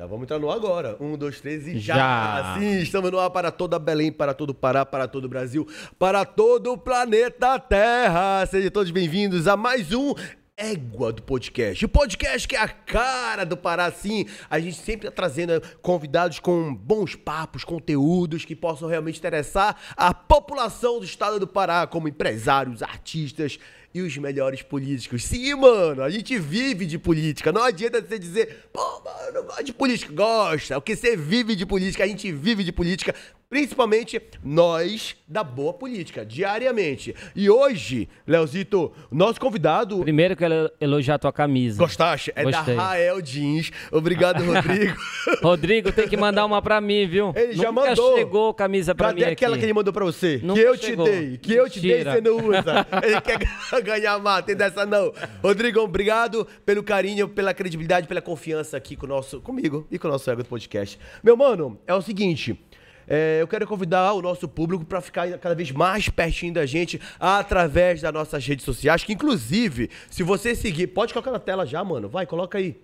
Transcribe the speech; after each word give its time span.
Já 0.00 0.06
vamos 0.06 0.22
entrar 0.22 0.38
no 0.38 0.50
ar 0.50 0.56
agora. 0.56 0.96
Um, 0.98 1.14
dois, 1.14 1.42
três 1.42 1.68
e 1.68 1.78
já. 1.78 1.94
Já. 1.94 2.56
Sim, 2.58 2.78
estamos 2.78 3.10
no 3.10 3.18
ar 3.18 3.28
para 3.28 3.50
toda 3.50 3.78
Belém, 3.78 4.10
para 4.10 4.32
todo 4.32 4.48
o 4.48 4.54
Pará, 4.54 4.86
para 4.86 5.06
todo 5.06 5.26
o 5.26 5.28
Brasil, 5.28 5.68
para 5.98 6.24
todo 6.24 6.72
o 6.72 6.78
planeta 6.78 7.58
Terra. 7.58 8.46
Sejam 8.46 8.70
todos 8.70 8.90
bem-vindos 8.90 9.46
a 9.46 9.58
mais 9.58 9.92
um 9.92 10.14
Égua 10.60 11.10
do 11.10 11.22
Podcast. 11.22 11.82
O 11.86 11.88
podcast 11.88 12.46
que 12.46 12.54
é 12.54 12.60
a 12.60 12.68
cara 12.68 13.46
do 13.46 13.56
Pará, 13.56 13.90
sim. 13.90 14.26
A 14.50 14.60
gente 14.60 14.76
sempre 14.76 15.08
está 15.08 15.10
trazendo 15.10 15.58
convidados 15.80 16.38
com 16.38 16.74
bons 16.74 17.14
papos, 17.14 17.64
conteúdos 17.64 18.44
que 18.44 18.54
possam 18.54 18.86
realmente 18.86 19.18
interessar 19.18 19.74
a 19.96 20.12
população 20.12 20.98
do 20.98 21.04
estado 21.06 21.40
do 21.40 21.46
Pará, 21.46 21.86
como 21.86 22.08
empresários, 22.08 22.82
artistas 22.82 23.58
e 23.94 24.02
os 24.02 24.14
melhores 24.18 24.60
políticos. 24.60 25.24
Sim, 25.24 25.54
mano, 25.54 26.02
a 26.02 26.10
gente 26.10 26.38
vive 26.38 26.84
de 26.84 26.98
política. 26.98 27.50
Não 27.50 27.64
adianta 27.64 28.02
você 28.02 28.18
dizer, 28.18 28.68
pô, 28.70 29.02
mano, 29.02 29.38
eu 29.38 29.44
gosto 29.44 29.64
de 29.64 29.72
política. 29.72 30.12
Gosta, 30.12 30.78
porque 30.78 30.94
você 30.94 31.16
vive 31.16 31.56
de 31.56 31.64
política, 31.64 32.04
a 32.04 32.06
gente 32.06 32.30
vive 32.30 32.62
de 32.62 32.70
política. 32.70 33.14
Principalmente 33.50 34.22
nós 34.44 35.16
da 35.26 35.42
boa 35.42 35.72
política, 35.74 36.24
diariamente. 36.24 37.12
E 37.34 37.50
hoje, 37.50 38.08
Leozito, 38.24 38.92
nosso 39.10 39.40
convidado. 39.40 39.98
Primeiro 39.98 40.36
que 40.36 40.44
eu 40.44 40.70
elogiar 40.80 41.16
a 41.16 41.18
tua 41.18 41.32
camisa. 41.32 41.76
Gostaste? 41.82 42.32
É 42.36 42.44
Gostei. 42.44 42.76
da 42.76 42.82
Rael 42.82 43.20
Jeans. 43.20 43.72
Obrigado, 43.90 44.40
Rodrigo. 44.46 44.96
Rodrigo, 45.42 45.90
tem 45.90 46.06
que 46.08 46.16
mandar 46.16 46.46
uma 46.46 46.62
pra 46.62 46.80
mim, 46.80 47.08
viu? 47.08 47.32
Ele 47.34 47.54
já 47.54 47.72
Nunca 47.72 47.88
mandou. 47.88 48.16
chegou 48.16 48.54
camisa 48.54 48.94
pra 48.94 49.08
Cadê 49.08 49.26
mim 49.26 49.32
aquela 49.32 49.54
aqui. 49.56 49.60
que 49.62 49.66
ele 49.66 49.72
mandou 49.74 49.92
pra 49.92 50.04
você? 50.04 50.38
Nunca 50.44 50.60
que 50.60 50.66
eu 50.68 50.76
chegou. 50.76 51.06
te 51.06 51.10
dei. 51.10 51.38
Que 51.38 51.52
eu 51.54 51.68
te 51.68 51.80
dei 51.80 52.04
você 52.04 52.20
não 52.20 52.36
usa. 52.36 52.86
Ele 53.02 53.20
quer 53.20 53.82
ganhar 53.82 54.20
mais, 54.20 54.44
tem 54.44 54.54
dessa 54.54 54.86
não. 54.86 55.12
Rodrigo, 55.42 55.80
obrigado 55.80 56.46
pelo 56.64 56.84
carinho, 56.84 57.28
pela 57.28 57.52
credibilidade, 57.52 58.06
pela 58.06 58.22
confiança 58.22 58.76
aqui 58.76 58.94
com 58.94 59.06
o 59.06 59.08
nosso, 59.08 59.40
comigo 59.40 59.88
e 59.90 59.98
com 59.98 60.06
o 60.06 60.10
nosso 60.12 60.30
ego 60.30 60.44
do 60.44 60.48
podcast. 60.48 60.96
Meu 61.20 61.36
mano, 61.36 61.76
é 61.84 61.92
o 61.92 62.00
seguinte. 62.00 62.56
É, 63.12 63.42
eu 63.42 63.48
quero 63.48 63.66
convidar 63.66 64.12
o 64.12 64.22
nosso 64.22 64.46
público 64.46 64.84
para 64.84 65.00
ficar 65.00 65.36
cada 65.38 65.52
vez 65.52 65.72
mais 65.72 66.08
pertinho 66.08 66.54
da 66.54 66.64
gente 66.64 67.00
através 67.18 68.00
das 68.00 68.12
nossas 68.14 68.46
redes 68.46 68.64
sociais, 68.64 69.02
que 69.02 69.12
inclusive, 69.12 69.90
se 70.08 70.22
você 70.22 70.54
seguir, 70.54 70.86
pode 70.86 71.12
colocar 71.12 71.32
na 71.32 71.40
tela 71.40 71.66
já, 71.66 71.82
mano. 71.82 72.08
Vai, 72.08 72.24
coloca 72.24 72.58
aí. 72.58 72.80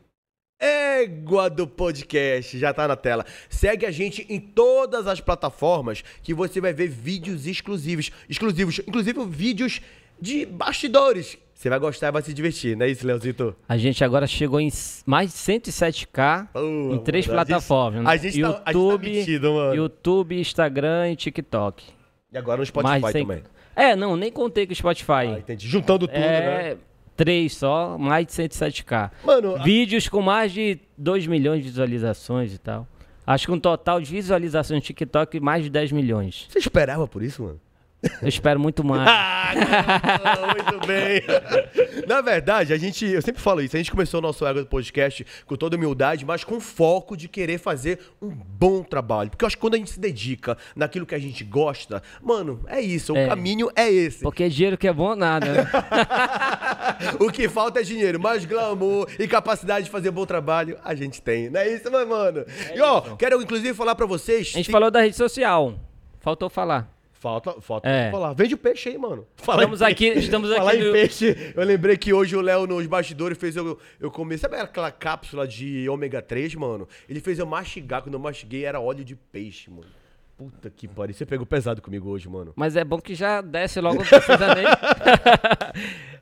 Égua 0.59 1.48
do 1.48 1.64
podcast, 1.64 2.59
já 2.59 2.75
tá 2.75 2.89
na 2.89 2.97
tela. 2.97 3.25
Segue 3.48 3.86
a 3.86 3.91
gente 3.92 4.27
em 4.28 4.41
todas 4.41 5.06
as 5.06 5.20
plataformas 5.20 6.03
que 6.25 6.34
você 6.34 6.61
vai 6.61 6.73
ver 6.73 6.89
vídeos 6.89 7.47
exclusivos, 7.47 8.11
exclusivos, 8.29 8.81
inclusive 8.81 9.25
vídeos 9.27 9.81
de 10.20 10.45
bastidores. 10.45 11.39
Você 11.57 11.71
vai 11.71 11.79
gostar 11.79 12.09
e 12.09 12.12
vai 12.12 12.21
se 12.21 12.35
divertir, 12.35 12.77
não 12.77 12.85
é 12.85 12.91
isso, 12.91 13.07
Leozito? 13.07 13.57
A 13.67 13.79
gente 13.79 14.05
agora 14.05 14.27
chegou 14.27 14.61
em 14.61 14.69
mais 15.07 15.31
de 15.33 15.39
107k 15.39 16.48
Pô, 16.53 16.61
em 16.95 16.98
três 16.98 17.27
mano, 17.27 17.39
a 17.39 17.43
gente- 17.45 17.48
plataformas. 17.48 18.05
né? 18.05 18.11
a 18.11 18.17
gente 18.19 18.41
tá- 18.43 18.47
a 18.48 18.51
gente 18.53 18.63
tá 18.65 18.71
YouTube, 18.73 19.11
metido, 19.11 19.53
mano. 19.55 19.75
YouTube, 19.75 20.39
Instagram 20.39 21.11
e 21.13 21.17
TikTok. 21.17 21.85
E 22.31 22.37
agora 22.37 22.59
no 22.61 22.67
Spotify 22.67 23.01
mais 23.01 23.05
de 23.07 23.13
100 23.13 23.23
também. 23.27 23.43
É, 23.75 23.97
não, 23.97 24.17
nem 24.19 24.31
contei 24.31 24.67
com 24.67 24.73
o 24.75 24.77
Spotify. 24.77 25.13
Ah, 25.13 25.39
entendi. 25.39 25.67
Juntando 25.67 26.07
tudo, 26.07 26.19
né? 26.19 26.73
é, 26.73 26.77
três 27.17 27.57
só, 27.57 27.97
mais 27.97 28.27
de 28.27 28.33
107k. 28.35 29.11
Mano, 29.25 29.57
a- 29.57 29.63
Vídeos 29.63 30.11
com 30.11 30.20
mais 30.20 30.53
de 30.53 30.79
2 30.98 31.27
milhões 31.27 31.63
de 31.65 31.70
visualizações 31.70 32.53
e 32.53 32.59
tal. 32.59 32.87
Acho 33.27 33.47
que 33.47 33.53
um 33.53 33.59
total 33.59 33.98
de 33.98 34.11
visualizações 34.11 34.79
no 34.79 34.85
TikTok 34.85 35.41
mais 35.41 35.65
de 35.65 35.70
10 35.70 35.91
milhões. 35.91 36.47
você 36.51 36.59
esperava 36.59 37.09
por 37.09 37.23
isso, 37.23 37.43
mano? 37.43 37.61
Eu 38.23 38.29
espero 38.29 38.59
muito 38.61 38.83
mais. 38.85 39.07
Ah, 39.49 40.55
muito 40.55 40.87
bem. 40.87 41.23
Na 42.09 42.21
verdade, 42.21 42.73
a 42.73 42.77
gente, 42.77 43.07
eu 43.07 43.23
sempre 43.23 43.41
falo 43.41 43.61
isso, 43.63 43.77
a 43.77 43.79
gente 43.79 43.91
começou 43.93 44.19
o 44.19 44.21
nosso 44.23 44.45
Ego 44.45 44.61
do 44.61 44.67
Podcast 44.67 45.25
com 45.47 45.55
toda 45.55 45.77
humildade, 45.77 46.25
mas 46.27 46.43
com 46.43 46.59
foco 46.61 47.17
de 47.17 47.29
querer 47.29 47.59
fazer 47.59 48.01
um 48.21 48.29
bom 48.31 48.83
trabalho. 48.83 49.31
Porque 49.31 49.45
eu 49.45 49.47
acho 49.47 49.57
que 49.57 49.61
quando 49.61 49.75
a 49.75 49.79
gente 49.79 49.91
se 49.91 50.01
dedica 50.01 50.59
naquilo 50.75 51.07
que 51.07 51.15
a 51.15 51.19
gente 51.19 51.45
gosta, 51.45 52.03
mano, 52.21 52.61
é 52.67 52.81
isso, 52.81 53.13
o 53.13 53.17
É. 53.17 53.29
caminho 53.29 53.71
é 53.77 53.89
esse. 53.91 54.23
Porque 54.23 54.48
dinheiro 54.48 54.77
que 54.77 54.89
é 54.89 54.92
bom 54.92 55.14
nada, 55.14 55.47
né? 55.53 55.69
o 57.20 57.30
que 57.30 57.48
falta 57.48 57.80
é 57.80 57.83
dinheiro, 57.85 58.19
mas 58.20 58.45
glamour 58.45 59.09
e 59.19 59.29
capacidade 59.29 59.85
de 59.86 59.91
fazer 59.92 60.11
bom 60.11 60.27
trabalho 60.27 60.77
a 60.85 60.95
gente 60.95 61.23
tem. 61.23 61.48
Não 61.51 61.61
é 61.61 61.69
isso, 61.73 61.91
mano? 61.91 62.45
e 62.75 62.80
ó, 62.80 63.01
quero 63.17 63.41
inclusive 63.41 63.75
falar 63.75 63.95
pra 63.95 64.07
vocês. 64.07 64.48
A 64.55 64.57
gente 64.59 64.67
se- 64.67 64.73
falou 64.73 64.91
da 64.91 65.01
rede 65.03 65.17
social. 65.17 65.75
Faltou 66.20 66.51
falar. 66.51 66.95
Falta, 67.27 67.61
falta 67.61 67.89
É. 67.89 68.09
falar. 68.11 68.33
Vende 68.35 68.55
o 68.55 68.59
peixe 68.59 68.89
aí, 68.91 68.97
mano. 68.97 69.27
Fala 69.37 69.63
Estamos 69.63 69.81
em 69.81 69.85
aqui- 69.85 70.05
peixe. 70.13 70.20
estamos 70.27 70.55
Falar 70.55 70.70
aqui 70.70 70.81
em 70.81 70.85
no- 70.87 70.92
peixe, 70.92 71.53
eu 71.57 71.64
lembrei 71.64 71.97
que 71.97 72.13
hoje 72.13 72.37
o 72.37 72.41
Léo 72.41 72.69
nos 72.69 72.87
bastidores 72.87 73.37
fez 73.37 73.57
eu, 73.57 73.77
eu 73.98 74.11
comer. 74.13 74.39
Sabe 74.39 74.57
aquela 74.57 74.92
cápsula 74.92 75.47
de 75.48 75.89
ômega 75.89 76.23
3, 76.23 76.55
mano? 76.55 76.86
Ele 77.09 77.19
fez 77.20 77.41
eu 77.41 77.47
mastigar. 77.47 78.03
Quando 78.03 78.15
eu 78.15 78.20
mastiguei 78.20 78.65
era 78.65 78.79
óleo 78.81 79.05
de 79.05 79.17
peixe, 79.17 79.69
mano. 79.70 79.89
Puta 80.39 80.70
que 80.70 80.86
pariu. 80.86 81.15
Você 81.15 81.27
pegou 81.27 81.45
pesado 81.47 81.83
comigo 81.83 82.09
hoje, 82.11 82.29
mano. 82.29 82.53
Mas 82.55 82.77
é 82.77 82.85
bom 82.85 83.01
que 83.01 83.15
já 83.15 83.41
desce 83.41 83.81
logo, 83.81 83.97
não 83.97 84.05
precisa 84.05 84.55
nem. 84.55 84.67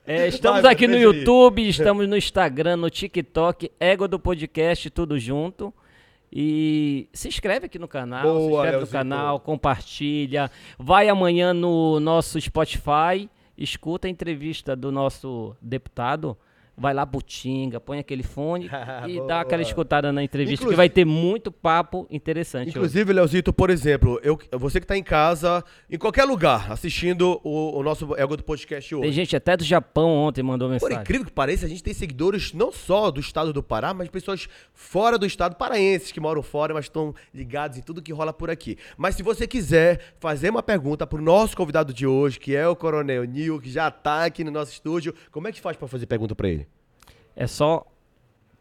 É, 0.07 0.29
estamos 0.29 0.63
Vai, 0.63 0.73
aqui 0.73 0.87
no 0.87 0.95
deixa 0.95 1.09
aí. 1.11 1.17
YouTube, 1.19 1.69
estamos 1.69 2.07
no 2.09 2.17
Instagram, 2.17 2.77
no 2.77 2.89
TikTok, 2.91 3.71
Égua 3.81 4.07
do 4.07 4.19
Podcast, 4.19 4.89
tudo 4.91 5.19
junto. 5.19 5.73
E 6.37 7.09
se 7.13 7.29
inscreve 7.29 7.67
aqui 7.67 7.79
no 7.79 7.87
canal, 7.87 8.23
se 8.23 8.27
Boa, 8.27 8.41
inscreve 8.41 8.67
no 8.73 8.79
Leozito. 8.79 8.93
canal, 8.93 9.39
compartilha. 9.39 10.51
Vai 10.77 11.09
amanhã 11.09 11.55
no 11.55 12.01
nosso 12.01 12.41
Spotify, 12.41 13.31
escuta 13.57 14.09
a 14.09 14.11
entrevista 14.11 14.75
do 14.75 14.91
nosso 14.91 15.55
deputado. 15.63 16.37
Vai 16.77 16.93
lá, 16.93 17.05
butinga, 17.07 17.79
põe 17.79 17.99
aquele 18.01 18.23
fone 18.25 18.69
e 19.09 19.25
dá 19.27 19.43
aquela 19.43 19.63
escutada 19.63 20.13
na 20.13 20.25
entrevista, 20.25 20.65
Inclusive- 20.65 20.71
que 20.73 20.77
vai 20.77 20.89
ter 20.89 21.05
muito 21.05 21.53
papo 21.53 22.07
interessante. 22.11 22.69
hoje. 22.69 22.79
Inclusive, 22.79 23.13
Leozito, 23.13 23.53
por 23.53 23.71
exemplo, 23.71 24.19
eu, 24.23 24.39
você 24.59 24.81
que 24.81 24.87
tá 24.87 24.97
em 24.97 25.03
casa, 25.03 25.63
em 25.89 25.97
qualquer 25.97 26.25
lugar, 26.25 26.73
assistindo 26.73 27.41
o, 27.45 27.79
o 27.79 27.83
nosso 27.83 28.15
Ego 28.17 28.37
do 28.37 28.43
Podcast 28.43 28.93
hoje. 28.95 29.03
Tem 29.03 29.13
gente 29.13 29.37
até 29.37 29.57
do 29.57 29.63
Japão 29.65 30.11
ontem 30.11 30.43
mandou 30.43 30.69
Por 30.69 30.73
mensagem. 30.73 30.99
incrível 30.99 31.27
que 31.27 31.33
pareça, 31.33 31.65
a 31.65 31.69
gente 31.69 31.83
tem 31.83 31.95
seguidores 31.95 32.53
não 32.53 32.73
só 32.73 33.11
do 33.11 33.21
estado 33.21 33.53
do 33.53 33.63
Pará, 33.63 33.95
mas 33.95 34.09
pessoas 34.09 34.49
fora 34.73 35.17
do 35.17 35.27
estado, 35.27 35.55
paraenses 35.55 36.11
que 36.11 36.19
moram 36.19 36.43
fora, 36.43 36.75
mas 36.75 36.87
estão 36.87 37.15
ligados 37.33 37.79
em 37.79 37.83
tudo 37.83 38.03
que 38.03 38.13
rola 38.13 38.33
por 38.33 38.51
aqui. 38.51 38.77
Mas 38.97 39.15
se 39.15 39.23
você 39.23 39.47
quiser 39.47 40.01
fazer 40.19 40.51
uma 40.51 40.63
pergunta 40.63 41.07
pro 41.07 41.23
nosso 41.23 41.57
convidado 41.57 41.93
de 41.95 42.07
hoje, 42.07 42.41
que 42.41 42.57
é 42.57 42.67
o 42.67 42.75
Coronel 42.75 43.25
Nil, 43.25 43.61
que 43.61 43.71
já 43.71 43.91
tá 43.91 44.25
aqui 44.25 44.43
no 44.43 44.51
nosso 44.51 44.73
estúdio, 44.73 45.15
como 45.31 45.47
é 45.47 45.53
que 45.53 45.61
faz 45.61 45.77
pra 45.77 45.87
fazer 45.87 46.07
pergunta 46.07 46.35
pra 46.35 46.49
ele? 46.49 46.64
É 47.37 47.47
só 47.47 47.85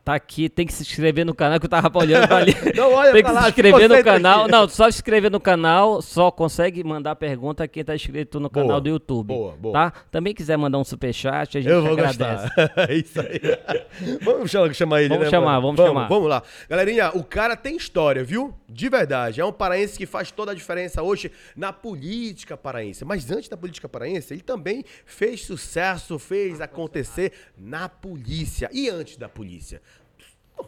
tá 0.03 0.15
aqui, 0.15 0.49
tem 0.49 0.67
que 0.67 0.73
se 0.73 0.83
inscrever 0.83 1.25
no 1.25 1.33
canal 1.33 1.57
que 1.57 1.65
eu 1.65 1.69
tava 1.69 1.89
olhando 1.97 2.27
pra 2.27 2.37
ali. 2.37 2.53
Não 2.75 2.91
olha 2.91 3.13
tem 3.13 3.23
que 3.23 3.31
lá, 3.31 3.43
se 3.43 3.47
inscrever 3.49 3.87
no 3.87 3.95
concentra 3.95 4.13
canal. 4.13 4.41
aqui. 4.41 4.51
Não, 4.51 4.67
só 4.67 4.91
se 4.91 4.97
inscrever 4.97 5.31
no 5.31 5.39
canal, 5.39 6.01
só 6.01 6.29
consegue 6.29 6.83
mandar 6.83 7.15
pergunta 7.15 7.65
quem 7.69 7.85
tá 7.85 7.95
inscrito 7.95 8.37
no 8.37 8.49
canal 8.49 8.67
Boa, 8.67 8.81
do 8.81 8.89
YouTube. 8.89 9.27
boa, 9.27 9.55
boa. 9.55 9.73
Tá? 9.73 9.93
Também 10.11 10.33
quiser 10.33 10.57
mandar 10.57 10.77
um 10.77 10.83
superchat, 10.83 11.57
a 11.57 11.61
gente 11.61 11.71
Eu 11.71 11.81
vou 11.81 11.93
agradece. 11.93 12.49
gostar. 12.53 12.71
é 12.89 12.95
isso 12.95 13.21
aí. 13.21 14.19
vamos 14.21 14.51
chamar, 14.51 14.73
chamar 14.73 14.99
ele, 15.01 15.09
Vamos 15.09 15.23
né, 15.23 15.29
chamar, 15.29 15.45
mano? 15.51 15.61
vamos 15.61 15.81
chamar. 15.81 16.07
Vamos 16.09 16.29
lá. 16.29 16.43
Galerinha, 16.69 17.11
o 17.15 17.23
cara 17.23 17.55
tem 17.55 17.77
história, 17.77 18.25
viu? 18.25 18.53
De 18.73 18.89
verdade. 18.89 19.39
É 19.39 19.45
um 19.45 19.53
paraense 19.53 19.97
que 19.97 20.07
faz 20.07 20.31
toda 20.31 20.51
a 20.51 20.55
diferença 20.55 21.03
hoje 21.03 21.31
na 21.55 21.71
política 21.71 22.57
paraense. 22.57 23.05
Mas 23.05 23.29
antes 23.29 23.47
da 23.47 23.55
política 23.55 23.87
paraense, 23.87 24.33
ele 24.33 24.41
também 24.41 24.83
fez 25.05 25.45
sucesso, 25.45 26.17
fez 26.17 26.59
acontecer 26.59 27.33
na 27.55 27.87
polícia. 27.87 28.67
E 28.73 28.89
antes 28.89 29.15
da 29.15 29.29
polícia? 29.29 29.79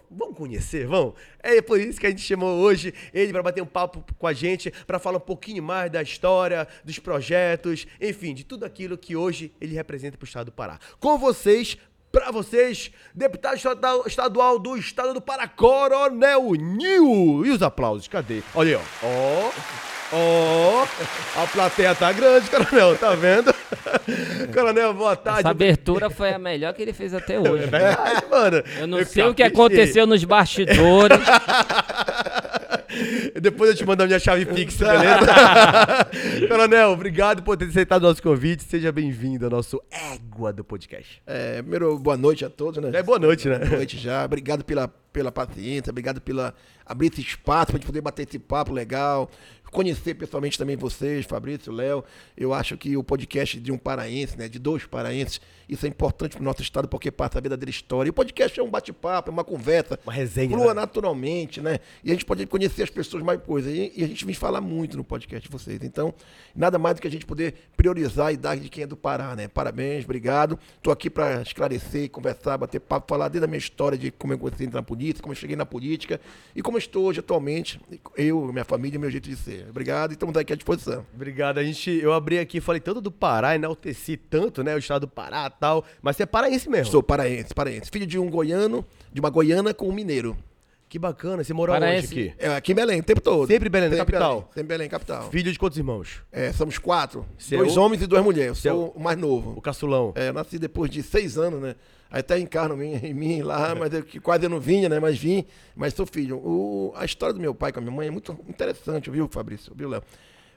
Vamos 0.10 0.38
conhecer, 0.38 0.86
vamos? 0.88 1.16
É 1.42 1.62
por 1.62 1.80
isso 1.80 2.00
que 2.00 2.06
a 2.06 2.10
gente 2.10 2.22
chamou 2.22 2.60
hoje 2.60 2.94
ele 3.14 3.32
para 3.32 3.42
bater 3.42 3.62
um 3.62 3.68
papo 3.68 4.04
com 4.18 4.28
a 4.28 4.34
gente, 4.34 4.72
para 4.86 5.00
falar 5.00 5.18
um 5.18 5.22
pouquinho 5.22 5.64
mais 5.64 5.92
da 5.92 6.02
história, 6.02 6.68
dos 6.84 7.00
projetos, 7.00 7.88
enfim, 8.00 8.34
de 8.34 8.44
tudo 8.44 8.66
aquilo 8.66 8.98
que 8.98 9.16
hoje 9.16 9.52
ele 9.60 9.74
representa 9.74 10.18
para 10.18 10.26
o 10.26 10.28
estado 10.28 10.46
do 10.46 10.52
Pará. 10.52 10.80
Com 11.00 11.18
vocês, 11.18 11.78
para 12.16 12.32
vocês, 12.32 12.92
deputado 13.14 13.58
estadual- 14.08 14.58
do 14.58 14.78
estado 14.78 15.14
do 15.14 15.20
Pará, 15.20 15.50
Coronel 15.50 16.54
Nil. 16.54 17.46
E 17.46 17.52
os 17.52 17.62
aplausos, 17.62 18.08
cadê? 18.08 18.42
Olha 18.56 18.78
aí, 18.78 18.84
ó. 19.04 19.06
Ó. 19.06 19.52
Ó, 20.14 20.86
a 21.44 21.48
plateia 21.48 21.94
tá 21.94 22.12
grande, 22.14 22.50
Coronel, 22.50 22.96
tá 22.98 23.14
vendo? 23.16 23.54
Coronel, 24.54 24.94
boa 24.94 25.16
tarde. 25.16 25.40
Essa 25.42 25.50
abertura 25.50 26.10
foi 26.10 26.32
a 26.32 26.40
melhor 26.40 26.74
que 26.74 26.84
ele 26.84 26.94
fez 26.94 27.14
até 27.14 27.38
hoje. 27.38 27.64
É 27.66 27.68
verdade, 27.68 28.26
mano. 28.30 28.64
Eu 28.80 28.88
não 28.88 29.04
sei 29.04 29.26
o 29.26 29.34
que 29.34 29.44
aconteceu 29.44 30.08
nos 30.08 30.24
bastidores. 30.24 31.20
Depois 33.42 33.70
eu 33.70 33.76
te 33.76 33.86
mando 33.86 34.04
a 34.04 34.06
minha 34.06 34.20
chave 34.20 34.46
Pix, 34.46 34.78
beleza? 34.78 35.28
Coronel, 36.48 36.92
obrigado 36.92 37.44
por 37.44 37.58
ter 37.58 37.66
aceitado 37.66 38.04
o 38.04 38.08
nosso 38.08 38.22
convite. 38.22 38.64
Seja 38.64 38.92
bem-vindo 38.92 39.46
ao 39.46 39.52
nosso 39.52 39.82
Égua 39.92 40.54
do 40.54 40.64
Podcast. 40.64 41.22
É, 41.26 41.62
primeiro, 41.62 41.98
boa 42.00 42.18
noite 42.18 42.46
a 42.46 42.50
todos, 42.50 42.82
né? 42.82 42.92
É 42.94 43.04
boa 43.04 43.20
noite, 43.20 43.48
né? 43.48 43.60
Boa 43.60 43.78
noite 43.78 43.98
já. 43.98 44.24
Obrigado 44.24 44.64
pela 44.64 44.92
pela 45.16 45.32
paciência, 45.32 45.92
obrigado 45.92 46.20
pela 46.20 46.54
abrir 46.86 47.08
esse 47.08 47.22
espaço 47.22 47.68
para 47.68 47.78
gente 47.78 47.86
poder 47.86 48.02
bater 48.02 48.28
esse 48.28 48.38
papo 48.38 48.74
legal, 48.74 49.32
conhecer 49.76 50.14
pessoalmente 50.14 50.58
também 50.58 50.78
vocês, 50.78 51.26
Fabrício, 51.26 51.72
Léo. 51.72 52.02
Eu 52.38 52.54
acho 52.54 52.78
que 52.78 52.96
o 52.96 53.04
podcast 53.04 53.60
de 53.60 53.74
um 53.74 53.78
paraense, 53.78 54.38
né, 54.38 54.48
de 54.48 54.58
dois 54.58 54.86
paraenses, 54.86 55.42
isso 55.68 55.86
é 55.86 55.90
importante 55.90 56.34
para 56.34 56.42
o 56.42 56.44
nosso 56.46 56.62
estado 56.62 56.88
porque 56.88 57.12
passa 57.12 57.40
a 57.40 57.42
verdadeira 57.42 57.70
história. 57.70 58.08
E 58.08 58.12
o 58.12 58.14
podcast 58.14 58.58
é 58.58 58.64
um 58.64 58.70
bate-papo, 58.70 59.30
é 59.30 59.34
uma 59.34 59.44
conversa, 59.44 60.00
Uma 60.06 60.14
resenha, 60.14 60.50
flua 60.50 60.74
né? 60.74 60.82
naturalmente, 60.82 61.60
né? 61.60 61.80
E 62.04 62.10
a 62.10 62.14
gente 62.14 62.24
pode 62.24 62.46
conhecer 62.46 62.84
as 62.84 62.90
pessoas 62.90 63.22
mais 63.22 63.42
coisas. 63.42 63.74
E, 63.74 63.92
e 63.96 64.04
a 64.04 64.08
gente 64.08 64.24
vem 64.24 64.34
falar 64.34 64.62
muito 64.62 64.96
no 64.96 65.04
podcast 65.04 65.46
de 65.46 65.52
vocês. 65.52 65.80
Então, 65.84 66.14
nada 66.56 66.80
mais 66.80 66.96
do 66.96 67.02
que 67.02 67.08
a 67.08 67.12
gente 67.12 67.26
poder 67.26 67.56
priorizar 67.76 68.28
a 68.28 68.32
idade 68.32 68.62
de 68.62 68.70
quem 68.70 68.84
é 68.84 68.88
do 68.88 68.96
Pará, 68.96 69.36
né? 69.36 69.48
Parabéns, 69.48 70.06
obrigado. 70.06 70.58
Estou 70.78 70.94
aqui 70.94 71.10
para 71.10 71.42
esclarecer, 71.42 72.10
conversar, 72.10 72.58
bater 72.58 72.80
papo, 72.80 73.08
falar 73.10 73.28
desde 73.28 73.44
a 73.46 73.48
minha 73.48 73.58
história 73.58 73.98
de 73.98 74.12
como 74.12 74.34
eu 74.34 74.38
comecei 74.38 74.66
a 74.66 74.68
entrar 74.68 74.80
na 74.80 74.86
política, 74.86 75.22
como 75.22 75.34
eu 75.34 75.38
cheguei 75.38 75.56
na 75.56 75.66
política 75.66 76.22
e 76.56 76.62
como 76.62 76.78
eu 76.78 76.80
estou 76.80 77.06
hoje 77.06 77.20
atualmente, 77.20 77.80
eu, 78.16 78.52
minha 78.54 78.66
família 78.66 78.98
e 78.98 79.00
meu 79.00 79.10
jeito 79.10 79.28
de 79.28 79.36
ser. 79.36 79.65
Obrigado 79.70 80.12
e 80.12 80.14
estamos 80.14 80.36
aqui 80.38 80.54
à 80.54 80.56
disposição. 80.56 81.06
Obrigado. 81.14 81.58
A 81.58 81.64
gente, 81.64 81.92
eu 81.92 82.14
abri 82.14 82.40
aqui 82.40 82.62
falei 82.62 82.82
tanto 82.82 83.02
do 83.02 83.12
Pará, 83.12 83.56
enalteci 83.56 84.18
tanto, 84.18 84.64
né? 84.64 84.76
O 84.76 84.78
estado 84.78 85.02
do 85.02 85.08
Pará 85.08 85.48
e 85.48 85.60
tal. 85.60 85.86
Mas 86.02 86.16
você 86.16 86.24
é 86.24 86.26
paraense 86.26 86.70
mesmo. 86.70 86.92
Sou 86.92 87.04
paraense, 87.04 87.54
paraense. 87.54 87.90
Filho 87.92 88.06
de 88.06 88.20
um 88.20 88.30
goiano, 88.30 88.86
de 89.12 89.20
uma 89.20 89.30
goiana 89.30 89.74
com 89.74 89.88
um 89.90 89.94
mineiro. 89.94 90.38
Que 90.96 91.00
bacana. 91.00 91.44
Você 91.44 91.54
morou 91.54 91.76
Paraense. 91.76 92.08
onde 92.08 92.30
aqui? 92.30 92.34
É, 92.40 92.56
aqui 92.56 92.72
em 92.72 92.76
Belém, 92.76 93.02
o 93.02 93.04
tempo 93.04 93.20
todo. 93.20 93.48
Sempre 93.50 93.68
em 93.68 93.72
Belém, 93.72 93.90
na 93.90 93.98
capital? 93.98 94.30
Belém, 94.36 94.48
sempre 94.54 94.62
em 94.62 94.66
Belém, 94.66 94.90
capital. 94.90 95.30
Filho 95.30 95.52
de 95.52 95.60
quantos 95.60 95.78
irmãos? 95.78 96.22
É, 96.32 96.54
somos 96.54 96.78
quatro. 96.78 97.26
Você 97.38 97.56
é 97.56 97.58
dois 97.58 97.76
o- 97.76 97.82
homens 97.82 98.02
e 98.02 98.08
duas 98.08 98.24
mulheres. 98.24 98.58
Você 98.58 98.70
Eu 98.70 98.76
sou 98.76 98.94
o 98.96 99.00
mais 99.04 99.18
novo. 99.18 99.52
O 99.58 99.62
caçulão. 99.62 100.14
É, 100.16 100.30
eu 100.30 100.34
nasci 100.34 100.58
depois 100.58 100.90
de 100.90 101.04
seis 101.04 101.38
anos, 101.38 101.62
né? 101.62 101.76
Aí 102.10 102.22
até 102.22 102.40
encarno 102.40 102.82
em, 102.82 102.96
em 102.96 103.14
mim 103.14 103.42
lá, 103.42 103.76
mas 103.76 103.94
eu, 103.94 104.04
que 104.04 104.22
quase 104.22 104.46
eu 104.46 104.50
não 104.50 104.58
vinha, 104.62 104.88
né? 104.88 104.98
Mas 104.98 105.18
vim, 105.18 105.46
mas 105.76 105.94
sou 105.94 106.06
filho. 106.06 106.38
O- 106.38 106.94
a 106.96 107.04
história 107.04 107.34
do 107.34 107.42
meu 107.42 107.54
pai 107.54 107.74
com 107.74 107.80
a 107.80 107.82
minha 107.82 107.94
mãe 107.94 108.08
é 108.08 108.12
muito 108.12 108.32
interessante, 108.48 109.10
viu, 109.10 109.28
Fabrício? 109.30 109.74
Viu, 109.76 109.90
Léo? 109.90 110.02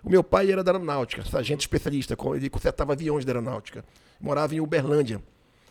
O 0.04 0.08
meu 0.08 0.22
pai 0.22 0.52
era 0.52 0.62
da 0.62 0.70
aeronáutica, 0.70 1.24
sargento 1.24 1.62
especialista, 1.62 2.16
ele 2.36 2.48
consertava 2.48 2.92
aviões 2.92 3.24
da 3.24 3.32
aeronáutica. 3.32 3.84
Morava 4.20 4.54
em 4.54 4.60
Uberlândia, 4.60 5.20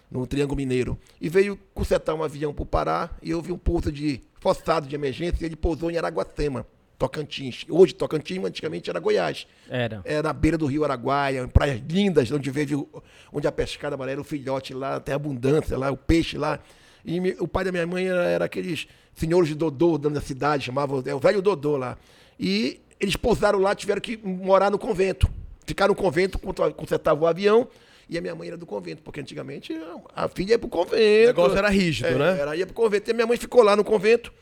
no 0.10 0.26
Triângulo 0.26 0.58
Mineiro. 0.58 0.98
E 1.20 1.30
veio 1.30 1.60
consertar 1.74 2.14
um 2.14 2.24
avião 2.24 2.54
para 2.54 2.64
o 2.64 2.66
Pará 2.66 3.10
e 3.22 3.30
eu 3.32 3.42
vi 3.42 3.52
um 3.52 3.58
pouso 3.58 3.92
de 3.92 4.22
forçado 4.40 4.88
de 4.88 4.96
emergência 4.96 5.44
e 5.44 5.46
ele 5.46 5.56
pousou 5.56 5.92
em 5.92 5.98
Araguacema, 5.98 6.66
Tocantins. 6.98 7.66
Hoje 7.70 7.94
Tocantins, 7.94 8.44
antigamente 8.44 8.90
era 8.90 9.00
Goiás. 9.00 9.46
Era. 9.70 10.02
É 10.06 10.22
na 10.22 10.34
beira 10.34 10.58
do 10.58 10.66
rio 10.66 10.84
Araguaia, 10.84 11.42
em 11.42 11.48
praias 11.48 11.82
lindas, 11.88 12.32
onde 12.32 12.50
veio 12.50 12.88
onde 13.32 13.48
a 13.48 13.52
pescada 13.52 13.96
amarela, 13.96 14.22
o 14.22 14.24
filhote 14.24 14.74
lá, 14.74 15.00
tem 15.00 15.14
abundância 15.14 15.78
lá, 15.78 15.92
o 15.92 15.98
peixe 15.98 16.38
lá. 16.38 16.60
E 17.06 17.20
me- 17.20 17.36
o 17.40 17.48
pai 17.48 17.66
da 17.66 17.72
minha 17.72 17.86
mãe 17.86 18.08
era, 18.08 18.24
era 18.26 18.46
aqueles 18.46 18.88
senhores 19.14 19.48
de 19.50 19.56
Dodô 19.56 19.98
da 19.98 20.22
cidade, 20.22 20.66
chamavam, 20.66 21.04
é 21.06 21.14
o 21.14 21.20
velho 21.20 21.42
Dodô 21.42 21.78
lá. 21.78 21.98
E 22.40 22.80
eles 23.00 23.16
pousaram 23.16 23.60
lá, 23.60 23.76
tiveram 23.76 24.02
que 24.02 24.18
morar 24.18 24.72
no 24.72 24.80
convento. 24.80 25.30
Ficaram 25.66 25.94
no 25.94 26.00
convento, 26.00 26.40
consertavam 26.76 27.24
o 27.24 27.28
avião, 27.28 27.68
e 28.10 28.18
a 28.18 28.22
minha 28.22 28.34
mãe 28.36 28.48
era 28.48 28.58
do 28.58 28.66
convento, 28.66 29.02
porque 29.02 29.20
antigamente 29.20 29.74
a 30.16 30.28
filha 30.28 30.52
ia 30.52 30.60
pro 30.60 30.70
convento. 30.70 31.24
O 31.24 31.28
negócio 31.28 31.58
era 31.58 31.70
rígido, 31.70 32.08
É, 32.08 32.16
né? 32.16 32.40
Era, 32.40 32.56
ia 32.56 32.66
pro 32.66 32.74
convento. 32.76 33.10
E 33.10 33.14
minha 33.14 33.28
mãe 33.28 33.38
ficou 33.38 33.62
lá 33.64 33.76
no 33.76 33.84
convento 33.84 34.34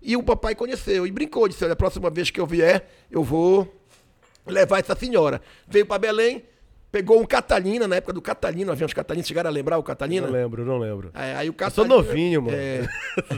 e 0.00 0.16
o 0.16 0.22
papai 0.22 0.54
conheceu 0.54 1.06
e 1.06 1.10
brincou, 1.12 1.46
disse: 1.48 1.64
olha, 1.64 1.74
a 1.74 1.76
próxima 1.76 2.10
vez 2.10 2.30
que 2.30 2.40
eu 2.40 2.46
vier, 2.46 2.88
eu 3.10 3.22
vou 3.22 3.72
levar 4.46 4.80
essa 4.80 4.96
senhora. 4.96 5.40
Veio 5.68 5.86
para 5.86 5.98
Belém, 5.98 6.42
pegou 6.90 7.20
um 7.20 7.24
Catalina, 7.24 7.86
na 7.86 7.96
época 7.96 8.12
do 8.12 8.20
Catalina, 8.20 8.72
aviões 8.72 8.92
Catalina, 8.92 9.24
chegaram 9.24 9.48
a 9.48 9.52
lembrar 9.52 9.78
o 9.78 9.82
Catalina? 9.82 10.26
Não 10.26 10.32
lembro, 10.32 10.64
não 10.64 10.78
lembro. 10.78 11.10
É, 11.14 11.36
aí 11.36 11.48
o 11.48 11.54
Eu 11.58 11.70
sou 11.70 11.84
Catalina, 11.84 11.94
novinho, 11.94 12.42
mano. 12.42 12.56
É, 12.56 12.86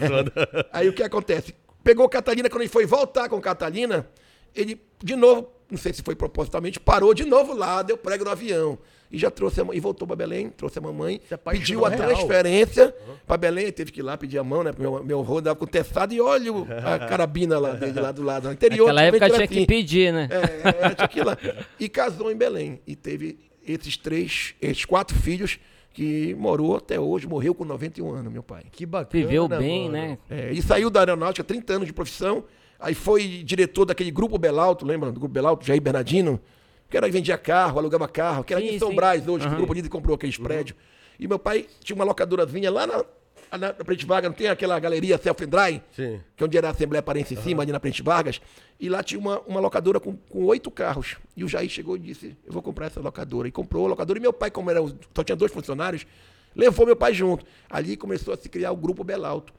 aí 0.73 0.89
o 0.89 0.93
que 0.93 1.03
acontece? 1.03 1.55
Pegou 1.83 2.07
o 2.07 2.09
Catalina, 2.09 2.49
quando 2.49 2.63
ele 2.63 2.71
foi 2.71 2.87
voltar 2.87 3.29
com 3.29 3.37
o 3.37 3.41
Catalina, 3.43 4.09
ele, 4.55 4.81
de 5.03 5.15
novo, 5.15 5.51
não 5.71 5.79
sei 5.79 5.93
se 5.93 6.03
foi 6.03 6.15
propositalmente, 6.15 6.79
parou 6.81 7.15
de 7.15 7.25
novo 7.25 7.55
lá, 7.55 7.83
deu 7.83 7.97
prego 7.97 8.25
no 8.25 8.31
avião. 8.31 8.79
E 9.13 9.19
já 9.19 9.31
trouxe 9.31 9.61
a 9.61 9.65
mãe, 9.65 9.77
e 9.77 9.81
voltou 9.81 10.09
para 10.09 10.17
Belém, 10.17 10.49
trouxe 10.51 10.79
a 10.79 10.83
mamãe, 10.83 11.21
apaixonou 11.31 11.61
pediu 11.61 11.85
a 11.87 11.89
real. 11.89 12.09
transferência 12.09 12.95
para 13.27 13.37
Belém, 13.37 13.71
teve 13.71 13.93
que 13.93 14.01
ir 14.01 14.03
lá 14.03 14.17
pedir 14.17 14.39
a 14.39 14.45
mão, 14.45 14.65
né? 14.65 14.73
porque 14.73 14.83
Meu, 14.83 15.05
meu 15.05 15.21
avô 15.21 15.41
dava 15.41 15.57
com 15.57 15.67
testado 15.67 16.13
e 16.13 16.21
olha 16.21 16.51
a 16.85 16.99
carabina 17.07 17.59
lá 17.59 17.73
dele, 17.75 18.01
lá 18.01 18.11
do 18.11 18.23
lado. 18.25 18.49
No 18.49 18.53
interior, 18.55 18.87
Naquela 18.87 19.03
época 19.03 19.27
tinha 19.27 19.37
era 19.37 19.47
que 19.47 19.55
assim. 19.59 19.67
pedir, 19.67 20.13
né? 20.13 20.29
É, 20.33 20.87
é, 20.87 20.95
tinha 20.95 21.09
que 21.09 21.21
ir 21.21 21.25
lá. 21.25 21.39
E 21.79 21.89
casou 21.89 22.33
em 22.33 22.37
Belém. 22.37 22.81
E 22.87 22.97
teve 22.97 23.39
esses 23.65 23.97
três, 23.97 24.55
esses 24.61 24.85
quatro 24.85 25.17
filhos 25.17 25.61
que 25.93 26.35
morou 26.35 26.77
até 26.77 26.99
hoje, 26.99 27.29
morreu 27.29 27.55
com 27.55 27.65
91 27.65 28.11
anos, 28.11 28.33
meu 28.33 28.43
pai. 28.43 28.65
Que 28.73 28.85
bacana. 28.85 29.25
Viveu 29.25 29.47
bem, 29.47 29.83
mano. 29.83 29.93
né? 29.93 30.19
É, 30.29 30.51
ele 30.51 30.61
saiu 30.63 30.91
da 30.91 31.01
aeronáutica, 31.01 31.45
30 31.45 31.73
anos 31.73 31.87
de 31.87 31.93
profissão, 31.93 32.43
aí 32.79 32.95
foi 32.95 33.43
diretor 33.45 33.85
daquele 33.85 34.11
grupo 34.11 34.39
Belalto, 34.39 34.85
lembra 34.85 35.11
do 35.11 35.21
grupo 35.21 35.33
Belalto, 35.33 35.65
Jair 35.65 35.81
Bernardino? 35.81 36.41
Que 36.89 36.97
era 36.97 37.07
que 37.07 37.13
vendia 37.13 37.37
carro, 37.37 37.79
alugava 37.79 38.07
carro, 38.07 38.45
que 38.45 38.53
era 38.53 38.63
Sim, 38.63 38.77
em. 38.77 38.95
Brás 38.95 39.27
hoje, 39.27 39.41
que 39.41 39.47
Aham. 39.47 39.55
o 39.55 39.59
grupo 39.59 39.75
Líder 39.75 39.89
comprou 39.89 40.15
aqueles 40.15 40.37
prédios. 40.37 40.77
E 41.19 41.27
meu 41.27 41.39
pai 41.39 41.67
tinha 41.81 41.97
uma 41.97 42.05
locadorazinha 42.05 42.71
lá 42.71 42.87
na, 42.87 43.05
na, 43.51 43.59
na 43.59 43.73
Presidente 43.73 44.07
Vargas, 44.07 44.31
não 44.31 44.37
tem 44.37 44.49
aquela 44.49 44.79
galeria 44.79 45.19
Self 45.19 45.47
Dry? 45.47 45.83
Sim. 45.93 46.21
que 46.37 46.43
é 46.43 46.47
onde 46.47 46.59
era 46.59 46.69
a 46.69 46.71
Assembleia 46.71 47.03
Parense 47.03 47.35
em 47.35 47.37
cima, 47.37 47.63
ali 47.63 47.73
na 47.73 47.81
Presidente 47.81 48.05
Vargas, 48.05 48.41
e 48.79 48.89
lá 48.89 49.03
tinha 49.03 49.19
uma, 49.19 49.41
uma 49.41 49.61
locadora 49.61 49.99
com, 49.99 50.17
com 50.17 50.45
oito 50.45 50.71
carros. 50.71 51.17
E 51.37 51.45
o 51.45 51.49
Jair 51.49 51.69
chegou 51.69 51.97
e 51.97 52.01
disse, 52.01 52.37
eu 52.45 52.53
vou 52.53 52.63
comprar 52.63 52.87
essa 52.87 53.01
locadora. 53.01 53.49
E 53.49 53.53
comprou 53.53 53.87
a 53.87 53.89
locadora, 53.89 54.19
e 54.19 54.23
meu 54.23 54.33
pai, 54.33 54.51
como 54.51 54.71
era, 54.71 54.81
só 55.15 55.23
tinha 55.25 55.37
dois 55.37 55.53
funcionários, 55.53 56.07
levou 56.55 56.85
meu 56.87 56.97
pai 56.97 57.15
junto. 57.15 57.45
Ali 57.71 57.97
começou 57.97 58.35
a 58.35 58.37
se 58.37 58.49
criar 58.49 58.73
o 58.73 58.77
Grupo 58.77 59.03
Belalto. 59.03 59.53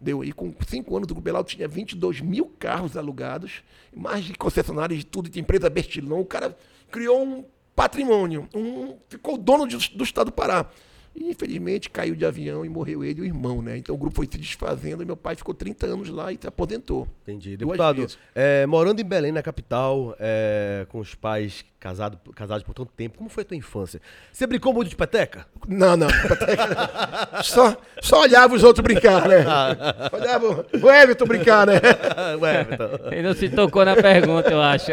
Deu 0.00 0.22
aí, 0.22 0.32
com 0.32 0.54
cinco 0.66 0.96
anos, 0.96 1.04
o 1.04 1.08
Grupo 1.08 1.20
Belalto 1.20 1.50
tinha 1.54 1.68
22 1.68 2.20
mil 2.22 2.46
carros 2.58 2.96
alugados, 2.96 3.62
mais 3.94 4.24
de 4.24 4.32
concessionárias 4.34 5.00
de 5.00 5.06
tudo, 5.06 5.28
de 5.28 5.38
empresa 5.38 5.68
Bestilon. 5.68 6.20
O 6.20 6.24
cara 6.24 6.56
criou 6.90 7.22
um 7.22 7.44
patrimônio, 7.76 8.48
um, 8.54 8.96
ficou 9.08 9.36
dono 9.36 9.66
de- 9.68 9.90
do 9.96 10.02
estado 10.04 10.26
do 10.26 10.32
Pará. 10.32 10.66
E, 11.14 11.30
infelizmente, 11.30 11.90
caiu 11.90 12.14
de 12.14 12.24
avião 12.24 12.64
e 12.64 12.68
morreu 12.68 13.02
ele 13.04 13.20
e 13.20 13.22
o 13.22 13.24
irmão, 13.24 13.60
né? 13.60 13.76
Então 13.76 13.94
o 13.94 13.98
grupo 13.98 14.16
foi 14.16 14.28
se 14.30 14.38
desfazendo 14.38 15.02
e 15.02 15.06
meu 15.06 15.16
pai 15.16 15.34
ficou 15.34 15.54
30 15.54 15.86
anos 15.86 16.08
lá 16.08 16.32
e 16.32 16.38
se 16.40 16.46
aposentou. 16.46 17.08
Entendi. 17.22 17.56
Deputado, 17.56 18.06
é, 18.34 18.64
morando 18.66 19.00
em 19.00 19.04
Belém, 19.04 19.32
na 19.32 19.42
capital, 19.42 20.14
é, 20.18 20.86
com 20.88 20.98
os 20.98 21.14
pais 21.14 21.64
casado, 21.80 22.18
casados 22.34 22.62
por 22.62 22.74
tanto 22.74 22.92
tempo, 22.94 23.16
como 23.16 23.30
foi 23.30 23.42
a 23.42 23.46
tua 23.46 23.56
infância? 23.56 24.00
Você 24.30 24.46
brincou 24.46 24.72
muito 24.72 24.90
de 24.90 24.96
peteca? 24.96 25.46
Não, 25.66 25.96
não. 25.96 26.08
só, 27.42 27.76
só 28.02 28.20
olhava 28.20 28.54
os 28.54 28.62
outros 28.62 28.82
brincar, 28.82 29.26
né? 29.26 29.44
Olhava 30.12 30.66
o 30.80 30.90
Everton 30.90 31.24
brincar, 31.24 31.66
né? 31.66 31.80
Ué, 32.40 32.66
então. 32.70 32.90
Ele 33.10 33.22
não 33.22 33.34
se 33.34 33.48
tocou 33.48 33.84
na 33.84 33.96
pergunta, 33.96 34.50
eu 34.50 34.60
acho. 34.60 34.90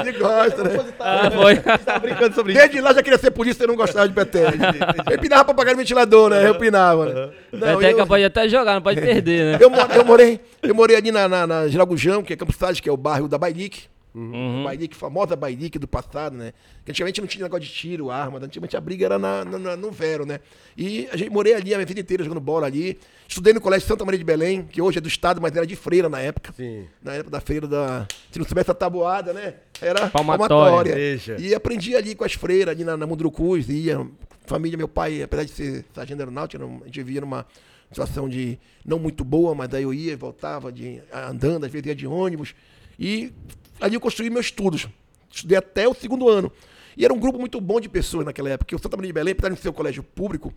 Ele 0.00 0.18
gosta, 0.18 0.64
né? 0.64 0.94
Ah, 0.98 1.30
foi. 1.30 1.56
Tá 1.56 1.98
brincando 1.98 2.34
sobre 2.34 2.52
isso? 2.52 2.60
Desde 2.62 2.80
lá 2.80 2.94
já 2.94 3.02
queria 3.02 3.18
ser 3.18 3.30
polícia 3.30 3.64
e 3.64 3.66
não 3.66 3.76
gostava 3.76 4.08
de 4.08 4.14
peteca. 4.14 4.56
Eu 5.06 5.16
empinava 5.16 5.44
pra 5.44 5.54
pagar 5.54 5.72
no 5.72 5.78
ventilador, 5.78 6.30
né? 6.30 6.46
Eu 6.48 6.54
empinava, 6.54 7.06
né? 7.06 7.30
Não, 7.52 7.78
Peteca 7.78 8.00
eu- 8.00 8.06
pode 8.06 8.24
até 8.24 8.48
jogar, 8.48 8.74
não 8.74 8.82
pode 8.82 9.00
perder, 9.02 9.44
né? 9.52 9.58
Eu, 9.60 9.70
eu 9.96 10.04
morei, 10.04 10.40
eu 10.62 10.74
morei 10.74 10.96
ali 10.96 11.10
na, 11.10 11.28
na, 11.28 11.46
na 11.46 11.68
Giragujão, 11.68 12.22
que 12.22 12.32
é 12.32 12.36
Campos 12.36 12.56
Salles, 12.56 12.80
que 12.80 12.88
é 12.88 12.92
o 12.92 12.96
bairro 12.96 13.28
da 13.28 13.38
Bailique. 13.38 13.92
Uhum. 14.16 14.62
Bailique, 14.62 14.94
famosa 14.94 15.34
Bailique 15.34 15.76
do 15.76 15.88
passado, 15.88 16.36
né? 16.36 16.52
Que 16.84 16.92
antigamente 16.92 17.20
não 17.20 17.26
tinha 17.26 17.42
negócio 17.42 17.66
de 17.66 17.72
tiro, 17.72 18.12
arma, 18.12 18.38
antigamente 18.38 18.76
a 18.76 18.80
briga 18.80 19.04
era 19.06 19.18
na, 19.18 19.44
na- 19.44 19.58
na- 19.58 19.76
no 19.76 19.90
Vero, 19.90 20.24
né? 20.24 20.38
E 20.78 21.08
a 21.10 21.16
gente 21.16 21.30
morei 21.30 21.52
ali 21.52 21.74
a 21.74 21.78
minha 21.78 21.86
vida 21.86 21.98
inteira 21.98 22.22
jogando 22.22 22.40
bola 22.40 22.64
ali. 22.68 22.96
Estudei 23.26 23.52
no 23.52 23.60
Colégio 23.60 23.88
Santa 23.88 24.04
Maria 24.04 24.18
de 24.18 24.24
Belém, 24.24 24.68
que 24.70 24.80
hoje 24.80 24.98
é 24.98 25.00
do 25.00 25.08
Estado, 25.08 25.40
mas 25.42 25.50
era 25.56 25.66
de 25.66 25.74
freira 25.74 26.08
na 26.08 26.20
época. 26.20 26.52
Sim. 26.56 26.84
Na 27.02 27.14
época 27.14 27.30
da 27.32 27.40
feira 27.40 27.66
da. 27.66 28.06
Se 28.30 28.38
não 28.38 28.46
soubesse 28.46 28.70
a 28.70 28.74
tabuada, 28.74 29.32
né? 29.32 29.54
Era 29.82 30.06
Palmatória. 30.08 30.92
palmatória. 30.94 31.36
E 31.40 31.52
aprendi 31.52 31.96
ali 31.96 32.14
com 32.14 32.22
as 32.22 32.34
freiras, 32.34 32.72
ali 32.72 32.84
na, 32.84 32.96
na 32.96 33.08
Mundurucus, 33.08 33.68
ia. 33.68 34.06
Família, 34.46 34.76
meu 34.76 34.88
pai, 34.88 35.22
apesar 35.22 35.44
de 35.44 35.50
ser 35.50 35.84
sargento 35.94 36.20
aeronáutico, 36.20 36.62
a 36.82 36.86
gente 36.86 37.02
vivia 37.02 37.20
numa 37.20 37.46
situação 37.90 38.28
de 38.28 38.58
não 38.84 38.98
muito 38.98 39.24
boa, 39.24 39.54
mas 39.54 39.68
daí 39.68 39.82
eu 39.84 39.94
ia 39.94 40.12
e 40.12 40.16
voltava 40.16 40.70
de, 40.72 41.00
andando, 41.12 41.64
às 41.64 41.70
vezes 41.72 41.86
ia 41.86 41.94
de 41.94 42.06
ônibus. 42.06 42.54
E 42.98 43.32
ali 43.80 43.94
eu 43.94 44.00
construí 44.00 44.28
meus 44.30 44.46
estudos. 44.46 44.88
Estudei 45.30 45.56
até 45.58 45.88
o 45.88 45.94
segundo 45.94 46.28
ano. 46.28 46.50
E 46.96 47.04
era 47.04 47.12
um 47.12 47.18
grupo 47.18 47.38
muito 47.38 47.60
bom 47.60 47.80
de 47.80 47.88
pessoas 47.88 48.24
naquela 48.24 48.48
época. 48.50 48.64
porque 48.66 48.74
O 48.76 48.78
Santa 48.78 48.96
Maria 48.96 49.08
de 49.08 49.12
Belém, 49.12 49.32
apesar 49.32 49.52
de 49.54 49.60
ser 49.60 49.68
um 49.68 49.72
colégio 49.72 50.02
público, 50.02 50.52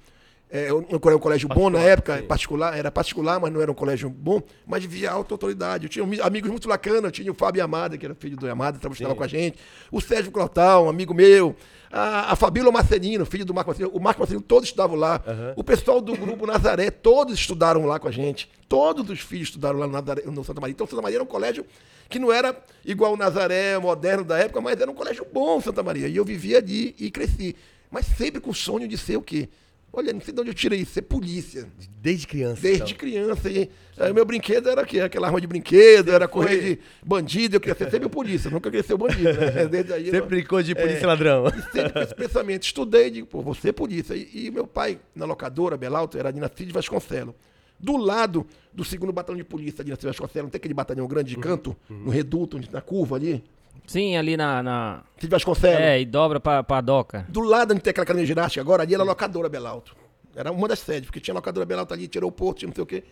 é, 0.50 0.70
eu- 0.70 0.86
eu- 0.89 1.01
era 1.06 1.15
um 1.15 1.20
colégio 1.20 1.50
bom 1.50 1.70
na 1.70 1.79
Particular, 1.79 1.89
época, 1.91 2.17
sim. 2.20 2.24
particular, 2.27 2.77
era 2.77 2.91
particular, 2.91 3.39
mas 3.39 3.51
não 3.51 3.60
era 3.62 3.72
um 3.72 3.75
colégio 3.75 4.10
bom, 4.10 4.41
mas 4.65 4.84
vivia 4.84 5.12
alta 5.12 5.34
autoridade. 5.34 5.86
Eu 5.86 5.89
tinha 5.89 6.03
ami- 6.06 6.22
amigos 6.22 6.50
muito 6.50 6.67
bacanas, 6.67 7.03
eu 7.06 7.12
tinha 7.12 7.32
o 7.32 7.36
Fábio 7.36 7.63
Amada, 7.63 7.98
que 7.98 8.06
era 8.06 8.13
filho 8.15 8.38
do 8.38 8.50
Amada, 8.50 8.77
trabalhava 8.79 9.15
com 9.15 9.24
a 9.24 9.27
gente, 9.27 9.58
o 9.91 10.00
Sérgio 10.00 10.32
Clotal, 10.32 10.86
um 10.86 10.89
amigo 10.89 11.13
meu, 11.13 11.56
a, 11.91 12.34
a 12.34 12.36
Fabíola 12.36 12.72
Marcelino, 12.72 13.25
filho 13.25 13.46
do 13.46 13.53
Marco 13.53 13.70
Marcelino, 13.70 13.96
o 13.96 14.00
Marco 14.00 14.20
Marcelino, 14.20 14.44
todos 14.46 14.70
estudavam 14.70 14.96
lá. 14.96 15.22
O 15.56 15.63
pessoal 15.63 16.01
do 16.01 16.15
grupo 16.15 16.46
Nazaré, 16.46 16.91
todos 16.91 17.34
estudaram 17.34 17.86
lá 17.86 18.00
com 18.00 18.08
a 18.08 18.12
gente. 18.12 18.50
Todos 18.67 19.10
os 19.10 19.20
filhos 19.20 19.50
estudaram 19.50 19.79
lá 19.79 19.88
no, 19.88 19.94
Nazaré, 19.94 20.24
no 20.25 20.44
Santa 20.44 20.60
Maria. 20.60 20.74
Então, 20.74 20.88
Santa 20.88 21.01
Maria 21.01 21.17
era 21.17 21.24
um 21.24 21.27
colégio 21.27 21.65
que 22.10 22.20
não 22.20 22.32
era 22.32 22.56
igual 22.86 23.13
o 23.13 23.17
Nazaré 23.17 23.77
moderno 23.77 24.24
da 24.24 24.38
época, 24.38 24.62
mas 24.62 24.79
era 24.79 24.89
um 24.89 24.94
colégio 24.94 25.25
bom, 25.32 25.60
Santa 25.62 25.84
Maria. 25.84 26.08
E 26.08 26.15
eu 26.15 26.25
vivia 26.25 26.58
ali 26.58 26.96
e 27.00 27.12
cresci. 27.12 27.56
Mas 27.89 28.06
sempre 28.06 28.41
com 28.41 28.51
o 28.51 28.56
sonho 28.56 28.88
de 28.88 28.98
ser 28.98 29.17
o 29.17 29.22
quê? 29.22 29.50
Olha, 29.98 30.13
não 30.13 30.22
sei 30.22 30.34
de 30.34 30.39
onde 30.39 30.50
eu 30.51 30.54
tirei 30.54 30.80
isso, 30.80 30.98
é 30.98 31.01
polícia. 31.01 31.68
Desde 32.01 32.27
criança. 32.27 32.62
Desde 32.62 32.84
então. 32.84 32.98
criança. 32.98 33.50
E, 33.50 33.70
aí, 33.98 34.13
meu 34.13 34.24
brinquedo 34.24 34.70
era 34.70 34.82
aqui, 34.82 35.00
aquela 35.01 35.27
arma 35.27 35.42
de 35.42 35.48
brinquedo, 35.48 36.12
era 36.12 36.27
Foi. 36.30 36.46
correr 36.46 36.62
de 36.62 36.80
bandido, 37.06 37.56
eu 37.56 37.60
queria 37.60 37.75
ser 37.75 37.89
sempre 37.89 38.08
polícia, 38.08 38.50
nunca 38.51 38.70
queria 38.70 38.84
ser 38.86 38.96
bandido. 38.96 39.24
Né? 39.34 39.66
Desde 39.70 39.94
aí, 39.94 40.04
Sempre 40.06 40.20
eu- 40.20 40.25
brincou 40.27 40.62
de 40.62 40.74
polícia 40.75 41.04
É. 41.04 41.08
ladrão. 41.08 41.48
e 41.48 41.62
sempre 41.74 41.94
com 41.94 42.00
esse 42.00 42.16
pensamento. 42.16 42.63
Estudei, 42.63 43.10
digo, 43.10 43.27
pô, 43.27 43.42
vou 43.42 43.56
ser 43.56 43.74
polícia. 43.74 44.13
E, 44.13 44.46
e 44.48 44.51
meu 44.51 44.68
pai, 44.68 45.00
na 45.16 45.25
locadora, 45.25 45.75
Belalto, 45.75 46.18
era 46.18 46.32
de 46.32 46.39
Nacide 46.39 46.72
Vasconcelos. 46.72 47.34
Do 47.80 47.98
lado 47.98 48.46
do 48.74 48.84
segundo 48.84 49.12
batalhão 49.12 49.38
de 49.38 49.44
polícia 49.44 49.84
de 49.84 49.89
Nacide 49.89 50.08
Vasconcelos, 50.08 50.46
não 50.46 50.50
tem 50.51 50.58
aquele 50.60 50.74
batalhão 50.74 51.08
grande 51.08 51.30
de 51.36 51.38
canto, 51.38 51.75
no 51.89 52.10
reduto, 52.12 52.60
na 52.72 52.82
curva 52.82 53.16
ali? 53.16 53.44
Sim, 53.88 54.15
ali 54.17 54.38
na. 54.38 54.62
na... 54.62 55.03
Nacide 55.15 55.32
Vasconcelos. 55.32 55.79
É, 55.79 56.00
e 56.00 56.06
dobra 56.06 56.39
pra, 56.39 56.62
pra 56.62 56.82
doca. 56.82 57.25
Do 57.29 57.39
lado 57.41 57.72
onde 57.74 57.82
tem 57.82 57.89
aquela 57.91 58.03
academia 58.03 58.25
de 58.25 58.29
ginástica 58.29 58.62
agora, 58.62 58.84
ali 58.84 58.94
era 58.94 59.01
a 59.01 59.06
locadora 59.06 59.50
Belalto. 59.50 59.96
Era 60.36 60.51
uma 60.51 60.67
das 60.67 60.79
sedes, 60.79 61.06
porque 61.06 61.20
tinha 61.20 61.34
locadora 61.34 61.65
Belalto 61.65 61.94
ali, 61.94 62.08
tirou 62.08 62.29
o 62.29 62.32
porto, 62.32 62.60
tinha 62.60 62.67
não 62.67 62.75
sei 62.75 62.84
o 62.84 62.86
quê. 62.86 63.03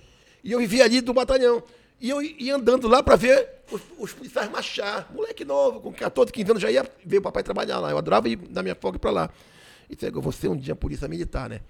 E 0.44 0.52
eu 0.52 0.60
vivia 0.60 0.84
ali 0.84 1.02
do 1.02 1.14
batalhão. 1.14 1.64
E 2.00 2.10
eu 2.10 2.22
ia 2.22 2.56
andando 2.56 2.88
lá 2.90 3.02
pra 3.02 3.16
ver 3.16 3.48
os, 3.72 3.82
os 3.98 4.14
policiais 4.14 4.52
marchar. 4.52 5.10
Moleque 5.14 5.46
novo, 5.46 5.80
com 5.80 5.94
14, 5.94 6.32
15 6.32 6.52
anos, 6.52 6.62
já 6.62 6.70
ia 6.70 6.86
ver 7.06 7.18
o 7.20 7.22
papai 7.22 7.42
trabalhar 7.42 7.80
lá. 7.80 7.90
Eu 7.90 7.98
adorava 7.98 8.28
ir 8.30 8.38
na 8.52 8.62
minha 8.62 8.76
folga 8.76 9.00
pra 9.00 9.10
lá. 9.12 9.30
E 9.90 9.96
disse, 9.96 10.08
eu 10.14 10.22
vou 10.22 10.32
ser 10.34 10.50
um 10.50 10.58
dia 10.58 10.76
polícia 10.76 11.08
militar, 11.08 11.50
né? 11.50 11.62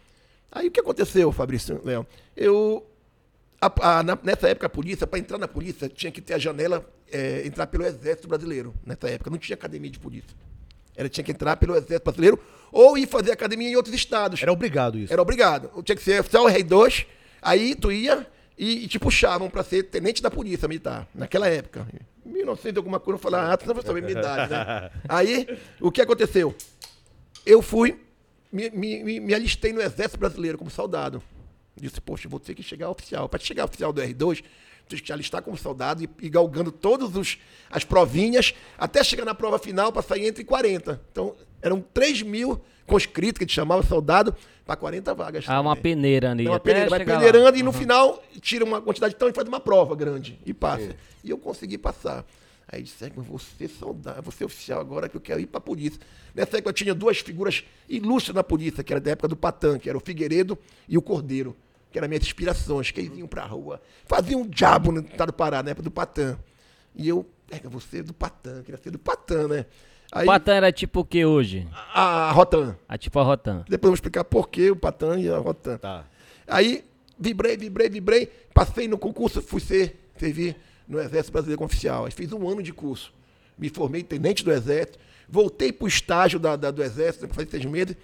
Aí 0.52 0.68
o 0.68 0.72
que 0.72 0.80
aconteceu, 0.80 1.32
Fabrício 1.32 1.80
Léo? 1.86 2.06
Eu. 2.36 2.86
a- 3.62 4.00
a- 4.00 4.04
na- 4.04 4.18
nessa 4.24 4.50
época, 4.50 4.66
a 4.68 4.70
polícia, 4.70 5.06
para 5.08 5.20
entrar 5.20 5.38
na 5.38 5.48
polícia, 5.48 5.88
tinha 5.88 6.12
que 6.12 6.22
ter 6.22 6.34
a 6.34 6.38
janela, 6.38 6.86
é, 7.16 7.48
entrar 7.48 7.68
pelo 7.68 7.86
Exército 7.86 8.28
Brasileiro. 8.28 8.74
Nessa 8.86 9.10
época, 9.10 9.30
não 9.30 9.38
tinha 9.38 9.56
academia 9.56 9.90
de 9.90 10.00
polícia. 10.00 10.36
Ela 10.96 11.10
tinha 11.10 11.24
que 11.24 11.32
entrar 11.32 11.58
pelo 11.58 11.76
Exército 11.76 12.04
Brasileiro 12.04 12.40
ou 12.72 12.98
ir 12.98 13.08
fazer 13.08 13.32
academia 13.32 13.70
em 13.70 13.76
outros 13.76 13.94
estados. 13.96 14.42
Era 14.42 14.52
obrigado 14.52 14.98
isso. 14.98 15.12
Era 15.12 15.22
obrigado. 15.22 15.70
Tinha 15.84 15.96
que 15.96 16.02
ser 16.04 16.20
oficial 16.22 16.46
rei 16.48 16.64
2, 16.64 17.06
aí 17.42 17.76
tu 17.76 17.92
ia 17.92 18.26
e, 18.58 18.86
e 18.86 18.88
te 18.88 18.98
puxavam 19.00 19.50
para 19.50 19.64
ser 19.64 19.84
tenente 19.84 20.22
da 20.22 20.32
polícia 20.32 20.68
militar, 20.68 21.08
naquela 21.14 21.48
época. 21.48 21.86
Em 22.26 22.30
1900 22.32 22.76
e 22.76 22.78
alguma 22.78 23.00
coisa, 23.00 23.18
eu 23.18 23.22
falava, 23.22 23.54
ah, 23.54 23.58
tu 23.58 23.68
não 23.68 23.76
vai 23.76 23.84
saber 23.84 24.02
minha 24.02 24.18
idade, 24.18 24.52
né? 24.52 24.90
Aí, 25.08 25.48
o 25.82 25.92
que 25.92 26.02
aconteceu? 26.02 26.56
Eu 27.46 27.62
fui, 27.62 28.00
me, 28.52 28.70
me, 28.72 29.04
me- 29.04 29.20
me 29.20 29.34
alistei 29.34 29.72
no 29.74 29.82
Exército 29.82 30.18
Brasileiro 30.18 30.58
como 30.58 30.70
soldado. 30.72 31.22
Disse, 31.76 32.00
poxa, 32.00 32.30
vou 32.30 32.40
ter 32.40 32.56
que 32.56 32.64
chegar 32.64 32.90
oficial. 32.90 33.28
Para 33.28 33.40
chegar 33.42 33.66
oficial 33.66 33.92
do 33.92 34.02
R2, 34.02 34.42
tu 34.86 34.90
tem 34.90 35.00
que 35.00 35.06
te 35.06 35.14
alistar 35.14 35.42
como 35.42 35.58
soldado 35.58 36.04
e 36.04 36.10
ir 36.22 36.30
galgando 36.30 36.72
todas 36.72 37.38
as 37.70 37.84
provinhas 37.84 38.54
até 38.78 39.04
chegar 39.04 39.26
na 39.26 39.34
prova 39.34 39.58
final 39.60 39.92
para 39.92 40.02
sair 40.02 40.28
entre 40.28 40.44
40. 40.44 41.02
Então, 41.12 41.36
eram 41.62 41.82
3 41.94 42.22
mil 42.22 42.62
conscritos 42.86 43.40
que 43.40 43.44
a 43.44 43.48
gente 43.48 43.56
chamava 43.56 43.82
soldado 43.84 44.36
para 44.66 44.76
40 44.76 45.14
vagas. 45.14 45.46
Ah, 45.48 45.60
uma 45.60 45.76
também. 45.76 45.96
peneira 45.96 46.32
ali. 46.32 46.44
Dá 46.44 46.52
uma 46.52 46.60
peneira, 46.60 46.90
vai 46.90 47.00
chegar 47.00 47.14
lá. 47.14 47.20
peneirando 47.20 47.58
e 47.58 47.64
no 47.64 47.72
final 47.72 48.24
tira 48.42 48.64
uma 48.64 48.82
quantidade 48.82 49.16
tão 49.16 49.28
e 49.28 49.34
faz 49.34 49.48
uma 49.48 49.60
prova 49.60 49.96
grande 49.96 50.40
e 50.46 50.54
passa. 50.54 50.96
E 51.24 51.30
eu 51.30 51.38
consegui 51.38 51.78
passar. 51.78 52.26
Aí 52.68 52.82
disse, 52.82 53.06
"É, 53.06 53.12
mas 53.16 53.26
você 53.28 53.68
soldado, 53.68 54.24
você 54.24 54.44
oficial 54.44 54.80
agora 54.82 55.08
que 55.08 55.16
eu 55.16 55.22
quero 55.22 55.40
ir 55.40 55.46
para 55.46 55.60
a 55.60 55.62
polícia. 55.62 56.00
Nessa 56.34 56.58
época 56.58 56.70
eu 56.70 56.74
tinha 56.74 56.96
duas 56.96 57.20
figuras 57.20 57.64
ilustres 57.88 58.36
na 58.36 58.44
polícia, 58.44 58.84
que 58.84 58.92
era 58.92 59.00
da 59.00 59.12
época 59.12 59.28
do 59.28 59.36
Patan, 59.36 59.78
que 59.78 59.88
era 59.88 59.98
o 59.98 60.02
Figueiredo 60.02 60.58
e 60.90 60.98
o 60.98 61.02
Cordeiro, 61.02 61.56
que 61.96 62.00
eram 62.00 62.10
minhas 62.10 62.24
inspirações, 62.26 62.92
que 62.92 63.00
eles 63.00 63.18
iam 63.18 63.26
pra 63.26 63.46
rua, 63.46 63.82
faziam 64.06 64.42
um 64.42 64.48
diabo 64.50 64.92
no 64.92 65.00
estado 65.00 65.28
do 65.28 65.34
Pará, 65.34 65.64
na 65.64 65.70
época 65.72 65.84
do 65.84 65.92
Patan. 65.92 66.38
E 66.94 67.08
eu, 67.08 67.26
é, 67.50 67.58
você 67.70 68.00
é 68.00 68.04
do 68.04 68.14
Patan, 68.14 68.62
queria 68.64 68.78
ser 68.82 68.92
do 68.92 69.00
Patan, 69.00 69.48
né? 69.48 69.66
Aí, 70.12 70.26
Patan 70.26 70.54
era 70.56 70.74
tipo 70.74 71.00
o 71.00 71.06
que 71.06 71.26
hoje? 71.26 71.66
a, 71.94 72.28
a 72.28 72.32
Rotan. 72.34 72.76
Ah, 72.86 72.98
tipo 72.98 73.18
a 73.18 73.24
Rotan. 73.24 73.60
Depois 73.70 73.84
eu 73.84 73.90
vou 73.92 73.94
explicar 73.94 74.26
por 74.26 74.50
que 74.50 74.70
o 74.72 74.76
Patan 74.76 75.18
e 75.22 75.30
a 75.30 75.38
Rotan. 75.38 75.78
Tá. 75.78 76.06
Aí, 76.46 76.84
vibrei, 77.18 77.56
vibrei, 77.56 77.88
vibrei. 77.90 78.26
Passei 78.54 78.90
no 78.90 78.98
concurso, 78.98 79.42
fui 79.42 79.62
ser, 79.62 80.10
servir 80.18 80.58
no 80.86 81.00
Exército 81.00 81.32
Brasileiro 81.32 81.58
como 81.60 81.68
oficial. 81.68 82.04
Aí 82.04 82.12
fiz 82.12 82.30
um 82.34 82.46
ano 82.50 82.62
de 82.62 82.74
curso. 82.74 83.14
Me 83.58 83.70
formei 83.70 84.04
tenente 84.04 84.44
do 84.44 84.52
Exército. 84.52 85.00
Voltei 85.30 85.72
para 85.72 85.86
o 85.86 85.88
estágio 85.88 86.40
da, 86.40 86.58
da- 86.58 86.72
do 86.72 86.84
Exército, 86.84 87.26
depois 87.26 87.48
de 87.48 87.52
seis 87.52 87.64
meses. 87.66 87.96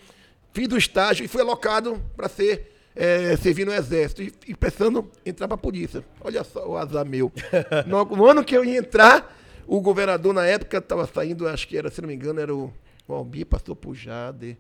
Fiz 0.53 0.69
o 0.71 0.77
estágio 0.77 1.25
e 1.25 1.27
fui 1.27 1.41
alocado 1.41 2.01
para 2.15 2.29
ser, 2.29 2.73
eh, 2.95 3.35
servir 3.37 3.65
no 3.65 3.73
Exército. 3.73 4.21
E, 4.21 4.33
e 4.47 4.55
pensando 4.55 5.09
entrar 5.25 5.47
para 5.47 5.55
a 5.55 5.57
polícia. 5.57 6.03
Olha 6.21 6.43
só 6.43 6.67
o 6.67 6.77
azar 6.77 7.05
meu. 7.05 7.31
no, 7.87 8.05
no 8.05 8.25
ano 8.25 8.43
que 8.43 8.55
eu 8.55 8.63
ia 8.65 8.77
entrar, 8.79 9.37
o 9.67 9.79
governador 9.81 10.33
na 10.33 10.45
época 10.45 10.77
estava 10.77 11.07
saindo, 11.07 11.47
acho 11.47 11.67
que 11.67 11.77
era, 11.77 11.89
se 11.89 12.01
não 12.01 12.07
me 12.07 12.15
engano, 12.15 12.39
era 12.39 12.53
o, 12.53 12.71
o 13.07 13.13
Albi, 13.13 13.45
passou 13.45 13.75
por 13.75 13.95
Jade. 13.95 14.57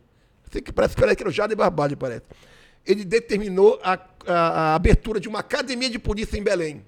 Sei 0.51 0.61
que 0.61 0.71
parece, 0.71 0.95
parece 0.95 1.15
que 1.15 1.23
era 1.23 1.29
o 1.29 1.33
Jade 1.33 1.55
Barbalho, 1.55 1.95
parece 1.97 2.23
ele 2.83 3.05
determinou 3.05 3.79
a, 3.83 3.93
a- 4.25 4.33
a 4.71 4.75
abertura 4.75 5.19
de 5.19 5.29
uma 5.29 5.37
academia 5.39 5.87
de 5.87 5.99
polícia 5.99 6.35
em 6.35 6.41
Belém. 6.41 6.83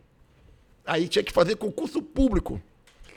Aí 0.83 1.07
tinha 1.07 1.23
que 1.23 1.31
fazer 1.31 1.55
concurso 1.55 2.01
público. 2.01 2.59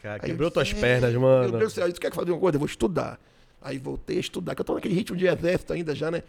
Cara, 0.02 0.18
quebrou 0.20 0.50
tuas 0.50 0.74
pernas, 0.74 1.10
Meu 1.12 1.20
mano. 1.22 1.58
Deus 1.58 1.72
do 1.72 1.74
céu, 1.74 1.90
tu 1.90 1.98
quer 1.98 2.12
fazer 2.12 2.30
uma 2.32 2.38
coisa? 2.38 2.56
Eu 2.56 2.60
vou 2.60 2.66
estudar. 2.68 3.18
Aí 3.62 3.78
voltei 3.78 4.18
a 4.18 4.20
estudar, 4.20 4.54
que 4.54 4.60
eu 4.60 4.64
tô 4.64 4.74
naquele 4.74 4.94
ritmo 4.94 5.16
de 5.16 5.26
exército 5.26 5.72
ainda 5.72 5.94
já, 5.94 6.10
né? 6.10 6.22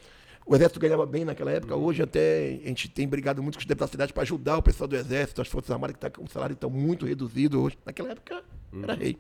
O 0.48 0.56
exército 0.56 0.80
ganhava 0.80 1.06
bem 1.06 1.26
naquela 1.26 1.52
época. 1.52 1.76
Hoje 1.76 2.02
até 2.02 2.58
a 2.64 2.68
gente 2.68 2.88
tem 2.88 3.06
brigado 3.06 3.44
muito 3.44 3.56
com 3.56 3.60
os 3.60 3.66
deputados 3.66 3.92
da 3.92 3.96
cidade 3.96 4.14
para 4.14 4.24
ajudar 4.24 4.58
o 4.58 4.64
pessoal 4.64 4.88
do 4.88 4.96
exército, 4.96 5.42
as 5.42 5.48
forças 5.50 5.70
armadas 5.72 5.96
que 5.96 6.00
tá 6.00 6.10
com 6.10 6.24
o 6.24 6.30
salário 6.30 6.54
estão 6.54 6.70
muito 6.70 7.06
reduzido 7.06 7.62
hoje. 7.62 7.78
Naquela 7.86 8.12
época 8.12 8.42
era 8.82 8.94
rei. 8.94 9.18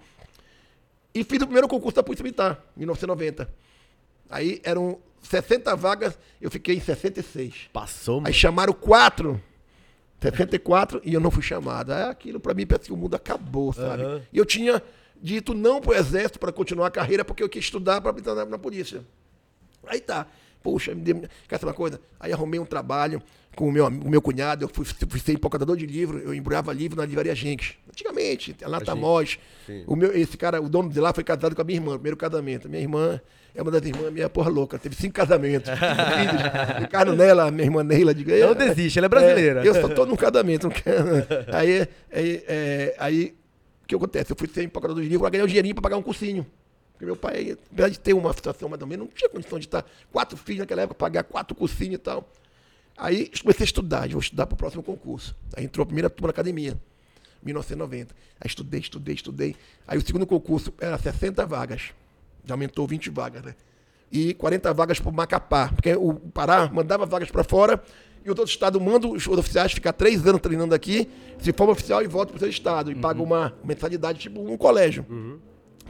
E 1.13 1.25
fiz 1.25 1.41
o 1.41 1.45
primeiro 1.45 1.67
concurso 1.67 1.97
da 1.97 2.03
Polícia 2.03 2.23
Militar, 2.23 2.63
em 2.77 2.79
1990. 2.79 3.49
Aí 4.29 4.61
eram 4.63 4.99
60 5.21 5.75
vagas, 5.75 6.17
eu 6.39 6.49
fiquei 6.49 6.75
em 6.75 6.79
66. 6.79 7.71
Passou, 7.73 8.15
mano. 8.17 8.27
Aí 8.27 8.33
chamaram 8.33 8.71
quatro, 8.71 9.41
74, 10.21 11.01
e 11.03 11.13
eu 11.13 11.19
não 11.19 11.29
fui 11.29 11.43
chamado. 11.43 11.91
É 11.91 12.03
aquilo 12.03 12.39
pra 12.39 12.53
mim, 12.53 12.65
parece 12.65 12.87
que 12.87 12.93
o 12.93 12.97
mundo 12.97 13.15
acabou, 13.15 13.73
sabe? 13.73 14.01
Aham. 14.01 14.21
E 14.31 14.37
eu 14.37 14.45
tinha 14.45 14.81
dito 15.21 15.53
não 15.53 15.81
pro 15.81 15.93
exército 15.93 16.39
para 16.39 16.53
continuar 16.53 16.87
a 16.87 16.91
carreira, 16.91 17.25
porque 17.25 17.43
eu 17.43 17.49
quis 17.49 17.65
estudar 17.65 17.99
para 17.99 18.17
entrar 18.17 18.45
na 18.45 18.57
polícia. 18.57 19.03
Aí 19.85 19.99
tá. 19.99 20.27
Poxa, 20.63 20.93
me 20.93 21.01
deu, 21.01 21.21
quer 21.47 21.57
saber 21.59 21.71
uma 21.71 21.73
coisa? 21.73 21.99
Aí 22.19 22.33
arrumei 22.33 22.59
um 22.59 22.65
trabalho 22.65 23.21
com 23.55 23.67
o 23.67 23.71
meu, 23.71 23.87
o 23.87 24.09
meu 24.09 24.21
cunhado, 24.21 24.65
eu 24.65 24.69
fui, 24.69 24.85
fui 24.85 25.19
ser 25.19 25.33
empacotador 25.33 25.75
de 25.75 25.85
livro, 25.85 26.19
eu 26.19 26.33
embrulhava 26.33 26.71
livro 26.71 26.95
na 26.95 27.05
livraria 27.05 27.33
Jenks. 27.33 27.73
Antigamente, 27.89 28.55
lá 28.61 28.79
Tamós. 28.79 29.39
O 29.87 29.95
meu, 29.95 30.15
esse 30.15 30.37
cara, 30.37 30.61
o 30.61 30.69
dono 30.69 30.89
de 30.89 30.99
lá 30.99 31.11
foi 31.11 31.23
casado 31.23 31.55
com 31.55 31.61
a 31.61 31.65
minha 31.65 31.77
irmã, 31.79 31.93
primeiro 31.93 32.15
casamento. 32.17 32.69
Minha 32.69 32.83
irmã 32.83 33.19
é 33.55 33.61
uma 33.61 33.71
das 33.71 33.83
irmãs, 33.83 34.13
minha 34.13 34.29
porra 34.29 34.51
louca, 34.51 34.77
teve 34.77 34.95
cinco 34.95 35.15
casamentos. 35.15 35.71
Ficaram 36.81 37.15
nela, 37.15 37.49
minha 37.49 37.65
irmã 37.65 37.83
Neila. 37.83 38.13
Não 38.13 38.51
"É, 38.51 38.55
desiste, 38.55 38.99
ela 38.99 39.07
é 39.07 39.09
brasileira." 39.09 39.65
eu 39.65 39.73
só 39.73 39.89
tô 39.89 40.05
num 40.05 40.15
casamento, 40.15 40.65
não 40.65 40.71
quero. 40.71 41.25
Aí, 41.51 41.87
aí, 42.13 42.43
é, 42.47 42.95
aí, 42.99 43.35
o 43.83 43.87
que 43.87 43.95
acontece? 43.95 44.31
Eu 44.31 44.35
fui 44.37 44.47
ser 44.47 44.63
empacotador 44.63 45.01
de 45.01 45.09
livro 45.09 45.21
para 45.23 45.31
ganhar 45.31 45.45
um 45.45 45.47
dinheirinho 45.47 45.73
para 45.73 45.81
pagar 45.81 45.97
um 45.97 46.03
cursinho. 46.03 46.45
Porque 46.97 47.05
meu 47.05 47.15
pai, 47.15 47.55
apesar 47.71 47.89
de 47.89 47.99
ter 47.99 48.13
uma 48.13 48.33
situação 48.33 48.67
mais 48.67 48.81
ou 48.81 48.87
menos, 48.87 49.05
não 49.05 49.13
tinha 49.13 49.29
condição 49.29 49.59
de 49.59 49.67
estar 49.67 49.85
quatro 50.11 50.35
filhos 50.35 50.61
naquela 50.61 50.81
época, 50.81 50.95
pagar 50.95 51.23
quatro 51.23 51.55
cursinhos 51.55 51.93
e 51.93 51.97
tal. 51.99 52.27
Aí 52.97 53.31
comecei 53.39 53.63
a 53.63 53.65
estudar, 53.65 54.09
vou 54.09 54.19
estudar 54.19 54.47
para 54.47 54.55
o 54.55 54.57
próximo 54.57 54.81
concurso. 54.81 55.35
Aí 55.55 55.65
entrou 55.65 55.83
a 55.83 55.85
primeira 55.85 56.09
turma 56.09 56.29
na 56.29 56.31
academia, 56.31 56.75
1990. 57.43 58.15
Aí 58.41 58.47
estudei, 58.47 58.79
estudei, 58.79 59.13
estudei. 59.13 59.55
Aí 59.87 59.99
o 59.99 60.01
segundo 60.03 60.25
concurso 60.25 60.73
era 60.81 60.97
60 60.97 61.45
vagas. 61.45 61.91
Já 62.43 62.55
aumentou 62.55 62.87
20 62.87 63.11
vagas, 63.11 63.43
né? 63.43 63.55
E 64.11 64.33
40 64.33 64.73
vagas 64.73 64.99
para 64.99 65.11
o 65.11 65.13
Macapá. 65.13 65.67
Porque 65.67 65.93
o 65.93 66.15
Pará 66.15 66.67
mandava 66.73 67.05
vagas 67.05 67.29
para 67.29 67.43
fora 67.43 67.79
e 68.25 68.29
o 68.29 68.31
outro 68.31 68.45
estado 68.45 68.81
manda 68.81 69.07
os 69.07 69.27
oficiais 69.27 69.71
ficar 69.71 69.93
três 69.93 70.25
anos 70.25 70.41
treinando 70.41 70.73
aqui, 70.73 71.07
se 71.39 71.53
forma 71.53 71.73
oficial 71.73 72.01
e 72.01 72.07
volta 72.07 72.31
para 72.31 72.37
o 72.37 72.39
seu 72.39 72.49
estado. 72.49 72.91
E 72.91 72.95
paga 72.95 73.21
uma 73.21 73.53
mensalidade, 73.63 74.17
tipo 74.17 74.41
um 74.41 74.57
colégio. 74.57 75.05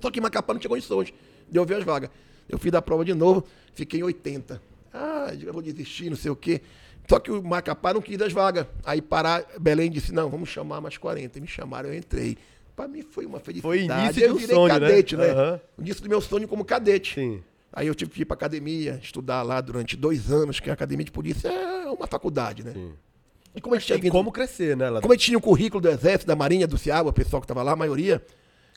Só 0.01 0.09
que 0.11 0.19
Macapá 0.21 0.53
não 0.53 0.59
tinha 0.59 0.69
condições 0.69 1.13
de 1.49 1.57
eu 1.59 1.65
ver 1.65 1.75
as 1.75 1.83
vagas. 1.83 2.09
Eu 2.49 2.57
fiz 2.57 2.73
a 2.73 2.81
prova 2.81 3.03
de 3.03 3.13
novo, 3.13 3.43
fiquei 3.73 3.99
em 3.99 4.03
80. 4.03 4.61
Ah, 4.93 5.31
eu 5.39 5.51
vou 5.53 5.61
desistir, 5.61 6.09
não 6.09 6.17
sei 6.17 6.31
o 6.31 6.35
quê. 6.35 6.61
Só 7.09 7.19
que 7.19 7.31
o 7.31 7.41
Macapá 7.43 7.93
não 7.93 8.01
quis 8.01 8.19
as 8.21 8.33
vagas. 8.33 8.65
Aí 8.85 9.01
Pará, 9.01 9.43
Belém 9.59 9.89
disse, 9.91 10.13
não, 10.13 10.29
vamos 10.29 10.49
chamar 10.49 10.81
mais 10.81 10.97
40. 10.97 11.39
Me 11.39 11.47
chamaram, 11.47 11.89
eu 11.89 11.95
entrei. 11.97 12.37
Para 12.75 12.87
mim 12.87 13.01
foi 13.01 13.25
uma 13.25 13.39
felicidade. 13.39 13.61
Foi 13.61 13.83
início 13.85 14.13
de 14.13 14.21
eu 14.23 14.33
um 14.33 14.37
virei 14.37 14.55
sonho, 14.55 14.73
né? 14.73 14.79
cadete, 14.79 15.17
né? 15.17 15.29
Aham. 15.31 15.61
O 15.77 15.81
início 15.81 16.03
do 16.03 16.09
meu 16.09 16.21
sonho 16.21 16.47
como 16.47 16.63
cadete. 16.65 17.15
Sim. 17.15 17.41
Aí 17.73 17.87
eu 17.87 17.95
tive 17.95 18.11
que 18.11 18.21
ir 18.21 18.25
para 18.25 18.35
academia, 18.35 18.99
estudar 19.03 19.41
lá 19.43 19.59
durante 19.61 19.95
dois 19.95 20.31
anos, 20.31 20.59
que 20.59 20.69
a 20.69 20.73
academia 20.73 21.05
de 21.05 21.11
polícia 21.11 21.47
é 21.49 21.85
uma 21.89 22.07
faculdade, 22.07 22.63
né? 22.63 22.73
E 23.55 23.61
como 23.61 23.75
a 23.75 23.77
gente 23.79 23.87
tinha 23.87 23.97
vindo- 23.99 24.11
como 24.11 24.31
crescer, 24.31 24.75
né, 24.75 24.85
Ladrão? 24.85 25.01
como 25.01 25.13
a 25.13 25.15
gente 25.15 25.25
tinha 25.25 25.37
o 25.37 25.41
currículo 25.41 25.81
do 25.81 25.89
Exército, 25.89 26.27
da 26.27 26.35
Marinha, 26.35 26.67
do 26.67 26.77
Ciaba, 26.77 27.09
o 27.09 27.13
pessoal 27.13 27.41
que 27.41 27.45
estava 27.45 27.61
lá, 27.63 27.71
a 27.73 27.75
maioria, 27.75 28.23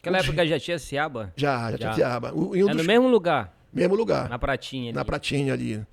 Naquela 0.01 0.19
época 0.19 0.47
já 0.47 0.59
tinha 0.59 0.79
Ciaba? 0.79 1.33
já, 1.37 1.71
já, 1.71 1.71
Já. 1.73 1.77
tinha 1.79 1.95
Ciaba. 1.95 2.33
O- 2.33 2.51
um 2.53 2.57
É 2.57 2.73
dos- 2.73 2.77
no 2.77 2.85
mesmo 2.85 3.09
lugar, 3.09 3.55
mesmo 3.73 3.95
lugar. 3.95 4.29
na 4.29 4.39
pratinha. 4.39 4.93
na 4.93 5.01
ali. 5.01 5.07
pratinha 5.07 5.53
ali. 5.53 5.87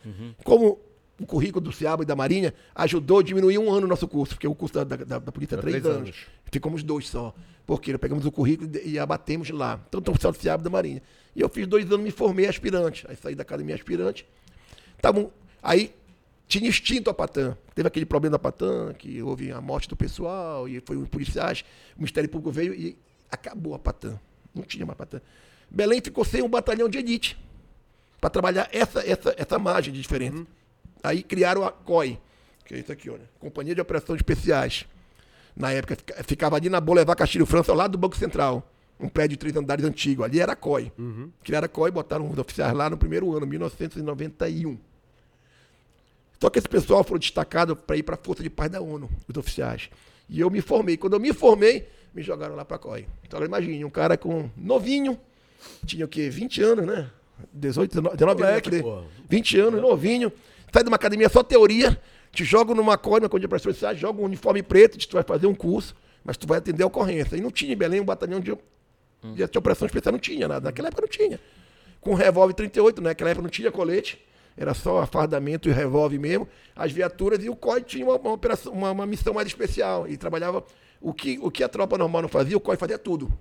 Como 0.44 0.80
o 1.20 1.26
currículo 1.26 1.66
do 1.66 1.72
Ciaba 1.72 2.04
e 2.04 2.06
da 2.06 2.16
Marinha 2.16 2.54
ajudou 2.76 3.20
a 3.20 3.24
diminuir 3.24 3.58
um 3.58 3.72
ano 3.72 3.86
o 3.86 3.90
nosso 3.90 4.08
curso, 4.08 4.36
porque 4.36 4.48
o 4.48 4.56
curso 4.56 4.76
da, 4.76 4.84
da, 4.84 4.96
da- 5.04 5.20
da 5.20 5.32
polícia 5.32 5.56
é 5.56 5.58
Era 5.58 5.62
três, 5.62 5.82
três 5.82 5.86
anos. 5.96 6.10
anos. 6.10 6.26
Ficamos 6.52 6.84
dois 6.84 7.08
só. 7.10 7.34
Porque 7.66 7.92
nós 7.92 8.00
pegamos 8.00 8.26
o 8.26 8.32
currículo 8.32 8.70
e 8.86 8.98
abatemos 8.98 9.50
lá. 9.50 9.78
Tanto 9.92 10.08
o 10.08 10.12
oficial 10.12 10.32
do 10.32 10.38
Ciaba 10.38 10.62
e 10.62 10.64
da 10.64 10.70
Marinha. 10.70 11.02
E 11.36 11.42
eu 11.42 11.50
fiz 11.50 11.68
dois 11.68 11.86
anos, 11.86 12.00
me 12.00 12.12
formei 12.12 12.48
aspirante. 12.48 13.06
Aí 13.10 13.16
saí 13.18 13.36
da 13.36 13.42
academia 13.42 13.76
aspirante. 13.76 14.26
Tavam, 15.02 15.30
aí 15.62 15.94
tinha 16.48 16.70
extinto 16.70 17.10
a 17.10 17.14
Patã. 17.14 17.58
Teve 17.76 17.88
aquele 17.90 18.06
problema 18.06 18.32
da 18.32 18.40
Patã, 18.40 18.94
que 18.94 19.22
houve 19.22 19.52
a 19.52 19.60
morte 19.60 19.90
do 19.90 19.98
pessoal, 19.98 20.68
e 20.70 20.80
foi 20.86 20.96
os 20.96 21.10
policiais, 21.10 21.66
o 21.96 22.00
Ministério 22.00 22.30
Público 22.30 22.52
veio 22.52 22.74
e 22.74 22.98
acabou 23.32 23.74
a 23.76 23.80
Patã. 23.80 24.20
Não 24.54 24.64
tinha 24.64 24.86
mais 24.86 24.98
Patã. 24.98 25.22
Belém 25.70 26.02
ficou 26.02 26.24
sem 26.26 26.42
um 26.42 26.50
batalhão 26.50 26.88
de 26.90 26.98
elite 26.98 27.38
para 28.20 28.30
trabalhar 28.30 28.68
essa, 28.72 29.00
essa, 29.08 29.34
essa 29.38 29.60
margem 29.60 29.94
de 29.94 30.02
diferença. 30.02 30.46
Aí 31.04 31.22
criaram 31.22 31.64
a 31.66 31.72
COI, 31.72 32.20
que 32.66 32.74
é 32.74 32.80
isso 32.80 32.92
aqui, 32.92 33.10
olha, 33.10 33.30
Companhia 33.40 33.76
de 33.76 33.82
Operações 33.82 34.18
Especiais. 34.18 34.86
Na 35.56 35.72
época 35.72 35.96
fica- 35.96 36.24
ficava 36.24 36.56
ali 36.56 36.70
na 36.70 36.80
Boulevard 36.80 37.18
Castilho 37.18 37.46
França, 37.46 37.72
ao 37.72 37.78
lado 37.78 37.92
do 37.92 37.98
Banco 37.98 38.16
Central. 38.18 38.68
Um 39.00 39.08
prédio 39.10 39.32
de 39.36 39.38
três 39.38 39.56
andares 39.56 39.86
antigo. 39.86 40.24
Ali 40.24 40.40
era 40.40 40.54
a 40.54 40.56
COI. 40.56 40.92
Criaram 41.44 41.66
a 41.66 41.70
COI, 41.70 41.92
botaram 41.92 42.30
os 42.30 42.38
oficiais 42.38 42.74
lá 42.74 42.90
no 42.90 42.98
primeiro 42.98 43.36
ano, 43.36 43.46
1991. 43.46 44.78
Só 46.42 46.50
que 46.50 46.60
esse 46.60 46.68
pessoal 46.70 47.04
foram 47.04 47.20
destacados 47.20 47.78
para 47.86 47.98
ir 47.98 48.04
para 48.04 48.16
a 48.16 48.18
Força 48.18 48.44
de 48.44 48.50
Paz 48.50 48.70
da 48.72 48.82
ONU, 48.82 49.10
os 49.28 49.38
oficiais. 49.38 49.90
E 50.30 50.40
eu 50.40 50.50
me 50.50 50.62
formei. 50.62 50.98
Quando 50.98 51.14
eu 51.14 51.20
me 51.20 51.34
formei, 51.34 51.88
me 52.18 52.24
jogaram 52.24 52.56
lá 52.56 52.66
para 52.66 52.78
a 52.78 52.80
COI. 52.80 53.08
Então, 53.24 53.44
imagine, 53.44 53.86
um 53.86 53.92
cara 53.92 54.18
com 54.18 54.50
novinho, 54.58 55.20
tinha 55.86 56.04
o 56.04 56.08
quê? 56.08 56.32
20 56.32 56.64
anos, 56.64 56.86
né? 56.88 57.12
18, 57.54 57.92
19, 57.92 58.18
19 58.18 58.42
Moleque, 58.42 58.70
anos. 58.70 58.82
pô. 58.82 59.04
20 59.30 59.60
anos, 59.60 59.82
novinho. 59.82 60.34
Sai 60.74 60.82
de 60.82 60.90
uma 60.90 60.96
academia 60.96 61.30
só 61.30 61.44
teoria, 61.44 61.96
te 62.32 62.44
joga 62.44 62.74
numa 62.74 62.98
COI, 62.98 63.20
numa 63.20 63.30
condição 63.30 63.50
de 63.50 63.56
especiais, 63.56 64.00
joga 64.00 64.20
um 64.20 64.26
uniforme 64.26 64.64
preto, 64.64 64.98
tu 64.98 65.14
vai 65.14 65.22
fazer 65.22 65.46
um 65.46 65.54
curso, 65.54 65.96
mas 66.24 66.38
tu 66.38 66.48
vai 66.48 66.58
atender 66.58 66.82
a 66.82 66.88
ocorrência. 66.88 67.38
E 67.38 67.42
não 67.42 67.52
tinha 67.52 67.72
em 67.72 67.78
Belém 67.78 68.02
um 68.02 68.06
batalhão 68.06 68.40
de, 68.40 68.52
de, 69.36 69.48
de 69.48 69.58
operação 69.58 69.86
especial, 69.86 70.12
não 70.12 70.20
tinha 70.20 70.48
nada. 70.48 70.66
Naquela 70.70 70.88
época 70.88 71.04
não 71.04 71.10
tinha. 71.10 71.40
Com 72.02 72.16
revólver 72.16 72.56
38, 72.56 73.00
né? 73.00 73.10
naquela 73.10 73.30
época 73.30 73.44
não 73.44 73.50
tinha 73.52 73.72
colete, 73.72 74.20
era 74.58 74.74
só 74.74 75.02
afardamento 75.02 75.70
e 75.70 75.72
revólver 75.72 76.18
mesmo. 76.18 76.50
As 76.76 76.92
viaturas 76.92 77.44
e 77.44 77.50
o 77.50 77.56
COI 77.56 77.84
tinha 77.84 78.04
uma, 78.04 78.16
uma 78.16 78.34
operação, 78.34 78.74
uma, 78.74 78.90
uma 78.90 79.06
missão 79.06 79.36
mais 79.36 79.48
especial. 79.48 80.08
E 80.08 80.18
trabalhava 80.18 80.66
o 81.02 81.14
que, 81.14 81.40
o 81.42 81.52
que 81.52 81.64
a 81.64 81.70
tropa 81.70 81.98
normal 81.98 82.24
não 82.24 82.30
fazia, 82.30 82.58
o 82.58 82.60
COI 82.60 82.78
fazia 82.78 82.98
tudo. 82.98 83.32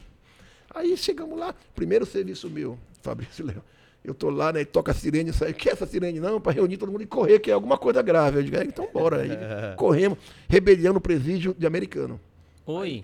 Aí 0.74 0.96
chegamos 0.96 1.38
lá, 1.38 1.54
primeiro 1.74 2.04
serviço 2.04 2.50
meu, 2.50 2.78
Fabrício 3.02 3.44
Leão. 3.44 3.62
Eu 4.04 4.14
tô 4.14 4.30
lá, 4.30 4.52
né, 4.52 4.64
toca 4.64 4.92
a 4.92 4.94
sirene, 4.94 5.32
sai, 5.32 5.52
que 5.52 5.68
é 5.68 5.72
essa 5.72 5.84
sirene 5.84 6.20
não? 6.20 6.40
Para 6.40 6.52
reunir 6.52 6.76
todo 6.76 6.92
mundo 6.92 7.02
e 7.02 7.06
correr, 7.06 7.40
que 7.40 7.50
é 7.50 7.54
alguma 7.54 7.76
coisa 7.76 8.00
grave. 8.02 8.38
Eu 8.38 8.42
digo, 8.44 8.56
é, 8.56 8.62
então 8.62 8.88
bora. 8.92 9.22
Aí, 9.22 9.30
corremos, 9.76 10.16
rebelião 10.48 10.94
no 10.94 11.00
presídio 11.00 11.52
de 11.58 11.66
americano. 11.66 12.20
Oi. 12.64 13.02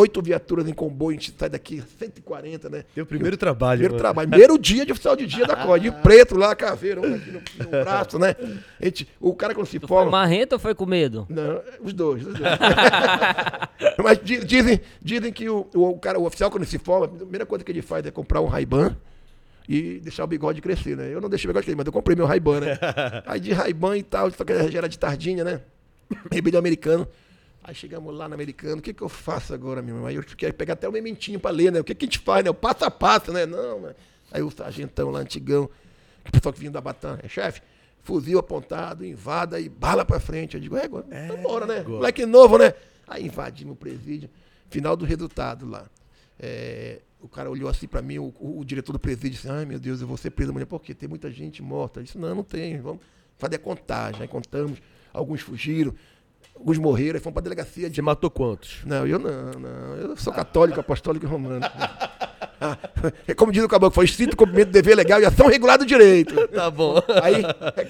Oito 0.00 0.22
viaturas 0.22 0.66
em 0.68 0.72
comboio, 0.72 1.18
a 1.18 1.20
gente 1.20 1.34
sai 1.38 1.48
daqui, 1.50 1.82
140, 1.98 2.70
né? 2.70 2.84
Teu 2.94 3.04
primeiro 3.04 3.36
trabalho. 3.36 3.80
Primeiro 3.80 3.92
mano. 3.94 4.02
trabalho. 4.02 4.28
Primeiro 4.30 4.58
dia 4.58 4.86
de 4.86 4.92
oficial 4.92 5.14
de 5.14 5.26
dia 5.26 5.46
da 5.46 5.56
COI, 5.66 5.80
de 5.80 5.90
preto 5.90 6.36
lá, 6.36 6.54
caveira, 6.54 7.00
um 7.00 7.14
aqui 7.14 7.30
no, 7.30 7.40
no 7.64 7.70
braço, 7.70 8.18
né? 8.18 8.34
A 8.80 8.84
gente, 8.84 9.06
o 9.20 9.34
cara 9.34 9.54
quando 9.54 9.66
se 9.66 9.78
Foi 9.78 9.88
forma. 9.88 10.10
marrento 10.10 10.54
ou 10.54 10.58
foi 10.58 10.74
com 10.74 10.86
medo? 10.86 11.26
Não, 11.28 11.60
os 11.82 11.92
dois. 11.92 12.26
Os 12.26 12.32
dois. 12.34 12.50
Mas 14.02 14.18
di- 14.22 14.44
dizem, 14.44 14.80
dizem 15.02 15.32
que 15.32 15.48
o, 15.48 15.66
o, 15.74 15.98
cara, 15.98 16.18
o 16.18 16.24
oficial, 16.24 16.50
quando 16.50 16.64
se 16.64 16.78
forma, 16.78 17.06
a 17.06 17.08
primeira 17.08 17.44
coisa 17.46 17.64
que 17.64 17.70
ele 17.70 17.82
faz 17.82 18.04
é 18.06 18.10
comprar 18.10 18.40
um 18.40 18.46
Ray-Ban 18.46 18.96
e 19.68 20.00
deixar 20.00 20.24
o 20.24 20.26
bigode 20.26 20.60
crescer, 20.60 20.96
né? 20.96 21.12
Eu 21.12 21.20
não 21.20 21.28
deixei 21.28 21.46
o 21.46 21.50
bigode 21.50 21.64
crescer, 21.66 21.76
mas 21.76 21.86
eu 21.86 21.92
comprei 21.92 22.16
meu 22.16 22.26
Ray-Ban, 22.26 22.60
né? 22.60 22.78
Aí 23.26 23.38
de 23.38 23.52
Ray-Ban 23.52 23.96
e 23.98 24.02
tal, 24.02 24.30
só 24.30 24.44
que 24.44 24.54
já 24.70 24.78
era 24.78 24.88
de 24.88 24.98
tardinha, 24.98 25.44
né? 25.44 25.60
Rebelião 26.32 26.58
americano. 26.58 27.06
Aí 27.62 27.74
chegamos 27.74 28.14
lá 28.16 28.26
no 28.28 28.34
americano, 28.34 28.78
o 28.78 28.82
que, 28.82 28.92
que 28.94 29.02
eu 29.02 29.08
faço 29.08 29.52
agora, 29.52 29.82
meu 29.82 29.94
irmão? 29.94 30.06
Aí 30.06 30.16
eu 30.16 30.22
queria 30.22 30.52
pegar 30.52 30.72
até 30.74 30.88
o 30.88 30.92
mementinho 30.92 31.38
pra 31.38 31.50
ler, 31.50 31.70
né? 31.70 31.80
O 31.80 31.84
que, 31.84 31.94
que 31.94 32.04
a 32.04 32.06
gente 32.06 32.18
faz, 32.18 32.42
né? 32.42 32.50
O 32.50 32.54
passo 32.54 32.84
a 32.84 32.90
passo, 32.90 33.32
né? 33.32 33.44
Não, 33.46 33.80
né? 33.80 33.94
Aí 34.32 34.42
o 34.42 34.50
sargentão 34.50 35.10
lá, 35.10 35.20
antigão, 35.20 35.68
o 36.26 36.32
pessoal 36.32 36.52
que 36.52 36.58
vinha 36.60 36.70
da 36.70 36.80
Batalha, 36.80 37.28
chefe, 37.28 37.60
fuzil 38.02 38.38
apontado, 38.38 39.04
invada 39.04 39.60
e 39.60 39.68
bala 39.68 40.04
pra 40.04 40.18
frente. 40.18 40.54
Eu 40.54 40.60
digo, 40.60 40.76
é, 40.76 40.84
agora, 40.84 41.04
vambora, 41.28 41.66
né? 41.66 41.78
agora. 41.80 41.96
Moleque 41.96 42.24
novo, 42.24 42.56
né? 42.56 42.72
Aí 43.06 43.26
invadimos 43.26 43.74
o 43.74 43.76
presídio. 43.76 44.30
Final 44.70 44.96
do 44.96 45.04
resultado 45.04 45.68
lá. 45.68 45.84
É, 46.38 47.00
o 47.20 47.28
cara 47.28 47.50
olhou 47.50 47.68
assim 47.68 47.86
pra 47.86 48.00
mim, 48.00 48.18
o, 48.18 48.32
o- 48.40 48.60
o 48.60 48.64
diretor 48.64 48.92
do 48.92 48.98
presídio 48.98 49.30
disse, 49.32 49.48
ai 49.50 49.66
meu 49.66 49.78
Deus, 49.78 50.00
eu 50.00 50.06
vou 50.06 50.16
ser 50.16 50.30
preso 50.30 50.50
amanhã, 50.50 50.64
por 50.64 50.80
quê? 50.80 50.94
Tem 50.94 51.08
muita 51.08 51.30
gente 51.30 51.62
morta. 51.62 52.00
Eu 52.00 52.04
disse, 52.04 52.16
não, 52.16 52.34
não 52.34 52.42
tem, 52.42 52.80
vamos 52.80 53.00
fazer 53.36 53.56
a 53.56 53.58
contagem. 53.58 54.22
Aí 54.22 54.28
contamos, 54.28 54.78
alguns 55.12 55.40
fugiram, 55.42 55.94
alguns 56.60 56.78
morreram, 56.78 57.14
aí 57.16 57.20
fomos 57.20 57.34
pra 57.34 57.42
delegacia 57.42 57.88
de 57.88 57.96
Você 57.96 58.02
matou 58.02 58.30
quantos? 58.30 58.78
não, 58.84 59.06
eu 59.06 59.18
não, 59.18 59.50
não. 59.52 59.94
Eu 59.96 60.16
sou 60.16 60.32
católico, 60.32 60.78
apostólico 60.78 61.24
e 61.26 61.28
romano. 61.28 61.60
Ah, 62.62 62.76
é 63.26 63.32
como 63.32 63.50
diz 63.50 63.64
o 63.64 63.68
caboclo, 63.68 63.94
foi 63.94 64.04
estrito 64.04 64.36
cumprimento 64.36 64.68
do 64.68 64.72
dever 64.72 64.94
legal 64.94 65.18
e 65.20 65.24
ação 65.24 65.46
regular 65.46 65.78
do 65.78 65.86
direito. 65.86 66.46
Tá 66.48 66.70
bom. 66.70 66.96
Aí, 67.22 67.42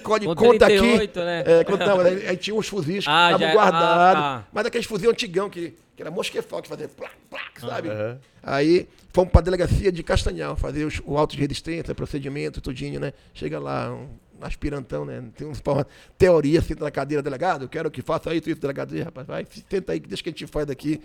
Com 0.02 0.34
conta 0.34 0.66
38, 0.66 1.10
aqui. 1.10 1.18
né? 1.26 1.42
É, 1.44 1.64
conta, 1.64 1.86
não, 1.86 2.00
aí, 2.00 2.28
aí 2.28 2.36
tinha 2.36 2.54
uns 2.54 2.68
fuzis 2.68 3.04
que 3.04 3.10
Ah, 3.10 3.32
estavam 3.32 3.48
já- 3.48 3.52
guardados. 3.52 3.88
ah, 3.88 4.14
tá. 4.14 4.48
Mas 4.52 4.66
aqueles 4.66 4.86
fuzis 4.86 5.08
antigão 5.08 5.50
que, 5.50 5.74
que 5.96 6.02
era 6.02 6.10
mosquefal, 6.10 6.62
que 6.62 6.68
fazia 6.68 6.88
plac, 6.88 7.12
plac, 7.28 7.60
sabe? 7.60 7.88
Aham. 7.88 8.18
Aí 8.42 8.88
fomos 9.12 9.32
pra 9.32 9.40
delegacia 9.40 9.90
de 9.90 10.02
Castanhal 10.04 10.54
fazer 10.56 10.84
os- 10.84 11.02
o 11.04 11.18
auto 11.18 11.34
de 11.34 11.42
resistência, 11.42 11.92
procedimento, 11.92 12.60
tudinho, 12.60 13.00
né? 13.00 13.12
Chega 13.34 13.58
lá, 13.58 13.90
um 13.92 14.06
aspirantão, 14.46 15.04
né? 15.04 15.22
Tem 15.36 15.46
uns 15.46 15.60
forma, 15.60 15.86
teoria, 16.16 16.60
senta 16.60 16.84
na 16.84 16.90
cadeira, 16.90 17.22
delegado, 17.22 17.62
eu 17.64 17.68
quero 17.68 17.90
que 17.90 18.02
faça 18.02 18.34
isso, 18.34 18.50
isso, 18.50 18.60
delegado. 18.60 18.96
Ih, 18.96 19.02
rapaz, 19.02 19.26
vai, 19.26 19.46
senta 19.68 19.92
aí, 19.92 20.00
deixa 20.00 20.22
que 20.22 20.28
a 20.28 20.32
gente 20.32 20.46
faz 20.46 20.66
daqui. 20.66 21.00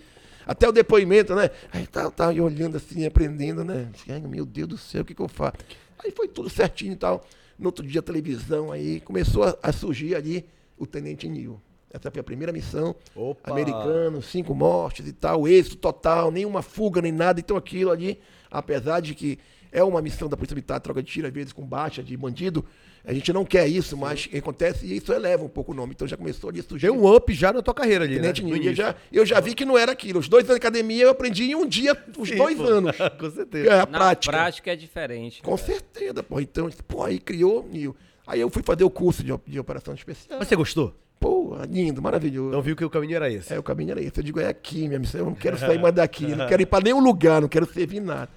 Até 0.45 0.69
o 0.69 0.71
depoimento, 0.71 1.33
né? 1.33 1.49
Aí 1.71 1.87
tá, 1.87 2.09
tá 2.11 2.29
aí 2.29 2.39
olhando 2.39 2.77
assim, 2.77 3.05
aprendendo, 3.05 3.63
né? 3.63 3.89
Ai, 4.07 4.19
meu 4.21 4.45
Deus 4.45 4.67
do 4.67 4.77
céu, 4.77 5.01
o 5.01 5.05
que, 5.05 5.15
que 5.15 5.21
eu 5.21 5.27
faço? 5.27 5.57
Aí 6.03 6.11
foi 6.11 6.27
tudo 6.27 6.49
certinho 6.49 6.93
e 6.93 6.97
tal. 6.97 7.25
No 7.57 7.67
outro 7.67 7.85
dia, 7.85 7.99
a 7.99 8.03
televisão, 8.03 8.71
aí 8.71 8.99
começou 8.99 9.43
a, 9.43 9.57
a 9.63 9.71
surgir 9.71 10.15
ali 10.15 10.45
o 10.77 10.85
Tenente 10.85 11.27
Nil. 11.27 11.59
Essa 11.91 12.11
foi 12.11 12.19
a 12.19 12.23
primeira 12.23 12.51
missão. 12.51 12.95
Opa. 13.15 13.49
Americano, 13.49 14.21
cinco 14.21 14.53
mortes 14.53 15.07
e 15.07 15.13
tal, 15.13 15.47
êxito 15.47 15.77
total, 15.77 16.29
nenhuma 16.29 16.61
fuga, 16.61 17.01
nem 17.01 17.11
nada. 17.11 17.39
Então 17.39 17.55
aquilo 17.55 17.89
ali, 17.89 18.19
apesar 18.51 18.99
de 18.99 19.15
que 19.15 19.39
é 19.71 19.83
uma 19.83 20.01
missão 20.01 20.27
da 20.27 20.35
Polícia 20.35 20.55
Militar, 20.55 20.79
troca 20.79 21.01
de 21.01 21.09
tiro, 21.09 21.27
às 21.27 21.33
vezes 21.33 21.53
com 21.53 21.65
baixa 21.65 22.03
de 22.03 22.15
bandido, 22.17 22.65
a 23.05 23.13
gente 23.13 23.31
não 23.31 23.45
quer 23.45 23.67
isso, 23.67 23.95
mas 23.95 24.27
acontece 24.35 24.85
e 24.85 24.97
isso 24.97 25.13
eleva 25.13 25.43
um 25.43 25.47
pouco 25.49 25.71
o 25.71 25.75
nome. 25.75 25.93
Então 25.95 26.07
já 26.07 26.17
começou 26.17 26.49
ali 26.49 26.59
a 26.59 26.63
surgir. 26.63 26.87
Deu 26.87 26.95
um 26.95 27.13
up 27.15 27.33
já 27.33 27.53
na 27.53 27.61
tua 27.61 27.73
carreira 27.73 28.03
ali, 28.05 28.15
Tenente 28.15 28.43
né? 28.43 28.49
E 28.49 28.55
início. 28.55 28.75
já, 28.75 28.95
eu 29.11 29.25
já 29.25 29.39
vi 29.39 29.53
que 29.53 29.63
não 29.65 29.77
era 29.77 29.91
aquilo. 29.91 30.19
Os 30.19 30.27
dois 30.27 30.43
anos 30.45 30.55
de 30.59 30.65
academia 30.65 31.03
eu 31.03 31.09
aprendi 31.09 31.43
em 31.51 31.55
um 31.55 31.67
dia, 31.67 31.95
os 32.17 32.29
Sim, 32.29 32.35
dois 32.35 32.57
pô. 32.57 32.63
anos. 32.63 32.95
Com 33.19 33.29
certeza. 33.31 33.69
É 33.69 33.73
a 33.73 33.77
Na 33.79 33.87
prática. 33.87 34.31
prática. 34.31 34.71
é 34.71 34.75
diferente. 34.75 35.41
Com 35.41 35.57
certeza, 35.57 36.23
pô. 36.23 36.39
Então, 36.39 36.69
pô, 36.87 37.03
aí 37.03 37.19
criou 37.19 37.67
Nil. 37.71 37.95
Aí 38.25 38.39
eu 38.41 38.49
fui 38.49 38.63
fazer 38.63 38.83
o 38.83 38.89
curso 38.89 39.23
de, 39.23 39.33
de 39.45 39.59
operação 39.59 39.93
especial. 39.93 40.39
Mas 40.39 40.47
você 40.47 40.55
gostou? 40.55 40.95
Pô, 41.19 41.55
lindo, 41.69 42.01
maravilhoso. 42.01 42.49
Então 42.49 42.61
viu 42.61 42.75
que 42.75 42.83
o 42.83 42.89
caminho 42.89 43.15
era 43.15 43.31
esse. 43.31 43.53
É, 43.53 43.59
o 43.59 43.63
caminho 43.63 43.91
era 43.91 44.01
esse. 44.01 44.17
Eu 44.19 44.23
digo, 44.23 44.39
é 44.39 44.47
aqui, 44.47 44.87
minha 44.87 44.99
missão. 44.99 45.19
Eu 45.21 45.25
não 45.27 45.35
quero 45.35 45.57
sair 45.57 45.77
mais 45.81 45.93
daqui, 45.93 46.25
não 46.35 46.47
quero 46.47 46.61
ir 46.61 46.65
para 46.65 46.83
nenhum 46.83 46.99
lugar, 46.99 47.39
não 47.41 47.47
quero 47.47 47.71
servir 47.71 47.99
nada. 47.99 48.29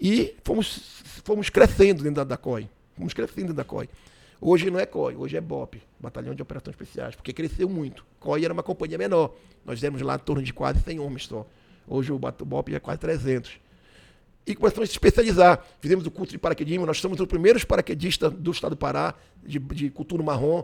E 0.00 0.34
fomos, 0.44 0.80
fomos 1.24 1.50
crescendo 1.50 2.02
dentro 2.02 2.16
da, 2.16 2.24
da 2.24 2.36
COI. 2.36 2.68
Fomos 2.98 3.14
crescendo 3.14 3.38
dentro 3.48 3.54
da 3.54 3.64
COI. 3.64 3.88
Hoje 4.40 4.70
não 4.70 4.78
é 4.78 4.86
COI, 4.86 5.16
hoje 5.16 5.36
é 5.36 5.40
BOP, 5.40 5.80
Batalhão 5.98 6.34
de 6.34 6.42
Operações 6.42 6.74
Especiais, 6.74 7.14
porque 7.16 7.32
cresceu 7.32 7.68
muito. 7.68 8.04
COI 8.20 8.44
era 8.44 8.52
uma 8.52 8.62
companhia 8.62 8.98
menor. 8.98 9.34
Nós 9.64 9.80
demos 9.80 10.00
lá 10.02 10.14
em 10.16 10.18
torno 10.18 10.42
de 10.42 10.52
quase 10.52 10.80
100 10.82 10.98
homens 11.00 11.26
só. 11.26 11.46
Hoje 11.86 12.12
o 12.12 12.18
BOP 12.18 12.74
é 12.74 12.78
quase 12.78 13.00
300 13.00 13.50
e 14.46 14.54
começamos 14.54 14.84
a 14.84 14.86
se 14.86 14.92
especializar. 14.92 15.64
Fizemos 15.80 16.06
o 16.06 16.10
curso 16.10 16.32
de 16.32 16.38
paraquedismo, 16.38 16.84
nós 16.86 17.00
somos 17.00 17.18
os 17.20 17.26
primeiros 17.26 17.64
paraquedistas 17.64 18.32
do 18.32 18.50
estado 18.50 18.70
do 18.70 18.76
Pará, 18.76 19.14
de, 19.44 19.58
de 19.58 19.90
cultura 19.90 20.22
marrom. 20.22 20.62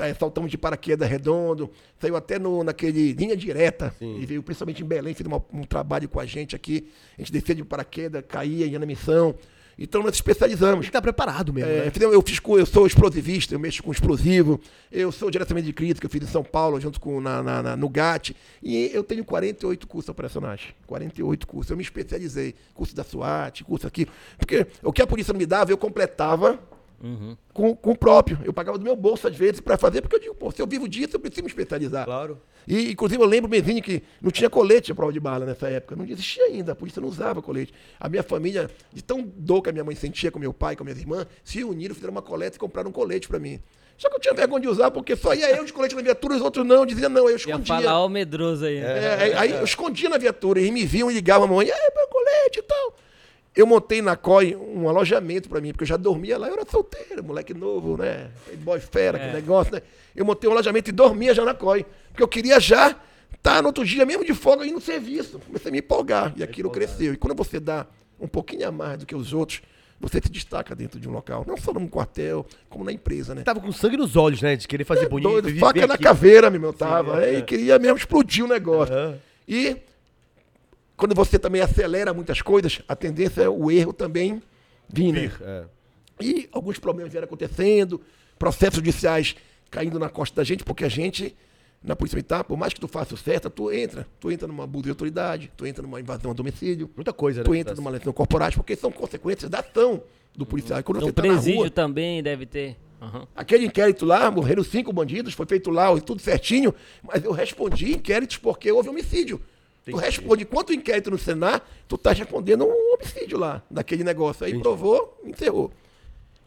Eh, 0.00 0.12
saltamos 0.14 0.50
de 0.50 0.58
paraquedas 0.58 1.08
redondo, 1.08 1.70
saiu 2.00 2.16
até 2.16 2.36
no, 2.36 2.64
naquele 2.64 3.12
linha 3.12 3.36
direta, 3.36 3.94
e 4.00 4.26
veio 4.26 4.42
principalmente 4.42 4.82
em 4.82 4.84
Belém, 4.86 5.14
fez 5.14 5.24
uma- 5.26 5.44
um 5.52 5.62
trabalho 5.62 6.08
com 6.08 6.18
a 6.18 6.26
gente 6.26 6.56
aqui. 6.56 6.90
A 7.16 7.20
gente 7.20 7.30
descia 7.30 7.54
de 7.54 7.62
paraquedas, 7.64 8.24
caía, 8.26 8.66
ia 8.66 8.78
na 8.78 8.86
missão. 8.86 9.36
Então 9.78 10.02
nós 10.02 10.14
especializamos. 10.14 10.76
Tem 10.76 10.80
que 10.82 10.86
estar 10.88 11.02
preparado 11.02 11.52
mesmo, 11.52 11.70
É, 11.70 11.84
né? 11.86 11.92
eu, 12.12 12.22
fiz, 12.22 12.38
com- 12.38 12.58
eu 12.58 12.66
sou 12.66 12.86
explosivista, 12.86 13.54
eu 13.54 13.58
mexo 13.58 13.82
com 13.82 13.90
explosivo. 13.92 14.60
Eu 14.90 15.10
sou 15.10 15.30
diretamente 15.30 15.66
de 15.66 15.72
crítica, 15.72 16.06
eu 16.06 16.10
fiz 16.10 16.22
em 16.22 16.26
São 16.26 16.44
Paulo, 16.44 16.80
junto 16.80 17.00
com 17.00 17.20
na, 17.20 17.42
na- 17.42 17.62
na- 17.62 17.76
no 17.76 17.88
GAT. 17.88 18.34
E 18.62 18.90
eu 18.92 19.02
tenho 19.02 19.24
48 19.24 19.86
cursos 19.86 20.08
operacionais. 20.08 20.60
48 20.86 21.46
cursos. 21.46 21.70
Eu 21.70 21.76
me 21.76 21.82
especializei. 21.82 22.54
Curso 22.72 22.94
da 22.94 23.02
SWAT, 23.04 23.62
curso 23.64 23.86
aqui. 23.86 24.06
Porque 24.38 24.66
o 24.82 24.92
que 24.92 25.02
a 25.02 25.06
polícia 25.06 25.32
não 25.32 25.38
me 25.38 25.46
dava, 25.46 25.70
eu 25.72 25.78
completava 25.78 26.58
Uhum. 27.04 27.36
com, 27.52 27.76
com 27.76 27.90
o 27.90 27.96
próprio. 27.98 28.38
Eu 28.44 28.52
pagava 28.52 28.78
do 28.78 28.84
meu 28.84 28.96
bolso, 28.96 29.28
às 29.28 29.36
vezes, 29.36 29.60
para 29.60 29.76
fazer, 29.76 30.00
porque 30.00 30.16
eu 30.16 30.20
digo, 30.20 30.34
pô, 30.34 30.50
se 30.50 30.62
eu 30.62 30.66
vivo 30.66 30.88
disso, 30.88 31.16
eu 31.16 31.20
preciso 31.20 31.42
me 31.42 31.48
especializar. 31.48 32.06
Claro. 32.06 32.40
E, 32.66 32.92
inclusive, 32.92 33.22
eu 33.22 33.26
lembro, 33.28 33.50
Mezinho, 33.50 33.82
que 33.82 34.02
não 34.22 34.30
tinha 34.30 34.48
colete 34.48 34.90
à 34.90 34.94
prova 34.94 35.12
de 35.12 35.20
bala 35.20 35.44
nessa 35.44 35.68
época. 35.68 35.94
Não 35.94 36.04
existia 36.06 36.44
ainda, 36.44 36.72
a 36.72 36.74
polícia 36.74 37.02
não 37.02 37.08
usava 37.10 37.42
colete. 37.42 37.74
A 38.00 38.08
minha 38.08 38.22
família, 38.22 38.70
de 38.90 39.02
tão 39.04 39.20
dor 39.36 39.60
que 39.60 39.68
a 39.68 39.72
minha 39.72 39.84
mãe 39.84 39.94
sentia 39.94 40.30
com 40.30 40.38
meu 40.38 40.54
pai, 40.54 40.74
com 40.74 40.82
minhas 40.82 40.98
irmãs, 40.98 41.26
se 41.44 41.62
uniram, 41.62 41.94
fizeram 41.94 42.12
uma 42.12 42.22
coleta 42.22 42.56
e 42.56 42.58
compraram 42.58 42.88
um 42.88 42.92
colete 42.92 43.28
para 43.28 43.38
mim. 43.38 43.60
Só 43.98 44.08
que 44.08 44.16
eu 44.16 44.20
tinha 44.20 44.34
vergonha 44.34 44.62
de 44.62 44.68
usar, 44.68 44.90
porque 44.90 45.14
só 45.14 45.34
ia 45.34 45.54
eu 45.54 45.64
de 45.64 45.72
colete 45.72 45.94
na 45.94 46.00
viatura, 46.02 46.34
os 46.36 46.40
outros 46.40 46.66
não. 46.66 46.84
Dizia, 46.86 47.08
não, 47.08 47.24
eu 47.24 47.30
Ia 47.30 47.36
escondia. 47.36 47.66
falar 47.76 48.02
o 48.04 48.08
medroso 48.08 48.64
aí. 48.64 48.78
É, 48.78 49.16
aí- 49.20 49.32
aí 49.34 49.50
eu 49.52 49.62
escondia 49.64 50.08
na 50.08 50.16
viatura, 50.18 50.58
e 50.60 50.70
me 50.72 50.84
viam 50.84 51.10
e 51.10 51.14
ligavam 51.14 51.46
a 51.46 51.50
mãe, 51.52 51.70
aí, 51.70 51.92
meu 51.94 52.08
colete 52.08 52.58
e 52.58 52.62
tal. 52.62 52.96
Eu 53.56 53.66
montei 53.66 54.02
na 54.02 54.16
COI 54.16 54.56
um 54.56 54.88
alojamento 54.88 55.48
pra 55.48 55.60
mim, 55.60 55.70
porque 55.72 55.84
eu 55.84 55.88
já 55.88 55.96
dormia 55.96 56.36
lá, 56.38 56.48
eu 56.48 56.54
era 56.54 56.64
solteiro, 56.68 57.22
moleque 57.22 57.54
novo, 57.54 57.96
né? 57.96 58.30
Boy 58.58 58.80
fera, 58.80 59.16
aquele 59.18 59.32
negócio, 59.34 59.72
né? 59.74 59.82
Eu 60.14 60.24
montei 60.24 60.48
um 60.48 60.52
alojamento 60.52 60.90
e 60.90 60.92
dormia 60.92 61.32
já 61.34 61.44
na 61.44 61.54
COI, 61.54 61.84
porque 62.10 62.22
eu 62.22 62.28
queria 62.28 62.58
já 62.58 62.96
estar 63.34 63.60
no 63.62 63.68
outro 63.68 63.84
dia, 63.84 64.04
mesmo 64.06 64.24
de 64.24 64.32
folga, 64.34 64.64
ir 64.66 64.72
no 64.72 64.80
serviço. 64.80 65.38
Comecei 65.46 65.68
a 65.68 65.72
me 65.72 65.78
empolgar, 65.78 66.32
e 66.36 66.42
aquilo 66.42 66.70
cresceu. 66.70 67.12
E 67.12 67.16
quando 67.16 67.36
você 67.36 67.60
dá 67.60 67.86
um 68.20 68.26
pouquinho 68.26 68.66
a 68.68 68.72
mais 68.72 68.98
do 68.98 69.06
que 69.06 69.14
os 69.14 69.32
outros, 69.32 69.60
você 70.00 70.20
se 70.20 70.28
destaca 70.30 70.74
dentro 70.74 70.98
de 70.98 71.08
um 71.08 71.12
local. 71.12 71.44
Não 71.46 71.56
só 71.56 71.72
num 71.72 71.86
quartel, 71.86 72.44
como 72.68 72.84
na 72.84 72.92
empresa, 72.92 73.34
né? 73.34 73.42
Tava 73.42 73.60
com 73.60 73.70
sangue 73.72 73.96
nos 73.96 74.16
olhos, 74.16 74.42
né? 74.42 74.56
De 74.56 74.66
querer 74.66 74.84
fazer 74.84 75.04
É 75.06 75.08
bonito. 75.08 75.30
doido, 75.42 75.58
faca 75.58 75.86
na 75.86 75.94
aqui. 75.94 76.02
caveira, 76.02 76.50
meu 76.50 76.58
irmão, 76.58 76.72
tava. 76.72 77.22
é, 77.24 77.28
Aí 77.30 77.36
é. 77.36 77.42
queria 77.42 77.78
mesmo 77.78 77.96
explodir 77.98 78.44
o 78.44 78.48
negócio. 78.48 78.94
Aham. 78.94 79.14
E 79.46 79.76
quando 80.96 81.14
você 81.14 81.38
também 81.38 81.60
acelera 81.60 82.14
muitas 82.14 82.40
coisas, 82.40 82.80
a 82.86 82.94
tendência 82.94 83.42
é 83.42 83.48
o 83.48 83.70
erro 83.70 83.92
também 83.92 84.42
vir, 84.88 85.12
né? 85.12 85.20
Vir, 85.20 85.42
é. 85.42 85.64
E 86.20 86.48
alguns 86.52 86.78
problemas 86.78 87.12
vieram 87.12 87.26
acontecendo, 87.26 88.00
processos 88.38 88.76
judiciais 88.76 89.34
caindo 89.70 89.98
na 89.98 90.08
costa 90.08 90.36
da 90.36 90.44
gente, 90.44 90.62
porque 90.62 90.84
a 90.84 90.88
gente, 90.88 91.34
na 91.82 91.96
Polícia 91.96 92.14
Militar, 92.14 92.44
por 92.44 92.56
mais 92.56 92.72
que 92.72 92.80
tu 92.80 92.86
faça 92.86 93.14
o 93.14 93.16
certo, 93.16 93.50
tu 93.50 93.72
entra. 93.72 94.06
Tu 94.20 94.30
entra 94.30 94.46
numa 94.46 94.64
abuso 94.64 94.84
de 94.84 94.90
autoridade, 94.90 95.50
tu 95.56 95.66
entra 95.66 95.82
numa 95.82 96.00
invasão 96.00 96.30
a 96.30 96.34
domicílio, 96.34 96.88
Muita 96.94 97.12
coisa, 97.12 97.40
né? 97.40 97.44
tu 97.44 97.54
entra 97.54 97.74
numa 97.74 97.90
lesão 97.90 98.12
corporal, 98.12 98.52
porque 98.52 98.76
são 98.76 98.92
consequências 98.92 99.50
da 99.50 99.58
ação 99.58 100.02
do 100.36 100.46
policial. 100.46 100.80
Quando 100.84 101.00
No 101.00 101.06
você 101.06 101.12
tá 101.12 101.22
na 101.22 101.28
presídio 101.28 101.60
rua, 101.60 101.70
também 101.70 102.22
deve 102.22 102.46
ter. 102.46 102.76
Aham. 103.02 103.26
Aquele 103.34 103.66
inquérito 103.66 104.06
lá, 104.06 104.30
morreram 104.30 104.62
cinco 104.62 104.92
bandidos, 104.92 105.34
foi 105.34 105.46
feito 105.46 105.70
lá, 105.70 105.98
tudo 106.00 106.22
certinho, 106.22 106.72
mas 107.02 107.24
eu 107.24 107.32
respondi 107.32 107.92
inquéritos 107.92 108.36
porque 108.36 108.70
houve 108.70 108.88
homicídio. 108.88 109.40
Tu 109.84 109.96
responde, 109.96 110.42
enquanto 110.44 110.70
o 110.70 110.72
inquérito 110.72 111.10
no 111.10 111.18
Senado, 111.18 111.62
tu 111.86 111.98
tá 111.98 112.12
respondendo 112.12 112.64
um 112.64 112.94
homicídio 112.94 113.38
lá, 113.38 113.62
daquele 113.70 114.02
negócio. 114.02 114.46
Aí 114.46 114.58
provou, 114.58 115.20
encerrou. 115.24 115.70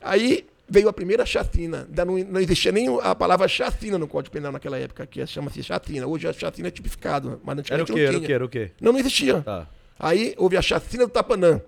Aí 0.01 0.45
veio 0.67 0.89
a 0.89 0.93
primeira 0.93 1.25
chacina. 1.25 1.87
Não, 1.95 2.17
não 2.17 2.39
existia 2.39 2.71
nem 2.71 2.87
a 3.01 3.13
palavra 3.15 3.47
chacina 3.47 3.97
no 3.97 4.07
Código 4.07 4.33
Penal 4.33 4.51
naquela 4.51 4.77
época, 4.77 5.05
que 5.05 5.25
chama-se 5.27 5.61
chacina. 5.63 6.07
Hoje 6.07 6.27
a 6.27 6.33
chacina 6.33 6.67
é 6.67 6.71
tipificado, 6.71 7.39
mas 7.43 7.57
Era 7.69 7.79
o 7.79 7.83
antigamente 7.83 7.93
quê? 7.93 7.93
não 7.93 8.03
Era 8.03 8.15
o 8.15 8.17
tinha. 8.19 8.27
quê? 8.27 8.33
Era 8.33 8.45
o 8.45 8.49
quê? 8.49 8.71
Não, 8.81 8.91
não 8.91 8.99
existia. 8.99 9.41
Tá. 9.41 9.67
Aí 9.99 10.33
houve 10.37 10.57
a 10.57 10.61
chacina 10.61 11.05
do 11.05 11.11
Tapanã, 11.11 11.61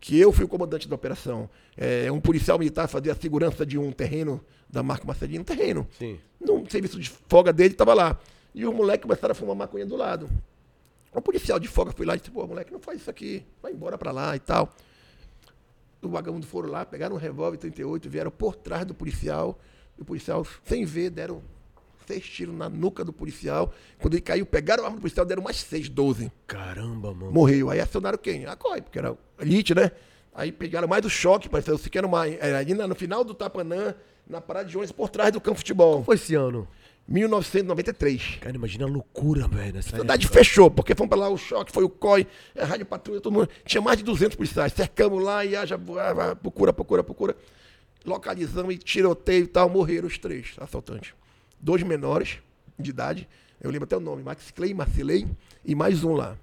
que 0.00 0.18
eu 0.18 0.32
fui 0.32 0.44
o 0.44 0.48
comandante 0.48 0.88
da 0.88 0.94
operação. 0.94 1.48
É, 1.76 2.10
um 2.10 2.20
policial 2.20 2.58
militar 2.58 2.88
fazia 2.88 3.12
a 3.12 3.14
segurança 3.14 3.64
de 3.66 3.76
um 3.78 3.92
terreno 3.92 4.40
da 4.68 4.82
Marco 4.82 5.06
Marcelino, 5.06 5.42
um 5.42 5.44
terreno. 5.44 5.86
Sim. 5.98 6.18
Num 6.40 6.64
serviço 6.68 6.98
de 6.98 7.10
folga 7.28 7.52
dele, 7.52 7.72
estava 7.72 7.94
lá. 7.94 8.18
E 8.54 8.64
os 8.66 8.74
moleques 8.74 9.02
começaram 9.02 9.32
a 9.32 9.34
fumar 9.34 9.54
maconha 9.54 9.86
do 9.86 9.96
lado. 9.96 10.28
O 11.12 11.20
policial 11.20 11.58
de 11.58 11.66
folga 11.66 11.92
foi 11.92 12.06
lá 12.06 12.14
e 12.14 12.18
disse, 12.18 12.30
pô, 12.30 12.46
moleque, 12.46 12.72
não 12.72 12.78
faz 12.78 13.00
isso 13.00 13.10
aqui, 13.10 13.44
vai 13.62 13.72
embora 13.72 13.98
pra 13.98 14.12
lá 14.12 14.36
e 14.36 14.38
tal. 14.38 14.72
Os 16.00 16.10
vagabundos 16.10 16.48
foram 16.48 16.70
lá, 16.70 16.84
pegaram 16.84 17.16
um 17.16 17.18
revólver 17.18 17.58
38, 17.58 18.08
vieram 18.08 18.30
por 18.30 18.54
trás 18.56 18.86
do 18.86 18.94
policial. 18.94 19.58
E 19.98 20.02
o 20.02 20.04
policial, 20.04 20.46
sem 20.64 20.84
ver, 20.84 21.10
deram 21.10 21.42
seis 22.06 22.24
tiros 22.24 22.54
na 22.54 22.68
nuca 22.68 23.04
do 23.04 23.12
policial. 23.12 23.72
Quando 24.00 24.14
ele 24.14 24.22
caiu, 24.22 24.46
pegaram 24.46 24.84
a 24.84 24.86
arma 24.86 24.96
do 24.96 25.00
policial, 25.02 25.26
deram 25.26 25.42
mais 25.42 25.56
seis, 25.56 25.88
doze. 25.88 26.32
Caramba, 26.46 27.12
mano. 27.12 27.32
Morreu. 27.32 27.70
Aí 27.70 27.80
acionaram 27.80 28.16
quem? 28.16 28.46
A 28.46 28.56
COI, 28.56 28.80
porque 28.80 28.98
era 28.98 29.16
elite, 29.38 29.74
né? 29.74 29.90
Aí 30.34 30.50
pegaram 30.52 30.88
mais 30.88 31.04
o 31.04 31.10
choque, 31.10 31.48
pareceu 31.48 31.78
que 31.78 31.98
era 31.98 32.06
uma. 32.06 32.26
Era 32.26 32.58
ali 32.58 32.72
no 32.72 32.94
final 32.94 33.22
do 33.22 33.34
Tapanã, 33.34 33.94
na 34.26 34.40
parada 34.40 34.68
de 34.68 34.76
ônibus, 34.76 34.92
por 34.92 35.08
trás 35.10 35.32
do 35.32 35.40
campo 35.40 35.56
de 35.56 35.62
futebol. 35.62 36.02
Foi 36.04 36.14
esse 36.14 36.34
ano? 36.34 36.66
1993. 37.08 38.38
Cara, 38.40 38.54
imagina 38.54 38.84
a 38.84 38.88
loucura, 38.88 39.48
velho. 39.48 39.78
A 39.78 39.82
cidade 39.82 40.28
fechou, 40.28 40.70
porque 40.70 40.94
fomos 40.94 41.10
pra 41.10 41.18
lá, 41.18 41.28
o 41.28 41.36
choque 41.36 41.72
foi 41.72 41.82
o 41.82 41.88
COI, 41.88 42.26
a 42.56 42.64
Rádio 42.64 42.86
Patrulha, 42.86 43.20
todo 43.20 43.32
mundo. 43.32 43.48
Tinha 43.64 43.80
mais 43.80 43.98
de 43.98 44.04
200 44.04 44.36
policiais. 44.36 44.72
Cercamos 44.72 45.22
lá 45.22 45.44
e 45.44 45.56
haja, 45.56 45.78
procura, 46.40 46.72
procura, 46.72 47.02
procura. 47.02 47.36
Localizamos 48.04 48.74
e 48.74 48.78
tiroteio 48.78 49.44
e 49.44 49.48
tal. 49.48 49.68
Morreram 49.68 50.06
os 50.06 50.18
três 50.18 50.54
assaltantes. 50.58 51.12
Dois 51.60 51.82
menores 51.82 52.38
de 52.78 52.90
idade. 52.90 53.28
Eu 53.60 53.70
lembro 53.70 53.84
até 53.84 53.96
o 53.96 54.00
nome: 54.00 54.22
Max 54.22 54.50
Clay, 54.50 54.72
Marcilei 54.72 55.26
e 55.64 55.74
mais 55.74 56.02
um 56.04 56.14
lá. 56.14 56.36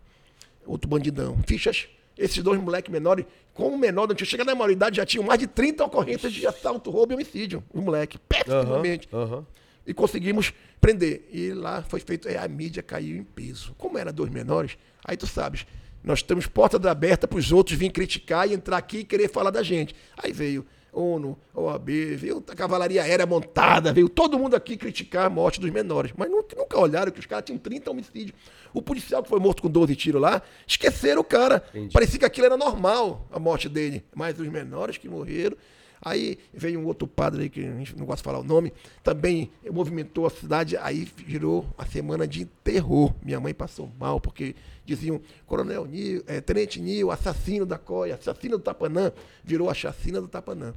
Outro 0.66 0.90
bandidão. 0.90 1.38
Fichas. 1.48 1.88
Esses 2.18 2.42
dois 2.44 2.60
moleques 2.60 2.92
menores, 2.92 3.26
como 3.54 3.78
menor, 3.78 4.08
não 4.08 4.16
tinha 4.16 4.26
chegado 4.28 4.48
na 4.48 4.56
maioridade, 4.56 4.98
já 4.98 5.06
tinham 5.06 5.24
mais 5.24 5.40
de 5.40 5.46
30 5.46 5.86
ocorrências 5.86 6.34
de 6.34 6.48
assalto, 6.48 6.90
roubo 6.90 7.14
e 7.14 7.16
homicídio. 7.16 7.64
Os 7.72 7.80
moleques, 7.82 8.20
pessimamente 8.28 9.08
aham. 9.14 9.46
E 9.88 9.94
conseguimos 9.94 10.54
prender. 10.82 11.28
E 11.32 11.54
lá 11.54 11.82
foi 11.82 12.02
feito, 12.02 12.28
é, 12.28 12.38
a 12.38 12.48
mídia 12.48 12.84
caiu 12.84 13.16
em 13.16 13.24
peso. 13.24 13.74
Como 13.78 13.98
era 13.98 14.12
dois 14.12 14.30
menores, 14.30 14.78
aí 15.04 15.16
tu 15.16 15.26
sabes, 15.26 15.66
nós 16.04 16.22
temos 16.22 16.46
portas 16.46 16.86
abertas 16.86 17.30
para 17.30 17.40
os 17.40 17.52
outros 17.52 17.78
virem 17.78 17.92
criticar 17.92 18.48
e 18.48 18.54
entrar 18.54 18.78
aqui 18.78 19.00
e 19.00 19.04
querer 19.04 19.30
falar 19.30 19.50
da 19.50 19.64
gente. 19.64 19.96
Aí 20.18 20.32
veio 20.32 20.66
ONU, 20.94 21.38
OAB, 21.54 21.90
veio 22.16 22.44
a 22.48 22.56
cavalaria 22.56 23.04
aérea 23.04 23.26
montada, 23.26 23.94
veio 23.94 24.10
todo 24.10 24.38
mundo 24.38 24.56
aqui 24.56 24.76
criticar 24.76 25.26
a 25.26 25.30
morte 25.30 25.60
dos 25.60 25.70
menores. 25.70 26.12
Mas 26.18 26.30
nunca, 26.30 26.80
olharam 26.80 27.12
que 27.12 27.20
os 27.20 27.26
caras 27.26 27.46
tinham 27.46 27.60
30 27.60 27.92
homicídios. 27.92 28.34
O 28.74 28.82
policial 28.82 29.24
que 29.24 29.30
foi 29.30 29.40
morto 29.40 29.62
com 29.62 29.70
12 29.70 29.96
tiros 29.96 30.22
lá, 30.22 30.42
esqueceram 30.66 31.22
o 31.22 31.24
cara. 31.24 31.64
Parecia 31.94 32.20
que 32.20 32.26
aquilo 32.26 32.48
era 32.48 32.58
normal, 32.58 33.28
a 33.32 33.40
morte 33.40 33.70
dele. 33.70 34.04
Mas 34.16 34.40
os 34.40 34.48
menores 34.48 34.98
que 34.98 35.08
morreram, 35.08 35.56
Aí 36.02 36.38
veio 36.54 36.80
um 36.80 36.86
outro 36.86 37.08
padre 37.08 37.44
aí, 37.44 37.50
que 37.50 37.60
a 37.62 37.76
gente 37.76 37.96
não 37.98 38.06
gosta 38.06 38.22
de 38.22 38.24
falar 38.24 38.40
o 38.40 38.44
nome, 38.44 38.72
também 39.04 39.52
movimentou 39.72 40.26
a 40.26 40.30
cidade, 40.30 40.78
aí 40.78 41.08
virou 41.18 41.66
a 41.78 41.86
semana 41.86 42.28
de 42.28 42.46
terror. 42.46 43.14
Minha 43.24 43.40
mãe 43.40 43.54
passou 43.54 43.92
mal, 44.00 44.20
porque 44.20 44.56
diziam, 44.86 45.20
Coronel 45.46 45.86
Nil, 45.86 46.24
é, 46.28 46.40
Tenente 46.40 46.80
Nil, 46.80 47.12
assassino 47.12 47.66
da 47.66 47.78
COI, 47.78 48.12
assassino 48.12 48.58
do 48.58 48.64
Tapanã, 48.64 49.12
virou 49.44 49.70
a 49.70 49.74
chacina 49.74 50.22
do 50.22 50.28
Tapanã. 50.28 50.74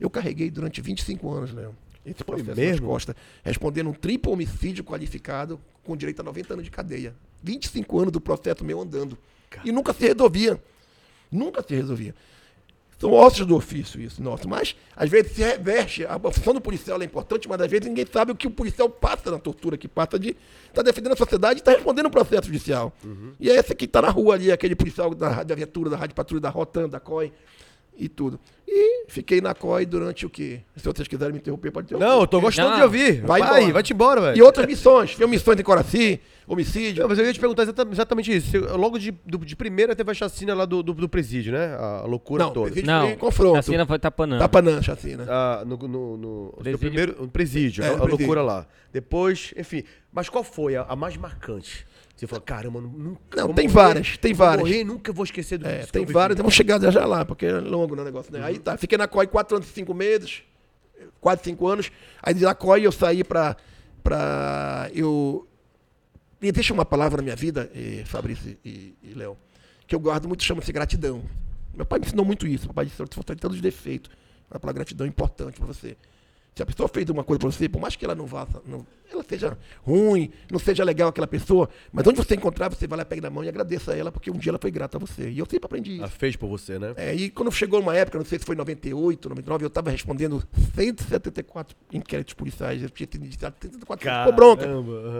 Eu 0.00 0.10
carreguei 0.10 0.50
durante 0.50 0.80
25 0.80 1.30
anos, 1.30 1.52
Léo, 1.52 1.74
esse 2.04 2.24
processo 2.24 2.48
nas 2.48 2.58
mesmo? 2.58 2.88
costas, 2.88 3.14
respondendo 3.42 3.88
um 3.90 3.94
triplo 3.94 4.32
homicídio 4.32 4.84
qualificado 4.84 5.60
com 5.84 5.96
direito 5.96 6.20
a 6.20 6.22
90 6.22 6.54
anos 6.54 6.64
de 6.64 6.70
cadeia. 6.70 7.14
25 7.42 8.00
anos 8.00 8.12
do 8.12 8.20
processo 8.20 8.64
meu 8.64 8.80
andando. 8.80 9.16
E 9.64 9.70
nunca 9.70 9.92
se 9.92 10.06
resolvia. 10.06 10.60
Nunca 11.30 11.62
se 11.62 11.74
resolvia. 11.74 12.14
São 13.04 13.12
ossos 13.12 13.44
do 13.44 13.54
ofício 13.54 14.00
isso, 14.00 14.22
nosso. 14.22 14.48
Mas, 14.48 14.74
às 14.96 15.10
vezes, 15.10 15.32
se 15.32 15.42
reverte. 15.42 16.06
A 16.06 16.18
função 16.18 16.54
do 16.54 16.60
policial 16.62 16.98
é 17.02 17.04
importante, 17.04 17.46
mas 17.46 17.60
às 17.60 17.70
vezes 17.70 17.86
ninguém 17.86 18.06
sabe 18.10 18.32
o 18.32 18.34
que 18.34 18.46
o 18.46 18.50
policial 18.50 18.88
passa 18.88 19.30
na 19.30 19.38
tortura, 19.38 19.76
que 19.76 19.86
passa 19.86 20.18
de 20.18 20.34
estar 20.68 20.80
defendendo 20.80 21.12
a 21.12 21.16
sociedade 21.16 21.58
e 21.58 21.60
estar 21.60 21.72
respondendo 21.72 22.06
um 22.06 22.10
processo 22.10 22.46
judicial. 22.46 22.94
E 23.38 23.50
é 23.50 23.56
esse 23.56 23.74
que 23.74 23.84
está 23.84 24.00
na 24.00 24.08
rua 24.08 24.36
ali, 24.36 24.50
aquele 24.50 24.74
policial 24.74 25.14
da 25.14 25.28
Rádio 25.28 25.52
Aventura, 25.52 25.90
da 25.90 25.98
Rádio 25.98 26.14
Patrulha, 26.14 26.40
da 26.40 26.48
Rotan, 26.48 26.88
da 26.88 26.98
COI 26.98 27.30
e 27.96 28.08
tudo. 28.08 28.38
E 28.66 29.04
fiquei 29.08 29.40
na 29.40 29.54
COI 29.54 29.86
durante 29.86 30.26
o 30.26 30.30
quê? 30.30 30.60
Se 30.76 30.84
vocês 30.84 31.06
quiserem 31.06 31.32
me 31.32 31.38
interromper, 31.38 31.70
pode 31.70 31.86
interromper. 31.86 32.06
Não, 32.08 32.20
eu 32.22 32.26
tô 32.26 32.40
gostando 32.40 32.70
Não. 32.70 32.76
de 32.76 32.82
ouvir. 32.82 33.20
Vai 33.20 33.40
Vai, 33.40 33.58
embora. 33.60 33.72
vai-te 33.74 33.92
embora, 33.92 34.20
velho. 34.20 34.38
E 34.38 34.42
outras 34.42 34.66
missões. 34.66 35.12
Fiz 35.12 35.28
missões 35.28 35.60
em 35.60 35.62
Coraci, 35.62 36.20
homicídio. 36.46 37.02
Não, 37.02 37.08
mas 37.08 37.18
eu 37.18 37.24
ia 37.26 37.32
te 37.32 37.38
perguntar 37.38 37.62
exata- 37.62 37.86
exatamente 37.90 38.34
isso. 38.34 38.58
Logo 38.76 38.98
de, 38.98 39.12
do- 39.24 39.38
de 39.44 39.54
primeira 39.54 39.94
teve 39.94 40.10
a 40.10 40.14
chacina 40.14 40.54
lá 40.54 40.64
do, 40.64 40.82
do, 40.82 40.92
do 40.94 41.08
presídio, 41.08 41.52
né? 41.52 41.74
A, 41.78 42.04
loucura 42.06 42.44
Não, 42.44 42.52
toda. 42.52 42.66
presídio 42.66 42.90
Não, 42.90 43.06
foi 43.08 43.16
confronto. 43.16 43.58
a 43.58 43.62
cena 43.62 43.86
foi 43.86 43.98
tapanã. 43.98 44.38
Tapanã, 44.38 44.82
chacina. 44.82 45.26
Ah, 45.28 45.62
no, 45.64 45.76
no, 45.76 45.88
no, 45.88 46.16
no 46.16 46.52
Presídio. 46.54 46.78
primeiro 46.78 47.16
no 47.22 47.28
presídio, 47.28 47.84
É, 47.84 47.88
a, 47.88 47.90
no 47.90 47.96
a 47.96 47.98
presídio. 48.00 48.18
loucura 48.26 48.42
lá. 48.42 48.66
Depois, 48.92 49.52
enfim. 49.56 49.84
Mas 50.12 50.28
qual 50.28 50.42
foi 50.42 50.74
a, 50.74 50.82
a 50.82 50.96
mais 50.96 51.16
marcante? 51.16 51.86
Você 52.26 52.30
falou, 52.30 52.42
caramba, 52.44 52.80
nu- 52.80 52.88
nunca. 52.88 53.20
Não, 53.40 53.52
tem 53.54 53.68
morrer, 53.68 53.74
várias, 53.82 54.16
tem 54.18 54.32
várias. 54.34 54.68
Morrer, 54.68 54.84
nunca 54.84 55.12
vou 55.12 55.24
esquecer 55.24 55.58
do 55.58 55.66
É, 55.66 55.80
que 55.80 55.92
tem 55.92 56.04
vários, 56.06 56.36
vamos 56.36 56.54
chegar 56.54 56.80
já, 56.80 56.90
já 56.90 57.04
lá, 57.06 57.24
porque 57.24 57.46
é 57.46 57.52
longo 57.60 57.94
né, 57.94 58.02
o 58.02 58.04
negócio, 58.04 58.32
né? 58.32 58.42
Aí 58.44 58.58
tá, 58.58 58.76
fiquei 58.76 58.96
na 58.98 59.06
COI 59.08 59.26
quatro 59.26 59.56
anos 59.56 59.68
e 59.68 59.72
cinco 59.72 59.92
meses, 59.94 60.42
quase 61.20 61.42
cinco 61.44 61.66
anos. 61.66 61.90
Aí 62.22 62.34
de 62.34 62.44
lá 62.44 62.54
COI 62.54 62.86
eu 62.86 62.92
saí 62.92 63.22
pra. 63.24 63.56
pra 64.02 64.90
eu. 64.94 65.46
E 66.40 66.52
deixa 66.52 66.74
uma 66.74 66.84
palavra 66.84 67.16
na 67.18 67.22
minha 67.22 67.36
vida, 67.36 67.70
eh, 67.74 68.02
Fabrício 68.04 68.56
e, 68.64 68.94
e 69.02 69.14
Léo, 69.14 69.36
que 69.86 69.94
eu 69.94 70.00
guardo 70.00 70.28
muito, 70.28 70.42
chama-se 70.44 70.70
gratidão. 70.72 71.22
Meu 71.74 71.86
pai 71.86 71.98
me 71.98 72.06
ensinou 72.06 72.24
muito 72.24 72.46
isso. 72.46 72.66
Meu 72.66 72.74
pai 72.74 72.84
disse: 72.84 72.98
você 72.98 73.22
tem 73.24 73.36
todos 73.36 73.56
os 73.56 73.62
defeitos. 73.62 74.10
A 74.50 74.58
palavra 74.58 74.80
gratidão 74.80 75.06
é 75.06 75.08
importante 75.08 75.56
pra 75.58 75.66
você. 75.66 75.96
Se 76.54 76.62
a 76.62 76.66
pessoa 76.66 76.88
fez 76.88 77.10
uma 77.10 77.24
coisa 77.24 77.40
pra 77.40 77.50
você, 77.50 77.68
por 77.68 77.80
mais 77.80 77.96
que 77.96 78.04
ela 78.04 78.14
não 78.14 78.26
vá, 78.26 78.46
não, 78.64 78.86
ela 79.10 79.24
seja 79.28 79.58
ruim, 79.82 80.30
não 80.48 80.58
seja 80.60 80.84
legal 80.84 81.08
aquela 81.08 81.26
pessoa, 81.26 81.68
mas 81.92 82.06
onde 82.06 82.16
você 82.16 82.36
encontrar, 82.36 82.68
você 82.68 82.86
vai 82.86 82.98
lá, 82.98 83.04
pega 83.04 83.22
na 83.22 83.30
mão 83.30 83.42
e 83.42 83.48
agradeça 83.48 83.92
a 83.92 83.96
ela, 83.96 84.12
porque 84.12 84.30
um 84.30 84.38
dia 84.38 84.50
ela 84.50 84.58
foi 84.60 84.70
grata 84.70 84.96
a 84.96 85.00
você. 85.00 85.30
E 85.30 85.38
eu 85.40 85.46
sempre 85.46 85.66
aprendi 85.66 85.94
isso. 85.94 86.02
Ela 86.02 86.10
fez 86.10 86.36
por 86.36 86.48
você, 86.48 86.78
né? 86.78 86.94
É, 86.96 87.12
e 87.12 87.28
quando 87.28 87.50
chegou 87.50 87.80
uma 87.80 87.96
época, 87.96 88.18
não 88.18 88.24
sei 88.24 88.38
se 88.38 88.44
foi 88.44 88.54
em 88.54 88.58
98, 88.58 89.28
99, 89.28 89.64
eu 89.64 89.66
estava 89.66 89.90
respondendo 89.90 90.44
174 90.76 91.76
inquéritos 91.92 92.34
policiais. 92.34 92.80
Eu 92.80 92.90
tinha 92.90 93.08
sido 93.10 93.24
indiciado 93.24 93.56
174 93.60 94.08
ficou 94.20 94.32
bronca. 94.32 94.68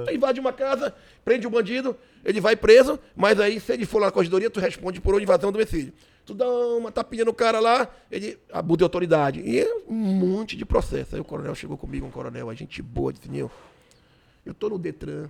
Aí 0.08 0.14
invade 0.14 0.38
uma 0.38 0.52
casa, 0.52 0.94
prende 1.24 1.48
o 1.48 1.50
bandido, 1.50 1.96
ele 2.24 2.40
vai 2.40 2.54
preso, 2.54 2.96
mas 3.16 3.40
aí 3.40 3.58
se 3.58 3.72
ele 3.72 3.84
for 3.84 3.98
lá 3.98 4.06
na 4.06 4.12
corregedoria, 4.12 4.48
tu 4.48 4.60
responde 4.60 5.00
por 5.00 5.20
invasão 5.20 5.50
do 5.50 5.58
domicílio. 5.58 5.92
Tu 6.26 6.32
dá 6.34 6.48
uma 6.48 6.90
tapinha 6.90 7.24
no 7.24 7.34
cara 7.34 7.60
lá, 7.60 7.88
ele 8.10 8.38
abusa 8.52 8.78
de 8.78 8.84
autoridade. 8.84 9.40
E 9.40 9.60
é 9.60 9.74
um 9.88 9.94
monte 9.94 10.56
de 10.56 10.64
processo. 10.64 11.14
Aí 11.14 11.20
o 11.20 11.24
coronel 11.24 11.54
chegou 11.54 11.76
comigo, 11.76 12.06
um 12.06 12.10
coronel, 12.10 12.48
a 12.48 12.54
gente 12.54 12.80
boa, 12.80 13.12
disse, 13.12 13.28
Nil, 13.28 13.50
eu 14.44 14.54
tô 14.54 14.68
no 14.70 14.78
Detran, 14.78 15.28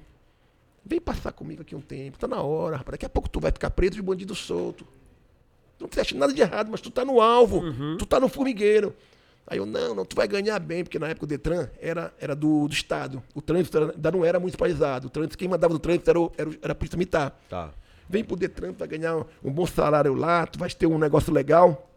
vem 0.85 1.01
passar 1.01 1.33
comigo 1.33 1.63
aqui 1.63 1.75
um 1.75 1.81
tempo, 1.81 2.19
tá 2.19 2.29
na 2.29 2.41
hora, 2.43 2.77
rapaz, 2.77 2.93
daqui 2.93 3.07
a 3.07 3.09
pouco 3.09 3.29
tu 3.29 3.41
vai 3.41 3.51
ficar 3.51 3.71
preso 3.71 3.95
de 3.95 4.03
bandido 4.03 4.35
solto. 4.35 4.85
Tu 5.79 5.83
não 5.83 5.89
fizeste 5.89 6.17
nada 6.17 6.33
de 6.33 6.41
errado, 6.41 6.69
mas 6.71 6.81
tu 6.81 6.91
tá 6.91 7.05
no 7.05 7.21
alvo, 7.21 7.61
tu 7.99 8.07
tá 8.07 8.21
no 8.21 8.29
formigueiro. 8.29 8.95
Aí 9.47 9.59
eu, 9.59 9.67
não, 9.67 9.95
não, 9.95 10.05
tu 10.07 10.15
vai 10.17 10.27
ganhar 10.29 10.59
bem, 10.61 10.85
porque 10.85 10.99
na 10.99 11.09
época 11.09 11.25
o 11.25 11.29
Detran 11.29 11.69
era, 11.81 12.15
era 12.21 12.35
do, 12.37 12.67
do 12.69 12.73
Estado. 12.73 13.23
O 13.35 13.43
trânsito 13.43 13.77
era- 13.77 13.93
ainda 13.93 14.11
não 14.13 14.25
era 14.25 14.39
municipalizado. 14.41 15.09
O 15.09 15.11
trânsito, 15.11 15.37
quem 15.37 15.49
mandava 15.49 15.75
do 15.75 15.79
trânsito 15.79 16.09
era, 16.09 16.19
o- 16.21 16.33
era, 16.39 16.51
era 16.63 16.73
a 16.73 16.75
Polícia 16.75 16.97
Militar. 16.97 17.39
Tá. 17.51 17.71
Vem 18.09 18.23
pro 18.25 18.37
Detran, 18.37 18.73
tu 18.73 18.79
vai 18.79 18.89
ganhar 18.89 19.17
um, 19.43 19.51
bom 19.53 19.67
salário 19.67 20.15
lá, 20.15 20.47
tu 20.47 20.59
vai 20.59 20.69
ter 20.71 20.87
um 20.87 20.99
negócio 20.99 21.33
legal. 21.33 21.91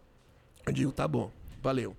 Eu 0.66 0.72
digo, 0.72 0.92
tá 0.92 1.06
bom, 1.06 1.30
valeu. 1.62 1.96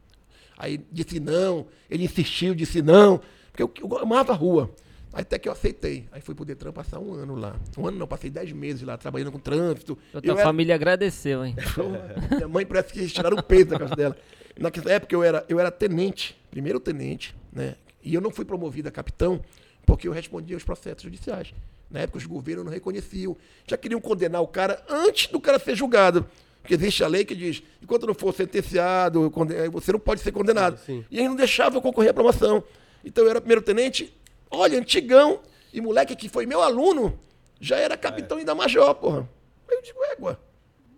Aí 0.58 0.80
disse 0.92 1.20
não, 1.20 1.68
ele 1.90 2.04
insistiu, 2.04 2.54
disse 2.54 2.82
não, 2.82 3.22
porque 3.52 3.64
eu, 3.64 3.72
eu 3.90 3.98
amava 4.00 4.34
a 4.34 4.36
rua. 4.36 4.70
Até 5.12 5.40
que 5.40 5.50
eu 5.50 5.54
aceitei. 5.54 6.08
Aí 6.12 6.22
fui 6.22 6.36
pro 6.36 6.46
Detran 6.46 6.72
passar 6.72 7.00
um 7.00 7.14
ano 7.14 7.36
lá. 7.36 7.56
Um 7.76 7.88
ano 7.88 7.98
não, 7.98 8.08
passei 8.08 8.30
dez 8.30 8.52
meses 8.52 8.84
lá, 8.84 8.96
trabalhando 8.96 9.32
com 9.32 9.40
trânsito. 9.40 9.98
Tua 10.12 10.22
Eu 10.24 10.34
era- 10.36 10.44
família 10.44 10.76
agradeceu, 10.76 11.44
hein? 11.44 11.56
Minha 12.36 12.48
mãe 12.48 12.64
parece 12.66 12.94
que 12.94 13.08
tiraram 13.08 13.38
o 13.38 13.42
peso 13.44 13.70
da 13.70 13.80
casa 13.80 13.96
dela. 13.96 14.16
Naquela 14.60 14.92
época 14.92 15.16
eu 15.16 15.24
era, 15.24 15.44
eu 15.50 15.60
era 15.60 15.72
tenente, 15.72 16.38
primeiro 16.52 16.80
tenente, 16.80 17.36
né? 17.52 17.76
E 18.04 18.14
eu 18.14 18.22
não 18.22 18.30
fui 18.30 18.46
promovido 18.46 18.88
a 18.88 18.92
capitão 18.92 19.42
porque 19.86 20.08
eu 20.08 20.12
respondia 20.12 20.56
aos 20.56 20.64
processos 20.64 21.02
judiciais. 21.02 21.54
Na 21.90 22.02
época 22.02 22.18
os 22.18 22.26
governos 22.26 22.66
não 22.66 22.72
reconheciam. 22.72 23.36
Já 23.68 23.78
queriam 23.78 24.00
condenar 24.00 24.42
o 24.42 24.48
cara 24.48 24.84
antes 24.90 25.28
do 25.28 25.40
cara 25.40 25.58
ser 25.58 25.76
julgado. 25.76 26.26
Porque 26.62 26.74
existe 26.74 27.04
a 27.04 27.08
lei 27.08 27.26
que 27.26 27.34
diz, 27.34 27.64
enquanto 27.82 28.06
não 28.06 28.14
for 28.14 28.34
sentenciado, 28.34 29.32
você 29.72 29.92
não 29.92 30.00
pode 30.00 30.22
ser 30.22 30.32
condenado. 30.32 30.78
Sim. 30.86 31.04
E 31.10 31.20
aí 31.20 31.28
não 31.28 31.36
deixava 31.36 31.78
eu 31.78 31.82
concorrer 31.82 32.12
à 32.12 32.14
promoção. 32.14 32.64
Então 33.04 33.24
eu 33.24 33.30
era 33.30 33.40
primeiro 33.40 33.62
tenente, 33.62 34.14
olha, 34.52 34.78
antigão, 34.78 35.40
e 35.74 35.80
moleque 35.80 36.16
que 36.16 36.28
foi 36.28 36.46
meu 36.46 36.62
aluno, 36.62 37.18
já 37.60 37.78
era 37.78 37.98
capitão 37.98 38.38
e 38.38 38.42
ainda 38.42 38.54
major, 38.54 38.94
porra. 38.96 39.28
Aí 39.70 39.78
eu 39.78 39.82
digo, 39.82 40.04
égua, 40.12 40.40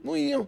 não 0.04 0.18
iam. 0.18 0.48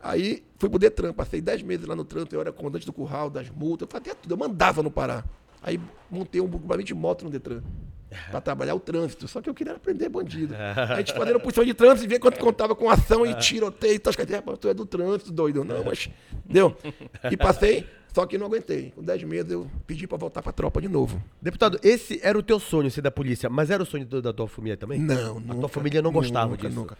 Aí 0.00 0.44
fui 0.56 0.68
pro 0.68 0.78
Detran, 0.78 1.12
passei 1.12 1.40
10 1.40 1.62
meses 1.62 1.86
lá 1.86 1.96
no 1.96 2.04
trânsito, 2.04 2.36
eu 2.36 2.40
era 2.40 2.52
comandante 2.52 2.86
do 2.86 2.92
curral, 2.92 3.28
das 3.28 3.50
multas, 3.50 3.86
eu 3.86 3.90
fazia 3.90 4.14
tudo, 4.14 4.32
eu 4.32 4.38
mandava 4.38 4.82
no 4.82 4.90
Pará. 4.90 5.24
Aí 5.60 5.80
montei 6.08 6.40
um 6.40 6.46
grupamento 6.46 6.86
de 6.86 6.94
moto 6.94 7.24
no 7.24 7.30
Detran. 7.30 7.62
Pra 8.30 8.40
trabalhar 8.40 8.74
o 8.74 8.80
trânsito. 8.80 9.28
Só 9.28 9.40
que 9.42 9.48
eu 9.50 9.54
queria 9.54 9.74
aprender 9.74 10.08
bandido. 10.08 10.54
A 10.56 10.96
gente 10.96 11.12
fazendo 11.12 11.38
posição 11.40 11.64
de 11.64 11.74
trânsito 11.74 12.04
e 12.04 12.08
ver 12.08 12.18
quanto 12.18 12.38
contava 12.38 12.74
com 12.74 12.88
ação 12.88 13.26
e 13.26 13.34
tiroteio 13.40 13.94
e 13.94 13.98
tal. 13.98 14.12
"Rapaz, 14.12 14.58
tu 14.58 14.68
é 14.68 14.74
do 14.74 14.86
trânsito, 14.86 15.30
doido. 15.32 15.62
Não, 15.64 15.82
mas. 15.84 16.08
Deu. 16.44 16.74
E 17.30 17.36
passei, 17.36 17.86
só 18.14 18.24
que 18.26 18.38
não 18.38 18.46
aguentei. 18.46 18.92
Com 18.96 19.02
10 19.02 19.22
meses 19.24 19.52
eu 19.52 19.70
pedi 19.86 20.06
pra 20.06 20.16
voltar 20.16 20.40
pra 20.42 20.52
tropa 20.52 20.80
de 20.80 20.88
novo. 20.88 21.22
Deputado, 21.42 21.78
esse 21.82 22.18
era 22.22 22.38
o 22.38 22.42
teu 22.42 22.58
sonho, 22.58 22.90
ser 22.90 23.02
da 23.02 23.10
polícia, 23.10 23.50
mas 23.50 23.70
era 23.70 23.82
o 23.82 23.86
sonho 23.86 24.06
da 24.06 24.32
tua 24.32 24.48
família 24.48 24.76
também? 24.76 24.98
Não, 24.98 25.36
A 25.36 25.40
nunca. 25.40 25.54
tua 25.60 25.68
família 25.68 26.00
não 26.00 26.10
gostava 26.12 26.50
nunca, 26.52 26.66
disso? 26.68 26.80
Nunca. 26.80 26.96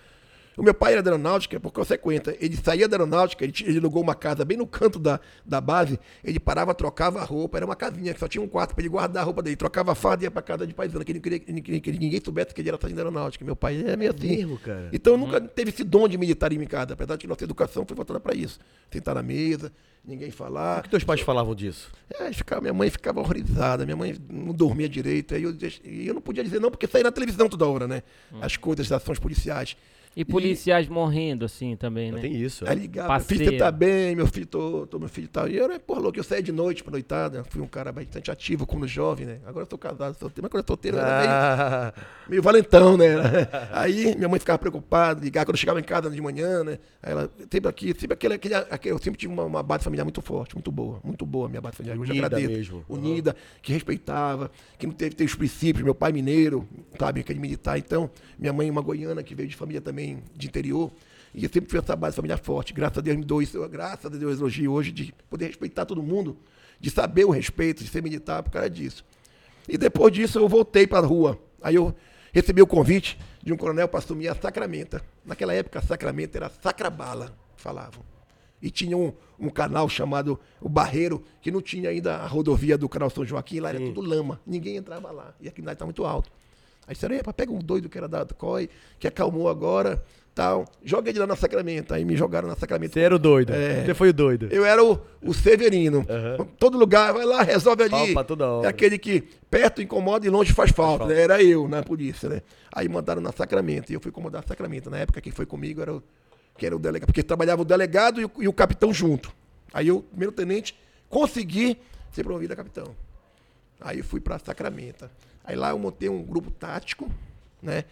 O 0.59 0.63
meu 0.63 0.75
pai 0.75 0.93
era 0.95 1.03
da 1.03 1.11
aeronáutica, 1.11 1.61
por 1.61 1.71
consequência, 1.73 2.37
ele 2.41 2.57
saía 2.57 2.89
da 2.89 2.97
aeronáutica, 2.97 3.45
ele, 3.45 3.55
ele 3.65 3.79
alugou 3.79 4.03
uma 4.03 4.15
casa 4.15 4.45
bem 4.45 4.57
no 4.59 4.67
canto 4.67 4.99
da, 4.99 5.21
da 5.47 5.61
base, 5.61 5.99
ele 6.25 6.41
parava, 6.41 6.75
trocava 6.75 7.21
a 7.21 7.25
roupa, 7.25 7.57
era 7.59 7.65
uma 7.65 7.77
casinha 7.77 8.13
que 8.13 8.19
só 8.19 8.27
tinha 8.27 8.43
um 8.43 8.49
quarto 8.49 8.75
para 8.75 8.83
ele 8.83 8.89
guardar 8.89 9.23
a 9.23 9.25
roupa 9.25 9.41
dele, 9.41 9.55
trocava 9.57 9.93
a 9.93 9.95
farda 9.95 10.25
e 10.25 10.27
ia 10.27 10.31
pra 10.31 10.43
casa 10.43 10.67
de 10.67 10.75
paisano, 10.75 11.05
que 11.05 11.13
ele 11.13 11.21
queria 11.21 11.39
que, 11.39 11.53
ninguém- 11.53 11.81
que 11.81 11.93
ninguém 11.93 12.21
soubesse 12.25 12.53
que 12.53 12.61
ele 12.61 12.69
era 12.69 12.77
sargento 12.79 12.97
da 12.97 13.03
aeronáutica. 13.09 13.45
Meu 13.45 13.55
pai 13.55 13.85
é 13.87 13.97
meio 13.97 14.11
assim. 14.11 14.37
mesmo, 14.37 14.59
cara? 14.59 14.89
Então 14.93 15.17
nunca 15.17 15.41
teve 15.41 15.71
esse 15.71 15.85
dom 15.85 16.09
de 16.09 16.19
militar 16.19 16.53
em 16.53 16.65
casa, 16.67 16.95
apesar 16.95 17.15
de 17.15 17.21
que 17.21 17.27
nossa 17.29 17.45
educação 17.45 17.85
foi 17.87 17.95
voltada 17.97 18.19
para 18.19 18.35
isso. 18.35 18.59
Sentar 18.91 19.15
na 19.15 19.23
mesa, 19.23 19.73
ninguém 20.05 20.31
falar. 20.33 20.81
O 20.81 20.83
que 20.83 20.89
teus 20.91 21.05
pais 21.05 21.21
falavam 21.21 21.55
disso? 21.55 21.91
É, 22.19 22.33
ficava, 22.33 22.61
minha 22.63 22.75
mãe 22.75 22.91
ficava 22.91 23.21
horrorizada, 23.21 23.85
minha 23.85 23.97
mãe 23.97 24.17
não 24.29 24.53
dormia 24.53 24.89
direito, 24.89 25.35
aí 25.37 25.43
eu, 25.45 25.55
e 25.85 26.09
eu 26.09 26.15
não 26.15 26.21
podia 26.21 26.43
dizer 26.43 26.59
não, 26.61 26.69
porque 26.71 26.87
saía 26.89 27.05
na 27.05 27.13
televisão 27.13 27.49
toda 27.49 27.65
hora, 27.67 27.87
né? 27.87 28.03
As 28.41 28.57
coisas 28.57 28.89
das 28.89 29.01
ações 29.01 29.19
policiais. 29.21 29.77
E 30.21 30.25
policiais 30.25 30.89
morrendo, 30.89 31.45
assim, 31.45 31.77
também, 31.77 32.11
né? 32.11 32.21
Tem 32.21 32.35
isso. 32.35 32.67
é. 32.67 32.71
Aí 32.71 32.77
ligava, 32.77 33.15
meu 33.15 33.25
filho, 33.25 33.59
tá 33.59 33.71
bem, 33.71 34.17
meu 34.17 34.27
filho, 34.27 34.47
tô, 34.47 34.87
tô 34.87 34.99
meu 34.99 35.09
filho 35.09 35.29
tá. 35.29 35.49
E 35.49 35.57
eu 35.57 35.65
era, 35.65 35.79
porra, 35.79 36.01
louco, 36.01 36.19
eu 36.19 36.25
saía 36.25 36.43
de 36.43 36.51
noite 36.53 36.83
pra 36.83 36.91
noitada, 36.91 37.45
fui 37.45 37.63
um 37.63 37.67
cara 37.67 37.93
bastante 37.93 38.31
ativo 38.31 38.67
quando 38.67 38.87
jovem, 38.89 39.27
né? 39.27 39.39
Agora 39.47 39.63
eu 39.63 39.67
tô 39.69 39.79
casado, 39.79 40.15
solteiro, 40.19 40.43
mas 40.43 40.51
quando 40.51 40.61
eu 40.61 40.65
tô 40.65 40.73
solteiro 40.73 40.97
eu 40.97 41.01
era 41.01 41.19
meio, 41.19 41.31
Ah, 41.31 41.93
meio 42.29 42.43
valentão, 42.43 42.97
né? 42.97 43.07
Aí 43.73 44.15
minha 44.17 44.29
mãe 44.29 44.41
ficava 44.41 44.59
preocupada, 44.59 45.21
ligava 45.23 45.47
quando 45.47 45.55
eu 45.55 45.61
chegava 45.61 45.79
em 45.81 45.85
casa 45.85 46.11
de 46.11 46.21
manhã, 46.21 46.65
né? 46.65 46.79
Aí 47.03 47.13
ela, 47.13 47.31
sempre 47.51 47.69
aqui, 47.71 47.87
sempre 47.99 48.15
aquele, 48.15 48.35
aquele, 48.35 48.55
aquele- 48.55 48.93
eu 48.95 48.99
sempre 48.99 49.19
tive 49.19 49.33
uma, 49.33 49.45
uma 49.45 49.63
base 49.63 49.85
familiar 49.85 50.05
muito 50.05 50.21
forte, 50.21 50.55
muito 50.55 50.71
boa, 50.73 51.01
muito 51.05 51.25
boa 51.25 51.47
a 51.47 51.49
minha 51.49 51.61
base 51.61 51.77
familiar. 51.77 51.97
Eu 51.97 52.03
Unida 52.03 52.27
agradeço. 52.27 52.51
mesmo. 52.53 52.85
Unida, 52.89 53.37
que 53.63 53.73
respeitava, 53.73 54.51
que 54.79 54.87
não 54.87 54.95
teve, 54.95 55.15
teve 55.15 55.31
os 55.31 55.37
princípios. 55.37 55.85
Meu 55.85 55.95
pai 55.95 56.13
mineiro, 56.13 56.67
sabe, 56.99 57.21
aquele 57.21 57.39
militar. 57.39 57.79
Então, 57.79 58.11
minha 58.39 58.53
mãe 58.53 58.71
uma 58.71 58.81
goiana 58.81 59.23
que 59.23 59.35
veio 59.35 59.49
de 59.49 59.57
família 59.57 59.81
também 59.81 60.08
de 60.37 60.47
interior. 60.47 60.91
E 61.35 61.45
eu 61.45 61.51
sempre 61.51 61.69
tive 61.69 61.79
essa 61.79 61.95
base 61.95 62.17
familiar 62.17 62.39
forte. 62.39 62.73
Graças 62.73 62.99
a 62.99 63.01
Deus 63.01 63.17
me 63.17 63.25
dou 63.25 63.43
isso. 63.43 63.57
eu- 63.57 63.69
Graças 63.69 64.07
a 64.07 64.09
Deus 64.09 64.23
eu 64.23 64.31
elogio 64.39 64.73
hoje 64.73 64.91
de 64.93 65.15
poder 65.29 65.47
respeitar 65.49 65.85
todo 65.85 66.03
mundo, 66.03 66.37
de 66.81 66.91
saber 66.91 67.25
o 67.25 67.31
respeito, 67.31 67.83
de 67.85 67.91
ser 67.91 68.03
militar 68.03 68.43
por 68.43 68.51
causa 68.51 68.71
disso. 68.71 69.05
E 69.69 69.77
depois 69.77 70.13
disso 70.13 70.39
eu 70.39 70.49
voltei 70.49 70.87
para 70.87 71.05
a 71.05 71.09
rua. 71.09 71.39
Aí 71.61 71.75
eu 71.75 71.95
recebi 72.33 72.63
o 72.63 72.67
convite 72.67 73.19
de 73.43 73.53
um 73.53 73.57
coronel 73.57 73.89
para 73.89 73.99
assumir 73.99 74.29
a 74.29 74.35
Sacramenta. 74.35 75.03
Naquela 75.25 75.53
época 75.53 75.79
a 75.79 75.83
Sacramenta 75.83 76.39
era 76.39 76.49
Sacrabala, 76.63 77.37
falavam. 77.57 78.03
E 78.61 78.71
tinha 78.71 78.97
um, 78.97 79.13
um 79.39 79.49
canal 79.51 79.89
chamado 79.89 80.41
o 80.61 80.69
Barreiro, 80.69 81.23
que 81.41 81.51
não 81.51 81.61
tinha 81.63 81.91
ainda 81.91 82.17
a 82.17 82.27
rodovia 82.27 82.77
do 82.77 82.89
canal 82.89 83.09
São 83.11 83.25
Joaquim, 83.25 83.61
lá 83.61 83.69
era 83.69 83.79
tudo 83.81 84.01
lama. 84.01 84.41
Ninguém 84.47 84.77
entrava 84.77 85.13
lá. 85.13 85.33
E 85.41 85.47
a 85.47 85.53
criminalidade 85.53 85.77
estava 85.77 85.87
muito 85.87 86.05
alto. 86.05 86.31
Aí 86.89 86.95
disseram, 86.95 87.15
"Epa, 87.15 87.33
pega 87.33 87.53
um 87.53 87.59
doido 87.59 87.89
que 87.89 87.97
era 87.97 88.09
da 88.09 88.25
COI, 88.25 88.69
que 88.99 89.07
acalmou 89.07 89.49
agora, 89.49 90.03
tal. 90.35 90.65
Joga 90.83 91.11
ele 91.11 91.19
lá 91.19 91.27
na 91.27 91.37
Sacramento. 91.37 91.93
Aí 91.93 92.05
me 92.05 92.17
jogaram 92.17 92.49
na 92.49 92.57
Sacramento. 92.57 92.95
Você 92.95 93.01
era 93.01 93.15
o 93.15 93.19
doido. 93.19 93.53
É. 93.53 93.85
Você 93.85 93.93
foi 93.93 94.09
o 94.09 94.13
doido. 94.13 94.49
Eu 94.51 94.65
era 94.65 94.83
o, 94.83 94.99
o 95.23 95.35
Severino. 95.35 96.07
Todo 96.59 96.79
lugar, 96.79 97.13
vai 97.13 97.25
lá, 97.27 97.43
resolve 97.43 97.83
ali. 97.83 98.15
Pra 98.15 98.25
toda 98.25 98.49
hora. 98.49 98.67
É 98.67 98.71
aquele 98.71 98.97
que 98.99 99.21
perto 99.51 99.83
incomoda 99.83 100.27
e 100.27 100.31
longe 100.31 100.53
faz 100.55 100.71
falta. 100.71 101.07
né? 101.07 101.21
Era 101.21 101.43
eu 101.43 101.69
na 101.69 101.83
polícia, 101.83 102.29
né? 102.29 102.41
Aí 102.73 102.89
mandaram 102.89 103.21
na 103.21 103.33
Sacramento. 103.33 103.91
E 103.91 103.95
eu 103.95 104.01
fui 104.01 104.11
comandar 104.11 104.43
Sacramento. 104.47 104.89
Na 104.89 104.99
época, 104.99 105.21
quem 105.21 105.33
foi 105.33 105.45
comigo 105.45 105.83
era 105.83 105.93
o, 105.95 106.03
que 106.57 106.65
era 106.65 106.75
o 106.75 106.79
delegado. 106.79 107.07
Porque 107.09 107.23
trabalhava 107.23 107.63
o 107.63 107.65
delegado 107.65 108.21
e 108.21 108.25
o, 108.25 108.31
e 108.39 108.49
o 108.49 108.53
capitão 108.53 108.95
junto. 108.95 109.31
Aí 109.75 109.89
eu, 109.89 110.01
primeiro 110.03 110.33
tenente, 110.33 110.75
consegui 111.11 111.77
ser 112.13 112.23
promovido 112.23 112.53
a 112.53 112.57
capitão. 112.57 112.95
Aí 113.81 113.99
eu 113.99 114.05
fui 114.05 114.21
para 114.21 114.39
Sacramento. 114.39 115.11
Aí 115.49 115.57
lá 115.57 115.71
eu 115.71 115.79
montei 115.79 116.11
um 116.11 116.23
grupo 116.23 116.51
tático, 116.51 117.11
né? 117.63 117.85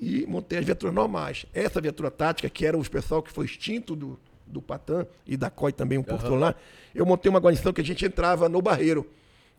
E 0.00 0.24
montei 0.26 0.58
as 0.58 0.64
viaturas 0.64 0.94
normais. 0.94 1.44
Essa 1.52 1.78
viatura 1.78 2.10
tática, 2.10 2.48
que 2.48 2.64
era 2.64 2.76
os 2.76 2.88
pessoal 2.88 3.22
que 3.22 3.30
foi 3.30 3.44
extinto 3.44 3.94
do, 3.94 4.18
do 4.46 4.62
Patã 4.62 5.06
e 5.26 5.36
da 5.36 5.50
COI 5.50 5.72
também 5.72 5.98
um 5.98 6.02
pouco 6.02 6.34
lá, 6.34 6.54
eu 6.94 7.04
montei 7.04 7.28
uma 7.28 7.38
guarnição 7.38 7.70
que 7.70 7.82
a 7.82 7.84
gente 7.84 8.02
entrava 8.06 8.48
no 8.48 8.62
barreiro. 8.62 9.06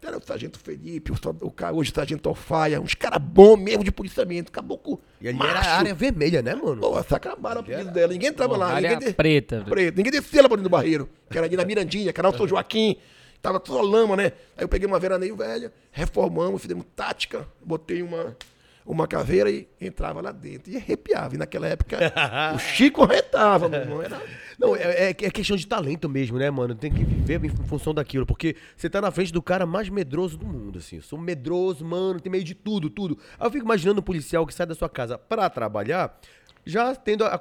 Era 0.02 0.18
o 0.18 0.22
sargento 0.26 0.60
Felipe, 0.60 1.12
o, 1.12 1.16
o 1.46 1.54
hoje 1.78 1.92
o 1.92 1.96
sargento 1.96 2.28
Alfaia, 2.28 2.82
uns 2.82 2.94
caras 2.96 3.22
bons 3.24 3.56
mesmo 3.56 3.84
de 3.86 3.92
policiamento, 3.92 4.52
caboclo 4.52 5.00
E 5.22 5.30
ali 5.30 5.38
macho. 5.38 5.52
era 5.52 5.60
a 5.62 5.78
área 5.78 5.94
vermelha, 5.94 6.42
né, 6.42 6.56
mano? 6.56 6.82
Pô, 6.82 6.98
acabaram 6.98 7.62
o 7.62 7.64
pedido 7.64 7.90
dela. 7.92 8.12
Ninguém 8.12 8.30
entrava 8.30 8.58
lá. 8.58 8.68
área 8.74 8.90
Ninguém 8.90 9.08
de- 9.08 9.14
preta. 9.14 9.64
preto. 9.70 9.96
Ninguém 9.96 10.12
descia 10.12 10.42
lá 10.42 10.50
pra 10.50 10.58
dentro 10.58 10.70
do 10.70 10.72
barreiro. 10.74 11.08
Que 11.30 11.38
era 11.38 11.48
ali 11.48 11.56
na 11.56 11.64
Mirandinha, 11.64 12.12
canal 12.12 12.36
São 12.36 12.46
Joaquim. 12.50 12.98
Tava 13.44 13.60
toda 13.60 13.82
lama, 13.84 14.16
né? 14.16 14.32
Aí 14.58 14.64
eu 14.64 14.70
peguei 14.70 14.88
uma 14.88 14.98
veraneio 14.98 15.36
velha, 15.36 15.72
reformamos, 15.92 16.62
fizemos 16.62 16.86
tática, 16.96 17.46
botei 17.62 18.02
uma, 18.02 18.38
uma 18.86 19.06
caveira 19.06 19.52
e 19.52 19.68
entrava 19.82 20.22
lá 20.22 20.32
dentro. 20.32 20.72
E 20.72 20.78
arrepiava. 20.78 21.36
E 21.36 21.38
naquela 21.38 21.68
época, 21.68 21.98
o 22.56 22.58
Chico 22.58 23.04
arretava, 23.04 23.68
meu 23.68 23.82
irmão. 23.82 24.02
Era... 24.02 24.22
Não, 24.58 24.74
é, 24.74 24.82
é- 24.82 25.10
é 25.10 25.14
questão 25.14 25.58
de 25.58 25.68
talento 25.68 26.08
mesmo, 26.08 26.38
né, 26.40 26.50
mano? 26.50 26.74
Tem 26.74 26.90
que 26.90 27.04
viver 27.04 27.44
em 27.44 27.50
função 27.68 27.94
daquilo. 27.94 28.26
Porque 28.26 28.56
você 28.78 28.90
tá 28.90 29.02
na 29.02 29.12
frente 29.12 29.34
do 29.34 29.42
cara 29.42 29.66
mais 29.66 29.90
medroso 29.90 30.38
do 30.38 30.46
mundo, 30.46 30.80
assim. 30.80 30.96
Eu 30.96 31.02
sou 31.02 31.20
medroso, 31.20 31.84
mano, 31.84 32.22
tem 32.22 32.32
meio 32.32 32.46
de 32.46 32.56
tudo, 32.56 32.90
tudo. 32.90 33.18
Aí 33.38 33.46
eu 33.46 33.52
fico 33.52 33.66
imaginando 33.66 34.00
um 34.00 34.04
policial 34.04 34.48
que 34.48 34.54
sai 34.54 34.66
da 34.66 34.74
sua 34.74 34.88
casa 34.88 35.18
pra 35.18 35.50
trabalhar, 35.50 36.18
já 36.66 36.96
tendo 36.96 37.26
a, 37.26 37.38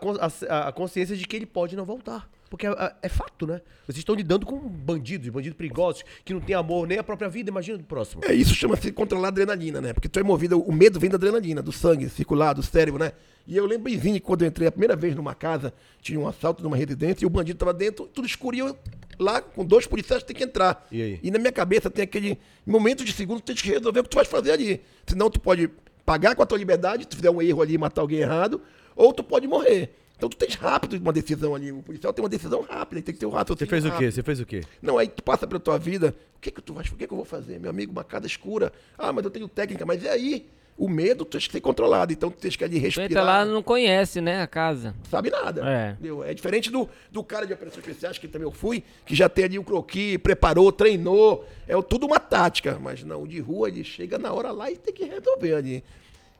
a- 0.50 0.68
a 0.68 0.72
consciência 0.72 1.16
de 1.16 1.24
que 1.28 1.36
ele 1.36 1.46
pode 1.46 1.76
não 1.76 1.84
voltar. 1.84 2.28
Porque 2.52 2.66
é, 2.66 2.94
é- 3.00 3.08
fato, 3.08 3.46
né? 3.46 3.62
Vocês 3.86 3.96
estão 3.96 4.14
lidando 4.14 4.44
com 4.44 4.58
bandidos, 4.58 5.26
bandidos 5.30 5.56
perigosos, 5.56 6.04
que 6.22 6.34
não 6.34 6.40
tem 6.42 6.54
amor 6.54 6.86
nem 6.86 6.98
a 6.98 7.02
própria 7.02 7.26
vida, 7.26 7.48
imagina 7.48 7.78
do 7.78 7.84
próximo. 7.84 8.20
É, 8.26 8.34
isso 8.34 8.54
chama-se 8.54 8.92
controlar 8.92 9.28
a 9.28 9.30
adrenalina, 9.30 9.80
né? 9.80 9.94
Porque 9.94 10.06
tu 10.06 10.20
é 10.20 10.22
movido, 10.22 10.60
o 10.60 10.70
medo 10.70 11.00
vem 11.00 11.08
da 11.08 11.16
adrenalina, 11.16 11.62
do 11.62 11.72
sangue 11.72 12.10
circular, 12.10 12.52
do 12.52 12.62
cérebro, 12.62 13.02
né? 13.02 13.12
E 13.46 13.56
eu 13.56 13.64
lembro 13.64 13.84
bemzinho 13.84 14.20
quando 14.20 14.42
eu 14.42 14.48
entrei 14.48 14.68
a 14.68 14.70
primeira 14.70 14.94
vez 14.94 15.14
numa 15.16 15.34
casa, 15.34 15.72
tinha 16.02 16.20
um 16.20 16.28
assalto 16.28 16.62
numa 16.62 16.76
residência 16.76 17.24
e 17.24 17.26
o 17.26 17.30
bandido 17.30 17.58
tava 17.58 17.72
dentro, 17.72 18.04
tudo 18.04 18.26
escuro 18.26 18.54
e 18.54 18.58
eu 18.58 18.76
lá 19.18 19.40
com 19.40 19.64
dois 19.64 19.86
policiais 19.86 20.22
tem 20.22 20.36
que 20.36 20.44
entrar. 20.44 20.86
E 20.92 21.00
aí? 21.00 21.20
E 21.22 21.30
na 21.30 21.38
minha 21.38 21.52
cabeça 21.52 21.88
tem 21.88 22.04
aquele 22.04 22.38
momento 22.66 23.02
de 23.02 23.14
segundo, 23.14 23.40
tu 23.40 23.46
tem 23.46 23.56
que 23.56 23.70
resolver 23.70 24.00
o 24.00 24.02
que 24.02 24.10
tu 24.10 24.16
vai 24.16 24.26
fazer 24.26 24.52
ali. 24.52 24.82
Senão 25.06 25.30
tu 25.30 25.40
pode 25.40 25.70
pagar 26.04 26.36
com 26.36 26.42
a 26.42 26.46
tua 26.46 26.58
liberdade, 26.58 27.04
se 27.04 27.08
tu 27.08 27.16
fizer 27.16 27.30
um 27.30 27.40
erro 27.40 27.62
ali 27.62 27.72
e 27.72 27.78
matar 27.78 28.02
alguém 28.02 28.18
errado, 28.18 28.60
ou 28.94 29.10
tu 29.10 29.24
pode 29.24 29.48
morrer. 29.48 30.01
Então 30.22 30.30
tu 30.30 30.36
tens 30.36 30.54
rápido 30.54 30.96
uma 31.02 31.12
decisão 31.12 31.52
ali. 31.52 31.72
O 31.72 31.82
policial 31.82 32.12
tem 32.12 32.22
uma 32.22 32.28
decisão 32.28 32.60
rápida, 32.62 32.94
ele 33.00 33.02
tem 33.02 33.12
que 33.12 33.18
ter 33.18 33.26
um 33.26 33.30
rápido. 33.30 33.58
Você 33.58 33.66
fez 33.66 33.84
o 33.84 33.90
quê? 33.90 34.08
Você 34.08 34.22
fez 34.22 34.38
o 34.38 34.46
quê? 34.46 34.60
Não, 34.80 34.96
aí 34.96 35.08
tu 35.08 35.20
passa 35.20 35.48
pela 35.48 35.58
tua 35.58 35.76
vida, 35.76 36.14
o 36.36 36.40
que 36.40 36.52
que 36.52 36.62
tu 36.62 36.72
vai, 36.74 36.84
o 36.84 36.94
que 36.94 37.08
que 37.08 37.12
eu 37.12 37.16
vou 37.16 37.24
fazer? 37.24 37.58
Meu 37.58 37.70
amigo, 37.70 37.90
uma 37.90 38.04
casa 38.04 38.24
escura. 38.24 38.72
Ah, 38.96 39.12
mas 39.12 39.24
eu 39.24 39.32
tenho 39.32 39.48
técnica, 39.48 39.84
mas 39.84 40.00
e 40.04 40.08
aí? 40.08 40.46
O 40.78 40.88
medo 40.88 41.24
tu 41.24 41.32
tem 41.32 41.40
que 41.40 41.50
ser 41.52 41.60
controlado, 41.60 42.12
então 42.12 42.30
tu 42.30 42.38
tem 42.38 42.50
que 42.52 42.62
ali 42.62 42.78
Tu 42.78 42.82
respirar. 42.82 43.10
entra 43.10 43.22
lá 43.24 43.44
não 43.44 43.64
conhece, 43.64 44.20
né, 44.20 44.40
a 44.42 44.46
casa. 44.46 44.94
sabe 45.10 45.28
nada. 45.28 45.68
É. 45.68 45.90
entendeu? 45.90 46.22
É 46.22 46.32
diferente 46.32 46.70
do, 46.70 46.88
do 47.10 47.24
cara 47.24 47.44
de 47.44 47.52
operações 47.52 47.84
especiais, 47.84 48.16
que 48.16 48.28
também 48.28 48.46
eu 48.46 48.52
fui, 48.52 48.84
que 49.04 49.16
já 49.16 49.28
tem 49.28 49.44
ali 49.46 49.58
o 49.58 49.64
croquis, 49.64 50.18
preparou, 50.18 50.70
treinou. 50.70 51.44
É 51.66 51.74
tudo 51.82 52.06
uma 52.06 52.20
tática. 52.20 52.78
Mas 52.80 53.02
não, 53.02 53.24
o 53.24 53.26
de 53.28 53.40
rua 53.40 53.68
ele 53.68 53.82
chega 53.82 54.18
na 54.18 54.32
hora 54.32 54.52
lá 54.52 54.70
e 54.70 54.76
tem 54.76 54.94
que 54.94 55.04
resolver 55.04 55.52
ali. 55.54 55.84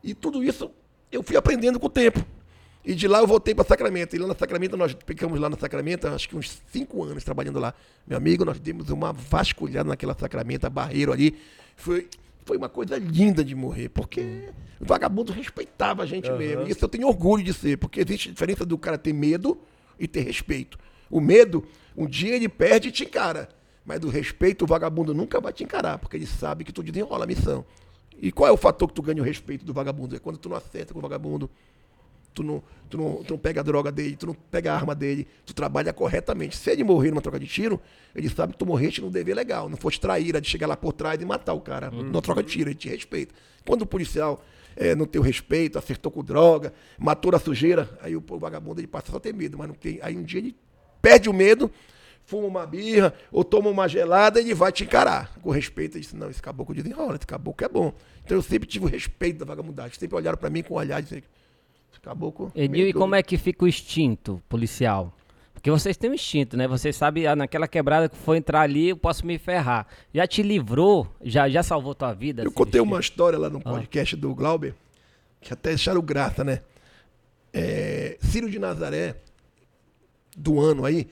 E 0.05 0.15
tudo 0.15 0.43
isso 0.45 0.71
eu 1.11 1.21
fui 1.25 1.37
aprendendo 1.37 1.81
com 1.81 1.89
o 1.89 1.91
tempo. 1.91 2.25
E 2.85 2.95
de 2.95 3.07
lá 3.07 3.21
eu 3.21 3.27
voltei 3.27 3.55
para 3.55 3.65
Sacramento. 3.65 4.17
E 4.17 4.19
lá 4.19 4.27
na 4.27 4.35
Sacramento, 4.35 4.77
nós 4.77 4.97
ficamos 5.07 5.39
lá 5.39 5.49
na 5.49 5.57
Sacramento, 5.57 6.09
acho 6.09 6.29
que 6.29 6.37
uns 6.37 6.61
cinco 6.73 7.05
anos 7.05 7.23
trabalhando 7.23 7.61
lá. 7.61 7.73
Meu 8.07 8.19
amigo, 8.19 8.45
nós 8.45 8.59
demos 8.59 8.91
uma 8.91 9.13
vasculhada 9.13 9.89
naquela 9.89 10.15
Sacramento, 10.19 10.67
a 10.67 10.71
barreiro 10.71 11.13
ali. 11.13 11.39
Foi, 11.77 12.09
foi 12.45 12.57
uma 12.57 12.69
coisa 12.69 12.99
linda 12.99 13.45
de 13.45 13.55
morrer, 13.55 13.89
porque 13.89 14.49
o 14.81 14.85
vagabundo 14.85 15.33
respeitava 15.33 16.03
a 16.03 16.07
gente 16.07 16.31
mesmo. 16.33 16.67
E 16.67 16.71
isso 16.71 16.85
eu 16.85 16.89
tenho 16.89 17.07
orgulho 17.07 17.45
de 17.45 17.55
ser, 17.55 17.79
porque 17.79 18.01
existe 18.01 18.31
a 18.31 18.33
diferença 18.33 18.67
do 18.67 18.77
cara 18.77 18.99
ter 18.99 19.13
medo 19.13 19.61
e 19.99 20.09
ter 20.09 20.23
respeito. 20.23 20.77
O 21.09 21.21
medo, 21.21 21.65
um 21.97 22.07
dia 22.07 22.35
ele 22.35 22.49
perde 22.49 22.89
e 22.89 22.93
te 22.93 23.05
encara. 23.05 23.49
Mas 23.85 24.01
do 24.01 24.09
respeito, 24.09 24.65
o 24.65 24.67
vagabundo 24.67 25.15
nunca 25.15 25.41
vai 25.41 25.53
te 25.53 25.63
encarar, 25.63 25.99
porque 25.99 26.17
ele 26.17 26.27
sabe 26.27 26.65
que 26.65 26.73
tu 26.73 26.83
desenrola 26.83 27.25
a 27.25 27.27
missão. 27.27 27.65
E 28.21 28.31
qual 28.31 28.49
é 28.49 28.53
o 28.53 28.57
fator 28.57 28.89
que 28.89 28.95
tu 28.95 29.03
ganha 29.03 29.21
o 29.21 29.25
respeito 29.25 29.65
do 29.65 29.73
vagabundo? 29.73 30.15
É 30.15 30.19
quando 30.19 30.39
tu 30.39 30.49
não 30.49 30.57
acerta 30.57 30.93
com 30.93 31.01
o 31.01 31.03
vagabundo, 31.03 31.51
tu 32.35 32.43
não, 32.43 32.63
tu, 32.89 32.97
não, 32.97 33.23
tu 33.23 33.33
não 33.33 33.39
pega 33.39 33.61
a 33.61 33.63
droga 33.63 33.91
dele, 33.91 34.17
tu 34.17 34.27
não 34.27 34.35
pega 34.35 34.73
a 34.73 34.77
arma 34.77 34.95
dele, 34.95 35.27
tu 35.45 35.55
trabalha 35.55 35.93
corretamente. 35.93 36.57
Se 36.57 36.71
ele 36.71 36.85
morrer 36.85 37.11
numa 37.11 37.21
troca 37.21 37.39
de 37.39 37.47
tiro, 37.47 37.81
ele 38.15 38.29
sabe 38.29 38.53
que 38.53 38.59
tu 38.59 38.67
morreste 38.67 39.01
num 39.01 39.11
dever 39.11 39.35
legal, 39.35 39.69
não 39.69 39.77
foste 39.77 40.01
traíra 40.01 40.41
de 40.41 40.49
chegar 40.49 40.67
lá 40.67 40.77
por 40.77 40.93
trás 40.93 41.21
e 41.21 41.25
matar 41.25 41.55
o 41.55 41.61
cara 41.61 41.91
numa 41.91 42.23
troca 42.23 42.43
de 42.43 42.51
tiro, 42.51 42.71
ele 42.71 42.77
te 42.77 42.89
respeita. 42.89 43.35
Quando 43.65 43.83
o 43.83 43.87
policial 43.87 44.43
é, 44.77 44.95
não 44.95 45.07
tem 45.07 45.21
o 45.21 45.25
respeito, 45.25 45.79
acertou 45.79 46.11
com 46.11 46.23
droga, 46.25 46.73
matou 46.99 47.33
na 47.33 47.39
sujeira, 47.39 47.89
aí 48.01 48.17
o, 48.17 48.25
o 48.27 48.39
vagabundo 48.39 48.81
ele 48.81 48.87
passa 48.87 49.11
só 49.11 49.17
a 49.17 49.21
ter 49.21 49.35
medo, 49.35 49.59
mas 49.59 49.69
não 49.69 49.75
tem. 49.75 49.99
Aí 50.03 50.17
um 50.17 50.23
dia 50.23 50.41
ele 50.41 50.57
perde 51.01 51.29
o 51.29 51.33
medo, 51.33 51.71
fuma 52.25 52.47
uma 52.47 52.67
birra 52.67 53.13
ou 53.31 53.45
toma 53.45 53.69
uma 53.69 53.89
gelada, 53.89 54.41
ele 54.41 54.55
vai 54.55 54.73
te 54.73 54.85
encarar. 54.85 55.35
Com 55.43 55.51
respeito, 55.51 55.97
ele 55.97 56.03
disse, 56.03 56.17
não, 56.17 56.31
esse 56.31 56.41
caboclo 56.43 56.75
desenrola, 56.75 57.17
esse 57.17 57.27
caboclo 57.27 57.67
é 57.67 57.69
bom. 57.69 57.93
Então 58.25 58.37
eu 58.37 58.43
sempre 58.43 58.69
tive 58.69 58.87
o 58.87 58.89
respeito 58.89 59.39
da 59.39 59.45
vagabundagem, 59.45 59.99
sempre 59.99 60.17
olharam 60.17 60.39
pra 60.39 60.49
mim 60.49 60.63
com 60.63 60.75
um 60.75 60.77
olhar 60.79 61.03
de 61.03 61.23
caboclo... 62.01 62.51
Enil, 62.55 62.89
e 62.89 62.93
como 62.93 63.15
é 63.15 63.23
que 63.23 63.37
fica 63.37 63.65
o 63.65 63.69
instinto 63.69 64.43
policial? 64.49 65.13
Porque 65.53 65.71
vocês 65.71 65.97
têm 65.97 66.11
um 66.11 66.15
instinto, 66.15 66.57
né? 66.57 66.67
Vocês 66.67 66.97
sabem, 66.97 67.25
ah, 67.25 67.37
naquela 67.37 67.69
quebrada 67.69 68.09
que 68.09 68.17
for 68.17 68.35
entrar 68.35 68.63
ali, 68.63 68.89
eu 68.89 68.97
posso 68.97 69.25
me 69.25 69.39
ferrar. 69.39 69.87
Já 70.13 70.27
te 70.27 70.43
livrou? 70.43 71.07
Já, 71.23 71.49
já 71.49 71.63
salvou 71.63 71.95
tua 71.95 72.13
vida? 72.13 72.43
Eu 72.43 72.47
esse 72.47 72.55
contei 72.55 72.81
instinto? 72.81 72.93
uma 72.93 73.01
história 73.01 73.39
lá 73.39 73.49
no 73.49 73.61
podcast 73.61 74.17
do 74.17 74.35
Glauber, 74.35 74.75
que 75.41 75.53
até 75.53 75.73
acharam 75.73 76.03
graça, 76.03 76.43
né? 76.43 76.63
É, 77.53 78.19
Círio 78.21 78.51
de 78.51 78.59
Nazaré, 78.59 79.15
do 80.37 80.59
ano 80.59 80.85
aí, 80.85 81.09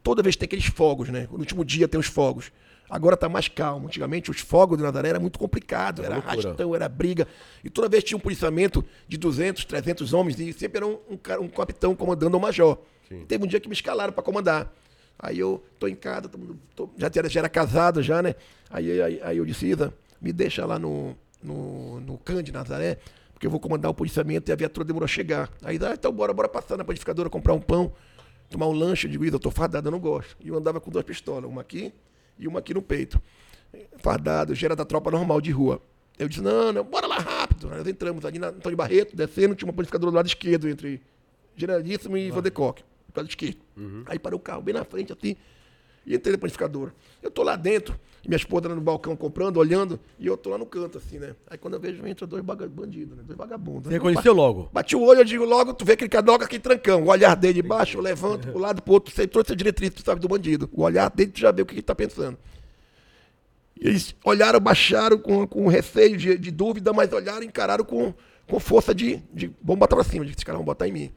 toda 0.00 0.22
vez 0.22 0.36
tem 0.36 0.46
aqueles 0.46 0.66
fogos, 0.66 1.08
né? 1.08 1.26
No 1.30 1.38
último 1.38 1.64
dia 1.64 1.88
tem 1.88 1.98
os 1.98 2.06
fogos. 2.06 2.52
Agora 2.90 3.16
tá 3.16 3.28
mais 3.28 3.48
calmo. 3.48 3.86
Antigamente 3.86 4.30
os 4.30 4.40
fogos 4.40 4.78
de 4.78 4.84
Nazaré 4.84 5.10
era 5.10 5.20
muito 5.20 5.38
complicado, 5.38 6.02
era 6.04 6.14
loucura. 6.16 6.32
arrastão, 6.48 6.74
era 6.74 6.88
briga. 6.88 7.26
E 7.62 7.68
toda 7.70 7.88
vez 7.88 8.02
tinha 8.04 8.16
um 8.16 8.20
policiamento 8.20 8.84
de 9.06 9.16
200, 9.18 9.64
300 9.64 10.12
homens 10.12 10.38
e 10.40 10.52
sempre 10.52 10.78
era 10.78 10.86
um, 10.86 10.98
um, 11.10 11.16
cara- 11.16 11.40
um 11.40 11.48
capitão 11.48 11.94
comandando 11.94 12.36
o 12.36 12.40
major. 12.40 12.78
Teve 13.26 13.44
um 13.44 13.46
dia 13.46 13.60
que 13.60 13.68
me 13.68 13.74
escalaram 13.74 14.12
para 14.12 14.22
comandar. 14.22 14.72
Aí 15.18 15.38
eu 15.38 15.62
tô 15.78 15.88
em 15.88 15.94
casa, 15.96 16.28
tô- 16.28 16.38
tô- 16.76 16.90
já, 16.96 17.10
era, 17.14 17.28
já 17.28 17.40
era 17.40 17.48
casado 17.48 18.02
já, 18.02 18.22
né? 18.22 18.34
Aí, 18.70 19.02
aí, 19.02 19.20
aí 19.22 19.36
eu 19.38 19.44
disse, 19.44 19.66
Isa, 19.66 19.92
me 20.20 20.32
deixa 20.32 20.64
lá 20.64 20.78
no, 20.78 21.16
no, 21.42 22.00
no 22.00 22.18
CAN 22.18 22.42
de 22.42 22.52
Nazaré, 22.52 22.98
porque 23.32 23.46
eu 23.46 23.50
vou 23.50 23.58
comandar 23.60 23.90
o 23.90 23.94
policiamento 23.94 24.50
e 24.50 24.52
a 24.52 24.56
viatura 24.56 24.84
demorou 24.86 25.04
a 25.04 25.08
chegar. 25.08 25.50
Aí, 25.62 25.78
ah, 25.82 25.92
então 25.94 26.12
bora, 26.12 26.32
bora 26.32 26.48
passar 26.48 26.76
na 26.76 26.84
panificadora, 26.84 27.28
comprar 27.28 27.52
um 27.54 27.60
pão, 27.60 27.92
tomar 28.48 28.66
um 28.68 28.72
lanche. 28.72 29.06
Eu 29.06 29.10
digo, 29.10 29.24
Isa, 29.24 29.36
eu 29.36 29.40
tô 29.40 29.50
fardado, 29.50 29.88
eu 29.88 29.92
não 29.92 29.98
gosto. 30.00 30.36
E 30.40 30.48
eu 30.48 30.56
andava 30.56 30.80
com 30.80 30.90
duas 30.90 31.04
pistolas, 31.04 31.50
uma 31.50 31.62
aqui 31.62 31.92
e 32.38 32.48
uma 32.48 32.60
aqui 32.60 32.72
no 32.74 32.82
peito. 32.82 33.20
Fardado, 33.98 34.54
já 34.54 34.68
era 34.68 34.76
da 34.76 34.84
tropa 34.84 35.10
normal 35.10 35.40
de 35.40 35.50
rua. 35.50 35.82
Eu 36.18 36.28
disse, 36.28 36.40
não, 36.40 36.72
não, 36.72 36.82
bora 36.84 37.06
lá 37.06 37.18
rápido. 37.18 37.68
Nós 37.68 37.86
entramos 37.86 38.24
ali 38.24 38.38
na 38.38 38.48
Antônio 38.48 38.76
Barreto, 38.76 39.14
descendo, 39.14 39.54
tinha 39.54 39.68
uma 39.68 39.72
panificadora 39.72 40.10
do 40.10 40.16
lado 40.16 40.26
esquerdo, 40.26 40.68
entre 40.68 41.00
Generalíssimo 41.54 42.16
e 42.16 42.30
Vandecoque, 42.30 42.82
do 43.12 43.18
lado 43.18 43.28
esquerdo. 43.28 43.58
Aí 44.06 44.18
parou 44.18 44.38
o 44.38 44.42
carro 44.42 44.62
bem 44.62 44.74
na 44.74 44.84
frente, 44.84 45.12
assim, 45.12 45.36
e 46.04 46.14
entrei 46.14 46.32
na 46.32 46.38
panificadora. 46.38 46.92
Eu 47.22 47.30
tô 47.30 47.42
lá 47.42 47.54
dentro, 47.56 47.98
minha 48.28 48.36
esposa 48.36 48.68
no 48.68 48.80
balcão 48.80 49.16
comprando, 49.16 49.56
olhando, 49.56 49.98
e 50.18 50.26
eu 50.26 50.36
tô 50.36 50.50
lá 50.50 50.58
no 50.58 50.66
canto, 50.66 50.98
assim, 50.98 51.18
né? 51.18 51.34
Aí 51.48 51.56
quando 51.56 51.74
eu 51.74 51.80
vejo, 51.80 52.06
entra 52.06 52.26
dois 52.26 52.44
bandidos, 52.44 53.16
né? 53.16 53.22
Dois 53.26 53.38
vagabundos. 53.38 53.84
Você 53.84 53.88
né? 53.88 53.94
reconheceu 53.94 54.34
logo? 54.34 54.68
Bati 54.70 54.94
o 54.94 55.00
olho, 55.00 55.20
eu 55.20 55.24
digo 55.24 55.46
logo, 55.46 55.72
tu 55.72 55.82
vê 55.82 55.94
aquele 55.94 56.10
cadoca 56.10 56.44
aqui 56.44 56.58
trancão. 56.58 57.04
O 57.04 57.08
olhar 57.08 57.34
dele 57.34 57.54
de 57.54 57.62
baixo, 57.62 57.96
eu 57.96 58.02
levanto 58.02 58.48
pro 58.48 58.58
lado, 58.58 58.82
pro 58.82 58.92
outro. 58.92 59.14
Você 59.14 59.26
trouxe 59.26 59.54
a 59.54 59.56
diretriz, 59.56 59.88
tu 59.94 60.02
sabe, 60.04 60.20
do 60.20 60.28
bandido. 60.28 60.68
O 60.74 60.82
olhar 60.82 61.08
dele, 61.08 61.30
tu 61.30 61.40
já 61.40 61.50
vê 61.50 61.62
o 61.62 61.66
que 61.66 61.72
ele 61.72 61.80
tá 61.80 61.94
pensando. 61.94 62.36
E 63.80 63.88
eles 63.88 64.14
olharam, 64.22 64.60
baixaram 64.60 65.16
com, 65.16 65.46
com 65.46 65.66
receio 65.66 66.18
de, 66.18 66.36
de 66.36 66.50
dúvida, 66.50 66.92
mas 66.92 67.10
olharam 67.10 67.42
e 67.42 67.46
encararam 67.46 67.84
com, 67.84 68.12
com 68.46 68.60
força 68.60 68.94
de, 68.94 69.22
de. 69.32 69.50
Vamos 69.62 69.80
botar 69.80 69.96
pra 69.96 70.04
cima, 70.04 70.26
de 70.26 70.32
que 70.32 70.36
esses 70.36 70.44
caras 70.44 70.58
vão 70.58 70.66
botar 70.66 70.86
em 70.86 70.92
mim. 70.92 71.10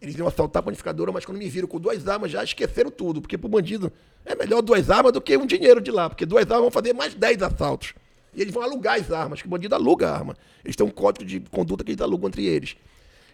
Eles 0.00 0.16
iam 0.16 0.28
assaltar 0.28 0.60
a 0.60 0.62
panificadora, 0.62 1.10
mas 1.10 1.24
quando 1.24 1.38
me 1.38 1.48
viram 1.48 1.66
com 1.66 1.80
duas 1.80 2.06
armas, 2.06 2.30
já 2.30 2.42
esqueceram 2.44 2.90
tudo. 2.90 3.20
Porque 3.20 3.36
pro 3.36 3.48
bandido 3.48 3.92
é 4.24 4.34
melhor 4.34 4.62
duas 4.62 4.90
armas 4.90 5.12
do 5.12 5.20
que 5.20 5.36
um 5.36 5.46
dinheiro 5.46 5.80
de 5.80 5.90
lá. 5.90 6.08
Porque 6.08 6.24
duas 6.24 6.44
armas 6.44 6.60
vão 6.60 6.70
fazer 6.70 6.92
mais 6.92 7.14
dez 7.14 7.42
assaltos. 7.42 7.94
E 8.34 8.40
eles 8.40 8.54
vão 8.54 8.62
alugar 8.62 9.00
as 9.00 9.10
armas, 9.10 9.40
que 9.40 9.48
o 9.48 9.50
bandido 9.50 9.74
aluga 9.74 10.08
a 10.08 10.14
arma. 10.14 10.36
Eles 10.64 10.76
têm 10.76 10.86
um 10.86 10.90
código 10.90 11.24
de 11.24 11.40
conduta 11.40 11.82
que 11.82 11.90
eles 11.90 12.00
alugam 12.00 12.28
entre 12.28 12.46
eles. 12.46 12.76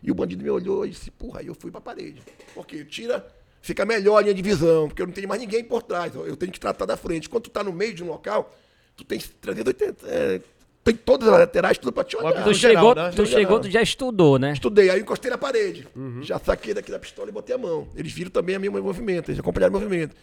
E 0.03 0.11
o 0.11 0.15
bandido 0.15 0.43
me 0.43 0.51
olhou 0.51 0.87
e 0.87 0.91
disse, 0.91 1.11
porra, 1.11 1.41
aí 1.41 1.47
eu 1.47 1.55
fui 1.55 1.71
pra 1.71 1.81
parede. 1.81 2.23
Porque 2.55 2.85
tira, 2.85 3.27
fica 3.61 3.85
melhor 3.85 4.19
a 4.19 4.23
linha 4.23 4.35
de 4.35 4.43
visão, 4.43 4.89
porque 4.89 5.03
eu 5.03 5.07
não 5.07 5.13
tenho 5.13 5.29
mais 5.29 5.41
ninguém 5.41 5.65
por 5.65 5.83
trás. 5.83 6.15
Eu 6.15 6.37
tenho 6.37 6.53
que 6.53 6.61
tratar 6.61 6.87
da 6.87 6.97
frente. 6.97 7.29
Quando 7.29 7.45
tu 7.45 7.51
tá 7.51 7.63
no 7.63 7.73
meio 7.73 7.93
de 7.93 8.03
um 8.03 8.07
local, 8.07 8.55
tu 8.97 9.05
tem 9.05 9.19
380. 9.19 10.07
é, 10.07 10.41
tem 10.85 10.95
todas 10.95 11.27
as 11.29 11.39
laterais, 11.39 11.79
tudo 11.79 11.93
pra 11.93 12.05
te 12.05 12.17
olhar. 12.17 12.45
Tu 12.45 12.53
geral, 12.53 12.75
chegou, 12.85 12.95
né? 12.95 13.11
tu 13.17 13.27
chegou, 13.27 13.61
tu 13.61 13.71
já 13.71 13.81
estudou, 13.83 14.39
né? 14.39 14.53
Estudei, 14.53 14.91
aí 14.91 15.01
encostei 15.01 15.31
na 15.31 15.39
parede. 15.39 15.89
Já 16.21 16.39
saquei 16.39 16.75
daqui 16.75 16.91
da 16.93 16.99
pistola 16.99 17.29
e 17.29 17.33
botei 17.33 17.55
a 17.55 17.59
mão. 17.59 17.89
Eles 17.97 18.13
viram 18.13 18.31
também 18.31 18.57
o 18.57 18.61
meu 18.61 18.83
movimento, 18.85 19.31
eles 19.31 19.41
acompanharam 19.41 19.75
o 19.75 19.81
movimento. 19.81 20.15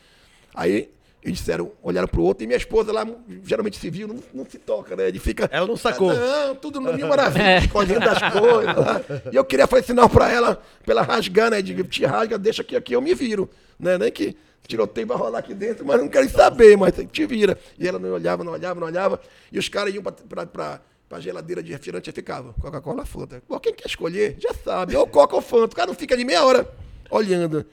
Aí 0.54 0.90
eles 1.24 1.38
disseram, 1.40 1.72
olharam 1.84 2.08
pro 2.08 2.24
outro, 2.24 2.44
e 2.44 2.48
minha 2.48 2.58
esposa 2.58 2.92
lá, 2.92 3.06
geralmente 3.44 3.78
civil, 3.78 4.08
não, 4.08 4.16
não 4.34 4.46
se 4.46 4.58
toca, 4.58 4.96
né? 4.96 5.08
Ele 5.08 5.20
fica. 5.20 5.48
Ela 5.52 5.68
não 5.68 5.78
sacou. 5.78 6.10
"Ah, 6.12 6.48
Não, 6.48 6.56
tudo 6.56 6.80
no 6.82 6.92
mil 6.94 7.08
maravilha, 7.08 7.58
escolhendo 7.64 8.00
das 8.00 8.20
coisas. 8.32 8.76
lá. 8.76 9.02
E 9.32 9.36
eu 9.36 9.44
queria 9.46 9.68
fazer 9.68 9.84
sinal 9.84 10.10
pra 10.10 10.32
ela, 10.32 10.62
pra 10.84 10.94
ela 10.94 11.02
rasgar, 11.04 11.52
né? 11.52 11.62
De 11.62 11.84
te 11.84 12.06
rasga, 12.06 12.38
deixa 12.40 12.62
aqui, 12.64 12.76
aqui, 12.76 12.94
eu 12.94 13.02
me 13.02 13.14
viro. 13.14 13.50
Né? 13.80 13.98
Nem 13.98 14.12
que 14.12 14.36
tiroteio 14.68 15.08
vai 15.08 15.18
rolar 15.18 15.40
aqui 15.40 15.54
dentro, 15.54 15.86
mas 15.86 16.00
não 16.00 16.08
quero 16.08 16.30
saber, 16.30 16.78
mas 16.78 16.94
te 17.12 17.26
vira. 17.26 17.58
E 17.78 17.88
ela 17.88 18.00
não 18.00 18.12
olhava, 18.12 18.44
não 18.44 18.54
olhava, 18.54 18.80
não 18.80 18.88
olhava. 18.88 19.20
E 19.52 19.60
os 19.60 19.68
caras 19.68 19.94
iam 19.94 20.04
pra, 20.04 20.80
pra 21.12 21.20
geladeira 21.20 21.62
de 21.62 21.72
refrigerante 21.72 22.10
e 22.10 22.14
ficava. 22.14 22.54
Coca-Cola, 22.54 23.06
Fanta. 23.06 23.42
Pô, 23.48 23.60
quem 23.60 23.74
quer 23.74 23.88
escolher, 23.88 24.38
já 24.40 24.54
sabe. 24.54 24.96
Ou 24.96 25.06
Coca 25.06 25.36
ou 25.36 25.42
Fanta. 25.42 25.74
O 25.74 25.76
cara 25.76 25.88
não 25.88 25.96
fica 25.96 26.16
de 26.16 26.24
meia 26.24 26.44
hora 26.46 26.74
olhando. 27.10 27.66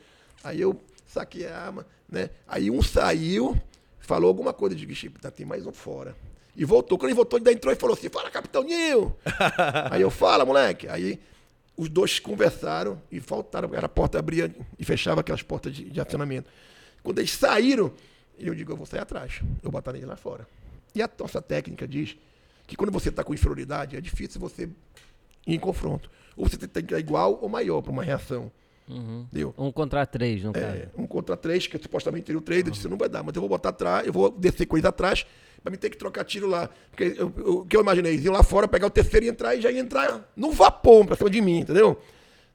Aí 0.43 0.61
eu 0.61 0.81
saquei 1.07 1.47
a 1.47 1.57
arma, 1.57 1.87
né? 2.11 2.31
Aí 2.47 2.71
um 2.71 2.83
saiu, 2.83 3.57
falou 4.01 4.29
alguma 4.29 4.53
coisa. 4.53 4.75
Eu 4.75 4.79
digo, 4.79 4.95
Chip, 4.95 5.21
tá, 5.21 5.31
tem 5.31 5.47
mais 5.47 5.67
um 5.67 5.73
fora. 5.73 6.17
E 6.57 6.65
voltou. 6.65 6.99
Quando 6.99 7.11
ele 7.11 7.17
voltou, 7.17 7.39
ele 7.39 7.49
ainda 7.49 7.57
entrou 7.57 7.73
e 7.73 7.77
falou 7.77 7.95
assim: 7.95 8.09
Fala, 8.09 8.31
Capitão 8.31 8.65
Nil. 8.65 9.17
Aí 9.89 10.03
eu, 10.03 10.11
fala, 10.11 10.45
moleque. 10.45 10.89
Aí 10.89 11.21
os 11.77 11.89
dois 11.89 12.19
conversaram 12.19 13.01
e 13.11 13.21
faltaram, 13.21 13.73
era 13.73 13.87
a 13.87 13.89
porta 13.89 14.19
abria 14.19 14.53
e 14.77 14.85
fechava 14.85 15.21
aquelas 15.21 15.43
portas 15.43 15.73
de, 15.73 15.85
de 15.85 16.01
acionamento. 16.01 16.51
Quando 17.03 17.19
eles 17.19 17.31
saíram, 17.33 17.93
eu 18.39 18.55
digo, 18.55 18.73
eu 18.73 18.77
vou 18.77 18.87
sair 18.87 19.01
atrás, 19.01 19.41
eu 19.43 19.49
vou 19.65 19.73
botar 19.73 19.95
ele 19.95 20.07
lá 20.07 20.17
fora. 20.17 20.47
E 20.95 21.03
a 21.03 21.09
nossa 21.19 21.41
técnica 21.41 21.87
diz 21.87 22.17
que 22.67 22.77
quando 22.77 22.91
você 22.93 23.09
está 23.09 23.23
com 23.25 23.33
inferioridade, 23.35 23.97
é 23.97 24.01
difícil 24.01 24.41
você 24.41 24.65
ir 25.47 25.55
em 25.55 25.59
confronto. 25.59 26.11
Ou 26.37 26.49
você 26.49 26.57
tem 26.57 26.85
que 26.85 26.95
ir 26.95 26.99
igual 26.99 27.39
ou 27.41 27.49
maior 27.49 27.81
para 27.83 27.91
uma 27.93 28.03
reação. 28.03 28.51
Entendeu? 29.31 29.55
Um 29.59 29.71
contra 29.71 30.07
três, 30.07 30.43
caso. 30.43 30.65
É, 30.67 30.89
um 30.97 31.07
contra 31.07 31.37
três, 31.37 31.67
que 31.67 31.77
supostamente 31.79 32.25
teria 32.25 32.39
o 32.39 32.43
três, 32.43 32.65
eu 32.65 32.71
disse, 32.71 32.89
não 32.89 32.97
vai 32.97 33.09
dar, 33.09 33.23
mas 33.23 33.35
eu 33.35 33.43
vou 33.43 33.49
botar 33.49 33.69
atrás, 33.69 34.07
eu 34.07 34.13
vou 34.13 34.31
descer 34.31 34.65
com 34.67 34.77
eles 34.77 34.87
atrás, 34.87 35.27
pra 35.63 35.71
me 35.71 35.77
ter 35.77 35.91
que 35.91 35.97
trocar 35.99 36.25
tiro 36.25 36.47
lá. 36.47 36.71
Porque 36.91 37.05
eu- 37.19 37.33
eu- 37.37 37.59
o 37.59 37.67
que 37.67 37.77
eu 37.77 37.83
imaginei, 37.83 38.15
eles 38.15 38.25
iam 38.25 38.33
lá 38.33 38.43
fora, 38.43 38.67
pegar 38.67 38.87
o 38.87 38.91
terceiro 38.91 39.27
e 39.27 39.29
entrar, 39.29 39.55
e 39.55 39.61
já 39.61 39.71
ia 39.71 39.79
entrar 39.81 40.27
no 40.35 40.51
vapor 40.53 41.05
pra 41.07 41.17
cima 41.17 41.29
de 41.29 41.41
mim, 41.43 41.59
entendeu? 41.59 42.01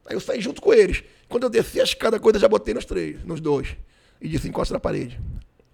Aí 0.06 0.16
eu 0.16 0.20
saí 0.20 0.42
junto 0.42 0.60
com 0.60 0.74
eles. 0.74 1.04
Quando 1.30 1.44
eu 1.44 1.50
desci 1.52 1.80
a 1.80 1.84
escada, 1.84 2.20
coisa 2.20 2.40
já 2.40 2.48
botei 2.48 2.74
nos 2.74 2.86
três, 2.86 3.24
nos 3.24 3.40
dois. 3.40 3.76
E 4.24 4.30
disse, 4.30 4.48
encosta 4.48 4.74
na 4.74 4.80
parede. 4.80 5.20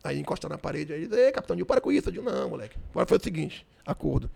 Aí 0.04 0.20
encosta 0.20 0.50
na 0.50 0.58
parede, 0.58 0.92
aí, 0.92 1.08
ei, 1.12 1.32
capitão, 1.32 1.56
Nil, 1.56 1.68
para 1.68 1.80
com 1.80 1.92
isso. 1.92 2.10
Eu 2.10 2.14
digo, 2.14 2.26
não, 2.26 2.50
moleque. 2.50 2.76
Agora 2.90 3.06
foi 3.06 3.20
o 3.20 3.24
seguinte, 3.24 3.66
acordo. 3.86 4.28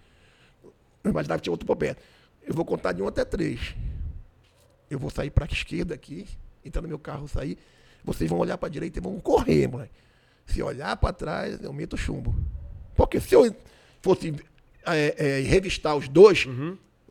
Eu 1.03 1.09
imaginava 1.09 1.39
que 1.39 1.45
tinha 1.45 1.51
outro 1.51 1.65
por 1.65 1.75
perto. 1.75 1.99
Eu 2.43 2.53
vou 2.53 2.63
contar 2.63 2.91
de 2.91 3.01
um 3.01 3.07
até 3.07 3.25
três. 3.25 3.75
Eu 4.87 4.99
vou 4.99 5.09
sair 5.09 5.31
para 5.31 5.45
a 5.45 5.51
esquerda 5.51 5.95
aqui, 5.95 6.27
entrar 6.63 6.83
no 6.83 6.87
meu 6.87 6.99
carro, 6.99 7.27
sair. 7.27 7.57
Vocês 8.03 8.29
vão 8.29 8.37
olhar 8.37 8.55
para 8.55 8.67
a 8.67 8.71
direita 8.71 8.99
e 8.99 9.01
vão 9.01 9.19
correr, 9.19 9.67
moleque. 9.67 9.93
Se 10.45 10.61
olhar 10.61 10.95
para 10.97 11.11
trás, 11.11 11.59
eu 11.63 11.73
meto 11.73 11.97
chumbo. 11.97 12.35
Porque 12.95 13.19
se 13.19 13.33
eu 13.33 13.55
fosse 13.99 14.35
é, 14.85 15.15
é, 15.17 15.39
revistar 15.39 15.95
os 15.95 16.07
dois, 16.07 16.45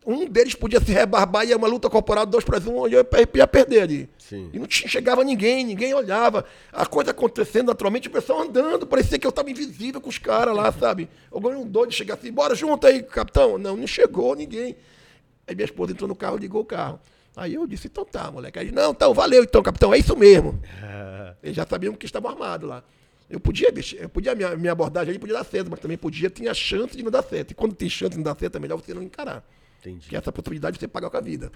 Um 0.05 0.27
deles 0.27 0.55
podia 0.55 0.81
se 0.81 0.91
rebarbar 0.91 1.45
e 1.45 1.51
ia 1.51 1.57
uma 1.57 1.69
luta 1.69 1.89
corporal 1.89 2.27
dois 2.27 2.45
para 2.45 2.59
um, 2.69 2.79
onde 2.79 2.95
eu 2.97 3.07
ia 3.35 3.47
perder 3.47 3.83
ali. 3.83 4.11
Sim. 4.19 4.51
E 4.53 4.59
não 4.59 4.67
chegava 4.69 5.23
ninguém, 5.23 5.65
ninguém 5.65 5.95
olhava. 5.95 6.45
A 6.73 6.85
coisa 6.85 7.13
acontecendo 7.13 7.69
naturalmente, 7.69 8.09
o 8.09 8.11
pessoal 8.11 8.43
andando, 8.43 8.85
parecia 8.85 9.19
que 9.19 9.27
eu 9.27 9.31
estava 9.31 9.49
invisível 9.51 10.01
com 10.01 10.09
os 10.09 10.19
caras 10.19 10.57
lá, 10.57 10.73
sabe? 10.73 11.09
Alguém 11.31 11.55
um 11.55 11.67
doido 11.67 11.93
chegar 11.93 12.15
assim, 12.15 12.33
bora 12.33 12.55
junto 12.55 12.85
aí, 12.87 13.03
capitão. 13.03 13.59
Não, 13.59 13.77
não 13.77 13.87
chegou 13.87 14.35
ninguém. 14.35 14.77
Aí 15.47 15.55
minha 15.55 15.65
esposa 15.65 15.93
entrou 15.93 16.09
no 16.09 16.17
carro, 16.17 16.37
ligou 16.37 16.63
o 16.63 16.65
carro. 16.65 16.99
Aí 17.37 17.55
eu 17.55 17.67
disse, 17.67 17.87
então 17.87 18.05
tá, 18.05 18.31
moleque. 18.31 18.59
Aí, 18.59 18.73
não, 18.73 18.91
então, 18.91 19.15
valeu 19.15 19.45
então, 19.45 19.63
capitão, 19.63 19.95
é 19.95 19.99
isso 19.99 20.17
mesmo. 20.17 20.61
Eles 21.43 21.57
já 21.57 21.67
sabiam 21.67 21.95
que 21.95 22.07
estavam 22.07 22.31
armados 22.31 22.69
lá. 22.69 22.83
Eu 23.31 23.41
podia, 23.41 23.71
bicho, 23.73 23.97
eu 23.97 24.09
podia, 24.09 24.35
minha, 24.35 24.55
minha 24.57 24.73
abordagem 24.73 25.11
ali 25.11 25.19
podia 25.19 25.37
dar 25.37 25.45
certo, 25.45 25.71
mas 25.71 25.81
também 25.81 25.97
podia, 25.97 26.29
tinha 26.29 26.53
chance 26.53 26.95
de 26.95 27.03
não 27.03 27.11
dar 27.11 27.23
certo. 27.23 27.53
E 27.53 27.55
quando 27.55 27.75
tem 27.75 27.89
chance 27.89 28.11
de 28.11 28.17
não 28.17 28.25
dar 28.25 28.37
certo, 28.39 28.57
é 28.57 28.59
melhor 28.59 28.77
você 28.77 28.93
não 28.93 29.03
encarar. 29.03 29.43
Entendi. 29.83 30.09
Que 30.09 30.17
essa 30.17 30.31
possibilidade 30.33 30.79
você 30.79 30.87
paga 30.89 31.11
com 31.11 31.17
a 31.17 31.21
vida. 31.21 31.51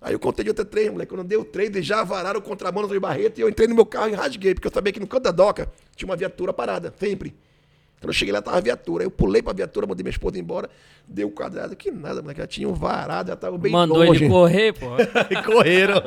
Aí 0.00 0.12
eu 0.12 0.18
contei 0.18 0.42
de 0.44 0.50
outra 0.50 0.64
três, 0.64 0.90
moleque. 0.90 1.14
Quando 1.14 1.26
deu 1.26 1.44
três, 1.44 1.70
eles 1.70 1.86
já 1.86 2.04
vararam 2.04 2.38
o 2.40 2.42
contrabando 2.42 2.88
de 2.88 2.98
Barreto 3.00 3.38
e 3.38 3.40
eu 3.42 3.48
entrei 3.48 3.66
no 3.66 3.74
meu 3.74 3.86
carro 3.86 4.08
e 4.08 4.12
rasguei, 4.12 4.52
porque 4.54 4.68
eu 4.68 4.72
sabia 4.72 4.92
que 4.92 5.00
no 5.00 5.06
canto 5.06 5.22
da 5.22 5.30
doca 5.30 5.70
tinha 5.96 6.06
uma 6.08 6.16
viatura 6.16 6.52
parada, 6.52 6.92
sempre. 6.98 7.34
Quando 8.00 8.08
eu 8.10 8.12
cheguei 8.12 8.32
lá, 8.34 8.42
tava 8.42 8.58
a 8.58 8.60
viatura. 8.60 9.02
Aí 9.02 9.06
eu 9.06 9.10
pulei 9.10 9.40
pra 9.40 9.54
viatura, 9.54 9.86
mandei 9.86 10.02
minha 10.02 10.10
esposa 10.10 10.38
embora, 10.38 10.68
dei 11.08 11.24
o 11.24 11.30
quadrado. 11.30 11.74
Que 11.74 11.90
nada, 11.90 12.20
moleque. 12.20 12.38
Já 12.40 12.46
tinha 12.46 12.68
um 12.68 12.74
varado, 12.74 13.30
já 13.30 13.36
tava 13.36 13.56
bem 13.56 13.72
Mandou 13.72 13.96
longe. 13.96 14.24
ele 14.24 14.30
correr, 14.30 14.74
pô. 14.74 14.88
E 15.30 15.42
correram. 15.42 16.02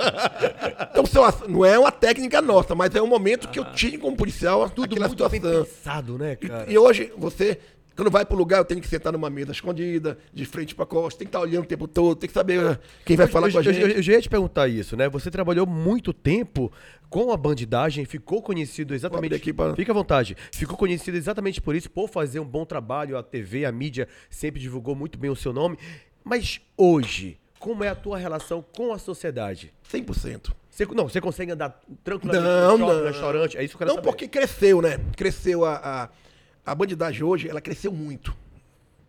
Então, 0.92 1.04
não 1.50 1.66
é 1.66 1.80
uma 1.80 1.92
técnica 1.92 2.40
nossa, 2.40 2.76
mas 2.76 2.94
é 2.94 3.02
um 3.02 3.08
momento 3.08 3.48
que 3.50 3.58
eu 3.58 3.66
tive 3.72 3.98
como 3.98 4.16
policial 4.16 4.70
Tudo 4.70 4.86
aquela 4.86 5.08
muito 5.08 5.28
bem 5.28 5.40
situação. 5.40 5.64
pensado, 5.66 6.18
né, 6.20 6.36
cara? 6.36 6.72
E 6.72 6.78
hoje, 6.78 7.12
você, 7.18 7.58
quando 7.98 8.10
vai 8.12 8.24
pro 8.26 8.38
lugar, 8.38 8.60
eu 8.60 8.66
tenho 8.66 8.80
que 8.80 8.88
sentar 8.88 9.12
numa 9.12 9.30
mesa 9.30 9.52
escondida, 9.52 10.18
de 10.34 10.46
frente 10.46 10.74
pra 10.74 10.86
costa, 10.86 11.18
tem 11.20 11.26
que 11.26 11.30
estar 11.30 11.40
olhando 11.42 11.64
o 11.64 11.68
tempo 11.68 11.88
todo, 11.88 12.16
tem 12.16 12.28
que 12.28 12.34
saber 12.34 12.80
quem 13.04 13.18
vai 13.18 13.28
falar 13.28 13.48
eu, 13.48 13.52
com 13.52 13.58
a 13.58 13.62
eu- 13.62 13.74
gente. 13.74 13.82
eu- 13.82 13.90
eu 13.98 14.02
já 14.02 14.14
ia 14.14 14.22
te 14.22 14.30
perguntar 14.30 14.68
isso, 14.70 14.96
né? 14.96 15.10
Você 15.10 15.30
trabalhou 15.30 15.66
muito 15.66 16.14
tempo 16.14 16.72
com 17.10 17.32
a 17.32 17.38
bandidagem, 17.38 18.06
ficou 18.06 18.42
conhecido 18.42 18.94
exatamente. 18.94 19.34
aqui 19.36 19.52
pra- 19.52 19.76
Fica 19.76 19.92
à 19.92 19.96
vontade. 19.96 20.38
Ficou 20.54 20.78
conhecido 20.78 21.18
exatamente 21.18 21.60
por 21.60 21.76
isso, 21.76 21.90
por 21.90 22.08
fazer 22.08 22.40
um 22.40 22.46
bom 22.46 22.66
trabalho. 22.66 23.18
A 23.18 23.24
TV, 23.24 23.66
a 23.66 23.72
mídia 23.72 24.08
sempre 24.30 24.62
divulgou 24.62 24.96
muito 24.96 25.18
bem 25.18 25.30
o 25.32 25.36
seu 25.36 25.52
nome. 25.52 25.78
Mas 26.24 26.62
hoje, 26.78 27.40
como 27.60 27.84
é 27.84 27.90
a 27.90 27.96
tua 27.96 28.18
relação 28.18 28.64
com 28.76 28.94
a 28.94 29.00
sociedade? 29.00 29.74
100%. 29.90 30.54
Você, 30.70 30.86
não, 30.94 31.10
você 31.10 31.20
consegue 31.20 31.52
andar 31.52 31.80
tranquilamente 32.04 32.46
Não, 32.46 32.78
no 32.78 32.86
shopping, 32.86 33.00
não. 33.00 33.08
restaurante? 33.08 33.58
É 33.58 33.64
isso 33.64 33.76
que 33.76 33.76
eu 33.84 33.88
quero 33.88 33.90
Não, 33.90 33.96
saber. 33.96 34.08
porque 34.08 34.28
cresceu, 34.28 34.80
né? 34.82 35.00
Cresceu 35.16 35.66
a, 35.66 35.76
a, 35.78 36.10
a 36.72 36.76
bandidagem 36.76 37.24
hoje, 37.24 37.48
ela 37.50 37.62
cresceu 37.62 37.92
muito. 37.92 38.36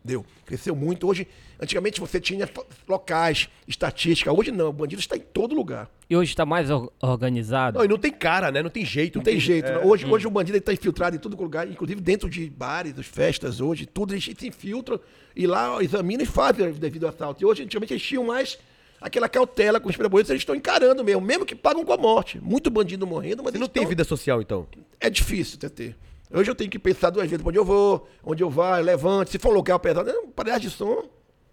Deu? 0.04 0.24
Cresceu 0.46 0.74
muito. 0.76 1.06
Hoje, 1.08 1.26
antigamente 1.60 2.00
você 2.00 2.20
tinha 2.20 2.48
locais, 2.88 3.48
estatística. 3.66 4.32
Hoje 4.32 4.50
não, 4.52 4.68
o 4.68 4.72
bandido 4.72 5.00
está 5.00 5.16
em 5.16 5.20
todo 5.20 5.54
lugar. 5.54 5.90
E 6.08 6.16
hoje 6.16 6.34
tá 6.34 6.46
mais 6.46 6.70
or- 6.70 6.90
organizado. 7.02 7.76
Não, 7.78 7.84
e 7.84 7.88
não 7.88 7.98
tem 7.98 8.12
cara, 8.12 8.50
né? 8.50 8.62
Não 8.62 8.70
tem 8.70 8.84
jeito. 8.84 9.16
Não 9.16 9.24
tem 9.24 9.38
jeito. 9.38 9.66
é? 9.66 9.84
Hoje, 9.84 10.06
hoje 10.06 10.26
o 10.26 10.30
bandido 10.30 10.56
está 10.56 10.72
infiltrado 10.72 11.16
em 11.16 11.18
todo 11.18 11.36
lugar, 11.36 11.68
inclusive 11.68 12.00
dentro 12.00 12.30
de 12.30 12.48
bares, 12.48 12.92
das 12.94 13.06
festas, 13.06 13.60
hoje, 13.60 13.84
tudo 13.86 14.14
eles 14.14 14.24
se 14.24 14.46
infiltram 14.46 14.98
e 15.36 15.46
lá 15.46 15.82
examinam 15.82 16.22
e 16.22 16.26
fazem 16.26 16.70
devido 16.72 17.04
ao 17.04 17.10
assalto. 17.10 17.42
E 17.42 17.44
hoje, 17.44 17.64
antigamente, 17.64 17.92
eles 17.92 18.02
tinham 18.02 18.24
mais 18.24 18.56
aquela 19.00 19.28
cautela 19.28 19.78
com 19.80 19.88
os 19.90 19.96
preboitos, 19.96 20.30
eles 20.30 20.40
estão 20.42 20.54
encarando 20.54 21.04
mesmo, 21.04 21.20
mesmo 21.20 21.44
que 21.44 21.54
pagam 21.56 21.84
com 21.84 21.92
a 21.92 21.98
morte. 21.98 22.40
Muito 22.40 22.70
bandido 22.70 23.06
morrendo, 23.06 23.42
mas 23.42 23.52
Você 23.52 23.58
não 23.58 23.68
tem 23.68 23.84
vida 23.84 24.04
social, 24.04 24.40
então? 24.40 24.66
É 25.00 25.10
difícil, 25.10 25.58
TT. 25.58 25.94
Hoje 26.32 26.50
eu 26.50 26.54
tenho 26.54 26.70
que 26.70 26.78
pensar 26.78 27.10
duas 27.10 27.26
vezes 27.28 27.42
pra 27.42 27.48
onde 27.48 27.58
eu 27.58 27.64
vou, 27.64 28.08
onde 28.22 28.42
eu 28.42 28.50
vou, 28.50 28.70
levante. 28.76 29.30
Se 29.30 29.38
for 29.38 29.50
um 29.50 29.54
lugar 29.54 29.78
pesado, 29.78 30.10
um 30.24 30.30
palhaço 30.30 30.60
de 30.60 30.70
som, 30.70 31.08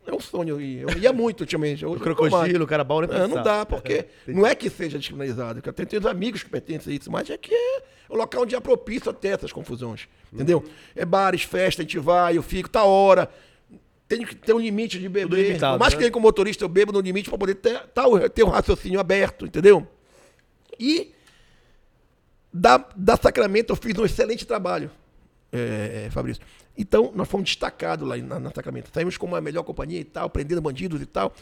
é 0.06 0.14
um 0.14 0.20
sonho. 0.20 0.60
Eu 0.60 0.98
ia, 0.98 1.14
muito 1.14 1.42
ultimamente. 1.42 1.86
Hoje 1.86 1.96
O 1.96 1.98
não 2.06 2.16
crocodilo, 2.16 2.64
o 2.66 2.68
carabau, 2.68 3.02
nem 3.02 3.10
É, 3.10 3.20
não 3.20 3.28
pensar. 3.30 3.44
dá, 3.44 3.66
porque 3.66 4.06
não 4.28 4.46
é 4.46 4.54
que 4.54 4.70
seja 4.70 4.98
descriminalizado. 4.98 5.62
Eu 5.66 5.74
tenho, 5.74 5.88
tenho 5.88 6.08
amigos 6.10 6.44
que 6.44 6.50
pertencem 6.50 6.94
a 6.94 6.96
isso, 6.98 7.10
mas 7.12 7.30
é 7.30 7.38
que 7.38 7.54
é 7.54 7.84
o 8.10 8.16
local 8.16 8.44
onde 8.44 8.54
é 8.56 8.60
propício 8.60 9.10
até 9.10 9.30
essas 9.30 9.52
confusões. 9.54 10.08
Entendeu? 10.34 10.64
É 10.96 11.06
bares, 11.06 11.44
festa, 11.44 11.82
a 11.82 11.84
gente 11.84 11.98
vai, 11.98 12.38
eu 12.38 12.44
fico, 12.44 12.70
tá 12.70 12.84
hora. 12.84 13.30
Tem 14.08 14.24
que 14.24 14.36
ter 14.36 14.54
um 14.54 14.60
limite 14.60 15.00
de 15.00 15.08
beber. 15.10 15.48
limitado, 15.48 15.78
Por 15.78 15.80
mais 15.80 15.94
né? 15.94 16.00
que 16.00 16.06
eu, 16.06 16.12
como 16.12 16.28
motorista, 16.28 16.64
eu 16.64 16.70
bebo 16.70 16.92
no 16.92 17.00
limite 17.00 17.30
pra 17.30 17.40
poder 17.40 17.56
ter, 17.56 17.80
tá, 17.88 18.04
ter 18.32 18.44
um 18.44 18.50
raciocínio 18.50 19.00
aberto, 19.00 19.46
entendeu? 19.48 19.88
E 20.80 21.15
da, 22.56 22.86
da 22.96 23.18
Sacramento 23.18 23.72
eu 23.72 23.76
fiz 23.76 23.98
um 23.98 24.06
excelente 24.06 24.48
trabalho, 24.48 24.90
é, 25.52 26.06
é, 26.06 26.10
Fabrício. 26.10 26.42
Então, 26.78 27.12
nós 27.14 27.28
fomos 27.28 27.50
destacados 27.50 28.08
lá 28.08 28.16
na, 28.16 28.40
na 28.40 28.52
Sacramento. 28.52 28.90
Saímos 28.94 29.18
como 29.18 29.36
a 29.36 29.42
melhor 29.42 29.64
companhia 29.64 30.00
e 30.00 30.06
tal, 30.06 30.30
prendendo 30.30 30.62
bandidos 30.62 31.02
e 31.02 31.06
tal. 31.06 31.34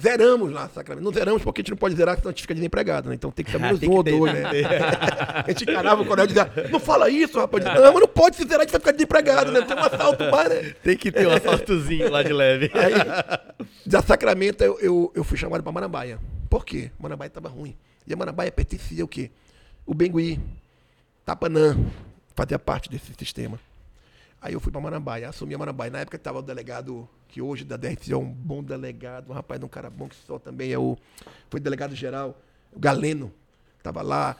Zeramos 0.00 0.50
lá, 0.50 0.66
Sacramento. 0.70 1.04
Não 1.04 1.12
zeramos 1.12 1.42
porque 1.42 1.60
a 1.60 1.62
gente 1.62 1.72
não 1.72 1.76
pode 1.76 1.94
zerar, 1.94 2.16
senão 2.16 2.30
a 2.30 2.32
gente 2.32 2.40
fica 2.40 2.54
desempregado, 2.54 3.10
né? 3.10 3.14
Então 3.14 3.30
tem 3.30 3.44
que 3.44 3.52
ter 3.52 3.58
menos 3.60 3.82
um 3.82 3.90
ou 3.90 4.02
dois, 4.02 4.32
né? 4.32 4.44
a 5.46 5.50
gente 5.50 5.64
encarava 5.64 6.00
o 6.00 6.06
coronel 6.06 6.24
e 6.24 6.28
dizia, 6.28 6.50
não 6.70 6.80
fala 6.80 7.10
isso, 7.10 7.38
rapaz. 7.38 7.62
Não, 7.62 7.92
mas 7.92 8.00
não 8.00 8.08
pode 8.08 8.36
se 8.36 8.42
zerar, 8.44 8.60
a 8.60 8.62
gente 8.62 8.72
vai 8.72 8.80
ficar 8.80 8.92
desempregado, 8.92 9.52
né? 9.52 9.60
Tem 9.60 9.76
um 9.76 9.80
assalto 9.80 10.24
mais, 10.30 10.48
né? 10.48 10.74
Tem 10.82 10.96
que 10.96 11.12
ter 11.12 11.26
um 11.26 11.32
assaltozinho 11.32 12.10
lá 12.10 12.22
de 12.22 12.32
leve. 12.32 12.70
Aí, 12.74 13.66
da 13.84 14.00
Sacramento, 14.00 14.64
eu, 14.64 14.78
eu, 14.80 15.12
eu 15.14 15.24
fui 15.24 15.36
chamado 15.36 15.62
para 15.62 15.72
Marambaia. 15.72 16.18
Por 16.48 16.64
quê? 16.64 16.90
Marambaia 16.98 17.28
estava 17.28 17.48
ruim. 17.50 17.76
E 18.06 18.12
a 18.12 18.16
Marambaia 18.16 18.50
pertencia 18.50 19.02
ao 19.02 19.08
quê? 19.08 19.30
O 19.86 19.94
Bengui, 19.94 20.40
Tapanã, 21.24 21.76
fazia 22.34 22.58
parte 22.58 22.90
desse 22.90 23.14
sistema. 23.14 23.58
Aí 24.42 24.52
eu 24.52 24.60
fui 24.60 24.72
para 24.72 24.80
Marambaia, 24.80 25.28
assumi 25.28 25.54
a 25.54 25.58
Marambaia. 25.58 25.90
Na 25.90 26.00
época 26.00 26.16
estava 26.16 26.40
o 26.40 26.42
delegado, 26.42 27.08
que 27.28 27.40
hoje 27.40 27.64
da 27.64 27.76
DRC 27.76 28.12
é 28.12 28.16
um 28.16 28.24
bom 28.24 28.62
delegado, 28.62 29.30
um 29.30 29.32
rapaz, 29.32 29.62
um 29.62 29.68
cara 29.68 29.88
bom 29.88 30.08
que 30.08 30.16
só 30.26 30.38
também 30.38 30.72
é 30.72 30.78
o. 30.78 30.96
Foi 31.48 31.60
delegado 31.60 31.94
geral, 31.94 32.36
o 32.72 32.80
Galeno, 32.80 33.32
estava 33.78 34.02
lá. 34.02 34.36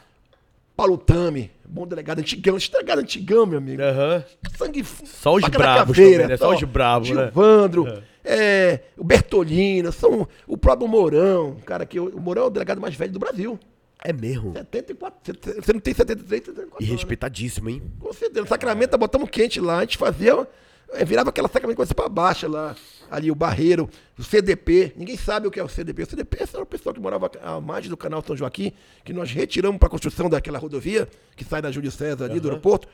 Paulo 0.76 0.99
Tami, 0.99 1.51
bom 1.64 1.86
delegado 1.86 2.18
antigão, 2.18 2.57
esse 2.57 2.70
delegado 2.70 2.99
antigão, 2.99 3.47
meu 3.47 3.59
amigo. 3.59 3.80
Aham. 3.80 4.24
Sangue 4.59 4.84
Só 4.84 5.34
os 5.34 5.49
bravos 5.49 5.97
caveira, 5.97 6.28
né? 6.28 6.36
Só 6.36 6.55
os 6.55 6.62
bravos, 6.64 7.11
né? 7.11 7.24
Gilvandro, 7.24 8.03
é, 8.22 8.80
o 8.99 9.03
Bertolino, 9.05 9.90
são 9.90 10.28
o 10.47 10.59
próprio 10.59 10.86
Mourão, 10.86 11.57
cara, 11.64 11.86
que 11.86 11.99
o 11.99 12.20
Mourão 12.20 12.42
é 12.42 12.47
o 12.47 12.51
delegado 12.51 12.80
mais 12.80 12.94
velho 12.94 13.12
do 13.12 13.18
Brasil. 13.18 13.59
É 14.05 14.12
mesmo. 14.12 14.53
74, 14.53 15.34
você- 15.61 15.72
não 15.72 15.80
tem 15.80 15.94
73, 15.94 16.44
74 16.44 16.84
E 16.84 16.88
respeitadíssimo, 16.88 17.68
hein? 17.70 17.82
Com 17.99 18.12
certeza. 18.12 18.47
Sacramento, 18.47 18.97
botamos 18.99 19.28
quente 19.30 19.61
lá, 19.61 19.78
a 19.78 19.80
gente 19.80 19.99
fazia. 19.99 20.47
é, 20.92 21.05
virava 21.05 21.30
aquela 21.30 21.49
sacramento 21.49 21.76
coisa 21.78 21.92
pra 21.94 22.09
baixo 22.09 22.47
lá. 22.47 22.76
Ali, 23.11 23.28
o 23.30 23.34
Barreiro, 23.34 23.90
o 24.16 24.22
CDP. 24.22 24.92
Ninguém 24.97 25.16
sabe 25.16 25.49
o 25.49 25.51
que 25.51 25.59
é 25.59 25.64
o 25.64 25.68
CDP. 25.68 26.03
O 26.05 26.07
CDP 26.07 26.38
era 26.53 26.62
o 26.62 26.66
pessoal 26.66 26.94
que 26.94 27.01
morava 27.01 27.28
à 27.42 27.61
margem 27.61 27.90
do 27.90 27.97
canal 27.97 28.22
São 28.24 28.36
Joaquim, 28.36 28.72
que 29.05 29.12
nós 29.12 29.30
retiramos 29.32 29.78
para 29.78 29.88
a 29.88 29.90
construção 29.90 30.30
daquela 30.30 30.59
rodovia, 30.61 31.09
que 31.34 31.44
sai 31.44 31.61
da 31.61 31.72
Júlio 31.72 31.90
César 31.90 32.26
ali, 32.26 32.38
do 32.38 32.49
aeroporto. 32.49 32.86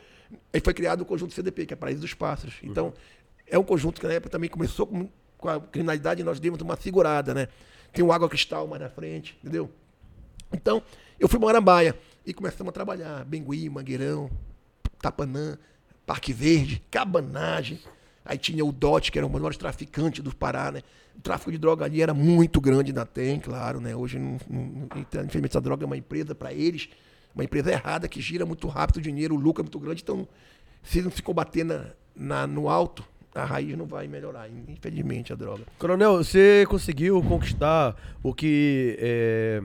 Aí 0.54 0.60
foi 0.64 0.72
criado 0.72 1.02
o 1.02 1.04
conjunto 1.04 1.34
CDP, 1.34 1.66
que 1.66 1.74
é 1.74 1.76
Paraíso 1.76 2.00
dos 2.00 2.14
Pássaros. 2.14 2.54
Então, 2.62 2.94
é 3.46 3.58
um 3.58 3.62
conjunto 3.64 4.00
que 4.00 4.06
na 4.06 4.14
época 4.14 4.30
também 4.30 4.48
começou 4.48 4.86
com, 4.86 5.10
com 5.36 5.48
a 5.50 5.60
criminalidade 5.60 6.22
e 6.22 6.24
nós 6.24 6.40
demos 6.40 6.60
uma 6.62 6.76
segurada, 6.76 7.34
né? 7.34 7.48
Tem 7.92 8.02
o 8.02 8.10
Água 8.10 8.26
Cristal 8.28 8.66
mais 8.66 8.80
na 8.80 8.88
frente, 8.88 9.36
entendeu? 9.42 9.70
Então, 10.52 10.82
eu 11.18 11.28
fui 11.28 11.38
para 11.38 11.46
Marambaia 11.48 11.96
e 12.26 12.32
começamos 12.32 12.70
a 12.70 12.72
trabalhar. 12.72 13.24
Bengui, 13.24 13.68
Mangueirão, 13.68 14.30
Tapanã, 15.00 15.56
Parque 16.06 16.32
Verde, 16.32 16.82
Cabanagem. 16.90 17.78
Aí 18.24 18.38
tinha 18.38 18.64
o 18.64 18.70
DOT, 18.70 19.10
que 19.10 19.18
era 19.18 19.26
um 19.26 19.30
dos 19.30 19.40
maiores 19.40 19.56
traficantes 19.58 20.22
do 20.22 20.34
Pará, 20.34 20.70
né? 20.70 20.82
O 21.16 21.20
tráfico 21.20 21.50
de 21.50 21.58
droga 21.58 21.84
ali 21.84 22.00
era 22.00 22.14
muito 22.14 22.60
grande, 22.60 22.90
ainda 22.90 23.04
tem, 23.04 23.38
claro, 23.40 23.80
né? 23.80 23.94
Hoje, 23.96 24.18
não, 24.18 24.38
não, 24.48 24.88
infelizmente, 24.96 25.48
essa 25.50 25.60
droga 25.60 25.84
é 25.84 25.86
uma 25.86 25.96
empresa 25.96 26.34
para 26.34 26.52
eles, 26.52 26.88
uma 27.34 27.42
empresa 27.44 27.70
errada, 27.72 28.06
que 28.08 28.20
gira 28.20 28.46
muito 28.46 28.68
rápido 28.68 28.98
o 28.98 29.00
dinheiro, 29.02 29.34
o 29.34 29.38
lucro 29.38 29.62
é 29.62 29.64
muito 29.64 29.78
grande. 29.80 30.02
Então, 30.02 30.26
se 30.82 31.02
não 31.02 31.10
se 31.10 31.20
combater 31.22 31.64
na, 31.64 31.86
na- 32.14 32.46
no 32.46 32.68
alto, 32.68 33.04
a 33.34 33.44
raiz 33.44 33.76
não 33.76 33.86
vai 33.86 34.06
melhorar, 34.06 34.48
infelizmente, 34.68 35.32
a 35.32 35.36
droga. 35.36 35.64
Coronel, 35.78 36.18
você 36.18 36.64
conseguiu 36.68 37.20
conquistar 37.22 37.96
o 38.22 38.32
que 38.32 38.96
é, 39.00 39.62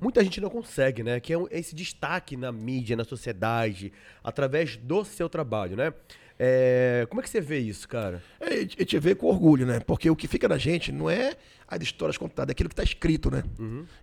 muita 0.00 0.22
gente 0.22 0.40
não 0.40 0.50
consegue, 0.50 1.02
né? 1.02 1.20
Que 1.20 1.32
é 1.32 1.38
um- 1.38 1.46
esse 1.50 1.74
destaque 1.74 2.36
na 2.36 2.50
mídia, 2.52 2.96
na 2.96 3.04
sociedade, 3.04 3.92
através 4.22 4.76
do 4.76 5.04
seu 5.04 5.28
trabalho, 5.28 5.76
né? 5.76 5.92
É, 6.40 7.04
como 7.10 7.20
é 7.20 7.24
que 7.24 7.28
você 7.28 7.40
vê 7.40 7.58
isso, 7.58 7.88
cara? 7.88 8.22
É, 8.38 8.54
a 8.54 8.60
gente 8.60 8.96
vê 9.00 9.12
com 9.14 9.26
orgulho, 9.26 9.66
né? 9.66 9.80
Porque 9.80 10.08
o 10.08 10.14
que 10.14 10.28
fica 10.28 10.46
na 10.48 10.56
gente 10.56 10.92
não 10.92 11.10
é 11.10 11.36
as 11.66 11.82
histórias 11.82 12.16
contadas, 12.16 12.50
é 12.50 12.52
aquilo 12.52 12.68
que 12.68 12.74
está 12.74 12.84
escrito, 12.84 13.28
né? 13.28 13.42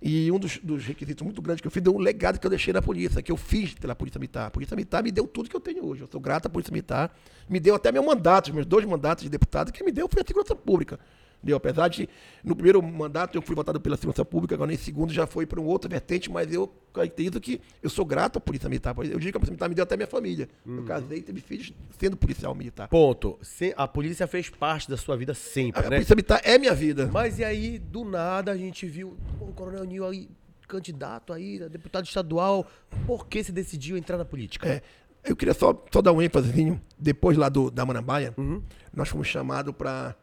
E 0.01 0.29
um 0.31 0.37
dos, 0.37 0.57
dos 0.57 0.83
requisitos 0.85 1.23
muito 1.23 1.41
grandes 1.41 1.61
que 1.61 1.67
eu 1.67 1.71
fiz 1.71 1.81
é 1.85 1.89
um 1.89 1.97
legado 1.97 2.37
que 2.37 2.45
eu 2.45 2.49
deixei 2.49 2.73
na 2.73 2.81
polícia, 2.81 3.21
que 3.21 3.31
eu 3.31 3.37
fiz 3.37 3.73
pela 3.73 3.95
Polícia 3.95 4.19
Militar. 4.19 4.47
A 4.47 4.51
Polícia 4.51 4.75
Militar 4.75 5.01
me 5.01 5.11
deu 5.11 5.25
tudo 5.25 5.49
que 5.49 5.55
eu 5.55 5.61
tenho 5.61 5.85
hoje. 5.85 6.01
Eu 6.01 6.07
sou 6.11 6.19
grato 6.19 6.47
à 6.47 6.49
Polícia 6.49 6.71
Militar. 6.71 7.15
Me 7.49 7.59
deu 7.59 7.73
até 7.73 7.89
meu 7.91 8.03
mandato, 8.03 8.53
meus 8.53 8.65
dois 8.65 8.85
mandatos 8.85 9.23
de 9.23 9.29
deputado, 9.29 9.71
que 9.71 9.81
me 9.83 9.91
deu 9.91 10.07
foi 10.09 10.21
a 10.21 10.25
segurança 10.27 10.53
pública. 10.55 10.99
Deu, 11.43 11.55
apesar 11.57 11.87
de, 11.89 12.09
no 12.43 12.55
primeiro 12.55 12.81
mandato 12.81 13.37
eu 13.37 13.41
fui 13.41 13.55
votado 13.55 13.79
pela 13.79 13.95
segurança 13.95 14.25
pública, 14.25 14.55
agora 14.55 14.71
nesse 14.71 14.85
segundo 14.85 15.13
já 15.13 15.27
foi 15.27 15.45
para 15.45 15.59
um 15.61 15.65
outro 15.65 15.89
vertente, 15.89 16.31
mas 16.31 16.51
eu 16.51 16.67
caracterizo 16.93 17.39
que 17.39 17.61
eu 17.83 17.89
sou 17.89 18.03
grato 18.05 18.37
à 18.37 18.39
Polícia 18.41 18.67
Militar. 18.67 18.95
Eu 18.97 19.19
digo 19.19 19.31
que 19.31 19.37
a 19.37 19.39
Polícia 19.39 19.51
Militar 19.51 19.69
me 19.69 19.75
deu 19.75 19.83
até 19.83 19.95
minha 19.95 20.07
família. 20.07 20.49
Eu 20.65 20.83
casei 20.83 21.19
e 21.19 21.21
teve 21.21 21.41
filhos 21.41 21.71
sendo 21.99 22.17
policial 22.17 22.55
militar. 22.55 22.87
Ponto. 22.87 23.37
Se- 23.41 23.73
A 23.77 23.87
polícia 23.87 24.25
fez 24.27 24.49
parte 24.49 24.89
da 24.89 24.97
sua 24.97 25.15
vida 25.17 25.33
A 25.33 25.35
sempre, 25.35 25.81
né? 25.83 25.89
Polícia 25.97 26.15
Militar 26.15 26.41
é 26.43 26.57
minha 26.57 26.73
vida. 26.73 27.07
Mas 27.11 27.37
e 27.37 27.43
aí, 27.43 27.77
do 27.77 28.03
nada, 28.05 28.51
a 28.51 28.57
gente 28.57 28.85
viu 28.87 29.15
o 29.39 29.47
Coronel 29.53 29.83
Nil 29.83 30.05
aí, 30.07 30.29
candidato 30.67 31.31
aí, 31.31 31.61
a 31.61 31.67
deputado 31.67 32.05
estadual. 32.05 32.65
Por 33.05 33.27
que 33.27 33.43
se 33.43 33.51
decidiu 33.51 33.97
entrar 33.97 34.17
na 34.17 34.25
política? 34.25 34.67
É, 34.67 34.81
eu 35.23 35.35
queria 35.35 35.53
só, 35.53 35.79
só 35.91 36.01
dar 36.01 36.11
um 36.11 36.21
ênfasezinho. 36.21 36.81
Depois 36.97 37.37
lá 37.37 37.49
do, 37.49 37.69
da 37.69 37.85
Manambaia, 37.85 38.33
Uhum. 38.37 38.61
nós 38.93 39.09
fomos 39.09 39.27
chamados 39.27 39.73
para. 39.75 40.15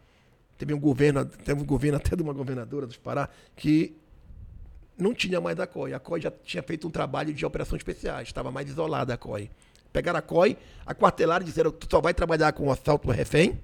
Teve 0.63 0.75
um 0.75 0.79
governo, 0.79 1.25
teve 1.27 1.61
um 1.61 1.65
governo 1.65 1.97
até 1.97 2.15
de 2.15 2.23
uma 2.23 2.33
governadora 2.33 2.87
dos 2.87 2.97
Pará, 2.97 3.29
que 3.57 3.97
não 4.97 5.13
tinha 5.13 5.41
mais 5.41 5.59
a 5.59 5.67
COI. 5.67 5.93
A 5.93 5.99
COI 5.99 6.21
já 6.21 6.31
tinha 6.31 6.63
feito 6.63 6.87
um 6.87 6.91
trabalho 6.91 7.35
de 7.35 7.45
operações 7.45 7.81
especiais, 7.81 8.29
estava 8.29 8.49
mais 8.53 8.69
isolada 8.69 9.13
a 9.13 9.17
COI. 9.17 9.51
Pegaram 9.93 10.21
a 10.21 10.23
COI, 10.23 10.57
aquartelaram 10.87 11.45
e 11.45 11.47
disseram: 11.47 11.73
tu 11.73 11.89
só 11.91 12.01
vai 12.01 12.15
trabalhar 12.15 12.53
com 12.53 12.71
assalto 12.71 13.11
ao 13.11 13.17
refém, 13.17 13.61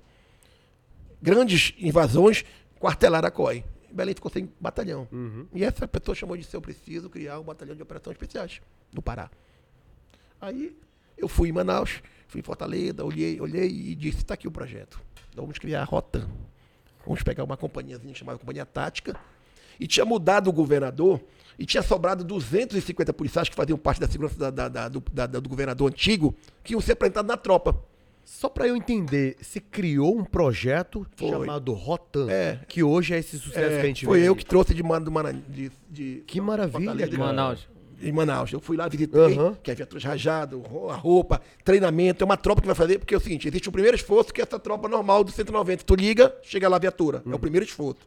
grandes 1.23 1.73
invasões, 1.79 2.45
quartelaram 2.81 3.29
a 3.29 3.31
COI. 3.31 3.65
Belém 3.93 4.13
ficou 4.17 4.29
sem 4.29 4.53
batalhão. 4.59 5.07
E 5.55 5.63
essa 5.63 5.87
pessoa 5.87 6.17
chamou 6.17 6.37
de 6.37 6.43
se 6.43 6.57
eu 6.57 6.61
preciso 6.61 7.09
criar 7.09 7.39
um 7.39 7.45
batalhão 7.45 7.77
de 7.77 7.83
operações 7.83 8.15
especiais 8.15 8.61
no 8.93 9.01
Pará. 9.01 9.31
Aí 10.41 10.77
eu 11.17 11.29
fui 11.29 11.49
em 11.49 11.53
Manaus, 11.53 12.03
fui 12.27 12.41
em 12.41 12.43
Fortaleza, 12.43 13.05
olhei, 13.05 13.41
olhei 13.41 13.69
e 13.69 13.95
disse, 13.95 14.19
está 14.19 14.35
aqui 14.35 14.49
o 14.49 14.51
projeto. 14.51 15.01
Vamos 15.37 15.59
criar 15.59 15.83
a 15.83 15.85
Rotan. 15.85 16.29
Vamos 17.09 17.23
pegar 17.23 17.43
uma 17.43 17.57
companhiazinha 17.57 18.15
chamada 18.15 18.39
Companhia 18.39 18.67
Tática. 18.67 19.17
E 19.81 19.87
tinha 19.87 20.05
mudado 20.05 20.51
o 20.51 20.53
governador 20.53 21.19
e 21.59 21.65
tinha 21.65 21.83
sobrado 21.83 22.23
250 22.23 23.13
policiais 23.15 23.49
que 23.49 23.55
faziam 23.55 23.79
parte 23.79 23.99
da 23.99 24.07
segurança 24.07 24.37
da- 24.39 24.51
da- 24.51 24.69
da- 24.69 24.89
do, 24.89 25.03
da- 25.13 25.27
da- 25.27 25.41
do 25.41 25.49
governador 25.49 25.91
antigo, 25.91 26.35
que 26.63 26.75
iam 26.75 26.81
ser 26.83 26.93
apresentados 26.93 27.27
na 27.29 27.37
tropa. 27.39 27.83
Só 28.25 28.49
pra 28.51 28.69
eu 28.69 28.77
entender, 28.77 29.37
se 29.41 29.59
criou 29.59 30.19
um 30.19 30.23
projeto 30.25 31.07
Foi. 31.17 31.31
chamado 31.31 31.73
Rotan, 31.73 32.31
É. 32.31 32.61
que 32.69 32.83
hoje 32.83 33.15
é 33.15 33.19
esse 33.19 33.39
sucesso 33.39 33.75
É, 33.77 33.81
que 33.81 33.85
a 33.85 33.89
gente 33.89 34.05
foi 34.05 34.21
vê. 34.21 34.29
eu 34.29 34.37
que 34.37 34.45
trouxe 34.45 34.75
de, 34.75 34.83
Mara- 34.83 35.33
de, 35.33 35.73
de 35.89 36.23
Que 36.27 36.39
maravilha, 36.43 37.09
De. 37.09 37.17
Manaus. 37.17 37.67
Em 38.03 38.13
Manaus. 38.13 38.53
Eu 38.53 38.61
fui 38.61 38.77
lá, 38.77 38.87
visitei, 38.89 39.21
Aham. 39.37 39.57
que 39.63 39.71
é 39.71 39.75
viaturas 39.75 40.05
rajado, 40.05 40.63
a 40.91 40.95
roupa, 40.95 41.41
treinamento. 41.65 42.23
É 42.23 42.25
uma 42.25 42.37
tropa 42.37 42.61
que 42.61 42.67
vai 42.67 42.75
fazer, 42.77 42.99
porque 42.99 43.15
é 43.15 43.17
o 43.17 43.21
seguinte, 43.21 43.49
existe 43.49 43.69
o 43.69 43.73
primeiro 43.73 43.97
esforço, 43.97 44.33
que 44.33 44.41
é 44.41 44.45
essa 44.45 44.59
tropa 44.59 44.89
normal 44.89 45.25
do 45.25 45.31
190. 45.33 45.85
Tu 45.85 45.95
liga, 45.95 46.35
chega 46.43 46.69
lá 46.69 46.77
a 46.77 46.81
viatura. 46.81 47.23
É 47.31 47.35
o 47.35 47.39
primeiro 47.39 47.65
esforço. 47.67 48.01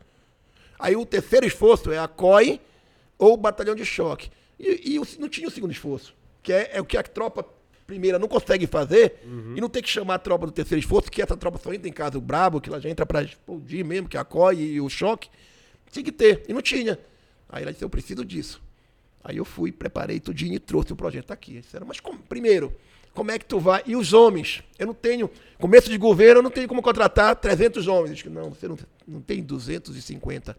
Aí 0.79 0.95
o 0.95 1.05
terceiro 1.05 1.45
esforço 1.45 1.91
é 1.91 1.97
a 1.99 2.07
COI 2.07 2.59
ou 3.17 3.33
o 3.33 3.37
batalhão 3.37 3.75
de 3.75 3.85
choque. 3.85 4.29
E, 4.59 4.93
e 4.93 4.99
o- 4.99 5.07
não 5.19 5.29
tinha 5.29 5.47
o 5.47 5.51
segundo 5.51 5.71
esforço, 5.71 6.13
que 6.41 6.51
é, 6.53 6.71
é 6.73 6.81
o 6.81 6.85
que 6.85 6.97
a 6.97 7.03
tropa 7.03 7.45
primeira 7.85 8.17
não 8.17 8.27
consegue 8.27 8.65
fazer 8.67 9.19
e 9.55 9.59
não 9.59 9.67
tem 9.67 9.81
que 9.83 9.89
chamar 9.89 10.15
a 10.15 10.19
tropa 10.19 10.45
do 10.45 10.51
terceiro 10.51 10.79
esforço, 10.79 11.11
que 11.11 11.21
essa 11.21 11.35
tropa 11.35 11.59
só 11.61 11.73
entra 11.73 11.89
em 11.89 11.91
caso 11.91 12.21
brabo, 12.21 12.61
que 12.61 12.69
ela 12.69 12.79
já 12.79 12.89
entra 12.89 13.05
pra 13.05 13.21
explodir 13.21 13.83
mesmo, 13.85 14.07
que 14.07 14.15
é 14.15 14.19
a 14.19 14.23
COI 14.23 14.55
e 14.61 14.79
o 14.81 14.87
choque. 14.89 15.29
Tinha 15.91 16.03
que 16.05 16.11
ter, 16.11 16.45
e 16.47 16.53
não 16.53 16.61
tinha. 16.61 16.97
Aí 17.49 17.63
ela 17.63 17.71
disse, 17.73 17.83
eu 17.83 17.89
preciso 17.89 18.23
disso. 18.23 18.61
Aí 19.23 19.37
eu 19.37 19.45
fui, 19.45 19.71
preparei 19.71 20.19
tudinho 20.19 20.53
e 20.53 20.59
trouxe 20.59 20.91
o 20.93 20.95
projeto 20.95 21.27
Tá 21.27 21.33
aqui. 21.33 21.59
Disseram, 21.61 21.85
mas 21.85 21.99
como- 21.99 22.19
primeiro, 22.19 22.73
como 23.13 23.29
é 23.31 23.37
que 23.37 23.45
tu 23.45 23.59
vai? 23.59 23.83
E 23.85 23.95
os 23.95 24.13
homens? 24.13 24.63
Eu 24.79 24.87
não 24.87 24.93
tenho, 24.93 25.29
começo 25.59 25.89
de 25.89 25.97
governo, 25.97 26.39
eu 26.39 26.43
não 26.43 26.49
tenho 26.51 26.67
como 26.67 26.81
contratar 26.81 27.35
300 27.35 27.87
homens. 27.87 28.17
Disse, 28.17 28.29
não, 28.29 28.49
você 28.49 28.67
não, 28.67 28.77
não 29.07 29.21
tem 29.21 29.43
250 29.43 30.57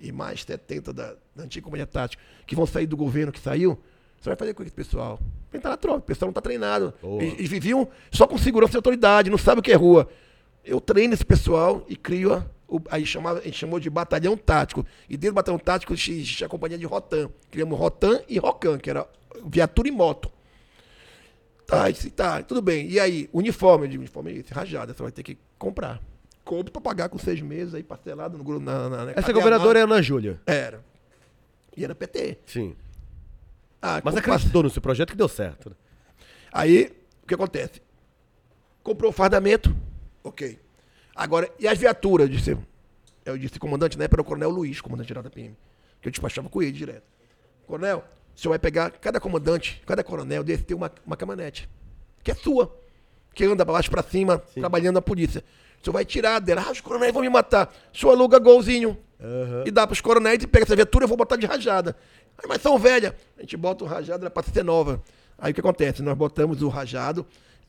e 0.00 0.10
mais 0.12 0.42
70 0.42 0.92
da, 0.92 1.14
da 1.34 1.44
antiga 1.44 1.64
companhia 1.64 1.86
tática 1.86 2.22
que 2.46 2.56
vão 2.56 2.66
sair 2.66 2.86
do 2.86 2.96
governo 2.96 3.30
que 3.32 3.40
saiu. 3.40 3.78
Você 4.20 4.28
vai 4.30 4.36
fazer 4.36 4.54
com 4.54 4.62
esse 4.62 4.72
pessoal? 4.72 5.18
Tentar 5.50 5.70
na 5.70 5.76
tropa, 5.76 5.98
o 5.98 6.02
pessoal 6.02 6.28
não 6.28 6.30
está 6.30 6.40
treinado. 6.40 6.94
Eles, 7.20 7.34
eles 7.34 7.50
viviam 7.50 7.88
só 8.10 8.26
com 8.26 8.38
segurança 8.38 8.74
e 8.74 8.76
autoridade, 8.76 9.28
não 9.30 9.36
sabe 9.38 9.58
o 9.60 9.62
que 9.62 9.72
é 9.72 9.74
rua. 9.76 10.08
Eu 10.64 10.80
treino 10.80 11.12
esse 11.12 11.24
pessoal 11.24 11.84
e 11.88 11.96
crio 11.96 12.32
a, 12.32 12.46
o, 12.72 12.80
aí 12.90 13.04
chamava, 13.04 13.40
a 13.40 13.42
gente 13.42 13.58
chamou 13.58 13.78
de 13.78 13.90
batalhão 13.90 14.34
tático. 14.34 14.86
E 15.08 15.16
dentro 15.16 15.34
do 15.34 15.36
batalhão 15.36 15.58
tático 15.58 15.92
existia 15.92 16.46
a 16.46 16.50
companhia 16.50 16.78
de 16.78 16.86
Rotan. 16.86 17.28
Criamos 17.50 17.78
Rotan 17.78 18.22
e 18.26 18.38
Rocan, 18.38 18.78
que 18.78 18.88
era 18.88 19.06
viatura 19.44 19.88
e 19.88 19.90
moto. 19.90 20.32
Tá, 21.66 21.90
disse, 21.90 22.10
tá, 22.10 22.42
tudo 22.42 22.62
bem. 22.62 22.88
E 22.88 22.98
aí, 22.98 23.28
uniforme, 23.32 23.86
digo, 23.88 24.00
uniforme 24.00 24.32
é 24.32 24.36
esse, 24.36 24.54
rajada, 24.54 24.94
você 24.94 25.02
vai 25.02 25.12
ter 25.12 25.22
que 25.22 25.36
comprar. 25.58 26.00
Compre 26.44 26.72
para 26.72 26.80
pagar 26.80 27.08
com 27.10 27.18
seis 27.18 27.40
meses 27.42 27.74
aí, 27.74 27.82
parcelado 27.82 28.38
no 28.38 28.44
grupo. 28.44 28.64
Na, 28.64 28.88
na, 28.88 29.04
na, 29.04 29.12
Essa 29.12 29.32
governadora 29.32 29.78
é 29.78 29.82
a 29.82 29.84
Ana 29.84 30.00
Júlia. 30.00 30.40
Era. 30.46 30.82
E 31.76 31.84
era 31.84 31.94
PT. 31.94 32.38
Sim. 32.46 32.74
Ah, 33.80 34.00
Mas 34.02 34.16
acreditou 34.16 34.62
no 34.62 34.70
seu 34.70 34.80
projeto 34.80 35.10
que 35.10 35.16
deu 35.16 35.28
certo. 35.28 35.70
né? 35.70 35.76
Aí, 36.52 36.92
o 37.22 37.26
que 37.26 37.34
acontece? 37.34 37.82
Comprou 38.82 39.10
o 39.10 39.14
fardamento, 39.14 39.74
ok. 40.24 40.58
Agora, 41.14 41.50
e 41.58 41.68
as 41.68 41.78
viaturas? 41.78 42.28
Eu 42.28 42.34
disse, 42.34 42.58
eu 43.24 43.38
disse, 43.38 43.58
comandante, 43.58 43.98
na 43.98 44.04
época 44.04 44.16
era 44.16 44.22
o 44.22 44.24
coronel 44.24 44.50
Luiz, 44.50 44.80
comandante 44.80 45.08
geral 45.08 45.22
da 45.22 45.30
PM, 45.30 45.56
que 46.00 46.08
eu 46.08 46.12
despachava 46.12 46.48
com 46.48 46.62
ele 46.62 46.72
direto. 46.72 47.04
Coronel, 47.66 48.04
o 48.34 48.40
senhor 48.40 48.50
vai 48.50 48.58
pegar, 48.58 48.90
cada 48.92 49.20
comandante, 49.20 49.82
cada 49.86 50.02
coronel 50.02 50.42
desse 50.42 50.64
tem 50.64 50.76
uma, 50.76 50.90
uma 51.06 51.16
caminhonete, 51.16 51.68
que 52.22 52.30
é 52.30 52.34
sua, 52.34 52.74
que 53.34 53.44
anda 53.44 53.64
pra 53.64 53.74
baixo 53.74 53.90
pra 53.90 54.02
cima, 54.02 54.38
trabalhando 54.54 54.94
na 54.94 55.02
polícia. 55.02 55.44
O 55.80 55.84
senhor 55.84 55.92
vai 55.94 56.04
tirar 56.04 56.38
dela, 56.40 56.64
ah, 56.66 56.70
os 56.70 56.80
coronéis 56.80 57.12
vão 57.12 57.22
me 57.22 57.28
matar. 57.28 57.72
O 57.92 57.96
senhor 57.96 58.12
aluga 58.12 58.38
golzinho 58.38 58.96
e 59.64 59.70
dá 59.70 59.86
pros 59.86 60.00
coronéis 60.00 60.42
e 60.42 60.46
pega 60.46 60.64
essa 60.64 60.76
viatura, 60.76 61.04
eu 61.04 61.08
vou 61.08 61.16
botar 61.16 61.36
de 61.36 61.46
rajada. 61.46 61.96
Aí, 62.38 62.44
mas 62.48 62.62
são 62.62 62.78
velhas. 62.78 63.12
A 63.36 63.40
gente 63.42 63.56
bota 63.56 63.84
o 63.84 63.86
rajado, 63.86 64.24
ela 64.24 64.30
passa 64.30 64.50
a 64.50 64.52
ser 64.52 64.64
nova. 64.64 65.02
Aí 65.38 65.52
o 65.52 65.54
que 65.54 65.60
acontece? 65.60 66.02
Nós 66.02 66.16
botamos 66.16 66.62
o 66.62 66.68
rajado, 66.68 67.26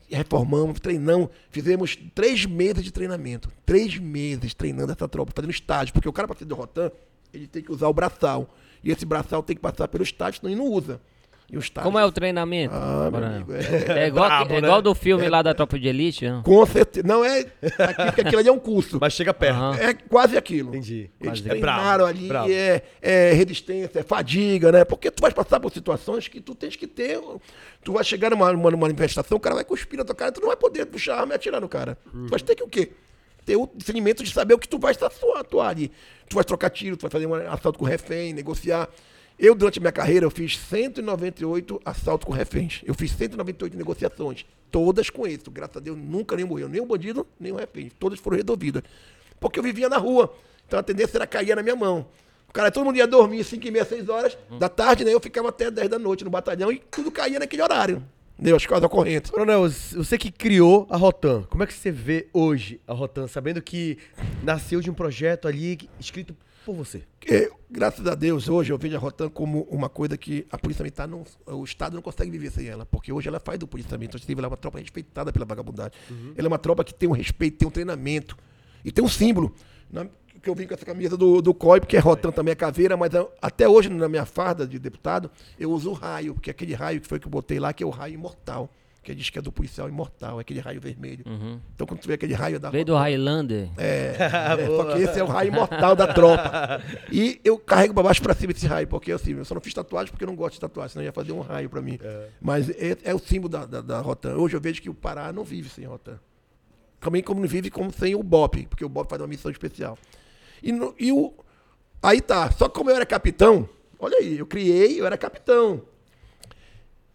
reformamos, 0.08 0.80
treinamos, 0.80 1.28
fizemos 1.50 1.96
três 2.14 2.44
meses 2.46 2.82
de 2.82 2.92
treinamento. 2.92 3.50
Três 3.64 3.98
meses 3.98 4.54
treinando 4.54 4.92
essa 4.92 5.08
tropa, 5.08 5.32
fazendo 5.34 5.50
estágio. 5.50 5.92
Porque 5.92 6.08
o 6.08 6.12
cara, 6.12 6.28
para 6.28 6.36
ser 6.36 6.44
do 6.44 6.54
Rotan, 6.54 6.90
ele 7.32 7.46
tem 7.46 7.62
que 7.62 7.72
usar 7.72 7.88
o 7.88 7.92
braçal. 7.92 8.48
E 8.82 8.90
esse 8.90 9.04
braçal 9.06 9.42
tem 9.42 9.56
que 9.56 9.62
passar 9.62 9.88
pelo 9.88 10.04
estágio, 10.04 10.40
senão 10.40 10.52
ele 10.52 10.60
não 10.60 10.70
usa. 10.70 11.00
E. 11.50 11.80
Como 11.82 11.98
é 11.98 12.04
o 12.04 12.10
treinamento? 12.10 12.74
Ah, 12.74 13.06
amigo, 13.06 13.52
é. 13.52 14.04
É 14.04 14.06
igual, 14.08 14.26
Brabo, 14.26 14.54
é 14.54 14.60
né? 14.60 14.66
igual 14.66 14.82
do 14.82 14.94
filme 14.94 15.28
lá 15.28 15.42
da 15.42 15.54
Tropa 15.54 15.78
de 15.78 15.86
Elite, 15.86 16.26
não? 16.28 16.42
Com 16.42 16.64
certeza. 16.66 17.06
Não 17.06 17.24
é. 17.24 17.40
Aqui, 17.40 18.04
porque 18.06 18.20
aquilo 18.22 18.38
ali 18.38 18.48
é 18.48 18.52
um 18.52 18.58
curso. 18.58 18.98
Mas 19.00 19.12
chega 19.12 19.32
perto. 19.34 19.56
Aham. 19.56 19.76
É 19.78 19.94
quase 19.94 20.36
aquilo. 20.36 20.70
Entendi. 20.70 21.10
Eles 21.20 21.40
Quase. 21.40 21.46
É 21.46 21.50
treinaram 21.50 22.06
ali, 22.06 22.28
brabo. 22.28 22.50
é, 22.50 22.82
é 23.00 23.32
resistência, 23.34 24.00
é 24.00 24.02
fadiga, 24.02 24.72
né? 24.72 24.84
Porque 24.84 25.10
tu 25.10 25.20
vai 25.20 25.30
passar 25.32 25.60
por 25.60 25.70
situações 25.72 26.26
que 26.28 26.40
tu 26.40 26.54
tens 26.54 26.76
que 26.76 26.86
ter. 26.86 27.20
Tu 27.84 27.92
vai 27.92 28.02
chegar 28.02 28.30
numa, 28.30 28.50
numa, 28.52 28.70
numa 28.70 28.80
manifestação, 28.86 29.36
o 29.36 29.40
cara 29.40 29.54
vai 29.54 29.64
cuspir 29.64 29.98
na 29.98 30.04
tua 30.04 30.14
cara, 30.14 30.32
tu 30.32 30.40
não 30.40 30.48
vai 30.48 30.56
poder 30.56 30.86
puxar 30.86 31.16
a 31.16 31.20
arma 31.20 31.34
e 31.34 31.36
atirar 31.36 31.60
no 31.60 31.68
cara. 31.68 31.98
Tu 32.10 32.28
vai 32.28 32.40
ter 32.40 32.54
que 32.54 32.62
o 32.62 32.68
quê? 32.68 32.90
Ter 33.44 33.56
o 33.56 33.68
discernimento 33.74 34.24
de 34.24 34.32
saber 34.32 34.54
o 34.54 34.58
que 34.58 34.66
tu 34.66 34.78
vai 34.78 34.94
atuar, 34.94 35.40
atuar 35.40 35.68
ali. 35.68 35.92
Tu 36.28 36.34
vai 36.34 36.44
trocar 36.44 36.70
tiro, 36.70 36.96
tu 36.96 37.02
vai 37.02 37.10
fazer 37.10 37.26
um 37.26 37.34
assalto 37.34 37.78
com 37.78 37.84
refém, 37.84 38.32
negociar. 38.32 38.88
Eu, 39.38 39.54
durante 39.54 39.78
a 39.78 39.80
minha 39.80 39.92
carreira, 39.92 40.24
eu 40.24 40.30
fiz 40.30 40.58
198 40.58 41.80
assaltos 41.84 42.26
com 42.26 42.32
reféns. 42.32 42.82
Eu 42.84 42.94
fiz 42.94 43.10
198 43.12 43.76
negociações. 43.76 44.46
Todas 44.70 45.10
com 45.10 45.26
êxito. 45.26 45.50
Graças 45.50 45.76
a 45.76 45.80
Deus, 45.80 45.98
nunca 45.98 46.36
nem 46.36 46.44
morreu. 46.44 46.68
Nem 46.68 46.80
o 46.80 46.86
bandido, 46.86 47.26
nem 47.38 47.52
o 47.52 47.56
refém. 47.56 47.90
Todas 47.98 48.20
foram 48.20 48.36
resolvidas. 48.36 48.82
Porque 49.40 49.58
eu 49.58 49.62
vivia 49.62 49.88
na 49.88 49.98
rua. 49.98 50.32
Então 50.66 50.78
a 50.78 50.82
tendência 50.82 51.18
era 51.18 51.26
cair 51.26 51.54
na 51.56 51.62
minha 51.62 51.76
mão. 51.76 52.06
O 52.48 52.52
cara, 52.52 52.70
todo 52.70 52.84
mundo 52.84 52.96
ia 52.96 53.06
dormir 53.06 53.42
5 53.42 53.66
e 53.66 53.70
meia, 53.70 53.84
6 53.84 54.08
horas 54.08 54.38
da 54.60 54.68
tarde, 54.68 55.04
né? 55.04 55.12
Eu 55.12 55.20
ficava 55.20 55.48
até 55.48 55.70
10 55.70 55.88
da 55.88 55.98
noite 55.98 56.22
no 56.22 56.30
batalhão 56.30 56.70
e 56.70 56.78
tudo 56.78 57.10
caía 57.10 57.38
naquele 57.38 57.62
horário. 57.62 58.02
Deu 58.38 58.56
as 58.56 58.66
causas 58.66 58.88
correntes. 58.88 59.30
Coronel, 59.30 59.68
você 59.68 60.18
que 60.18 60.30
criou 60.30 60.86
a 60.90 60.96
Rotan, 60.96 61.42
como 61.44 61.62
é 61.62 61.66
que 61.66 61.74
você 61.74 61.90
vê 61.90 62.28
hoje 62.32 62.80
a 62.86 62.92
Rotan, 62.92 63.26
sabendo 63.28 63.60
que 63.62 63.98
nasceu 64.42 64.80
de 64.80 64.90
um 64.90 64.94
projeto 64.94 65.46
ali 65.46 65.88
escrito 66.00 66.36
por 66.64 66.74
você? 66.74 67.02
É, 67.28 67.50
graças 67.70 68.06
a 68.06 68.14
Deus, 68.14 68.48
hoje 68.48 68.72
eu 68.72 68.78
vejo 68.78 68.96
a 68.96 68.98
Rotan 68.98 69.28
como 69.28 69.62
uma 69.70 69.88
coisa 69.88 70.16
que 70.16 70.46
a 70.50 70.58
Polícia 70.58 70.82
Militar, 70.82 71.06
não, 71.08 71.24
o 71.46 71.64
Estado 71.64 71.94
não 71.94 72.02
consegue 72.02 72.30
viver 72.30 72.50
sem 72.50 72.66
ela, 72.66 72.84
porque 72.86 73.12
hoje 73.12 73.28
ela 73.28 73.40
faz 73.40 73.58
do 73.58 73.66
policiamento 73.66 74.18
civil, 74.18 74.38
ela 74.38 74.46
é 74.46 74.50
uma 74.50 74.56
tropa 74.56 74.78
respeitada 74.78 75.32
pela 75.32 75.44
vagabundagem. 75.44 75.92
Ela 76.36 76.46
é 76.46 76.48
uma 76.48 76.58
tropa 76.58 76.82
que 76.84 76.92
tem 76.94 77.08
um 77.08 77.12
respeito, 77.12 77.58
tem 77.58 77.68
um 77.68 77.70
treinamento 77.70 78.36
e 78.84 78.90
tem 78.92 79.04
um 79.04 79.08
símbolo. 79.08 79.54
Na- 79.90 80.06
que 80.42 80.50
eu 80.50 80.54
vim 80.54 80.66
com 80.66 80.74
essa 80.74 80.84
camisa 80.84 81.16
do, 81.16 81.40
do 81.40 81.54
COI, 81.54 81.80
porque 81.80 81.96
é 81.96 82.00
Rotan 82.00 82.30
também 82.30 82.52
é 82.52 82.54
caveira, 82.54 82.98
mas 82.98 83.14
eu- 83.14 83.32
até 83.40 83.66
hoje 83.66 83.88
na 83.88 84.08
minha 84.10 84.26
farda 84.26 84.66
de 84.66 84.78
deputado, 84.78 85.30
eu 85.58 85.70
uso 85.70 85.88
o 85.90 85.92
raio, 85.94 86.34
porque 86.34 86.50
é 86.50 86.52
aquele 86.52 86.74
raio 86.74 87.00
que 87.00 87.06
foi 87.06 87.18
que 87.18 87.26
eu 87.26 87.30
botei 87.30 87.58
lá, 87.58 87.72
que 87.72 87.82
é 87.82 87.86
o 87.86 87.90
raio 87.90 88.12
imortal. 88.14 88.68
Que 89.04 89.14
diz 89.14 89.28
que 89.28 89.38
é 89.38 89.42
do 89.42 89.52
policial 89.52 89.86
imortal, 89.88 90.38
é 90.38 90.40
aquele 90.40 90.60
raio 90.60 90.80
vermelho. 90.80 91.24
Então 91.74 91.86
quando 91.86 92.00
tu 92.00 92.08
vê 92.08 92.14
aquele 92.14 92.32
raio 92.32 92.58
da 92.58 92.70
Veio 92.70 92.86
do 92.86 92.96
Highlander. 92.96 93.68
é, 93.76 94.16
é, 94.18 94.66
só 94.66 94.84
que 94.94 95.02
esse 95.02 95.20
é 95.20 95.22
o 95.22 95.26
raio 95.26 95.48
imortal 95.48 95.94
da 95.94 96.12
tropa. 96.12 96.82
E 97.12 97.38
eu 97.44 97.58
carrego 97.58 97.92
pra 97.94 98.02
baixo 98.02 98.20
e 98.20 98.22
pra 98.22 98.34
cima 98.34 98.52
esse 98.52 98.66
raio, 98.66 98.88
porque 98.88 99.12
assim, 99.12 99.32
eu 99.34 99.44
só 99.44 99.54
não 99.54 99.60
fiz 99.60 99.74
tatuagem 99.74 100.10
porque 100.10 100.24
eu 100.24 100.28
não 100.28 100.34
gosto 100.34 100.54
de 100.54 100.60
tatuagem, 100.60 100.92
senão 100.94 101.04
ia 101.04 101.12
fazer 101.12 101.32
um 101.32 101.40
raio 101.40 101.68
pra 101.68 101.80
mim. 101.82 101.98
Mas 102.40 102.68
é, 102.70 102.96
é 103.04 103.14
o 103.14 103.18
símbolo 103.18 103.50
da, 103.50 103.66
da, 103.66 103.80
da 103.82 104.00
Rotan. 104.00 104.36
Hoje 104.36 104.56
eu 104.56 104.60
vejo 104.60 104.80
que 104.80 104.88
o 104.90 104.94
Pará 104.94 105.32
não 105.32 105.44
vive 105.44 105.68
sem 105.68 105.84
Rotan. 105.84 106.18
Também 106.98 107.22
como 107.22 107.40
não 107.42 107.46
vive 107.48 107.70
como 107.70 107.92
sem 107.92 108.14
o 108.14 108.22
BOP, 108.22 108.66
porque 108.68 108.84
o 108.84 108.88
BOP 108.88 109.10
faz 109.10 109.20
uma 109.20 109.28
missão 109.28 109.50
especial. 109.50 109.98
E, 110.62 110.72
no- 110.72 110.94
e 110.98 111.12
o. 111.12 111.34
Aí 112.02 112.20
tá. 112.22 112.50
Só 112.52 112.68
que 112.68 112.74
como 112.74 112.88
eu 112.90 112.96
era 112.96 113.04
capitão, 113.04 113.68
olha 113.98 114.16
aí, 114.16 114.38
eu 114.38 114.46
criei, 114.46 114.98
eu 114.98 115.04
era 115.04 115.18
capitão. 115.18 115.82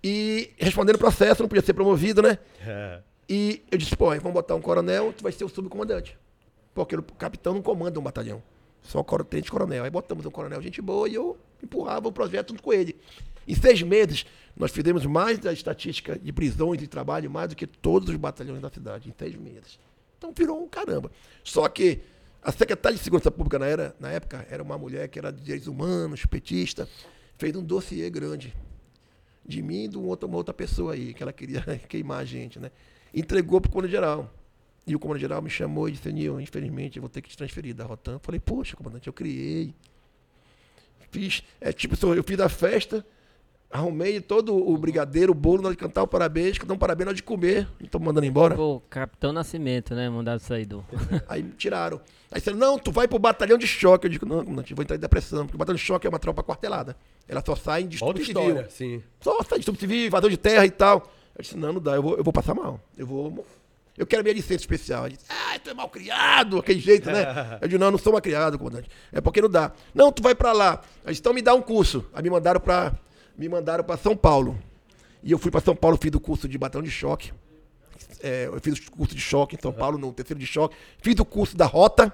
E 0.03 0.51
respondendo 0.57 0.95
o 0.95 0.99
processo, 0.99 1.41
não 1.41 1.49
podia 1.49 1.63
ser 1.63 1.73
promovido, 1.73 2.21
né? 2.21 2.37
É. 2.65 3.01
E 3.27 3.61
eu 3.71 3.77
disse, 3.77 3.95
pô, 3.95 4.07
vamos 4.07 4.33
botar 4.33 4.55
um 4.55 4.61
coronel, 4.61 5.13
tu 5.13 5.21
vai 5.21 5.31
ser 5.31 5.43
o 5.43 5.49
subcomandante. 5.49 6.17
Porque 6.73 6.95
o 6.95 7.03
capitão 7.03 7.53
não 7.53 7.61
comanda 7.61 7.99
um 7.99 8.03
batalhão. 8.03 8.41
Só 8.81 9.01
o 9.01 9.23
tenente 9.23 9.51
coronel. 9.51 9.83
Aí 9.83 9.89
botamos 9.89 10.25
um 10.25 10.31
coronel 10.31 10.61
gente 10.61 10.81
boa 10.81 11.07
e 11.07 11.15
eu 11.15 11.37
empurrava 11.61 12.07
o 12.07 12.11
projeto 12.11 12.49
junto 12.49 12.63
com 12.63 12.73
ele. 12.73 12.95
Em 13.47 13.53
seis 13.53 13.81
meses, 13.81 14.25
nós 14.55 14.71
fizemos 14.71 15.05
mais 15.05 15.37
da 15.37 15.51
estatística 15.51 16.17
de 16.17 16.31
prisões 16.31 16.81
e 16.81 16.87
trabalho, 16.87 17.29
mais 17.29 17.49
do 17.49 17.55
que 17.55 17.67
todos 17.67 18.09
os 18.09 18.15
batalhões 18.15 18.61
da 18.61 18.69
cidade, 18.69 19.09
em 19.09 19.13
seis 19.17 19.35
meses. 19.35 19.79
Então 20.17 20.31
virou 20.35 20.63
um 20.63 20.67
caramba. 20.67 21.11
Só 21.43 21.67
que 21.67 21.99
a 22.41 22.51
secretária 22.51 22.97
de 22.97 23.03
Segurança 23.03 23.29
Pública 23.29 23.59
na, 23.59 23.65
era, 23.65 23.95
na 23.99 24.09
época 24.11 24.45
era 24.49 24.63
uma 24.63 24.77
mulher 24.77 25.07
que 25.09 25.19
era 25.19 25.31
de 25.31 25.41
direitos 25.41 25.67
humanos, 25.67 26.25
petista, 26.25 26.87
fez 27.37 27.55
um 27.55 27.63
dossiê 27.63 28.09
grande 28.09 28.55
de 29.49 29.61
mim 29.63 29.85
e 29.85 29.87
de 29.87 29.97
um 29.97 30.07
uma 30.07 30.37
outra 30.37 30.53
pessoa 30.53 30.93
aí, 30.93 31.13
que 31.13 31.23
ela 31.23 31.33
queria 31.33 31.61
queimar 31.89 32.19
a 32.19 32.25
gente, 32.25 32.59
né? 32.59 32.71
Entregou 33.13 33.59
pro 33.59 33.71
comandante-geral. 33.71 34.31
E 34.85 34.95
o 34.95 34.99
comandante-geral 34.99 35.41
me 35.41 35.49
chamou 35.49 35.89
e 35.89 35.93
disse, 35.93 36.11
Nil, 36.11 36.39
infelizmente, 36.39 36.97
eu 36.97 37.01
vou 37.01 37.09
ter 37.09 37.21
que 37.21 37.29
te 37.29 37.37
transferir 37.37 37.73
da 37.73 37.83
Rotan. 37.83 38.19
Falei, 38.19 38.39
poxa, 38.39 38.75
comandante, 38.75 39.07
eu 39.07 39.13
criei. 39.13 39.73
Fiz, 41.11 41.43
é 41.59 41.73
tipo, 41.73 41.95
eu 42.13 42.23
fiz 42.23 42.39
a 42.39 42.47
festa, 42.47 43.05
arrumei 43.71 44.19
todo 44.19 44.55
o 44.55 44.77
brigadeiro, 44.77 45.31
o 45.31 45.35
bolo, 45.35 45.65
hora 45.65 45.75
de 45.75 45.77
cantar 45.77 46.01
o 46.03 46.07
parabéns, 46.07 46.57
cantar 46.57 46.73
um 46.73 46.77
parabéns 46.77 47.07
hora 47.07 47.15
de 47.15 47.23
comer. 47.23 47.67
E 47.79 47.87
tô 47.87 47.99
mandando 47.99 48.25
embora. 48.25 48.55
Pô, 48.55 48.81
Capitão 48.89 49.31
Nascimento, 49.31 49.93
né? 49.93 50.09
Mandaram 50.09 50.39
sair 50.39 50.65
do. 50.65 50.83
Aí 51.27 51.43
me 51.43 51.51
tiraram. 51.51 52.01
Aí 52.31 52.39
disseram, 52.39 52.57
não, 52.57 52.77
tu 52.77 52.91
vai 52.91 53.07
pro 53.07 53.19
batalhão 53.19 53.57
de 53.57 53.67
choque. 53.67 54.07
Eu 54.07 54.09
digo, 54.09 54.25
não, 54.25 54.43
comandante, 54.43 54.71
eu 54.71 54.75
vou 54.75 54.83
entrar 54.83 54.95
em 54.95 54.99
depressão, 54.99 55.45
porque 55.45 55.55
o 55.55 55.59
batalhão 55.59 55.77
de 55.77 55.83
choque 55.83 56.05
é 56.05 56.09
uma 56.09 56.19
tropa 56.19 56.43
quartelada. 56.43 56.95
Ela 57.27 57.43
só 57.45 57.55
sai 57.55 57.83
em 57.83 57.87
distúrbio 57.87 58.25
civil. 58.25 58.41
história, 58.41 58.69
sim. 58.69 59.03
Só 59.21 59.41
sai 59.43 59.59
distúrbio 59.59 59.79
civil, 59.79 60.07
invasão 60.07 60.29
de 60.29 60.37
terra 60.37 60.65
e 60.65 60.71
tal. 60.71 61.11
Eu 61.35 61.41
disse, 61.41 61.57
não, 61.57 61.73
não 61.73 61.81
dá, 61.81 61.95
eu 61.95 62.01
vou, 62.03 62.17
eu 62.17 62.23
vou 62.23 62.33
passar 62.33 62.53
mal. 62.53 62.79
Eu 62.97 63.05
vou. 63.07 63.45
Eu 63.97 64.05
quero 64.07 64.23
minha 64.23 64.33
licença 64.33 64.61
especial. 64.61 65.05
Ele 65.07 65.15
disse, 65.15 65.25
ah, 65.29 65.59
tu 65.59 65.69
é 65.69 65.73
mal 65.73 65.89
criado, 65.89 66.57
aquele 66.57 66.79
jeito, 66.79 67.09
né? 67.11 67.59
Eu 67.61 67.67
digo, 67.67 67.79
não, 67.79 67.87
eu 67.87 67.91
não 67.91 67.97
sou 67.97 68.13
mal 68.13 68.21
criado, 68.21 68.57
comandante. 68.57 68.89
É 69.11 69.19
porque 69.19 69.41
não 69.41 69.49
dá. 69.49 69.73
Não, 69.93 70.09
tu 70.09 70.23
vai 70.23 70.33
pra 70.33 70.53
lá. 70.53 70.81
Aí 71.03 71.11
disse, 71.11 71.19
então 71.19 71.33
me 71.33 71.41
dá 71.41 71.53
um 71.53 71.61
curso. 71.61 72.05
Aí 72.13 72.23
me 72.23 72.29
mandaram 72.29 72.61
pra, 72.61 72.93
me 73.39 73.47
mandaram 73.47 73.83
pra 73.85 73.95
São 73.95 74.15
Paulo. 74.17 74.59
E 75.23 75.31
eu 75.31 75.39
fui 75.39 75.49
pra 75.49 75.61
São 75.61 75.75
Paulo, 75.75 75.97
fiz 75.99 76.11
o 76.13 76.19
curso 76.19 76.47
de 76.47 76.57
batalhão 76.57 76.83
de 76.83 76.91
choque. 76.91 77.31
É, 78.21 78.47
eu 78.47 78.59
fiz 78.59 78.77
o 78.85 78.91
curso 78.91 79.15
de 79.15 79.21
choque 79.21 79.55
em 79.55 79.59
São 79.61 79.71
Paulo, 79.71 79.97
no 79.97 80.11
terceiro 80.11 80.39
de 80.39 80.45
choque. 80.45 80.75
Fiz 81.01 81.17
o 81.19 81.25
curso 81.25 81.55
da 81.55 81.65
Rota, 81.65 82.13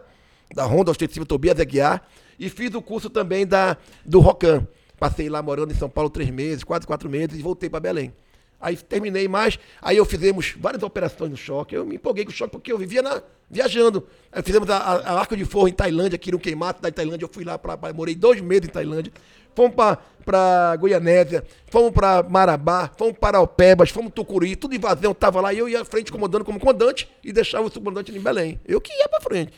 da 0.53 0.63
Ronda 0.63 0.91
Ostensiva 0.91 1.26
Tobias 1.26 1.59
Aguiar. 1.59 2.07
E 2.39 2.47
fiz 2.49 2.73
o 2.76 2.82
curso 2.82 3.09
também 3.09 3.45
da, 3.45 3.76
do 4.05 4.19
Rocan. 4.19 4.67
Passei 4.99 5.28
lá 5.28 5.41
morando 5.41 5.71
em 5.71 5.76
São 5.76 5.89
Paulo 5.89 6.09
três 6.11 6.30
meses, 6.30 6.63
quase 6.63 6.86
quatro 6.86 7.09
meses, 7.09 7.38
e 7.38 7.41
voltei 7.41 7.69
para 7.69 7.80
Belém. 7.80 8.13
Aí 8.61 8.78
terminei 8.78 9.28
mais, 9.28 9.59
aí 9.82 9.97
eu 9.97 10.05
fizemos 10.05 10.55
várias 10.57 10.82
operações 10.82 11.30
no 11.30 11.38
choque. 11.38 11.76
Eu 11.76 11.86
me 11.86 11.95
empolguei 11.95 12.23
com 12.23 12.32
o 12.32 12.34
choque 12.34 12.51
porque 12.51 12.71
eu 12.71 12.78
vivia 12.78 13.01
na, 13.01 13.21
viajando. 13.49 14.07
Aí 14.32 14.41
fizemos 14.41 14.69
a, 14.69 14.78
a, 14.78 14.93
a 14.95 15.19
Arco 15.19 15.36
de 15.36 15.43
Forro 15.45 15.67
em 15.67 15.73
Tailândia, 15.73 16.15
aqui 16.15 16.32
no 16.32 16.39
Queimato 16.39 16.82
da 16.82 16.89
Tailândia. 16.91 17.26
Eu 17.26 17.30
fui 17.32 17.43
lá, 17.43 17.57
pra, 17.57 17.78
pra- 17.78 17.93
morei 17.93 18.15
dois 18.15 18.39
meses 18.41 18.69
em 18.69 18.71
Tailândia. 18.71 19.11
Fomos 19.56 19.74
para 20.26 20.76
Goianésia, 20.76 21.45
fomos 21.68 21.91
para 21.91 22.24
Marabá, 22.24 22.91
fomos 22.97 23.18
para 23.18 23.38
Alpebas, 23.38 23.89
fomos 23.89 24.12
Tucuruí, 24.14 24.56
tudo 24.56 24.76
invasão. 24.76 25.14
Tava 25.14 25.39
lá 25.39 25.53
e 25.53 25.60
eu 25.60 25.70
ia 25.70 25.82
à 25.82 25.86
frente 25.86 26.12
comandando 26.12 26.43
como 26.43 26.60
comandante 26.60 27.10
e 27.24 27.32
deixava 27.32 27.66
o 27.66 27.72
subcomandante 27.72 28.12
em 28.12 28.20
Belém. 28.20 28.60
Eu 28.66 28.82
que 28.82 28.91
ia 28.91 29.08
para 29.08 29.22
frente. 29.22 29.53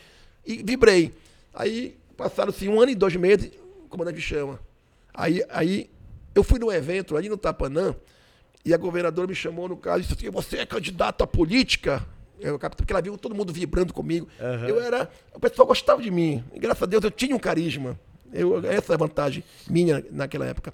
E 0.46 0.62
vibrei. 0.62 1.12
Aí 1.52 1.96
passaram-se 2.16 2.68
um 2.68 2.80
ano 2.80 2.92
e 2.92 2.94
dois 2.94 3.16
meses, 3.16 3.50
o 3.84 3.88
comandante 3.88 4.16
me 4.16 4.22
chama. 4.22 4.60
Aí, 5.12 5.42
aí 5.50 5.90
eu 6.34 6.44
fui 6.44 6.58
num 6.60 6.70
evento 6.70 7.16
ali 7.16 7.28
no 7.28 7.36
Tapanã 7.36 7.94
e 8.64 8.72
a 8.72 8.76
governadora 8.76 9.26
me 9.26 9.34
chamou 9.34 9.68
no 9.68 9.76
caso 9.76 9.98
e 9.98 10.02
disse 10.02 10.14
assim, 10.14 10.30
você 10.30 10.58
é 10.58 10.66
candidato 10.66 11.24
à 11.24 11.26
política? 11.26 12.06
Eu, 12.38 12.56
porque 12.56 12.92
ela 12.92 13.02
viu 13.02 13.18
todo 13.18 13.34
mundo 13.34 13.52
vibrando 13.52 13.92
comigo. 13.92 14.28
Eu 14.68 14.80
era. 14.80 15.10
O 15.34 15.40
pessoal 15.40 15.66
gostava 15.66 16.00
de 16.00 16.10
mim. 16.10 16.44
E 16.52 16.60
graças 16.60 16.82
a 16.82 16.86
Deus 16.86 17.02
eu 17.02 17.10
tinha 17.10 17.34
um 17.34 17.38
carisma. 17.38 17.98
Eu, 18.32 18.58
essa 18.70 18.92
é 18.92 18.94
a 18.94 18.98
vantagem 18.98 19.42
minha 19.68 20.04
naquela 20.10 20.46
época. 20.46 20.72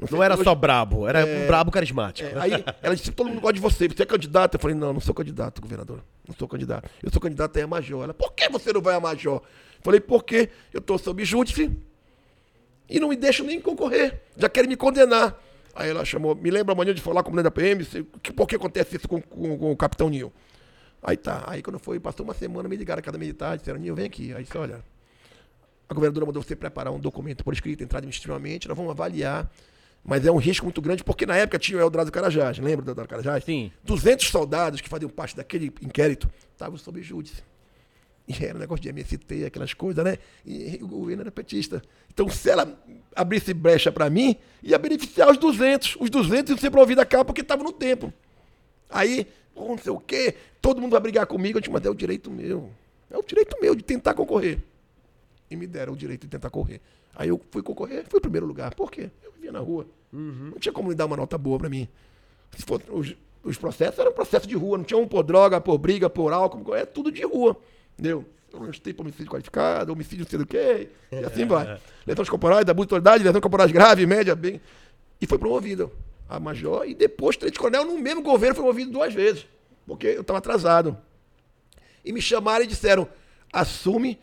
sei 0.00 0.16
Não 0.16 0.22
era 0.22 0.34
hoje- 0.34 0.44
só 0.44 0.54
brabo, 0.54 1.06
era 1.08 1.24
um 1.24 1.46
brabo 1.46 1.70
carismático. 1.70 2.28
é, 2.28 2.40
aí 2.40 2.64
ela 2.82 2.94
disse, 2.96 3.10
todo 3.12 3.28
mundo 3.28 3.40
gosta 3.40 3.54
de 3.54 3.60
você, 3.60 3.88
você 3.88 4.02
é 4.02 4.06
candidato? 4.06 4.54
Eu 4.54 4.60
falei, 4.60 4.76
não, 4.76 4.92
não 4.92 5.00
sou 5.00 5.14
candidato, 5.14 5.60
governador. 5.60 6.02
Não 6.26 6.34
sou 6.36 6.46
candidato. 6.48 6.88
Eu 7.02 7.10
sou 7.10 7.20
candidato 7.20 7.56
a 7.58 7.66
major. 7.66 8.04
Ela, 8.04 8.14
por 8.14 8.32
que 8.32 8.48
você 8.48 8.72
não 8.72 8.80
vai 8.80 8.94
a 8.94 9.00
major? 9.00 9.36
Eu 9.42 9.82
falei, 9.82 10.00
porque 10.00 10.48
eu 10.72 10.78
estou 10.78 10.98
sob 10.98 11.24
júdice 11.24 11.70
e 12.88 13.00
não 13.00 13.08
me 13.08 13.16
deixam 13.16 13.46
nem 13.46 13.60
concorrer. 13.60 14.20
Já 14.36 14.48
querem 14.48 14.68
me 14.68 14.76
condenar. 14.76 15.40
Aí 15.74 15.88
ela 15.90 16.04
chamou, 16.04 16.34
me 16.34 16.50
lembra 16.50 16.72
amanhã 16.74 16.92
de 16.92 17.00
falar 17.00 17.22
com 17.22 17.32
o 17.32 17.42
da 17.42 17.50
PM, 17.50 17.84
que, 18.22 18.32
por 18.32 18.46
que 18.46 18.56
acontece 18.56 18.96
isso 18.96 19.08
com, 19.08 19.20
com- 19.22 19.56
com 19.58 19.72
o 19.72 19.76
capitão 19.76 20.08
Nil? 20.10 20.32
Aí 21.02 21.16
tá, 21.16 21.44
aí 21.46 21.62
quando 21.62 21.78
foi, 21.78 21.98
passou 21.98 22.24
uma 22.24 22.34
semana, 22.34 22.68
me 22.68 22.76
ligaram 22.76 23.00
a 23.00 23.02
cada 23.02 23.16
militar, 23.18 23.56
disseram, 23.56 23.80
Nil, 23.80 23.94
vem 23.94 24.04
aqui. 24.06 24.32
Aí 24.34 24.44
disse, 24.44 24.56
olha, 24.58 24.84
a 25.88 25.94
governadora 25.94 26.26
mandou 26.26 26.42
você 26.42 26.56
preparar 26.56 26.92
um 26.92 26.98
documento 26.98 27.44
por 27.44 27.52
escrito, 27.52 27.82
entrar 27.82 27.98
administrativamente, 27.98 28.68
nós 28.68 28.76
vamos 28.76 28.90
avaliar, 28.90 29.50
mas 30.04 30.26
é 30.26 30.32
um 30.32 30.36
risco 30.36 30.66
muito 30.66 30.80
grande, 30.80 31.04
porque 31.04 31.24
na 31.24 31.36
época 31.36 31.58
tinha 31.58 31.78
o 31.78 31.80
Eldorado 31.80 32.10
Carajás, 32.10 32.58
lembra 32.58 32.84
do 32.84 32.90
Eldorado 32.90 33.08
Carajás? 33.08 33.44
Sim. 33.44 33.70
200 33.84 34.28
soldados 34.28 34.80
que 34.80 34.88
faziam 34.88 35.08
parte 35.08 35.36
daquele 35.36 35.66
inquérito 35.80 36.28
estavam 36.52 36.76
sob 36.76 37.00
júdice. 37.02 37.42
E 38.26 38.44
era 38.44 38.56
um 38.56 38.60
negócio 38.60 38.82
de 38.82 38.88
MST, 38.88 39.44
aquelas 39.44 39.74
coisas, 39.74 40.04
né? 40.04 40.16
E 40.46 40.78
o 40.80 40.86
governo 40.86 41.22
era 41.22 41.30
petista. 41.30 41.82
Então, 42.12 42.28
se 42.28 42.48
ela 42.48 42.80
abrisse 43.16 43.52
brecha 43.52 43.90
para 43.90 44.08
mim, 44.08 44.36
ia 44.62 44.78
beneficiar 44.78 45.28
os 45.30 45.36
200. 45.38 45.96
Os 45.98 46.08
200 46.08 46.50
iam 46.50 46.58
ser 46.58 46.70
promovidos 46.70 47.02
a 47.02 47.06
cabo 47.06 47.26
porque 47.26 47.40
estavam 47.40 47.64
no 47.64 47.72
tempo. 47.72 48.12
Aí, 48.88 49.26
não 49.56 49.76
sei 49.76 49.90
o 49.90 49.98
quê, 49.98 50.36
todo 50.60 50.80
mundo 50.80 50.92
vai 50.92 51.00
brigar 51.00 51.26
comigo. 51.26 51.58
Eu 51.58 51.60
disse, 51.60 51.72
mas 51.72 51.84
é 51.84 51.90
o 51.90 51.94
direito 51.94 52.30
meu. 52.30 52.70
É 53.10 53.18
o 53.18 53.22
direito 53.22 53.56
meu 53.60 53.74
de 53.74 53.82
tentar 53.82 54.14
concorrer. 54.14 54.58
E 55.52 55.56
me 55.56 55.66
deram 55.66 55.92
o 55.92 55.96
direito 55.96 56.22
de 56.22 56.28
tentar 56.28 56.48
correr. 56.48 56.80
Aí 57.14 57.28
eu 57.28 57.38
fui 57.50 57.62
concorrer, 57.62 58.06
fui 58.08 58.18
em 58.18 58.22
primeiro 58.22 58.46
lugar. 58.46 58.74
Por 58.74 58.90
quê? 58.90 59.10
Eu 59.22 59.32
vivia 59.32 59.52
na 59.52 59.58
rua. 59.58 59.86
Não 60.10 60.58
tinha 60.58 60.72
como 60.72 60.88
me 60.88 60.94
dar 60.94 61.04
uma 61.04 61.16
nota 61.16 61.36
boa 61.36 61.58
para 61.58 61.68
mim. 61.68 61.86
Se 62.56 62.64
fosse, 62.64 62.84
os, 62.90 63.14
os 63.44 63.58
processos 63.58 63.98
eram 63.98 64.12
processos 64.12 64.48
de 64.48 64.54
rua, 64.54 64.78
não 64.78 64.84
tinha 64.84 64.98
um 64.98 65.06
por 65.06 65.22
droga, 65.22 65.60
por 65.60 65.76
briga, 65.76 66.08
por 66.08 66.32
álcool, 66.32 66.74
é 66.74 66.86
tudo 66.86 67.12
de 67.12 67.22
rua. 67.22 67.54
Entendeu? 67.92 68.24
Eu 68.50 68.60
não 68.60 68.70
estudei 68.70 68.94
por 68.94 69.02
homicídio 69.02 69.30
qualificado, 69.30 69.92
homicídio 69.92 70.24
não 70.24 70.30
sei 70.30 70.38
do 70.38 70.46
quê, 70.46 70.88
e 71.10 71.16
assim 71.24 71.46
vai. 71.46 71.78
Lesões 72.06 72.30
corporais, 72.30 72.66
abuso 72.66 72.88
de 72.88 72.94
autoridade, 72.94 73.24
lesões 73.24 73.42
corporais 73.42 73.70
grave, 73.70 74.06
média, 74.06 74.34
bem. 74.34 74.58
E 75.20 75.26
foi 75.26 75.38
promovido 75.38 75.92
a 76.28 76.40
major, 76.40 76.86
e 76.86 76.94
depois, 76.94 77.36
tenente 77.36 77.58
coronel, 77.58 77.84
no 77.84 77.98
mesmo 77.98 78.22
governo, 78.22 78.54
foi 78.54 78.64
promovido 78.64 78.90
duas 78.90 79.12
vezes, 79.12 79.46
porque 79.86 80.06
eu 80.06 80.22
estava 80.22 80.38
atrasado. 80.38 80.96
E 82.02 82.12
me 82.12 82.20
chamaram 82.20 82.64
e 82.64 82.66
disseram: 82.66 83.06
assume 83.52 84.18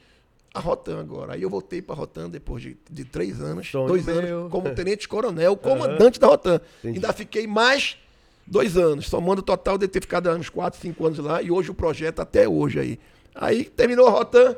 a 0.59 0.61
Rotan 0.61 0.99
agora. 0.99 1.33
Aí 1.33 1.41
eu 1.41 1.49
voltei 1.49 1.81
para 1.81 1.95
a 1.95 1.97
Rotan 1.97 2.29
depois 2.29 2.61
de, 2.61 2.77
de 2.89 3.05
três 3.05 3.41
anos, 3.41 3.69
Sonho 3.69 3.87
dois 3.87 4.05
meu. 4.05 4.39
anos, 4.39 4.51
como 4.51 4.73
tenente-coronel, 4.73 5.55
comandante 5.57 6.19
da 6.19 6.27
Rotan. 6.27 6.61
Ainda 6.83 7.11
fiquei 7.13 7.47
mais 7.47 7.97
dois 8.45 8.77
anos, 8.77 9.07
somando 9.07 9.39
o 9.41 9.43
total 9.43 9.77
de 9.77 9.87
ter 9.87 10.01
ficado 10.01 10.29
uns 10.31 10.49
quatro, 10.49 10.79
cinco 10.79 11.05
anos 11.05 11.19
lá, 11.19 11.41
e 11.41 11.51
hoje 11.51 11.71
o 11.71 11.73
projeto 11.73 12.19
até 12.19 12.47
hoje 12.47 12.79
aí. 12.79 12.99
Aí 13.33 13.65
terminou 13.65 14.07
a 14.07 14.11
Rotan. 14.11 14.55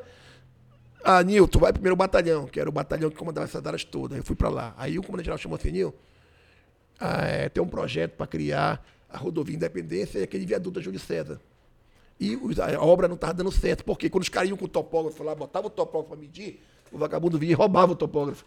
Ah, 1.03 1.23
Nil, 1.23 1.47
tu 1.47 1.59
vai 1.59 1.73
primeiro 1.73 1.93
ao 1.93 1.97
batalhão, 1.97 2.45
que 2.45 2.59
era 2.59 2.69
o 2.69 2.71
batalhão 2.71 3.09
que 3.09 3.15
comandava 3.15 3.45
essas 3.45 3.65
áreas 3.65 3.83
todas. 3.83 4.17
Eu 4.17 4.23
fui 4.23 4.35
para 4.35 4.49
lá. 4.49 4.75
Aí 4.77 4.99
o 4.99 5.03
comandante 5.03 5.25
geral 5.25 5.37
chamou 5.37 5.57
assim, 5.57 5.71
Nil, 5.71 5.93
ah, 6.99 7.25
é, 7.25 7.49
tem 7.49 7.61
um 7.61 7.67
projeto 7.67 8.11
para 8.11 8.27
criar 8.27 8.85
a 9.09 9.17
rodovia 9.17 9.55
Independência 9.55 10.19
e 10.19 10.23
aquele 10.23 10.45
viaduto 10.45 10.75
da 10.75 10.81
Júlio 10.81 10.99
César. 10.99 11.39
E 12.21 12.37
a 12.61 12.79
obra 12.81 13.07
não 13.07 13.15
estava 13.15 13.33
dando 13.33 13.51
certo. 13.51 13.83
Porque 13.83 14.07
quando 14.09 14.21
os 14.21 14.29
caras 14.29 14.47
iam 14.47 14.57
com 14.57 14.65
o 14.65 14.67
topógrafo 14.67 15.23
lá, 15.23 15.33
botavam 15.33 15.67
o 15.67 15.71
topógrafo 15.71 16.09
para 16.09 16.17
medir, 16.21 16.61
o 16.91 16.97
vagabundo 16.99 17.39
vinha 17.39 17.51
e 17.53 17.55
roubava 17.55 17.93
o 17.93 17.95
topógrafo. 17.95 18.45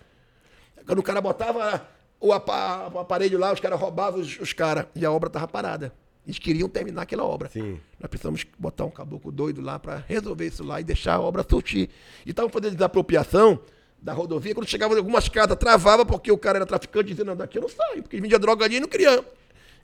Quando 0.86 1.00
o 1.00 1.02
cara 1.02 1.20
botava 1.20 1.84
o, 2.20 2.32
apa- 2.32 2.88
o 2.94 2.98
aparelho 3.00 3.36
lá, 3.38 3.52
os 3.52 3.58
caras 3.58 3.80
roubavam 3.80 4.20
os, 4.20 4.38
os 4.38 4.52
caras. 4.52 4.86
E 4.94 5.04
a 5.04 5.10
obra 5.10 5.26
estava 5.26 5.48
parada. 5.48 5.92
Eles 6.24 6.38
queriam 6.38 6.68
terminar 6.68 7.02
aquela 7.02 7.24
obra. 7.24 7.48
Sim. 7.50 7.78
Nós 8.00 8.08
precisamos 8.08 8.46
botar 8.58 8.84
um 8.84 8.90
caboclo 8.90 9.32
doido 9.32 9.60
lá 9.60 9.78
para 9.78 10.04
resolver 10.06 10.46
isso 10.46 10.62
lá 10.62 10.80
e 10.80 10.84
deixar 10.84 11.16
a 11.16 11.20
obra 11.20 11.44
surtir. 11.46 11.90
E 12.24 12.30
estavam 12.30 12.50
fazendo 12.50 12.74
desapropriação 12.74 13.58
da 14.00 14.12
rodovia. 14.12 14.54
Quando 14.54 14.68
chegava 14.68 14.94
em 14.94 14.98
algumas 14.98 15.28
casas, 15.28 15.56
travava 15.56 16.06
porque 16.06 16.30
o 16.30 16.38
cara 16.38 16.58
era 16.58 16.66
traficante, 16.66 17.08
dizendo, 17.08 17.34
daqui 17.34 17.58
eu 17.58 17.62
não 17.62 17.68
saio, 17.68 18.02
porque 18.02 18.20
vendia 18.20 18.38
droga 18.38 18.64
ali 18.64 18.76
e 18.76 18.80
não 18.80 18.88
queria 18.88 19.22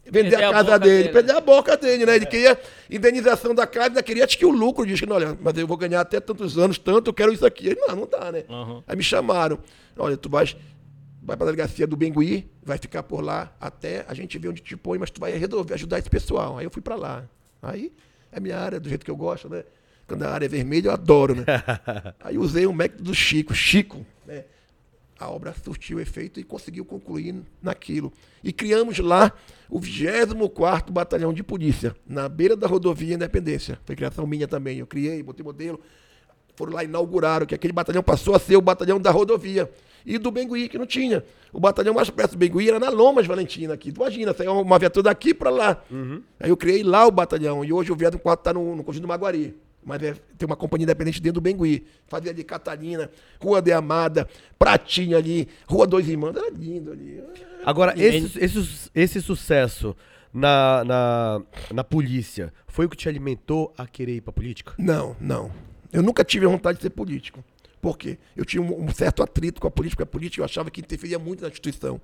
vender 0.05 0.37
a 0.37 0.49
a 0.49 0.53
casa 0.53 0.65
boca 0.65 0.79
dele, 0.79 0.97
dele. 0.99 1.09
perder 1.13 1.33
a 1.33 1.41
boca 1.41 1.77
dele, 1.77 2.07
né? 2.07 2.17
Ele 2.17 2.27
queria 2.27 2.59
indenização 2.91 3.55
da 3.55 3.67
casa, 3.67 3.89
ainda 3.89 4.03
queria 4.03 4.25
acho 4.25 4.39
que 4.39 4.47
o 4.47 4.51
lucro, 4.51 4.87
diz 4.87 5.01
que, 5.01 5.11
olha, 5.11 5.37
mas 5.41 5.57
eu 5.57 5.67
vou 5.67 5.77
ganhar 5.77 6.01
até 6.01 6.21
tantos 6.21 6.59
anos, 6.59 6.79
tanto, 6.79 7.11
eu 7.11 7.15
quero 7.15 7.33
isso 7.33 7.45
aqui. 7.45 7.69
Ele, 7.69 7.81
não, 7.81 7.97
não 7.97 8.07
dá, 8.07 8.33
né? 8.33 8.45
Uhum. 8.49 8.83
Aí 8.87 8.97
me 8.97 9.03
chamaram, 9.03 9.59
olha, 9.97 10.17
tu 10.17 10.29
vais, 10.29 10.57
vai 11.23 11.37
para 11.37 11.47
a 11.47 11.51
delegacia 11.51 11.87
do 11.87 11.97
Bengui, 11.97 12.51
vai 12.63 12.79
ficar 12.79 13.03
por 13.03 13.23
lá 13.23 13.55
até 13.61 14.05
a 14.09 14.15
gente 14.15 14.39
ver 14.39 14.49
onde 14.49 14.63
te 14.63 14.77
põe, 14.77 14.99
mas 14.99 15.11
tu 15.11 15.21
vai 15.21 15.33
resolver, 15.33 15.75
ajudar 15.75 15.99
esse 15.99 16.11
pessoal. 16.11 16.59
Aí 16.59 16.65
eu 16.65 16.71
fui 16.71 16.83
para 16.83 16.97
lá. 16.97 17.25
Aí 17.63 17.93
é 18.33 18.41
minha 18.41 18.59
área, 18.59 18.81
do 18.81 18.89
jeito 18.89 19.05
que 19.05 19.11
eu 19.11 19.17
gosto, 19.17 19.49
né? 19.49 19.65
quando 20.11 20.25
a 20.25 20.31
área 20.31 20.47
é 20.47 20.49
vermelha, 20.49 20.89
eu 20.89 20.93
adoro, 20.93 21.37
né? 21.37 21.45
Aí 22.19 22.37
usei 22.37 22.67
o 22.67 22.73
método 22.73 23.05
do 23.05 23.15
Chico. 23.15 23.55
Chico, 23.55 24.05
né? 24.27 24.45
A 25.21 25.31
obra 25.31 25.55
surtiu 25.63 26.01
efeito 26.01 26.41
e 26.41 26.43
conseguiu 26.43 26.83
concluir 26.83 27.43
naquilo. 27.63 28.11
E 28.43 28.55
criamos 28.55 28.99
lá 29.01 29.31
o 29.69 29.79
24º 29.79 30.91
Batalhão 30.91 31.31
de 31.31 31.43
Polícia, 31.43 31.95
na 32.07 32.27
beira 32.27 32.57
da 32.57 32.67
rodovia 32.67 33.15
Independência. 33.17 33.79
Foi 33.85 33.95
criação 33.95 34.27
minha 34.27 34.49
também. 34.49 34.79
Eu 34.79 34.87
criei, 34.87 35.23
botei 35.23 35.45
modelo. 35.45 35.79
Foram 36.57 36.73
lá 36.73 36.83
inauguraram, 36.83 37.45
que 37.45 37.55
aquele 37.55 37.73
batalhão 37.73 38.03
passou 38.03 38.35
a 38.35 38.39
ser 38.39 38.57
o 38.57 38.63
batalhão 38.63 38.99
da 38.99 39.11
rodovia. 39.11 39.71
E 40.07 40.17
do 40.17 40.31
Bengui, 40.31 40.71
que 40.71 40.79
não 40.79 40.87
tinha. 40.87 41.23
O 41.53 41.61
batalhão 41.61 41.93
mais 41.93 42.09
perto 42.09 42.33
do 42.33 42.39
Bengui 42.39 42.71
era 42.71 42.81
na 42.81 42.89
Lomas 42.89 43.27
Valentina 43.27 43.75
aqui. 43.75 43.93
Imagina, 43.95 44.33
saiu 44.33 44.59
uma 44.59 44.79
viatura 44.79 45.05
daqui 45.05 45.35
para 45.35 45.51
lá. 45.51 45.83
Aí 46.41 46.49
eu 46.49 46.57
criei 46.57 46.83
lá 46.83 47.07
o 47.07 47.11
batalhão. 47.11 47.63
E 47.63 47.71
hoje 47.75 47.93
o 47.93 47.95
Viado 47.95 48.19
4 48.19 48.41
está 48.41 48.55
no, 48.55 48.75
no 48.75 48.83
Conjunto 48.83 49.03
do 49.03 49.09
Maguari. 49.09 49.55
Mas 49.85 50.03
é, 50.03 50.15
tem 50.37 50.47
uma 50.47 50.57
companhia 50.57 50.85
independente 50.85 51.21
dentro 51.21 51.41
do 51.41 51.43
Bengui. 51.43 51.87
Fazia 52.07 52.31
ali 52.31 52.45
Catarina, 52.45 53.11
Rua 53.41 53.63
de 53.63 53.73
Amada, 53.73 54.29
Pratinha 54.59 55.17
ali, 55.17 55.49
Rua 55.67 55.87
Dois 55.87 56.09
Irmãos. 56.09 56.37
Era 56.37 56.51
lindo 56.51 56.93
ali. 56.93 57.23
Agora, 57.65 57.95
esse, 57.97 58.39
esse, 58.39 58.91
esse 58.95 59.23
sucesso 59.23 59.97
na, 60.33 60.85
na, 60.85 61.43
na 61.73 61.85
polícia 61.85 62.53
foi 62.67 62.87
o 62.87 62.89
que 62.89 62.97
te 62.97 63.09
alimentou 63.09 63.73
a 63.77 63.87
querer 63.87 64.17
ir 64.17 64.21
pra 64.21 64.33
política? 64.33 64.75
Não, 64.79 65.17
não. 65.21 65.51
Eu 65.93 66.03
nunca 66.03 66.25
tive 66.25 66.47
vontade 66.47 66.79
de 66.79 66.83
ser 66.83 66.91
político. 66.91 67.43
Por 67.81 67.97
quê? 67.97 68.19
Eu 68.37 68.45
tinha 68.45 68.63
um, 68.63 68.85
um 68.85 68.93
certo 68.93 69.23
atrito 69.23 69.61
com 69.61 69.67
a 69.67 69.71
política. 69.71 70.05
A 70.05 70.07
política 70.07 70.43
eu 70.43 70.45
achava 70.45 70.71
que 70.71 70.81
interferia 70.81 71.19
muito 71.19 71.43
na 71.43 71.49
instituição. 71.49 72.01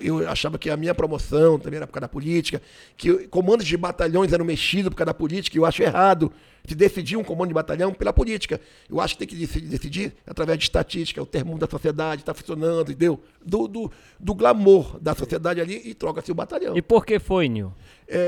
Eu 0.00 0.28
achava 0.28 0.58
que 0.58 0.70
a 0.70 0.76
minha 0.76 0.94
promoção 0.94 1.58
também 1.58 1.76
era 1.78 1.86
por 1.86 1.92
causa 1.92 2.02
da 2.02 2.08
política, 2.08 2.60
que 2.96 3.26
comandos 3.28 3.66
de 3.66 3.76
batalhões 3.76 4.32
eram 4.32 4.44
mexidos 4.44 4.90
por 4.90 4.96
causa 4.96 5.06
da 5.06 5.14
política, 5.14 5.56
e 5.56 5.60
eu 5.60 5.66
acho 5.66 5.82
errado 5.82 6.32
se 6.66 6.74
decidir 6.74 7.16
um 7.16 7.24
comando 7.24 7.48
de 7.48 7.54
batalhão 7.54 7.92
pela 7.92 8.12
política. 8.12 8.60
Eu 8.88 9.00
acho 9.00 9.16
que 9.16 9.26
tem 9.26 9.28
que 9.28 9.46
decidir, 9.60 10.12
através 10.26 10.58
de 10.58 10.64
estatística, 10.64 11.20
o 11.22 11.26
termômetro 11.26 11.66
da 11.66 11.70
sociedade 11.70 12.22
está 12.22 12.34
funcionando, 12.34 12.90
entendeu? 12.92 13.18
Do, 13.44 13.66
do, 13.66 13.90
do 14.18 14.34
glamour 14.34 14.98
da 15.00 15.14
sociedade 15.14 15.60
ali 15.60 15.80
e 15.84 15.94
troca-se 15.94 16.30
o 16.30 16.34
batalhão. 16.34 16.76
E 16.76 16.82
por 16.82 17.04
que 17.06 17.18
foi, 17.18 17.48
Nil? 17.48 17.72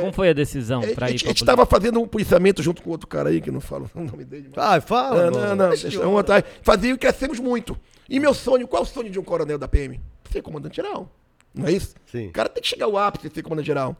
Como 0.00 0.12
foi 0.12 0.28
a 0.30 0.32
decisão 0.32 0.80
É, 0.82 0.94
para 0.94 1.06
a 1.06 1.10
ir 1.10 1.14
a 1.14 1.16
gente 1.18 1.36
estava 1.42 1.66
fazendo 1.66 2.00
um 2.00 2.06
policiamento 2.06 2.62
junto 2.62 2.80
com 2.82 2.90
outro 2.90 3.06
cara 3.08 3.28
aí, 3.30 3.40
que 3.40 3.50
não 3.50 3.60
falo 3.60 3.90
o 3.94 4.00
nome 4.00 4.24
dele. 4.24 4.48
mas- 4.54 4.64
Ah, 4.64 4.80
fala. 4.80 5.30
não, 5.30 5.56
não, 5.56 5.70
não. 6.02 6.12
Um 6.12 6.18
atrás. 6.18 6.44
Fazia 6.62 6.92
e 6.92 6.96
crescemos 6.96 7.38
muito. 7.40 7.76
E 8.08 8.18
meu 8.20 8.32
sonho, 8.32 8.66
qual 8.68 8.82
é 8.82 8.86
o 8.86 8.88
sonho 8.88 9.10
de 9.10 9.18
um 9.18 9.24
coronel 9.24 9.58
da 9.58 9.66
PM? 9.68 10.00
Ser 10.30 10.40
comandante 10.40 10.76
geral. 10.76 11.10
Não 11.54 11.66
é 11.66 11.72
isso? 11.72 11.94
Sim. 12.06 12.28
O 12.28 12.32
cara 12.32 12.48
tem 12.48 12.62
que 12.62 12.68
chegar 12.68 12.86
ao 12.86 12.96
ápice 12.96 13.28
de 13.28 13.34
ser 13.34 13.42
comandante 13.42 13.66
geral. 13.66 13.96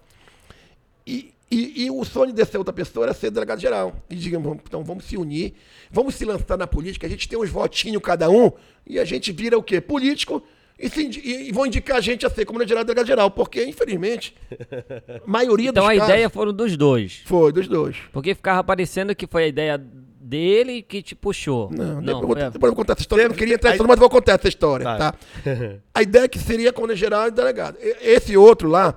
E, 1.07 1.32
e, 1.50 1.84
e 1.84 1.90
o 1.90 2.05
sonho 2.05 2.32
dessa 2.32 2.57
outra 2.59 2.72
pessoa 2.72 3.07
era 3.07 3.14
ser 3.14 3.30
delegado 3.30 3.61
geral. 3.61 3.94
E 4.09 4.14
digamos, 4.16 4.57
então 4.66 4.82
vamos 4.84 5.05
se 5.05 5.16
unir, 5.16 5.55
vamos 5.90 6.14
se 6.14 6.24
lançar 6.24 6.57
na 6.57 6.66
política, 6.66 7.07
a 7.07 7.11
gente 7.11 7.28
tem 7.28 7.38
uns 7.38 7.50
votinhos 7.50 8.03
cada 8.03 8.30
um, 8.30 8.50
e 8.86 8.98
a 8.98 9.05
gente 9.05 9.32
vira 9.32 9.59
o 9.59 9.62
quê? 9.62 9.80
Político. 9.80 10.42
E, 10.78 10.88
se 10.88 11.03
e- 11.07 11.48
e 11.48 11.53
vão 11.53 11.66
indicar 11.66 11.98
a 11.98 12.00
gente 12.00 12.24
a 12.26 12.30
ser 12.30 12.44
comandante 12.44 12.68
geral 12.70 12.82
e 12.82 12.86
delegado 12.86 13.07
geral, 13.07 13.30
porque, 13.30 13.64
infelizmente, 13.64 14.34
a 14.50 15.20
maioria 15.30 15.70
Então 15.70 15.82
dos 15.84 15.90
a 15.92 15.94
casos 15.96 16.09
ideia 16.14 16.30
foram 16.30 16.53
dos 16.53 16.76
dois. 16.76 17.20
foi 17.26 17.53
dos 17.53 17.68
dois. 17.68 17.96
Porque 18.12 18.34
ficava 18.34 18.64
parecendo 18.64 19.14
que 19.14 19.26
foi 19.26 19.44
a 19.44 19.46
ideia 19.48 19.78
dele 20.22 20.82
que 20.82 21.02
te 21.02 21.14
puxou. 21.14 21.70
Não, 21.70 22.00
não 22.00 22.20
depois, 22.20 22.44
depois 22.52 22.54
eu 22.54 22.60
vou 22.60 22.76
contar 22.76 22.92
essa 22.92 23.02
história. 23.02 23.22
Eu 23.24 23.28
não 23.30 23.36
queria 23.36 23.54
entrar 23.54 23.70
Aí- 23.72 23.76
tudo, 23.76 23.86
mas 23.88 23.96
eu 23.96 24.00
vou 24.00 24.10
contar 24.10 24.32
essa 24.32 24.48
história, 24.48 24.84
Tá. 24.84 25.12
tá? 25.12 25.18
A 25.94 26.02
ideia 26.02 26.24
é 26.24 26.28
que 26.28 26.38
seria 26.38 26.72
comandante 26.72 27.00
geral 27.00 27.28
e 27.28 27.30
delegado. 27.30 27.76
Esse 28.00 28.36
outro 28.36 28.68
lá 28.68 28.94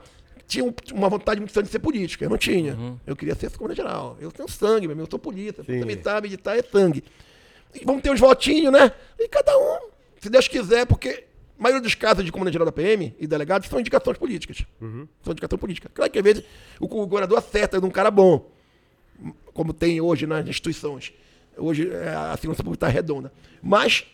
tinha 0.47 0.63
um- 0.63 0.73
uma 0.93 1.09
vontade 1.09 1.39
muito 1.39 1.51
grande 1.53 1.67
de 1.67 1.71
ser 1.71 1.79
político. 1.79 2.23
Eu 2.23 2.29
não 2.29 2.37
tinha. 2.37 2.75
Uhum. 2.75 2.97
Eu 3.07 3.15
queria 3.15 3.33
ser 3.35 3.49
comandante 3.57 3.77
geral. 3.77 4.15
Eu 4.21 4.31
tenho 4.31 4.47
sangue, 4.49 4.87
meu, 4.87 4.97
eu 4.97 5.07
sou 5.09 5.17
polícia. 5.19 5.63
Sim. 5.63 5.79
Você 5.79 5.85
militar, 5.85 6.21
militar 6.21 6.57
é 6.57 6.61
sangue. 6.61 7.03
E 7.73 7.83
vamos 7.83 8.01
ter 8.03 8.11
uns 8.11 8.19
votinhos, 8.19 8.71
né? 8.71 8.91
E 9.19 9.27
cada 9.27 9.57
um, 9.57 9.89
se 10.21 10.29
Deus 10.29 10.47
quiser, 10.47 10.85
porque 10.85 11.25
a 11.59 11.63
maioria 11.63 11.81
dos 11.81 11.95
casos 11.95 12.23
de 12.23 12.31
comandante 12.31 12.53
geral 12.53 12.65
da 12.65 12.71
PM 12.71 13.15
e 13.19 13.25
delegados 13.27 13.67
são 13.67 13.79
indicações 13.79 14.17
políticas. 14.17 14.63
São 14.79 15.31
indicações 15.31 15.59
políticas. 15.59 15.91
Claro 15.93 16.11
que 16.11 16.19
às 16.19 16.23
vezes 16.23 16.43
o 16.79 16.87
governador 16.87 17.37
acerta 17.39 17.79
de 17.79 17.85
um 17.85 17.89
cara 17.89 18.11
bom 18.11 18.49
como 19.55 19.73
tem 19.73 20.01
hoje 20.01 20.27
nas 20.27 20.45
instituições. 20.45 21.13
Hoje 21.57 21.89
é, 21.89 22.09
a 22.09 22.35
segurança 22.35 22.61
pública 22.61 22.85
está 22.85 22.93
redonda. 22.93 23.31
Mas 23.63 24.05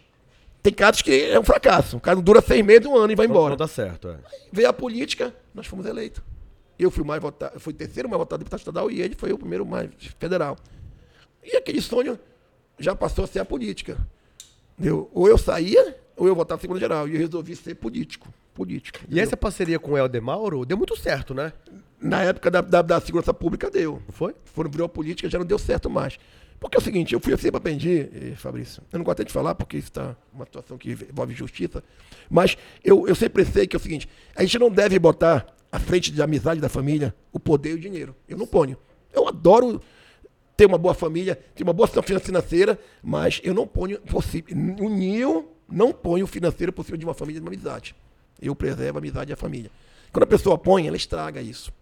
tem 0.61 0.71
casos 0.71 1.01
que 1.01 1.11
é 1.11 1.39
um 1.39 1.43
fracasso. 1.43 1.97
O 1.97 1.99
cara 1.99 2.21
dura 2.21 2.41
seis 2.41 2.63
meses, 2.63 2.85
um 2.85 2.95
ano 2.95 3.11
e 3.11 3.15
vai 3.15 3.25
embora. 3.25 3.49
não 3.49 3.57
dá 3.57 3.67
certo, 3.67 4.07
é. 4.07 4.17
Veio 4.53 4.69
a 4.69 4.73
política, 4.73 5.35
nós 5.53 5.65
fomos 5.65 5.87
eleitos. 5.87 6.21
Eu 6.77 6.91
fui 6.91 7.03
mais 7.03 7.19
votado, 7.19 7.59
fui 7.59 7.73
o 7.73 7.75
terceiro 7.75 8.07
mais 8.07 8.19
votado 8.19 8.39
deputado 8.39 8.59
estadual 8.59 8.91
e 8.91 9.01
ele 9.01 9.15
foi 9.15 9.33
o 9.33 9.37
primeiro 9.37 9.65
mais 9.65 9.89
federal. 10.19 10.55
E 11.43 11.57
aquele 11.57 11.81
sonho 11.81 12.19
já 12.77 12.95
passou 12.95 13.23
a 13.23 13.27
ser 13.27 13.39
a 13.39 13.45
política. 13.45 13.97
Entendeu? 14.77 15.09
Ou 15.11 15.27
eu 15.27 15.39
saía, 15.39 15.97
ou 16.15 16.27
eu 16.27 16.35
votava 16.35 16.61
segundo 16.61 16.79
geral. 16.79 17.07
E 17.07 17.15
eu 17.15 17.19
resolvi 17.19 17.55
ser 17.55 17.73
político. 17.75 18.31
Político. 18.53 18.99
E 19.09 19.19
essa 19.19 19.35
parceria 19.35 19.79
com 19.79 19.93
o 19.93 19.97
Helder 19.97 20.21
Mauro 20.21 20.65
deu 20.65 20.77
muito 20.77 20.95
certo, 20.95 21.33
né? 21.33 21.51
Na 22.01 22.23
época 22.23 22.49
da, 22.49 22.61
da, 22.61 22.81
da 22.81 22.99
segurança 22.99 23.33
pública 23.33 23.69
deu. 23.69 24.01
Foi? 24.09 24.33
foram 24.45 24.69
virou 24.69 24.89
política, 24.89 25.29
já 25.29 25.37
não 25.37 25.45
deu 25.45 25.59
certo 25.59 25.89
mais. 25.89 26.17
Porque 26.59 26.77
é 26.77 26.79
o 26.79 26.83
seguinte, 26.83 27.13
eu 27.13 27.19
fui 27.19 27.35
sempre 27.37 27.57
aprendi, 27.57 28.07
eh, 28.13 28.35
Fabrício, 28.35 28.83
eu 28.91 28.99
não 28.99 29.03
gosto 29.03 29.19
até 29.19 29.23
de 29.23 29.33
falar 29.33 29.55
porque 29.55 29.77
isso 29.77 29.87
está 29.87 30.15
uma 30.31 30.45
situação 30.45 30.77
que 30.77 30.91
envolve 30.91 31.33
justiça, 31.33 31.83
mas 32.29 32.55
eu, 32.83 33.07
eu 33.07 33.15
sempre 33.15 33.43
pensei 33.43 33.65
que 33.65 33.75
é 33.75 33.79
o 33.79 33.81
seguinte, 33.81 34.07
a 34.35 34.43
gente 34.43 34.59
não 34.59 34.69
deve 34.69 34.99
botar 34.99 35.47
à 35.71 35.79
frente 35.79 36.11
da 36.11 36.25
amizade 36.25 36.61
da 36.61 36.69
família 36.69 37.15
o 37.31 37.39
poder 37.39 37.71
e 37.71 37.73
o 37.73 37.79
dinheiro. 37.79 38.15
Eu 38.27 38.37
não 38.37 38.45
ponho. 38.45 38.77
Eu 39.11 39.27
adoro 39.27 39.81
ter 40.55 40.67
uma 40.67 40.77
boa 40.77 40.93
família, 40.93 41.35
ter 41.55 41.63
uma 41.63 41.73
boa 41.73 41.87
situação 41.87 42.19
financeira, 42.19 42.77
mas 43.01 43.41
eu 43.43 43.55
não 43.55 43.65
ponho 43.65 43.99
possível. 44.01 44.55
O 44.55 44.89
Nil 44.89 45.51
não 45.67 45.91
põe 45.91 46.21
o 46.21 46.27
financeiro 46.27 46.71
cima 46.83 46.97
de 46.97 47.05
uma 47.05 47.15
família 47.15 47.39
e 47.39 47.41
de 47.41 47.47
uma 47.47 47.51
amizade. 47.51 47.95
Eu 48.39 48.55
preservo 48.55 48.97
a 48.97 49.01
amizade 49.01 49.31
e 49.31 49.33
a 49.33 49.37
família. 49.37 49.71
Quando 50.11 50.23
a 50.23 50.27
pessoa 50.27 50.59
põe, 50.59 50.87
ela 50.87 50.97
estraga 50.97 51.41
isso. 51.41 51.73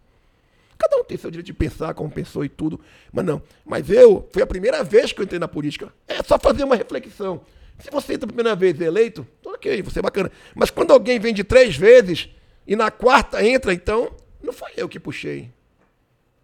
Cada 0.79 0.95
um 0.97 1.03
tem 1.03 1.17
seu 1.17 1.29
direito 1.29 1.47
de 1.47 1.53
pensar 1.53 1.93
como 1.93 2.09
pensou 2.09 2.45
e 2.45 2.49
tudo. 2.49 2.79
Mas 3.11 3.25
não. 3.25 3.41
Mas 3.65 3.89
eu, 3.89 4.27
foi 4.31 4.41
a 4.41 4.47
primeira 4.47 4.81
vez 4.81 5.11
que 5.11 5.19
eu 5.19 5.25
entrei 5.25 5.37
na 5.37 5.47
política. 5.47 5.93
É 6.07 6.23
só 6.23 6.39
fazer 6.39 6.63
uma 6.63 6.77
reflexão. 6.77 7.41
Se 7.79 7.91
você 7.91 8.13
entra 8.13 8.25
a 8.25 8.27
primeira 8.27 8.55
vez 8.55 8.79
eleito, 8.79 9.27
ok, 9.45 9.81
você 9.81 9.99
é 9.99 10.01
bacana. 10.01 10.31
Mas 10.55 10.69
quando 10.69 10.91
alguém 10.91 11.19
vem 11.19 11.33
de 11.33 11.43
três 11.43 11.75
vezes 11.75 12.29
e 12.65 12.77
na 12.77 12.89
quarta 12.89 13.45
entra, 13.45 13.73
então, 13.73 14.09
não 14.41 14.53
foi 14.53 14.71
eu 14.77 14.87
que 14.87 14.99
puxei. 14.99 15.51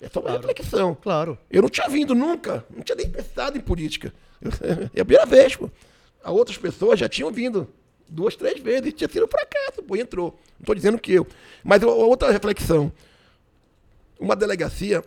É 0.01 0.09
só 0.09 0.19
uma 0.19 0.31
reflexão. 0.31 0.95
Claro. 1.01 1.37
Eu 1.49 1.61
não 1.61 1.69
tinha 1.69 1.87
vindo 1.87 2.13
nunca, 2.13 2.65
não 2.69 2.83
tinha 2.83 2.95
nem 2.95 3.09
pensado 3.09 3.57
em 3.57 3.61
política. 3.61 4.13
É 4.93 5.01
a 5.01 5.05
primeira 5.05 5.25
vez, 5.25 5.55
pô. 5.55 5.71
A 6.21 6.31
outras 6.31 6.57
pessoas 6.57 6.99
já 6.99 7.07
tinham 7.07 7.31
vindo 7.31 7.67
duas, 8.07 8.35
três 8.35 8.59
vezes, 8.59 8.87
e 8.87 8.91
tinha 8.91 9.09
sido 9.09 9.25
um 9.25 9.27
fracasso, 9.27 9.81
pô, 9.81 9.95
entrou. 9.95 10.37
Não 10.57 10.61
estou 10.61 10.75
dizendo 10.75 10.99
que 10.99 11.13
eu. 11.13 11.25
Mas 11.63 11.81
outra 11.83 12.31
reflexão. 12.31 12.91
Uma 14.19 14.35
delegacia 14.35 15.03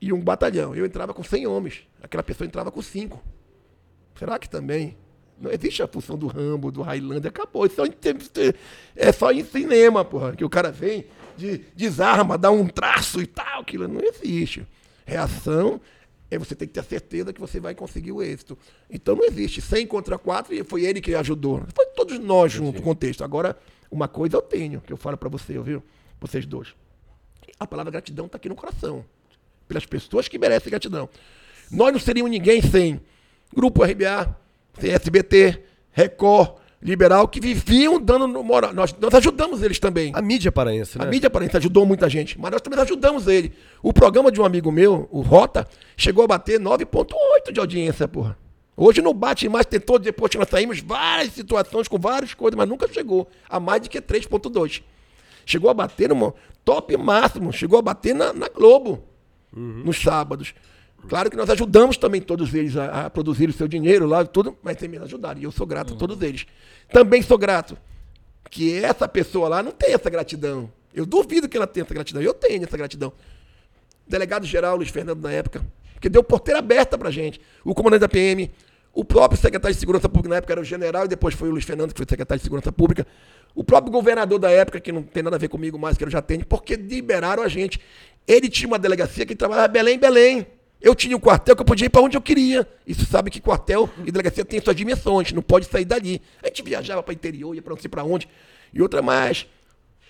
e 0.00 0.12
um 0.12 0.20
batalhão. 0.20 0.74
Eu 0.74 0.86
entrava 0.86 1.12
com 1.12 1.22
100 1.22 1.46
homens, 1.46 1.86
aquela 2.02 2.22
pessoa 2.22 2.46
entrava 2.46 2.70
com 2.70 2.80
5. 2.80 3.22
Será 4.18 4.38
que 4.38 4.48
também? 4.48 4.96
Não 5.40 5.50
existe 5.50 5.82
a 5.82 5.88
função 5.88 6.18
do 6.18 6.26
Rambo, 6.26 6.70
do 6.70 6.82
Highlander, 6.82 7.30
acabou. 7.30 7.64
Isso 7.64 7.80
é, 7.82 7.88
é 8.94 9.12
só 9.12 9.32
em 9.32 9.42
cinema, 9.42 10.04
porra, 10.04 10.36
que 10.36 10.44
o 10.44 10.50
cara 10.50 10.70
vem, 10.70 11.06
de, 11.36 11.58
desarma, 11.74 12.36
dá 12.36 12.50
um 12.50 12.66
traço 12.66 13.22
e 13.22 13.26
tal, 13.26 13.62
aquilo 13.62 13.88
não 13.88 14.02
existe. 14.02 14.66
Reação 15.06 15.80
é 16.30 16.38
você 16.38 16.54
tem 16.54 16.68
que 16.68 16.74
ter 16.74 16.80
a 16.80 16.84
certeza 16.84 17.32
que 17.32 17.40
você 17.40 17.58
vai 17.58 17.74
conseguir 17.74 18.12
o 18.12 18.22
êxito. 18.22 18.56
Então 18.88 19.16
não 19.16 19.24
existe 19.24 19.62
100 19.62 19.86
contra 19.86 20.18
4 20.18 20.54
e 20.54 20.62
foi 20.62 20.84
ele 20.84 21.00
que 21.00 21.14
ajudou. 21.14 21.64
Foi 21.74 21.86
todos 21.86 22.18
nós 22.18 22.52
juntos 22.52 22.82
contexto. 22.82 23.24
Agora, 23.24 23.58
uma 23.90 24.06
coisa 24.06 24.36
eu 24.36 24.42
tenho, 24.42 24.80
que 24.80 24.92
eu 24.92 24.96
falo 24.96 25.16
para 25.16 25.28
você, 25.28 25.58
viu? 25.58 25.82
Vocês 26.20 26.46
dois. 26.46 26.74
A 27.60 27.66
palavra 27.66 27.92
gratidão 27.92 28.24
está 28.24 28.38
aqui 28.38 28.48
no 28.48 28.54
coração. 28.54 29.04
Pelas 29.68 29.84
pessoas 29.84 30.26
que 30.26 30.38
merecem 30.38 30.70
gratidão. 30.70 31.10
Nós 31.70 31.92
não 31.92 32.00
seríamos 32.00 32.30
ninguém 32.30 32.62
sem 32.62 32.98
Grupo 33.54 33.84
RBA, 33.84 34.34
sem 34.78 34.90
SBT, 34.90 35.62
Record, 35.92 36.54
Liberal, 36.82 37.28
que 37.28 37.38
viviam 37.38 38.00
dando 38.00 38.26
no 38.26 38.42
moral. 38.42 38.72
Nós, 38.72 38.96
nós 38.98 39.14
ajudamos 39.14 39.62
eles 39.62 39.78
também. 39.78 40.10
A 40.14 40.22
mídia 40.22 40.50
paraense, 40.50 40.96
né? 40.96 41.04
A 41.04 41.06
mídia 41.06 41.26
aparente 41.26 41.54
ajudou 41.58 41.84
muita 41.84 42.08
gente, 42.08 42.40
mas 42.40 42.50
nós 42.50 42.62
também 42.62 42.80
ajudamos 42.80 43.26
ele. 43.26 43.52
O 43.82 43.92
programa 43.92 44.32
de 44.32 44.40
um 44.40 44.44
amigo 44.46 44.72
meu, 44.72 45.06
o 45.12 45.20
Rota, 45.20 45.68
chegou 45.98 46.24
a 46.24 46.26
bater 46.26 46.58
9,8 46.58 47.52
de 47.52 47.60
audiência, 47.60 48.08
porra. 48.08 48.38
Hoje 48.74 49.02
não 49.02 49.12
bate 49.12 49.46
mais, 49.50 49.66
tentou, 49.66 49.98
depois 49.98 50.30
que 50.30 50.38
nós 50.38 50.48
saímos, 50.48 50.80
várias 50.80 51.34
situações 51.34 51.86
com 51.86 51.98
várias 51.98 52.32
coisas, 52.32 52.56
mas 52.56 52.66
nunca 52.66 52.90
chegou 52.90 53.28
a 53.46 53.60
mais 53.60 53.82
de 53.82 53.90
que 53.90 54.00
3,2. 54.00 54.82
Chegou 55.44 55.68
a 55.68 55.74
bater 55.74 56.08
no 56.08 56.32
top 56.64 56.96
máximo, 56.96 57.52
chegou 57.52 57.78
a 57.78 57.82
bater 57.82 58.14
na, 58.14 58.32
na 58.32 58.48
Globo, 58.48 59.02
nos 59.52 60.00
sábados. 60.00 60.54
Claro 61.08 61.30
que 61.30 61.36
nós 61.36 61.48
ajudamos 61.50 61.96
também 61.96 62.20
todos 62.20 62.52
eles 62.52 62.76
a, 62.76 63.06
a 63.06 63.10
produzir 63.10 63.48
o 63.48 63.52
seu 63.52 63.66
dinheiro 63.66 64.06
lá, 64.06 64.24
tudo, 64.24 64.56
mas 64.62 64.76
também 64.76 64.98
nos 64.98 65.08
ajudaram. 65.08 65.40
E 65.40 65.44
eu 65.44 65.50
sou 65.50 65.66
grato 65.66 65.94
a 65.94 65.96
todos 65.96 66.20
eles. 66.20 66.46
Também 66.92 67.22
sou 67.22 67.38
grato 67.38 67.76
que 68.50 68.74
essa 68.74 69.08
pessoa 69.08 69.48
lá 69.48 69.62
não 69.62 69.72
tem 69.72 69.94
essa 69.94 70.10
gratidão. 70.10 70.70
Eu 70.92 71.06
duvido 71.06 71.48
que 71.48 71.56
ela 71.56 71.66
tenha 71.66 71.84
essa 71.84 71.94
gratidão. 71.94 72.22
Eu 72.22 72.34
tenho 72.34 72.64
essa 72.64 72.76
gratidão. 72.76 73.12
Delegado 74.06 74.44
geral 74.44 74.76
Luiz 74.76 74.90
Fernando 74.90 75.22
na 75.22 75.30
época, 75.30 75.64
porque 75.94 76.08
deu 76.08 76.22
porteira 76.22 76.58
aberta 76.58 76.98
pra 76.98 77.10
gente. 77.10 77.40
O 77.64 77.74
comandante 77.74 78.00
da 78.00 78.08
PM, 78.08 78.50
o 78.92 79.04
próprio 79.04 79.40
secretário 79.40 79.74
de 79.74 79.80
Segurança 79.80 80.08
Pública, 80.08 80.28
na 80.28 80.36
época 80.36 80.52
era 80.52 80.60
o 80.60 80.64
general, 80.64 81.04
e 81.04 81.08
depois 81.08 81.34
foi 81.34 81.48
o 81.48 81.52
Luiz 81.52 81.64
Fernando, 81.64 81.92
que 81.92 81.98
foi 81.98 82.06
secretário 82.08 82.40
de 82.40 82.44
Segurança 82.44 82.72
Pública. 82.72 83.06
O 83.54 83.62
próprio 83.62 83.92
governador 83.92 84.38
da 84.38 84.50
época, 84.50 84.80
que 84.80 84.92
não 84.92 85.02
tem 85.02 85.22
nada 85.22 85.36
a 85.36 85.38
ver 85.38 85.48
comigo 85.48 85.78
mais, 85.78 85.96
que 85.96 86.04
era 86.04 86.08
o 86.08 86.12
Jatene, 86.12 86.44
porque 86.44 86.76
liberaram 86.76 87.42
a 87.42 87.48
gente. 87.48 87.80
Ele 88.26 88.48
tinha 88.48 88.66
uma 88.66 88.78
delegacia 88.78 89.24
que 89.24 89.34
trabalhava 89.34 89.68
Belém, 89.68 89.98
Belém. 89.98 90.46
Eu 90.80 90.94
tinha 90.94 91.16
um 91.16 91.20
quartel 91.20 91.54
que 91.54 91.60
eu 91.60 91.66
podia 91.66 91.86
ir 91.86 91.90
para 91.90 92.00
onde 92.00 92.16
eu 92.16 92.22
queria. 92.22 92.66
Isso 92.86 93.04
sabe 93.04 93.30
que 93.30 93.40
quartel 93.40 93.88
e 94.04 94.10
delegacia 94.10 94.44
tem 94.44 94.60
suas 94.60 94.74
dimensões, 94.74 95.32
não 95.32 95.42
pode 95.42 95.66
sair 95.66 95.84
dali. 95.84 96.22
A 96.42 96.46
gente 96.46 96.62
viajava 96.62 97.02
para 97.02 97.10
o 97.10 97.14
interior, 97.14 97.54
ia 97.54 97.60
para 97.60 97.74
não 97.74 97.80
sei 97.80 97.90
para 97.90 98.02
onde. 98.02 98.26
E 98.72 98.80
outra 98.80 99.02
mais, 99.02 99.46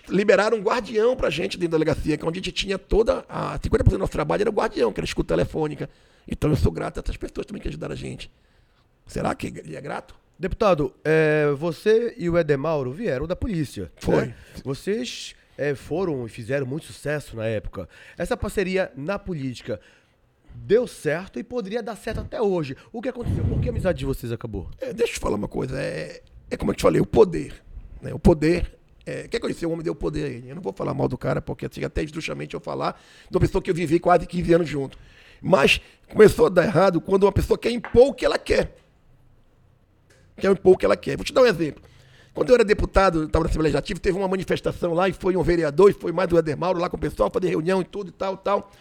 liberaram 0.07 0.57
um 0.57 0.61
guardião 0.61 1.15
pra 1.15 1.29
gente 1.29 1.57
dentro 1.57 1.71
da 1.71 1.77
delegacia, 1.77 2.17
que 2.17 2.23
é 2.23 2.27
onde 2.27 2.39
a 2.39 2.41
gente 2.41 2.51
tinha 2.53 2.77
toda 2.77 3.25
a 3.27 3.59
50% 3.59 3.89
do 3.89 3.97
nosso 3.97 4.11
trabalho 4.11 4.41
era 4.41 4.49
o 4.49 4.53
guardião, 4.53 4.93
que 4.93 4.99
era 4.99 5.05
escuta 5.05 5.33
telefônica. 5.33 5.89
Então 6.27 6.49
eu 6.49 6.55
sou 6.55 6.71
grato 6.71 6.99
a 6.99 7.03
essas 7.03 7.17
pessoas 7.17 7.45
também 7.45 7.61
que 7.61 7.67
ajudaram 7.67 7.93
a 7.93 7.97
gente. 7.97 8.31
Será 9.11 9.35
que 9.35 9.47
ele 9.47 9.75
é 9.75 9.81
grato? 9.81 10.15
Deputado, 10.39 10.93
é, 11.03 11.51
você 11.57 12.15
e 12.17 12.29
o 12.29 12.39
Edemauro 12.39 12.93
vieram 12.93 13.27
da 13.27 13.35
polícia. 13.35 13.91
Foi. 13.97 14.27
né? 14.27 14.35
Vocês 14.63 15.35
é, 15.57 15.75
foram 15.75 16.25
e 16.25 16.29
fizeram 16.29 16.65
muito 16.65 16.85
sucesso 16.85 17.35
na 17.35 17.45
época. 17.45 17.89
Essa 18.17 18.37
parceria 18.37 18.89
na 18.95 19.19
política 19.19 19.81
deu 20.55 20.87
certo 20.87 21.37
e 21.37 21.43
poderia 21.43 21.83
dar 21.83 21.97
certo 21.97 22.21
até 22.21 22.41
hoje. 22.41 22.77
O 22.89 23.01
que 23.01 23.09
aconteceu? 23.09 23.43
Por 23.43 23.59
que 23.59 23.67
a 23.67 23.71
amizade 23.73 23.99
de 23.99 24.05
vocês 24.05 24.31
acabou? 24.31 24.69
É, 24.79 24.93
deixa 24.93 25.11
eu 25.11 25.15
te 25.15 25.19
falar 25.19 25.35
uma 25.35 25.49
coisa. 25.49 25.77
É, 25.77 26.21
é 26.49 26.55
como 26.55 26.71
eu 26.71 26.75
te 26.75 26.83
falei, 26.83 27.01
o 27.01 27.05
poder. 27.05 27.53
Né? 28.01 28.13
O 28.13 28.19
poder. 28.19 28.79
É, 29.05 29.27
quer 29.27 29.41
conhecer 29.41 29.65
o 29.65 29.71
homem 29.71 29.83
deu 29.83 29.93
poder 29.93 30.23
a 30.23 30.29
ele. 30.29 30.49
Eu 30.49 30.55
não 30.55 30.61
vou 30.61 30.71
falar 30.71 30.93
mal 30.93 31.09
do 31.09 31.17
cara, 31.17 31.41
porque 31.41 31.65
assim, 31.65 31.83
até 31.83 32.01
esdrúxulamente 32.01 32.53
eu 32.53 32.61
falar 32.61 32.97
de 33.29 33.35
uma 33.35 33.41
pessoa 33.41 33.61
que 33.61 33.69
eu 33.69 33.75
vivi 33.75 33.99
quase 33.99 34.25
15 34.25 34.53
anos 34.53 34.69
junto. 34.69 34.97
Mas 35.41 35.81
começou 36.07 36.45
a 36.45 36.49
dar 36.49 36.63
errado 36.63 37.01
quando 37.01 37.23
uma 37.23 37.31
pessoa 37.33 37.57
quer 37.57 37.71
impor 37.71 38.07
o 38.07 38.13
que 38.13 38.23
ela 38.23 38.39
quer. 38.39 38.77
Quer 40.37 40.51
impor 40.51 40.73
o 40.73 40.77
que 40.77 40.85
ela 40.85 40.97
quer. 40.97 41.17
Vou 41.17 41.25
te 41.25 41.33
dar 41.33 41.41
um 41.41 41.45
exemplo. 41.45 41.83
Quando 42.33 42.49
eu 42.49 42.55
era 42.55 42.63
deputado, 42.63 43.25
estava 43.25 43.43
na 43.43 43.49
Assembleia 43.49 43.73
Legislativa, 43.73 43.99
teve 43.99 44.17
uma 44.17 44.27
manifestação 44.27 44.93
lá 44.93 45.09
e 45.09 45.13
foi 45.13 45.35
um 45.35 45.43
vereador, 45.43 45.89
e 45.89 45.93
foi 45.93 46.11
mais 46.11 46.31
o 46.31 46.37
Eder 46.37 46.57
Mauro 46.57 46.79
lá 46.79 46.89
com 46.89 46.95
o 46.95 46.99
pessoal, 46.99 47.29
fazer 47.29 47.49
reunião 47.49 47.81
e 47.81 47.83
tudo 47.85 48.09
e 48.09 48.13
tal, 48.13 48.37
tal. 48.37 48.71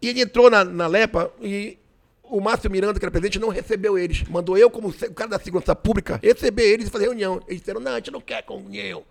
E 0.00 0.08
ele 0.08 0.20
entrou 0.20 0.48
na, 0.48 0.64
na 0.64 0.86
Lepa 0.86 1.32
e 1.40 1.78
o 2.22 2.40
Márcio 2.40 2.70
Miranda, 2.70 2.98
que 2.98 3.04
era 3.04 3.10
presidente, 3.10 3.38
não 3.38 3.48
recebeu 3.48 3.98
eles. 3.98 4.22
Mandou 4.24 4.56
eu, 4.56 4.70
como 4.70 4.88
o 4.88 5.14
cara 5.14 5.30
da 5.30 5.38
segurança 5.38 5.74
pública, 5.74 6.20
receber 6.22 6.64
eles 6.64 6.88
e 6.88 6.90
fazer 6.90 7.04
reunião. 7.04 7.40
Eles 7.46 7.60
disseram, 7.60 7.80
não, 7.80 7.92
a 7.92 7.96
gente 7.96 8.10
não 8.10 8.20
quer 8.20 8.42
com 8.42 8.72
eu. 8.72 9.04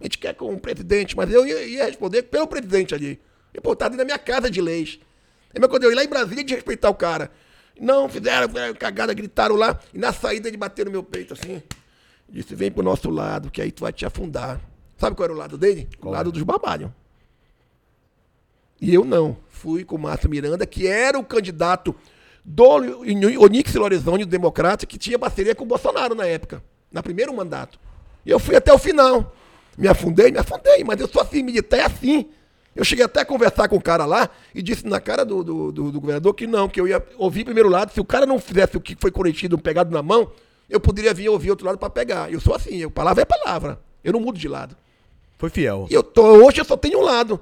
A 0.00 0.04
gente 0.04 0.18
quer 0.18 0.34
com 0.34 0.52
o 0.52 0.58
presidente. 0.58 1.16
Mas 1.16 1.30
eu 1.32 1.46
ia, 1.46 1.62
ia 1.62 1.86
responder 1.86 2.22
pelo 2.24 2.46
presidente 2.46 2.94
ali. 2.94 3.20
Tá 3.78 3.88
dentro 3.88 3.98
da 3.98 4.04
minha 4.04 4.18
casa 4.18 4.50
de 4.50 4.60
leis. 4.60 4.98
Aí, 5.54 5.60
mas 5.60 5.68
quando 5.68 5.84
eu 5.84 5.90
ia 5.90 5.96
lá 5.96 6.04
em 6.04 6.08
Brasília, 6.08 6.44
de 6.44 6.54
respeitar 6.54 6.90
o 6.90 6.94
cara. 6.94 7.30
Não, 7.80 8.08
fizeram, 8.08 8.48
fizeram 8.48 8.74
cagada, 8.74 9.14
gritaram 9.14 9.56
lá. 9.56 9.78
E 9.92 9.98
na 9.98 10.12
saída 10.12 10.48
ele 10.48 10.56
bateu 10.56 10.84
no 10.84 10.90
meu 10.90 11.02
peito 11.02 11.34
assim. 11.34 11.62
Disse, 12.28 12.54
vem 12.54 12.70
pro 12.70 12.82
nosso 12.82 13.08
lado, 13.10 13.50
que 13.50 13.62
aí 13.62 13.70
tu 13.70 13.82
vai 13.82 13.92
te 13.92 14.04
afundar. 14.04 14.60
Sabe 14.98 15.16
qual 15.16 15.24
era 15.24 15.32
o 15.32 15.36
lado 15.36 15.56
dele? 15.56 15.88
o 16.02 16.10
lado 16.10 16.30
dos 16.32 16.42
babalhos. 16.42 16.90
E 18.80 18.92
eu 18.92 19.04
não. 19.04 19.36
Fui 19.48 19.84
com 19.84 19.96
o 19.96 19.98
Márcio 19.98 20.28
Miranda, 20.28 20.66
que 20.66 20.86
era 20.86 21.18
o 21.18 21.24
candidato 21.24 21.94
do 22.44 22.64
Onix 22.64 23.74
Lorenzoni, 23.74 24.24
do 24.24 24.30
Democrata, 24.30 24.86
que 24.86 24.98
tinha 24.98 25.18
parceria 25.18 25.54
com 25.54 25.64
o 25.64 25.66
Bolsonaro 25.66 26.14
na 26.14 26.26
época, 26.26 26.62
no 26.90 27.02
primeiro 27.02 27.34
mandato. 27.34 27.78
E 28.24 28.30
eu 28.30 28.38
fui 28.38 28.56
até 28.56 28.72
o 28.72 28.78
final. 28.78 29.34
Me 29.76 29.86
afundei, 29.88 30.30
me 30.30 30.38
afundei, 30.38 30.82
mas 30.84 31.00
eu 31.00 31.08
sou 31.08 31.22
assim, 31.22 31.42
militar 31.42 31.78
é 31.78 31.84
assim. 31.84 32.28
Eu 32.78 32.84
cheguei 32.84 33.04
até 33.04 33.20
a 33.20 33.24
conversar 33.24 33.68
com 33.68 33.74
o 33.76 33.82
cara 33.82 34.06
lá 34.06 34.30
e 34.54 34.62
disse 34.62 34.86
na 34.86 35.00
cara 35.00 35.24
do, 35.24 35.42
do, 35.42 35.72
do- 35.72 35.90
do 35.92 36.00
governador 36.00 36.32
que 36.32 36.46
não, 36.46 36.68
que 36.68 36.80
eu 36.80 36.86
ia 36.86 37.04
ouvir 37.16 37.44
primeiro 37.44 37.68
lado. 37.68 37.92
Se 37.92 38.00
o 38.00 38.04
cara 38.04 38.24
não 38.24 38.38
fizesse 38.38 38.76
o 38.76 38.80
que 38.80 38.96
foi 39.00 39.10
cometido, 39.10 39.58
pegado 39.58 39.90
na 39.90 40.00
mão, 40.00 40.30
eu 40.70 40.78
poderia 40.78 41.12
vir 41.12 41.28
ouvir 41.28 41.50
outro 41.50 41.66
lado 41.66 41.76
para 41.76 41.90
pegar. 41.90 42.32
Eu 42.32 42.40
sou 42.40 42.54
assim, 42.54 42.76
eu, 42.76 42.88
palavra 42.90 43.22
é 43.22 43.24
palavra. 43.24 43.80
Eu 44.04 44.12
não 44.12 44.20
mudo 44.20 44.38
de 44.38 44.46
lado. 44.46 44.76
Foi 45.38 45.50
fiel. 45.50 45.88
E 45.90 45.94
eu 45.94 46.04
tô, 46.04 46.22
hoje 46.46 46.60
eu 46.60 46.64
só 46.64 46.76
tenho 46.76 47.00
um 47.00 47.02
lado. 47.02 47.40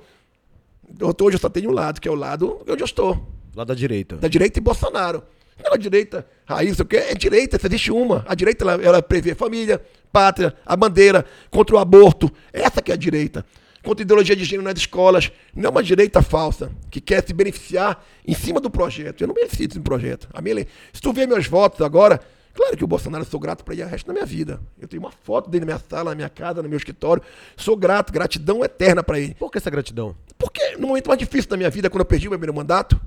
Eu 0.98 1.12
tô- 1.12 1.26
hoje 1.26 1.36
eu 1.36 1.40
só 1.40 1.50
tenho 1.50 1.68
um 1.68 1.72
lado, 1.74 2.00
que 2.00 2.08
é 2.08 2.10
o 2.10 2.14
lado 2.14 2.58
onde 2.66 2.82
eu 2.82 2.86
estou. 2.86 3.22
Lá 3.54 3.62
da 3.64 3.74
direita. 3.74 4.16
Da 4.16 4.28
direita 4.28 4.58
e 4.58 4.62
Bolsonaro. 4.62 5.22
Não, 5.62 5.72
a 5.72 5.76
direita, 5.76 6.26
raiz, 6.46 6.78
o 6.80 6.84
que 6.84 6.96
é 6.96 7.14
direita, 7.14 7.58
só 7.58 7.66
existe 7.66 7.90
uma. 7.90 8.24
A 8.28 8.34
direita, 8.34 8.64
ela, 8.64 8.82
ela 8.82 9.02
prevê 9.02 9.34
família, 9.34 9.82
pátria, 10.12 10.54
a 10.64 10.76
bandeira, 10.76 11.24
contra 11.50 11.76
o 11.76 11.78
aborto. 11.78 12.30
Essa 12.52 12.80
que 12.82 12.90
é 12.90 12.94
a 12.94 12.96
direita. 12.96 13.44
Contra 13.86 14.02
ideologia 14.02 14.34
de 14.34 14.44
gênero 14.44 14.64
nas 14.64 14.76
escolas. 14.76 15.30
Não 15.54 15.68
é 15.68 15.70
uma 15.70 15.80
direita 15.80 16.20
falsa, 16.20 16.72
que 16.90 17.00
quer 17.00 17.24
se 17.24 17.32
beneficiar 17.32 18.04
em 18.26 18.34
cima 18.34 18.60
do 18.60 18.68
projeto. 18.68 19.20
Eu 19.20 19.28
não 19.28 19.34
beneficio 19.34 19.68
desse 19.68 19.78
projeto. 19.78 20.28
A 20.34 20.42
minha 20.42 20.66
Se 20.92 21.00
tu 21.00 21.12
ver 21.12 21.28
meus 21.28 21.46
votos 21.46 21.80
agora, 21.80 22.20
claro 22.52 22.76
que 22.76 22.82
o 22.82 22.86
Bolsonaro 22.88 23.22
eu 23.22 23.28
sou 23.28 23.38
grato 23.38 23.64
para 23.64 23.74
ele 23.74 23.84
o 23.84 23.86
resto 23.86 24.08
da 24.08 24.12
minha 24.12 24.26
vida. 24.26 24.60
Eu 24.76 24.88
tenho 24.88 25.00
uma 25.00 25.12
foto 25.12 25.48
dele 25.48 25.64
na 25.64 25.74
minha 25.74 25.82
sala, 25.88 26.10
na 26.10 26.16
minha 26.16 26.28
casa, 26.28 26.64
no 26.64 26.68
meu 26.68 26.76
escritório. 26.76 27.22
Sou 27.56 27.76
grato, 27.76 28.12
gratidão 28.12 28.64
eterna 28.64 29.04
para 29.04 29.20
ele. 29.20 29.36
Por 29.36 29.52
que 29.52 29.58
essa 29.58 29.70
gratidão? 29.70 30.16
Porque 30.36 30.74
no 30.78 30.88
momento 30.88 31.06
mais 31.06 31.20
difícil 31.20 31.48
da 31.48 31.56
minha 31.56 31.70
vida, 31.70 31.88
quando 31.88 32.00
eu 32.00 32.06
perdi 32.06 32.26
o 32.26 32.30
meu 32.30 32.40
primeiro 32.40 32.56
mandato, 32.56 33.00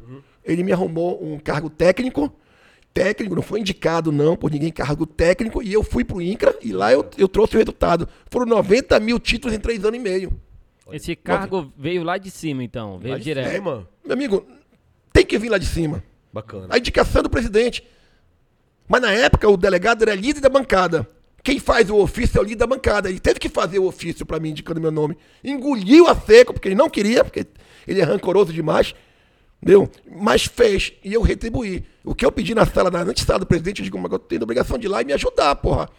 ele 0.45 0.63
me 0.63 0.71
arrumou 0.71 1.21
um 1.21 1.37
cargo 1.39 1.69
técnico. 1.69 2.33
Técnico, 2.93 3.35
não 3.35 3.41
foi 3.41 3.59
indicado 3.59 4.13
não 4.13 4.37
por 4.37 4.49
ninguém, 4.49 4.71
cargo 4.71 5.05
técnico. 5.05 5.61
E 5.61 5.73
eu 5.73 5.83
fui 5.83 6.05
pro 6.05 6.21
INCRA 6.21 6.55
e 6.61 6.71
lá 6.71 6.93
eu, 6.93 7.05
eu 7.17 7.27
trouxe 7.27 7.57
o 7.57 7.59
resultado. 7.59 8.07
Foram 8.31 8.45
90 8.45 8.97
mil 9.01 9.19
títulos 9.19 9.53
em 9.53 9.59
três 9.59 9.83
anos 9.83 9.99
e 9.99 10.01
meio. 10.01 10.39
Esse 10.93 11.15
cargo 11.15 11.71
veio 11.77 12.03
lá 12.03 12.17
de 12.17 12.29
cima, 12.31 12.63
então. 12.63 12.97
Veio 12.99 13.13
Lá 13.13 13.17
de 13.17 13.23
direto. 13.23 13.51
cima. 13.51 13.87
Meu 14.03 14.13
amigo, 14.13 14.45
tem 15.13 15.25
que 15.25 15.37
vir 15.37 15.49
lá 15.49 15.57
de 15.57 15.65
cima. 15.65 16.03
Bacana. 16.31 16.67
A 16.69 16.77
indicação 16.77 17.23
do 17.23 17.29
presidente. 17.29 17.83
Mas 18.87 19.01
na 19.01 19.11
época 19.11 19.47
o 19.49 19.55
delegado 19.57 20.01
era 20.03 20.15
líder 20.15 20.41
da 20.41 20.49
bancada. 20.49 21.07
Quem 21.43 21.59
faz 21.59 21.89
o 21.89 21.95
ofício 21.95 22.37
é 22.37 22.41
o 22.41 22.43
líder 22.43 22.57
da 22.57 22.67
bancada. 22.67 23.09
Ele 23.09 23.19
teve 23.19 23.39
que 23.39 23.49
fazer 23.49 23.79
o 23.79 23.85
ofício 23.85 24.25
para 24.25 24.39
mim, 24.39 24.49
indicando 24.49 24.81
meu 24.81 24.91
nome. 24.91 25.17
Engoliu 25.43 26.07
a 26.07 26.15
seco, 26.15 26.53
porque 26.53 26.67
ele 26.67 26.75
não 26.75 26.89
queria, 26.89 27.23
porque 27.23 27.45
ele 27.87 28.01
é 28.01 28.03
rancoroso 28.03 28.51
demais. 28.51 28.93
Entendeu? 29.61 29.89
Mas 30.19 30.45
fez. 30.45 30.93
E 31.03 31.13
eu 31.13 31.21
retribuí. 31.21 31.83
O 32.03 32.13
que 32.15 32.25
eu 32.25 32.31
pedi 32.31 32.53
na 32.55 32.65
sala, 32.65 32.89
na 32.89 33.01
antessala 33.01 33.39
do 33.39 33.45
presidente, 33.45 33.79
eu 33.79 33.83
digo, 33.83 33.97
mas 33.99 34.11
eu 34.11 34.19
tenho 34.19 34.41
a 34.41 34.43
obrigação 34.43 34.77
de 34.77 34.87
ir 34.87 34.89
lá 34.89 35.01
e 35.01 35.05
me 35.05 35.13
ajudar, 35.13 35.55
porra. 35.55 35.89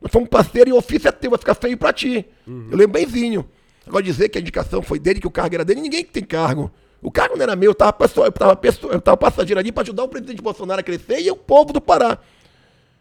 Nós 0.00 0.10
fomos 0.12 0.28
parceiros 0.28 0.68
e 0.70 0.72
o 0.72 0.76
ofício 0.78 1.08
é 1.08 1.12
teu, 1.12 1.30
vai 1.30 1.38
ficar 1.38 1.54
feio 1.54 1.76
pra 1.78 1.92
ti. 1.92 2.26
Eu 2.46 2.76
lembro 2.76 2.88
benzinho. 3.00 3.48
Agora 3.86 4.02
dizer 4.02 4.28
que 4.28 4.38
a 4.38 4.40
indicação 4.40 4.82
foi 4.82 4.98
dele, 4.98 5.20
que 5.20 5.26
o 5.26 5.30
cargo 5.30 5.54
era 5.54 5.64
dele, 5.64 5.80
ninguém 5.80 6.04
tem 6.04 6.22
cargo. 6.24 6.70
O 7.00 7.10
cargo 7.10 7.36
não 7.36 7.42
era 7.42 7.54
meu, 7.54 7.70
eu 7.70 7.74
tava, 7.74 7.92
pessoal, 7.92 8.26
eu 8.26 8.32
tava, 8.32 8.56
pessoa- 8.56 8.92
eu 8.92 9.00
tava 9.00 9.16
passageiro 9.16 9.60
ali 9.60 9.70
para 9.70 9.82
ajudar 9.82 10.02
o 10.04 10.08
presidente 10.08 10.42
Bolsonaro 10.42 10.80
a 10.80 10.82
crescer 10.82 11.20
e 11.20 11.30
o 11.30 11.36
povo 11.36 11.72
do 11.72 11.80
Pará. 11.80 12.18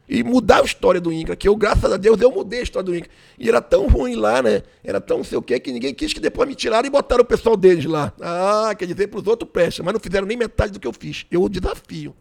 E 0.07 0.23
mudar 0.23 0.61
a 0.61 0.63
história 0.63 1.01
do 1.01 1.11
INCRA, 1.11 1.36
que 1.36 1.47
eu, 1.47 1.55
graças 1.55 1.91
a 1.91 1.97
Deus, 1.97 2.21
eu 2.21 2.29
mudei 2.29 2.59
a 2.59 2.63
história 2.63 2.86
do 2.86 2.95
INCRA. 2.95 3.09
E 3.39 3.49
era 3.49 3.59
tão 3.59 3.88
ruim 3.88 4.15
lá, 4.15 4.39
né? 4.43 4.61
Era 4.83 5.01
tão 5.01 5.17
não 5.17 5.23
sei 5.23 5.36
o 5.36 5.41
quê, 5.41 5.59
que 5.59 5.71
ninguém 5.71 5.95
quis 5.95 6.13
que 6.13 6.19
depois 6.19 6.47
me 6.47 6.53
tiraram 6.53 6.86
e 6.88 6.91
botaram 6.91 7.23
o 7.23 7.25
pessoal 7.25 7.57
deles 7.57 7.86
lá. 7.86 8.13
Ah, 8.21 8.75
quer 8.77 8.86
dizer, 8.86 9.07
pros 9.07 9.25
outros 9.25 9.49
presta, 9.51 9.81
mas 9.81 9.93
não 9.93 9.99
fizeram 9.99 10.27
nem 10.27 10.38
metade 10.38 10.71
do 10.73 10.79
que 10.79 10.86
eu 10.86 10.93
fiz. 10.93 11.25
Eu 11.31 11.49
desafio 11.49 12.15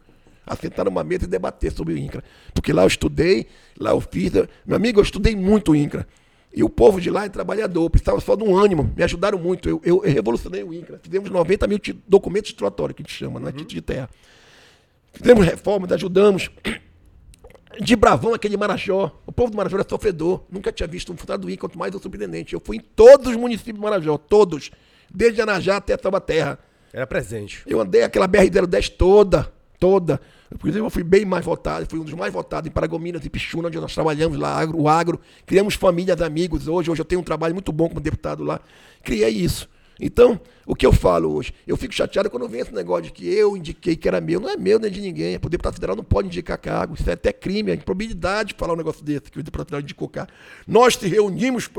a 0.46 0.56
sentar 0.56 0.86
numa 0.86 1.04
mesa 1.04 1.24
e 1.24 1.26
debater 1.26 1.70
sobre 1.72 1.92
o 1.92 1.98
INCRA. 1.98 2.24
Porque 2.54 2.72
lá 2.72 2.84
eu 2.84 2.88
estudei, 2.88 3.46
lá 3.78 3.90
eu 3.90 4.00
fiz. 4.00 4.32
Meu 4.64 4.76
amigo, 4.76 5.00
eu 5.00 5.04
estudei 5.04 5.36
muito 5.36 5.72
o 5.72 5.76
INCRA. 5.76 6.06
E 6.56 6.62
o 6.62 6.68
povo 6.68 7.00
de 7.00 7.10
lá 7.10 7.24
é 7.24 7.28
trabalhador, 7.28 7.90
precisava 7.90 8.20
só 8.20 8.36
de 8.36 8.44
um 8.44 8.56
ânimo. 8.56 8.92
Me 8.96 9.02
ajudaram 9.02 9.36
muito. 9.38 9.68
Eu, 9.68 9.80
eu, 9.84 10.04
eu 10.04 10.12
revolucionei 10.12 10.62
o 10.62 10.72
INCRA. 10.72 11.00
Fizemos 11.02 11.28
90 11.28 11.66
mil 11.66 11.80
documentos 12.06 12.50
titulatórios, 12.50 12.96
que 12.96 13.02
a 13.02 13.04
gente 13.04 13.14
chama, 13.14 13.40
não 13.40 13.48
é 13.48 13.52
título 13.52 13.74
de 13.74 13.82
terra. 13.82 14.08
Fizemos 15.12 15.44
reformas, 15.44 15.90
ajudamos. 15.90 16.50
De 17.80 17.96
bravão, 17.96 18.34
aquele 18.34 18.56
Marajó. 18.56 19.20
O 19.26 19.32
povo 19.32 19.50
do 19.50 19.56
Marajó 19.56 19.76
era 19.76 19.88
sofredor. 19.88 20.44
Nunca 20.48 20.70
tinha 20.70 20.86
visto 20.86 21.12
um 21.12 21.16
funcionário 21.16 21.42
do 21.42 21.50
INCRA, 21.50 21.60
quanto 21.62 21.76
mais 21.76 21.92
o 21.92 21.98
surpreendente. 21.98 22.54
Eu 22.54 22.62
fui 22.64 22.76
em 22.76 22.80
todos 22.80 23.26
os 23.32 23.36
municípios 23.36 23.78
do 23.78 23.82
Marajó, 23.82 24.16
todos. 24.16 24.70
Desde 25.12 25.40
Anajá 25.40 25.78
até 25.78 25.98
Salvaterra. 25.98 26.60
Era 26.92 27.04
presente. 27.04 27.64
Eu 27.66 27.80
andei 27.80 28.04
aquela 28.04 28.28
BR-010 28.28 28.90
toda, 28.96 29.52
toda. 29.84 30.18
Inclusive, 30.50 30.82
eu 30.82 30.88
fui 30.88 31.02
bem 31.02 31.26
mais 31.26 31.44
votado, 31.44 31.84
fui 31.86 31.98
um 31.98 32.04
dos 32.04 32.14
mais 32.14 32.32
votados 32.32 32.70
em 32.70 32.72
Paragominas 32.72 33.22
e 33.22 33.28
Pichuna, 33.28 33.68
onde 33.68 33.78
nós 33.78 33.92
trabalhamos 33.92 34.38
lá, 34.38 34.58
agro, 34.58 34.80
o 34.80 34.88
agro. 34.88 35.20
Criamos 35.44 35.74
famílias, 35.74 36.22
amigos 36.22 36.66
hoje. 36.66 36.90
Hoje 36.90 37.02
eu 37.02 37.04
tenho 37.04 37.20
um 37.20 37.24
trabalho 37.24 37.52
muito 37.52 37.70
bom 37.70 37.86
como 37.86 38.00
deputado 38.00 38.42
lá. 38.42 38.62
Criei 39.02 39.28
isso. 39.28 39.68
Então, 40.00 40.40
o 40.66 40.74
que 40.74 40.86
eu 40.86 40.92
falo 40.92 41.34
hoje? 41.34 41.52
Eu 41.66 41.76
fico 41.76 41.92
chateado 41.92 42.30
quando 42.30 42.48
vem 42.48 42.62
esse 42.62 42.72
negócio 42.72 43.04
de 43.04 43.12
que 43.12 43.28
eu 43.28 43.58
indiquei 43.58 43.94
que 43.94 44.08
era 44.08 44.22
meu. 44.22 44.40
Não 44.40 44.48
é 44.48 44.56
meu, 44.56 44.78
nem 44.78 44.90
de 44.90 45.02
ninguém. 45.02 45.36
O 45.36 45.48
deputado 45.50 45.74
federal 45.74 45.94
não 45.94 46.02
pode 46.02 46.28
indicar 46.28 46.56
cargo. 46.56 46.94
Isso 46.94 47.10
é 47.10 47.12
até 47.12 47.30
crime, 47.30 47.70
é 47.70 47.74
improbidade 47.74 48.54
falar 48.56 48.72
um 48.72 48.76
negócio 48.76 49.04
desse, 49.04 49.30
que 49.30 49.38
o 49.38 49.42
deputado 49.42 49.66
federal 49.66 49.82
indicou 49.82 50.08
cargo. 50.08 50.32
Nós 50.66 50.94
se 50.94 51.06
reunimos. 51.06 51.70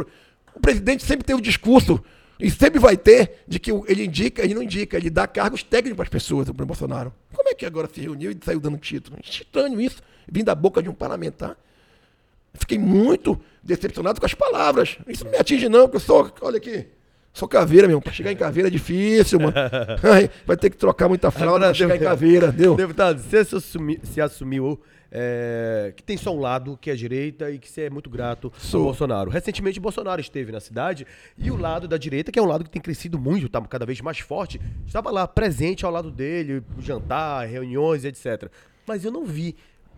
O 0.53 0.59
presidente 0.59 1.03
sempre 1.03 1.25
tem 1.25 1.35
o 1.35 1.41
discurso 1.41 1.99
e 2.39 2.51
sempre 2.51 2.79
vai 2.79 2.97
ter 2.97 3.43
de 3.47 3.59
que 3.59 3.71
ele 3.87 4.05
indica, 4.05 4.43
ele 4.43 4.53
não 4.53 4.61
indica, 4.61 4.97
ele 4.97 5.09
dá 5.09 5.25
cargos 5.25 5.63
técnicos 5.63 5.95
para 5.95 6.03
as 6.03 6.09
pessoas, 6.09 6.47
o 6.49 6.53
Bolsonaro. 6.53 7.11
Como 7.45 7.53
é 7.53 7.55
que 7.59 7.63
agora 7.67 7.87
se 7.93 8.01
reuniu 8.01 8.31
e 8.31 8.37
saiu 8.43 8.59
dando 8.59 8.75
título? 8.79 9.19
Estranho 9.23 9.79
isso, 9.79 10.01
vindo 10.27 10.45
da 10.47 10.55
boca 10.55 10.81
de 10.81 10.89
um 10.89 10.95
parlamentar. 10.95 11.55
Fiquei 12.55 12.79
muito 12.79 13.39
decepcionado 13.61 14.19
com 14.19 14.25
as 14.25 14.33
palavras. 14.33 14.97
Isso 15.07 15.23
não 15.23 15.31
me 15.31 15.37
atinge, 15.37 15.69
não, 15.69 15.81
porque 15.83 15.97
eu 15.97 15.99
sou. 16.01 16.33
Olha 16.41 16.57
aqui. 16.57 16.87
Sou 17.31 17.47
caveira, 17.47 17.87
meu. 17.87 18.01
Pra 18.01 18.11
chegar 18.11 18.31
em 18.31 18.35
caveira 18.35 18.67
é 18.67 18.71
difícil, 18.71 19.39
mano. 19.39 19.53
Ai, 20.11 20.27
vai 20.43 20.57
ter 20.57 20.71
que 20.71 20.77
trocar 20.77 21.07
muita 21.07 21.29
fralda 21.29 21.65
pra 21.67 21.73
chegar 21.75 21.95
em 21.95 21.99
caveira, 21.99 22.51
deu? 22.51 22.73
Deputado, 22.75 23.19
você 23.21 23.45
se, 23.45 23.55
assumi- 23.55 23.99
se 24.03 24.19
assumiu 24.19 24.81
é, 25.17 25.93
que 25.95 26.03
tem 26.03 26.17
só 26.17 26.35
um 26.35 26.39
lado, 26.41 26.77
que 26.77 26.89
é 26.89 26.93
a 26.93 26.95
direita, 26.95 27.49
e 27.49 27.57
que 27.57 27.71
você 27.71 27.83
é 27.83 27.89
muito 27.89 28.09
grato 28.09 28.51
Sou. 28.57 28.81
ao 28.81 28.85
Bolsonaro. 28.87 29.31
Recentemente, 29.31 29.79
Bolsonaro 29.79 30.19
esteve 30.19 30.51
na 30.51 30.59
cidade 30.59 31.07
e 31.37 31.49
o 31.49 31.55
lado 31.55 31.87
da 31.87 31.97
direita, 31.97 32.33
que 32.33 32.37
é 32.37 32.41
um 32.41 32.45
lado 32.45 32.65
que 32.65 32.69
tem 32.69 32.81
crescido 32.81 33.17
muito, 33.17 33.47
tá 33.47 33.61
cada 33.61 33.85
vez 33.85 34.01
mais 34.01 34.19
forte, 34.19 34.59
estava 34.85 35.09
lá 35.11 35.25
presente 35.25 35.85
ao 35.85 35.91
lado 35.91 36.11
dele, 36.11 36.61
jantar, 36.79 37.47
reuniões, 37.47 38.03
etc. 38.03 38.51
Mas 38.85 39.05
eu 39.05 39.11
não 39.11 39.25
vi 39.25 39.55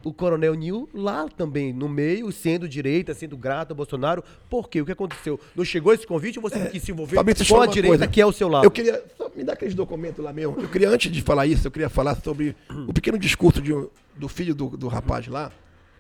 o 0.07 0.13
Coronel 0.13 0.53
Nil 0.53 0.89
lá 0.93 1.27
também, 1.27 1.73
no 1.73 1.89
meio, 1.89 2.31
sendo 2.31 2.67
direita, 2.67 3.13
sendo 3.13 3.35
grato 3.35 3.71
ao 3.71 3.75
Bolsonaro. 3.75 4.23
Por 4.49 4.69
quê? 4.69 4.81
O 4.81 4.85
que 4.85 4.91
aconteceu? 4.91 5.39
Não 5.55 5.65
chegou 5.65 5.93
esse 5.93 6.07
convite 6.07 6.39
ou 6.39 6.41
você 6.41 6.57
não 6.57 6.67
quis 6.67 6.81
se 6.81 6.91
envolver 6.91 7.15
Fabrício, 7.15 7.45
com 7.45 7.61
a 7.61 7.67
direita, 7.67 7.97
coisa. 7.97 8.07
que 8.07 8.21
é 8.21 8.25
o 8.25 8.31
seu 8.31 8.47
lado? 8.47 8.63
Eu 8.63 8.71
queria. 8.71 9.03
Só 9.17 9.29
me 9.35 9.43
dá 9.43 9.53
aqueles 9.53 9.75
documentos 9.75 10.23
lá, 10.23 10.31
meu. 10.31 10.55
Eu 10.57 10.69
queria, 10.69 10.89
antes 10.89 11.11
de 11.11 11.21
falar 11.21 11.45
isso, 11.45 11.67
eu 11.67 11.71
queria 11.71 11.89
falar 11.89 12.15
sobre 12.15 12.55
o 12.87 12.93
pequeno 12.93 13.17
discurso 13.17 13.61
de 13.61 13.73
do 14.15 14.27
filho 14.27 14.55
do, 14.55 14.69
do 14.69 14.87
rapaz 14.87 15.27
lá, 15.27 15.51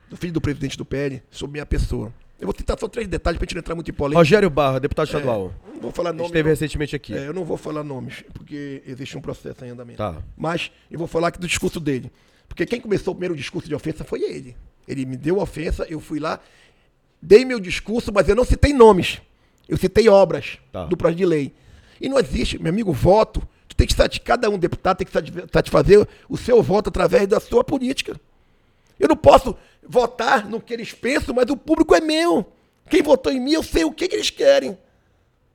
do 0.09 0.17
filho 0.17 0.33
do 0.33 0.41
presidente 0.41 0.77
do 0.77 0.85
PL, 0.85 1.21
sobre 1.29 1.53
minha 1.53 1.65
pessoa. 1.65 2.11
Eu 2.39 2.45
vou 2.45 2.53
tentar 2.53 2.77
só 2.79 2.87
três 2.87 3.07
detalhes 3.07 3.37
pra 3.37 3.45
gente 3.45 3.55
não 3.55 3.59
entrar 3.59 3.75
muito 3.75 3.89
em 3.89 3.93
polêmica. 3.93 4.19
Rogério 4.19 4.49
Barra, 4.49 4.79
deputado 4.79 5.07
estadual. 5.07 5.53
Não 5.73 5.81
vou 5.81 5.91
falar 5.91 6.13
nome. 6.13 6.27
Esteve 6.27 6.49
recentemente 6.49 6.95
aqui. 6.95 7.13
É, 7.13 7.27
eu 7.27 7.33
não 7.33 7.43
vou 7.43 7.57
falar 7.57 7.83
nomes, 7.83 8.23
porque 8.33 8.83
existe 8.85 9.17
um 9.17 9.21
processo 9.21 9.65
em 9.65 9.69
andamento. 9.69 9.97
Tá. 9.97 10.21
Mas 10.37 10.71
eu 10.89 10.99
vou 10.99 11.07
falar 11.07 11.29
aqui 11.29 11.39
do 11.39 11.47
discurso 11.47 11.79
dele. 11.79 12.11
Porque 12.47 12.65
quem 12.65 12.79
começou 12.81 13.11
o 13.11 13.15
primeiro 13.15 13.35
discurso 13.35 13.67
de 13.67 13.75
ofensa 13.75 14.03
foi 14.03 14.21
ele. 14.23 14.55
Ele 14.87 15.05
me 15.05 15.17
deu 15.17 15.39
ofensa, 15.39 15.85
eu 15.89 15.99
fui 15.99 16.19
lá, 16.19 16.39
dei 17.21 17.43
meu 17.45 17.59
discurso, 17.59 18.11
mas 18.13 18.27
eu 18.29 18.35
não 18.35 18.45
citei 18.45 18.73
nomes. 18.73 19.21
Eu 19.67 19.77
citei 19.77 20.07
obras 20.07 20.57
Tá. 20.71 20.85
do 20.85 20.95
projeto 20.95 21.17
de 21.17 21.25
lei. 21.25 21.53
E 21.99 22.07
não 22.07 22.17
existe, 22.19 22.57
meu 22.61 22.71
amigo, 22.71 22.93
voto. 22.93 23.45
Tu 23.67 23.75
tem 23.75 23.85
que 23.85 23.93
satisfazer, 23.93 24.23
cada 24.25 24.49
um 24.49 24.57
deputado 24.57 24.97
tem 24.97 25.05
que 25.05 25.11
satisfa- 25.11 25.47
satisfazer 25.51 26.07
o 26.29 26.37
seu 26.37 26.63
voto 26.63 26.89
através 26.89 27.27
da 27.27 27.39
sua 27.39 27.63
política. 27.63 28.19
Eu 28.99 29.07
não 29.09 29.17
posso 29.17 29.55
votar 29.87 30.47
no 30.47 30.59
que 30.61 30.73
eles 30.73 30.93
pensam, 30.93 31.35
mas 31.35 31.49
o 31.49 31.57
público 31.57 31.93
é 31.93 31.99
meu. 32.01 32.45
Quem 32.89 33.01
votou 33.03 33.31
em 33.31 33.39
mim, 33.39 33.51
eu 33.53 33.63
sei 33.63 33.83
o 33.83 33.91
que, 33.91 34.07
que 34.07 34.15
eles 34.15 34.29
querem. 34.29 34.77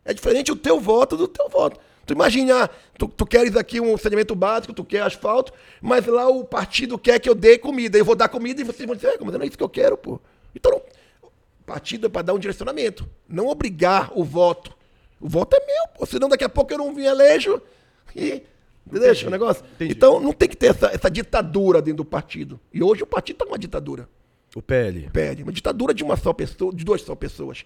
É 0.05 0.13
diferente 0.13 0.53
o 0.53 0.57
teu 0.57 0.79
voto 0.79 1.17
do 1.17 1.27
teu 1.27 1.49
voto. 1.49 1.81
Tu 2.05 2.13
imagina, 2.15 2.69
tu, 2.99 3.07
tu 3.09 3.25
queres 3.25 3.57
aqui 3.57 3.81
um 3.81 3.97
saneamento 3.97 4.35
básico, 4.35 4.73
tu 4.73 4.85
quer 4.85 5.03
asfalto, 5.03 5.53
mas 5.81 6.05
lá 6.07 6.29
o 6.29 6.45
partido 6.45 6.99
quer 6.99 7.19
que 7.21 7.29
eu 7.29 7.35
dê 7.35 7.57
comida. 7.59 7.97
Eu 7.97 8.05
vou 8.05 8.17
dar 8.17 8.29
comida 8.29 8.61
e 8.61 8.65
vocês 8.65 8.87
vão 8.87 8.97
dizer, 8.97 9.09
"É, 9.09 9.17
mas 9.21 9.33
não 9.35 9.43
é 9.43 9.47
isso 9.47 9.57
que 9.57 9.63
eu 9.63 9.69
quero, 9.69 9.97
pô. 9.97 10.21
Então, 10.55 10.73
não, 10.73 10.79
o 11.23 11.65
partido 11.65 12.07
é 12.07 12.11
para 12.11 12.23
dar 12.23 12.35
um 12.35 12.39
direcionamento, 12.39 13.09
não 13.29 13.47
obrigar 13.49 14.11
o 14.19 14.25
voto. 14.25 14.73
O 15.21 15.29
voto 15.29 15.55
é 15.57 15.61
meu, 15.65 15.99
pô. 15.99 16.05
Senão 16.05 16.29
daqui 16.29 16.43
a 16.45 16.49
pouco 16.49 16.73
eu 16.73 16.79
não 16.79 16.93
me 16.93 17.05
elejo 17.05 17.63
e. 18.17 18.43
Deixa 18.85 19.29
o 19.29 19.31
negócio? 19.31 19.65
entendi. 19.77 19.93
Então 19.93 20.19
não 20.19 20.33
tem 20.33 20.49
que 20.49 20.57
ter 20.57 20.67
essa, 20.73 20.89
essa 20.89 21.09
ditadura 21.09 21.81
dentro 21.81 21.99
do 21.99 22.05
partido. 22.05 22.59
E 22.75 22.83
hoje 22.83 23.05
o 23.05 23.07
partido 23.07 23.37
está 23.37 23.45
numa 23.45 23.57
ditadura 23.57 24.09
O 24.57 24.61
PL. 24.61 25.09
pede. 25.13 25.45
Uma 25.45 25.53
ditadura 25.53 25.95
de 25.95 26.03
uma 26.03 26.17
só 26.17 26.33
pessoa, 26.33 26.75
de 26.75 26.85
duas 26.85 27.01
só 27.01 27.15
pessoas. 27.15 27.65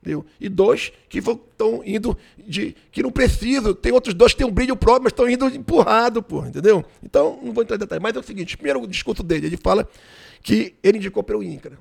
Entendeu? 0.00 0.24
E 0.40 0.48
dois 0.48 0.92
que 1.10 1.18
estão 1.18 1.82
indo 1.84 2.16
de. 2.38 2.74
que 2.90 3.02
não 3.02 3.10
precisam. 3.10 3.74
Tem 3.74 3.92
outros 3.92 4.14
dois 4.14 4.32
que 4.32 4.38
têm 4.38 4.46
um 4.46 4.50
brilho 4.50 4.74
próprio, 4.74 5.04
mas 5.04 5.12
estão 5.12 5.28
indo 5.28 5.46
empurrado, 5.48 6.22
pô, 6.22 6.44
entendeu? 6.44 6.82
Então, 7.02 7.38
não 7.42 7.52
vou 7.52 7.62
entrar 7.62 7.76
em 7.76 7.80
detalhes. 7.80 8.02
Mas 8.02 8.16
é 8.16 8.18
o 8.18 8.22
seguinte: 8.22 8.56
primeiro 8.56 8.82
o 8.82 8.86
discurso 8.86 9.22
dele, 9.22 9.46
ele 9.46 9.58
fala 9.58 9.86
que 10.42 10.74
ele 10.82 10.96
indicou 10.96 11.22
pelo 11.22 11.42
INCRA. 11.42 11.78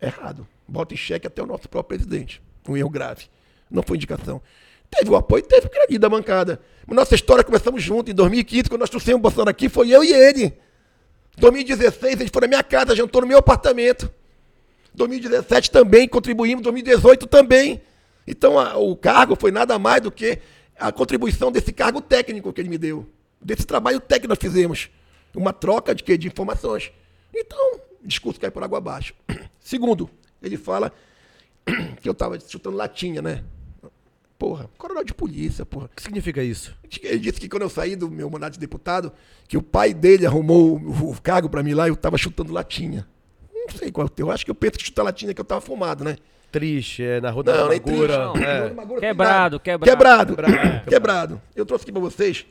Errado. 0.00 0.46
Bota 0.66 0.92
em 0.92 0.96
xeque 0.96 1.26
até 1.26 1.42
o 1.42 1.46
nosso 1.46 1.68
próprio 1.68 1.98
presidente. 1.98 2.42
Um 2.68 2.76
erro 2.76 2.90
grave. 2.90 3.24
Não 3.70 3.82
foi 3.82 3.96
indicação. 3.96 4.42
Teve 4.90 5.10
o 5.10 5.16
apoio, 5.16 5.42
teve 5.42 5.66
o 5.66 5.70
crédito 5.70 5.98
da 5.98 6.08
bancada. 6.08 6.60
Nossa 6.86 7.14
história 7.14 7.42
começamos 7.42 7.82
juntos. 7.82 8.12
Em 8.12 8.14
2015, 8.14 8.68
quando 8.68 8.80
nós 8.80 8.90
trouxemos 8.90 9.18
o 9.18 9.22
Bolsonaro 9.22 9.50
aqui, 9.50 9.68
foi 9.68 9.88
eu 9.90 10.04
e 10.04 10.12
ele. 10.12 10.44
Em 10.44 11.40
2016, 11.40 12.20
ele 12.20 12.30
foi 12.30 12.42
na 12.42 12.48
minha 12.48 12.62
casa, 12.62 12.94
jantou 12.94 13.22
no 13.22 13.28
meu 13.28 13.38
apartamento. 13.38 14.10
2017 14.98 15.70
também 15.70 16.06
contribuímos, 16.08 16.62
2018 16.62 17.26
também. 17.26 17.80
Então 18.26 18.58
a- 18.58 18.76
o 18.76 18.94
cargo 18.96 19.34
foi 19.34 19.50
nada 19.50 19.78
mais 19.78 20.02
do 20.02 20.10
que 20.12 20.38
a 20.78 20.92
contribuição 20.92 21.50
desse 21.50 21.72
cargo 21.72 22.00
técnico 22.00 22.52
que 22.52 22.60
ele 22.60 22.68
me 22.68 22.76
deu. 22.78 23.06
Desse 23.40 23.64
trabalho 23.66 24.00
técnico 24.00 24.22
que 24.22 24.28
nós 24.28 24.52
fizemos. 24.52 24.90
Uma 25.34 25.52
troca 25.52 25.94
de, 25.94 26.02
de 26.18 26.26
informações. 26.26 26.90
Então, 27.34 27.58
o 28.02 28.06
discurso 28.06 28.40
cai 28.40 28.50
por 28.50 28.62
água 28.62 28.78
abaixo. 28.78 29.14
Segundo, 29.60 30.10
ele 30.42 30.56
fala 30.56 30.92
que 32.02 32.08
eu 32.08 32.12
estava 32.12 32.38
chutando 32.40 32.76
latinha, 32.76 33.22
né? 33.22 33.44
Porra, 34.38 34.70
coronel 34.78 35.02
de 35.04 35.12
polícia, 35.14 35.66
porra. 35.66 35.86
O 35.86 35.88
que 35.88 36.02
significa 36.02 36.42
isso? 36.42 36.74
Ele 37.02 37.18
disse 37.18 37.40
que 37.40 37.48
quando 37.48 37.62
eu 37.62 37.68
saí 37.68 37.96
do 37.96 38.08
meu 38.10 38.30
mandato 38.30 38.52
de 38.54 38.60
deputado, 38.60 39.12
que 39.48 39.56
o 39.56 39.62
pai 39.62 39.92
dele 39.92 40.26
arrumou 40.26 40.76
o, 40.78 41.10
o 41.10 41.20
cargo 41.20 41.48
pra 41.48 41.62
mim 41.62 41.74
lá 41.74 41.86
e 41.88 41.90
eu 41.90 41.96
tava 41.96 42.16
chutando 42.16 42.52
latinha. 42.52 43.06
Não 43.72 43.78
sei 43.78 43.90
qual 43.92 44.06
é 44.06 44.06
o 44.06 44.10
teu. 44.10 44.30
Acho 44.30 44.44
que 44.44 44.50
eu 44.50 44.54
penso 44.54 44.78
que 44.78 44.84
chutar 44.84 45.02
latinha 45.02 45.30
é 45.30 45.34
que 45.34 45.40
eu 45.40 45.44
tava 45.44 45.60
fumado, 45.60 46.04
né? 46.04 46.16
Triste, 46.50 47.02
é 47.02 47.20
na 47.20 47.30
rua 47.30 47.42
da 47.44 47.52
Não, 47.58 47.68
nem 47.68 47.78
amargura. 47.78 48.30
triste. 48.32 48.48
é. 48.48 48.68
Não, 48.68 48.74
Magura, 48.74 49.00
Quebrado, 49.00 49.60
quebrado. 49.60 49.84
Quebrado. 50.34 50.36
Quebrado. 50.88 51.42
Eu 51.54 51.66
trouxe 51.66 51.84
aqui 51.84 51.92
pra 51.92 52.00
vocês, 52.00 52.46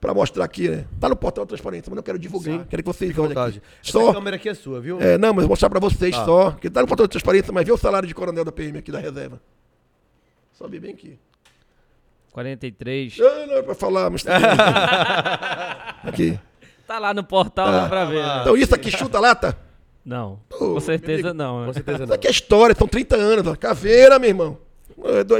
pra 0.00 0.14
mostrar 0.14 0.44
aqui, 0.44 0.68
né? 0.70 0.86
Tá 0.98 1.10
no 1.10 1.16
portal 1.16 1.44
Transparência, 1.44 1.90
mas 1.90 1.96
não 1.96 2.02
quero 2.02 2.18
divulgar. 2.18 2.60
Sim. 2.60 2.66
Quero 2.70 2.82
que 2.82 2.86
vocês 2.86 3.10
Fica 3.10 3.20
à 3.20 3.24
olhem 3.24 3.34
vontade. 3.34 3.58
aqui. 3.58 3.66
Essa 3.82 3.92
Só, 3.92 4.12
câmera 4.14 4.36
aqui 4.36 4.48
é 4.48 4.54
sua, 4.54 4.80
viu? 4.80 4.98
é, 5.00 5.18
não, 5.18 5.34
mas 5.34 5.42
vou 5.44 5.50
mostrar 5.50 5.68
pra 5.68 5.78
vocês 5.78 6.14
Ah. 6.16 6.24
só. 6.24 6.50
Que 6.52 6.70
tá 6.70 6.80
no 6.80 6.86
portal 6.88 7.06
Transparência, 7.06 7.52
mas 7.52 7.66
vê 7.66 7.72
o 7.72 7.76
salário 7.76 8.08
de 8.08 8.14
coronel 8.14 8.44
da 8.46 8.52
PM 8.52 8.78
aqui 8.78 8.90
da 8.90 8.98
reserva. 8.98 9.38
Sobe 10.54 10.80
bem 10.80 10.92
aqui. 10.92 11.18
43. 12.32 13.18
Ah, 13.20 13.46
não 13.46 13.54
é 13.56 13.62
pra 13.62 13.74
falar, 13.74 14.08
mas 14.10 14.22
tá 14.22 14.36
aqui. 16.04 16.38
Tá 16.86 16.98
lá 16.98 17.12
no 17.12 17.22
portal, 17.24 17.70
dá 17.70 17.88
pra 17.88 18.04
ver. 18.06 18.22
né? 18.24 18.38
Então 18.40 18.56
isso 18.56 18.74
aqui 18.74 18.90
chuta 18.90 19.20
lata? 19.20 19.58
Não, 20.04 20.40
Ô, 20.54 20.74
com 20.74 20.80
certeza 20.80 21.34
não. 21.34 21.60
Com 21.60 21.66
né? 21.66 21.72
certeza 21.74 21.98
Isso 21.98 22.06
não. 22.06 22.14
aqui 22.14 22.26
é 22.26 22.30
história, 22.30 22.74
são 22.76 22.88
30 22.88 23.16
anos, 23.16 23.46
ó. 23.46 23.54
Caveira, 23.56 24.18
meu 24.18 24.28
irmão. 24.30 24.58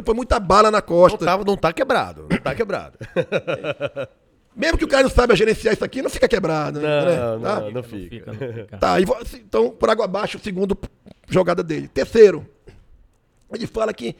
Foi 0.05 0.15
muita 0.15 0.39
bala 0.39 0.71
na 0.71 0.79
Não 0.79 0.87
costa. 0.87 1.25
tá, 1.25 1.37
não 1.39 1.57
tá 1.57 1.73
quebrado. 1.73 2.27
Não 2.31 2.39
tá 2.39 2.55
quebrado. 2.55 2.97
Mesmo 4.55 4.77
que 4.77 4.85
o 4.85 4.89
cara 4.89 5.05
não 5.05 5.11
saiba 5.11 5.37
gerenciar 5.37 5.73
isso 5.75 5.85
aqui, 5.85 6.03
não 6.03 6.11
fica 6.11 6.27
quebrado. 6.29 6.81
né? 6.81 6.89
Não, 7.05 7.41
Tá? 7.41 7.55
não, 7.61 7.65
não 7.67 7.71
Não 7.73 7.83
fica. 7.83 8.33
não 8.33 8.39
fica. 8.39 8.77
Tá, 8.79 9.01
e 9.01 9.05
então, 9.37 9.71
por 9.71 9.89
água 9.89 10.05
abaixo, 10.05 10.37
o 10.37 10.41
segundo 10.41 10.77
jogada 11.29 11.63
dele. 11.63 11.87
Terceiro, 11.89 12.45
ele 13.53 13.67
fala 13.69 13.93
que 13.95 14.17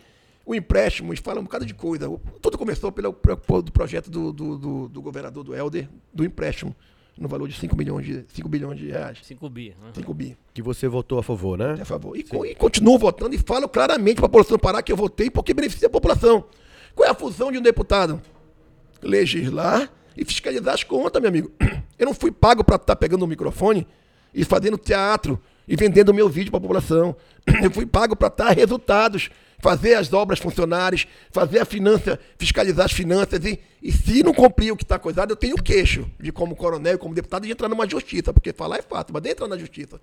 o 0.47 0.55
empréstimo, 0.55 1.13
ele 1.13 1.21
fala 1.21 1.41
um 1.41 1.45
bocado 1.45 1.67
de 1.67 1.75
coisa. 1.75 2.09
Tudo 2.41 2.57
começou 2.57 2.91
pelo, 2.93 3.13
pelo 3.13 3.63
do 3.63 3.73
projeto 3.73 4.11
do, 4.11 4.33
do, 4.33 4.57
do- 4.59 4.89
do 4.89 5.03
governador, 5.03 5.43
do 5.45 5.55
Helder, 5.55 5.89
do 6.15 6.25
empréstimo, 6.25 6.75
no 7.19 7.29
valor 7.29 7.49
de 7.49 7.55
5 7.59 7.77
milhões 7.77 8.07
de, 8.07 8.25
5 8.29 8.49
bilhões 8.49 8.79
de 8.79 8.87
reais. 8.91 9.19
5 9.23 9.49
bi. 9.51 9.71
né? 9.83 9.91
5 9.95 10.15
bi. 10.15 10.37
Que 10.55 10.63
você 10.63 10.87
votou 10.89 11.19
a 11.19 11.23
favor, 11.23 11.59
né? 11.59 11.77
a 11.81 11.85
favor. 11.85 12.17
E, 12.17 12.23
co- 12.23 12.47
e 12.47 12.55
continuo 12.55 12.99
votando 12.99 13.35
e 13.35 13.39
falo 13.39 13.69
claramente 13.69 14.17
para 14.17 14.27
a 14.27 14.29
população 14.29 14.57
do 14.57 14.61
Pará 14.61 14.83
que 14.83 14.93
eu 14.93 14.97
votei 14.97 15.31
porque 15.31 15.53
beneficia 15.53 15.89
a 15.89 15.91
população. 15.91 16.45
Qual 16.95 17.07
é 17.07 17.11
a 17.11 17.15
função 17.15 17.51
de 17.53 17.59
um 17.59 17.63
deputado? 17.63 18.21
Legislar 19.03 19.91
e 20.17 20.25
fiscalizar 20.25 20.75
as 20.75 20.83
contas, 20.83 21.21
meu 21.21 21.29
amigo. 21.29 21.51
Eu 21.99 22.07
não 22.07 22.15
fui 22.15 22.31
pago 22.33 22.65
para 22.65 22.77
estar 22.77 22.97
pegando 22.97 23.25
o 23.25 23.29
microfone 23.29 23.87
e 24.35 24.45
fazendo 24.45 24.77
teatro 24.77 25.41
e 25.67 25.77
vendendo 25.77 26.13
meu 26.15 26.29
vídeo 26.29 26.51
para 26.51 26.59
a 26.59 26.61
população. 26.61 27.15
Eu 27.63 27.71
fui 27.71 27.87
pago 27.87 28.17
para 28.17 28.29
estar 28.29 28.51
resultados, 28.51 29.31
fazer 29.59 29.95
as 29.95 30.13
obras 30.13 30.39
funcionárias, 30.39 31.07
fazer 31.31 31.61
a 31.61 31.65
finança, 31.65 32.19
fiscalizar 32.39 32.87
as 32.87 32.93
finanças 32.93 33.45
e, 33.45 33.61
e 33.83 33.93
se 33.93 34.23
não 34.23 34.33
cumprir 34.33 34.73
o 34.73 34.77
que 34.77 34.85
está 34.85 34.99
coisado, 34.99 35.33
eu 35.33 35.37
tenho 35.37 35.57
queixo 35.57 36.09
de 36.19 36.33
como 36.33 36.55
coronel 36.55 36.95
e 36.95 36.99
como 36.99 37.15
deputado 37.15 37.45
de 37.45 37.53
entrar 37.53 37.69
numa 37.69 37.89
justiça, 37.89 38.33
porque 38.33 38.53
falar 38.53 38.79
é 38.79 38.83
fácil, 38.83 39.13
mas 39.13 39.23
de 39.23 39.31
entrar 39.31 39.49
na 39.49 39.59
justiça. 39.59 40.01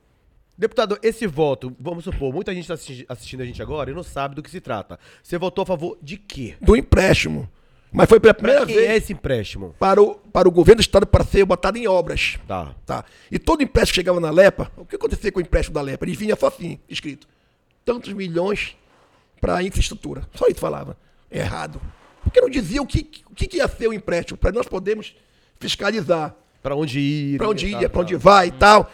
Deputado, 0.58 0.97
esse 1.03 1.28
voto, 1.28 1.76
vamos 1.80 2.06
supor, 2.06 2.34
muita 2.34 2.53
gente 2.53 2.72
está 2.72 2.76
assistindo 3.10 3.41
a 3.41 3.45
gente 3.45 3.62
agora 3.62 3.91
e 3.91 3.93
não 3.93 4.03
sabe 4.03 4.36
do 4.36 4.43
que 4.43 4.49
se 4.49 4.62
trata. 4.62 4.97
Você 5.22 5.38
votou 5.38 5.64
a 5.64 5.66
favor 5.66 5.97
de 6.01 6.18
quê? 6.18 6.56
do 6.62 6.76
empréstimo. 6.76 7.49
Mas 7.91 8.10
foi 8.10 8.20
pela 8.20 8.34
primeira 8.34 8.66
quem 8.66 8.76
vez 8.76 8.89
é 8.89 8.97
esse 8.97 9.14
empréstimo? 9.14 9.74
para, 9.80 10.01
o, 10.01 10.16
para 10.16 10.47
o 10.47 10.51
governo 10.51 10.80
do 10.80 10.82
estado 10.82 11.08
para 11.08 11.24
ser 11.24 11.45
botado 11.45 11.78
em 11.78 11.88
obras. 11.88 12.38
Tá. 12.45 12.76
Tá. 12.86 13.06
E 13.32 13.39
todo 13.39 13.64
empréstimo 13.64 13.93
que 13.93 13.99
chegava 14.01 14.20
na 14.20 14.30
LEPA, 14.30 14.70
o 14.76 14.86
que 14.86 14.97
acontecia 14.97 15.32
com 15.32 15.39
o 15.39 15.41
empréstimo 15.41 15.74
da 15.74 15.82
LEPA? 15.82 16.06
Ele 16.06 16.16
vinha 16.16 16.36
só 16.36 16.47
assim, 16.47 16.78
escrito. 16.89 17.26
Tantos 17.86 18.12
milhões 18.12 18.76
para 19.46 19.62
infraestrutura. 19.64 20.28
Só 20.34 20.48
isso 20.48 20.60
falava. 20.60 20.98
Errado. 21.32 21.80
Porque 22.24 22.41
não 22.41 22.50
dizia 22.50 22.82
o 22.82 22.88
que, 22.88 23.08
o 23.30 23.36
que 23.36 23.58
ia 23.58 23.68
ser 23.68 23.88
o 23.88 23.93
empréstimo, 23.93 24.38
para 24.38 24.52
nós 24.52 24.68
podermos 24.68 25.16
fiscalizar 25.60 26.36
Pra 26.64 26.76
onde 26.76 27.00
ir? 27.00 27.38
para 27.38 27.48
onde 27.50 27.72
tá, 27.72 27.82
ia, 27.82 27.89
para 27.89 28.02
onde 28.02 28.16
vai 28.16 28.48
e 28.48 28.52
tal. 28.52 28.91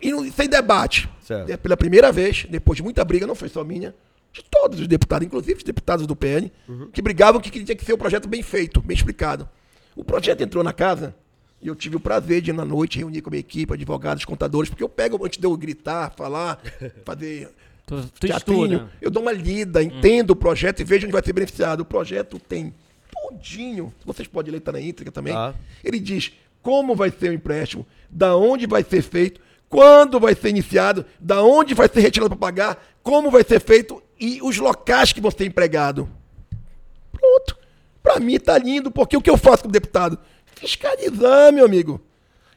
E 0.00 0.10
não- 0.10 0.30
sem 0.32 0.48
debate. 0.48 1.08
Certo. 1.20 1.50
É, 1.50 1.56
Pela 1.58 1.76
primeira 1.76 2.10
vez, 2.10 2.46
depois 2.48 2.76
de 2.78 2.82
muita 2.82 3.04
briga, 3.04 3.26
não 3.26 3.34
foi 3.34 3.48
só 3.50 3.62
minha, 3.62 3.94
de 4.32 4.42
todos 4.44 4.80
os 4.80 4.88
deputados, 4.88 5.26
inclusive 5.26 5.58
os 5.58 5.62
deputados 5.62 6.06
do 6.06 6.16
PN, 6.16 6.50
Uhum. 6.66 6.88
que 6.90 7.02
brigavam 7.02 7.38
que 7.40 7.50
tinha 7.50 7.76
que 7.76 7.84
ser 7.84 7.92
um 7.92 7.98
projeto 7.98 8.26
bem 8.26 8.42
feito, 8.42 8.80
bem 8.80 8.96
explicado. 8.96 9.46
O 9.94 10.02
projeto 10.02 10.40
entrou 10.42 10.64
na 10.64 10.72
casa 10.72 11.14
e 11.60 11.68
eu 11.68 11.74
tive 11.76 11.96
o 11.96 12.00
prazer 12.00 12.40
de 12.40 12.50
ir 12.50 12.54
na 12.54 12.64
noite 12.64 12.98
reunir 12.98 13.20
com 13.20 13.28
a 13.28 13.32
minha 13.32 13.40
equipe, 13.40 13.74
advogados, 13.74 14.24
contadores, 14.24 14.70
porque 14.70 14.82
eu 14.82 14.88
pego 14.88 15.22
antes 15.24 15.38
de 15.38 15.46
eu 15.46 15.54
gritar, 15.54 16.14
falar, 16.16 16.58
fazer 17.04 17.50
Tu, 18.00 18.26
teatrinho. 18.26 18.64
estuda. 18.64 18.90
Eu 19.00 19.10
dou 19.10 19.22
uma 19.22 19.32
lida, 19.32 19.82
entendo 19.82 20.30
o 20.30 20.36
projeto 20.36 20.80
e 20.80 20.84
vejo 20.84 21.04
onde 21.06 21.12
vai 21.12 21.22
ser 21.22 21.32
beneficiado. 21.32 21.80
O 21.80 21.84
projeto 21.84 22.38
tem 22.38 22.72
tudinho. 23.10 23.92
Vocês 24.04 24.26
podem 24.26 24.52
ler, 24.52 24.60
tá 24.60 24.72
na 24.72 24.80
íntegra 24.80 25.12
também. 25.12 25.32
Tá. 25.32 25.54
Ele 25.84 25.98
diz 25.98 26.32
como 26.62 26.94
vai 26.94 27.10
ser 27.10 27.30
o 27.30 27.34
empréstimo, 27.34 27.86
da 28.08 28.36
onde 28.36 28.66
vai 28.66 28.84
ser 28.84 29.02
feito, 29.02 29.40
quando 29.68 30.20
vai 30.20 30.34
ser 30.34 30.50
iniciado, 30.50 31.04
da 31.18 31.42
onde 31.42 31.74
vai 31.74 31.88
ser 31.88 32.00
retirado 32.00 32.30
para 32.30 32.38
pagar, 32.38 32.84
como 33.02 33.30
vai 33.30 33.42
ser 33.42 33.60
feito 33.60 34.02
e 34.18 34.38
os 34.42 34.56
locais 34.58 35.12
que 35.12 35.20
vão 35.20 35.30
ser 35.30 35.44
empregado. 35.44 36.08
Pronto. 37.10 37.58
Pra 38.02 38.20
mim 38.20 38.38
tá 38.38 38.56
lindo, 38.58 38.90
porque 38.90 39.16
o 39.16 39.20
que 39.20 39.30
eu 39.30 39.36
faço 39.36 39.62
como 39.62 39.72
deputado? 39.72 40.18
Fiscalizar, 40.54 41.52
meu 41.52 41.64
amigo. 41.64 42.00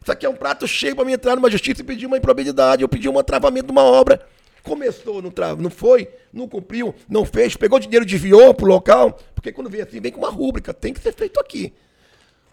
Isso 0.01 0.11
aqui 0.11 0.25
é 0.25 0.29
um 0.29 0.35
prato 0.35 0.67
cheio 0.67 0.95
para 0.95 1.03
mim 1.03 1.13
entrar 1.13 1.35
numa 1.35 1.49
justiça 1.49 1.81
e 1.81 1.83
pedir 1.83 2.05
uma 2.05 2.17
improbidade. 2.17 2.83
Eu 2.83 2.89
pedi 2.89 3.09
um 3.09 3.23
travamento 3.23 3.65
de 3.67 3.71
uma 3.71 3.83
obra. 3.83 4.23
Começou, 4.65 5.21
não, 5.21 5.29
tra... 5.29 5.55
não 5.55 5.69
foi, 5.69 6.09
não 6.33 6.47
cumpriu, 6.47 6.93
não 7.07 7.23
fez, 7.23 7.55
pegou 7.55 7.79
dinheiro, 7.79 8.03
desviou 8.03 8.53
pro 8.53 8.65
local. 8.65 9.17
Porque 9.35 9.51
quando 9.51 9.69
vem 9.69 9.81
assim, 9.81 10.01
vem 10.01 10.11
com 10.11 10.19
uma 10.19 10.31
rúbrica. 10.31 10.73
Tem 10.73 10.91
que 10.91 10.99
ser 10.99 11.13
feito 11.13 11.39
aqui. 11.39 11.71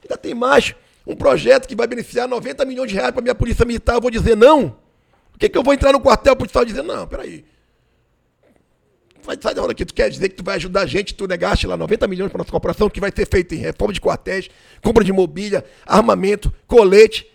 Ainda 0.03 0.17
tem 0.19 0.35
mais 0.35 0.75
um 1.07 1.17
projeto 1.17 1.67
que 1.67 1.75
vai 1.75 1.87
beneficiar 1.87 2.29
90 2.29 2.65
milhões 2.67 2.91
de 2.91 2.95
reais 2.95 3.13
para 3.13 3.23
minha 3.23 3.35
polícia 3.35 3.65
militar. 3.65 3.95
Eu 3.95 4.01
vou 4.01 4.11
dizer 4.11 4.37
não? 4.37 4.77
Por 5.33 5.39
que, 5.39 5.49
que 5.49 5.57
eu 5.57 5.63
vou 5.63 5.73
entrar 5.73 5.93
no 5.93 6.01
quartel 6.01 6.37
policial 6.37 6.65
e 6.65 6.67
dizer 6.67 6.83
não? 6.83 7.07
Peraí. 7.07 7.45
Vai, 9.23 9.39
sai 9.41 9.55
da 9.55 9.63
hora 9.63 9.73
aqui. 9.73 9.85
Tu 9.85 9.95
quer 9.95 10.11
dizer 10.11 10.29
que 10.29 10.35
tu 10.35 10.45
vai 10.45 10.57
ajudar 10.57 10.83
a 10.83 10.87
gente, 10.87 11.15
tu 11.15 11.27
negaste 11.27 11.67
lá 11.67 11.77
90 11.77 12.07
milhões 12.09 12.31
para 12.31 12.39
nossa 12.39 12.51
corporação, 12.51 12.91
que 12.91 13.01
vai 13.01 13.11
ser 13.15 13.27
feito 13.27 13.55
em 13.55 13.59
reforma 13.59 13.95
de 13.95 14.01
quartéis, 14.01 14.51
compra 14.83 15.03
de 15.03 15.13
mobília, 15.13 15.65
armamento, 15.87 16.53
colete. 16.67 17.27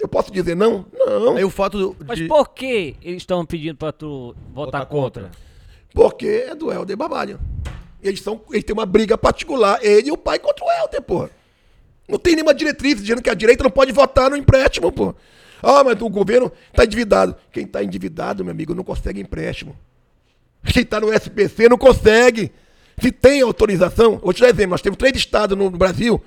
Eu 0.00 0.08
posso 0.08 0.30
dizer 0.32 0.54
não? 0.56 0.86
Não. 0.92 1.36
Aí 1.36 1.44
o 1.44 1.50
fato 1.50 1.76
do- 1.78 1.96
Mas 2.06 2.18
de... 2.18 2.26
por 2.28 2.48
que 2.50 2.94
eles 3.02 3.22
estão 3.22 3.44
pedindo 3.44 3.76
pra 3.76 3.92
tu 3.92 4.34
votar 4.54 4.82
Votar 4.82 4.86
contra? 4.86 5.22
contra. 5.24 5.38
Porque 5.92 6.26
é 6.48 6.54
do 6.54 6.70
Helder 6.72 6.96
Barbalho. 6.96 7.40
Eles, 8.02 8.20
são, 8.20 8.40
eles 8.50 8.62
têm 8.64 8.72
uma 8.74 8.86
briga 8.86 9.18
particular, 9.18 9.78
ele 9.84 10.08
e 10.08 10.12
o 10.12 10.16
pai 10.16 10.38
contra 10.38 10.64
o 10.64 10.70
Helder, 10.70 11.02
pô. 11.02 11.28
Não 12.08 12.18
tem 12.18 12.34
nenhuma 12.36 12.54
diretriz 12.54 13.00
dizendo 13.00 13.20
que 13.20 13.28
a 13.28 13.34
direita 13.34 13.64
não 13.64 13.70
pode 13.70 13.90
votar 13.92 14.30
no 14.30 14.36
empréstimo, 14.36 14.92
pô. 14.92 15.14
Ah, 15.60 15.82
mas 15.82 16.00
o 16.00 16.08
governo 16.08 16.52
está 16.70 16.84
endividado. 16.84 17.34
Quem 17.50 17.64
está 17.64 17.82
endividado, 17.82 18.44
meu 18.44 18.52
amigo, 18.52 18.74
não 18.74 18.84
consegue 18.84 19.20
empréstimo. 19.20 19.76
Quem 20.64 20.82
está 20.84 21.00
no 21.00 21.12
SPC 21.12 21.68
não 21.68 21.76
consegue. 21.76 22.52
Se 23.00 23.10
tem 23.10 23.42
autorização, 23.42 24.18
vou 24.18 24.32
te 24.32 24.40
dar 24.40 24.48
exemplo, 24.48 24.70
nós 24.70 24.82
temos 24.82 24.96
três 24.96 25.16
estados 25.16 25.56
no 25.58 25.70
Brasil. 25.70 26.22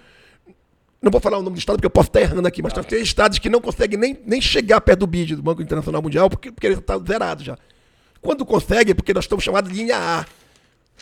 Não 1.02 1.10
vou 1.12 1.20
falar 1.20 1.40
o 1.40 1.42
nome 1.42 1.56
do 1.56 1.60
estado 1.60 1.78
porque 1.78 1.88
eu 1.88 1.92
posso 1.92 2.10
estar 2.10 2.22
errando 2.22 2.48
aqui, 2.48 2.62
mas 2.62 2.74
três 2.74 3.02
estados 3.02 3.40
que 3.40 3.50
não 3.50 3.60
conseguem 3.60 3.98
nem, 3.98 4.20
nem 4.24 4.40
chegar 4.40 4.80
perto 4.82 5.00
do 5.00 5.08
BID, 5.08 5.36
do 5.36 5.42
Banco 5.42 5.62
Internacional 5.62 6.00
Mundial, 6.00 6.30
porque, 6.30 6.52
porque 6.52 6.68
ele 6.68 6.76
está 6.76 7.00
zerado 7.00 7.44
já. 7.44 7.58
Quando 8.22 8.46
consegue, 8.46 8.92
é 8.92 8.94
porque 8.94 9.12
nós 9.12 9.26
estamos 9.26 9.44
chamados 9.44 9.72
de 9.72 9.78
linha 9.78 9.98
A. 9.98 10.26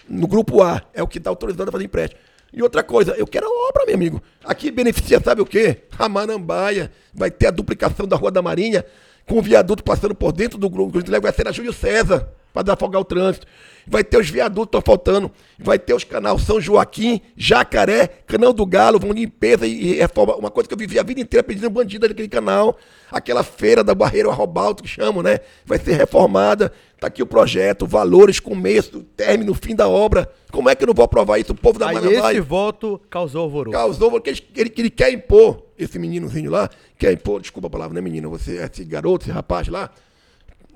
No 0.08 0.26
grupo 0.26 0.64
A, 0.64 0.82
é 0.94 1.04
o 1.04 1.08
que 1.08 1.18
está 1.18 1.30
autorizado 1.30 1.68
a 1.68 1.72
fazer 1.74 1.84
empréstimo. 1.84 2.22
E 2.54 2.64
outra 2.64 2.82
coisa, 2.82 3.12
eu 3.12 3.28
quero 3.28 3.46
a 3.46 3.70
obra, 3.70 3.86
meu 3.86 3.96
amigo. 3.96 4.24
Aqui 4.44 4.72
beneficia, 4.72 5.20
sabe 5.20 5.42
o 5.42 5.46
quê? 5.46 5.84
A 6.00 6.08
Marambaia. 6.08 6.92
Vai 7.14 7.30
ter 7.30 7.48
a 7.48 7.52
duplicação 7.52 8.08
da 8.08 8.16
Rua 8.16 8.32
da 8.32 8.42
Marinha, 8.42 8.86
com 9.28 9.38
o 9.38 9.42
viaduto 9.42 9.84
passando 9.84 10.16
por 10.16 10.32
dentro 10.32 10.58
do 10.58 10.70
grupo. 10.70 10.98
Vai 11.22 11.34
ser 11.34 11.48
a 11.48 11.52
Júlio 11.52 11.74
César, 11.74 12.30
para 12.54 12.64
desafogar 12.64 13.02
o 13.02 13.06
trânsito. 13.06 13.46
Vai 13.88 14.04
ter 14.04 14.18
os 14.18 14.30
viadutos 14.30 14.66
que 14.66 14.78
estão 14.78 14.82
faltando. 14.82 15.32
Vai 15.58 15.80
ter 15.80 15.94
os 15.94 16.04
canais 16.04 16.42
São 16.44 16.62
Joaquim, 16.62 17.22
Jacaré, 17.36 18.08
Canal 18.28 18.54
do 18.54 18.66
Galo, 18.66 19.00
vão 19.00 19.12
limpeza 19.12 19.66
e, 19.66 19.94
e 19.94 19.94
reforma. 19.96 20.36
Uma 20.36 20.52
coisa 20.52 20.68
que 20.68 20.74
eu 20.74 20.78
vivi 20.78 21.00
a 21.00 21.04
vida 21.04 21.20
inteira 21.20 21.44
pedindo 21.44 21.70
bandido 21.70 22.08
daquele 22.08 22.28
canal. 22.28 22.78
Aquela 23.12 23.44
feira 23.44 23.84
da 23.84 23.96
Barreira 23.96 24.30
Arrobalto, 24.30 24.84
que 24.84 24.90
chamam, 24.90 25.24
né? 25.24 25.40
Vai 25.66 25.80
ser 25.80 25.94
reformada. 25.94 26.72
Tá 27.00 27.08
aqui 27.08 27.24
o 27.24 27.26
projeto, 27.26 27.88
valores, 27.88 28.40
começo, 28.40 29.02
término, 29.16 29.54
fim 29.54 29.74
da 29.76 29.88
obra. 29.88 30.30
Como 30.52 30.70
é 30.70 30.76
que 30.76 30.84
eu 30.84 30.88
não 30.88 30.94
vou 30.94 31.06
aprovar 31.06 31.40
isso? 31.40 31.54
O 31.54 31.56
povo 31.56 31.80
da 31.80 31.88
Aí 31.88 31.96
Marambaia 31.96 32.34
esse 32.34 32.42
voto 32.42 33.02
causou 33.10 33.44
alvoroço. 33.44 33.76
causou, 33.76 34.12
porque 34.12 34.30
ele, 34.32 34.44
ele, 34.56 34.74
ele 34.78 34.90
quer 34.90 35.12
impor, 35.12 35.64
esse 35.78 35.98
meninozinho 35.98 36.52
lá, 36.52 36.70
quer 36.98 37.14
impor, 37.14 37.40
desculpa 37.40 37.68
a 37.68 37.72
palavra, 37.72 37.94
não 37.94 38.00
é 38.00 38.04
menino, 38.04 38.30
você, 38.30 38.58
esse 38.58 38.84
garoto, 38.84 39.24
esse 39.24 39.32
rapaz 39.32 39.70
lá, 39.70 39.90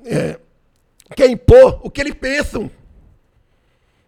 é, 0.06 0.40
quer 1.14 1.30
impor 1.30 1.80
o 1.84 1.90
que 1.90 2.02
eles 2.02 2.14
pensam. 2.14 2.70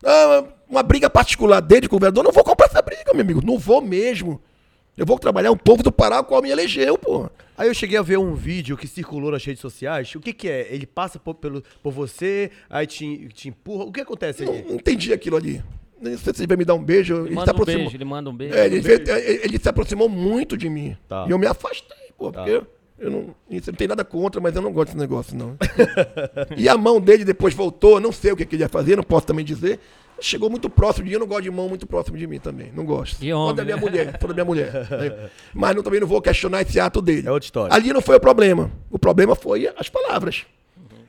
Ah, 0.03 0.43
uma 0.69 0.83
briga 0.83 1.09
particular 1.09 1.61
dele 1.61 1.87
com 1.87 1.95
o 1.95 1.99
governador, 1.99 2.23
não 2.23 2.31
vou 2.31 2.43
comprar 2.43 2.67
essa 2.67 2.81
briga, 2.81 3.13
meu 3.13 3.21
amigo, 3.21 3.41
não 3.43 3.57
vou 3.57 3.81
mesmo. 3.81 4.41
Eu 4.97 5.05
vou 5.05 5.19
trabalhar 5.19 5.51
o 5.51 5.57
povo 5.57 5.83
do 5.83 5.91
Pará, 5.91 6.21
o 6.21 6.23
qual 6.23 6.41
me 6.41 6.49
elegeu, 6.49 6.97
pô. 6.97 7.29
Aí 7.57 7.67
eu 7.67 7.73
cheguei 7.73 7.97
a 7.97 8.01
ver 8.01 8.17
um 8.17 8.33
vídeo 8.33 8.77
que 8.77 8.87
circulou 8.87 9.31
nas 9.31 9.43
redes 9.43 9.59
sociais. 9.61 10.13
O 10.15 10.19
que 10.21 10.31
que 10.31 10.47
é? 10.47 10.67
Ele 10.73 10.85
passa 10.85 11.19
por, 11.19 11.35
pelo, 11.35 11.61
por 11.83 11.91
você, 11.91 12.49
aí 12.69 12.87
te, 12.87 13.27
te 13.33 13.49
empurra. 13.49 13.83
O 13.85 13.91
que 13.91 13.99
acontece 14.01 14.45
Não, 14.45 14.53
aí? 14.53 14.63
não 14.67 14.75
entendi 14.75 15.11
aquilo 15.11 15.35
ali. 15.35 15.61
Não 16.01 16.17
sei 16.17 16.33
se 16.33 16.41
ele 16.41 16.47
vai 16.47 16.57
me 16.57 16.65
dar 16.65 16.75
um 16.75 16.83
beijo. 16.83 17.13
Ele 17.15 17.21
Ele, 17.23 17.29
se 17.29 17.35
manda 17.35 17.51
um 17.51 17.55
aproximou. 17.55 17.81
beijo, 17.83 17.97
ele 17.97 18.05
manda 18.05 18.29
um 18.29 18.35
beijo. 18.35 18.55
É, 18.55 18.65
ele, 18.65 18.79
veio- 18.79 19.01
ele- 19.09 19.41
ele 19.43 19.59
se 19.59 19.67
aproximou 19.67 20.07
muito 20.07 20.57
de 20.57 20.69
mim. 20.69 20.95
Tá. 21.09 21.25
E 21.27 21.31
eu 21.31 21.37
me 21.37 21.45
afastei, 21.47 21.97
pô, 22.17 22.31
Tá. 22.31 22.43
porque 22.43 22.61
eu, 22.97 23.05
eu 23.05 23.11
não, 23.11 23.35
isso 23.49 23.71
não 23.71 23.77
tem 23.77 23.87
nada 23.87 24.03
contra, 24.03 24.39
mas 24.41 24.55
eu 24.55 24.61
não 24.61 24.71
gosto 24.71 24.87
desse 24.87 24.97
negócio, 24.97 25.37
não. 25.37 25.57
e 26.57 26.67
a 26.69 26.77
mão 26.77 26.99
dele 26.99 27.23
depois 27.25 27.53
voltou, 27.53 27.99
não 27.99 28.11
sei 28.11 28.31
o 28.31 28.35
que, 28.35 28.45
que 28.45 28.55
ele 28.55 28.63
ia 28.63 28.69
fazer, 28.69 28.95
não 28.95 29.03
posso 29.03 29.27
também 29.27 29.45
dizer. 29.45 29.79
Chegou 30.19 30.49
muito 30.49 30.69
próximo 30.69 31.03
de 31.03 31.09
mim, 31.09 31.13
eu 31.15 31.19
não 31.19 31.27
gosto 31.27 31.43
de 31.43 31.51
mão 31.51 31.67
muito 31.67 31.85
próximo 31.85 32.17
de 32.17 32.25
mim 32.25 32.39
também. 32.39 32.71
Não 32.73 32.85
gosto. 32.85 33.19
Que 33.19 33.31
Só 33.31 33.37
homem, 33.37 33.55
da 33.55 33.65
minha 33.65 33.75
né? 33.75 33.81
mulher, 33.81 34.17
só 34.19 34.27
da 34.27 34.33
minha 34.33 34.45
mulher. 34.45 34.71
né? 34.89 35.29
Mas 35.53 35.75
não, 35.75 35.83
também 35.83 35.99
não 35.99 36.07
vou 36.07 36.21
questionar 36.21 36.61
esse 36.61 36.79
ato 36.79 37.01
dele. 37.01 37.27
É 37.27 37.31
outra 37.31 37.45
história. 37.45 37.75
Ali 37.75 37.91
não 37.91 38.01
foi 38.01 38.15
o 38.15 38.19
problema. 38.19 38.71
O 38.89 38.97
problema 38.97 39.35
foi 39.35 39.67
as 39.77 39.89
palavras. 39.89 40.45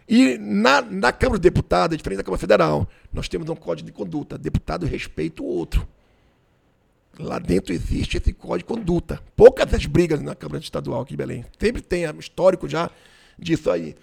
E 0.08 0.38
na, 0.38 0.82
na 0.82 1.12
Câmara 1.12 1.38
dos 1.38 1.42
Deputados, 1.42 1.94
é 1.94 1.96
diferente 1.96 2.18
da 2.18 2.24
Câmara 2.24 2.40
Federal, 2.40 2.88
nós 3.12 3.28
temos 3.28 3.48
um 3.48 3.54
código 3.54 3.86
de 3.86 3.92
conduta. 3.92 4.36
Deputado 4.36 4.86
respeita 4.86 5.42
o 5.42 5.46
outro. 5.46 5.86
Lá 7.18 7.38
dentro 7.38 7.72
existe 7.72 8.18
esse 8.18 8.32
código 8.32 8.58
de 8.58 8.64
conduta. 8.64 9.20
Poucas 9.34 9.72
as 9.72 9.86
brigas 9.86 10.20
na 10.20 10.34
Câmara 10.34 10.62
Estadual 10.62 11.02
aqui 11.02 11.14
em 11.14 11.16
Belém. 11.16 11.44
Sempre 11.58 11.80
tem 11.80 12.04
é, 12.04 12.12
um 12.12 12.18
histórico 12.18 12.68
já 12.68 12.90
disso 13.38 13.70
aí. 13.70 13.96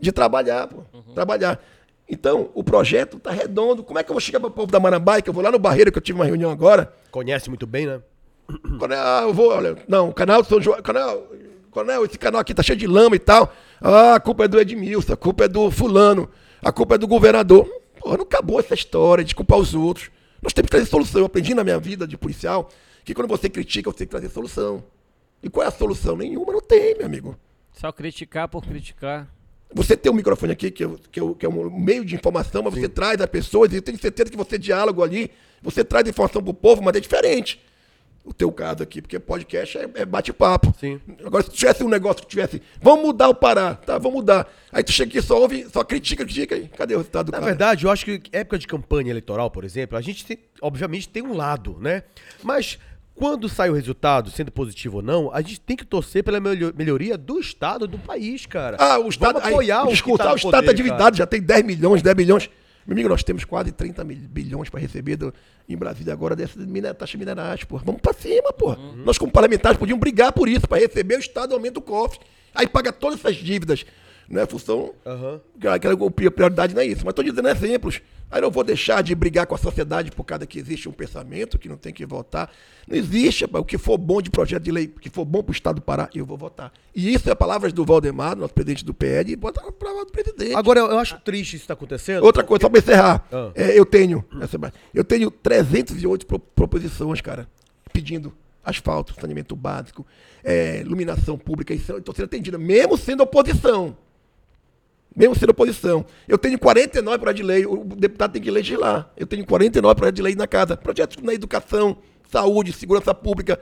De 0.00 0.10
trabalhar, 0.10 0.66
pô. 0.66 0.82
Trabalhar. 1.14 1.62
Então, 2.08 2.50
o 2.54 2.62
projeto 2.62 3.18
tá 3.18 3.30
redondo. 3.30 3.82
Como 3.82 3.98
é 3.98 4.02
que 4.02 4.10
eu 4.10 4.14
vou 4.14 4.20
chegar 4.20 4.40
para 4.40 4.48
o 4.48 4.52
povo 4.52 4.70
da 4.70 4.80
Marambaia, 4.80 5.22
que 5.22 5.30
eu 5.30 5.34
vou 5.34 5.42
lá 5.42 5.50
no 5.50 5.58
Barreiro, 5.58 5.90
que 5.90 5.98
eu 5.98 6.02
tive 6.02 6.18
uma 6.18 6.24
reunião 6.24 6.50
agora, 6.50 6.92
Conhece 7.10 7.48
muito 7.48 7.66
bem, 7.66 7.86
né? 7.86 8.00
Coronel, 8.78 9.00
ah, 9.00 9.22
eu 9.22 9.34
vou, 9.34 9.50
olha, 9.50 9.76
não, 9.88 10.10
o 10.10 10.14
canal 10.14 10.42
de 10.42 10.48
São 10.48 10.60
João, 10.60 10.80
Coronel, 10.82 11.26
Coronel, 11.70 12.04
esse 12.04 12.18
canal 12.18 12.40
aqui 12.40 12.54
tá 12.54 12.62
cheio 12.62 12.78
de 12.78 12.86
lama 12.86 13.16
e 13.16 13.18
tal. 13.18 13.52
Ah, 13.80 14.14
a 14.14 14.20
culpa 14.20 14.44
é 14.44 14.48
do 14.48 14.60
Edmilson, 14.60 15.14
a 15.14 15.16
culpa 15.16 15.44
é 15.44 15.48
do 15.48 15.70
fulano, 15.70 16.28
a 16.62 16.70
culpa 16.70 16.94
é 16.94 16.98
do 16.98 17.08
governador. 17.08 17.66
Porra, 17.98 18.18
não 18.18 18.24
acabou 18.24 18.60
essa 18.60 18.74
história 18.74 19.24
de 19.24 19.34
culpar 19.34 19.58
os 19.58 19.74
outros. 19.74 20.10
Nós 20.42 20.52
temos 20.52 20.66
que 20.66 20.70
trazer 20.76 20.86
solução. 20.86 21.20
Eu 21.20 21.26
aprendi 21.26 21.54
na 21.54 21.64
minha 21.64 21.78
vida 21.78 22.06
de 22.06 22.16
policial 22.16 22.68
que 23.04 23.14
quando 23.14 23.28
você 23.28 23.48
critica, 23.48 23.90
você 23.90 23.98
tem 23.98 24.06
que 24.06 24.10
trazer 24.10 24.28
solução. 24.28 24.82
E 25.42 25.48
qual 25.48 25.64
é 25.64 25.68
a 25.68 25.72
solução? 25.72 26.16
Nenhuma 26.16 26.52
não 26.52 26.60
tem, 26.60 26.96
meu 26.96 27.06
amigo. 27.06 27.36
Só 27.72 27.92
criticar 27.92 28.48
por 28.48 28.64
criticar. 28.64 29.28
Você 29.74 29.96
tem 29.96 30.10
um 30.10 30.14
microfone 30.14 30.52
aqui, 30.52 30.70
que, 30.70 30.82
é 30.84 30.86
o- 30.86 30.98
que, 31.10 31.20
é 31.20 31.22
o- 31.22 31.34
que 31.34 31.44
é 31.44 31.48
um 31.48 31.70
meio 31.78 32.04
de 32.04 32.14
informação, 32.14 32.62
mas 32.62 32.72
você 32.74 32.88
traz 32.88 33.20
as 33.20 33.26
pessoas, 33.28 33.72
e 33.72 33.76
eu 33.76 33.82
tenho 33.82 33.98
certeza 33.98 34.30
que 34.30 34.36
você 34.36 34.56
diálogo 34.56 35.02
ali, 35.02 35.30
você 35.60 35.84
traz 35.84 36.08
informação 36.08 36.42
pro 36.42 36.54
povo, 36.54 36.82
mas 36.82 36.94
é 36.96 37.00
diferente. 37.00 37.60
O 38.26 38.34
teu 38.34 38.50
caso 38.50 38.82
aqui, 38.82 39.00
porque 39.00 39.20
podcast 39.20 39.78
é, 39.78 39.88
é 39.94 40.04
bate-papo. 40.04 40.74
Agora, 41.24 41.44
se 41.44 41.50
tivesse 41.50 41.84
um 41.84 41.88
negócio 41.88 42.22
que 42.22 42.28
tivesse, 42.28 42.60
vamos 42.82 43.04
mudar 43.06 43.28
o 43.28 43.34
Pará, 43.34 43.74
tá, 43.76 43.98
vamos 43.98 44.14
mudar. 44.16 44.52
Aí 44.72 44.82
tu 44.82 44.90
chega 44.90 45.08
aqui, 45.10 45.22
só 45.22 45.40
ouve, 45.40 45.64
só 45.72 45.84
critica, 45.84 46.24
critica, 46.24 46.56
aí 46.56 46.68
cadê 46.76 46.94
o 46.94 46.98
resultado 46.98 47.26
do 47.26 47.30
Na 47.32 47.38
cara? 47.38 47.46
verdade, 47.52 47.84
eu 47.86 47.90
acho 47.90 48.04
que 48.04 48.20
época 48.32 48.58
de 48.58 48.66
campanha 48.66 49.10
eleitoral, 49.10 49.48
por 49.48 49.64
exemplo, 49.64 49.96
a 49.96 50.00
gente 50.00 50.26
tem, 50.26 50.38
obviamente 50.60 51.08
tem 51.08 51.22
um 51.22 51.34
lado, 51.36 51.78
né? 51.80 52.02
Mas 52.42 52.80
quando 53.14 53.48
sai 53.48 53.70
o 53.70 53.74
resultado, 53.74 54.28
sendo 54.30 54.50
positivo 54.50 54.96
ou 54.96 55.02
não, 55.02 55.32
a 55.32 55.40
gente 55.40 55.60
tem 55.60 55.76
que 55.76 55.84
torcer 55.86 56.24
pela 56.24 56.40
melho- 56.40 56.74
melhoria 56.76 57.16
do 57.16 57.38
Estado, 57.38 57.86
do 57.86 57.96
país, 57.96 58.44
cara. 58.44 58.76
Ah, 58.80 58.98
o 58.98 59.08
Estado. 59.08 59.34
Vamos 59.34 59.48
apoiar 59.48 59.82
aí, 59.84 59.94
o 59.94 59.96
que 59.96 60.02
tá 60.18 60.32
o 60.32 60.36
Estado 60.36 60.40
poder, 60.42 60.58
está 60.58 60.72
endividado, 60.72 61.16
já 61.16 61.26
tem 61.26 61.40
10 61.40 61.64
milhões, 61.64 62.02
10 62.02 62.16
bilhões. 62.16 62.50
Meu 62.86 62.94
amigo, 62.94 63.08
nós 63.08 63.22
temos 63.24 63.44
quase 63.44 63.72
30 63.72 64.04
mil- 64.04 64.16
bilhões 64.16 64.68
para 64.70 64.78
receber 64.80 65.16
do- 65.16 65.34
em 65.68 65.76
Brasília 65.76 66.12
agora 66.12 66.36
dessa 66.36 66.58
mine- 66.60 66.94
taxa 66.94 67.18
minerais, 67.18 67.64
pô. 67.64 67.78
Vamos 67.78 68.00
para 68.00 68.12
cima, 68.12 68.52
pô. 68.52 68.72
Uhum. 68.74 69.02
Nós, 69.04 69.18
como 69.18 69.32
parlamentares, 69.32 69.78
podíamos 69.78 70.00
brigar 70.00 70.32
por 70.32 70.48
isso, 70.48 70.68
para 70.68 70.78
receber, 70.78 71.16
o 71.16 71.20
Estado 71.20 71.52
aumenta 71.54 71.78
o 71.78 71.82
cofre. 71.82 72.20
Aí 72.54 72.66
paga 72.68 72.92
todas 72.92 73.18
essas 73.18 73.36
dívidas. 73.36 73.84
Não 74.28 74.40
é 74.42 74.46
função. 74.46 74.92
Aham. 75.04 75.40
Aquela 75.56 75.74
aquela 75.76 76.10
prioridade 76.10 76.74
não 76.74 76.82
é 76.82 76.86
isso. 76.86 77.02
Mas 77.04 77.12
estou 77.12 77.24
dizendo 77.24 77.48
exemplos. 77.48 78.00
Aí 78.28 78.40
não 78.40 78.50
vou 78.50 78.64
deixar 78.64 79.02
de 79.02 79.14
brigar 79.14 79.46
com 79.46 79.54
a 79.54 79.58
sociedade 79.58 80.10
por 80.10 80.24
causa 80.24 80.44
que 80.44 80.58
existe 80.58 80.88
um 80.88 80.92
pensamento 80.92 81.56
que 81.60 81.68
não 81.68 81.76
tem 81.76 81.92
que 81.92 82.04
votar. 82.04 82.50
Não 82.88 82.96
existe, 82.96 83.44
rapaz. 83.44 83.62
o 83.62 83.64
que 83.64 83.78
for 83.78 83.96
bom 83.96 84.20
de 84.20 84.30
projeto 84.30 84.64
de 84.64 84.72
lei, 84.72 84.86
o 84.96 84.98
que 84.98 85.08
for 85.08 85.24
bom 85.24 85.44
para 85.44 85.52
o 85.52 85.54
Estado 85.54 85.76
do 85.76 85.80
Pará, 85.82 86.08
eu 86.12 86.26
vou 86.26 86.36
votar. 86.36 86.72
E 86.92 87.14
isso 87.14 87.30
é 87.30 87.34
palavras 87.36 87.72
do 87.72 87.84
Valdemar, 87.84 88.34
nosso 88.36 88.52
presidente 88.52 88.84
do 88.84 88.92
PL, 88.92 89.30
e 89.30 89.36
bota 89.36 89.62
na 89.62 89.70
palavra 89.70 90.06
do 90.06 90.10
presidente. 90.10 90.56
Agora, 90.56 90.80
eu 90.80 90.98
acho 90.98 91.16
triste 91.20 91.54
isso 91.54 91.62
que 91.62 91.68
tá 91.68 91.74
acontecendo. 91.74 92.24
Outra 92.24 92.42
coisa, 92.42 92.62
só 92.62 92.68
para 92.68 92.80
encerrar. 92.80 93.24
Ah. 93.30 93.52
É, 93.54 93.78
eu 93.78 93.86
tenho, 93.86 94.24
eu 94.92 95.04
tenho 95.04 95.30
308 95.30 96.26
pro- 96.26 96.40
proposições, 96.40 97.20
cara, 97.20 97.48
pedindo 97.92 98.32
asfalto, 98.64 99.14
saneamento 99.20 99.54
básico, 99.54 100.04
é, 100.42 100.80
iluminação 100.80 101.38
pública, 101.38 101.72
isso 101.72 101.96
estou 101.96 102.12
sendo 102.12 102.24
atendida, 102.24 102.58
mesmo 102.58 102.96
sendo 102.98 103.22
oposição. 103.22 103.96
Mesmo 105.16 105.34
sendo 105.34 105.50
oposição. 105.50 106.04
Eu 106.28 106.36
tenho 106.36 106.58
49 106.58 107.18
projetos 107.18 107.40
de 107.40 107.46
lei, 107.46 107.64
o 107.66 107.82
deputado 107.84 108.32
tem 108.32 108.42
que 108.42 108.50
legislar. 108.50 109.10
Eu 109.16 109.26
tenho 109.26 109.44
49 109.46 109.94
projetos 109.96 110.16
de 110.16 110.22
lei 110.22 110.34
na 110.34 110.46
casa. 110.46 110.76
Projetos 110.76 111.16
na 111.22 111.32
educação, 111.32 111.96
saúde, 112.30 112.72
segurança 112.72 113.14
pública. 113.14 113.58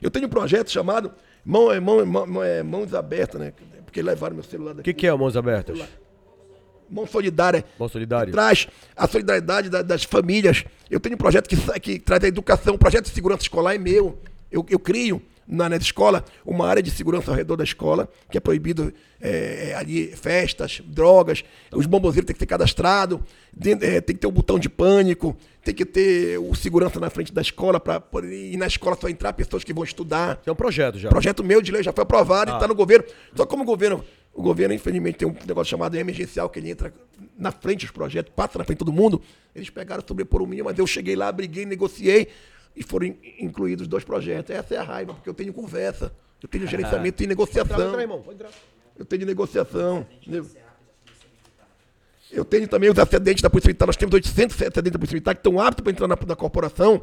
Eu 0.00 0.10
tenho 0.10 0.26
um 0.26 0.30
projeto 0.30 0.70
chamado 0.70 1.12
Mão, 1.44 1.70
é, 1.70 1.78
mão, 1.78 2.04
mão, 2.06 2.42
é, 2.42 2.62
Mãos 2.62 2.94
Abertas, 2.94 3.38
né? 3.38 3.52
Porque 3.84 4.00
levaram 4.00 4.34
meu 4.34 4.42
celular 4.42 4.70
O 4.72 4.74
daqui. 4.76 4.94
que, 4.94 5.00
que 5.02 5.06
é 5.06 5.12
o 5.12 5.18
Mãos 5.18 5.36
Abertas? 5.36 5.78
Mão 6.88 7.06
Solidária. 7.06 7.64
Mão 7.78 7.88
Solidária? 7.88 8.32
Traz 8.32 8.66
a 8.96 9.06
solidariedade 9.08 9.68
da- 9.68 9.82
das 9.82 10.04
famílias. 10.04 10.64
Eu 10.90 11.00
tenho 11.00 11.14
um 11.14 11.18
projeto 11.18 11.48
que, 11.48 11.56
que 11.80 11.98
traz 11.98 12.22
a 12.24 12.28
educação. 12.28 12.74
O 12.74 12.78
projeto 12.78 13.04
de 13.06 13.10
segurança 13.10 13.42
escolar 13.42 13.74
é 13.74 13.78
meu. 13.78 14.18
Eu, 14.50 14.64
eu 14.70 14.78
crio 14.78 15.20
na, 15.46 15.68
na 15.68 15.76
escola 15.76 16.24
uma 16.44 16.66
área 16.66 16.82
de 16.82 16.90
segurança 16.90 17.30
ao 17.30 17.36
redor 17.36 17.56
da 17.56 17.64
escola, 17.64 18.08
que 18.30 18.36
é 18.38 18.40
proibido 18.40 18.92
é, 19.20 19.70
é, 19.70 19.74
ali 19.74 20.08
festas, 20.08 20.80
drogas. 20.84 21.44
Os 21.72 21.86
bombonzeiros 21.86 22.26
têm 22.26 22.34
que 22.34 22.40
ser 22.40 22.46
cadastrados. 22.46 23.20
Dentro- 23.52 23.86
é, 23.86 24.00
tem 24.00 24.14
que 24.14 24.20
ter 24.20 24.26
um 24.26 24.32
botão 24.32 24.58
de 24.58 24.68
pânico. 24.68 25.36
Tem 25.64 25.74
que 25.74 25.84
ter 25.86 26.38
o 26.38 26.54
segurança 26.54 27.00
na 27.00 27.08
frente 27.08 27.32
da 27.32 27.40
escola. 27.40 27.80
Poder- 27.80 28.52
e 28.52 28.56
na 28.56 28.66
escola 28.66 28.96
só 29.00 29.08
entrar 29.08 29.32
pessoas 29.32 29.64
que 29.64 29.72
vão 29.72 29.84
estudar. 29.84 30.40
É 30.44 30.52
um 30.52 30.54
projeto 30.54 30.98
já. 30.98 31.08
O 31.08 31.10
projeto 31.10 31.42
meu 31.42 31.62
de 31.62 31.72
lei 31.72 31.82
já 31.82 31.92
foi 31.92 32.02
aprovado 32.02 32.50
e 32.50 32.54
está 32.54 32.68
no 32.68 32.74
governo. 32.74 33.06
Só 33.34 33.46
como 33.46 33.62
o 33.62 33.66
governo, 33.66 34.04
o 34.34 34.42
governo, 34.42 34.74
infelizmente, 34.74 35.18
tem 35.18 35.28
um 35.28 35.34
negócio 35.46 35.70
chamado 35.70 35.94
emergencial, 35.96 36.50
que 36.50 36.58
ele 36.58 36.70
entra 36.70 36.92
na 37.38 37.50
frente 37.52 37.80
dos 37.86 37.90
projetos, 37.92 38.32
passa 38.36 38.58
na 38.58 38.64
frente 38.64 38.78
de 38.78 38.84
todo 38.84 38.92
mundo. 38.92 39.22
Eles 39.54 39.70
pegaram 39.70 40.02
sobre 40.06 40.24
por 40.24 40.42
um 40.42 40.46
mínimo, 40.46 40.68
mas 40.68 40.78
eu 40.78 40.86
cheguei 40.86 41.16
lá, 41.16 41.30
briguei, 41.32 41.64
negociei 41.64 42.28
e 42.76 42.82
foram 42.82 43.06
in- 43.06 43.16
incluídos 43.40 43.86
dois 43.86 44.04
projetos. 44.04 44.54
Essa 44.54 44.74
é 44.74 44.78
a 44.78 44.82
raiva, 44.82 45.14
porque 45.14 45.28
eu 45.28 45.34
tenho 45.34 45.52
conversa, 45.52 46.12
eu 46.42 46.48
tenho 46.48 46.66
gerenciamento 46.66 47.22
e 47.22 47.26
negociação. 47.26 47.88
entra, 47.88 48.02
irmão. 48.02 48.20
Pode 48.22 48.34
entrar. 48.36 48.50
Eu 48.96 49.04
tenho 49.04 49.26
negociação. 49.26 50.06
entendeu? 50.22 50.46
Eu 52.32 52.44
tenho 52.44 52.66
também 52.66 52.90
os 52.90 52.98
acidentes 52.98 53.42
da 53.42 53.48
Polícia 53.50 53.68
Militar. 53.68 53.86
Nós 53.86 53.96
temos 53.96 54.12
800 54.14 54.56
acidentes 54.56 54.90
da 54.92 54.98
Polícia 54.98 55.14
Militar 55.14 55.34
que 55.34 55.40
estão 55.40 55.60
aptos 55.60 55.82
para 55.82 55.92
entrar 55.92 56.08
na, 56.08 56.16
na 56.26 56.36
corporação. 56.36 57.00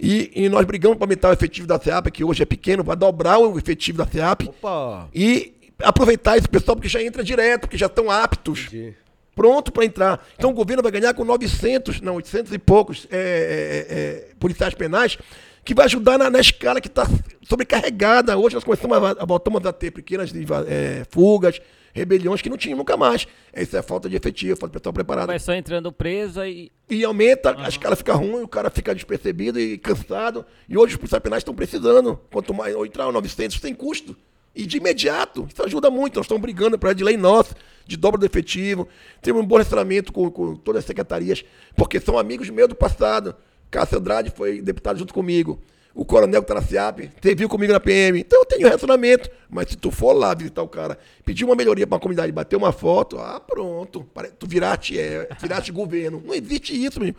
E, 0.00 0.32
e 0.34 0.48
nós 0.48 0.64
brigamos 0.64 0.96
para 0.96 1.04
aumentar 1.04 1.28
o 1.28 1.32
efetivo 1.32 1.66
da 1.66 1.78
SEAP, 1.78 2.10
que 2.10 2.24
hoje 2.24 2.42
é 2.42 2.46
pequeno, 2.46 2.82
vai 2.82 2.96
dobrar 2.96 3.38
o 3.38 3.58
efetivo 3.58 3.98
da 3.98 4.06
SEAP. 4.06 4.48
Opa! 4.48 5.08
E 5.14 5.54
aproveitar 5.82 6.38
esse 6.38 6.48
pessoal, 6.48 6.74
porque 6.76 6.88
já 6.88 7.02
entra 7.02 7.22
direto, 7.22 7.62
porque 7.62 7.76
já 7.76 7.86
estão 7.86 8.10
aptos, 8.10 8.66
Entendi. 8.68 8.94
Pronto 9.34 9.72
para 9.72 9.84
entrar. 9.84 10.26
Então 10.36 10.50
o 10.50 10.54
governo 10.54 10.82
vai 10.82 10.92
ganhar 10.92 11.14
com 11.14 11.24
900, 11.24 12.00
não, 12.00 12.16
800 12.16 12.52
e 12.52 12.58
poucos 12.58 13.06
é, 13.10 13.16
é, 13.16 14.30
é, 14.30 14.34
policiais 14.38 14.74
penais, 14.74 15.18
que 15.64 15.74
vai 15.74 15.86
ajudar 15.86 16.18
na, 16.18 16.30
na 16.30 16.40
escala 16.40 16.80
que 16.80 16.88
está 16.88 17.06
sobrecarregada. 17.42 18.36
Hoje 18.36 18.54
nós 18.54 18.64
começamos 18.64 18.96
a, 18.96 19.10
a 19.22 19.24
voltamos 19.24 19.64
a 19.64 19.72
ter 19.72 19.90
pequenas 19.90 20.32
é, 20.66 21.04
fugas, 21.10 21.60
rebeliões 21.94 22.42
que 22.42 22.50
não 22.50 22.56
tinham 22.56 22.76
nunca 22.76 22.96
mais. 22.96 23.26
Essa 23.52 23.76
é 23.76 23.80
a 23.80 23.82
falta 23.82 24.08
de 24.08 24.16
efetivo, 24.16 24.58
falta 24.58 24.72
de 24.72 24.80
pessoal 24.80 24.92
preparado. 24.92 25.26
Vai 25.26 25.38
só 25.38 25.54
entrando 25.54 25.92
preso 25.92 26.44
e. 26.44 26.70
E 26.90 27.04
aumenta, 27.04 27.56
a 27.58 27.68
escala 27.68 27.96
fica 27.96 28.12
ruim, 28.12 28.42
o 28.42 28.48
cara 28.48 28.68
fica 28.68 28.94
despercebido 28.94 29.58
e 29.58 29.78
cansado. 29.78 30.44
E 30.68 30.76
hoje 30.76 30.94
os 30.94 30.98
policiais 30.98 31.22
penais 31.22 31.40
estão 31.40 31.54
precisando. 31.54 32.20
Quanto 32.30 32.52
mais 32.52 32.74
entrar 32.74 33.10
900, 33.10 33.60
tem 33.60 33.74
custo. 33.74 34.16
E 34.54 34.66
de 34.66 34.76
imediato, 34.76 35.48
isso 35.50 35.62
ajuda 35.64 35.90
muito. 35.90 36.16
Nós 36.16 36.26
estamos 36.26 36.42
brigando 36.42 36.78
para 36.78 36.92
de 36.92 37.02
lei 37.02 37.16
nossa, 37.16 37.54
de 37.86 37.96
dobra 37.96 38.18
do 38.18 38.26
efetivo. 38.26 38.86
Temos 39.20 39.42
um 39.42 39.46
bom 39.46 39.56
relacionamento 39.56 40.12
com, 40.12 40.30
com 40.30 40.54
todas 40.56 40.80
as 40.80 40.84
secretarias, 40.84 41.44
porque 41.74 41.98
são 41.98 42.18
amigos 42.18 42.50
meus 42.50 42.68
do 42.68 42.74
passado. 42.74 43.34
Cássio 43.70 43.98
Andrade 43.98 44.30
foi 44.30 44.60
deputado 44.60 44.98
junto 44.98 45.14
comigo. 45.14 45.60
O 45.94 46.04
coronel 46.04 46.42
que 46.42 46.50
está 46.50 46.54
na 46.54 46.66
SEAP 46.66 47.10
serviu 47.22 47.48
comigo 47.48 47.72
na 47.72 47.80
PM. 47.80 48.20
Então 48.20 48.40
eu 48.40 48.46
tenho 48.46 48.66
relacionamento. 48.66 49.30
Mas 49.48 49.70
se 49.70 49.76
tu 49.76 49.90
for 49.90 50.12
lá 50.12 50.34
visitar 50.34 50.62
o 50.62 50.68
cara, 50.68 50.98
pedir 51.24 51.44
uma 51.44 51.54
melhoria 51.54 51.86
para 51.86 51.96
uma 51.96 52.00
comunidade, 52.00 52.32
bater 52.32 52.56
uma 52.56 52.72
foto, 52.72 53.18
ah, 53.18 53.40
pronto. 53.40 54.06
Tu 54.38 54.46
viraste, 54.46 54.98
é, 54.98 55.28
viraste 55.40 55.70
governo. 55.70 56.22
Não 56.24 56.34
existe 56.34 56.72
isso, 56.72 56.98
menino. 56.98 57.16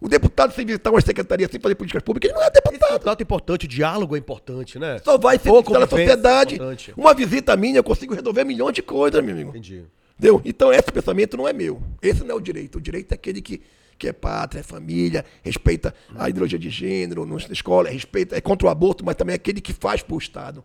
O 0.00 0.08
deputado 0.08 0.54
sem 0.54 0.64
visitar 0.64 0.90
uma 0.90 1.00
secretaria, 1.00 1.46
sem 1.50 1.60
fazer 1.60 1.74
políticas 1.74 2.02
públicas, 2.02 2.30
ele 2.30 2.38
não 2.38 2.46
é 2.46 2.50
deputado. 2.50 2.98
Contato 2.98 3.22
importante, 3.22 3.66
o 3.66 3.68
diálogo 3.68 4.16
é 4.16 4.18
importante, 4.18 4.78
né? 4.78 4.98
Só 5.04 5.18
vai 5.18 5.38
ser 5.38 5.48
Pouco 5.48 5.72
visitar 5.74 5.80
na 5.80 5.86
sociedade. 5.86 6.54
importante. 6.54 6.94
Uma 6.96 7.12
visita 7.14 7.56
minha, 7.56 7.76
eu 7.78 7.84
consigo 7.84 8.14
resolver 8.14 8.44
milhões 8.44 8.74
de 8.74 8.82
coisas, 8.82 9.22
meu 9.22 9.34
amigo. 9.34 9.50
Entendi. 9.50 9.84
Entendeu? 10.18 10.40
Então 10.44 10.72
esse 10.72 10.90
pensamento 10.90 11.36
não 11.36 11.46
é 11.46 11.52
meu. 11.52 11.82
Esse 12.02 12.24
não 12.24 12.34
é 12.34 12.34
o 12.34 12.40
direito. 12.40 12.78
O 12.78 12.80
direito 12.80 13.12
é 13.12 13.14
aquele 13.14 13.42
que, 13.42 13.62
que 13.98 14.08
é 14.08 14.12
pátria, 14.12 14.60
é 14.60 14.62
família, 14.62 15.24
respeita 15.42 15.94
a 16.16 16.28
ideologia 16.28 16.58
de 16.58 16.70
gênero 16.70 17.26
na 17.26 17.36
escola, 17.52 17.88
respeita, 17.88 18.36
é 18.36 18.40
contra 18.40 18.68
o 18.68 18.70
aborto, 18.70 19.04
mas 19.04 19.16
também 19.16 19.34
é 19.34 19.36
aquele 19.36 19.60
que 19.60 19.72
faz 19.72 20.02
pro 20.02 20.16
Estado. 20.18 20.64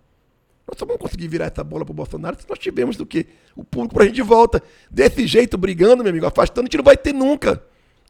Nós 0.67 0.79
só 0.79 0.85
vamos 0.85 1.01
conseguir 1.01 1.27
virar 1.27 1.45
essa 1.45 1.63
bola 1.63 1.85
pro 1.85 1.93
Bolsonaro 1.93 2.35
se 2.39 2.49
nós 2.49 2.57
tivermos 2.57 2.97
do 2.97 3.05
que? 3.05 3.27
O 3.55 3.63
público 3.63 3.93
pra 3.93 4.05
gente 4.05 4.15
de 4.15 4.23
volta. 4.23 4.63
Desse 4.89 5.27
jeito, 5.27 5.57
brigando, 5.57 6.03
meu 6.03 6.09
amigo, 6.11 6.25
afastando, 6.25 6.61
a 6.61 6.67
gente 6.67 6.77
não 6.77 6.83
vai 6.83 6.97
ter 6.97 7.13
nunca. 7.13 7.63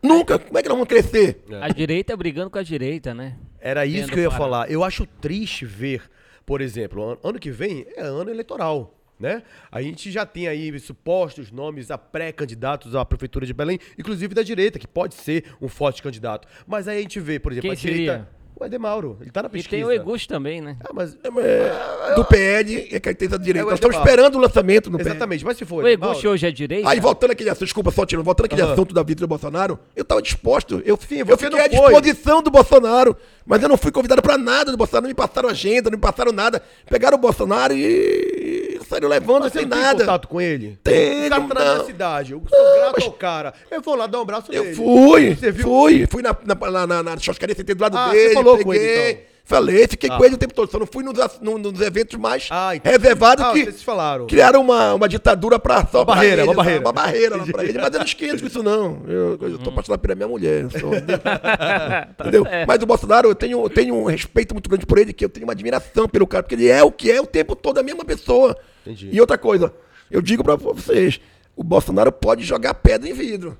Nunca. 0.08 0.40
Como 0.40 0.58
é 0.58 0.62
que 0.62 0.70
nós 0.70 0.76
vamos 0.78 0.88
crescer? 0.90 1.44
A 1.62 1.70
direita 1.70 2.16
brigando 2.16 2.50
com 2.50 2.58
a 2.58 2.64
direita, 2.64 3.14
né? 3.14 3.38
Era 3.60 3.86
isso 3.86 4.02
Tendo 4.06 4.12
que 4.14 4.20
eu 4.20 4.24
ia 4.24 4.30
para- 4.30 4.38
falar. 4.38 4.72
Eu 4.72 4.84
acho 4.84 5.06
triste 5.06 5.66
ver, 5.66 6.02
por 6.46 6.62
exemplo, 6.62 7.12
an- 7.12 7.18
ano 7.24 7.40
que 7.40 7.50
vem 7.52 7.86
é 7.96 8.02
ano 8.02 8.30
eleitoral. 8.30 8.92
Né? 9.18 9.44
A 9.72 9.82
gente 9.82 10.12
já 10.12 10.26
tem 10.26 10.46
aí 10.46 10.78
supostos 10.78 11.50
nomes 11.50 11.90
a 11.90 11.98
pré-candidatos 11.98 12.96
à 12.96 13.06
prefeitura 13.06 13.46
de 13.46 13.54
Belém, 13.54 13.80
inclusive 13.98 14.34
da 14.36 14.44
direita, 14.44 14.78
que 14.78 14.86
pode 14.86 15.14
ser 15.16 15.46
um 15.62 15.70
forte 15.70 16.04
candidato. 16.04 16.46
Mas 16.68 16.86
aí 16.86 16.98
a 16.98 17.02
gente 17.02 17.18
vê, 17.22 17.40
por 17.40 17.54
exemplo, 17.54 17.70
Quem 17.70 17.72
a 17.72 17.76
direita. 17.76 18.12
seria? 18.14 18.30
O 18.58 18.64
Edemauro, 18.66 19.18
ele 19.20 19.32
tá 19.32 19.44
na 19.44 19.48
E 19.50 19.52
pesquisa. 19.52 19.70
tem 19.72 19.84
o 19.84 19.92
Egusto 19.92 20.30
também, 20.30 20.62
né? 20.62 20.78
Ah, 20.82 20.92
mas, 20.94 21.18
É, 21.26 22.16
do 22.16 22.24
PL 22.24 22.88
é 22.90 23.00
carteira 23.02 23.38
da 23.38 23.44
direita. 23.44 23.68
É 23.68 23.70
Nós 23.70 23.74
estamos 23.80 23.98
esperando 23.98 24.36
o 24.36 24.40
lançamento 24.40 24.90
no 24.90 24.98
PL. 24.98 25.10
exatamente, 25.10 25.44
mas 25.44 25.58
se 25.58 25.66
for 25.66 25.84
O 25.84 25.88
Egusto 25.88 26.10
Edemauro- 26.12 26.30
hoje 26.30 26.48
é 26.48 26.52
direita? 26.52 26.90
Aí, 26.90 27.00
voltando 27.02 27.32
aquele 27.32 27.50
assunto, 27.50 27.66
desculpa, 27.66 27.92
só 27.92 28.06
tirando, 28.06 28.24
voltando 28.24 28.46
aquele 28.46 28.62
Aham. 28.62 28.72
assunto 28.72 28.94
da 28.94 29.04
vida 29.04 29.20
do 29.20 29.28
Bolsonaro, 29.28 29.78
eu 29.94 30.04
estava 30.04 30.22
disposto. 30.22 30.82
Eu, 30.86 30.98
Sim, 30.98 31.18
eu 31.28 31.38
fiquei 31.38 31.60
à 31.60 31.68
disposição 31.68 32.42
do 32.42 32.50
Bolsonaro, 32.50 33.18
mas 33.46 33.62
eu 33.62 33.68
não 33.68 33.76
fui 33.76 33.92
convidado 33.92 34.22
para 34.22 34.38
nada 34.38 34.72
do 34.72 34.78
Bolsonaro, 34.78 35.04
não 35.04 35.10
me 35.10 35.14
passaram 35.16 35.50
agenda, 35.50 35.90
não 35.90 35.98
me 35.98 36.02
passaram 36.02 36.32
nada. 36.32 36.64
Pegaram 36.90 37.18
o 37.18 37.20
Bolsonaro 37.20 37.74
e 37.74 38.75
saíram 38.86 39.10
levando 39.10 39.44
Mas 39.44 39.54
você 39.54 39.60
sem 39.60 39.68
não 39.68 39.76
tem 39.78 39.86
nada. 39.86 40.00
contato 40.00 40.28
com 40.28 40.40
ele? 40.42 40.78
O 40.86 41.30
cara 41.30 41.42
tá 41.48 41.54
na 41.66 41.76
não. 41.80 41.86
cidade. 41.86 42.32
Eu 42.34 42.44
sou 42.50 42.76
grato 42.80 43.04
ao 43.04 43.12
cara. 43.14 43.54
Eu 43.70 43.82
vou 43.82 43.96
lá 43.96 44.08
dar 44.08 44.20
um 44.20 44.22
abraço 44.22 44.52
Eu 44.52 44.64
nele. 44.64 44.76
fui, 44.76 45.36
Você 45.36 45.52
viu? 45.52 45.64
fui, 45.68 46.08
fui 46.10 46.22
na, 46.22 46.36
na, 46.46 46.56
na, 46.72 46.88
na, 46.88 47.04
na 47.04 47.18
churrascaria, 47.18 47.56
sentei 47.56 47.76
do 47.76 47.82
lado 47.82 47.98
Ah, 47.98 48.10
dele, 48.12 48.30
você 48.30 48.34
falou 48.34 48.58
com 48.60 48.70
peguei, 48.72 48.88
ele, 48.88 49.12
então? 49.12 49.24
Falei, 49.48 49.88
fiquei 49.88 50.10
Ah. 50.10 50.18
com 50.18 50.26
ele 50.26 50.34
o 50.34 50.38
tempo 50.40 50.56
todo, 50.56 50.72
só 50.72 50.80
não 50.80 50.88
fui 50.88 51.04
nos, 51.04 51.14
no- 51.40 51.60
nos 51.60 51.80
eventos 51.80 52.18
mais 52.20 52.48
Ah, 52.50 52.76
entendi. 52.76 52.98
reservados 52.98 53.46
Ah, 53.46 53.54
que 53.54 53.72
falaram. 53.74 54.26
criaram 54.26 54.60
uma, 54.60 54.96
uma 54.96 55.08
ditadura 55.08 55.60
pra 55.60 55.86
só 55.86 56.00
Uma 56.00 56.06
pra 56.08 56.16
barreira, 56.16 56.44
uma 56.46 56.54
barreira. 56.56 56.80
Uma 56.82 56.92
barreira 56.92 57.38
lá 57.38 57.46
pra 57.46 57.64
ele, 57.64 57.78
mas 57.78 57.94
eu 57.94 58.00
não 58.00 58.06
esquento 58.06 58.42
com 58.42 58.48
isso 58.48 58.64
não. 58.64 59.04
Eu, 59.08 59.38
eu 59.40 59.60
tô 59.60 59.70
apaixonado 59.70 60.00
pela 60.00 60.16
minha 60.16 60.28
mulher. 60.28 60.66
sou- 60.72 60.90
entendeu? 62.20 62.44
Mas 62.68 62.82
o 62.82 62.86
Bolsonaro, 62.88 63.30
eu 63.30 63.36
tenho, 63.36 63.64
eu 63.64 63.70
tenho 63.70 63.96
um 63.96 64.06
respeito 64.06 64.56
muito 64.56 64.68
grande 64.68 64.86
por 64.86 64.98
ele, 64.98 65.14
que 65.14 65.24
eu 65.24 65.30
tenho 65.30 65.46
uma 65.46 65.54
admiração 65.54 66.10
pelo 66.10 66.26
cara, 66.26 66.42
porque 66.42 66.56
ele 66.56 66.68
é 66.68 66.84
o 66.84 66.92
que 66.92 67.12
é 67.12 67.22
o 67.22 67.28
tempo 67.28 67.56
todo 67.56 67.78
a 67.78 67.84
mesma 67.84 68.04
pessoa. 68.04 68.58
Entendi. 68.82 69.10
E 69.12 69.22
outra 69.22 69.38
coisa, 69.38 69.72
eu 70.10 70.24
digo 70.24 70.44
pra 70.44 70.56
vocês, 70.56 71.20
o 71.56 71.64
Bolsonaro 71.64 72.12
pode 72.12 72.44
jogar 72.44 72.74
pedra 72.74 73.08
em 73.08 73.14
vidro. 73.14 73.56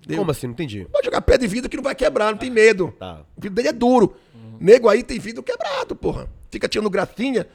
Entendeu? 0.00 0.18
Como 0.18 0.30
assim? 0.30 0.46
Não 0.46 0.52
entendi. 0.54 0.86
Pode 0.92 1.04
jogar 1.06 1.20
pedra 1.22 1.46
em 1.46 1.48
vidro 1.48 1.68
que 1.70 1.76
não 1.76 1.82
vai 1.84 1.94
quebrar, 1.94 2.30
não 2.30 2.38
tem 2.38 2.50
medo. 2.50 2.94
Tá. 2.98 3.20
O 3.36 3.40
vidro 3.40 3.56
dele 3.56 3.68
é 3.68 3.72
duro. 3.72 4.14
Nego 4.60 4.88
aí 4.88 5.02
tem 5.02 5.18
vidro 5.18 5.42
quebrado, 5.42 5.94
porra. 5.94 6.28
Fica 6.50 6.68
tirando 6.68 6.90
gracinha. 6.90 7.46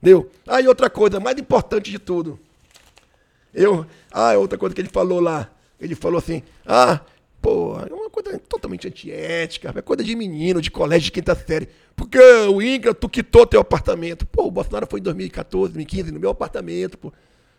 Deu? 0.00 0.30
Aí 0.46 0.66
outra 0.66 0.88
coisa, 0.88 1.18
mais 1.18 1.38
importante 1.38 1.90
de 1.90 1.98
tudo. 1.98 2.38
Eu. 3.52 3.86
Ah, 4.12 4.36
outra 4.38 4.58
coisa 4.58 4.74
que 4.74 4.80
ele 4.80 4.88
falou 4.88 5.20
lá. 5.20 5.50
Ele 5.80 5.94
falou 5.94 6.18
assim: 6.18 6.42
ah, 6.66 7.00
porra, 7.40 7.88
é 7.90 7.94
uma 7.94 8.10
coisa 8.10 8.38
totalmente 8.38 8.86
antiética, 8.86 9.72
é 9.74 9.82
coisa 9.82 10.02
de 10.04 10.14
menino, 10.14 10.60
de 10.60 10.70
colégio 10.70 11.06
de 11.06 11.12
quinta 11.12 11.34
série. 11.34 11.68
Porque 11.96 12.18
o 12.18 12.62
INCRA, 12.62 12.94
tu 12.94 13.08
quitou 13.08 13.46
teu 13.46 13.60
apartamento. 13.60 14.26
Pô, 14.26 14.46
o 14.46 14.50
Bolsonaro 14.50 14.86
foi 14.88 15.00
em 15.00 15.02
2014, 15.02 15.72
2015, 15.72 16.12
no 16.12 16.20
meu 16.20 16.30
apartamento, 16.30 16.96
pô. 16.96 17.12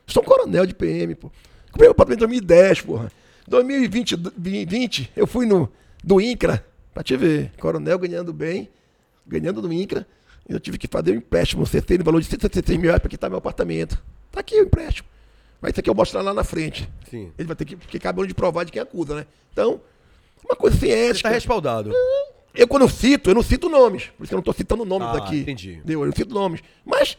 Sou 0.07 0.23
um 0.23 0.26
coronel 0.26 0.65
de 0.65 0.73
PM, 0.73 1.15
pô. 1.15 1.31
Comprei 1.72 1.88
meu 1.88 1.91
apartamento 1.91 2.19
em 2.19 2.27
2010, 2.27 2.81
porra. 2.81 3.11
2020, 3.48 4.15
2020 4.15 5.11
eu 5.15 5.26
fui 5.26 5.45
no 5.45 5.72
do 6.03 6.22
INCRA, 6.22 6.65
pra 6.94 7.03
te 7.03 7.16
ver, 7.18 7.52
coronel 7.60 7.98
ganhando 7.99 8.32
bem, 8.34 8.70
ganhando 9.28 9.61
do 9.61 9.72
INCRA. 9.72 10.06
Eu 10.48 10.60
tive 10.60 10.78
que 10.78 10.88
fazer 10.88 11.11
um 11.11 11.16
empréstimo, 11.16 11.61
um 11.61 11.66
CC 11.66 11.98
no 11.98 12.03
valor 12.03 12.20
de 12.22 12.28
166 12.28 12.78
mil 12.80 12.88
reais 12.88 12.99
pra 13.02 13.10
quitar 13.10 13.30
meu 13.30 13.38
apartamento. 13.38 14.02
Tá 14.32 14.40
aqui 14.40 14.56
o 14.60 14.64
empréstimo. 14.64 15.07
Mas 15.61 15.72
isso 15.72 15.80
aqui 15.82 15.90
eu 15.90 15.94
mostro 15.95 16.22
lá 16.24 16.34
na 16.34 16.44
frente. 16.44 16.90
Sim. 17.10 17.32
Ele 17.38 17.48
vai 17.48 17.56
ter 17.56 17.66
que, 17.66 17.76
porque 17.76 17.98
acabou 17.98 18.26
de 18.26 18.34
provar 18.34 18.64
de 18.64 18.72
quem 18.72 18.82
acusa, 18.82 19.14
né? 19.14 19.26
Então, 19.53 19.80
uma 20.44 20.56
coisa 20.56 20.76
sem 20.78 20.90
Você 20.90 20.95
ética. 21.10 21.30
tá 21.30 21.36
respaldado. 21.36 21.91
Eu, 22.56 22.68
quando 22.68 22.84
eu 22.84 22.90
cito, 22.90 23.30
eu 23.30 23.36
não 23.36 23.44
cito 23.44 23.70
nomes. 23.70 24.06
Por 24.18 24.24
isso 24.24 24.30
que 24.30 24.34
eu 24.34 24.38
não 24.38 24.41
estou 24.41 24.53
citando 24.53 24.84
nomes 24.86 25.07
Ah, 25.10 25.18
aqui. 25.18 25.41
entendi. 25.41 25.74
Entendeu? 25.74 25.99
Eu 26.02 26.06
não 26.07 26.14
cito 26.16 26.34
nomes. 26.34 26.61
Mas 26.84 27.16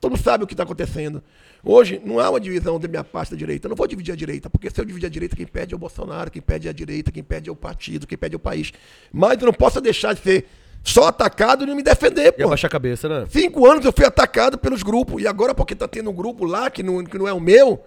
todo 0.00 0.10
mundo 0.12 0.22
sabe 0.22 0.42
o 0.42 0.46
que 0.46 0.54
está 0.54 0.64
acontecendo. 0.64 1.22
Hoje, 1.68 2.00
não 2.04 2.20
há 2.20 2.30
uma 2.30 2.38
divisão 2.38 2.78
da 2.78 2.86
minha 2.86 3.02
parte 3.02 3.32
da 3.32 3.36
direita. 3.36 3.66
Eu 3.66 3.70
não 3.70 3.76
vou 3.76 3.88
dividir 3.88 4.12
a 4.12 4.16
direita, 4.16 4.48
porque 4.48 4.70
se 4.70 4.80
eu 4.80 4.84
dividir 4.84 5.06
a 5.06 5.10
direita, 5.10 5.34
quem 5.34 5.44
perde 5.44 5.74
é 5.74 5.76
o 5.76 5.78
Bolsonaro, 5.78 6.30
quem 6.30 6.40
perde 6.40 6.68
é 6.68 6.70
a 6.70 6.72
direita, 6.72 7.10
quem 7.10 7.24
perde 7.24 7.48
é 7.48 7.52
o 7.52 7.56
partido, 7.56 8.06
quem 8.06 8.16
perde 8.16 8.36
é 8.36 8.38
o 8.38 8.40
país. 8.40 8.72
Mas 9.12 9.40
eu 9.40 9.46
não 9.46 9.52
posso 9.52 9.80
deixar 9.80 10.14
de 10.14 10.20
ser 10.20 10.46
só 10.84 11.08
atacado 11.08 11.64
e 11.64 11.66
não 11.66 11.74
me 11.74 11.82
defender, 11.82 12.30
pô. 12.30 12.44
abaixar 12.44 12.68
a 12.68 12.70
cabeça, 12.70 13.08
né? 13.08 13.26
Cinco 13.28 13.66
anos 13.66 13.84
eu 13.84 13.92
fui 13.92 14.04
atacado 14.06 14.56
pelos 14.56 14.84
grupos. 14.84 15.20
E 15.20 15.26
agora, 15.26 15.56
porque 15.56 15.74
tá 15.74 15.88
tendo 15.88 16.08
um 16.08 16.14
grupo 16.14 16.44
lá 16.44 16.70
que 16.70 16.84
não, 16.84 17.02
que 17.02 17.18
não 17.18 17.26
é 17.26 17.32
o 17.32 17.40
meu, 17.40 17.84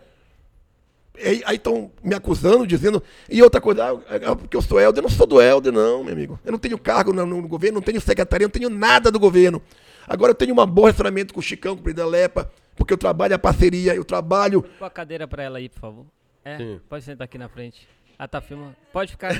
Aí 1.46 1.56
estão 1.56 1.92
me 2.04 2.16
acusando, 2.16 2.66
dizendo. 2.66 3.04
E 3.30 3.42
outra 3.44 3.60
coisa, 3.60 3.84
ah, 3.84 4.16
é 4.16 4.36
porque 4.36 4.56
eu 4.56 4.62
sou 4.62 4.80
Helder. 4.80 5.00
Eu 5.00 5.10
não 5.10 5.10
sou 5.10 5.28
do 5.28 5.42
Helder, 5.42 5.72
não, 5.72 6.04
meu 6.04 6.14
amigo. 6.14 6.40
Eu 6.46 6.52
não 6.52 6.60
tenho 6.60 6.78
cargo 6.78 7.12
no, 7.12 7.26
no 7.26 7.48
governo, 7.48 7.76
não 7.76 7.82
tenho 7.82 8.00
secretaria, 8.00 8.48
não 8.48 8.52
tenho 8.52 8.70
nada 8.70 9.12
do 9.12 9.20
governo. 9.20 9.62
Agora 10.08 10.32
eu 10.32 10.36
tenho 10.36 10.60
um 10.60 10.66
bom 10.66 10.82
relacionamento 10.82 11.34
com 11.34 11.40
o 11.40 11.44
Chicão, 11.44 11.76
com 11.76 11.82
o 11.82 11.84
presidente 11.84 12.06
da 12.06 12.10
Lepa, 12.10 12.50
porque 12.80 12.94
eu 12.94 12.98
trabalho 12.98 13.36
a 13.36 13.40
parceria, 13.40 13.94
eu 13.94 14.04
trabalho. 14.04 14.64
Põe 14.80 14.88
a 14.88 14.90
cadeira 14.92 15.28
pra 15.28 15.44
ela 15.44 15.60
aí, 15.60 15.70
por 15.70 15.80
favor. 15.80 16.06
É, 16.44 16.58
Sim. 16.58 16.80
pode 16.90 17.04
sentar 17.04 17.26
aqui 17.26 17.38
na 17.38 17.48
frente. 17.50 17.88
Ah, 18.18 18.28
tá 18.28 18.42
filmando. 18.42 18.76
Pode 18.92 19.12
ficar. 19.12 19.32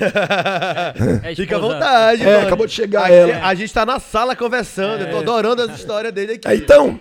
É, 1.24 1.32
é 1.32 1.34
Fica 1.34 1.56
à 1.56 1.58
vontade, 1.58 2.22
É, 2.22 2.42
acabou 2.42 2.66
de 2.66 2.72
chegar 2.72 3.04
Aqui- 3.04 3.12
ela. 3.14 3.46
A 3.46 3.54
gente 3.54 3.72
tá 3.74 3.84
na 3.84 3.98
sala 3.98 4.34
conversando. 4.36 5.02
Eu 5.02 5.10
tô 5.10 5.18
adorando 5.18 5.62
as 5.62 5.76
histórias 5.78 6.12
dele 6.12 6.34
aqui. 6.34 6.48
Aí, 6.48 6.58
então, 6.58 6.98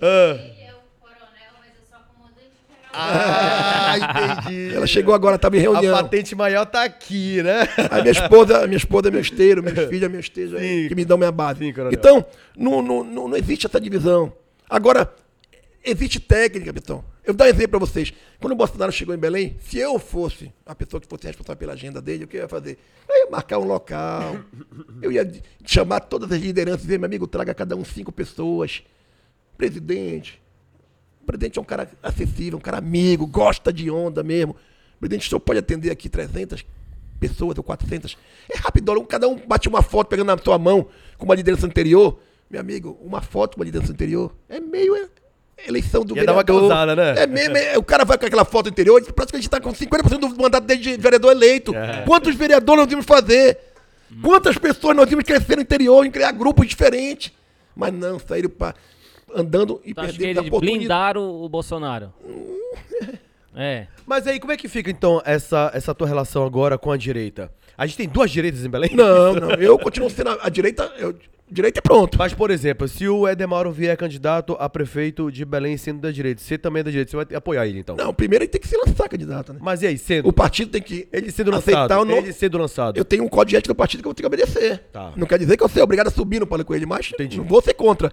Ah, 0.00 0.34
Ele 0.34 0.62
é 0.62 0.72
o 0.72 1.00
coronel, 1.00 1.52
mas 1.58 1.70
eu 1.74 1.84
sou 1.88 1.98
a 1.98 2.02
comandante 2.02 2.50
geral. 2.68 2.92
Ah, 2.92 4.38
entendi. 4.42 4.74
ela 4.74 4.86
chegou 4.86 5.14
agora, 5.14 5.36
estava 5.36 5.56
em 5.56 5.60
A 5.60 5.62
reunião. 5.62 5.96
patente 5.96 6.34
maior 6.34 6.66
tá 6.66 6.84
aqui, 6.84 7.42
né? 7.42 7.60
Aí 7.90 8.02
minha 8.02 8.12
esposa, 8.12 8.66
minha 8.66 8.76
esposa 8.76 9.08
é 9.08 9.10
meu 9.10 9.20
esteiro, 9.20 9.62
meus 9.62 9.78
filhos 9.88 10.02
é 10.02 10.08
meu 10.08 10.20
esteiro, 10.20 10.58
Sim. 10.58 10.88
que 10.88 10.94
me 10.94 11.04
dão 11.04 11.16
minha 11.16 11.32
base. 11.32 11.60
Sim, 11.60 11.72
coronel. 11.72 11.92
então, 11.94 12.24
não, 12.56 12.82
não, 12.82 13.02
não, 13.04 13.28
não 13.28 13.36
existe 13.36 13.66
essa 13.66 13.80
divisão. 13.80 14.32
Agora, 14.68 15.10
existe 15.84 16.20
técnica, 16.20 16.72
pessoal. 16.72 17.04
Eu 17.24 17.32
vou 17.32 17.36
dar 17.38 17.44
um 17.44 17.48
exemplo 17.48 17.68
para 17.70 17.78
vocês. 17.78 18.12
Quando 18.40 18.52
o 18.52 18.56
Bolsonaro 18.56 18.90
chegou 18.92 19.14
em 19.14 19.18
Belém, 19.18 19.56
se 19.60 19.78
eu 19.78 19.98
fosse 19.98 20.52
a 20.66 20.74
pessoa 20.74 21.00
que 21.00 21.06
fosse 21.06 21.26
responsável 21.26 21.56
pela 21.58 21.72
agenda 21.72 22.00
dele, 22.02 22.24
o 22.24 22.28
que 22.28 22.36
eu 22.36 22.42
ia 22.42 22.48
fazer? 22.48 22.78
Eu 23.08 23.24
ia 23.24 23.30
marcar 23.30 23.58
um 23.58 23.64
local, 23.64 24.36
eu 25.00 25.12
ia 25.12 25.30
chamar 25.64 26.00
todas 26.00 26.30
as 26.32 26.40
lideranças 26.40 26.80
e 26.82 26.86
dizer, 26.86 26.98
meu 26.98 27.06
amigo, 27.06 27.26
traga 27.26 27.54
cada 27.54 27.76
um 27.76 27.84
cinco 27.84 28.10
pessoas. 28.10 28.82
Presidente, 29.56 30.42
o 31.20 31.24
presidente 31.24 31.58
é 31.58 31.62
um 31.62 31.64
cara 31.64 31.88
acessível, 32.02 32.58
um 32.58 32.60
cara 32.60 32.78
amigo, 32.78 33.26
gosta 33.26 33.72
de 33.72 33.90
onda 33.90 34.22
mesmo. 34.22 34.56
Presidente, 34.98 35.26
o 35.26 35.28
senhor 35.30 35.40
pode 35.40 35.58
atender 35.58 35.90
aqui 35.90 36.08
300 36.08 36.64
pessoas 37.20 37.56
ou 37.56 37.62
400? 37.62 38.16
É 38.48 38.56
rápido, 38.58 38.92
um- 38.98 39.04
cada 39.04 39.28
um 39.28 39.36
bate 39.46 39.68
uma 39.68 39.82
foto 39.82 40.08
pegando 40.08 40.26
na 40.34 40.38
sua 40.38 40.58
mão 40.58 40.88
com 41.16 41.24
uma 41.24 41.34
liderança 41.34 41.66
anterior. 41.66 42.18
Meu 42.50 42.60
amigo, 42.60 42.98
uma 43.00 43.20
foto 43.22 43.54
com 43.54 43.60
uma 43.60 43.64
liderança 43.64 43.92
anterior 43.92 44.34
é 44.48 44.58
meio 44.58 44.94
eleição 45.66 46.04
do 46.04 46.16
Ia 46.16 46.24
dar 46.24 46.32
uma 46.32 46.42
vereador. 46.42 46.68
causada, 46.68 46.96
né? 46.96 47.14
É 47.22 47.26
mesmo, 47.26 47.56
é- 47.56 47.78
o 47.78 47.82
cara 47.82 48.04
vai 48.04 48.18
com 48.18 48.26
aquela 48.26 48.44
foto 48.44 48.68
anterior 48.68 49.00
e 49.00 49.12
parece 49.12 49.32
que 49.32 49.36
a 49.36 49.40
gente 49.40 49.48
está 49.48 49.60
com 49.60 49.72
50% 49.72 50.18
do 50.18 50.42
mandato 50.42 50.66
de 50.76 50.96
vereador 50.96 51.32
eleito. 51.32 51.74
É. 51.74 52.02
Quantos 52.06 52.34
vereadores 52.34 52.82
nós 52.82 52.90
íamos 52.90 53.06
fazer? 53.06 53.58
Quantas 54.22 54.58
pessoas 54.58 54.96
nós 54.96 55.10
íamos 55.10 55.24
crescer 55.24 55.56
no 55.56 55.62
interior, 55.62 56.04
em 56.04 56.10
criar 56.10 56.32
grupos 56.32 56.66
diferentes? 56.66 57.32
Mas 57.74 57.92
não, 57.94 58.18
saíram 58.18 58.50
pra, 58.50 58.74
andando 59.34 59.80
e 59.84 59.94
que 59.94 60.00
perdendo 60.00 60.38
a 60.38 60.42
oportunidade. 60.42 60.78
blindaram 60.78 61.22
o 61.42 61.48
Bolsonaro? 61.48 62.12
É. 63.54 63.86
Mas 64.06 64.26
aí, 64.26 64.40
como 64.40 64.50
é 64.52 64.56
que 64.56 64.66
fica, 64.66 64.90
então, 64.90 65.20
essa, 65.26 65.70
essa 65.74 65.94
tua 65.94 66.06
relação 66.06 66.42
agora 66.44 66.78
com 66.78 66.90
a 66.90 66.96
direita? 66.96 67.52
A 67.76 67.84
gente 67.86 67.98
tem 67.98 68.08
duas 68.08 68.30
direitas 68.30 68.64
em 68.64 68.68
Belém? 68.70 68.94
Não, 68.94 69.34
não. 69.36 69.50
Eu 69.52 69.78
continuo 69.78 70.08
sendo 70.08 70.30
a, 70.30 70.38
a 70.44 70.48
direita. 70.48 70.90
Eu, 70.96 71.14
direita 71.52 71.78
é 71.78 71.82
pronto. 71.82 72.18
Mas, 72.18 72.32
por 72.34 72.50
exemplo, 72.50 72.88
se 72.88 73.06
o 73.08 73.28
Edemauro 73.28 73.70
vier 73.70 73.96
candidato 73.96 74.56
a 74.58 74.68
prefeito 74.68 75.30
de 75.30 75.44
Belém 75.44 75.76
sendo 75.76 76.00
da 76.00 76.10
direita, 76.10 76.40
você 76.40 76.56
também 76.58 76.80
é 76.80 76.84
da 76.84 76.90
direita, 76.90 77.10
você 77.10 77.16
vai 77.24 77.36
apoiar 77.36 77.66
ele, 77.66 77.78
então? 77.80 77.94
Não, 77.96 78.12
primeiro 78.12 78.44
ele 78.44 78.50
tem 78.50 78.60
que 78.60 78.66
se 78.68 78.76
lançar 78.76 79.08
candidato, 79.08 79.52
né? 79.52 79.58
Mas 79.62 79.82
e 79.82 79.86
aí, 79.86 79.98
sendo? 79.98 80.28
O 80.28 80.32
partido 80.32 80.70
tem 80.70 80.82
que 80.82 81.06
Ele 81.12 81.30
sendo 81.30 81.54
aceitar 81.54 81.82
lançado, 81.82 82.00
o 82.00 82.04
nome. 82.04 82.18
ele 82.22 82.32
sendo 82.32 82.58
lançado. 82.58 82.96
Eu 82.96 83.04
tenho 83.04 83.24
um 83.24 83.28
código 83.28 83.50
de 83.50 83.56
ética 83.56 83.72
do 83.74 83.76
partido 83.76 84.00
que 84.00 84.06
eu 84.06 84.10
vou 84.10 84.14
ter 84.14 84.22
que 84.22 84.26
obedecer. 84.26 84.78
Tá. 84.92 85.12
Não 85.16 85.26
quer 85.26 85.38
dizer 85.38 85.56
que 85.56 85.62
eu 85.62 85.68
seja 85.68 85.84
obrigado 85.84 86.08
a 86.08 86.10
subir 86.10 86.40
no 86.40 86.46
palco 86.46 86.64
com 86.64 86.74
ele, 86.74 86.86
mas 86.86 87.10
Entendi. 87.12 87.36
não 87.38 87.44
vou 87.44 87.60
ser 87.62 87.74
contra. 87.74 88.12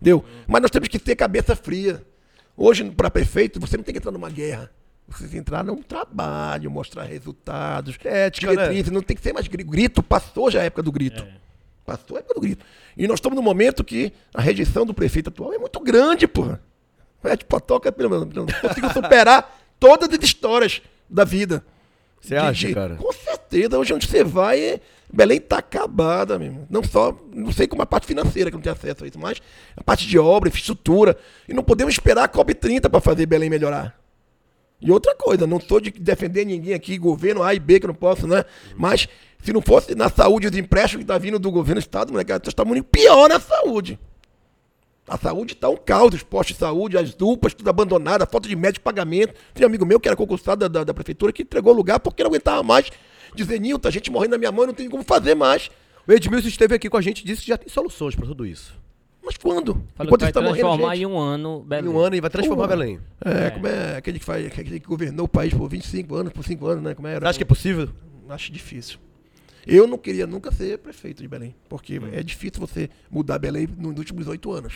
Entendeu? 0.00 0.24
Mas 0.46 0.60
nós 0.62 0.70
temos 0.70 0.88
que 0.88 0.98
ter 0.98 1.16
cabeça 1.16 1.56
fria. 1.56 2.02
Hoje, 2.56 2.84
para 2.90 3.10
prefeito, 3.10 3.58
você 3.58 3.76
não 3.76 3.84
tem 3.84 3.92
que 3.92 3.98
entrar 3.98 4.12
numa 4.12 4.28
guerra. 4.30 4.70
Você 5.08 5.24
tem 5.24 5.30
que 5.32 5.36
entrar 5.38 5.62
num 5.64 5.82
trabalho, 5.82 6.70
mostrar 6.70 7.02
resultados, 7.04 7.96
Ética, 8.04 8.46
né? 8.48 8.52
diretrizes. 8.56 8.90
Não 8.90 9.02
tem 9.02 9.16
que 9.16 9.22
ser 9.22 9.32
mais 9.32 9.46
gri- 9.48 9.62
grito. 9.64 10.02
Passou 10.02 10.50
já 10.50 10.60
a 10.60 10.64
época 10.64 10.82
do 10.82 10.92
grito. 10.92 11.24
Passou 11.84 12.16
a 12.16 12.20
época 12.20 12.34
do 12.34 12.40
grito. 12.40 12.64
E 12.96 13.06
nós 13.06 13.18
estamos 13.18 13.36
num 13.36 13.42
momento 13.42 13.84
que 13.84 14.12
a 14.32 14.40
rejeição 14.40 14.86
do 14.86 14.94
prefeito 14.94 15.28
atual 15.28 15.52
é 15.52 15.58
muito 15.58 15.78
grande, 15.80 16.26
porra. 16.26 16.60
É 17.22 17.36
potoca, 17.36 17.90
pelo 17.92 18.10
menos. 18.10 18.34
Não 18.34 18.46
consigo 18.46 18.90
superar 18.92 19.58
todas 19.78 20.08
as 20.10 20.24
histórias 20.24 20.80
da 21.08 21.24
vida. 21.24 21.64
Você 22.20 22.36
acha, 22.36 22.68
de- 22.68 22.74
cara? 22.74 22.96
Com 22.96 23.12
certeza. 23.12 23.78
Hoje 23.78 23.92
onde 23.92 24.06
você 24.06 24.24
vai, 24.24 24.60
é- 24.60 24.80
Belém 25.12 25.40
tá 25.40 25.58
acabada 25.58 26.38
mesmo. 26.38 26.66
Não 26.68 26.82
só, 26.82 27.16
não 27.32 27.52
sei 27.52 27.66
como 27.68 27.82
a 27.82 27.86
parte 27.86 28.06
financeira, 28.06 28.50
que 28.50 28.56
não 28.56 28.62
tem 28.62 28.72
acesso 28.72 29.04
a 29.04 29.06
isso, 29.06 29.18
mas 29.18 29.40
a 29.76 29.82
parte 29.84 30.06
de 30.06 30.18
obra, 30.18 30.48
infraestrutura. 30.48 31.16
E 31.48 31.52
não 31.54 31.62
podemos 31.62 31.94
esperar 31.94 32.24
a 32.24 32.28
COP30 32.28 32.88
para 32.90 33.00
fazer 33.00 33.26
Belém 33.26 33.48
melhorar. 33.50 33.98
E 34.80 34.90
outra 34.90 35.14
coisa, 35.14 35.46
não 35.46 35.60
sou 35.60 35.80
de 35.80 35.90
defender 35.92 36.44
ninguém 36.44 36.74
aqui, 36.74 36.98
governo 36.98 37.42
A 37.42 37.54
e 37.54 37.58
B, 37.60 37.78
que 37.78 37.86
eu 37.86 37.88
não 37.88 37.94
posso, 37.94 38.26
né? 38.26 38.44
Mas 38.76 39.06
se 39.44 39.52
não 39.52 39.60
fosse 39.60 39.94
na 39.94 40.08
saúde 40.08 40.46
os 40.48 40.56
empréstimos 40.56 41.04
que 41.04 41.08
tá 41.08 41.18
vindo 41.18 41.38
do 41.38 41.50
governo 41.50 41.80
do 41.80 41.84
estado, 41.84 42.12
moleque, 42.12 42.32
nós 42.32 42.40
estamos 42.46 42.76
indo 42.76 42.84
pior 42.84 43.28
na 43.28 43.38
saúde. 43.38 43.98
A 45.06 45.18
saúde 45.18 45.52
está 45.52 45.68
um 45.68 45.76
caos, 45.76 46.14
os 46.14 46.22
postos 46.22 46.56
de 46.56 46.60
saúde, 46.60 46.96
as 46.96 47.14
UPAs, 47.20 47.52
tudo 47.52 47.68
abandonado, 47.68 48.22
a 48.22 48.26
falta 48.26 48.48
de 48.48 48.56
médico 48.56 48.82
pagamento. 48.82 49.34
Tem 49.52 49.64
um 49.64 49.68
amigo 49.68 49.84
meu 49.84 50.00
que 50.00 50.08
era 50.08 50.16
concursado 50.16 50.66
da, 50.66 50.82
da, 50.82 50.94
prefeitura 50.94 51.30
que 51.30 51.42
entregou 51.42 51.74
o 51.74 51.76
lugar 51.76 52.00
porque 52.00 52.22
não 52.22 52.30
aguentava 52.30 52.62
mais 52.62 52.90
dizer, 53.34 53.60
Nilton, 53.60 53.88
a 53.88 53.90
gente 53.90 54.10
morrendo 54.10 54.32
na 54.32 54.38
minha 54.38 54.52
mão, 54.52 54.66
não 54.66 54.74
tem 54.74 54.88
como 54.88 55.02
fazer 55.02 55.34
mais. 55.34 55.70
O 56.06 56.12
Edmilson 56.12 56.48
esteve 56.48 56.74
aqui 56.74 56.88
com 56.88 56.96
a 56.96 57.00
gente 57.02 57.20
e 57.20 57.24
disse 57.24 57.42
que 57.42 57.48
já 57.48 57.56
tem 57.56 57.68
soluções 57.68 58.14
pra 58.14 58.26
tudo 58.26 58.46
isso. 58.46 58.74
Mas 59.22 59.36
quando? 59.36 59.72
Falou 59.94 60.08
Enquanto 60.08 60.20
que 60.20 60.24
vai 60.24 60.30
está 60.30 60.40
morrendo 60.42 60.66
transformar 60.66 60.94
gente. 60.94 61.02
em 61.02 61.06
um 61.06 61.18
ano 61.18 61.62
Em 61.64 61.68
Belém. 61.68 61.90
um 61.90 61.98
ano 61.98 62.16
e 62.16 62.20
vai 62.20 62.30
transformar 62.30 62.64
Pô. 62.64 62.68
Belém. 62.68 63.00
É, 63.24 63.50
como 63.50 63.66
é 63.66 63.96
aquele 63.96 64.18
que, 64.18 64.24
faz, 64.24 64.46
aquele 64.46 64.80
que 64.80 64.86
governou 64.86 65.24
o 65.24 65.28
país 65.28 65.54
por 65.54 65.68
25 65.68 66.14
anos, 66.14 66.32
por 66.32 66.44
5 66.44 66.66
anos, 66.66 66.84
né? 66.84 66.94
Como 66.94 67.08
era? 67.08 67.20
Você 67.20 67.26
acha 67.26 67.38
que 67.38 67.42
é 67.42 67.46
possível? 67.46 67.88
Acho 68.28 68.52
difícil. 68.52 68.98
Eu 69.66 69.86
não 69.86 69.98
queria 69.98 70.26
nunca 70.26 70.50
ser 70.52 70.78
prefeito 70.78 71.22
de 71.22 71.28
Belém, 71.28 71.54
porque 71.68 72.00
é 72.12 72.22
difícil 72.22 72.60
você 72.60 72.88
mudar 73.10 73.38
Belém 73.38 73.68
nos 73.78 73.96
últimos 73.98 74.26
oito 74.28 74.52
anos, 74.52 74.74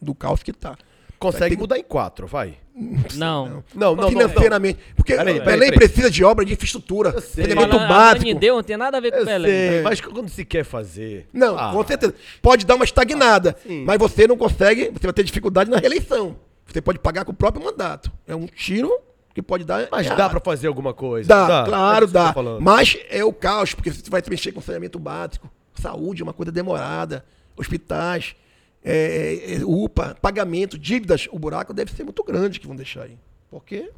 do 0.00 0.14
caos 0.14 0.42
que 0.42 0.52
tá. 0.52 0.76
Consegue 1.18 1.56
mudar 1.56 1.78
em 1.78 1.84
quatro, 1.84 2.26
vai. 2.26 2.56
Não. 3.14 3.62
Não, 3.74 3.94
não, 3.94 3.96
não. 3.96 4.08
financeiramente. 4.08 4.80
Porque 4.96 5.14
Peraí, 5.14 5.34
Belém 5.34 5.44
peraí, 5.44 5.58
peraí. 5.70 5.78
precisa 5.78 6.10
de 6.10 6.24
obra 6.24 6.44
de 6.44 6.52
infraestrutura, 6.54 7.20
saneamento 7.20 7.68
Fala, 7.70 7.84
a 7.84 7.88
básico. 7.88 8.22
Anideu 8.22 8.56
não 8.56 8.62
tem 8.62 8.76
nada 8.76 8.96
a 8.96 9.00
ver 9.00 9.12
com 9.12 9.18
Eu 9.18 9.26
Belém. 9.26 9.50
sei, 9.52 9.82
mas 9.82 10.00
quando 10.00 10.28
se 10.28 10.44
quer 10.44 10.64
fazer... 10.64 11.28
Não, 11.32 11.56
Ah, 11.56 11.70
com 11.72 11.86
certeza. 11.86 12.14
Pode 12.40 12.64
dar 12.66 12.74
uma 12.74 12.84
estagnada, 12.84 13.54
sim. 13.64 13.84
mas 13.84 13.98
você 13.98 14.26
não 14.26 14.36
consegue, 14.38 14.90
você 14.90 15.06
vai 15.06 15.12
ter 15.12 15.22
dificuldade 15.22 15.70
na 15.70 15.76
reeleição. 15.76 16.34
Você 16.66 16.80
pode 16.80 16.98
pagar 16.98 17.24
com 17.26 17.30
o 17.32 17.34
próprio 17.36 17.62
mandato. 17.64 18.10
É 18.26 18.34
um 18.34 18.46
tiro 18.46 18.90
que 19.34 19.42
pode 19.42 19.64
dar. 19.64 19.88
Mas 19.90 20.08
dá 20.08 20.28
pra 20.28 20.40
fazer 20.40 20.66
alguma 20.66 20.92
coisa? 20.92 21.28
Dá, 21.28 21.64
claro, 21.66 22.00
É 22.00 22.02
eu 22.04 22.08
tô 22.08 22.12
dá. 22.12 22.32
falando. 22.32 22.60
Mas 22.60 22.96
é 23.10 23.24
o 23.24 23.32
caos, 23.32 23.74
porque 23.74 23.90
você 23.92 24.08
vai 24.10 24.22
mexer 24.28 24.52
com 24.52 24.60
saneamento 24.60 24.98
básico. 24.98 25.50
Saúde 25.74 26.22
é 26.22 26.24
uma 26.24 26.32
coisa 26.32 26.52
demorada. 26.52 27.24
Hospitais, 27.56 28.34
é, 28.84 29.54
é, 29.56 29.64
UPA, 29.64 30.16
pagamento, 30.20 30.78
dívidas. 30.78 31.28
O 31.30 31.38
buraco 31.38 31.72
deve 31.72 31.92
ser 31.92 32.04
muito 32.04 32.22
grande 32.24 32.58
que 32.60 32.66
vão 32.66 32.76
deixar 32.76 33.02
aí. 33.02 33.18
Porque 33.50 33.90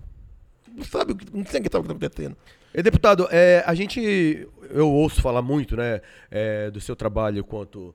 não 0.73 0.85
sabe 0.85 1.13
o 1.13 1.17
que, 1.17 1.27
não 1.37 1.45
sei 1.47 1.61
o 1.61 1.63
que 1.63 1.69
está 1.69 1.79
acontecendo. 1.79 2.37
E, 2.75 2.83
deputado, 2.83 3.29
é, 3.31 3.63
a 3.67 3.75
gente, 3.75 4.49
eu 4.71 4.91
ouço 4.91 5.23
falar 5.23 5.41
muito, 5.43 5.77
né, 5.77 6.01
é, 6.31 6.71
do 6.73 6.81
seu 6.81 6.97
trabalho 6.97 7.45
quanto 7.45 7.95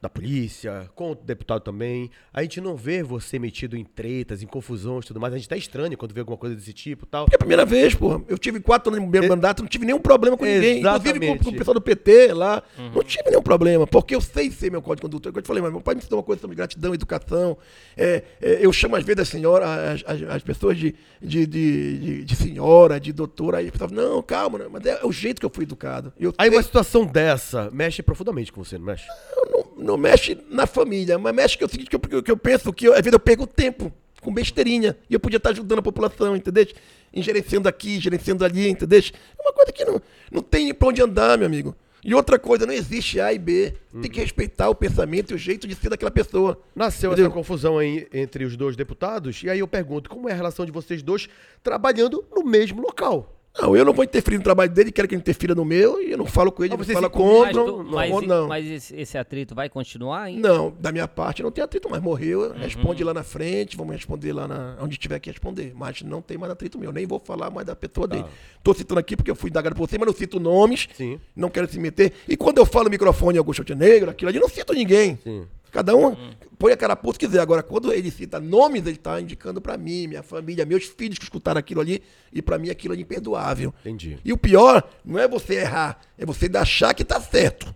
da 0.00 0.08
polícia, 0.08 0.88
quanto 0.94 1.24
deputado 1.24 1.60
também. 1.62 2.08
A 2.32 2.42
gente 2.42 2.60
não 2.60 2.76
vê 2.76 3.02
você 3.02 3.36
metido 3.36 3.76
em 3.76 3.84
tretas, 3.84 4.42
em 4.42 4.46
confusões 4.46 5.04
e 5.04 5.08
tudo 5.08 5.18
mais. 5.18 5.34
A 5.34 5.36
gente 5.36 5.48
tá 5.48 5.56
estranho 5.56 5.96
quando 5.98 6.12
vê 6.14 6.20
alguma 6.20 6.36
coisa 6.38 6.54
desse 6.54 6.72
tipo 6.72 7.04
e 7.04 7.08
tal. 7.08 7.24
Porque 7.24 7.34
é 7.34 7.36
a 7.36 7.38
primeira 7.40 7.64
vez, 7.66 7.96
porra. 7.96 8.22
Eu 8.28 8.38
tive 8.38 8.60
quatro 8.60 8.90
anos 8.90 9.00
no 9.00 9.06
primeiro 9.10 9.26
E- 9.26 9.28
mandato, 9.28 9.60
não 9.60 9.68
tive 9.68 9.84
nenhum 9.84 9.98
problema 9.98 10.36
com 10.36 10.44
ninguém. 10.44 10.78
Inclusive 10.80 10.84
com, 11.02 11.16
Exatamente. 11.24 11.44
com 11.44 11.50
o 11.50 11.54
pessoal 11.58 11.74
do 11.74 11.80
PT 11.80 12.32
lá. 12.32 12.62
Não 12.94 13.02
tive 13.02 13.24
nenhum 13.28 13.42
problema. 13.42 13.86
Porque 13.88 14.14
eu 14.14 14.20
sei 14.20 14.52
ser 14.52 14.70
meu 14.70 14.80
código 14.80 15.08
de 15.08 15.12
conduta. 15.16 15.36
Eu 15.36 15.42
te 15.42 15.46
falei, 15.48 15.62
mas 15.62 15.72
meu 15.72 15.80
pai 15.80 15.96
me 15.96 16.00
ensinou 16.00 16.18
uma 16.20 16.24
coisa 16.24 16.40
sobre 16.40 16.54
gratidão, 16.54 16.94
educação. 16.94 17.58
É, 17.96 18.22
é, 18.40 18.58
eu 18.64 18.72
chamo 18.72 18.94
às 18.94 19.02
vezes 19.04 19.22
as 19.22 19.28
senhoras, 19.28 19.68
as, 19.68 20.04
as, 20.06 20.22
as 20.30 20.42
pessoas 20.44 20.78
de, 20.78 20.94
de, 21.20 21.44
de, 21.44 21.98
de- 21.98 22.24
de 22.24 22.36
senhora, 22.36 23.00
de 23.00 23.12
doutora. 23.12 23.58
Aí 23.58 23.68
a 23.68 23.72
pessoa 23.72 23.88
fala, 23.88 24.00
não, 24.02 24.22
calma, 24.22 24.58
né? 24.60 24.66
mas 24.70 24.86
é, 24.86 25.00
o 25.04 25.10
jeito 25.10 25.40
que 25.40 25.46
eu 25.46 25.50
fui 25.52 25.64
educado. 25.64 26.12
Eu 26.20 26.32
Aí 26.38 26.48
sei- 26.48 26.56
uma 26.56 26.62
situação 26.62 27.04
dessa 27.04 27.68
mexe 27.72 28.00
profundamente 28.00 28.52
com 28.52 28.62
você, 28.62 28.78
não 28.78 28.84
mexe? 28.86 29.06
não, 29.50 29.84
não 29.84 29.87
mexe 29.96 30.38
na 30.50 30.66
família, 30.66 31.18
mas 31.18 31.34
mexe 31.34 31.56
que 31.56 31.64
é 31.64 31.66
o 31.66 31.70
seguinte, 31.70 31.88
que 31.88 31.96
eu, 31.96 32.22
que 32.22 32.30
eu 32.30 32.36
penso 32.36 32.72
que 32.72 32.86
eu, 32.86 32.92
às 32.92 32.98
vezes 32.98 33.12
eu 33.12 33.20
perco 33.20 33.46
tempo 33.46 33.92
com 34.20 34.32
besteirinha. 34.32 34.96
E 35.08 35.14
eu 35.14 35.20
podia 35.20 35.36
estar 35.36 35.50
ajudando 35.50 35.78
a 35.78 35.82
população, 35.82 36.36
entendeu? 36.36 36.66
Em 37.12 37.22
gerenciando 37.22 37.68
aqui, 37.68 37.98
gerenciando 38.00 38.44
ali, 38.44 38.68
entendeu? 38.68 38.98
É 38.98 39.42
uma 39.42 39.52
coisa 39.52 39.72
que 39.72 39.84
não, 39.84 40.00
não 40.30 40.42
tem 40.42 40.72
pra 40.74 40.88
onde 40.88 41.00
andar, 41.00 41.38
meu 41.38 41.46
amigo. 41.46 41.74
E 42.04 42.14
outra 42.14 42.38
coisa, 42.38 42.64
não 42.64 42.72
existe 42.72 43.20
A 43.20 43.32
e 43.32 43.38
B. 43.38 43.74
Tem 44.00 44.10
que 44.10 44.20
respeitar 44.20 44.68
o 44.68 44.74
pensamento 44.74 45.32
e 45.32 45.34
o 45.34 45.38
jeito 45.38 45.66
de 45.66 45.74
ser 45.74 45.88
daquela 45.88 46.10
pessoa. 46.10 46.60
Nasceu 46.74 47.10
Entendeu? 47.10 47.26
essa 47.26 47.34
confusão 47.34 47.78
aí 47.78 48.06
entre 48.12 48.44
os 48.44 48.56
dois 48.56 48.76
deputados, 48.76 49.42
e 49.42 49.50
aí 49.50 49.58
eu 49.58 49.68
pergunto, 49.68 50.08
como 50.08 50.28
é 50.28 50.32
a 50.32 50.36
relação 50.36 50.64
de 50.64 50.70
vocês 50.70 51.02
dois 51.02 51.28
trabalhando 51.62 52.24
no 52.34 52.44
mesmo 52.44 52.80
local? 52.80 53.37
Não, 53.60 53.76
eu 53.76 53.84
não 53.84 53.92
vou 53.92 54.04
interferir 54.04 54.38
no 54.38 54.44
trabalho 54.44 54.70
dele, 54.70 54.92
quero 54.92 55.08
que 55.08 55.14
ele 55.14 55.20
interfira 55.20 55.54
no 55.54 55.64
meu, 55.64 56.00
e 56.00 56.12
eu 56.12 56.18
não 56.18 56.26
falo 56.26 56.52
com 56.52 56.62
ele, 56.64 56.76
Mas 56.76 56.86
você 56.86 56.92
fala 56.92 57.10
com 57.10 57.40
Mas, 57.40 57.56
não, 57.56 57.82
mas, 57.84 58.26
não. 58.26 58.46
mas 58.48 58.92
esse, 58.92 59.18
atrito 59.18 59.54
vai 59.54 59.68
continuar 59.68 60.22
ainda? 60.22 60.48
Não, 60.48 60.72
da 60.78 60.92
minha 60.92 61.08
parte 61.08 61.42
não 61.42 61.50
tem 61.50 61.64
atrito, 61.64 61.88
mas 61.90 62.00
morreu, 62.00 62.40
Uhum. 62.42 62.52
responde 62.58 63.02
lá 63.02 63.12
na 63.12 63.24
frente, 63.24 63.76
vamos 63.76 63.92
responder 63.94 64.32
lá 64.32 64.46
na, 64.46 64.76
onde 64.80 64.96
tiver 64.96 65.18
que 65.18 65.28
responder. 65.28 65.72
Mas 65.74 66.02
não 66.02 66.22
tem 66.22 66.38
mais 66.38 66.52
atrito 66.52 66.78
meu, 66.78 66.92
nem 66.92 67.04
vou 67.06 67.18
falar 67.18 67.50
mais 67.50 67.66
da 67.66 67.74
pessoa 67.74 68.06
dele. 68.06 68.24
Tô 68.62 68.72
citando 68.72 69.00
aqui 69.00 69.16
porque 69.16 69.30
eu 69.30 69.34
fui 69.36 69.50
indagado 69.50 69.74
por 69.74 69.88
você, 69.88 69.98
mas 69.98 70.06
não 70.06 70.14
cito 70.14 70.38
nomes, 70.38 70.88
Sim. 70.94 71.18
não 71.34 71.50
quero 71.50 71.68
se 71.68 71.80
meter. 71.80 72.12
E 72.28 72.36
quando 72.36 72.58
eu 72.58 72.66
falo 72.66 72.88
microfone 72.88 73.38
Augusto 73.38 73.60
Montenegro, 73.60 74.10
aquilo 74.10 74.28
ali, 74.28 74.38
não 74.38 74.48
cito 74.48 74.72
ninguém. 74.72 75.18
Sim. 75.24 75.46
Cada 75.70 75.94
um 75.94 76.16
põe 76.58 76.72
a 76.72 76.76
carapuça 76.76 77.14
se 77.14 77.18
quiser. 77.20 77.40
Agora, 77.40 77.62
quando 77.62 77.92
ele 77.92 78.10
cita 78.10 78.40
nomes, 78.40 78.86
ele 78.86 78.96
tá 78.96 79.20
indicando 79.20 79.60
pra 79.60 79.76
mim, 79.76 80.06
minha 80.06 80.22
família, 80.22 80.64
meus 80.66 80.84
filhos 80.84 81.18
que 81.18 81.24
escutaram 81.24 81.58
aquilo 81.58 81.80
ali, 81.80 82.02
e 82.32 82.42
pra 82.42 82.58
mim 82.58 82.70
aquilo 82.70 82.94
é 82.94 82.96
imperdoável. 82.98 83.72
Entendi. 83.80 84.18
E 84.24 84.32
o 84.32 84.36
pior 84.36 84.88
não 85.04 85.18
é 85.18 85.28
você 85.28 85.54
errar, 85.56 86.00
é 86.16 86.26
você 86.26 86.50
achar 86.56 86.94
que 86.94 87.04
tá 87.04 87.20
certo. 87.20 87.74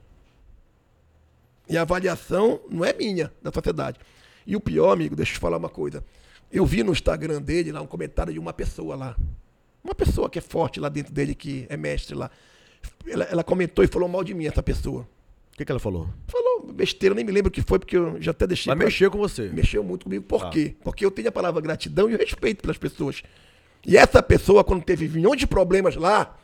E 1.69 1.77
a 1.77 1.83
avaliação 1.83 2.61
não 2.69 2.85
é 2.85 2.93
minha, 2.93 3.33
da 3.43 3.53
sociedade. 3.53 3.99
E 4.47 4.57
o 4.57 4.61
pior, 4.61 4.93
amigo, 4.93 5.15
deixa 5.15 5.33
eu 5.33 5.35
te 5.37 5.41
falar 5.41 5.57
uma 5.57 5.69
coisa. 5.69 6.05
Eu 6.51 6.67
vi 6.67 6.83
no 6.83 6.93
Instagram 6.93 7.41
dele 7.41 7.73
lá 7.73 7.81
um 7.81 7.87
comentário 7.87 8.33
de 8.33 8.39
uma 8.39 8.53
pessoa 8.53 8.97
lá. 8.97 9.17
Uma 9.83 9.95
pessoa 9.95 10.29
que 10.29 10.39
é 10.39 10.43
forte 10.43 10.79
lá 10.79 10.89
dentro 10.89 11.13
dele, 11.13 11.35
que 11.35 11.67
é 11.69 11.77
mestre 11.77 12.15
lá. 12.15 12.31
Ela, 13.07 13.25
ela 13.25 13.45
comentou 13.45 13.85
e 13.85 13.89
falou 13.89 14.09
mal 14.09 14.23
de 14.23 14.35
mim, 14.35 14.47
essa 14.47 14.63
pessoa. 14.63 15.09
O 15.53 15.57
que, 15.57 15.65
que 15.65 15.71
ela 15.73 15.79
falou? 15.81 16.09
Falou 16.29 16.73
besteira, 16.73 17.15
nem 17.15 17.25
me 17.25 17.31
lembro 17.33 17.49
o 17.49 17.53
que 17.53 17.61
foi, 17.61 17.79
porque 17.79 17.97
eu 17.97 18.17
já 18.21 18.31
até 18.31 18.47
deixei. 18.47 18.71
Mas 18.71 18.79
pra- 18.79 18.87
mexeu 18.87 19.11
com 19.11 19.19
você. 19.19 19.49
Mexeu 19.49 19.85
muito 19.85 20.05
comigo. 20.05 20.25
Por 20.25 20.49
quê? 20.51 20.75
Porque 20.83 21.05
eu 21.05 21.11
tenho 21.11 21.29
a 21.29 21.33
palavra 21.33 21.61
gratidão 21.61 22.09
e 22.11 22.17
respeito 22.17 22.63
pelas 22.63 22.79
pessoas. 22.79 23.23
E 23.87 23.97
essa 23.97 24.23
pessoa, 24.23 24.65
quando 24.65 24.83
teve 24.83 25.09
milhões 25.09 25.39
de 25.39 25.47
problemas 25.47 25.95
lá, 25.97 26.37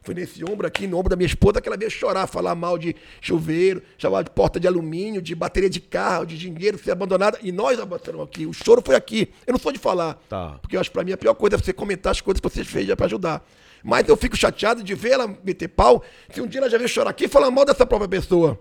foi 0.00 0.14
nesse 0.14 0.42
ombro 0.44 0.66
aqui, 0.66 0.86
no 0.86 0.96
ombro 0.98 1.10
da 1.10 1.16
minha 1.16 1.26
esposa, 1.26 1.60
que 1.60 1.68
ela 1.68 1.76
veio 1.76 1.90
chorar, 1.90 2.26
falar 2.26 2.54
mal 2.54 2.78
de 2.78 2.94
chuveiro, 3.20 3.82
chamar 3.98 4.22
de 4.22 4.30
porta 4.30 4.58
de 4.60 4.66
alumínio, 4.66 5.20
de 5.20 5.34
bateria 5.34 5.68
de 5.68 5.80
carro, 5.80 6.24
de 6.24 6.38
dinheiro 6.38 6.78
ser 6.78 6.90
abandonada. 6.92 7.38
E 7.42 7.50
nós 7.52 7.78
abandonamos 7.80 8.26
aqui. 8.28 8.46
O 8.46 8.52
choro 8.52 8.82
foi 8.84 8.94
aqui. 8.94 9.30
Eu 9.46 9.52
não 9.52 9.58
sou 9.58 9.72
de 9.72 9.78
falar. 9.78 10.14
Tá. 10.28 10.58
Porque 10.62 10.76
eu 10.76 10.80
acho 10.80 10.90
que 10.90 10.94
pra 10.94 11.04
mim 11.04 11.12
a 11.12 11.16
pior 11.16 11.34
coisa 11.34 11.56
é 11.56 11.58
você 11.58 11.72
comentar 11.72 12.12
as 12.12 12.20
coisas 12.20 12.40
que 12.40 12.48
você 12.48 12.64
fez 12.64 12.86
pra 12.94 13.06
ajudar. 13.06 13.44
Mas 13.84 14.08
eu 14.08 14.16
fico 14.16 14.34
chateado 14.34 14.82
de 14.82 14.94
ver 14.94 15.10
ela 15.10 15.28
meter 15.44 15.68
pau, 15.68 16.02
se 16.32 16.40
um 16.40 16.46
dia 16.46 16.58
ela 16.58 16.70
já 16.70 16.78
veio 16.78 16.88
chorar 16.88 17.10
aqui 17.10 17.26
e 17.26 17.28
falar 17.28 17.50
mal 17.50 17.66
dessa 17.66 17.84
própria 17.84 18.08
pessoa. 18.08 18.58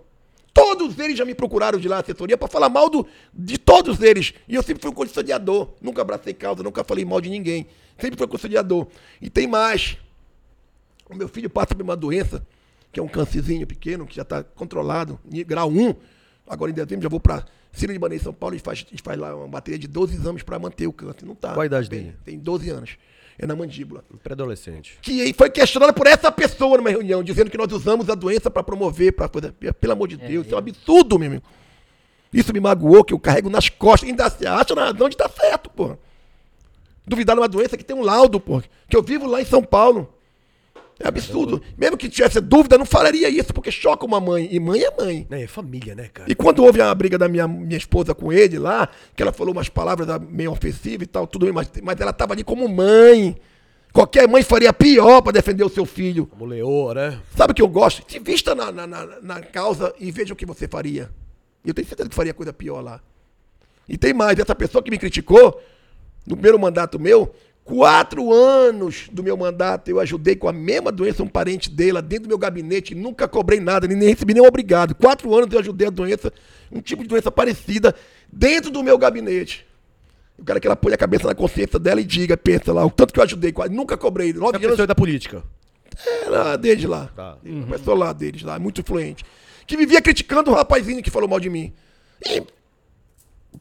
Todos 0.54 1.00
eles 1.00 1.18
já 1.18 1.24
me 1.24 1.34
procuraram 1.34 1.80
de 1.80 1.88
lá, 1.88 2.00
assessoria, 2.00 2.38
pra 2.38 2.50
falar 2.50 2.68
mal 2.68 2.90
do, 2.90 3.08
de 3.34 3.58
todos 3.58 4.02
eles. 4.02 4.34
E 4.48 4.54
eu 4.54 4.62
sempre 4.62 4.82
fui 4.82 4.91
um 4.91 4.94
conciliador. 4.94 5.70
Nunca 5.82 6.02
abracei 6.02 6.34
causa, 6.34 6.62
nunca 6.62 6.84
falei 6.84 7.06
mal 7.06 7.22
de 7.22 7.30
ninguém. 7.30 7.66
Sempre 7.98 8.18
fui 8.18 8.28
um 8.28 8.30
conciliador. 8.30 8.86
E 9.22 9.30
tem 9.30 9.48
mais. 9.48 9.98
O 11.10 11.16
meu 11.16 11.30
filho 11.30 11.50
passa 11.50 11.74
por 11.74 11.82
uma 11.82 11.95
doença, 11.95 12.45
que 12.91 13.00
é 13.00 13.04
um 13.04 13.08
câncerzinho 13.08 13.66
pequeno, 13.66 14.06
que 14.06 14.16
já 14.16 14.22
está 14.24 14.44
controlado, 14.44 15.20
grau 15.48 15.70
1. 15.70 15.95
Agora 16.45 16.70
em 16.70 16.74
dezembro 16.74 17.02
já 17.02 17.10
vou 17.10 17.20
para 17.20 17.45
Ciro 17.72 17.94
Libanês, 17.94 18.22
São 18.22 18.34
Paulo, 18.34 18.56
e 18.56 18.60
faz, 18.60 18.86
faz 19.02 19.18
lá 19.18 19.36
uma 19.36 19.48
bateria 19.48 19.80
de 19.80 19.88
12 19.88 20.16
exames 20.16 20.44
para 20.44 20.60
manter 20.60 20.86
o 20.86 20.94
câncer. 20.94 21.26
Não 21.26 21.34
tá. 21.34 21.54
Qual 21.54 21.62
a 21.62 21.66
idade 21.66 21.90
bem, 21.90 22.04
dele? 22.04 22.18
Tem 22.24 22.38
12 22.38 22.70
anos. 22.70 22.98
É 23.38 23.48
na 23.48 23.56
mandíbula 23.56 24.04
Pré-adolescente. 24.24 25.00
que 25.02 25.34
foi 25.34 25.50
questionada 25.50 25.92
por 25.92 26.06
essa 26.06 26.32
pessoa 26.32 26.78
numa 26.78 26.90
reunião, 26.90 27.24
dizendo 27.24 27.50
que 27.50 27.58
nós 27.58 27.72
usamos 27.72 28.10
a 28.10 28.16
doença 28.16 28.50
para 28.50 28.64
promover, 28.64 29.14
para 29.14 29.28
coisa. 29.28 29.52
Pelo 29.52 29.94
amor 29.94 30.08
de 30.08 30.18
Deus, 30.18 30.46
isso 30.46 30.54
é 30.54 30.58
um 30.58 30.60
absurdo, 30.60 31.18
meu 31.18 31.28
amigo. 31.28 31.44
Isso 32.32 32.54
me 32.54 32.60
magoou, 32.60 33.04
que 33.04 33.14
eu 33.14 33.20
carrego 33.20 33.50
nas 33.50 33.70
costas, 33.70 34.10
ainda 34.10 34.30
se 34.30 34.46
acha 34.46 34.74
na 34.76 34.86
razão 34.86 35.10
de 35.10 35.16
estar 35.16 35.30
certo, 35.30 35.70
pô. 35.70 35.98
Duvidar 37.06 37.36
numa 37.36 37.48
doença 37.48 37.78
que 37.78 37.84
tem 37.84 37.96
um 37.96 38.02
laudo, 38.02 38.40
pô. 38.40 38.62
Que 38.88 38.96
eu 38.96 39.04
vivo 39.04 39.28
lá 39.28 39.42
em 39.42 39.46
São 39.46 39.64
Paulo. 39.64 40.14
É 40.99 41.07
absurdo. 41.07 41.61
Mesmo 41.78 41.98
que 41.98 42.07
tivesse 42.07 42.40
dúvida, 42.40 42.78
não 42.78 42.86
falaria 42.86 43.28
isso, 43.30 43.53
porque 43.53 43.72
choca 43.72 44.06
uma 44.06 44.20
mãe. 44.20 44.48
E 44.52 44.60
mãe 44.60 44.82
é 44.82 44.91
mãe. 44.95 45.28
É, 45.30 45.44
é 45.44 45.48
família, 45.48 45.95
né, 45.95 46.10
cara? 46.14 46.32
E 46.32 46.36
quando 46.36 46.64
houve 46.64 46.82
a 46.82 46.94
briga 46.94 47.18
da 47.18 47.28
minha, 47.28 47.48
minha 47.48 47.78
esposa 47.78 48.14
com 48.14 48.32
ele 48.32 48.60
lá, 48.60 48.88
que 49.15 49.22
ela 49.22 49.32
falou 49.32 49.53
umas 49.53 49.70
palavras 49.70 50.07
meio 50.30 50.52
ofensivas 50.52 51.06
e 51.06 51.07
tal, 51.07 51.26
tudo 51.26 51.45
bem, 51.45 51.53
mas, 51.53 51.70
mas 51.82 51.99
ela 51.99 52.11
estava 52.11 52.34
ali 52.34 52.44
como 52.44 52.68
mãe. 52.68 53.36
Qualquer 53.91 54.28
mãe 54.28 54.41
faria 54.41 54.74
pior 54.74 55.22
para 55.22 55.34
defender 55.34 55.64
o 55.64 55.70
seu 55.70 55.86
filho. 55.86 56.26
Como 56.26 56.45
leoa, 56.45 56.94
né? 56.95 57.20
Sabe 57.36 57.52
o 57.52 57.56
que 57.56 57.61
eu 57.61 57.68
gosto? 57.68 58.03
Se 58.11 58.20
vista 58.20 58.56
na, 58.56 58.72
na, 58.72 58.88
na, 58.88 59.06
na 59.22 59.41
causa 59.41 59.94
e 59.99 60.11
veja 60.11 60.34
o 60.34 60.36
que 60.36 60.45
você 60.45 60.68
faria. 60.68 61.11
Eu 61.65 61.74
tenho 61.74 61.88
certeza 61.88 62.10
que 62.10 62.15
faria 62.15 62.34
coisa 62.34 62.52
pior 62.52 62.82
lá. 62.82 62.99
E 63.88 63.98
tem 63.98 64.14
mais, 64.14 64.40
essa 64.40 64.56
pessoa 64.56 64.82
que 64.82 64.90
me 64.90 64.98
criticou, 64.98 65.61
no 66.26 66.36
primeiro 66.36 66.57
mandato 66.57 66.99
meu, 66.99 67.36
quatro 67.64 68.34
anos 68.34 69.07
do 69.11 69.23
meu 69.23 69.38
mandato 69.38 69.90
eu 69.90 69.99
ajudei 69.99 70.35
com 70.35 70.48
a 70.49 70.53
mesma 70.53 70.91
doença 70.91 71.23
um 71.23 71.27
parente 71.27 71.69
dele 71.69 71.94
lá 71.94 72.02
dentro 72.02 72.23
do 72.26 72.30
meu 72.30 72.38
gabinete, 72.38 72.94
nunca 72.94 73.27
cobrei 73.27 73.60
nada, 73.60 73.88
nem 73.88 74.10
recebi 74.10 74.34
nenhum 74.34 74.45
obrigado. 74.48 74.94
Quatro 74.95 75.34
anos 75.35 75.52
eu 75.53 75.60
ajudei 75.60 75.88
a 75.88 75.91
doença, 75.91 76.31
um 76.72 76.81
tipo 76.81 77.03
de 77.03 77.07
doença 77.10 77.31
parecida, 77.31 77.95
dentro 78.31 78.69
do 78.69 78.84
meu 78.84 78.98
gabinete. 78.98 79.65
Eu 80.38 80.44
quero 80.44 80.60
que 80.60 80.68
ela 80.68 80.76
ponha 80.76 80.95
a 80.95 80.98
cabeça 80.98 81.27
na 81.27 81.35
consciência 81.35 81.80
dela 81.80 82.02
e 82.02 82.03
diga, 82.03 82.35
pensa 82.35 82.73
lá, 82.73 82.85
o 82.85 82.90
tanto 82.91 83.14
que 83.14 83.19
eu 83.19 83.23
ajudei, 83.23 83.52
quase- 83.52 83.73
nunca 83.73 83.95
cobrei. 83.95 84.34
Você 84.34 84.40
Nove 84.40 84.65
é 84.65 84.68
anos 84.68 84.88
da 84.88 84.95
política. 84.95 85.44
era 86.26 86.56
deles 86.57 86.84
lá. 86.85 87.10
Tá. 87.15 87.38
Uma 87.45 87.77
pessoa 87.77 87.98
lá 87.98 88.14
deles 88.14 88.41
lá, 88.41 88.57
muito 88.60 88.81
influente. 88.81 89.23
Que 89.65 89.77
vivia 89.77 90.02
criticando 90.02 90.52
o 90.52 90.53
rapazinho 90.53 91.02
que 91.03 91.11
falou 91.11 91.30
mal 91.30 91.40
de 91.40 91.49
mim. 91.49 91.72
E 92.26 92.41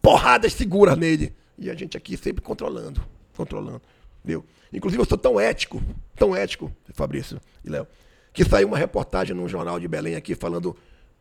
porradas 0.00 0.52
seguras 0.54 0.96
nele. 0.96 1.32
E 1.58 1.70
a 1.70 1.74
gente 1.74 1.96
aqui 1.96 2.16
sempre 2.16 2.42
controlando. 2.42 3.00
Controlando. 3.36 3.82
Viu? 4.24 4.44
Inclusive 4.73 5.03
eu 5.03 5.07
sou 5.07 5.19
tão 5.19 5.39
ético, 5.39 5.82
tão 6.16 6.35
ético, 6.35 6.73
Fabrício 6.94 7.40
e 7.65 7.69
Léo, 7.70 7.86
que 8.32 8.44
saiu 8.44 8.69
uma 8.69 8.78
reportagem 8.78 9.35
num 9.36 9.49
jornal 9.49 9.78
de 9.81 9.86
Belém 9.89 10.15
aqui 10.15 10.35
falando 10.35 10.77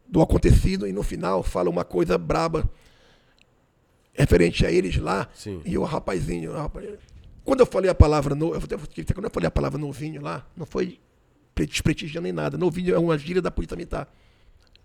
do 0.08 0.22
acontecido 0.22 0.88
e 0.88 0.92
no 0.94 1.04
final 1.04 1.42
fala 1.44 1.70
uma 1.70 1.84
coisa 1.84 2.18
braba 2.18 2.70
referente 4.14 4.66
a 4.66 4.72
eles 4.72 4.98
lá. 4.98 5.28
Sim. 5.34 5.62
E 5.66 5.78
o 5.78 5.84
rapazinho. 5.84 6.52
rapaz- 6.54 6.88
Quando 7.44 7.62
eu 7.62 7.66
falei 7.66 7.90
a 7.90 7.96
palavra. 7.96 8.36
No, 8.36 8.54
eu 8.54 8.62
quando 8.62 9.26
eu 9.26 9.32
falei 9.32 9.48
a 9.48 9.52
palavra 9.52 9.78
novinho 9.80 10.22
lá, 10.22 10.46
não 10.56 10.66
foi 10.66 11.00
pre- 11.56 11.66
desprestigiando 11.66 12.24
nem 12.24 12.32
nada. 12.34 12.58
Novinho 12.58 12.94
é 12.94 13.00
uma 13.00 13.18
gíria 13.18 13.42
da 13.42 13.50
polícia 13.52 13.76
militar. 13.76 14.08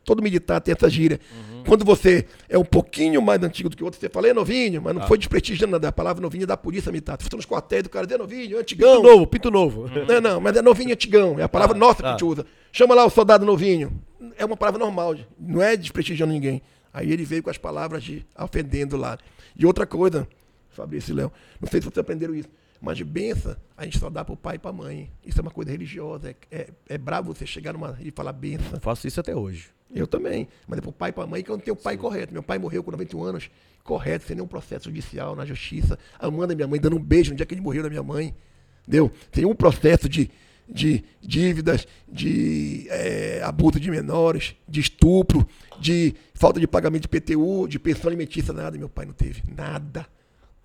Todo 0.06 0.22
militar 0.22 0.60
tem 0.60 0.72
essa 0.72 0.88
gíria. 0.88 1.18
Quando 1.66 1.84
você 1.84 2.24
é 2.48 2.56
um 2.56 2.64
pouquinho 2.64 3.20
mais 3.20 3.42
antigo 3.42 3.68
do 3.68 3.76
que 3.76 3.82
o 3.82 3.86
outro, 3.86 3.98
você 3.98 4.08
fala, 4.08 4.28
é 4.28 4.32
novinho, 4.32 4.80
mas 4.80 4.94
não 4.94 5.04
foi 5.04 5.18
desprestigiando 5.18 5.72
nada. 5.72 5.88
A 5.88 5.92
palavra 5.92 6.22
novinho 6.22 6.44
é 6.44 6.46
da 6.46 6.56
polícia 6.56 6.92
militar. 6.92 7.16
Você 7.18 7.26
está 7.26 7.36
nos 7.36 7.44
quartéis 7.44 7.82
do 7.82 7.90
cara, 7.90 8.06
é 8.08 8.16
novinho, 8.16 8.56
é 8.56 8.60
antigão. 8.60 9.02
Pinto 9.02 9.08
novo, 9.08 9.26
pinto 9.26 9.50
novo. 9.50 9.90
Não, 10.06 10.20
não, 10.20 10.40
mas 10.40 10.56
é 10.56 10.62
novinho 10.62 10.92
antigão. 10.92 11.40
É 11.40 11.42
a 11.42 11.48
palavra 11.48 11.76
nossa 11.76 12.02
que 12.02 12.08
a 12.08 12.12
gente 12.12 12.24
usa. 12.24 12.46
Chama 12.70 12.94
lá 12.94 13.04
o 13.04 13.10
soldado 13.10 13.44
novinho. 13.44 14.00
É 14.38 14.44
uma 14.44 14.56
palavra 14.56 14.78
normal, 14.78 15.16
não 15.36 15.60
é 15.60 15.76
desprestigiando 15.76 16.32
ninguém. 16.32 16.62
Aí 16.94 17.12
ele 17.12 17.24
veio 17.24 17.42
com 17.42 17.50
as 17.50 17.58
palavras 17.58 18.04
de 18.04 18.24
ofendendo 18.38 18.96
lá. 18.96 19.18
E 19.58 19.66
outra 19.66 19.86
coisa, 19.86 20.28
Fabrício 20.70 21.12
e 21.12 21.16
Léo, 21.16 21.32
não 21.60 21.68
sei 21.68 21.80
se 21.80 21.86
vocês 21.88 21.98
aprenderam 21.98 22.32
isso, 22.32 22.48
mas 22.80 22.96
de 22.96 23.04
benção 23.04 23.56
a 23.76 23.84
gente 23.84 23.98
só 23.98 24.08
dá 24.08 24.24
pro 24.24 24.36
pai 24.36 24.56
e 24.56 24.58
pra 24.58 24.72
mãe. 24.72 25.10
Isso 25.24 25.38
é 25.38 25.42
uma 25.42 25.50
coisa 25.50 25.70
religiosa. 25.70 26.30
É, 26.30 26.36
é, 26.50 26.68
é 26.88 26.98
brabo 26.98 27.34
você 27.34 27.46
chegar 27.46 27.72
numa 27.72 27.96
e 28.00 28.10
falar 28.10 28.32
benção. 28.32 28.80
Faço 28.80 29.06
isso 29.06 29.20
até 29.20 29.36
hoje. 29.36 29.68
Eu 29.94 30.06
também. 30.06 30.48
Mas 30.66 30.78
é 30.78 30.82
pro 30.82 30.92
pai 30.92 31.10
e 31.10 31.12
pra 31.12 31.26
mãe 31.26 31.42
que 31.42 31.50
eu 31.50 31.56
não 31.56 31.62
tenho 31.62 31.76
pai 31.76 31.96
correto. 31.96 32.32
Meu 32.32 32.42
pai 32.42 32.58
morreu 32.58 32.82
com 32.82 32.90
91 32.90 33.22
anos, 33.22 33.50
correto, 33.84 34.26
sem 34.26 34.34
nenhum 34.34 34.48
processo 34.48 34.86
judicial 34.86 35.36
na 35.36 35.44
justiça. 35.44 35.98
Amando 36.18 36.52
a 36.52 36.56
minha 36.56 36.66
mãe, 36.66 36.80
dando 36.80 36.96
um 36.96 37.02
beijo 37.02 37.30
no 37.30 37.36
dia 37.36 37.44
que 37.44 37.54
ele 37.54 37.60
morreu 37.60 37.82
da 37.82 37.90
minha 37.90 38.02
mãe. 38.02 38.34
Entendeu? 38.82 39.12
Tem 39.30 39.44
um 39.44 39.54
processo 39.54 40.08
de, 40.08 40.30
de 40.68 41.04
dívidas, 41.20 41.86
de 42.08 42.86
eh, 42.88 43.40
abuso 43.44 43.78
de 43.78 43.90
menores, 43.90 44.54
de 44.66 44.80
estupro, 44.80 45.46
de 45.80 46.14
falta 46.34 46.58
de 46.58 46.66
pagamento 46.66 47.02
de 47.02 47.08
PTU, 47.08 47.68
de 47.68 47.78
pensão 47.78 48.08
alimentícia, 48.08 48.52
nada. 48.52 48.78
Meu 48.78 48.88
pai 48.88 49.06
não 49.06 49.12
teve. 49.12 49.42
Nada. 49.54 50.06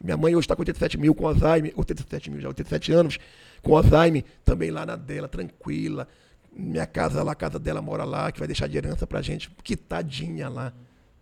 Minha 0.03 0.17
mãe 0.17 0.35
hoje 0.35 0.45
está 0.45 0.55
com 0.55 0.61
87 0.61 0.97
mil 0.97 1.13
com 1.13 1.27
Alzheimer, 1.27 1.73
87 1.75 2.31
mil 2.31 2.41
já, 2.41 2.47
87 2.47 2.91
anos, 2.91 3.19
com 3.61 3.77
Alzheimer, 3.77 4.23
também 4.43 4.71
lá 4.71 4.85
na 4.85 4.95
dela, 4.95 5.27
tranquila. 5.27 6.07
Minha 6.51 6.85
casa 6.85 7.23
lá, 7.23 7.31
a 7.31 7.35
casa 7.35 7.59
dela 7.59 7.81
mora 7.81 8.03
lá, 8.03 8.31
que 8.31 8.39
vai 8.39 8.47
deixar 8.47 8.67
de 8.67 8.77
herança 8.77 9.05
pra 9.05 9.21
gente, 9.21 9.49
que 9.63 9.75
tadinha 9.75 10.49
lá, 10.49 10.73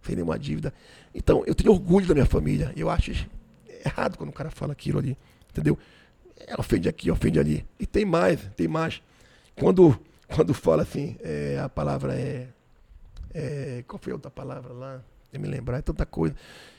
sem 0.01 0.15
nenhuma 0.15 0.39
dívida. 0.39 0.73
Então, 1.13 1.43
eu 1.45 1.53
tenho 1.53 1.71
orgulho 1.71 2.07
da 2.07 2.13
minha 2.13 2.25
família. 2.25 2.73
Eu 2.75 2.89
acho 2.89 3.11
errado 3.85 4.17
quando 4.17 4.29
o 4.29 4.33
cara 4.33 4.49
fala 4.49 4.71
aquilo 4.71 4.99
ali, 4.99 5.17
entendeu? 5.49 5.77
É, 6.47 6.59
ofende 6.59 6.87
aqui, 6.87 7.11
ofende 7.11 7.39
ali. 7.39 7.65
E 7.79 7.85
tem 7.85 8.05
mais, 8.05 8.39
tem 8.55 8.67
mais. 8.67 9.01
Quando, 9.55 9.99
quando 10.33 10.53
fala 10.53 10.83
assim, 10.83 11.17
é, 11.21 11.59
a 11.61 11.67
palavra 11.67 12.13
é, 12.15 12.47
é. 13.33 13.83
Qual 13.87 13.99
foi 13.99 14.11
a 14.13 14.15
outra 14.15 14.31
palavra 14.31 14.73
lá? 14.73 15.03
Me 15.37 15.47
lembrar, 15.47 15.77
é 15.77 15.81
tanta 15.81 16.05
coisa. 16.05 16.35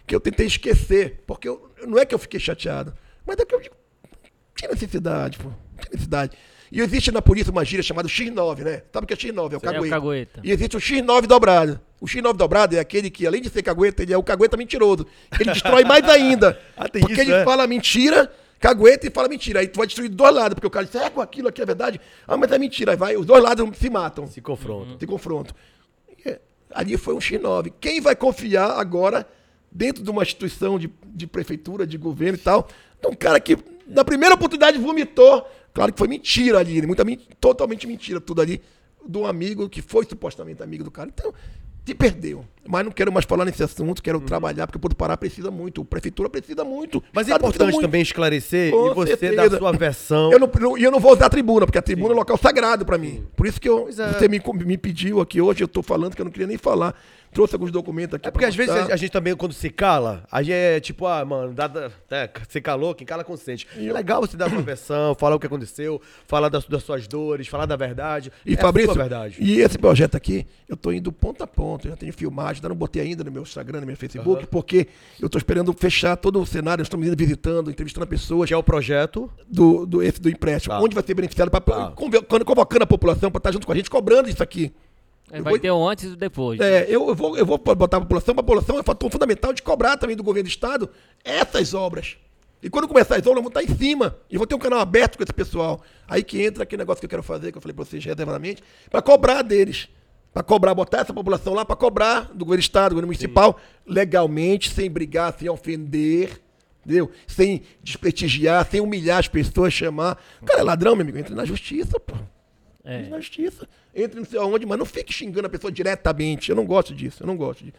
Que 0.06 0.14
eu 0.14 0.20
tentei 0.20 0.46
esquecer, 0.46 1.22
porque 1.26 1.48
eu, 1.48 1.70
não 1.86 1.98
é 1.98 2.04
que 2.04 2.14
eu 2.14 2.18
fiquei 2.18 2.40
chateado, 2.40 2.92
mas 3.26 3.38
é 3.38 3.44
que 3.44 3.54
eu 3.54 3.60
digo, 3.60 3.74
tinha 4.56 4.70
necessidade, 4.70 5.38
pô. 5.38 5.50
Tinha 5.78 5.90
necessidade. 5.92 6.36
E 6.72 6.80
existe 6.80 7.10
na 7.10 7.20
polícia 7.20 7.50
uma 7.50 7.64
gíria 7.64 7.82
chamada 7.82 8.08
X9, 8.08 8.58
né? 8.62 8.82
Sabe 8.92 9.04
o 9.04 9.06
que 9.06 9.14
é 9.14 9.16
X9? 9.16 9.36
É 9.36 9.40
o 9.40 9.54
É 9.54 9.56
o 9.56 9.60
cagueta. 9.60 9.88
cagueta. 9.88 10.40
E 10.44 10.50
existe 10.52 10.76
o 10.76 10.80
X9 10.80 11.26
dobrado. 11.26 11.80
O 12.00 12.06
X9 12.06 12.34
dobrado 12.34 12.76
é 12.76 12.78
aquele 12.78 13.10
que, 13.10 13.26
além 13.26 13.42
de 13.42 13.50
ser 13.50 13.62
cagueta, 13.62 14.02
ele 14.02 14.12
é 14.12 14.16
o 14.16 14.22
cagueta 14.22 14.56
mentiroso. 14.56 15.04
Ele 15.38 15.50
destrói 15.52 15.84
mais 15.84 16.04
ainda. 16.08 16.58
Ah, 16.76 16.88
tem 16.88 17.00
porque 17.02 17.14
isso, 17.14 17.22
ele 17.22 17.32
é? 17.32 17.44
fala 17.44 17.66
mentira 17.66 18.30
cagueta 18.60 19.06
e 19.06 19.10
fala 19.10 19.26
mentira. 19.26 19.60
Aí 19.60 19.68
tu 19.68 19.78
vai 19.78 19.86
destruir 19.86 20.08
dos 20.08 20.16
dois 20.16 20.34
lados, 20.34 20.54
porque 20.54 20.66
o 20.66 20.70
cara 20.70 20.84
diz, 20.84 20.94
é, 20.94 21.08
com 21.10 21.20
aquilo 21.20 21.48
aqui 21.48 21.62
é 21.62 21.66
verdade. 21.66 22.00
Ah, 22.28 22.36
mas 22.36 22.52
é 22.52 22.58
mentira. 22.58 22.92
Aí 22.92 22.96
vai, 22.96 23.16
os 23.16 23.24
dois 23.26 23.42
lados 23.42 23.66
se 23.78 23.88
matam, 23.90 24.26
Se 24.26 24.40
confrontam. 24.40 24.98
se 24.98 25.06
confrontam. 25.06 25.54
Ali 26.72 26.96
foi 26.96 27.14
um 27.14 27.18
X9. 27.18 27.72
Quem 27.80 28.00
vai 28.00 28.14
confiar 28.16 28.78
agora, 28.78 29.26
dentro 29.70 30.02
de 30.02 30.10
uma 30.10 30.22
instituição 30.22 30.78
de, 30.78 30.90
de 31.06 31.26
prefeitura, 31.26 31.86
de 31.86 31.96
governo 31.98 32.36
e 32.38 32.40
tal, 32.40 32.68
de 33.00 33.08
um 33.08 33.14
cara 33.14 33.38
que, 33.40 33.56
na 33.86 34.04
primeira 34.04 34.34
oportunidade, 34.34 34.78
vomitou. 34.78 35.46
Claro 35.72 35.92
que 35.92 35.98
foi 35.98 36.08
mentira 36.08 36.58
ali, 36.58 36.84
muita, 36.86 37.04
men- 37.04 37.20
totalmente 37.40 37.86
mentira 37.86 38.20
tudo 38.20 38.40
ali, 38.42 38.60
um 39.14 39.24
amigo 39.26 39.68
que 39.68 39.80
foi 39.80 40.04
supostamente 40.04 40.62
amigo 40.62 40.82
do 40.84 40.90
cara. 40.90 41.08
Então, 41.12 41.32
te 41.84 41.94
perdeu. 41.94 42.44
Mas 42.68 42.84
não 42.84 42.92
quero 42.92 43.10
mais 43.10 43.24
falar 43.24 43.44
nesse 43.44 43.62
assunto, 43.62 44.02
quero 44.02 44.20
trabalhar, 44.20 44.66
porque 44.66 44.76
o 44.76 44.80
Porto 44.80 44.94
Pará 44.94 45.16
precisa 45.16 45.50
muito, 45.50 45.80
a 45.80 45.84
prefeitura 45.84 46.28
precisa 46.28 46.62
muito. 46.62 47.02
Mas 47.12 47.28
é 47.28 47.34
importante 47.34 47.72
muito. 47.72 47.80
também 47.80 48.02
esclarecer 48.02 48.70
Com 48.70 48.90
e 48.90 48.94
você 48.94 49.16
certeza. 49.16 49.48
dar 49.48 49.56
a 49.56 49.58
sua 49.58 49.72
versão. 49.72 50.30
Eu 50.30 50.38
não, 50.38 50.78
e 50.78 50.84
eu 50.84 50.90
não 50.90 51.00
vou 51.00 51.12
usar 51.12 51.26
a 51.26 51.30
tribuna, 51.30 51.66
porque 51.66 51.78
a 51.78 51.82
tribuna 51.82 52.10
é 52.10 52.14
um 52.14 52.18
local 52.18 52.36
sagrado 52.36 52.84
pra 52.84 52.96
mim. 52.96 53.26
Por 53.34 53.46
isso 53.46 53.60
que 53.60 53.68
eu, 53.68 53.88
é. 53.88 53.92
você 54.12 54.28
me, 54.28 54.40
me 54.64 54.78
pediu 54.78 55.20
aqui 55.20 55.40
hoje, 55.40 55.64
eu 55.64 55.68
tô 55.68 55.82
falando 55.82 56.14
que 56.14 56.20
eu 56.20 56.24
não 56.24 56.30
queria 56.30 56.46
nem 56.46 56.58
falar. 56.58 56.94
Trouxe 57.32 57.54
alguns 57.54 57.70
documentos 57.70 58.14
aqui 58.14 58.26
É 58.26 58.30
porque 58.30 58.44
às 58.44 58.56
vezes 58.56 58.74
mostrar. 58.74 58.92
a 58.92 58.96
gente 58.96 59.12
também, 59.12 59.36
quando 59.36 59.52
se 59.52 59.70
cala, 59.70 60.24
a 60.32 60.42
gente 60.42 60.52
é 60.52 60.80
tipo, 60.80 61.06
ah, 61.06 61.24
mano, 61.24 61.52
dá, 61.54 61.68
dá- 61.68 61.88
é, 62.10 62.28
você 62.48 62.60
calou, 62.60 62.92
quem 62.92 63.06
cala 63.06 63.22
consente. 63.22 63.68
É 63.76 63.92
legal 63.92 64.20
você 64.20 64.36
dar 64.36 64.46
a 64.46 64.50
sua 64.50 64.62
versão, 64.62 65.14
falar 65.14 65.36
o 65.36 65.38
que 65.38 65.46
aconteceu, 65.46 66.02
falar 66.26 66.48
das, 66.48 66.64
das 66.66 66.82
suas 66.82 67.06
dores, 67.06 67.46
falar 67.46 67.66
da 67.66 67.76
verdade. 67.76 68.32
E 68.44 68.54
é 68.54 68.56
Fabrício, 68.56 68.90
a 68.90 68.94
verdade. 68.94 69.36
e 69.40 69.60
esse 69.60 69.78
projeto 69.78 70.16
aqui, 70.16 70.44
eu 70.68 70.76
tô 70.76 70.90
indo 70.90 71.12
ponto 71.12 71.42
a 71.44 71.46
ponto, 71.46 71.86
eu 71.86 71.92
já 71.92 71.96
tenho 71.96 72.12
filmagem, 72.12 72.56
ainda 72.56 72.68
não 72.70 72.76
botei 72.76 73.02
ainda 73.02 73.22
no 73.22 73.30
meu 73.30 73.42
Instagram, 73.42 73.80
no 73.80 73.86
meu 73.86 73.96
Facebook, 73.96 74.46
porque 74.48 74.88
eu 75.20 75.28
tô 75.28 75.38
esperando 75.38 75.72
fechar 75.72 76.16
todo 76.16 76.40
o 76.40 76.44
cenário, 76.46 76.80
nós 76.82 76.86
estamos 76.86 77.06
indo 77.06 77.16
visitando, 77.16 77.70
entrevistando 77.70 78.06
pessoas 78.08 78.48
Que 78.48 78.54
é 78.54 78.56
o 78.56 78.62
projeto. 78.62 79.30
do, 79.48 79.86
do, 79.86 80.02
esse 80.02 80.20
do 80.20 80.28
empréstimo, 80.28 80.74
Tá. 80.74 80.80
onde 80.82 80.94
vai 80.96 81.04
ser 81.04 81.14
beneficiado, 81.14 81.48
pra, 81.48 81.60
Tá. 81.60 81.92
convocando, 81.94 82.44
convocando 82.44 82.82
a 82.82 82.86
população 82.88 83.30
para 83.30 83.38
estar 83.38 83.52
junto 83.52 83.66
com 83.66 83.72
a 83.72 83.76
gente, 83.76 83.88
cobrando 83.88 84.28
isso 84.28 84.42
aqui. 84.42 84.72
É, 85.30 85.40
vai 85.40 85.52
vou- 85.52 85.58
ter 85.60 85.70
o 85.70 85.88
antes 85.88 86.04
e 86.04 86.08
o 86.08 86.16
depois. 86.16 86.60
É, 86.60 86.84
eu, 86.88 87.08
eu 87.08 87.14
vou, 87.14 87.36
eu 87.36 87.46
vou 87.46 87.58
botar 87.58 87.98
a 87.98 88.00
população, 88.00 88.32
a 88.32 88.36
população 88.36 88.78
é 88.78 88.82
fator 88.82 89.10
fundamental 89.10 89.52
de 89.52 89.62
cobrar 89.62 89.96
também 89.96 90.16
do 90.16 90.22
governo 90.22 90.48
do 90.48 90.50
Estado 90.52 90.90
essas 91.24 91.74
obras. 91.74 92.16
E 92.62 92.68
quando 92.68 92.86
começar 92.86 93.14
as 93.16 93.20
obras, 93.22 93.36
eu 93.36 93.42
vou 93.42 93.48
estar 93.48 93.62
em 93.62 93.74
cima. 93.76 94.16
E 94.30 94.36
vou 94.36 94.46
ter 94.46 94.54
um 94.54 94.58
canal 94.58 94.80
aberto 94.80 95.16
com 95.16 95.22
esse 95.22 95.32
pessoal. 95.32 95.80
Aí 96.06 96.22
que 96.22 96.42
entra 96.42 96.64
aquele 96.64 96.80
negócio 96.80 97.00
que 97.00 97.06
eu 97.06 97.10
quero 97.10 97.22
fazer, 97.22 97.50
que 97.52 97.56
eu 97.58 97.62
falei 97.62 97.74
para 97.74 97.84
vocês 97.84 98.04
reservadamente, 98.04 98.62
para 98.90 99.00
cobrar 99.00 99.42
deles. 99.42 99.88
Para 100.32 100.42
cobrar, 100.42 100.74
botar 100.74 100.98
essa 100.98 101.12
população 101.12 101.54
lá 101.54 101.64
para 101.64 101.74
cobrar 101.74 102.30
do 102.32 102.44
governo 102.44 102.58
do 102.58 102.60
Estado, 102.60 102.90
do 102.90 102.94
governo 102.96 103.06
municipal, 103.08 103.58
legalmente, 103.86 104.70
sem 104.70 104.90
brigar, 104.90 105.34
sem 105.38 105.48
ofender. 105.48 106.40
Entendeu? 106.84 107.10
Sem 107.26 107.62
desprestigiar, 107.82 108.66
sem 108.70 108.80
humilhar 108.80 109.18
as 109.18 109.28
pessoas, 109.28 109.72
chamar. 109.72 110.22
Cara 110.44 110.60
é 110.60 110.62
ladrão, 110.62 110.94
meu 110.94 111.02
amigo, 111.02 111.18
entra 111.18 111.34
na 111.34 111.44
justiça, 111.44 111.98
pô. 111.98 112.14
É. 112.84 112.98
Entre 113.00 113.10
na 113.10 113.20
justiça. 113.20 113.68
Entre 113.94 114.18
não 114.18 114.24
sei 114.26 114.38
aonde, 114.38 114.64
mas 114.66 114.78
não 114.78 114.86
fique 114.86 115.12
xingando 115.12 115.46
a 115.46 115.50
pessoa 115.50 115.72
diretamente. 115.72 116.50
Eu 116.50 116.56
não 116.56 116.64
gosto 116.66 116.94
disso, 116.94 117.22
eu 117.22 117.26
não 117.26 117.36
gosto 117.36 117.64
disso. 117.64 117.76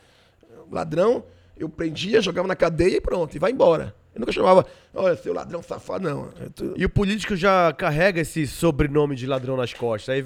Ladrão, 0.71 1.23
eu 1.57 1.69
prendia, 1.69 2.21
jogava 2.21 2.47
na 2.47 2.55
cadeia 2.55 2.97
e 2.97 3.01
pronto, 3.01 3.35
e 3.35 3.39
vai 3.39 3.51
embora. 3.51 3.93
Eu 4.13 4.19
nunca 4.19 4.31
chamava, 4.33 4.65
olha, 4.93 5.15
seu 5.15 5.33
ladrão 5.33 5.63
safado, 5.63 6.03
não. 6.09 6.29
Eu 6.39 6.49
tô- 6.49 6.73
E 6.75 6.83
o 6.83 6.89
político 6.89 7.33
já 7.35 7.71
carrega 7.71 8.19
esse 8.19 8.45
sobrenome 8.45 9.15
de 9.15 9.25
ladrão 9.25 9.55
nas 9.55 9.73
costas. 9.73 10.13
Aí 10.15 10.23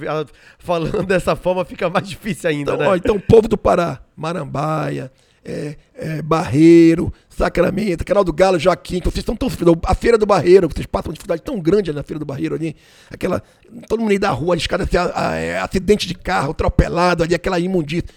falando 0.57 1.03
dessa 1.06 1.36
forma 1.36 1.64
fica 1.66 1.88
mais 1.90 2.07
difícil 2.10 2.49
ainda, 2.49 2.74
Então, 2.74 2.78
né? 2.84 2.88
ó, 2.91 2.95
então, 2.95 3.20
povo 3.20 3.48
do 3.48 3.57
Pará, 3.57 4.02
Marambaia, 4.16 5.12
é, 5.44 5.78
é, 5.94 6.22
Barreiro, 6.24 7.14
Sacramento, 7.36 8.06
Canal 8.06 8.24
do 8.24 8.32
Galo, 8.32 8.57
Joaquim, 8.57 8.99
que 8.99 9.06
vocês 9.06 9.20
estão 9.20 9.36
tão. 9.36 9.49
A 9.86 9.94
Feira 9.94 10.18
do 10.18 10.26
Barreiro, 10.26 10.70
vocês 10.74 10.86
passam 10.86 11.10
uma 11.10 11.14
dificuldade 11.14 11.41
tão 11.41 11.60
grande 11.60 11.90
ali 11.90 11.98
na 11.98 12.03
Feira 12.03 12.20
do 12.20 12.26
Barreiro 12.26 12.56
ali. 12.56 12.76
Aquela. 13.12 13.44
Todo 13.88 13.99
mundo 13.99 14.12
aí 14.12 14.20
da 14.20 14.30
rua, 14.30 14.56
escada, 14.56 14.88
é, 15.36 15.60
acidente 15.60 16.07
de 16.07 16.16
carro, 16.16 16.52
atropelado 16.52 17.24
ali, 17.24 17.36
aquela 17.36 17.60
imundícia. 17.60 18.10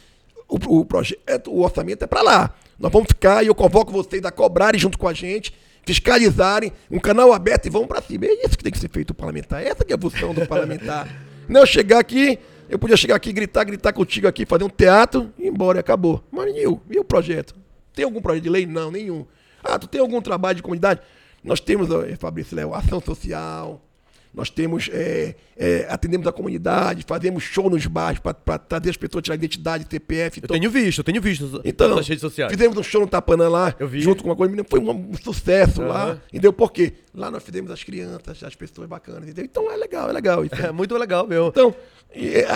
O, 0.49 0.78
o 0.78 0.85
projeto, 0.85 1.51
o 1.51 1.62
orçamento 1.62 2.05
é 2.05 2.07
para 2.07 2.23
lá. 2.23 2.55
Nós 2.78 2.93
vamos 2.93 3.09
ficar 3.09 3.43
e 3.43 3.49
eu 3.49 3.55
convoco 3.55 3.93
vocês 3.93 4.24
a 4.24 4.31
cobrarem 4.31 4.78
junto 4.78 4.97
com 4.97 5.09
a 5.09 5.12
gente, 5.12 5.53
fiscalizarem, 5.85 6.73
um 6.90 7.01
canal 7.01 7.32
aberto 7.32 7.66
e 7.66 7.70
vamos 7.70 7.89
para 7.89 8.01
cima. 8.01 8.24
É 8.27 8.47
isso 8.47 8.57
que 8.57 8.62
tem 8.62 8.73
que 8.73 8.78
ser 8.78 8.89
feito 8.89 9.11
o 9.11 9.15
parlamentar. 9.15 9.62
Essa 9.62 9.85
que 9.85 9.93
é 9.93 9.97
a 9.97 10.01
função 10.01 10.32
do 10.32 10.47
parlamentar. 10.47 11.09
Não 11.49 11.62
eu 11.62 11.66
chegar 11.66 11.99
aqui, 11.99 12.39
eu 12.69 12.78
podia 12.78 12.97
chegar 12.97 13.16
aqui, 13.16 13.32
gritar, 13.32 13.65
gritar 13.65 13.93
contigo 13.93 14.28
aqui, 14.28 14.47
fazer 14.47 14.65
um 14.65 14.69
teatro 14.69 15.32
e 15.39 15.45
ir 15.45 15.49
embora 15.49 15.81
acabou. 15.81 16.23
Mas 16.31 16.55
e 16.55 16.66
o, 16.66 16.81
e 16.89 16.99
o 16.99 17.05
projeto? 17.05 17.55
Tem 17.99 18.05
algum 18.05 18.20
projeto 18.23 18.45
de 18.45 18.49
lei? 18.49 18.65
Não, 18.65 18.93
nenhum. 18.93 19.27
Ah, 19.65 19.77
tu 19.77 19.89
tem 19.89 20.01
algum 20.01 20.23
trabalho 20.23 20.55
de 20.55 20.62
comunidade? 20.62 21.01
Nós 21.43 21.59
temos, 21.59 21.91
ó, 21.91 22.05
Fabrício 22.16 22.55
Léo, 22.57 22.73
ação 22.73 23.01
social, 23.01 23.85
nós 24.33 24.51
temos, 24.51 24.89
é, 24.93 25.35
é, 25.57 25.85
atendemos 25.91 26.25
a 26.29 26.33
comunidade, 26.33 27.05
fazemos 27.09 27.43
show 27.43 27.69
nos 27.69 27.85
bairros 27.87 28.20
para 28.20 28.57
trazer 28.57 28.91
as 28.91 28.97
pessoas 28.97 29.19
a 29.19 29.23
tirar 29.23 29.35
identidade, 29.35 29.85
CPF. 29.91 30.41
Eu 30.41 30.49
tenho 30.49 30.70
visto, 30.70 30.99
eu 30.99 31.05
tenho 31.05 31.20
visto 31.20 31.61
Então, 31.65 31.97
nas 31.97 32.07
redes 32.07 32.20
sociais. 32.20 32.53
fizemos 32.53 32.77
um 32.79 32.83
show 32.85 33.01
no 33.01 33.09
Tapanã 33.09 33.49
lá, 33.49 33.75
Eu 33.81 33.89
vi. 33.89 34.01
junto 34.01 34.23
com 34.23 34.29
uma 34.29 34.37
coisa, 34.37 34.55
foi 34.70 34.79
um, 34.79 35.12
sucesso 35.20 35.83
lá, 35.83 36.05
Aham. 36.05 36.20
entendeu? 36.29 36.53
Por 36.53 36.70
quê? 36.70 36.93
Lá 37.12 37.29
nós 37.33 37.43
fizemos 37.43 37.69
as 37.73 37.83
crianças, 37.83 38.45
as 38.45 38.55
pessoas 38.55 38.87
bacanas, 38.89 39.25
entendeu? 39.25 39.45
Então 39.45 39.69
é 39.73 39.77
legal, 39.77 40.09
é 40.09 40.12
legal 40.12 40.45
isso. 40.45 40.55
É 40.55 40.70
muito 40.70 40.97
legal, 40.97 41.27
meu. 41.27 41.49
Então, 41.49 41.75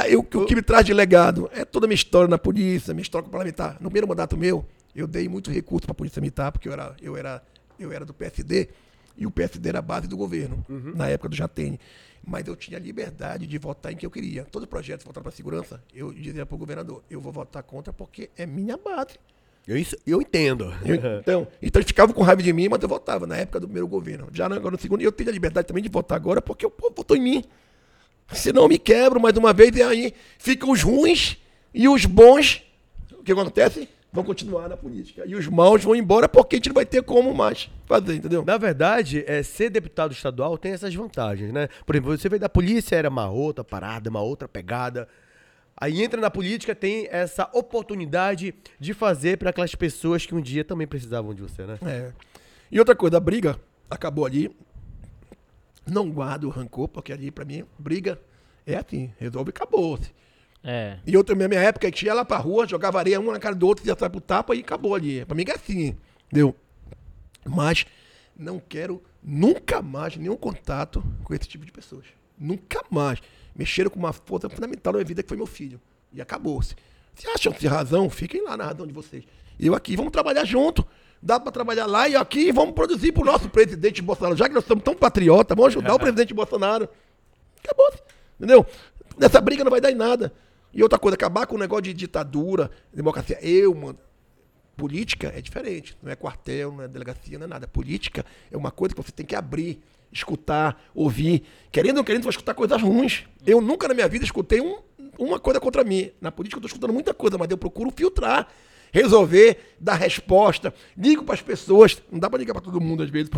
eu- 0.08 0.20
o 0.20 0.44
que 0.46 0.54
me 0.54 0.62
traz 0.62 0.84
de 0.86 0.94
legado 0.94 1.50
é 1.52 1.64
toda 1.64 1.86
a 1.86 1.88
minha 1.88 1.96
história 1.96 2.28
na 2.28 2.38
polícia, 2.38 2.94
minha 2.94 3.02
história 3.02 3.28
parlamentar. 3.28 3.72
No 3.80 3.88
primeiro 3.88 4.06
mandato 4.06 4.36
meu, 4.36 4.64
eu 4.94 5.06
dei 5.06 5.28
muito 5.28 5.50
recurso 5.50 5.86
para 5.86 5.92
a 5.92 5.94
polícia 5.94 6.20
militar, 6.20 6.52
porque 6.52 6.68
eu 6.68 6.72
era, 6.72 6.94
eu, 7.00 7.16
era, 7.16 7.42
eu 7.78 7.92
era 7.92 8.04
do 8.04 8.12
PSD, 8.14 8.68
e 9.16 9.26
o 9.26 9.30
PSD 9.30 9.68
era 9.68 9.78
a 9.78 9.82
base 9.82 10.06
do 10.08 10.16
governo, 10.16 10.64
na 10.94 11.08
época 11.08 11.28
do 11.28 11.36
Jatene. 11.36 11.78
Mas 12.24 12.46
eu 12.46 12.54
tinha 12.54 12.78
liberdade 12.78 13.46
de 13.46 13.58
votar 13.58 13.92
em 13.92 13.96
quem 13.96 14.06
eu 14.06 14.10
queria. 14.10 14.44
Todo 14.44 14.66
projeto 14.66 15.02
voltado 15.04 15.24
para 15.24 15.32
a 15.32 15.36
segurança, 15.36 15.82
eu 15.94 16.12
dizia 16.12 16.46
para 16.46 16.54
o 16.54 16.58
governador, 16.58 17.02
eu 17.10 17.20
vou 17.20 17.32
votar 17.32 17.62
contra 17.64 17.92
porque 17.92 18.30
é 18.36 18.46
minha 18.46 18.76
base. 18.76 19.18
Eu, 19.66 19.76
isso, 19.76 19.96
eu 20.06 20.20
entendo. 20.22 20.72
Eu- 20.84 20.94
então, 21.20 21.48
então 21.60 21.80
eles 21.80 21.86
ficavam 21.88 22.14
com 22.14 22.22
raiva 22.22 22.42
de 22.42 22.52
mim, 22.52 22.68
mas 22.68 22.80
eu 22.82 22.88
votava 22.88 23.26
na 23.26 23.36
época 23.36 23.58
do 23.60 23.66
primeiro 23.66 23.86
governo. 23.88 24.28
Já 24.32 24.46
agora 24.46 24.70
no 24.76 24.80
segundo, 24.80 25.02
eu 25.02 25.10
tenho 25.12 25.30
a 25.30 25.32
liberdade 25.32 25.66
também 25.68 25.82
de 25.82 25.88
votar 25.88 26.16
agora 26.16 26.40
porque 26.40 26.64
o 26.64 26.70
povo 26.70 26.94
votou 26.96 27.16
em 27.16 27.20
mim. 27.20 27.44
Senão 28.32 28.62
eu 28.62 28.68
me 28.68 28.78
quebro 28.78 29.20
mais 29.20 29.36
uma 29.36 29.52
vez 29.52 29.74
e 29.76 29.82
aí 29.82 30.14
ficam 30.38 30.70
os 30.70 30.82
ruins 30.82 31.36
e 31.74 31.88
os 31.88 32.04
bons. 32.06 32.62
O 33.12 33.22
que 33.22 33.32
acontece? 33.32 33.88
Vão 34.12 34.22
continuar 34.22 34.68
na 34.68 34.76
política. 34.76 35.24
E 35.26 35.34
os 35.34 35.46
maus 35.46 35.82
vão 35.82 35.96
embora 35.96 36.28
porque 36.28 36.56
a 36.56 36.58
gente 36.58 36.68
não 36.68 36.74
vai 36.74 36.84
ter 36.84 37.02
como 37.02 37.34
mais 37.34 37.70
fazer, 37.86 38.14
entendeu? 38.14 38.44
Na 38.44 38.58
verdade, 38.58 39.24
é, 39.26 39.42
ser 39.42 39.70
deputado 39.70 40.12
estadual 40.12 40.58
tem 40.58 40.72
essas 40.72 40.94
vantagens, 40.94 41.50
né? 41.50 41.68
Por 41.86 41.96
exemplo, 41.96 42.18
você 42.18 42.28
veio 42.28 42.40
da 42.40 42.48
polícia, 42.48 42.94
era 42.94 43.08
uma 43.08 43.30
outra 43.30 43.64
parada, 43.64 44.10
uma 44.10 44.20
outra 44.20 44.46
pegada. 44.46 45.08
Aí 45.74 46.02
entra 46.02 46.20
na 46.20 46.30
política, 46.30 46.74
tem 46.74 47.08
essa 47.10 47.48
oportunidade 47.54 48.54
de 48.78 48.92
fazer 48.92 49.38
para 49.38 49.48
aquelas 49.48 49.74
pessoas 49.74 50.26
que 50.26 50.34
um 50.34 50.42
dia 50.42 50.62
também 50.62 50.86
precisavam 50.86 51.32
de 51.32 51.40
você, 51.40 51.64
né? 51.64 51.78
É. 51.82 52.12
E 52.70 52.78
outra 52.78 52.94
coisa, 52.94 53.16
a 53.16 53.20
briga 53.20 53.58
acabou 53.88 54.26
ali. 54.26 54.54
Não 55.86 56.10
guardo 56.10 56.44
o 56.44 56.50
rancor, 56.50 56.86
porque 56.86 57.14
ali, 57.14 57.30
pra 57.30 57.46
mim, 57.46 57.64
briga 57.78 58.20
é 58.66 58.76
assim, 58.76 59.10
resolve 59.18 59.48
e 59.48 59.54
acabou. 59.56 59.98
É. 60.64 60.98
E 61.06 61.16
outra, 61.16 61.34
na 61.34 61.48
minha 61.48 61.60
época, 61.60 61.86
a 61.86 61.90
gente 61.90 62.06
ia 62.06 62.14
lá 62.14 62.24
pra 62.24 62.38
rua, 62.38 62.66
jogava 62.66 62.98
areia 62.98 63.20
um 63.20 63.32
na 63.32 63.38
cara 63.38 63.54
do 63.54 63.66
outro, 63.66 63.86
ia 63.86 63.96
sair 63.98 64.10
pro 64.10 64.20
tapa 64.20 64.54
e 64.54 64.60
acabou 64.60 64.94
ali. 64.94 65.24
Pra 65.24 65.34
mim 65.34 65.44
é 65.46 65.52
assim, 65.52 65.96
entendeu? 66.26 66.54
Mas 67.44 67.84
não 68.36 68.60
quero 68.60 69.02
nunca 69.22 69.82
mais 69.82 70.16
nenhum 70.16 70.36
contato 70.36 71.02
com 71.24 71.34
esse 71.34 71.48
tipo 71.48 71.64
de 71.64 71.72
pessoas. 71.72 72.04
Nunca 72.38 72.84
mais. 72.90 73.20
Mexeram 73.54 73.90
com 73.90 73.98
uma 73.98 74.12
força 74.12 74.48
fundamental 74.48 74.92
na 74.92 74.98
minha 74.98 75.06
vida, 75.06 75.22
que 75.22 75.28
foi 75.28 75.36
meu 75.36 75.46
filho. 75.46 75.80
E 76.12 76.20
acabou-se. 76.20 76.74
Se 77.14 77.28
acham 77.28 77.52
ter 77.52 77.68
razão, 77.68 78.08
fiquem 78.08 78.42
lá 78.42 78.56
na 78.56 78.64
razão 78.64 78.86
de 78.86 78.92
vocês. 78.92 79.24
Eu 79.58 79.74
aqui, 79.74 79.96
vamos 79.96 80.12
trabalhar 80.12 80.44
junto. 80.44 80.86
Dá 81.20 81.38
pra 81.38 81.52
trabalhar 81.52 81.86
lá 81.86 82.08
e 82.08 82.16
aqui 82.16 82.50
vamos 82.50 82.74
produzir 82.74 83.12
pro 83.12 83.24
nosso 83.24 83.48
presidente 83.48 84.02
Bolsonaro. 84.02 84.36
Já 84.36 84.48
que 84.48 84.54
nós 84.54 84.64
somos 84.64 84.82
tão 84.82 84.94
patriotas, 84.94 85.56
vamos 85.56 85.72
ajudar 85.72 85.94
o 85.94 85.98
presidente 86.00 86.34
Bolsonaro. 86.34 86.88
Acabou. 87.62 87.92
Entendeu? 88.38 88.66
Nessa 89.18 89.40
briga 89.40 89.62
não 89.62 89.70
vai 89.70 89.80
dar 89.80 89.92
em 89.92 89.94
nada. 89.94 90.32
E 90.72 90.82
outra 90.82 90.98
coisa, 90.98 91.14
acabar 91.14 91.46
com 91.46 91.54
o 91.56 91.58
negócio 91.58 91.82
de 91.82 91.92
ditadura, 91.94 92.70
democracia. 92.92 93.38
Eu, 93.42 93.74
mano. 93.74 93.98
Política 94.76 95.30
é 95.36 95.40
diferente. 95.40 95.96
Não 96.02 96.10
é 96.10 96.16
quartel, 96.16 96.72
não 96.72 96.82
é 96.84 96.88
delegacia, 96.88 97.38
não 97.38 97.44
é 97.44 97.48
nada. 97.48 97.68
Política 97.68 98.24
é 98.50 98.56
uma 98.56 98.70
coisa 98.70 98.94
que 98.94 99.02
você 99.02 99.12
tem 99.12 99.24
que 99.26 99.36
abrir, 99.36 99.82
escutar, 100.10 100.82
ouvir. 100.94 101.42
Querendo 101.70 101.90
ou 101.90 101.96
não 101.96 102.04
querendo, 102.04 102.22
você 102.22 102.28
vai 102.28 102.32
escutar 102.32 102.54
coisas 102.54 102.80
ruins. 102.80 103.24
Eu 103.46 103.60
nunca 103.60 103.86
na 103.86 103.92
minha 103.94 104.08
vida 104.08 104.24
escutei 104.24 104.60
um- 104.62 104.78
uma 105.18 105.38
coisa 105.38 105.60
contra 105.60 105.84
mim. 105.84 106.10
Na 106.20 106.32
política 106.32 106.56
eu 106.58 106.62
tô 106.62 106.66
escutando 106.68 106.92
muita 106.92 107.12
coisa, 107.12 107.36
mas 107.36 107.50
eu 107.50 107.58
procuro 107.58 107.90
filtrar, 107.94 108.48
resolver, 108.90 109.58
dar 109.78 109.94
resposta. 109.94 110.72
Ligo 110.96 111.22
para 111.22 111.34
as 111.34 111.42
pessoas. 111.42 112.02
Não 112.10 112.18
dá 112.18 112.30
para 112.30 112.38
ligar 112.38 112.54
para 112.54 112.62
todo 112.62 112.80
mundo 112.80 113.02
às 113.02 113.10
vezes, 113.10 113.30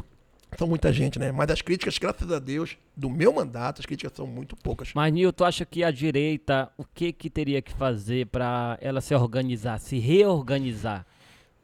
são 0.59 0.67
muita 0.69 0.93
gente, 0.93 1.19
né? 1.19 1.33
Mas 1.33 1.51
as 1.51 1.61
críticas, 1.63 1.99
graças 1.99 2.31
a 2.31 2.39
Deus, 2.39 2.77
do 2.97 3.09
meu 3.11 3.33
mandato, 3.33 3.81
as 3.81 3.87
críticas 3.87 4.13
são 4.17 4.27
muito 4.27 4.57
poucas. 4.57 4.91
Mas, 4.95 5.13
Nil, 5.13 5.33
tu 5.33 5.45
acha 5.45 5.65
que 5.65 5.83
a 5.85 5.91
direita, 5.91 6.71
o 6.77 6.85
que 6.85 7.13
que 7.13 7.29
teria 7.31 7.61
que 7.63 7.73
fazer 7.73 8.27
pra 8.27 8.79
ela 8.81 9.01
se 9.01 9.15
organizar, 9.15 9.79
se 9.81 9.99
reorganizar, 9.99 11.07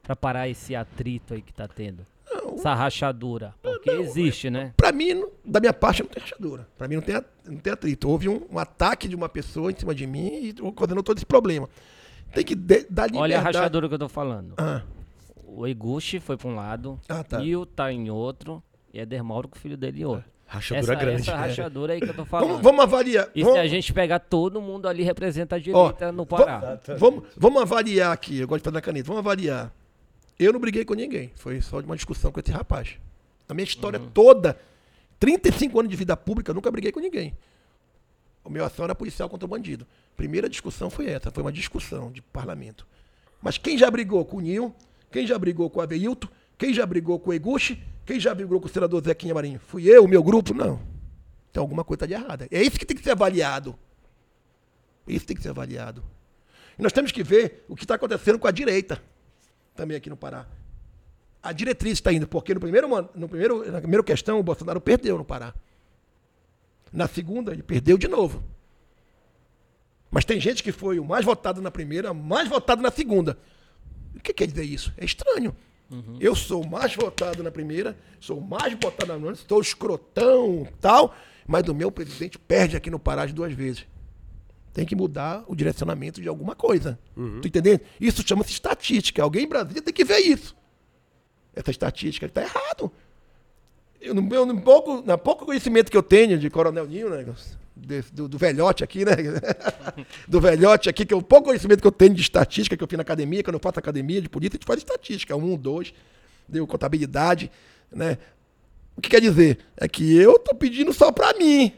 pra 0.02 0.16
parar 0.16 0.48
esse 0.48 0.74
atrito 0.74 1.34
aí 1.34 1.42
que 1.42 1.52
tá 1.52 1.68
tendo? 1.68 2.06
Essa 2.54 2.74
rachadura. 2.74 3.54
Ah, 3.64 3.78
Que 3.82 3.90
existe, 3.90 4.50
né? 4.50 4.72
Pra 4.76 4.92
mim, 4.92 5.14
não- 5.14 5.30
da 5.44 5.58
minha 5.60 5.72
parte, 5.72 6.02
não 6.02 6.08
tem 6.10 6.22
rachadura. 6.22 6.66
Pra 6.78 6.86
mim, 6.86 6.96
não 6.96 7.02
tem, 7.02 7.14
não 7.46 7.56
tem 7.58 7.72
atrito. 7.72 8.08
Houve 8.08 8.28
um, 8.28 8.46
um 8.50 8.58
ataque 8.58 9.08
de 9.08 9.16
uma 9.16 9.28
pessoa 9.28 9.70
em 9.72 9.76
cima 9.76 9.94
de 9.94 10.06
mim 10.06 10.28
e 10.56 10.62
ocasionou 10.62 11.02
todo 11.02 11.16
esse 11.16 11.26
problema. 11.26 11.68
Tem 12.32 12.44
que 12.44 12.54
de- 12.54 12.86
dar 12.88 13.06
liberdade. 13.06 13.18
Olha 13.18 13.38
a 13.38 13.42
rachadura 13.42 13.88
que 13.88 13.94
eu 13.94 13.98
tô 13.98 14.08
falando. 14.08 14.54
Ah, 14.58 14.82
O 15.44 15.66
Eguchi 15.66 16.20
foi 16.20 16.36
pra 16.36 16.48
um 16.48 16.54
lado, 16.54 17.00
Ah, 17.08 17.24
tá. 17.24 17.38
Nil 17.40 17.66
tá 17.66 17.92
em 17.92 18.08
outro, 18.10 18.62
e 18.92 19.00
Eder 19.00 19.22
Mauro 19.24 19.48
com 19.48 19.56
o 19.56 19.58
filho 19.60 19.76
dele 19.76 20.04
outro. 20.04 20.24
Rachadura 20.46 20.92
essa, 20.94 20.94
grande. 21.04 21.20
Essa 21.22 21.36
rachadura 21.36 21.92
aí 21.92 22.00
que 22.00 22.08
eu 22.08 22.14
tô 22.14 22.24
falando. 22.24 22.48
vamos, 22.48 22.62
vamos 22.62 22.80
avaliar. 22.82 23.28
E 23.34 23.38
se 23.40 23.44
vamos, 23.44 23.60
a 23.60 23.66
gente 23.68 23.92
pegar 23.92 24.18
todo 24.18 24.60
mundo 24.60 24.88
ali, 24.88 25.02
representa 25.04 25.54
a 25.54 25.58
ó, 25.58 25.60
direita 25.60 26.10
no 26.10 26.26
Pará. 26.26 26.58
va- 26.58 26.96
Vamos, 26.96 27.24
vamos 27.36 27.62
avaliar 27.62 28.12
aqui. 28.12 28.40
Eu 28.40 28.48
gosto 28.48 28.60
de 28.62 28.64
fazer 28.64 28.74
na 28.74 28.80
caneta. 28.80 29.06
Vamos 29.06 29.20
avaliar. 29.20 29.72
Eu 30.38 30.52
não 30.52 30.58
briguei 30.58 30.84
com 30.84 30.94
ninguém. 30.94 31.30
Foi 31.36 31.60
só 31.60 31.80
de 31.80 31.86
uma 31.86 31.94
discussão 31.94 32.32
com 32.32 32.40
esse 32.40 32.50
rapaz. 32.50 32.96
Na 33.48 33.54
minha 33.54 33.64
história 33.64 34.00
Uhum. 34.00 34.10
toda, 34.10 34.58
35 35.20 35.78
anos 35.78 35.90
de 35.90 35.96
vida 35.96 36.16
pública, 36.16 36.50
eu 36.50 36.54
nunca 36.54 36.70
briguei 36.70 36.90
com 36.90 36.98
ninguém. 37.00 37.32
O 38.42 38.50
meu 38.50 38.64
ação 38.64 38.84
era 38.84 38.94
policial 38.94 39.28
contra 39.28 39.44
o 39.44 39.48
bandido. 39.48 39.86
Primeira 40.16 40.48
discussão 40.48 40.90
foi 40.90 41.06
essa, 41.10 41.30
foi 41.30 41.42
uma 41.44 41.52
discussão 41.52 42.10
de 42.10 42.22
parlamento. 42.22 42.86
Mas 43.40 43.56
quem 43.58 43.76
já 43.78 43.90
brigou 43.90 44.24
com 44.24 44.38
o 44.38 44.40
Nil, 44.40 44.74
quem 45.12 45.26
já 45.26 45.38
brigou 45.38 45.68
com 45.70 45.78
o 45.78 45.82
Aveilton, 45.82 46.28
quem 46.60 46.74
já 46.74 46.84
brigou 46.84 47.18
com 47.18 47.30
o 47.30 47.32
Eguchi, 47.32 47.82
quem 48.04 48.20
já 48.20 48.34
brigou 48.34 48.60
com 48.60 48.66
o 48.66 48.68
senador 48.68 49.02
Zequinha 49.02 49.32
Marinho? 49.32 49.58
Fui 49.58 49.84
eu, 49.88 50.06
meu 50.06 50.22
grupo? 50.22 50.52
Não. 50.52 50.78
Então 51.50 51.62
alguma 51.62 51.82
coisa 51.82 52.04
está 52.04 52.06
de 52.06 52.12
errada. 52.12 52.46
É 52.50 52.62
isso 52.62 52.78
que 52.78 52.84
tem 52.84 52.94
que 52.94 53.02
ser 53.02 53.12
avaliado. 53.12 53.74
Isso 55.08 55.24
tem 55.24 55.34
que 55.34 55.42
ser 55.42 55.48
avaliado. 55.48 56.04
E 56.78 56.82
nós 56.82 56.92
temos 56.92 57.12
que 57.12 57.22
ver 57.22 57.64
o 57.66 57.74
que 57.74 57.84
está 57.84 57.94
acontecendo 57.94 58.38
com 58.38 58.46
a 58.46 58.50
direita, 58.50 59.02
também 59.74 59.96
aqui 59.96 60.10
no 60.10 60.18
Pará. 60.18 60.46
A 61.42 61.50
diretriz 61.50 61.94
está 61.94 62.12
indo, 62.12 62.28
porque 62.28 62.52
no 62.52 62.60
primeiro, 62.60 62.88
no 63.14 63.26
primeiro, 63.26 63.72
na 63.72 63.80
primeira 63.80 64.04
questão 64.04 64.38
o 64.38 64.42
Bolsonaro 64.42 64.82
perdeu 64.82 65.16
no 65.16 65.24
Pará. 65.24 65.54
Na 66.92 67.08
segunda, 67.08 67.52
ele 67.52 67.62
perdeu 67.62 67.96
de 67.96 68.06
novo. 68.06 68.44
Mas 70.10 70.26
tem 70.26 70.38
gente 70.38 70.62
que 70.62 70.72
foi 70.72 70.98
o 70.98 71.04
mais 71.06 71.24
votado 71.24 71.62
na 71.62 71.70
primeira, 71.70 72.12
mais 72.12 72.50
votado 72.50 72.82
na 72.82 72.90
segunda. 72.90 73.38
O 74.14 74.20
que 74.20 74.34
quer 74.34 74.46
dizer 74.46 74.64
isso? 74.64 74.92
É 74.98 75.06
estranho. 75.06 75.56
Eu 76.20 76.36
sou 76.36 76.64
mais 76.66 76.94
votado 76.94 77.42
na 77.42 77.50
primeira, 77.50 77.96
sou 78.20 78.40
mais 78.40 78.72
votado 78.74 79.06
na 79.08 79.14
segunda, 79.14 79.32
estou 79.32 79.60
escrotão 79.60 80.68
tal, 80.80 81.14
mas 81.46 81.66
o 81.68 81.74
meu 81.74 81.90
presidente 81.90 82.38
perde 82.38 82.76
aqui 82.76 82.90
no 82.90 82.98
Pará 82.98 83.24
as 83.24 83.32
duas 83.32 83.52
vezes. 83.52 83.86
Tem 84.72 84.86
que 84.86 84.94
mudar 84.94 85.44
o 85.48 85.56
direcionamento 85.56 86.20
de 86.20 86.28
alguma 86.28 86.54
coisa. 86.54 86.96
Tu 87.40 87.48
entendendo? 87.48 87.80
Isso 88.00 88.22
chama-se 88.26 88.52
estatística. 88.52 89.20
Alguém 89.20 89.44
em 89.44 89.48
Brasília 89.48 89.82
tem 89.82 89.92
que 89.92 90.04
ver 90.04 90.18
isso. 90.20 90.56
Essa 91.52 91.72
estatística 91.72 92.26
está 92.26 92.42
errado. 92.42 92.92
Eu, 94.00 94.14
no, 94.14 94.60
pouco, 94.60 95.02
no 95.04 95.18
pouco 95.18 95.44
conhecimento 95.44 95.90
que 95.90 95.96
eu 95.96 96.02
tenho 96.02 96.38
de 96.38 96.48
Coronel 96.48 96.86
Ninho, 96.86 97.10
né? 97.10 97.24
desse- 97.76 98.12
do, 98.12 98.28
do 98.28 98.38
velhote 98.38 98.82
aqui, 98.84 99.04
né? 99.04 99.12
do 100.26 100.40
velhote 100.40 100.88
aqui, 100.88 101.04
que 101.04 101.12
é 101.12 101.16
o 101.16 101.22
pouco 101.22 101.46
conhecimento 101.48 101.80
que 101.80 101.86
eu 101.86 101.92
tenho 101.92 102.14
de 102.14 102.20
estatística, 102.22 102.76
que 102.76 102.82
eu 102.82 102.88
fiz 102.88 102.96
na 102.96 103.02
academia, 103.02 103.42
que 103.42 103.48
eu 103.48 103.52
não 103.52 103.60
faço 103.60 103.78
academia 103.78 104.20
de 104.20 104.28
polícia, 104.28 104.56
a 104.56 104.58
gente 104.58 104.66
faz 104.66 104.78
estatística. 104.78 105.36
Um, 105.36 105.56
dois, 105.56 105.92
deu 106.48 106.66
contabilidade, 106.66 107.50
né? 107.92 108.18
O 108.96 109.00
que 109.00 109.08
quer 109.10 109.20
dizer? 109.20 109.58
É 109.76 109.88
que 109.88 110.16
eu 110.16 110.38
tô 110.38 110.54
pedindo 110.54 110.92
só 110.92 111.10
pra 111.12 111.32
mim. 111.34 111.72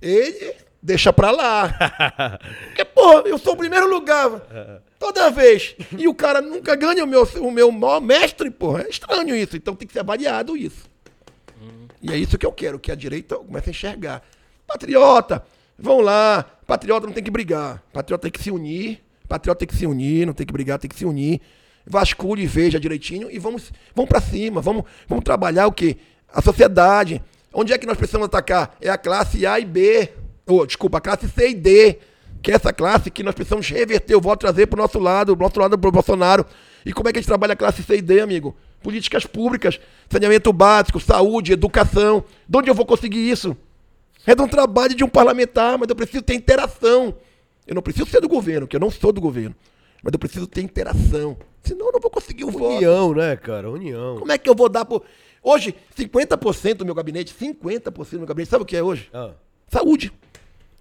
Ele 0.00 0.54
deixa 0.82 1.12
pra 1.12 1.30
lá. 1.30 2.38
Porque, 2.66 2.84
pô, 2.84 3.20
eu 3.20 3.38
sou 3.38 3.54
o 3.54 3.56
primeiro 3.56 3.88
lugar. 3.88 4.30
Toda 4.98 5.30
vez. 5.30 5.74
E 5.96 6.06
o 6.08 6.14
cara 6.14 6.40
nunca 6.40 6.74
ganha 6.74 7.04
o 7.04 7.06
meu, 7.06 7.22
o 7.40 7.50
meu 7.50 7.70
maior 7.72 8.00
mestre, 8.00 8.50
pô. 8.50 8.76
É 8.76 8.88
estranho 8.88 9.34
isso. 9.34 9.56
Então 9.56 9.74
tem 9.74 9.86
que 9.86 9.94
ser 9.94 10.00
avaliado 10.00 10.56
isso. 10.56 10.90
E 12.02 12.12
é 12.12 12.16
isso 12.16 12.36
que 12.36 12.44
eu 12.44 12.52
quero, 12.52 12.78
que 12.78 12.90
a 12.90 12.94
direita 12.96 13.36
comece 13.36 13.70
a 13.70 13.72
enxergar. 13.72 14.22
Patriota, 14.66 15.44
vão 15.78 16.00
lá. 16.00 16.44
Patriota 16.66 17.06
não 17.06 17.14
tem 17.14 17.22
que 17.22 17.30
brigar. 17.30 17.82
Patriota 17.92 18.22
tem 18.22 18.32
que 18.32 18.42
se 18.42 18.50
unir. 18.50 19.00
Patriota 19.28 19.60
tem 19.60 19.68
que 19.68 19.76
se 19.76 19.86
unir, 19.86 20.26
não 20.26 20.34
tem 20.34 20.46
que 20.46 20.52
brigar, 20.52 20.78
tem 20.78 20.90
que 20.90 20.96
se 20.96 21.04
unir. 21.04 21.40
Vasculhe 21.86 22.42
e 22.42 22.46
veja 22.46 22.78
direitinho 22.78 23.30
e 23.30 23.38
vamos, 23.38 23.72
vamos 23.94 24.08
para 24.08 24.20
cima. 24.20 24.60
Vamos, 24.60 24.84
vamos 25.06 25.24
trabalhar 25.24 25.66
o 25.68 25.72
quê? 25.72 25.96
A 26.28 26.42
sociedade. 26.42 27.22
Onde 27.52 27.72
é 27.72 27.78
que 27.78 27.86
nós 27.86 27.96
precisamos 27.96 28.26
atacar? 28.26 28.76
É 28.80 28.88
a 28.88 28.98
classe 28.98 29.46
A 29.46 29.60
e 29.60 29.64
B. 29.64 30.10
Ou, 30.46 30.66
desculpa, 30.66 30.98
a 30.98 31.00
classe 31.00 31.28
C 31.28 31.50
e 31.50 31.54
D. 31.54 31.98
Que 32.42 32.50
é 32.50 32.56
essa 32.56 32.72
classe 32.72 33.10
que 33.10 33.22
nós 33.22 33.34
precisamos 33.34 33.68
reverter 33.68 34.16
o 34.16 34.20
voto, 34.20 34.40
trazer 34.40 34.66
para 34.66 34.78
o 34.78 34.82
nosso 34.82 34.98
lado, 34.98 35.36
pro 35.36 35.46
nosso 35.46 35.60
lado 35.60 35.76
do 35.76 35.90
Bolsonaro. 35.92 36.44
E 36.84 36.92
como 36.92 37.08
é 37.08 37.12
que 37.12 37.18
a 37.18 37.22
gente 37.22 37.28
trabalha 37.28 37.52
a 37.52 37.56
classe 37.56 37.82
C 37.82 37.96
e 37.96 38.02
D, 38.02 38.20
amigo? 38.20 38.56
Políticas 38.82 39.26
públicas, 39.26 39.80
saneamento 40.10 40.52
básico, 40.52 40.98
saúde, 41.00 41.52
educação. 41.52 42.24
De 42.48 42.58
onde 42.58 42.70
eu 42.70 42.74
vou 42.74 42.86
conseguir 42.86 43.30
isso? 43.30 43.56
É 44.26 44.34
de 44.34 44.42
um 44.42 44.48
trabalho 44.48 44.94
de 44.94 45.02
um 45.02 45.08
parlamentar, 45.08 45.78
mas 45.78 45.88
eu 45.88 45.96
preciso 45.96 46.22
ter 46.22 46.34
interação. 46.34 47.14
Eu 47.66 47.74
não 47.74 47.82
preciso 47.82 48.06
ser 48.06 48.20
do 48.20 48.28
governo, 48.28 48.66
que 48.66 48.76
eu 48.76 48.80
não 48.80 48.90
sou 48.90 49.12
do 49.12 49.20
governo. 49.20 49.54
Mas 50.02 50.12
eu 50.12 50.18
preciso 50.18 50.46
ter 50.46 50.62
interação. 50.62 51.36
Senão 51.62 51.86
eu 51.86 51.92
não 51.92 52.00
vou 52.00 52.10
conseguir 52.10 52.44
o 52.44 52.50
voto. 52.50 52.76
União, 52.76 53.14
né, 53.14 53.36
cara? 53.36 53.70
União. 53.70 54.18
Como 54.18 54.32
é 54.32 54.38
que 54.38 54.48
eu 54.48 54.54
vou 54.54 54.68
dar 54.68 54.84
por. 54.84 55.04
Hoje, 55.42 55.74
50% 55.96 56.74
do 56.74 56.84
meu 56.84 56.94
gabinete, 56.94 57.34
50% 57.34 58.10
do 58.10 58.18
meu 58.18 58.26
gabinete, 58.26 58.50
sabe 58.50 58.62
o 58.62 58.66
que 58.66 58.76
é 58.76 58.82
hoje? 58.82 59.08
Ah. 59.12 59.30
Saúde. 59.68 60.12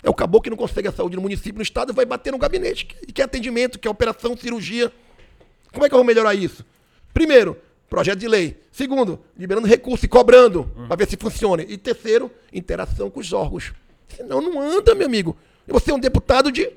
É 0.04 0.10
o 0.10 0.14
caboclo 0.14 0.44
que 0.44 0.50
não 0.50 0.58
consegue 0.58 0.88
a 0.88 0.92
saúde 0.92 1.16
no 1.16 1.22
município, 1.22 1.56
no 1.56 1.62
estado, 1.62 1.94
vai 1.94 2.06
bater 2.06 2.32
no 2.32 2.40
gabinete. 2.40 2.88
E 3.08 3.12
quer 3.12 3.24
atendimento, 3.24 3.78
quer 3.78 3.90
operação, 3.90 4.36
cirurgia. 4.36 4.92
Como 5.72 5.86
é 5.86 5.90
que 5.90 5.94
eu 5.94 6.00
vou 6.00 6.06
melhorar 6.06 6.34
isso? 6.34 6.66
Primeiro, 7.14 7.58
projeto 7.92 8.20
de 8.20 8.28
lei. 8.30 8.58
Segundo, 8.72 9.20
liberando 9.38 9.68
recurso 9.68 10.06
e 10.06 10.08
cobrando, 10.08 10.64
para 10.88 10.96
ver 10.96 11.10
se 11.10 11.18
funciona. 11.18 11.62
E 11.62 11.78
terceiro, 11.78 12.32
interação 12.54 13.10
com 13.10 13.20
os 13.20 13.34
órgãos. 13.34 13.74
Senão 14.08 14.42
não 14.42 14.62
anda, 14.62 14.96
meu 14.96 15.06
amigo. 15.06 15.36
Você 15.68 15.92
é 15.92 15.94
um 15.94 16.00
deputado 16.00 16.50
de. 16.52 16.72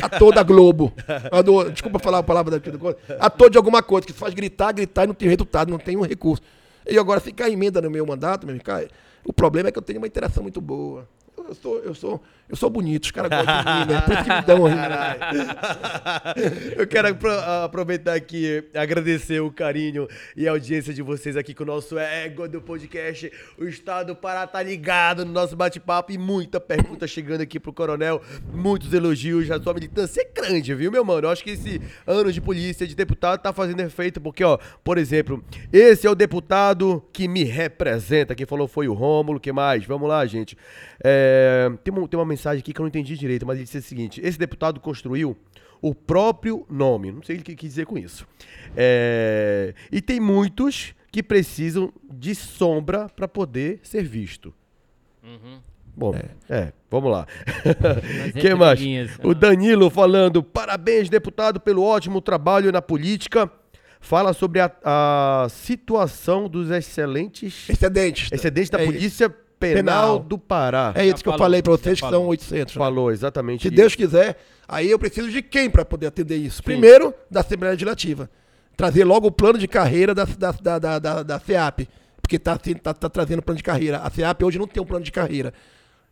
Ator 0.00 0.32
da 0.32 0.42
Globo. 0.42 0.92
Desculpa 1.72 1.98
falar 1.98 2.18
a 2.18 2.22
palavra 2.22 2.52
daqui 2.52 2.70
do 2.70 2.78
coisa. 2.78 2.96
Ator 3.18 3.50
de 3.50 3.56
alguma 3.56 3.82
coisa, 3.82 4.06
que 4.06 4.12
faz 4.12 4.32
gritar, 4.34 4.72
gritar 4.72 5.04
e 5.04 5.08
não 5.08 5.14
tem 5.14 5.28
resultado, 5.28 5.70
não 5.70 5.78
tem 5.78 5.96
um 5.96 6.02
recurso. 6.02 6.42
E 6.88 6.96
agora, 6.96 7.18
se 7.18 7.32
cair 7.32 7.52
emenda 7.52 7.80
no 7.82 7.90
meu 7.90 8.06
mandato, 8.06 8.46
meu 8.46 8.54
amigo, 8.54 8.94
o 9.24 9.32
problema 9.32 9.68
é 9.68 9.72
que 9.72 9.78
eu 9.78 9.82
tenho 9.82 9.98
uma 9.98 10.06
interação 10.06 10.42
muito 10.42 10.60
boa. 10.60 11.08
Eu 11.46 11.54
sou, 11.54 11.78
eu 11.80 11.94
sou, 11.94 12.22
eu 12.48 12.56
sou 12.56 12.70
bonito, 12.70 13.04
os 13.04 13.10
caras 13.10 13.28
gostam 13.30 13.62
de 13.62 13.86
mim, 13.86 13.92
né? 13.92 14.00
Por 14.00 14.12
isso 14.14 14.24
que 14.24 14.30
me 14.34 14.42
dão 14.42 14.58
uma 14.64 14.74
Eu 16.76 16.86
quero 16.86 17.08
apro- 17.08 17.30
aproveitar 17.64 18.14
aqui 18.14 18.64
agradecer 18.74 19.40
o 19.40 19.50
carinho 19.52 20.08
e 20.36 20.48
a 20.48 20.52
audiência 20.52 20.92
de 20.94 21.02
vocês 21.02 21.36
aqui 21.36 21.52
com 21.54 21.62
o 21.62 21.66
nosso 21.66 21.98
ego 21.98 22.48
do 22.48 22.60
podcast. 22.62 23.30
O 23.58 23.64
Estado 23.64 24.08
do 24.08 24.16
Pará 24.16 24.46
tá 24.46 24.62
ligado 24.62 25.24
no 25.24 25.32
nosso 25.32 25.54
bate-papo 25.56 26.12
e 26.12 26.18
muita 26.18 26.58
pergunta 26.60 27.06
chegando 27.06 27.42
aqui 27.42 27.60
pro 27.60 27.72
Coronel. 27.72 28.22
Muitos 28.52 28.92
elogios. 28.92 29.50
A 29.50 29.60
sua 29.60 29.74
militância 29.74 30.22
é 30.22 30.24
grande, 30.40 30.74
viu, 30.74 30.90
meu 30.90 31.04
mano? 31.04 31.26
Eu 31.26 31.30
acho 31.30 31.44
que 31.44 31.50
esse 31.50 31.80
ano 32.06 32.32
de 32.32 32.40
polícia, 32.40 32.86
de 32.86 32.94
deputado, 32.94 33.40
tá 33.40 33.52
fazendo 33.52 33.80
efeito 33.80 34.20
porque, 34.20 34.42
ó, 34.42 34.58
por 34.82 34.96
exemplo, 34.98 35.44
esse 35.72 36.06
é 36.06 36.10
o 36.10 36.14
deputado 36.14 37.04
que 37.12 37.28
me 37.28 37.44
representa. 37.44 38.34
Quem 38.34 38.46
falou 38.46 38.66
foi 38.66 38.88
o 38.88 38.94
Rômulo. 38.94 39.38
que 39.38 39.52
mais? 39.52 39.84
Vamos 39.84 40.08
lá, 40.08 40.24
gente. 40.26 40.56
É, 41.02 41.33
tem, 41.82 41.94
uma, 41.94 42.08
tem 42.08 42.18
uma 42.18 42.26
mensagem 42.26 42.60
aqui 42.60 42.72
que 42.72 42.80
eu 42.80 42.84
não 42.84 42.88
entendi 42.88 43.16
direito, 43.16 43.46
mas 43.46 43.56
ele 43.56 43.64
disse 43.64 43.78
o 43.78 43.82
seguinte: 43.82 44.20
esse 44.22 44.38
deputado 44.38 44.80
construiu 44.80 45.36
o 45.80 45.94
próprio 45.94 46.66
nome. 46.70 47.12
Não 47.12 47.22
sei 47.22 47.36
o 47.36 47.42
que 47.42 47.50
ele 47.52 47.56
quis 47.56 47.70
dizer 47.70 47.86
com 47.86 47.98
isso. 47.98 48.26
É, 48.76 49.74
e 49.92 50.00
tem 50.00 50.18
muitos 50.18 50.94
que 51.12 51.22
precisam 51.22 51.92
de 52.10 52.34
sombra 52.34 53.08
para 53.08 53.28
poder 53.28 53.80
ser 53.82 54.02
visto. 54.02 54.52
Bom, 55.96 56.12
é. 56.50 56.72
vamos 56.90 57.10
lá. 57.10 57.26
Quem 58.40 58.54
mais? 58.54 58.80
O 59.22 59.34
Danilo 59.34 59.90
falando: 59.90 60.42
parabéns, 60.42 61.08
deputado, 61.08 61.60
pelo 61.60 61.82
ótimo 61.82 62.20
trabalho 62.20 62.72
na 62.72 62.82
política. 62.82 63.50
Fala 64.00 64.34
sobre 64.34 64.60
a, 64.60 64.70
a 64.84 65.46
situação 65.48 66.46
dos 66.46 66.70
excelentes 66.70 67.70
Excedentes. 67.70 68.30
excedentes 68.30 68.68
da 68.68 68.82
É 68.82 68.84
Polícia 68.84 69.34
Penal, 69.72 70.02
Penal. 70.14 70.18
do 70.20 70.38
Pará. 70.38 70.92
É 70.96 71.06
isso 71.06 71.22
que 71.22 71.28
eu 71.28 71.38
falei 71.38 71.62
pra 71.62 71.72
vocês, 71.72 72.00
que 72.00 72.08
são 72.08 72.26
800. 72.26 72.74
né? 72.74 72.78
Falou 72.78 73.10
exatamente 73.10 73.62
Se 73.62 73.68
isso. 73.68 73.76
Deus 73.76 73.94
quiser, 73.94 74.36
aí 74.68 74.90
eu 74.90 74.98
preciso 74.98 75.30
de 75.30 75.40
quem 75.40 75.70
para 75.70 75.84
poder 75.84 76.08
atender 76.08 76.36
isso? 76.36 76.62
Primeiro, 76.62 77.14
da 77.30 77.40
Assembleia 77.40 77.72
Legislativa. 77.72 78.28
Trazer 78.76 79.04
logo 79.04 79.28
o 79.28 79.32
plano 79.32 79.58
de 79.58 79.68
carreira 79.68 80.14
da, 80.14 80.24
da, 80.24 80.52
da, 80.52 80.78
da, 80.78 80.98
da, 80.98 81.22
da 81.22 81.38
FEAP. 81.38 81.88
Porque 82.20 82.36
está 82.36 82.56
tá, 82.58 82.94
tá 82.94 83.08
trazendo 83.08 83.42
plano 83.42 83.58
de 83.58 83.62
carreira. 83.62 83.98
A 84.02 84.10
FEAP 84.10 84.42
hoje 84.42 84.58
não 84.58 84.66
tem 84.66 84.82
um 84.82 84.86
plano 84.86 85.04
de 85.04 85.12
carreira. 85.12 85.52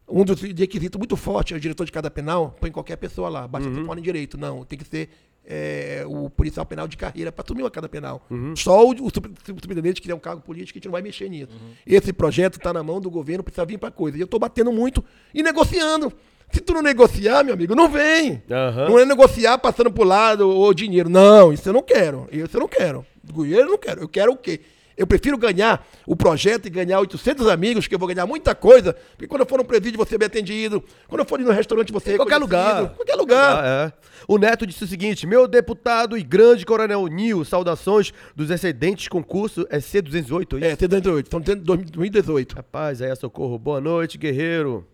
Um 0.08 0.24
dos 0.24 0.40
requisitos 0.42 0.98
muito 0.98 1.16
forte 1.16 1.54
é 1.54 1.56
o 1.56 1.60
diretor 1.60 1.86
de 1.86 1.92
cada 1.92 2.10
penal, 2.10 2.54
põe 2.60 2.70
qualquer 2.70 2.96
pessoa 2.96 3.28
lá. 3.30 3.48
Basta 3.48 3.68
Uhum. 3.68 3.76
ter 3.76 3.84
fone 3.84 4.02
direito. 4.02 4.36
Não, 4.36 4.62
tem 4.64 4.78
que 4.78 4.84
ser 4.84 5.08
é, 5.44 6.04
o 6.06 6.30
policial 6.30 6.64
penal 6.64 6.86
de 6.86 6.96
carreira 6.96 7.32
para 7.32 7.44
assumir 7.44 7.64
a 7.64 7.70
cada 7.70 7.88
penal. 7.88 8.24
Uhum. 8.30 8.54
Só 8.56 8.84
o, 8.86 8.90
o 8.90 9.10
super- 9.12 9.30
superintendente 9.44 10.00
que 10.00 10.06
tem 10.06 10.14
um 10.16 10.20
cargo 10.20 10.40
político, 10.42 10.76
a 10.76 10.78
gente 10.78 10.84
não 10.86 10.92
vai 10.92 11.02
mexer 11.02 11.28
nisso. 11.28 11.52
Esse 11.86 12.12
projeto 12.12 12.56
está 12.58 12.72
na 12.72 12.82
mão 12.82 13.00
do 13.00 13.10
governo, 13.10 13.42
precisa 13.42 13.64
vir 13.64 13.78
para 13.78 13.90
coisa. 13.90 14.16
E 14.16 14.20
eu 14.20 14.24
estou 14.26 14.38
batendo 14.40 14.70
muito 14.72 15.04
e 15.34 15.42
negociando. 15.42 16.12
Se 16.50 16.60
tu 16.60 16.74
não 16.74 16.82
negociar, 16.82 17.42
meu 17.42 17.54
amigo, 17.54 17.74
não 17.74 17.88
vem. 17.88 18.42
Aham. 18.50 18.88
Não 18.90 18.98
é 18.98 19.06
negociar 19.06 19.56
passando 19.58 19.90
pro 19.90 20.04
lado 20.04 20.48
ou 20.50 20.74
dinheiro. 20.74 21.08
Não, 21.08 21.50
isso 21.52 21.66
eu 21.68 21.72
não 21.72 21.82
quero. 21.82 22.28
Isso 22.30 22.54
eu 22.56 22.60
não 22.60 22.68
quero. 22.68 23.06
Dinheiro 23.24 23.62
eu 23.68 23.70
não 23.70 23.78
quero. 23.78 24.00
Eu 24.02 24.08
quero 24.08 24.32
o 24.32 24.36
quê? 24.36 24.60
Eu 25.02 25.06
prefiro 25.06 25.36
ganhar 25.36 25.84
o 26.06 26.14
projeto 26.14 26.66
e 26.66 26.70
ganhar 26.70 27.00
800 27.00 27.48
amigos, 27.48 27.88
que 27.88 27.94
eu 27.96 27.98
vou 27.98 28.06
ganhar 28.06 28.24
muita 28.24 28.54
coisa, 28.54 28.94
porque 29.10 29.26
quando 29.26 29.40
eu 29.40 29.46
for 29.46 29.58
no 29.58 29.64
presídio 29.64 29.98
você 29.98 30.14
é 30.14 30.18
bem 30.18 30.26
atendido, 30.26 30.80
quando 31.08 31.22
eu 31.22 31.26
for 31.26 31.40
ir 31.40 31.44
no 31.44 31.50
restaurante 31.50 31.92
você 31.92 32.12
é 32.12 32.16
qualquer 32.16 32.38
lugar. 32.38 32.90
Qualquer 32.94 33.16
lugar. 33.16 33.64
Ah, 33.64 33.66
é. 33.66 33.92
O 34.28 34.38
Neto 34.38 34.64
disse 34.64 34.84
o 34.84 34.86
seguinte: 34.86 35.26
meu 35.26 35.48
deputado 35.48 36.16
e 36.16 36.22
grande 36.22 36.64
coronel 36.64 37.04
Nil, 37.08 37.44
saudações 37.44 38.12
dos 38.36 38.48
excedentes 38.48 39.08
concurso 39.08 39.66
é 39.70 39.78
C208. 39.78 40.62
É, 40.62 40.76
tem 40.76 40.88
2008, 40.88 41.26
estão 41.26 41.42
tendo 41.42 41.64
2018. 41.64 42.54
Rapaz, 42.54 43.02
aí 43.02 43.10
é 43.10 43.14
socorro. 43.16 43.58
Boa 43.58 43.80
noite, 43.80 44.16
guerreiro. 44.16 44.86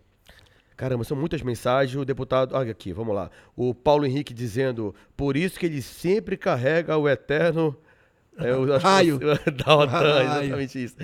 Caramba, 0.75 1.03
são 1.03 1.15
muitas 1.15 1.43
mensagens. 1.43 2.01
O 2.01 2.03
deputado. 2.03 2.55
Olha 2.55 2.71
aqui, 2.71 2.91
vamos 2.91 3.13
lá. 3.13 3.29
O 3.55 3.75
Paulo 3.75 4.07
Henrique 4.07 4.33
dizendo: 4.33 4.95
por 5.15 5.37
isso 5.37 5.59
que 5.59 5.67
ele 5.67 5.83
sempre 5.83 6.35
carrega 6.35 6.97
o 6.97 7.07
eterno. 7.07 7.77
É, 8.39 8.55
o, 8.55 8.63
acho 8.73 8.79
que 8.79 8.87
Raio. 8.91 9.15
o- 9.17 9.51
da 9.51 9.75
OTAN, 9.75 10.21
exatamente 10.23 10.83
isso. 10.83 10.95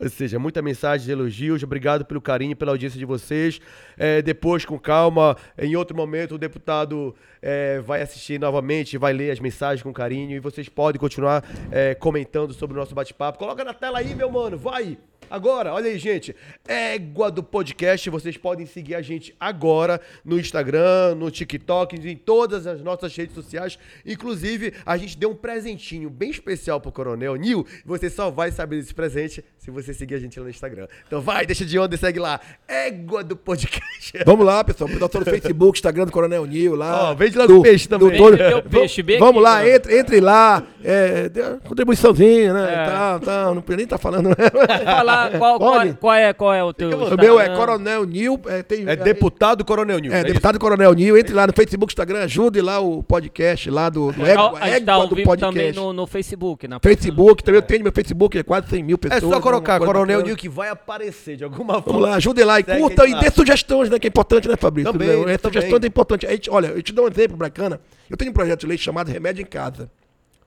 Ou 0.00 0.08
seja, 0.08 0.38
muita 0.38 0.60
mensagem 0.60 1.10
elogios. 1.10 1.62
Obrigado 1.62 2.04
pelo 2.04 2.20
carinho, 2.20 2.54
pela 2.54 2.72
audiência 2.72 2.98
de 2.98 3.04
vocês. 3.04 3.60
É, 3.96 4.20
depois, 4.20 4.64
com 4.64 4.78
calma, 4.78 5.36
em 5.58 5.74
outro 5.76 5.96
momento, 5.96 6.34
o 6.34 6.38
deputado 6.38 7.14
é, 7.40 7.80
vai 7.80 8.02
assistir 8.02 8.38
novamente, 8.38 8.98
vai 8.98 9.12
ler 9.12 9.30
as 9.30 9.40
mensagens 9.40 9.82
com 9.82 9.92
carinho. 9.92 10.36
E 10.36 10.40
vocês 10.40 10.68
podem 10.68 11.00
continuar 11.00 11.44
é, 11.70 11.94
comentando 11.94 12.52
sobre 12.52 12.76
o 12.76 12.80
nosso 12.80 12.94
bate-papo. 12.94 13.38
Coloca 13.38 13.64
na 13.64 13.74
tela 13.74 13.98
aí, 13.98 14.14
meu 14.14 14.30
mano. 14.30 14.58
Vai! 14.58 14.98
Agora, 15.28 15.72
olha 15.72 15.86
aí, 15.86 15.98
gente. 15.98 16.36
Égua 16.68 17.30
do 17.30 17.42
podcast. 17.42 18.08
Vocês 18.10 18.36
podem 18.36 18.64
seguir 18.64 18.94
a 18.94 19.02
gente 19.02 19.34
agora 19.40 20.00
no 20.24 20.38
Instagram, 20.38 21.16
no 21.16 21.30
TikTok, 21.30 21.96
em 21.96 22.16
todas 22.16 22.66
as 22.66 22.80
nossas 22.80 23.14
redes 23.16 23.34
sociais. 23.34 23.76
Inclusive, 24.04 24.72
a 24.84 24.96
gente 24.96 25.18
deu 25.18 25.30
um 25.30 25.34
presentinho 25.34 26.08
bem 26.08 26.30
especial 26.30 26.80
pro 26.80 26.92
Coronel 26.92 27.34
Nil. 27.34 27.66
Você 27.84 28.08
só 28.08 28.30
vai 28.30 28.52
saber 28.52 28.76
desse 28.76 28.94
presente 28.94 29.44
se 29.58 29.70
você 29.70 29.85
seguir 29.94 30.14
a 30.14 30.18
gente 30.18 30.38
lá 30.38 30.44
no 30.44 30.50
Instagram. 30.50 30.86
Então 31.06 31.20
vai, 31.20 31.46
deixa 31.46 31.64
de 31.64 31.78
onda 31.78 31.94
e 31.94 31.98
segue 31.98 32.18
lá. 32.18 32.40
Égua 32.66 33.22
do 33.24 33.36
podcast. 33.36 34.12
Vamos 34.24 34.44
lá, 34.46 34.62
pessoal. 34.64 34.88
Pessoal 34.88 35.08
tá 35.08 35.18
no 35.20 35.24
Facebook, 35.24 35.78
Instagram 35.78 36.06
do 36.06 36.12
Coronel 36.12 36.44
Nil 36.46 36.74
lá. 36.74 37.10
Ó, 37.10 37.14
vende 37.14 37.36
lá 37.36 37.46
no 37.46 37.62
peixe 37.62 37.88
também. 37.88 38.10
Vende 38.10 38.36
meu 38.42 38.62
peixe, 38.62 39.02
bem 39.02 39.18
Vamos 39.18 39.42
lá, 39.42 39.60
aqui, 39.60 39.70
entre, 39.70 39.98
entre 39.98 40.20
lá. 40.20 40.62
É, 40.84 41.28
dê 41.28 41.42
uma 41.42 41.56
contribuiçãozinha, 41.58 42.52
né? 42.52 42.72
É. 42.72 42.90
Tal, 42.90 43.20
tal. 43.20 43.54
Não 43.54 43.62
precisa 43.62 43.76
nem 43.78 43.86
tá 43.86 43.98
falando, 43.98 44.28
né? 44.28 44.36
Falar 44.84 45.30
qual, 45.38 45.58
qual, 45.58 45.72
Olha. 45.74 45.94
qual 45.94 46.14
é, 46.14 46.32
qual 46.32 46.54
é 46.54 46.62
o 46.64 46.72
teu. 46.72 46.88
O 46.90 47.16
meu 47.16 47.38
é 47.40 47.44
Instagram? 47.44 47.56
Coronel 47.56 48.04
Nil. 48.04 48.40
É, 48.46 48.62
tem, 48.62 48.88
É 48.88 48.96
deputado 48.96 49.64
Coronel 49.64 49.98
Nil. 49.98 50.12
É, 50.12 50.20
é 50.20 50.24
deputado 50.24 50.58
Coronel 50.58 50.92
Nil, 50.92 51.16
entre 51.16 51.34
lá 51.34 51.46
no 51.46 51.52
Facebook, 51.52 51.92
Instagram, 51.92 52.20
ajude 52.24 52.60
lá 52.60 52.80
o 52.80 53.02
podcast 53.02 53.70
lá 53.70 53.88
do, 53.88 54.12
do 54.12 54.22
A 54.22 54.26
gente 54.26 54.36
tá- 54.36 54.42
Égua, 54.46 54.58
a 54.60 54.68
gente 54.68 54.84
tá 54.84 54.92
Égua 54.92 55.02
ao 55.02 55.08
do 55.08 55.16
vivo 55.16 55.36
também 55.36 55.52
podcast. 55.54 55.80
no, 55.80 55.92
no 55.92 56.06
Facebook. 56.06 56.68
Na 56.68 56.80
Facebook, 56.80 57.42
também 57.42 57.58
eu 57.60 57.62
tenho 57.66 57.82
meu 57.82 57.92
Facebook, 57.92 58.38
é 58.38 58.42
quase 58.42 58.68
100 58.68 58.82
mil 58.82 58.96
É 58.96 59.08
pessoas. 59.08 59.34
só 59.34 59.40
colocar 59.40 59.75
Coronel. 59.84 60.22
Nil 60.22 60.36
que 60.36 60.48
vai 60.48 60.68
aparecer 60.68 61.36
de 61.36 61.44
alguma 61.44 61.74
forma. 61.82 61.92
Vamos 61.92 62.02
lá, 62.02 62.14
ajudem 62.16 62.44
lá 62.44 62.60
e 62.60 62.64
Segue 62.64 62.80
curta 62.80 63.02
aí 63.04 63.12
e 63.12 63.20
dê 63.20 63.30
sugestões, 63.30 63.90
né? 63.90 63.98
Que 63.98 64.06
é 64.06 64.10
importante, 64.10 64.48
né, 64.48 64.56
Fabrício? 64.56 64.92
Também, 64.92 65.08
Né? 65.26 65.38
Sugestões 65.38 65.82
é 65.82 65.86
importante. 65.86 66.26
A 66.26 66.30
gente, 66.30 66.50
olha, 66.50 66.68
eu 66.68 66.82
te 66.82 66.92
dou 66.92 67.04
um 67.04 67.08
exemplo 67.08 67.36
bacana. 67.36 67.80
Eu 68.08 68.16
tenho 68.16 68.30
um 68.30 68.34
projeto 68.34 68.60
de 68.60 68.66
lei 68.66 68.78
chamado 68.78 69.08
Remédio 69.10 69.42
em 69.42 69.46
Casa. 69.46 69.90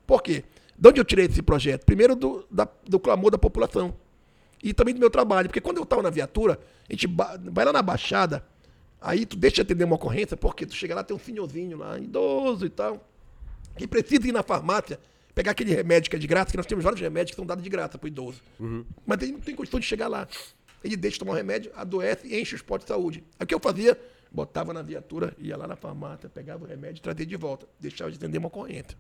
Por 0.08 0.22
quê? 0.24 0.44
De 0.78 0.88
onde 0.90 1.00
eu 1.00 1.06
tirei 1.06 1.26
esse 1.26 1.42
projeto? 1.42 1.86
Primeiro 1.86 2.16
do, 2.16 2.46
da- 2.50 2.68
do 2.88 3.00
clamor 3.00 3.30
da 3.32 3.38
população. 3.38 3.94
E 4.64 4.74
também 4.74 4.94
do 4.94 5.00
meu 5.00 5.10
trabalho. 5.10 5.48
Porque 5.50 5.62
quando 5.62 5.78
eu 5.78 5.84
estava 5.84 6.02
na 6.02 6.10
viatura, 6.10 6.60
a 6.90 6.94
gente 6.94 7.08
vai 7.52 7.66
lá 7.66 7.72
na 7.74 7.82
Baixada, 7.82 8.44
aí 9.02 9.26
tu 9.26 9.38
deixa 9.38 9.56
de 9.58 9.62
atender 9.62 9.84
uma 9.86 9.96
ocorrência, 9.96 10.36
porque 10.36 10.66
tu 10.66 10.74
chega 10.76 10.96
lá, 10.96 11.04
tem 11.04 11.16
um 11.16 11.20
senhorzinho 11.20 11.78
lá, 11.78 11.98
idoso 11.98 12.66
e 12.66 12.70
tal, 12.70 13.06
que 13.78 13.88
precisa 13.88 14.28
ir 14.28 14.32
na 14.32 14.44
farmácia 14.44 15.00
pegar 15.40 15.52
aquele 15.52 15.74
remédio 15.74 16.10
que 16.10 16.18
é 16.18 16.20
de 16.20 16.28
graça, 16.28 16.52
que 16.52 16.58
nós 16.58 16.66
temos 16.66 16.84
vários 16.84 17.00
remédios 17.00 17.32
que 17.32 17.38
são 17.38 17.46
dados 17.46 17.64
de 17.64 17.70
graça 17.70 17.98
para 17.98 18.06
o 18.06 18.10
idoso. 18.10 18.44
Mas 19.08 19.22
ele 19.22 19.32
não 19.32 19.40
tem 19.40 19.56
condição 19.56 19.80
de 19.80 19.86
chegar 19.86 20.10
lá. 20.10 20.28
Ele 20.84 20.98
deixa 20.98 21.14
de 21.16 21.20
tomar 21.20 21.32
o 21.32 21.36
remédio, 21.36 21.72
adoece 21.78 22.28
e 22.28 22.42
enche 22.42 22.56
os 22.56 22.62
postos 22.62 22.88
de 22.88 22.94
saúde. 22.94 23.24
Aí 23.40 23.46
o 23.46 23.48
que 23.48 23.56
eu 23.56 23.60
fazia? 23.62 23.98
Botava 24.30 24.74
na 24.74 24.82
viatura, 24.82 25.34
ia 25.40 25.56
lá 25.56 25.66
na 25.66 25.78
farmácia, 25.78 26.28
pegava 26.28 26.66
o 26.66 26.68
remédio 26.68 27.00
e 27.00 27.02
trazia 27.02 27.26
de 27.26 27.38
volta. 27.38 27.66
Deixava 27.80 28.12
de 28.12 28.18
atender 28.18 28.38
uma 28.38 28.50
ocorrência. 28.50 28.98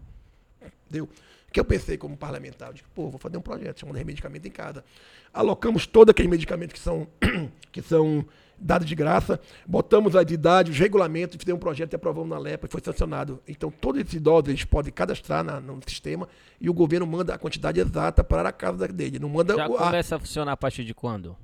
Deu. 0.90 1.04
O 1.04 1.52
que 1.52 1.60
eu 1.60 1.66
pensei 1.66 1.98
como 1.98 2.16
parlamentar? 2.16 2.70
Eu 2.70 2.74
disse, 2.76 2.86
pô, 2.96 3.10
vou 3.10 3.20
fazer 3.20 3.36
um 3.36 3.42
projeto 3.42 3.82
chamado 3.82 3.98
Remedicamento 3.98 4.48
em 4.48 4.52
Casa. 4.52 4.86
Alocamos 5.34 5.86
todos 5.86 6.12
aqueles 6.12 6.32
medicamentos 6.32 6.72
que 6.72 6.80
são, 6.80 7.06
que 7.70 7.82
são 7.82 8.26
dados 8.62 8.88
de 8.88 8.96
graça, 8.96 9.40
botamos 9.68 10.16
as 10.16 10.30
idades, 10.32 10.74
os 10.74 10.80
regulamentos, 10.80 11.38
fizemos 11.40 11.58
um 11.58 11.60
projeto 11.62 11.94
e 11.94 11.96
aprovamos 11.96 12.30
na 12.30 12.38
LEPA 12.38 12.68
e 12.68 12.70
foi 12.72 12.82
sancionado. 12.84 13.42
Então, 13.48 13.72
todos 13.72 14.02
esses 14.02 14.14
idosos 14.16 14.50
eles 14.50 14.64
podem 14.64 14.92
cadastrar 14.92 15.44
na- 15.44 15.60
no 15.60 15.80
sistema 15.88 16.28
e 16.60 16.70
o 16.70 16.74
governo 16.74 17.06
manda 17.08 17.34
a 17.34 17.38
quantidade 17.38 17.80
exata 17.80 18.24
para 18.24 18.50
a 18.50 18.52
casa 18.52 18.88
dele. 18.88 19.20
Não 19.20 19.30
manda 19.30 19.56
Já 19.56 19.68
o- 19.68 19.76
a- 19.76 19.86
começa 19.86 20.16
a 20.16 20.20
funcionar 20.20 20.52
a 20.54 20.58
partir 20.58 20.84
de 20.84 20.94
quando? 20.94 21.36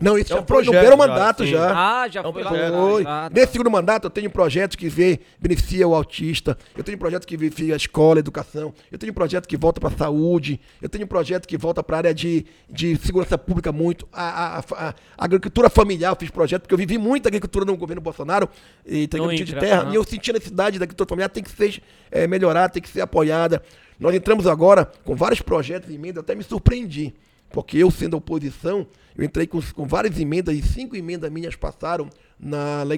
Não, 0.00 0.16
isso 0.18 0.32
É 0.32 0.36
já 0.36 0.42
um 0.42 0.46
foi 0.46 0.56
no 0.64 0.64
projeto 0.64 0.72
primeiro 0.72 0.96
já, 0.96 0.96
mandato 0.96 1.44
sim. 1.44 1.50
já. 1.50 1.72
Ah, 2.02 2.08
já 2.08 2.20
É 2.20 2.26
um 2.26 2.32
foi 2.32 2.42
lá. 2.42 2.50
Foi. 2.50 3.02
Ah, 3.02 3.04
tá. 3.04 3.30
Nesse 3.32 3.52
segundo 3.52 3.70
mandato, 3.70 4.04
eu 4.04 4.10
tenho 4.10 4.28
um 4.28 4.30
projeto 4.32 4.78
que 4.78 4.88
vê, 4.88 5.20
beneficia 5.40 5.86
o 5.88 5.94
autista. 5.94 6.56
Eu 6.76 6.84
tenho 6.84 6.96
um 6.96 6.98
projeto 6.98 7.26
que 7.26 7.36
beneficia 7.36 7.74
a 7.74 7.76
escola, 7.76 8.18
a 8.18 8.20
educação. 8.20 8.72
Eu 8.92 8.98
tenho 8.98 9.10
um 9.10 9.14
projeto 9.14 9.46
que 9.48 9.56
volta 9.56 9.80
para 9.80 9.90
a 9.90 9.96
saúde. 9.98 10.60
Eu 10.80 10.88
tenho 10.88 11.04
um 11.04 11.08
projeto 11.08 11.46
que 11.46 11.56
volta 11.56 11.82
para 11.82 11.96
a 11.96 11.98
área 11.98 12.14
de, 12.14 12.46
de 12.70 12.96
segurança 12.98 13.36
pública 13.36 13.72
muito. 13.72 14.06
A, 14.12 14.58
a- 14.58 14.58
a- 14.58 14.94
a 15.16 15.24
agricultura 15.24 15.68
familiar, 15.68 16.12
eu 16.12 16.16
fiz 16.16 16.30
projeto, 16.30 16.62
porque 16.62 16.74
eu 16.74 16.78
vivi 16.78 16.96
muita 16.98 17.28
agricultura 17.28 17.64
no 17.64 17.76
governo 17.76 18.00
Bolsonaro, 18.00 18.48
e 18.86 19.08
tem 19.08 19.20
No 19.20 19.34
de 19.34 19.54
terra, 19.54 19.88
e 19.90 19.94
eu 19.96 20.04
senti 20.04 20.30
a 20.30 20.34
necessidade 20.34 20.78
da 20.78 20.84
agricultura 20.84 21.08
familiar, 21.08 21.28
tem 21.28 21.42
que 21.42 21.50
ser 21.50 21.82
eh, 22.10 22.26
melhorada, 22.26 22.68
tem 22.72 22.82
que 22.82 22.88
ser 22.88 23.00
apoiada. 23.00 23.62
Nós 23.98 24.14
entramos 24.14 24.46
agora 24.46 24.88
com 25.04 25.16
vários 25.16 25.40
projetos 25.42 25.90
e 25.90 25.94
emendas, 25.94 26.16
eu 26.16 26.20
até 26.22 26.34
me 26.36 26.42
surpreendi. 26.44 27.12
Porque 27.50 27.78
eu, 27.78 27.90
sendo 27.90 28.16
oposição, 28.16 28.86
eu 29.18 29.24
entrei 29.24 29.48
com, 29.48 29.60
com 29.60 29.84
várias 29.84 30.18
emendas 30.18 30.56
e 30.56 30.62
cinco 30.62 30.94
emendas 30.94 31.28
minhas 31.30 31.56
passaram 31.56 32.08
na 32.38 32.84
lei, 32.84 32.96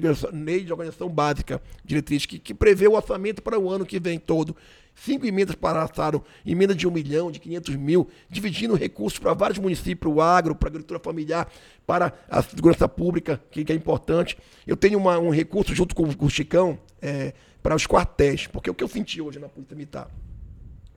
de 0.63 0.71
organização 0.71 1.09
básica, 1.09 1.59
diretriz, 1.83 2.27
que, 2.27 2.37
que 2.37 2.53
prevê 2.53 2.87
o 2.87 2.93
orçamento 2.93 3.41
para 3.41 3.57
o 3.59 3.67
ano 3.67 3.87
que 3.87 3.99
vem 3.99 4.19
todo. 4.19 4.55
Cinco 4.93 5.25
emendas 5.25 5.55
passaram, 5.55 6.23
emenda 6.45 6.75
de 6.75 6.87
um 6.87 6.91
milhão, 6.91 7.31
de 7.31 7.39
500 7.39 7.75
mil, 7.75 8.07
dividindo 8.29 8.75
recursos 8.75 9.17
para 9.17 9.33
vários 9.33 9.57
municípios, 9.57 9.97
para 9.99 10.09
o 10.09 10.21
agro, 10.21 10.53
para 10.53 10.67
a 10.67 10.69
agricultura 10.69 10.99
familiar, 10.99 11.51
para 11.87 12.13
a 12.29 12.43
segurança 12.43 12.87
pública, 12.87 13.41
que, 13.49 13.65
que 13.65 13.71
é 13.73 13.75
importante. 13.75 14.37
Eu 14.67 14.77
tenho 14.77 14.99
uma- 14.99 15.17
um 15.17 15.31
recurso 15.31 15.73
junto 15.73 15.95
com, 15.95 16.13
com 16.13 16.25
o 16.27 16.29
Chicão 16.29 16.77
é, 17.01 17.33
para 17.63 17.75
os 17.75 17.87
quartéis, 17.87 18.45
porque 18.45 18.69
o 18.69 18.75
que 18.75 18.83
eu 18.83 18.87
senti 18.87 19.19
hoje 19.19 19.39
na 19.39 19.49
Polícia 19.49 19.75
Militar 19.75 20.07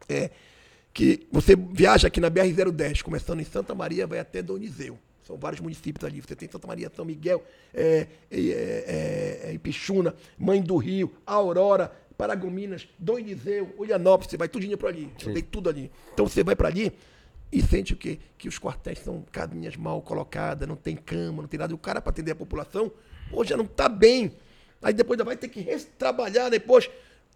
é 0.06 0.30
que 0.92 1.26
você 1.32 1.56
viaja 1.56 2.08
aqui 2.08 2.20
na 2.20 2.30
BR-010, 2.30 3.02
começando 3.02 3.40
em 3.40 3.44
Santa 3.44 3.74
Maria, 3.74 4.06
vai 4.06 4.18
até 4.18 4.42
Donizeu. 4.42 4.98
São 5.26 5.36
vários 5.36 5.60
municípios 5.60 6.04
ali. 6.04 6.20
Você 6.20 6.36
tem 6.36 6.48
Santa 6.48 6.66
Maria, 6.66 6.90
São 6.94 7.04
Miguel, 7.04 7.42
é, 7.72 8.06
é, 8.30 8.40
é, 8.40 9.40
é, 9.44 9.52
Ipixuna, 9.54 10.14
Mãe 10.38 10.62
do 10.62 10.76
Rio, 10.76 11.12
Aurora, 11.26 11.90
Paragominas, 12.16 12.86
Donizeu, 12.98 13.74
Olhanópolis, 13.76 14.30
você 14.30 14.36
vai 14.36 14.48
tudinho 14.48 14.78
para 14.78 14.90
ali. 14.90 15.10
Eu 15.24 15.32
dei 15.32 15.42
tudo 15.42 15.68
ali. 15.68 15.90
Então 16.12 16.26
você 16.28 16.44
vai 16.44 16.54
para 16.54 16.68
ali 16.68 16.92
e 17.50 17.62
sente 17.62 17.92
o 17.92 17.96
quê? 17.96 18.18
Que 18.36 18.48
os 18.48 18.58
quartéis 18.58 18.98
são 18.98 19.24
casinhas 19.32 19.76
mal 19.76 20.02
colocadas, 20.02 20.68
não 20.68 20.76
tem 20.76 20.96
cama, 20.96 21.42
não 21.42 21.48
tem 21.48 21.58
nada. 21.58 21.72
E 21.72 21.74
o 21.74 21.78
cara, 21.78 22.00
para 22.00 22.10
atender 22.10 22.32
a 22.32 22.36
população, 22.36 22.92
hoje 23.32 23.50
já 23.50 23.56
não 23.56 23.64
está 23.64 23.88
bem. 23.88 24.32
Aí 24.82 24.92
depois 24.92 25.18
ainda 25.18 25.24
vai 25.24 25.36
ter 25.36 25.48
que 25.48 25.64
trabalhar 25.98 26.50
depois. 26.50 26.90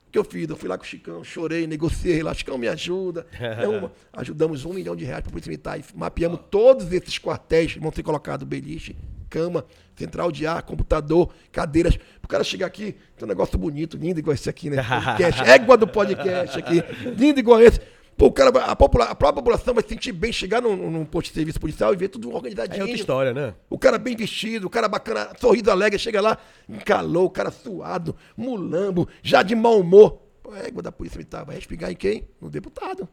O 0.09 0.11
que 0.11 0.19
eu 0.19 0.25
fiz? 0.25 0.49
Eu 0.49 0.57
fui 0.57 0.69
lá 0.69 0.79
com 0.79 0.85
o 0.85 0.87
Chicão, 0.87 1.23
chorei, 1.23 1.67
negociei 1.67 2.23
lá, 2.23 2.33
Chicão 2.33 2.57
me 2.57 2.67
ajuda. 2.67 3.27
É 3.39 3.69
uma- 3.69 3.93
ajudamos 4.15 4.65
um 4.65 4.73
milhão 4.73 4.97
de 4.97 5.05
reais 5.05 5.21
para 5.23 5.31
Polícia 5.31 5.51
Militar 5.51 5.79
e 5.79 5.85
mapeamos 5.95 6.41
todos 6.51 6.91
esses 6.93 7.19
quartéis 7.19 7.75
que 7.75 7.79
vão 7.79 7.93
ser 7.93 8.03
colocados 8.03 8.47
beliche, 8.49 8.97
cama, 9.29 9.67
central 9.95 10.33
de 10.33 10.47
ar, 10.47 10.63
computador, 10.63 11.31
cadeiras. 11.53 11.99
O 12.25 12.27
cara 12.29 12.43
chegar 12.43 12.67
aqui, 12.67 12.97
tem 13.17 13.25
um 13.25 13.29
negócio 13.29 13.59
bonito, 13.59 13.99
lindo 13.99 14.19
igual 14.19 14.35
esse 14.35 14.49
aqui, 14.49 14.71
né? 14.71 14.77
Podcast, 14.83 15.43
égua 15.43 15.77
do 15.77 15.87
podcast 15.87 16.59
aqui, 16.59 16.83
lindo 17.17 17.39
igual 17.39 17.61
esse. 17.61 17.79
Pô, 18.19 18.27
o 18.27 18.33
cara, 18.33 18.51
a, 18.65 18.75
popula- 18.75 19.05
a 19.05 19.15
própria 19.15 19.41
população 19.43 19.73
vai 19.73 19.83
se 19.83 19.91
sentir 19.91 20.11
bem 20.11 20.33
chegar 20.33 20.61
num, 20.61 20.91
num 20.91 21.05
posto 21.05 21.29
de 21.29 21.35
serviço 21.35 21.61
policial 21.61 21.95
e 21.95 21.97
ver 21.97 22.09
tudo 22.09 22.31
É 22.31 22.35
organizadinho. 22.35 22.83
outra 22.83 22.97
história, 22.97 23.33
né? 23.33 23.55
O 23.71 23.79
cara 23.79 23.97
bem 23.97 24.17
vestido, 24.17 24.67
o 24.67 24.71
cara 24.71 24.89
bacana, 24.89 25.31
sorriso 25.41 25.71
alegre, 25.71 25.99
chega 26.01 26.21
lá, 26.21 26.37
encalou, 26.69 27.27
o 27.27 27.31
cara 27.31 27.53
suado, 27.53 28.17
mulambo, 28.37 29.09
já 29.23 29.43
de 29.45 29.55
mau 29.55 29.79
humor. 29.81 30.19
Pô, 30.43 30.53
égua 30.57 30.83
da 30.83 30.91
polícia 30.91 31.17
militar 31.17 31.45
vai 31.45 31.55
respingar 31.55 31.93
em 31.93 31.95
quem? 31.95 32.27
No 32.41 32.51
deputado. 32.51 33.09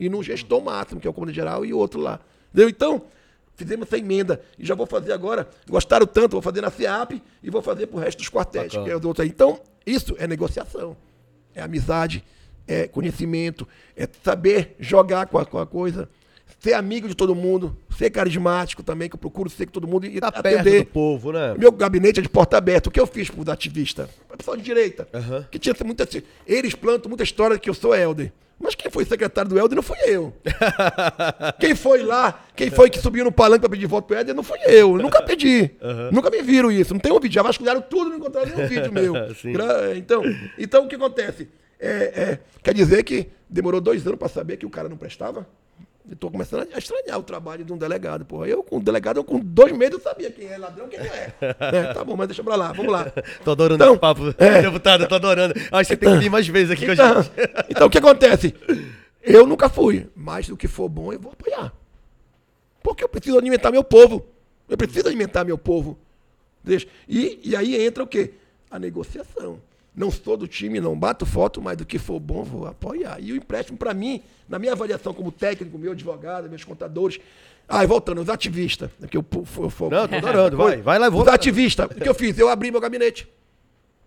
E 0.00 0.08
no 0.08 0.22
gestor 0.22 0.62
máximo, 0.64 0.98
que 0.98 1.06
é 1.06 1.10
o 1.10 1.12
comandante 1.12 1.36
geral, 1.36 1.62
e 1.66 1.74
o 1.74 1.78
outro 1.78 2.00
lá. 2.00 2.18
Entendeu? 2.50 2.70
Então, 2.70 3.02
fizemos 3.54 3.86
essa 3.86 3.98
emenda. 3.98 4.40
E 4.58 4.64
já 4.64 4.74
vou 4.74 4.86
fazer 4.86 5.12
agora. 5.12 5.46
Gostaram 5.68 6.06
tanto, 6.06 6.32
vou 6.32 6.42
fazer 6.42 6.62
na 6.62 6.70
FIAP 6.70 7.20
e 7.42 7.50
vou 7.50 7.60
fazer 7.60 7.86
pro 7.88 7.98
resto 7.98 8.16
dos 8.18 8.30
quartéis, 8.30 8.68
Bacana. 8.68 8.84
que 8.86 8.90
é 8.92 8.96
os 8.96 9.04
outros 9.04 9.22
aí. 9.24 9.28
Então, 9.28 9.60
isso 9.84 10.16
é 10.18 10.26
negociação. 10.26 10.96
É 11.54 11.60
amizade, 11.60 12.24
é 12.68 12.86
conhecimento, 12.86 13.66
é 13.96 14.06
saber 14.22 14.76
jogar 14.78 15.26
com 15.26 15.38
a, 15.38 15.44
com 15.46 15.58
a 15.58 15.66
coisa. 15.66 16.08
ser 16.60 16.74
amigo 16.74 17.08
de 17.08 17.14
todo 17.14 17.34
mundo, 17.34 17.76
ser 17.96 18.10
carismático 18.10 18.82
também, 18.82 19.08
que 19.08 19.14
eu 19.14 19.18
procuro 19.18 19.48
ser 19.48 19.66
com 19.66 19.72
todo 19.72 19.86
mundo 19.88 20.06
e 20.06 20.20
Tá 20.20 20.28
atender. 20.28 20.84
do 20.84 20.90
povo, 20.90 21.32
né? 21.32 21.54
Meu 21.58 21.72
gabinete 21.72 22.20
é 22.20 22.22
de 22.22 22.28
porta 22.28 22.56
aberta. 22.58 22.88
O 22.88 22.92
que 22.92 23.00
eu 23.00 23.06
fiz 23.06 23.30
para 23.30 23.40
os 23.40 23.48
ativistas? 23.48 24.08
O 24.32 24.36
pessoal 24.36 24.56
de 24.56 24.62
direita. 24.62 25.08
Aham. 25.14 25.46
Que 25.50 25.58
tinha 25.58 25.74
muita. 25.84 26.06
Eles 26.46 26.74
plantam 26.74 27.08
muita 27.08 27.24
história 27.24 27.56
de 27.56 27.62
que 27.62 27.70
eu 27.70 27.74
sou 27.74 27.94
Helder. 27.94 28.32
Mas 28.60 28.74
quem 28.74 28.90
foi 28.90 29.04
secretário 29.04 29.48
do 29.48 29.56
Helder 29.56 29.76
não 29.76 29.82
fui 29.84 29.96
eu. 30.04 30.32
quem 31.60 31.76
foi 31.76 32.02
lá, 32.02 32.44
quem 32.56 32.70
foi 32.70 32.90
que 32.90 32.98
subiu 32.98 33.24
no 33.24 33.30
palanque 33.30 33.60
para 33.60 33.70
pedir 33.70 33.86
voto 33.86 34.06
pro 34.06 34.16
Helder 34.16 34.34
não 34.34 34.42
fui 34.42 34.58
eu. 34.66 34.96
Eu 34.96 34.98
nunca 34.98 35.22
pedi. 35.22 35.70
Nunca 36.12 36.28
me 36.28 36.42
viram 36.42 36.70
isso. 36.70 36.92
Não 36.92 37.00
tem 37.00 37.12
um 37.12 37.20
vídeo. 37.20 37.36
Já 37.36 37.42
vasculharam 37.42 37.80
tudo, 37.80 38.10
não 38.10 38.16
encontraram 38.16 38.48
nenhum 38.48 38.68
vídeo 38.68 38.92
meu. 38.92 39.14
Então, 39.96 40.22
então, 40.58 40.84
o 40.84 40.88
que 40.88 40.96
acontece? 40.96 41.48
É, 41.80 41.88
é, 41.88 42.38
quer 42.62 42.74
dizer 42.74 43.02
que 43.04 43.28
demorou 43.48 43.80
dois 43.80 44.06
anos 44.06 44.18
para 44.18 44.28
saber 44.28 44.56
que 44.56 44.66
o 44.66 44.70
cara 44.70 44.88
não 44.88 44.96
prestava? 44.96 45.46
Eu 46.10 46.16
tô 46.16 46.30
começando 46.30 46.66
a 46.72 46.78
estranhar 46.78 47.18
o 47.18 47.22
trabalho 47.22 47.62
de 47.64 47.70
um 47.72 47.76
delegado, 47.76 48.24
porra. 48.24 48.48
Eu, 48.48 48.62
com 48.62 48.78
um 48.78 48.80
delegado, 48.80 49.18
eu, 49.18 49.24
com 49.24 49.38
dois 49.38 49.72
meses, 49.76 49.94
eu 49.94 50.00
sabia 50.00 50.30
quem 50.30 50.46
é 50.48 50.56
ladrão 50.56 50.86
e 50.86 50.88
quem 50.88 50.98
não 51.00 51.06
é. 51.06 51.34
É, 51.60 51.92
Tá 51.92 52.02
bom, 52.02 52.16
mas 52.16 52.28
deixa 52.28 52.42
pra 52.42 52.56
lá, 52.56 52.72
vamos 52.72 52.90
lá. 52.90 53.12
Tô 53.44 53.50
adorando 53.50 53.84
Então, 53.84 53.92
esse 53.92 54.00
papo, 54.00 54.34
é. 54.38 54.62
deputado, 54.62 55.06
tô 55.06 55.14
adorando. 55.16 55.54
Acho 55.54 55.68
que 55.70 55.84
você 55.84 55.96
tem 55.98 56.12
que 56.14 56.18
vir 56.18 56.30
mais 56.30 56.48
vezes 56.48 56.70
aqui 56.70 56.86
com 56.86 56.92
a 56.92 56.94
Então, 56.94 57.22
gente. 57.22 57.32
então, 57.68 57.86
o 57.86 57.90
que 57.90 57.98
acontece? 57.98 58.54
Eu 59.22 59.46
nunca 59.46 59.68
fui, 59.68 60.08
mas 60.16 60.48
do 60.48 60.56
que 60.56 60.66
for 60.66 60.88
bom, 60.88 61.12
eu 61.12 61.20
vou 61.20 61.32
apoiar. 61.32 61.74
Porque 62.82 63.04
eu 63.04 63.08
preciso 63.08 63.36
alimentar 63.36 63.70
meu 63.70 63.84
povo. 63.84 64.24
Eu 64.66 64.78
preciso 64.78 65.08
alimentar 65.08 65.44
meu 65.44 65.58
povo. 65.58 65.98
Deixa. 66.64 66.86
E, 67.06 67.38
e 67.44 67.54
aí 67.54 67.84
entra 67.84 68.02
o 68.02 68.06
quê? 68.06 68.32
A 68.70 68.78
negociação. 68.78 69.60
Não 69.98 70.12
sou 70.12 70.36
do 70.36 70.46
time, 70.46 70.80
não 70.80 70.96
bato 70.96 71.26
foto, 71.26 71.60
mas 71.60 71.76
do 71.76 71.84
que 71.84 71.98
for 71.98 72.20
bom, 72.20 72.44
vou 72.44 72.66
apoiar. 72.66 73.18
E 73.20 73.32
o 73.32 73.36
empréstimo, 73.36 73.76
para 73.76 73.92
mim, 73.92 74.22
na 74.48 74.56
minha 74.56 74.72
avaliação 74.72 75.12
como 75.12 75.32
técnico, 75.32 75.76
meu 75.76 75.90
advogado, 75.90 76.48
meus 76.48 76.62
contadores. 76.62 77.18
Ah, 77.68 77.82
e 77.82 77.86
voltando, 77.86 78.20
os 78.22 78.28
ativistas. 78.28 78.90
É 79.02 79.08
que 79.08 79.16
eu, 79.16 79.26
eu, 79.34 79.44
eu, 79.58 79.90
Não, 79.90 80.06
tô 80.08 80.16
adorando, 80.16 80.56
vai, 80.56 80.76
vai 80.80 80.98
lá, 81.00 81.10
vou. 81.10 81.22
Os 81.22 81.28
ativistas, 81.28 81.86
o 81.86 81.88
que 81.96 82.08
eu 82.08 82.14
fiz? 82.14 82.38
Eu 82.38 82.48
abri 82.48 82.70
meu 82.70 82.80
gabinete. 82.80 83.28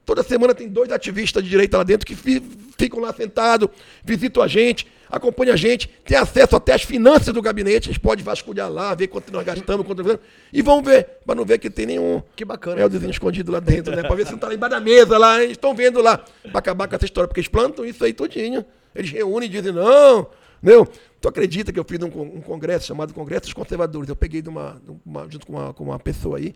Toda 0.06 0.24
semana 0.24 0.56
tem 0.56 0.68
dois 0.68 0.90
ativistas 0.92 1.44
de 1.44 1.50
direita 1.50 1.78
lá 1.78 1.84
dentro 1.84 2.08
que 2.08 2.16
fi- 2.16 2.42
ficam 2.78 3.00
lá 3.02 3.14
sentados, 3.14 3.68
visitam 4.04 4.42
a 4.42 4.48
gente, 4.48 4.88
acompanham 5.12 5.54
a 5.54 5.58
gente, 5.58 5.88
tem 6.06 6.18
acesso 6.18 6.56
até 6.56 6.74
às 6.74 6.84
finanças 6.84 7.34
do 7.34 7.42
gabinete, 7.42 7.90
eles 7.90 7.98
podem 7.98 8.24
vasculhar 8.24 8.72
lá, 8.72 8.96
ver 8.96 9.08
quanto 9.08 9.32
nós 9.32 9.44
gastamos, 9.46 9.86
quanto 9.86 10.04
nós 10.04 10.18
e 10.54 10.62
vão 10.62 10.82
ver, 10.82 11.04
para 11.26 11.36
não 11.36 11.44
ver 11.46 11.58
que 11.60 11.70
tem 11.70 11.86
nenhum 11.86 12.24
Que 12.36 12.46
bacana. 12.46 12.80
é 12.82 12.86
o 12.86 12.90
desenho 12.90 13.12
escondido 13.12 13.52
lá 13.52 13.60
dentro, 13.60 13.96
né? 13.96 14.02
Para 14.04 14.16
ver 14.16 14.26
se 14.26 14.32
não 14.32 14.40
tá 14.40 14.48
lá 14.48 14.54
embaixo 14.54 14.76
da 14.76 14.80
mesa 14.82 15.18
lá, 15.18 15.38
eles 15.42 15.52
estão 15.52 15.76
vendo 15.76 16.02
lá, 16.02 16.18
para 16.18 16.60
acabar 16.60 16.88
com 16.88 16.96
essa 16.96 17.06
história, 17.06 17.28
porque 17.28 17.40
eles 17.42 17.50
plantam 17.50 17.86
isso 17.86 18.04
aí 18.04 18.14
todinho. 18.14 18.66
Eles 18.96 19.10
reúnem 19.12 19.48
e 19.48 19.52
dizem, 19.52 19.72
não, 19.72 20.28
meu, 20.62 20.86
tu 21.20 21.28
acredita 21.28 21.72
que 21.72 21.80
eu 21.80 21.84
fiz 21.84 22.00
um, 22.02 22.08
um 22.08 22.42
congresso 22.42 22.88
chamado 22.88 23.14
Congresso 23.14 23.44
dos 23.44 23.54
Conservadores? 23.54 24.10
Eu 24.10 24.16
peguei 24.16 24.42
de 24.42 24.50
uma, 24.50 24.82
de 24.86 24.92
uma- 25.06 25.28
junto 25.30 25.46
com 25.48 25.54
uma, 25.54 25.74
com 25.74 25.84
uma 25.86 25.98
pessoa 26.00 26.38
aí 26.38 26.54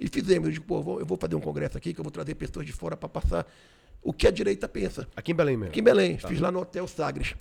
e 0.00 0.08
fizemos. 0.08 0.48
Eu 0.48 0.52
digo, 0.54 0.64
pô, 0.64 0.78
eu 0.78 0.82
vou, 0.82 1.00
eu 1.00 1.06
vou 1.06 1.16
fazer 1.18 1.34
um 1.36 1.40
congresso 1.40 1.76
aqui 1.76 1.92
que 1.94 2.00
eu 2.00 2.04
vou 2.04 2.10
trazer 2.10 2.34
pessoas 2.34 2.64
de 2.66 2.72
fora 2.72 2.96
para 2.96 3.08
passar 3.08 3.46
o 4.02 4.12
que 4.12 4.26
a 4.26 4.30
direita 4.30 4.66
pensa. 4.68 5.06
Aqui 5.14 5.32
em 5.32 5.34
Belém 5.34 5.56
mesmo. 5.56 5.70
Aqui 5.70 5.80
em 5.80 5.82
Belém, 5.82 6.18
fiz 6.18 6.40
lá 6.40 6.50
no 6.50 6.60
Hotel 6.60 6.86
Sagres. 6.88 7.34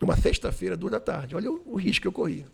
Numa 0.00 0.16
sexta-feira, 0.16 0.76
duas 0.76 0.92
da 0.92 1.00
tarde. 1.00 1.36
Olha 1.36 1.50
o, 1.50 1.60
o 1.66 1.76
risco 1.76 2.02
que 2.02 2.08
eu 2.08 2.12
corri. 2.12 2.46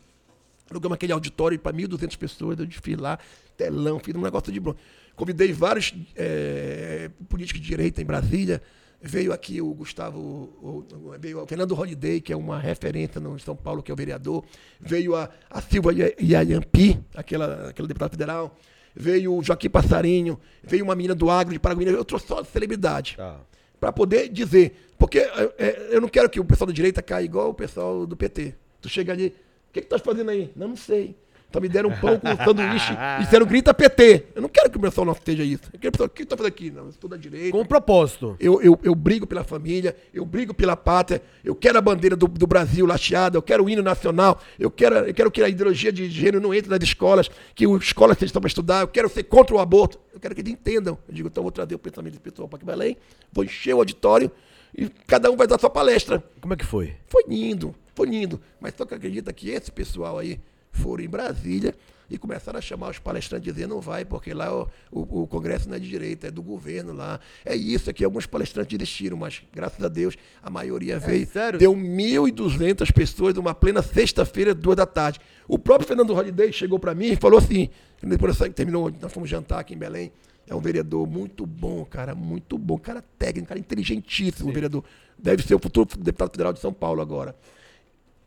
Alugamos 0.71 0.97
aquele 0.97 1.13
auditório 1.13 1.59
para 1.59 1.77
1.200 1.77 2.17
pessoas, 2.19 2.59
eu 2.59 2.67
fiz 2.69 2.97
lá, 2.99 3.19
telão, 3.57 4.01
fiz 4.01 4.15
um 4.17 4.21
negócio 4.21 4.53
de 4.53 4.59
bronze. 4.59 4.79
Convidei 5.15 5.53
vários 5.53 5.95
eh, 6.17 7.09
políticos 7.29 7.63
de 7.63 7.69
direita 7.69 8.03
em 8.03 8.05
Brasília. 8.05 8.61
Veio 9.01 9.33
aqui 9.33 9.61
o 9.63 9.73
Gustavo, 9.73 10.19
o- 10.19 10.85
veio 11.21 11.41
o 11.43 11.47
Fernando 11.47 11.73
Holiday, 11.79 12.21
que 12.21 12.33
é 12.33 12.37
uma 12.37 12.59
referência 12.59 13.21
no 13.21 13.39
São 13.39 13.55
Paulo, 13.55 13.83
que 13.83 13.91
é 13.91 13.95
o 13.95 13.97
vereador. 13.97 14.45
Veio 14.81 15.15
a, 15.15 15.31
a 15.49 15.61
Silva 15.63 15.93
Iayampi, 16.21 16.99
aquela, 17.15 17.69
aquela 17.69 17.87
deputada 17.87 18.11
federal. 18.11 18.59
Veio 18.95 19.35
o 19.37 19.43
Joaquim 19.45 19.71
Passarinho. 19.71 20.39
Veio 20.65 20.83
uma 20.83 20.97
menina 20.97 21.15
do 21.15 21.31
Agro 21.31 21.53
de 21.53 21.59
Paraguai. 21.61 21.87
Eu 21.89 22.05
trouxe 22.05 22.27
só 22.27 22.43
celebridade 22.43 23.15
Tá. 23.17 23.39
para 23.79 23.93
poder 23.93 24.29
dizer. 24.31 24.86
Porque 24.99 25.19
é, 25.19 25.53
é, 25.59 25.89
eu 25.91 26.01
não 26.01 26.09
quero 26.09 26.29
que 26.29 26.41
o 26.41 26.45
pessoal 26.45 26.67
da 26.67 26.73
direita 26.73 27.03
caia 27.03 27.25
igual 27.25 27.51
o 27.51 27.55
pessoal 27.55 28.07
do 28.07 28.17
PT. 28.17 28.55
Tu 28.81 28.89
chega 28.89 29.13
ali, 29.13 29.29
o 29.29 29.73
que, 29.73 29.81
que 29.81 29.87
tu 29.87 29.91
tá 29.91 29.99
fazendo 29.99 30.31
aí? 30.31 30.51
Não, 30.57 30.69
não 30.69 30.77
sei. 30.77 31.17
Então 31.49 31.63
me 31.63 31.69
deram 31.69 31.91
um 31.91 31.97
pão 31.97 32.19
com 32.19 32.29
um 32.29 32.37
sanduíche 32.37 32.93
e 33.19 33.25
disseram 33.25 33.47
grita 33.47 33.73
PT. 33.73 34.27
Eu 34.35 34.43
não 34.43 34.49
quero 34.49 34.69
que 34.69 34.77
o 34.77 34.81
pessoal 34.81 35.05
não 35.05 35.13
esteja 35.13 35.43
isso. 35.45 35.65
Eu 35.73 35.79
quero 35.79 35.81
que 35.81 35.89
o 35.89 35.93
pessoal, 35.93 36.07
o 36.07 36.11
que 36.11 36.25
tu 36.25 36.29
tá 36.29 36.37
fazendo 36.37 36.53
aqui? 36.53 36.71
Não, 36.71 36.87
eu 36.87 36.93
sou 37.01 37.09
da 37.09 37.17
direita. 37.17 37.53
Com 37.53 37.63
um 37.63 37.65
propósito. 37.65 38.37
Eu, 38.41 38.61
eu, 38.61 38.79
eu 38.83 38.95
brigo 38.95 39.27
pela 39.27 39.45
família, 39.45 39.97
eu 40.13 40.25
brigo 40.27 40.53
pela 40.53 40.77
pátria, 40.77 41.23
eu 41.45 41.55
quero 41.55 41.79
a 41.79 41.81
bandeira 41.81 42.17
do, 42.17 42.27
do 42.27 42.47
Brasil 42.47 42.85
lateada, 42.85 43.39
eu 43.39 43.43
quero 43.43 43.65
o 43.65 43.71
hino 43.71 43.83
nacional, 43.83 44.41
eu 44.59 44.71
quero, 44.71 44.97
eu 44.97 45.15
quero 45.15 45.31
que 45.31 45.43
a 45.43 45.49
ideologia 45.49 45.93
de 45.93 46.11
gênero 46.11 46.41
não 46.41 46.53
entre 46.53 46.71
nas 46.71 46.83
escolas, 46.83 47.31
que 47.55 47.65
as 47.65 47.83
escolas 47.83 48.19
sejam 48.19 48.41
para 48.41 48.49
estudar, 48.49 48.81
eu 48.81 48.89
quero 48.89 49.09
ser 49.09 49.23
contra 49.23 49.55
o 49.55 49.59
aborto, 49.59 49.99
eu 50.13 50.21
quero 50.21 50.35
que 50.35 50.41
eles 50.41 50.53
entendam. 50.53 50.99
Eu 51.09 51.15
digo, 51.15 51.29
então 51.29 51.41
eu 51.41 51.45
vou 51.45 51.53
trazer 51.53 51.75
o 51.75 51.79
pensamento 51.79 52.21
pessoal 52.21 52.49
para 52.49 52.57
aqui 52.57 52.65
em 52.65 52.67
Belém, 52.67 52.97
vou 53.33 53.45
encher 53.45 53.75
o 53.75 53.79
auditório 53.79 54.31
e 54.75 54.89
cada 55.07 55.31
um 55.31 55.37
vai 55.37 55.47
dar 55.47 55.59
sua 55.59 55.71
palestra. 55.71 56.23
Como 56.41 56.55
é 56.55 56.57
que 56.57 56.65
foi? 56.65 56.95
Foi 57.07 57.25
lindo, 57.29 57.75
foi 57.95 58.09
lindo. 58.09 58.41
Mas 58.61 58.75
só 58.77 58.85
que 58.85 58.95
acredita 58.95 59.33
que 59.33 59.51
esse 59.51 59.71
pessoal 59.71 60.19
aí 60.19 60.41
foram 60.71 61.05
em 61.05 61.09
Brasília 61.09 61.75
e 62.11 62.19
começaram 62.19 62.59
a 62.59 62.63
chamar 62.63 62.91
os 62.91 62.99
palestrantes 62.99 63.53
dizendo 63.53 63.75
não 63.75 63.81
vai, 63.81 64.05
porque 64.05 64.33
lá 64.33 64.55
o, 64.55 64.69
o, 64.91 65.23
o 65.23 65.27
Congresso 65.27 65.69
não 65.69 65.77
é 65.77 65.79
de 65.79 65.89
direita, 65.89 66.29
é 66.29 66.31
do 66.31 66.43
governo 66.43 66.93
lá. 66.93 67.21
É 67.45 67.55
isso 67.55 67.91
aqui. 67.91 68.05
Alguns 68.05 68.27
palestrantes 68.27 68.79
desistiram, 68.79 69.17
mas 69.17 69.43
graças 69.53 69.83
a 69.83 69.89
Deus 69.89 70.17
a 70.43 70.49
maioria 70.49 70.99
veio. 70.99 71.27
sério? 71.27 71.59
Deu 71.59 71.75
1.200 71.75 72.93
pessoas 72.93 73.35
numa 73.35 73.55
plena 73.55 73.83
sexta-feira, 73.83 74.55
duas 74.55 74.77
da 74.77 74.87
tarde. 74.87 75.21
O 75.49 75.59
próprio 75.59 75.87
Fernando 75.87 76.15
Holliday 76.15 76.53
chegou 76.53 76.79
para 76.79 76.95
mim 76.95 77.13
e 77.13 77.17
falou 77.17 77.39
assim: 77.39 77.69
depois 78.03 78.37
que 78.39 78.51
terminou, 78.51 78.93
nós 79.01 79.13
fomos 79.13 79.29
jantar 79.29 79.61
aqui 79.61 79.75
em 79.75 79.79
Belém. 79.79 80.13
É 80.49 80.55
um 80.55 80.61
vereador 80.61 81.09
muito 81.09 81.45
bom, 81.45 81.85
cara, 81.85 82.15
muito 82.15 82.57
bom, 82.57 82.79
cara 82.79 83.03
técnico, 83.19 83.49
cara 83.49 83.59
inteligentíssimo, 83.59 84.53
vereador. 84.53 84.85
Deve 85.19 85.43
ser 85.43 85.57
o 85.57 85.59
futuro 85.59 85.89
deputado 85.99 86.31
federal 86.31 86.53
de 86.53 86.61
São 86.61 86.73
Paulo 86.73 87.03
agora. 87.03 87.35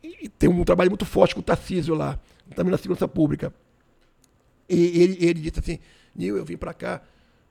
E 0.03 0.19
e 0.21 0.27
tem 0.27 0.49
um 0.49 0.63
trabalho 0.63 0.91
muito 0.91 1.05
forte 1.05 1.33
com 1.33 1.41
o 1.41 1.43
Tarcísio 1.43 1.95
lá, 1.95 2.19
também 2.55 2.71
na 2.71 2.77
segurança 2.77 3.07
pública. 3.07 3.53
E 4.69 5.01
ele, 5.01 5.17
ele 5.19 5.39
disse 5.41 5.59
assim, 5.59 5.79
Nil, 6.15 6.37
eu 6.37 6.45
vim 6.45 6.57
para 6.57 6.73
cá 6.73 7.01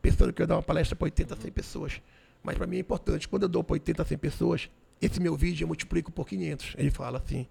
pensando 0.01 0.33
que 0.33 0.41
eu 0.41 0.45
ia 0.45 0.49
dar 0.49 0.57
uma 0.57 0.63
palestra 0.63 0.95
para 0.95 1.07
80, 1.07 1.37
100 1.37 1.51
pessoas. 1.51 2.01
Mas 2.43 2.57
para 2.57 2.67
mim 2.67 2.77
é 2.77 2.81
importante, 2.81 3.29
quando 3.29 3.43
eu 3.43 3.49
dou 3.49 3.65
para 3.65 3.75
80, 3.75 4.05
100 4.05 4.19
pessoas, 4.19 4.71
esse 5.03 5.21
meu 5.21 5.37
vídeo 5.37 5.65
eu 5.65 5.69
multiplico 5.69 6.13
por 6.13 6.27
500. 6.27 6.75
Ele 6.79 6.91
fala 6.91 7.19
assim. 7.19 7.47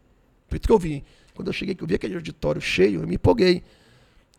Por 0.48 0.56
isso 0.56 0.65
que 0.65 0.72
eu 0.72 0.80
vim. 0.80 1.03
Quando 1.34 1.48
eu 1.48 1.53
cheguei, 1.53 1.76
que 1.76 1.84
eu 1.84 1.88
vi 1.88 1.95
aquele 1.95 2.15
auditório 2.15 2.61
cheio, 2.61 3.02
eu 3.02 3.07
me 3.07 3.15
empolguei. 3.15 3.64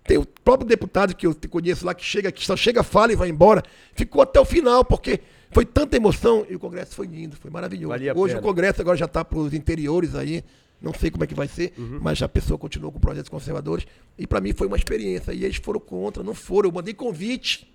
Tem 0.04 0.16
o 0.16 0.24
próprio 0.24 0.66
deputado 0.66 1.14
que 1.14 1.26
eu 1.26 1.34
te 1.34 1.46
conheço 1.46 1.84
lá, 1.84 1.94
que 1.94 2.04
chega 2.04 2.30
aqui, 2.30 2.44
só 2.44 2.56
chega, 2.56 2.82
fala 2.82 3.12
e 3.12 3.16
vai 3.16 3.28
embora. 3.28 3.62
Ficou 3.92 4.22
até 4.22 4.40
o 4.40 4.44
final, 4.44 4.84
porque 4.84 5.20
foi 5.50 5.66
tanta 5.66 5.96
emoção 5.96 6.46
e 6.48 6.56
o 6.56 6.58
Congresso 6.58 6.94
foi 6.94 7.06
lindo, 7.06 7.36
foi 7.36 7.50
maravilhoso. 7.50 7.94
Hoje 7.94 8.34
pena. 8.34 8.40
o 8.40 8.42
Congresso 8.42 8.80
agora 8.80 8.96
já 8.96 9.04
está 9.04 9.22
para 9.22 9.38
os 9.38 9.52
interiores 9.52 10.14
aí, 10.14 10.42
não 10.80 10.94
sei 10.94 11.10
como 11.10 11.24
é 11.24 11.26
que 11.26 11.34
vai 11.34 11.48
ser, 11.48 11.72
mas 12.00 12.22
a 12.22 12.28
pessoa 12.28 12.56
continuou 12.56 12.92
com 12.92 13.00
projetos 13.00 13.28
conservadores. 13.28 13.86
E 14.16 14.26
para 14.26 14.40
mim 14.40 14.52
foi 14.52 14.66
uma 14.66 14.76
experiência. 14.76 15.32
E 15.32 15.44
eles 15.44 15.56
foram 15.56 15.80
contra, 15.80 16.22
não 16.22 16.34
foram. 16.34 16.68
Eu 16.68 16.72
mandei 16.74 16.94
convite 16.94 17.72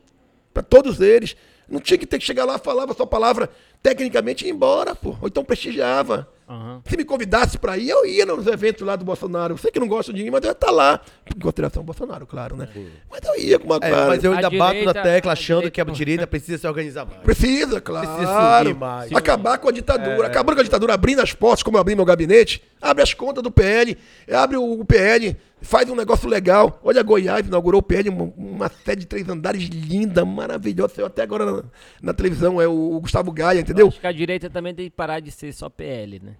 para 0.53 0.63
todos 0.63 1.01
eles. 1.01 1.35
Não 1.67 1.79
tinha 1.79 1.97
que 1.97 2.05
ter 2.05 2.19
que 2.19 2.25
chegar 2.25 2.45
lá, 2.45 2.57
falava 2.57 2.93
sua 2.93 3.07
palavra 3.07 3.49
tecnicamente 3.81 4.45
e 4.45 4.49
ir 4.49 4.51
embora, 4.51 4.95
pô. 4.95 5.17
Ou 5.21 5.27
então 5.27 5.43
prestigiava. 5.43 6.29
Aham. 6.53 6.81
Se 6.85 6.95
me 6.95 7.03
convidasse 7.03 7.57
para 7.57 7.77
ir, 7.77 7.89
eu 7.89 8.05
ia 8.05 8.25
nos 8.25 8.45
eventos 8.47 8.85
lá 8.85 8.95
do 8.95 9.03
Bolsonaro. 9.03 9.53
Eu 9.53 9.57
sei 9.57 9.71
que 9.71 9.79
não 9.79 9.87
gosto 9.87 10.13
de 10.13 10.21
ir, 10.23 10.31
mas 10.31 10.41
eu 10.43 10.49
ia 10.49 10.51
estar 10.51 10.71
lá. 10.71 11.01
Em 11.35 11.39
consideração 11.39 11.81
ao 11.81 11.85
Bolsonaro, 11.85 12.27
claro, 12.27 12.55
né? 12.55 12.67
Mas 13.09 13.21
eu 13.23 13.39
ia 13.41 13.57
com 13.59 13.65
uma 13.65 13.77
É, 13.77 13.79
cara. 13.79 14.07
mas 14.07 14.23
eu 14.23 14.31
A 14.31 14.35
ainda 14.35 14.49
bato 14.49 14.61
na 14.61 14.79
direita- 14.91 15.01
tecla 15.01 15.31
a 15.31 15.33
achando 15.33 15.71
que 15.71 15.81
a 15.81 15.83
direita- 15.83 16.27
precisa 16.27 16.57
se 16.59 16.67
organizar 16.67 17.05
mais. 17.05 17.19
Precisa, 17.21 17.81
claro. 17.81 18.67
subir 18.69 18.79
mais. 18.79 19.11
Acabar 19.13 19.57
com 19.57 19.67
a 19.69 19.71
ditadura. 19.71 20.27
Acabando 20.27 20.55
com 20.55 20.61
a 20.61 20.63
ditadura, 20.63 20.93
abrindo 20.93 21.21
as 21.21 21.33
portas, 21.33 21.63
como 21.63 21.77
eu 21.77 21.81
abri 21.81 21.95
meu 21.95 22.05
gabinete, 22.05 22.61
abre 22.81 23.01
as 23.03 23.13
contas 23.13 23.41
do 23.43 23.49
PL, 23.51 23.97
abre 24.31 24.57
o 24.57 24.83
PL, 24.85 25.35
faz 25.61 25.89
um 25.89 25.95
negócio 25.95 26.29
legal. 26.29 26.79
Olha, 26.83 27.01
Goiás 27.01 27.47
inaugurou 27.47 27.79
o 27.79 27.83
PL, 27.83 28.09
uma, 28.09 28.31
uma 28.37 28.69
sede 28.85 29.01
de 29.01 29.07
três 29.07 29.27
andares 29.27 29.63
linda, 29.69 30.23
maravilhosa. 30.25 30.93
Saiu 30.95 31.07
até 31.07 31.23
agora 31.23 31.45
na, 31.45 31.63
na 32.01 32.13
televisão, 32.13 32.61
é 32.61 32.67
o, 32.67 32.99
Gustavo 32.99 33.31
Gaia, 33.31 33.59
entendeu? 33.59 33.87
Acho 33.87 33.99
que 33.99 34.07
a 34.07 34.11
direita 34.11 34.49
também 34.49 34.73
tem 34.75 34.85
que 34.89 34.95
parar 34.95 35.19
de 35.19 35.31
ser 35.31 35.53
só 35.53 35.69
PL, 35.69 36.19
né? 36.23 36.33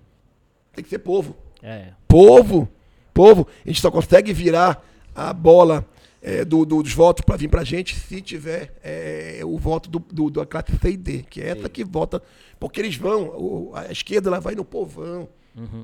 Tem 0.74 0.84
que 0.84 0.90
ser 0.90 1.00
povo. 1.00 1.36
É. 1.62 1.90
Povo, 2.08 2.68
povo, 3.14 3.48
a 3.66 3.68
gente 3.68 3.82
só 3.82 3.90
consegue 3.92 4.34
virar 4.34 4.84
a 5.16 5.32
bola 5.34 5.86
é, 6.22 6.46
do- 6.46 6.66
do- 6.66 6.82
dos 6.82 6.94
votos 6.94 7.24
para 7.26 7.36
vir 7.36 7.50
pra 7.50 7.64
gente 7.66 7.96
se 8.00 8.22
tiver 8.22 8.74
é, 8.82 9.42
o 9.44 9.58
voto 9.58 9.90
do, 9.90 10.00
do- 10.00 10.30
da 10.30 10.46
classe 10.46 10.72
C 10.82 10.92
e 10.92 10.98
D, 10.98 11.24
que 11.30 11.42
é 11.42 11.50
essa 11.50 11.68
que 11.68 11.84
vota, 11.84 12.22
porque 12.60 12.80
eles 12.80 12.96
vão, 12.96 13.24
o- 13.28 13.72
a 13.76 13.92
esquerda 13.92 14.30
ela 14.30 14.40
vai 14.40 14.56
no 14.56 14.64
povão. 14.64 15.28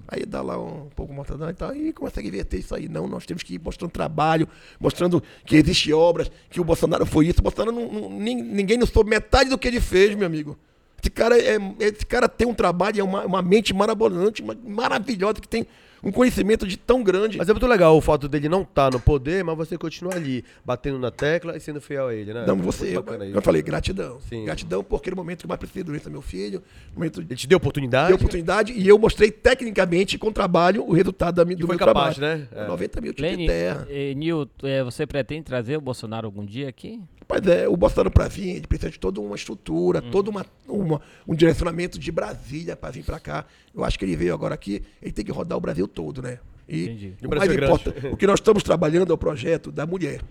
Aí 0.08 0.26
dá 0.26 0.42
lá 0.42 0.58
um 0.58 0.88
pouco 0.96 1.14
mortadão 1.14 1.48
e 1.50 1.54
tal, 1.54 1.76
e 1.76 1.94
consegue 1.94 2.28
inverter 2.30 2.60
isso 2.60 2.74
aí. 2.74 2.90
Não, 2.90 3.06
nós 3.08 3.26
temos 3.26 3.44
que 3.44 3.54
ir 3.56 3.62
mostrando 3.64 3.92
trabalho, 3.92 4.48
mostrando 4.80 5.22
que 5.46 5.56
existe 5.58 5.94
obras, 5.94 6.32
que 6.50 6.60
o 6.60 6.64
Bolsonaro 6.64 7.06
foi 7.06 7.28
isso. 7.28 7.40
O 7.40 7.44
Bolsonaro 7.44 7.72
não, 7.72 7.88
não- 7.92 8.10
nin- 8.20 8.42
ninguém 8.42 8.78
não 8.80 8.88
soube 8.88 9.10
metade 9.12 9.50
do 9.50 9.58
que 9.60 9.68
ele 9.68 9.80
fez, 9.80 10.16
meu 10.16 10.26
amigo. 10.26 10.58
Esse 11.02 11.10
cara, 11.10 11.38
é, 11.40 11.58
esse 11.80 12.06
cara 12.06 12.28
tem 12.28 12.48
um 12.48 12.54
trabalho, 12.54 13.00
é 13.00 13.04
uma, 13.04 13.26
uma 13.26 13.42
mente 13.42 13.74
marabolante, 13.74 14.42
uma- 14.42 14.58
maravilhosa, 14.66 15.36
que 15.36 15.48
tem 15.48 15.66
um 16.02 16.12
conhecimento 16.14 16.66
de 16.66 16.78
tão 16.78 17.04
grande. 17.04 17.38
Mas 17.38 17.50
é 17.50 17.52
muito 17.52 17.68
legal 17.68 17.98
o 17.98 18.00
fato 18.00 18.30
dele 18.30 18.48
não 18.48 18.62
estar 18.62 18.90
no 18.90 19.02
poder, 19.02 19.44
mas 19.44 19.58
você 19.58 19.78
continua 19.78 20.16
ali, 20.16 20.46
batendo 20.64 20.98
na 20.98 21.12
tecla 21.12 21.58
e 21.58 21.60
sendo 21.60 21.82
fiel 21.82 22.08
a 22.08 22.16
ele, 22.16 22.34
né? 22.34 22.46
Não, 22.48 22.56
você, 22.56 22.96
eu, 22.96 23.04
eu 23.06 23.28
isso. 23.32 23.42
falei 23.42 23.62
gratidão. 23.62 24.18
Sim. 24.22 24.46
Gratidão 24.46 24.82
porque 24.82 25.10
no 25.10 25.18
momento 25.18 25.42
que 25.42 25.48
mais 25.48 25.60
preciso 25.60 25.84
doença 25.86 26.10
meu 26.10 26.22
filho, 26.22 26.64
momento 26.96 27.20
Ele 27.20 27.36
te 27.36 27.46
deu 27.48 27.58
oportunidade? 27.58 28.08
deu 28.08 28.16
oportunidade 28.16 28.72
e 28.72 28.88
eu 28.88 28.98
mostrei 28.98 29.30
tecnicamente 29.30 30.18
com 30.18 30.32
trabalho 30.32 30.86
o 30.88 30.94
resultado 30.94 31.36
da, 31.36 31.44
mi- 31.44 31.56
do 31.56 31.68
foi 31.68 31.76
meu 31.76 31.86
capaz, 31.86 32.16
trabalho. 32.16 32.40
né? 32.40 32.48
É. 32.64 32.68
90 32.68 33.02
mil 33.02 33.14
tipos 33.14 33.38
de 33.38 33.46
terra. 33.46 33.86
eh, 33.90 34.14
Nil, 34.14 34.48
eh, 34.64 34.84
você 34.84 35.06
pretende 35.06 35.44
trazer 35.44 35.76
o 35.78 35.82
Bolsonaro 35.82 36.26
algum 36.28 36.46
dia 36.46 36.70
aqui? 36.70 37.02
Mas 37.32 37.46
é, 37.48 37.68
o 37.70 37.78
Bolsonaro 37.78 38.10
para 38.10 38.28
vir, 38.28 38.56
ele 38.56 38.66
precisa 38.68 38.90
de 38.90 38.98
toda 39.00 39.22
uma 39.22 39.36
estrutura, 39.36 40.02
Uhum. 40.04 40.10
todo 40.10 40.30
uma, 40.30 40.46
uma- 40.68 41.00
um 41.28 41.36
direcionamento 41.36 42.00
de 42.00 42.12
Brasília 42.12 42.76
para 42.76 42.90
vir 42.90 43.04
para 43.04 43.20
cá. 43.20 43.46
Eu 43.76 43.84
acho 43.84 44.00
que 44.00 44.04
ele 44.06 44.16
veio 44.16 44.34
agora 44.34 44.56
aqui, 44.56 44.82
ele 45.02 45.12
tem 45.12 45.24
que 45.24 45.32
rodar 45.32 45.56
o 45.58 45.62
Brasil 45.62 45.88
todo, 45.88 46.22
né? 46.24 46.40
E 46.68 46.84
Entendi. 46.86 47.14
O 47.22 47.26
o 47.26 47.30
Brasil 47.30 47.48
mais 47.54 47.62
é 47.62 47.66
importante, 47.66 48.08
o 48.08 48.18
que 48.18 48.26
nós 48.28 48.40
estamos 48.40 48.64
trabalhando 48.64 49.12
é 49.12 49.14
o 49.14 49.18
projeto 49.18 49.72
da 49.72 49.86
mulher. 49.86 50.22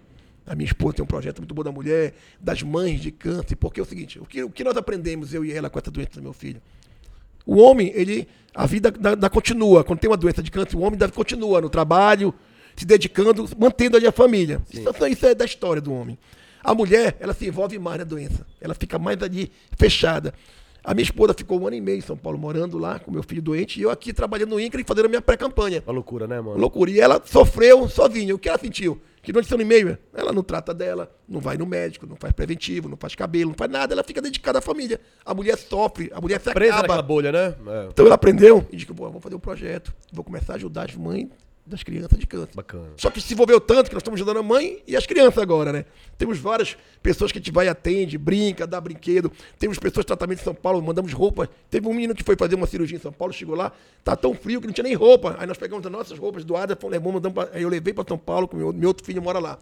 A 0.44 0.54
minha 0.56 0.66
esposa 0.66 0.94
tem 0.96 1.02
um 1.04 1.06
projeto 1.06 1.38
muito 1.38 1.54
bom 1.54 1.62
da 1.62 1.70
mulher, 1.70 2.14
das 2.40 2.62
mães 2.62 3.00
de 3.00 3.12
câncer, 3.12 3.54
porque 3.54 3.78
é 3.78 3.82
o 3.82 3.86
seguinte, 3.86 4.18
o 4.18 4.24
que, 4.24 4.42
o 4.42 4.50
que 4.50 4.64
nós 4.64 4.76
aprendemos, 4.76 5.32
eu 5.34 5.44
e 5.44 5.52
ela, 5.52 5.68
com 5.70 5.78
essa 5.78 5.90
doença 5.90 6.12
do 6.14 6.22
meu 6.22 6.32
filho? 6.32 6.60
O 7.46 7.58
homem, 7.58 7.92
ele, 7.94 8.26
a 8.54 8.66
vida 8.66 8.90
da, 8.90 9.14
da 9.14 9.30
continua. 9.30 9.84
Quando 9.84 10.00
tem 10.00 10.10
uma 10.10 10.16
doença 10.16 10.42
de 10.42 10.50
câncer, 10.50 10.76
o 10.76 10.80
homem 10.80 10.98
deve 10.98 11.12
continua 11.12 11.60
no 11.60 11.68
trabalho, 11.70 12.34
se 12.76 12.84
dedicando, 12.84 13.48
mantendo 13.58 13.96
ali 13.96 14.06
a 14.06 14.12
família. 14.12 14.60
Isso, 14.72 15.06
isso 15.06 15.26
é 15.26 15.34
da 15.34 15.44
história 15.44 15.80
do 15.82 15.92
homem. 15.92 16.18
A 16.68 16.74
mulher, 16.74 17.16
ela 17.18 17.32
se 17.32 17.46
envolve 17.46 17.78
mais 17.78 17.96
na 17.96 18.04
doença. 18.04 18.46
Ela 18.60 18.74
fica 18.74 18.98
mais 18.98 19.22
ali 19.22 19.50
fechada. 19.78 20.34
A 20.84 20.92
minha 20.92 21.02
esposa 21.02 21.32
ficou 21.32 21.58
um 21.58 21.66
ano 21.66 21.76
e 21.76 21.80
meio 21.80 21.96
em 21.96 22.02
São 22.02 22.14
Paulo, 22.14 22.36
morando 22.38 22.76
lá 22.76 22.98
com 22.98 23.10
meu 23.10 23.22
filho 23.22 23.40
doente, 23.40 23.80
e 23.80 23.84
eu 23.84 23.90
aqui 23.90 24.12
trabalhando 24.12 24.50
no 24.50 24.60
INCRA 24.60 24.82
e 24.82 24.84
fazendo 24.84 25.06
a 25.06 25.08
minha 25.08 25.22
pré-campanha. 25.22 25.82
Uma 25.86 25.94
loucura, 25.94 26.26
né, 26.26 26.38
mano? 26.42 26.58
Loucura. 26.58 26.90
E 26.90 27.00
ela 27.00 27.22
sofreu 27.24 27.88
sozinha. 27.88 28.34
O 28.34 28.38
que 28.38 28.50
ela 28.50 28.58
sentiu? 28.58 29.00
Que 29.22 29.32
durante 29.32 29.52
ano 29.52 29.62
e 29.62 29.64
meio, 29.64 29.96
ela 30.12 30.30
não 30.30 30.42
trata 30.42 30.74
dela, 30.74 31.10
não 31.26 31.40
vai 31.40 31.56
no 31.56 31.64
médico, 31.64 32.06
não 32.06 32.16
faz 32.16 32.34
preventivo, 32.34 32.86
não 32.86 32.98
faz 32.98 33.14
cabelo, 33.14 33.48
não 33.52 33.56
faz 33.56 33.70
nada. 33.70 33.94
Ela 33.94 34.04
fica 34.04 34.20
dedicada 34.20 34.58
à 34.58 34.62
família. 34.62 35.00
A 35.24 35.32
mulher 35.32 35.56
sofre, 35.56 36.10
a 36.14 36.20
mulher 36.20 36.38
se 36.38 36.52
Presa 36.52 36.80
acaba. 36.80 37.00
bolha, 37.00 37.32
né? 37.32 37.54
É. 37.66 37.88
Então 37.88 38.04
ela 38.04 38.14
aprendeu 38.14 38.66
e 38.70 38.76
disse 38.76 38.92
vou 38.92 39.20
fazer 39.22 39.34
um 39.34 39.40
projeto, 39.40 39.94
vou 40.12 40.22
começar 40.22 40.52
a 40.52 40.56
ajudar 40.56 40.84
as 40.84 40.94
mães 40.94 41.28
das 41.68 41.82
crianças 41.82 42.18
de 42.18 42.26
câncer. 42.26 42.54
Bacana. 42.54 42.88
Só 42.96 43.10
que 43.10 43.20
se 43.20 43.34
envolveu 43.34 43.60
tanto 43.60 43.88
que 43.88 43.94
nós 43.94 44.00
estamos 44.00 44.18
ajudando 44.18 44.38
a 44.38 44.42
mãe 44.42 44.82
e 44.86 44.96
as 44.96 45.06
crianças 45.06 45.38
agora, 45.38 45.72
né? 45.72 45.84
Temos 46.16 46.38
várias 46.38 46.76
pessoas 47.02 47.30
que 47.30 47.38
a 47.38 47.40
gente 47.40 47.52
vai 47.52 47.66
e 47.66 47.68
atende, 47.68 48.18
brinca, 48.18 48.66
dá 48.66 48.80
brinquedo. 48.80 49.30
Temos 49.58 49.78
pessoas 49.78 50.04
de 50.04 50.08
tratamento 50.08 50.40
em 50.40 50.44
São 50.44 50.54
Paulo, 50.54 50.82
mandamos 50.82 51.12
roupa. 51.12 51.48
Teve 51.70 51.86
um 51.86 51.92
menino 51.92 52.14
que 52.14 52.24
foi 52.24 52.36
fazer 52.36 52.54
uma 52.54 52.66
cirurgia 52.66 52.96
em 52.96 53.00
São 53.00 53.12
Paulo, 53.12 53.32
chegou 53.32 53.54
lá, 53.54 53.72
tá 54.02 54.16
tão 54.16 54.34
frio 54.34 54.60
que 54.60 54.66
não 54.66 54.74
tinha 54.74 54.84
nem 54.84 54.94
roupa. 54.94 55.36
Aí 55.38 55.46
nós 55.46 55.58
pegamos 55.58 55.84
as 55.84 55.92
nossas 55.92 56.18
roupas 56.18 56.44
doadas, 56.44 56.76
levamos, 56.82 57.14
mandamos 57.14 57.44
pra, 57.44 57.56
aí 57.56 57.62
eu 57.62 57.68
levei 57.68 57.92
para 57.92 58.04
São 58.08 58.18
Paulo, 58.18 58.48
com 58.48 58.56
meu, 58.56 58.72
meu 58.72 58.88
outro 58.88 59.04
filho 59.04 59.22
mora 59.22 59.38
lá. 59.38 59.58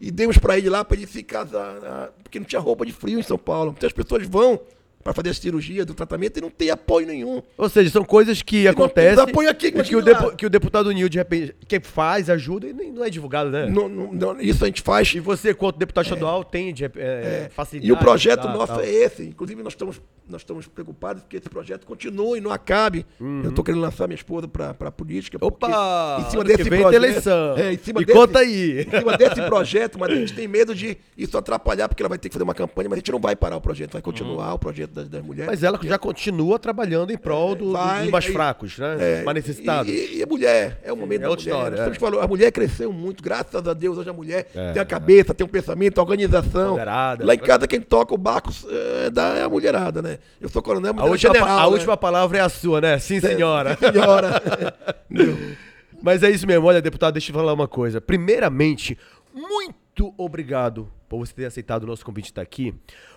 E 0.00 0.10
demos 0.10 0.38
para 0.38 0.56
ele 0.56 0.70
lá, 0.70 0.82
para 0.82 0.96
ele 0.96 1.06
ficar, 1.06 1.46
ah, 1.54 2.10
porque 2.22 2.38
não 2.38 2.46
tinha 2.46 2.60
roupa 2.60 2.86
de 2.86 2.92
frio 2.92 3.18
em 3.18 3.22
São 3.22 3.36
Paulo. 3.36 3.74
Então 3.76 3.86
as 3.86 3.92
pessoas 3.92 4.26
vão 4.26 4.58
para 5.02 5.12
fazer 5.14 5.30
a 5.30 5.34
cirurgia, 5.34 5.84
do 5.84 5.94
tratamento, 5.94 6.36
e 6.38 6.40
não 6.42 6.50
tem 6.50 6.70
apoio 6.70 7.06
nenhum. 7.06 7.42
Ou 7.56 7.68
seja, 7.68 7.90
são 7.90 8.04
coisas 8.04 8.42
que 8.42 8.68
acontecem 8.68 9.22
apoio 9.22 9.48
aqui, 9.48 9.72
que, 9.72 9.96
o 9.96 10.02
depu- 10.02 10.36
que 10.36 10.44
o 10.46 10.50
deputado 10.50 10.90
Nil, 10.92 11.08
de 11.08 11.16
repente, 11.18 11.54
que 11.66 11.80
faz, 11.80 12.28
ajuda 12.28 12.66
e 12.68 12.72
nem- 12.72 12.92
não 12.92 13.04
é 13.04 13.08
divulgado, 13.10 13.50
né? 13.50 13.66
Não- 13.66 13.88
não- 13.88 14.12
não- 14.12 14.40
isso 14.40 14.62
a 14.62 14.66
gente 14.66 14.82
faz. 14.82 15.12
E 15.14 15.20
você, 15.20 15.54
quanto 15.54 15.78
deputado 15.78 16.04
estadual, 16.04 16.44
tem 16.44 16.72
de, 16.74 16.84
é, 16.84 17.48
facilidade. 17.54 17.88
E 17.88 17.92
o 17.92 17.96
projeto 17.96 18.42
tá, 18.42 18.52
nosso 18.52 18.74
tal. 18.74 18.82
é 18.82 18.88
esse. 18.90 19.22
Inclusive, 19.22 19.62
nós 19.62 19.72
estamos, 19.72 20.00
nós 20.28 20.42
estamos 20.42 20.66
preocupados 20.66 21.22
que 21.28 21.36
esse 21.38 21.48
projeto 21.48 21.86
continue 21.86 22.38
e 22.38 22.40
não 22.40 22.50
acabe. 22.50 23.06
Eu 23.18 23.48
estou 23.50 23.64
querendo 23.64 23.80
lançar 23.80 24.06
minha 24.06 24.16
esposa 24.16 24.46
para 24.46 24.74
a 24.78 24.90
política. 24.90 25.38
Uhum. 25.40 25.48
Opa! 25.48 26.24
Em 26.26 26.30
cima 26.30 26.44
desse 26.44 26.68
vem 26.68 26.82
projeto. 26.82 27.02
eleição. 27.02 27.56
É, 27.56 27.72
em 27.72 27.78
cima 27.78 28.02
e 28.02 28.04
desse, 28.04 28.18
conta 28.18 28.38
aí. 28.40 28.82
Em 28.86 28.98
cima 28.98 29.16
desse 29.16 29.42
projeto, 29.42 29.98
mas 29.98 30.10
a 30.12 30.14
gente 30.14 30.34
tem 30.34 30.46
medo 30.46 30.74
de 30.74 30.96
isso 31.16 31.36
atrapalhar, 31.38 31.88
porque 31.88 32.02
ela 32.02 32.08
vai 32.08 32.18
ter 32.18 32.28
que 32.28 32.34
fazer 32.34 32.44
uma 32.44 32.54
campanha, 32.54 32.88
mas 32.88 32.96
a 32.96 33.00
gente 33.00 33.12
não 33.12 33.18
vai 33.20 33.34
parar 33.34 33.56
o 33.56 33.60
projeto, 33.60 33.92
vai 33.92 34.02
continuar 34.02 34.52
o 34.54 34.58
projeto 34.58 34.89
das, 34.90 35.08
das 35.08 35.22
mulheres. 35.22 35.50
Mas 35.50 35.62
ela 35.62 35.78
já 35.82 35.98
continua 35.98 36.58
trabalhando 36.58 37.12
em 37.12 37.16
prol 37.16 37.54
do, 37.54 37.72
Vai, 37.72 38.02
dos 38.02 38.10
mais 38.10 38.26
fracos, 38.26 38.78
né? 38.78 38.96
É, 38.98 39.22
mais 39.22 39.34
necessitados. 39.34 39.90
E, 39.92 40.18
e 40.18 40.22
a 40.22 40.26
mulher, 40.26 40.80
é 40.82 40.92
o 40.92 40.96
momento 40.96 41.20
é 41.20 41.24
da 41.24 41.30
outra 41.30 41.54
mulher. 41.54 41.92
história, 41.92 42.18
é. 42.18 42.24
a 42.24 42.26
mulher 42.26 42.52
cresceu 42.52 42.92
muito, 42.92 43.22
graças 43.22 43.66
a 43.66 43.72
Deus, 43.72 43.98
hoje 43.98 44.10
a 44.10 44.12
mulher 44.12 44.48
É, 44.54 44.72
tem 44.72 44.82
a 44.82 44.84
cabeça, 44.84 45.32
tem 45.32 45.46
um 45.46 45.50
pensamento, 45.50 45.98
organização. 45.98 46.68
Empoderada. 46.68 47.24
Lá 47.24 47.34
em 47.34 47.38
casa 47.38 47.66
quem 47.66 47.80
toca 47.80 48.14
o 48.14 48.18
barco 48.18 48.50
é, 48.68 49.10
da, 49.10 49.38
é 49.38 49.42
a 49.42 49.48
mulherada, 49.48 50.02
né? 50.02 50.18
Eu 50.40 50.48
sou 50.48 50.62
coronel, 50.62 50.92
mas 50.94 51.04
A, 51.04 51.08
é 51.08 51.10
última, 51.10 51.34
general, 51.34 51.58
a 51.58 51.62
né? 51.62 51.68
última 51.68 51.96
palavra 51.96 52.38
é 52.38 52.40
a 52.40 52.48
sua, 52.48 52.80
né? 52.80 52.98
Sim, 52.98 53.20
senhora. 53.20 53.76
Senhora. 53.76 54.42
Mas 56.02 56.22
é 56.22 56.30
isso 56.30 56.46
mesmo. 56.46 56.66
Olha, 56.66 56.80
deputado, 56.80 57.12
deixa 57.14 57.30
eu 57.30 57.34
falar 57.34 57.52
uma 57.52 57.68
coisa. 57.68 58.00
Primeiramente, 58.00 58.96
muito 59.34 59.74
obrigado 60.16 60.90
por 61.08 61.18
você 61.18 61.34
ter 61.34 61.44
aceitado 61.46 61.82
o 61.82 61.86
nosso 61.86 62.04
convite 62.04 62.26
de 62.26 62.30
estar 62.30 62.42
aqui. 62.42 62.74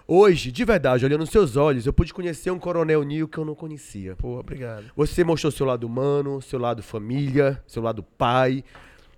Hoje, 0.07 0.51
de 0.51 0.65
verdade, 0.65 1.05
olhando 1.05 1.21
nos 1.21 1.29
seus 1.29 1.55
olhos, 1.55 1.85
eu 1.85 1.93
pude 1.93 2.13
conhecer 2.13 2.49
um 2.51 2.57
coronel 2.57 3.03
Nil 3.03 3.27
que 3.27 3.37
eu 3.37 3.45
não 3.45 3.53
conhecia. 3.53 4.15
Pô, 4.15 4.39
obrigado. 4.39 4.85
Você 4.95 5.23
mostrou 5.23 5.51
seu 5.51 5.65
lado 5.65 5.85
humano, 5.85 6.41
seu 6.41 6.59
lado 6.59 6.81
família, 6.81 7.61
seu 7.67 7.83
lado 7.83 8.01
pai. 8.01 8.63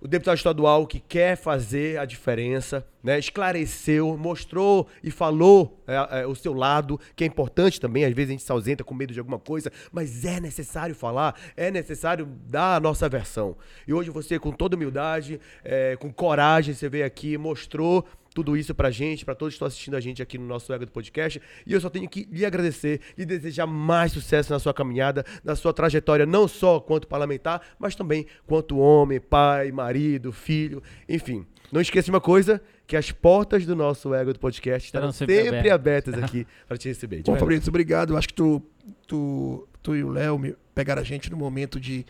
O 0.00 0.06
deputado 0.06 0.36
estadual 0.36 0.86
que 0.86 1.00
quer 1.00 1.36
fazer 1.36 1.98
a 1.98 2.04
diferença, 2.04 2.86
né? 3.02 3.18
esclareceu, 3.18 4.16
mostrou 4.16 4.86
e 5.02 5.10
falou 5.10 5.82
é, 5.86 6.20
é, 6.20 6.26
o 6.26 6.34
seu 6.34 6.52
lado, 6.52 7.00
que 7.14 7.24
é 7.24 7.26
importante 7.26 7.80
também. 7.80 8.04
Às 8.04 8.12
vezes 8.12 8.30
a 8.30 8.32
gente 8.32 8.42
se 8.42 8.52
ausenta 8.52 8.84
com 8.84 8.94
medo 8.94 9.14
de 9.14 9.18
alguma 9.18 9.38
coisa, 9.38 9.72
mas 9.90 10.24
é 10.24 10.38
necessário 10.38 10.94
falar, 10.94 11.34
é 11.56 11.70
necessário 11.70 12.26
dar 12.46 12.76
a 12.76 12.80
nossa 12.80 13.08
versão. 13.08 13.56
E 13.88 13.94
hoje 13.94 14.10
você, 14.10 14.38
com 14.38 14.52
toda 14.52 14.76
humildade, 14.76 15.40
é, 15.64 15.96
com 15.96 16.12
coragem, 16.12 16.74
você 16.74 16.88
veio 16.88 17.06
aqui, 17.06 17.38
mostrou 17.38 18.06
tudo 18.36 18.54
isso 18.54 18.74
pra 18.74 18.90
gente, 18.90 19.24
pra 19.24 19.34
todos 19.34 19.54
que 19.54 19.56
estão 19.56 19.66
assistindo 19.66 19.96
a 19.96 20.00
gente 20.00 20.20
aqui 20.20 20.36
no 20.36 20.44
nosso 20.44 20.70
Ego 20.70 20.84
do 20.84 20.92
Podcast. 20.92 21.40
E 21.66 21.72
eu 21.72 21.80
só 21.80 21.88
tenho 21.88 22.06
que 22.06 22.28
lhe 22.30 22.44
agradecer 22.44 23.00
e 23.16 23.24
desejar 23.24 23.66
mais 23.66 24.12
sucesso 24.12 24.52
na 24.52 24.58
sua 24.58 24.74
caminhada, 24.74 25.24
na 25.42 25.56
sua 25.56 25.72
trajetória, 25.72 26.26
não 26.26 26.46
só 26.46 26.78
quanto 26.78 27.08
parlamentar, 27.08 27.62
mas 27.78 27.96
também 27.96 28.26
quanto 28.46 28.76
homem, 28.76 29.18
pai, 29.18 29.72
marido, 29.72 30.32
filho, 30.32 30.82
enfim. 31.08 31.46
Não 31.72 31.80
esqueça 31.80 32.04
de 32.04 32.10
uma 32.10 32.20
coisa, 32.20 32.60
que 32.86 32.94
as 32.94 33.10
portas 33.10 33.64
do 33.64 33.74
nosso 33.74 34.14
Ego 34.14 34.34
do 34.34 34.38
Podcast 34.38 34.86
estarão 34.86 35.10
sempre 35.10 35.42
sempre 35.42 35.70
abertas 35.70 36.14
aqui 36.22 36.46
pra 36.68 36.76
te 36.76 36.88
receber. 36.88 37.22
Bom. 37.22 37.38
Fabrício, 37.38 37.70
obrigado. 37.70 38.12
Eu 38.12 38.18
acho 38.18 38.28
que 38.28 38.34
tu, 38.34 38.62
tu, 39.06 39.66
tu 39.82 39.96
e 39.96 40.04
o 40.04 40.10
Léo 40.10 40.54
pegaram 40.74 41.00
a 41.00 41.04
gente 41.04 41.30
no 41.30 41.38
momento 41.38 41.80
de 41.80 42.04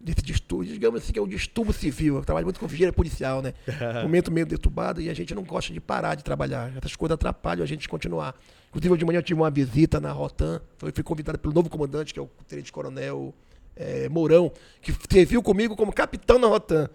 desse 0.00 0.22
distúrbio, 0.22 0.72
digamos 0.72 1.02
assim, 1.02 1.12
que 1.12 1.18
é 1.18 1.22
um 1.22 1.28
distúrbio 1.28 1.72
civil. 1.74 2.16
Eu 2.16 2.24
trabalho 2.24 2.46
muito 2.46 2.58
com 2.58 2.66
vigília 2.66 2.92
policial, 2.92 3.42
né? 3.42 3.52
momento 4.02 4.30
meio 4.32 4.46
deturbado 4.46 5.00
e 5.00 5.10
a 5.10 5.14
gente 5.14 5.34
não 5.34 5.42
gosta 5.42 5.72
de 5.72 5.80
parar 5.80 6.14
de 6.14 6.24
trabalhar. 6.24 6.72
Essas 6.76 6.96
coisas 6.96 7.14
atrapalham 7.14 7.62
a 7.62 7.66
gente 7.66 7.82
de 7.82 7.88
continuar. 7.88 8.34
Inclusive, 8.70 8.92
hoje 8.94 8.98
de 9.00 9.04
manhã 9.04 9.18
eu 9.18 9.22
tive 9.22 9.38
uma 9.40 9.50
visita 9.50 10.00
na 10.00 10.10
Rotan. 10.12 10.60
Eu 10.82 10.92
fui 10.94 11.02
convidado 11.04 11.38
pelo 11.38 11.52
novo 11.52 11.68
comandante, 11.68 12.14
que 12.14 12.18
é 12.20 12.22
o 12.22 12.30
Tenente 12.48 12.72
Coronel 12.72 13.34
eh, 13.76 14.08
Mourão, 14.08 14.50
que 14.80 14.94
serviu 15.10 15.42
comigo 15.42 15.76
como 15.76 15.92
capitão 15.92 16.38
na 16.38 16.46
Rotan. 16.46 16.88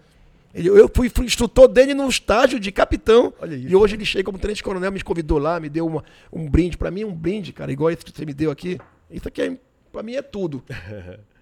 Ele- 0.54 0.68
Eu 0.70 0.90
fui, 0.92 1.08
fui 1.10 1.26
instrutor 1.26 1.68
dele 1.68 1.92
no 1.94 2.08
estágio 2.08 2.58
de 2.58 2.72
capitão. 2.72 3.32
Isso. 3.44 3.68
E 3.68 3.76
hoje 3.76 3.94
ele 3.94 4.04
chega 4.06 4.24
como 4.24 4.38
tenente 4.38 4.62
coronel, 4.62 4.90
me 4.90 5.02
convidou 5.02 5.38
lá, 5.38 5.60
me 5.60 5.68
deu 5.68 5.86
uma, 5.86 6.02
um 6.32 6.48
brinde. 6.48 6.78
Pra 6.78 6.90
mim, 6.90 7.04
um 7.04 7.14
brinde, 7.14 7.52
cara, 7.52 7.70
igual 7.70 7.90
esse 7.90 8.04
que 8.04 8.10
você 8.10 8.24
me 8.24 8.32
deu 8.32 8.50
aqui. 8.50 8.78
Isso 9.10 9.28
aqui, 9.28 9.42
é, 9.42 9.58
pra 9.92 10.02
mim, 10.02 10.14
é 10.14 10.22
tudo. 10.22 10.64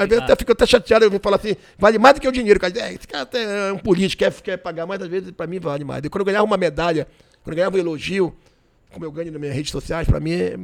Às 0.00 0.08
vezes 0.08 0.24
até 0.24 0.36
fico 0.36 0.52
até 0.52 0.66
chateado, 0.66 1.04
eu 1.04 1.10
vou 1.10 1.20
falar 1.20 1.36
assim, 1.36 1.56
vale 1.78 1.98
mais 1.98 2.14
do 2.14 2.20
que 2.20 2.28
o 2.28 2.32
dinheiro. 2.32 2.58
Cara, 2.58 2.72
é, 2.78 2.94
esse 2.94 3.06
cara 3.06 3.28
é 3.34 3.72
um 3.72 3.78
político, 3.78 4.20
quer, 4.20 4.32
quer 4.32 4.56
pagar 4.56 4.86
mais, 4.86 5.02
às 5.02 5.08
vezes 5.08 5.30
pra 5.30 5.46
mim 5.46 5.58
vale 5.58 5.84
mais. 5.84 6.04
E 6.04 6.08
quando 6.08 6.22
eu 6.22 6.26
ganhava 6.26 6.44
uma 6.44 6.56
medalha, 6.56 7.06
quando 7.42 7.52
eu 7.52 7.56
ganhava 7.56 7.76
um 7.76 7.78
elogio, 7.78 8.34
como 8.94 9.04
eu 9.04 9.10
ganho 9.10 9.32
nas 9.32 9.40
minhas 9.40 9.54
redes 9.54 9.72
sociais, 9.72 10.06
pra 10.06 10.20
mim 10.20 10.32
é, 10.32 10.54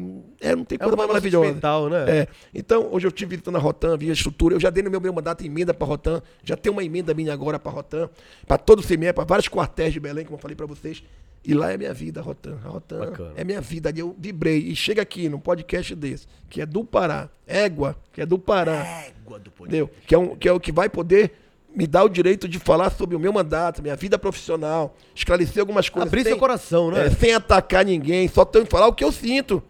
é 0.40 0.54
não 0.54 0.64
tem 0.64 0.76
É 0.76 0.78
coisa 0.78 0.94
um 0.94 0.96
mais 0.96 1.08
maravilhosa. 1.08 1.46
sentimental, 1.46 1.88
né? 1.90 2.04
É. 2.08 2.28
Então, 2.54 2.88
hoje 2.92 3.06
eu 3.06 3.10
tive 3.10 3.30
visitando 3.30 3.56
a 3.56 3.58
Rotan, 3.58 3.96
vi 3.96 4.08
a 4.08 4.12
estrutura. 4.12 4.54
Eu 4.54 4.60
já 4.60 4.70
dei 4.70 4.82
no 4.82 4.90
meu, 4.90 5.00
meu 5.00 5.12
mandato 5.12 5.44
emenda 5.44 5.74
para 5.74 5.86
Rotan. 5.86 6.22
Já 6.44 6.56
tem 6.56 6.70
uma 6.70 6.84
emenda 6.84 7.12
minha 7.12 7.32
agora 7.32 7.58
para 7.58 7.72
Rotan. 7.72 8.08
Para 8.46 8.56
todo 8.56 8.78
o 8.78 8.82
CME, 8.86 9.12
para 9.12 9.24
vários 9.24 9.48
quartéis 9.48 9.92
de 9.92 9.98
Belém, 9.98 10.24
como 10.24 10.36
eu 10.36 10.40
falei 10.40 10.56
para 10.56 10.66
vocês. 10.66 11.02
E 11.42 11.54
lá 11.54 11.72
é 11.72 11.76
minha 11.78 11.94
vida, 11.94 12.20
a 12.20 12.22
Rotan. 12.22 12.58
A 12.64 12.68
Rotan 12.68 12.98
Bacana. 12.98 13.32
é 13.34 13.42
minha 13.44 13.60
vida. 13.62 13.88
Ali 13.88 14.00
eu 14.00 14.14
vibrei. 14.18 14.58
E 14.58 14.76
chega 14.76 15.00
aqui 15.00 15.28
num 15.28 15.38
podcast 15.40 15.94
desse, 15.94 16.26
que 16.50 16.60
é 16.60 16.66
do 16.66 16.84
Pará. 16.84 17.30
Égua, 17.46 17.96
que 18.12 18.20
é 18.20 18.26
do 18.26 18.38
Pará. 18.38 18.74
Égua 19.06 19.38
do 19.38 19.50
podcast. 19.50 19.62
Entendeu? 19.62 19.90
Que 20.06 20.14
é, 20.14 20.18
um, 20.18 20.36
que 20.36 20.48
é 20.48 20.52
o 20.52 20.60
que 20.60 20.70
vai 20.70 20.88
poder 20.90 21.32
me 21.74 21.86
dar 21.86 22.04
o 22.04 22.08
direito 22.08 22.46
de 22.48 22.58
falar 22.58 22.90
sobre 22.90 23.16
o 23.16 23.18
meu 23.20 23.32
mandato, 23.32 23.80
minha 23.80 23.96
vida 23.96 24.18
profissional, 24.18 24.96
esclarecer 25.14 25.60
algumas 25.60 25.88
coisas. 25.88 26.08
Abrir 26.08 26.24
sem- 26.24 26.32
seu 26.32 26.38
coração, 26.38 26.90
né? 26.90 27.06
é, 27.06 27.10
sem 27.10 27.32
atacar 27.32 27.84
ninguém, 27.86 28.26
só 28.28 28.44
tenho 28.44 28.64
que 28.66 28.70
falar 28.70 28.88
o 28.88 28.92
que 28.92 29.04
eu 29.04 29.12
sinto. 29.12 29.62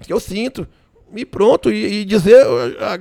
O 0.00 0.04
que 0.04 0.12
eu 0.12 0.20
sinto. 0.20 0.68
E 1.14 1.24
pronto, 1.24 1.72
e, 1.72 2.02
e 2.02 2.04
dizer, 2.04 2.44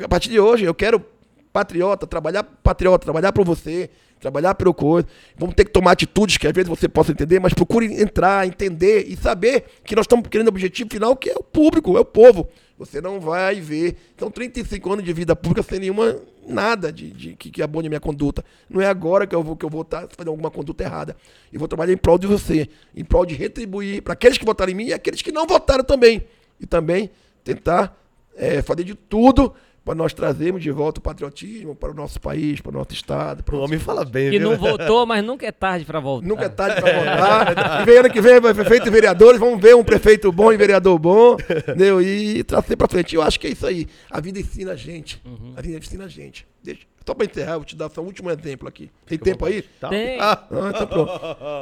a 0.04 0.08
partir 0.08 0.30
de 0.30 0.40
hoje, 0.40 0.64
eu 0.64 0.74
quero 0.74 1.04
patriota, 1.52 2.08
trabalhar 2.08 2.44
patriota, 2.44 3.04
trabalhar 3.04 3.32
por 3.34 3.46
você, 3.46 3.90
trabalhar 4.20 4.56
pelo 4.56 4.74
coisa. 4.74 5.08
Vamos 5.38 5.56
ter 5.56 5.66
que 5.66 5.72
tomar 5.72 5.92
atitudes 5.92 6.38
que 6.38 6.48
às 6.48 6.54
vezes 6.54 6.70
você 6.70 6.88
possa 6.88 7.12
entender, 7.12 7.40
mas 7.40 7.54
procure 7.54 7.86
entrar, 8.02 8.48
entender 8.48 9.06
e 9.08 9.16
saber 9.16 9.66
que 9.84 9.96
nós 9.96 10.04
estamos 10.04 10.28
querendo 10.28 10.48
o 10.48 10.50
objetivo 10.50 10.90
final, 10.92 11.16
que 11.16 11.30
é 11.30 11.36
o 11.36 11.44
público, 11.44 11.98
é 11.98 12.00
o 12.00 12.06
povo. 12.06 12.48
Você 12.78 13.00
não 13.00 13.20
vai 13.20 13.62
ver. 13.62 13.96
São 14.18 14.30
35 14.30 14.94
anos 14.94 15.06
de 15.06 15.14
vida 15.14 15.36
pública 15.36 15.64
sem 15.64 15.80
nenhuma. 15.80 16.18
nada 16.48 16.92
de, 16.92 17.10
de 17.10 17.36
que, 17.36 17.50
que 17.50 17.62
abone 17.62 17.88
a 17.88 17.90
minha 17.90 18.00
conduta. 18.00 18.44
Não 18.70 18.82
é 18.82 18.88
agora 18.88 19.26
que 19.26 19.34
eu 19.34 19.42
vou 19.42 19.56
que 19.56 19.66
eu 19.66 19.70
vou 19.70 19.82
estar 19.82 20.08
fazendo 20.10 20.30
alguma 20.30 20.52
conduta 20.52 20.84
errada. 20.84 21.16
Eu 21.52 21.60
vou 21.60 21.68
trabalhar 21.68 21.94
em 21.94 21.98
prol 21.98 22.18
de 22.18 22.28
você, 22.28 22.68
em 22.96 23.04
prol 23.04 23.26
de 23.26 23.34
retribuir 23.34 24.02
para 24.02 24.14
aqueles 24.14 24.38
que 24.38 24.46
votaram 24.46 24.72
em 24.72 24.76
mim 24.76 24.86
e 24.88 24.94
aqueles 24.94 25.22
que 25.22 25.32
não 25.32 25.48
votaram 25.48 25.84
também. 25.84 26.26
E 26.60 26.66
também 26.66 27.10
tentar 27.44 27.98
é, 28.36 28.62
fazer 28.62 28.84
de 28.84 28.96
tudo 28.96 29.54
para 29.86 29.94
nós 29.94 30.14
trazermos 30.14 30.64
de 30.64 30.72
volta 30.72 31.00
o 31.00 31.02
patriotismo 31.04 31.76
para 31.76 31.92
o 31.92 31.94
nosso 31.94 32.20
país, 32.20 32.60
para 32.60 32.72
o 32.72 32.74
nosso 32.74 32.92
estado. 32.92 33.44
Para 33.44 33.56
O 33.56 33.60
homem 33.60 33.78
fala 33.78 34.04
bem, 34.04 34.32
Que 34.32 34.40
viu? 34.40 34.50
não 34.50 34.58
votou, 34.58 35.06
mas 35.06 35.24
nunca 35.24 35.46
é 35.46 35.52
tarde 35.52 35.86
pra 35.86 36.00
voltar. 36.00 36.28
Nunca 36.28 36.46
é 36.46 36.50
tarde 36.50 36.82
para 36.82 37.00
votar. 37.00 37.82
e 37.82 37.86
vem 37.86 37.98
ano 38.00 38.10
que 38.10 38.20
vem, 38.20 38.42
prefeito 38.42 38.88
e 38.88 38.90
vereadores, 38.90 39.40
vamos 39.40 39.62
ver 39.62 39.76
um 39.76 39.84
prefeito 39.84 40.32
bom 40.32 40.52
e 40.52 40.58
vereador 40.58 40.98
bom, 40.98 41.38
entendeu? 41.40 42.02
E 42.02 42.44
trazer 42.44 42.76
para 42.76 42.88
frente. 42.88 43.14
Eu 43.16 43.22
acho 43.22 43.40
que 43.40 43.46
é 43.46 43.52
isso 43.52 43.66
aí. 43.68 43.88
A 44.10 44.20
vida 44.20 44.40
ensina 44.40 44.72
a 44.72 44.76
gente. 44.76 45.22
A 45.56 45.62
vida 45.62 45.78
ensina 45.78 46.06
a 46.06 46.08
gente. 46.08 46.48
Deixa, 46.64 46.82
só 47.06 47.14
para 47.14 47.28
encerrar, 47.28 47.52
eu 47.54 47.60
vou 47.60 47.66
te 47.66 47.76
dar 47.76 47.88
só 47.92 48.02
um 48.02 48.06
último 48.06 48.32
exemplo 48.32 48.68
aqui. 48.68 48.90
Tem 49.06 49.20
tempo 49.20 49.46
aí? 49.46 49.62
Tá. 49.80 49.90
Tem. 49.90 50.20
Ah, 50.20 50.44
Ah, 50.50 50.72
então 50.74 50.88
pronto. 50.88 51.12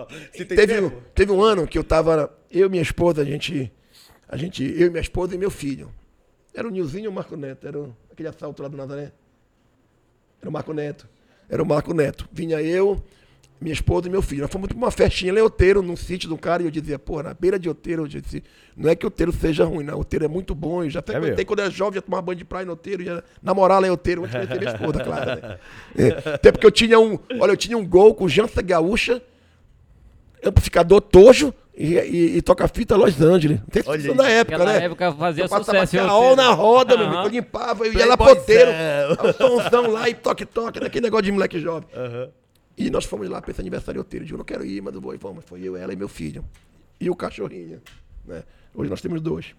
se 0.32 0.46
tem 0.46 0.56
Teve, 0.58 0.74
tempo. 0.82 1.04
teve 1.14 1.32
um 1.34 1.44
ano 1.44 1.68
que 1.68 1.78
eu 1.78 1.84
tava, 1.84 2.34
eu 2.50 2.68
e 2.68 2.70
minha 2.70 2.82
esposa, 2.82 3.22
a 3.22 3.26
gente, 3.26 3.70
a 4.30 4.38
gente, 4.38 4.64
eu 4.64 4.88
e 4.88 4.90
minha 4.90 5.02
esposa 5.02 5.36
e 5.36 5.38
meu 5.38 5.52
filho. 5.52 5.92
Era 6.56 6.68
o 6.68 6.72
Nilzinho 6.72 7.06
e 7.06 7.08
o 7.08 7.12
Marco 7.12 7.36
Neto, 7.36 7.68
era 7.68 7.80
o- 7.80 7.96
aquele 8.14 8.30
assalto 8.30 8.62
lá 8.64 8.70
do 8.70 8.78
Nazaré. 8.78 9.12
Era 10.40 10.50
o 10.50 10.54
Marco 10.54 10.74
Neto. 10.74 11.08
Era 11.50 11.62
o 11.62 11.66
Marco 11.66 11.94
Neto. 11.94 12.28
Vinha 12.32 12.62
eu, 12.62 13.04
minha 13.60 13.74
esposa 13.74 14.08
e 14.08 14.12
meu 14.12 14.22
filho. 14.22 14.42
Nós 14.42 14.52
fomos 14.52 14.68
pra 14.68 14.78
uma 14.78 14.92
festinha 14.92 15.34
em 15.34 15.42
Outeiro, 15.42 15.82
num 15.82 15.96
sítio 15.96 16.28
de 16.28 16.34
um 16.34 16.38
cara, 16.38 16.62
e 16.62 16.66
eu 16.66 16.72
dizia, 16.72 17.00
pô, 17.00 17.22
na 17.24 17.34
beira 17.34 17.58
de 17.58 17.68
Outeiro, 17.68 18.04
eu 18.04 18.08
disse, 18.08 18.44
não 18.76 18.90
é 18.90 18.96
que 18.96 19.06
Outeiro 19.06 19.32
seja 19.32 19.66
ruim, 19.66 19.84
não. 19.84 19.98
Outeiro 19.98 20.26
é 20.26 20.28
muito 20.28 20.54
bom. 20.54 20.84
Eu 20.84 20.90
já 20.90 21.02
frequentei 21.02 21.32
mesmo? 21.32 21.46
quando 21.46 21.60
era 21.60 21.70
jovem, 21.72 21.96
já 21.96 22.02
tomava 22.02 22.22
banho 22.22 22.38
de 22.38 22.46
praia 22.46 22.66
no 22.66 22.72
Outeiro, 22.72 23.04
ia 23.04 23.24
namorar 23.42 23.82
lá 23.82 23.88
em 23.88 23.92
Outeiro, 23.92 24.24
antes 24.24 24.40
de 24.40 24.48
conhecer 24.48 24.60
minha 24.60 24.74
esposa, 24.74 25.04
claro. 25.04 25.42
Né? 25.42 25.60
É, 25.98 26.30
até 26.34 26.52
porque 26.52 26.66
eu 26.66 26.72
tinha 26.72 27.00
um, 27.00 27.18
olha, 27.40 27.52
eu 27.52 27.58
tinha 27.58 27.78
um 27.78 27.88
gol 27.88 28.14
com 28.14 28.28
Jança 28.28 28.62
Gaúcha, 28.62 29.22
amplificador 30.46 31.02
Tojo 31.02 31.54
e, 31.76 31.94
e, 31.96 32.38
e 32.38 32.42
toca-fita 32.42 32.96
Los 32.96 33.20
Angeles. 33.22 33.60
Se 33.72 33.84
Olha 33.90 34.14
na 34.14 34.30
época, 34.30 34.56
Aquela 34.56 34.74
né? 34.74 34.86
época 34.86 35.12
fazia 35.14 35.44
eu 35.46 35.50
passava 35.50 35.86
sucesso. 35.86 35.96
em 35.96 36.00
carol 36.00 36.24
Outeiro. 36.24 36.50
na 36.50 36.56
roda, 36.56 36.98
meu 36.98 37.06
amigo. 37.08 37.22
Eu 37.24 37.30
limpava, 37.30 37.86
eu 37.86 37.94
ia 37.94 38.06
lá 38.06 38.18
Playboyzão. 38.18 38.42
Outeiro. 38.42 38.72
O 39.30 39.34
somzão 39.34 39.92
lá 39.92 40.10
e 40.10 40.14
toque-toque, 40.14 40.80
daquele 40.80 41.06
negócio 41.06 41.24
de 41.26 41.32
moleque 41.32 41.60
jovem. 41.60 41.88
E 42.78 42.90
nós 42.90 43.06
fomos 43.06 43.30
lá 43.30 43.42
pra 43.42 43.52
esse 43.52 43.62
aniversário 43.62 44.00
outeiro. 44.00 44.24
Eu 44.24 44.28
digo, 44.28 44.38
não 44.38 44.46
quero 44.46 44.66
ir, 44.66 44.82
mas 44.82 44.94
eu 44.94 45.02
vou. 45.02 45.14
E 45.14 45.18
vamos. 45.18 45.44
Foi 45.46 45.62
eu, 45.62 45.76
ela 45.76 45.94
e 45.94 45.96
meu 45.96 46.08
filho. 46.08 46.44
E 47.00 47.10
o 47.10 47.16
cachorrinho. 47.16 47.82
Né? 48.26 48.44
Hoje 48.74 48.90
nós 48.90 49.02
temos 49.02 49.22
dois. 49.22 49.54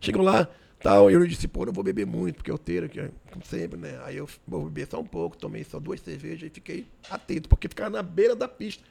Chegam 0.00 0.22
lá, 0.22 0.46
tal, 0.80 1.10
eu 1.10 1.26
disse, 1.26 1.48
pô, 1.48 1.64
não 1.64 1.72
vou 1.72 1.82
beber 1.82 2.04
muito, 2.06 2.36
porque 2.36 2.50
é 2.50 2.52
outeiro, 2.52 2.88
que 2.90 3.00
é 3.00 3.08
como 3.32 3.42
sempre, 3.44 3.80
né? 3.80 3.98
Aí 4.04 4.18
eu 4.18 4.28
vou 4.46 4.64
beber 4.64 4.86
só 4.86 5.00
um 5.00 5.04
pouco, 5.04 5.34
tomei 5.36 5.64
só 5.64 5.80
duas 5.80 5.98
cervejas 6.00 6.42
e 6.42 6.50
fiquei 6.50 6.86
atento, 7.08 7.48
porque 7.48 7.68
ficava 7.68 7.88
na 7.88 8.02
beira 8.02 8.36
da 8.36 8.46
pista. 8.46 8.82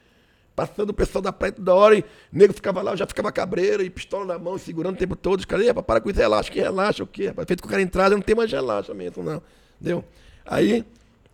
Passando 0.56 0.92
o 0.92 0.94
pessoal 0.94 1.22
da 1.22 1.34
praia 1.34 1.52
toda 1.52 1.74
hora, 1.74 1.98
e 1.98 2.02
o 2.02 2.06
nego 2.32 2.54
ficava 2.54 2.82
lá, 2.82 2.92
eu 2.92 2.98
já 2.98 3.08
ficava 3.08 3.32
cabreiro, 3.32 3.82
e 3.82 3.90
pistola 3.90 4.24
na 4.26 4.38
mão, 4.38 4.58
segurando 4.58 4.96
o 4.96 4.98
tempo 5.00 5.16
todo. 5.16 5.40
Os 5.40 5.46
caras, 5.46 5.66
"Epa, 5.66 5.82
para 5.82 6.00
com 6.00 6.10
isso, 6.12 6.20
relaxa, 6.20 6.52
que 6.52 6.60
relaxa 6.60 7.04
o 7.04 7.08
quê? 7.08 7.28
rapaz? 7.28 7.48
Feito 7.48 7.62
com 7.64 7.68
o 7.68 7.72
cara 7.72 7.82
entrada, 7.82 8.16
não 8.16 8.22
tem 8.22 8.36
mais 8.36 8.52
relaxa 8.52 8.94
mesmo, 8.94 9.24
não. 9.24 9.42
Entendeu? 9.82 10.04
Aí, 10.46 10.86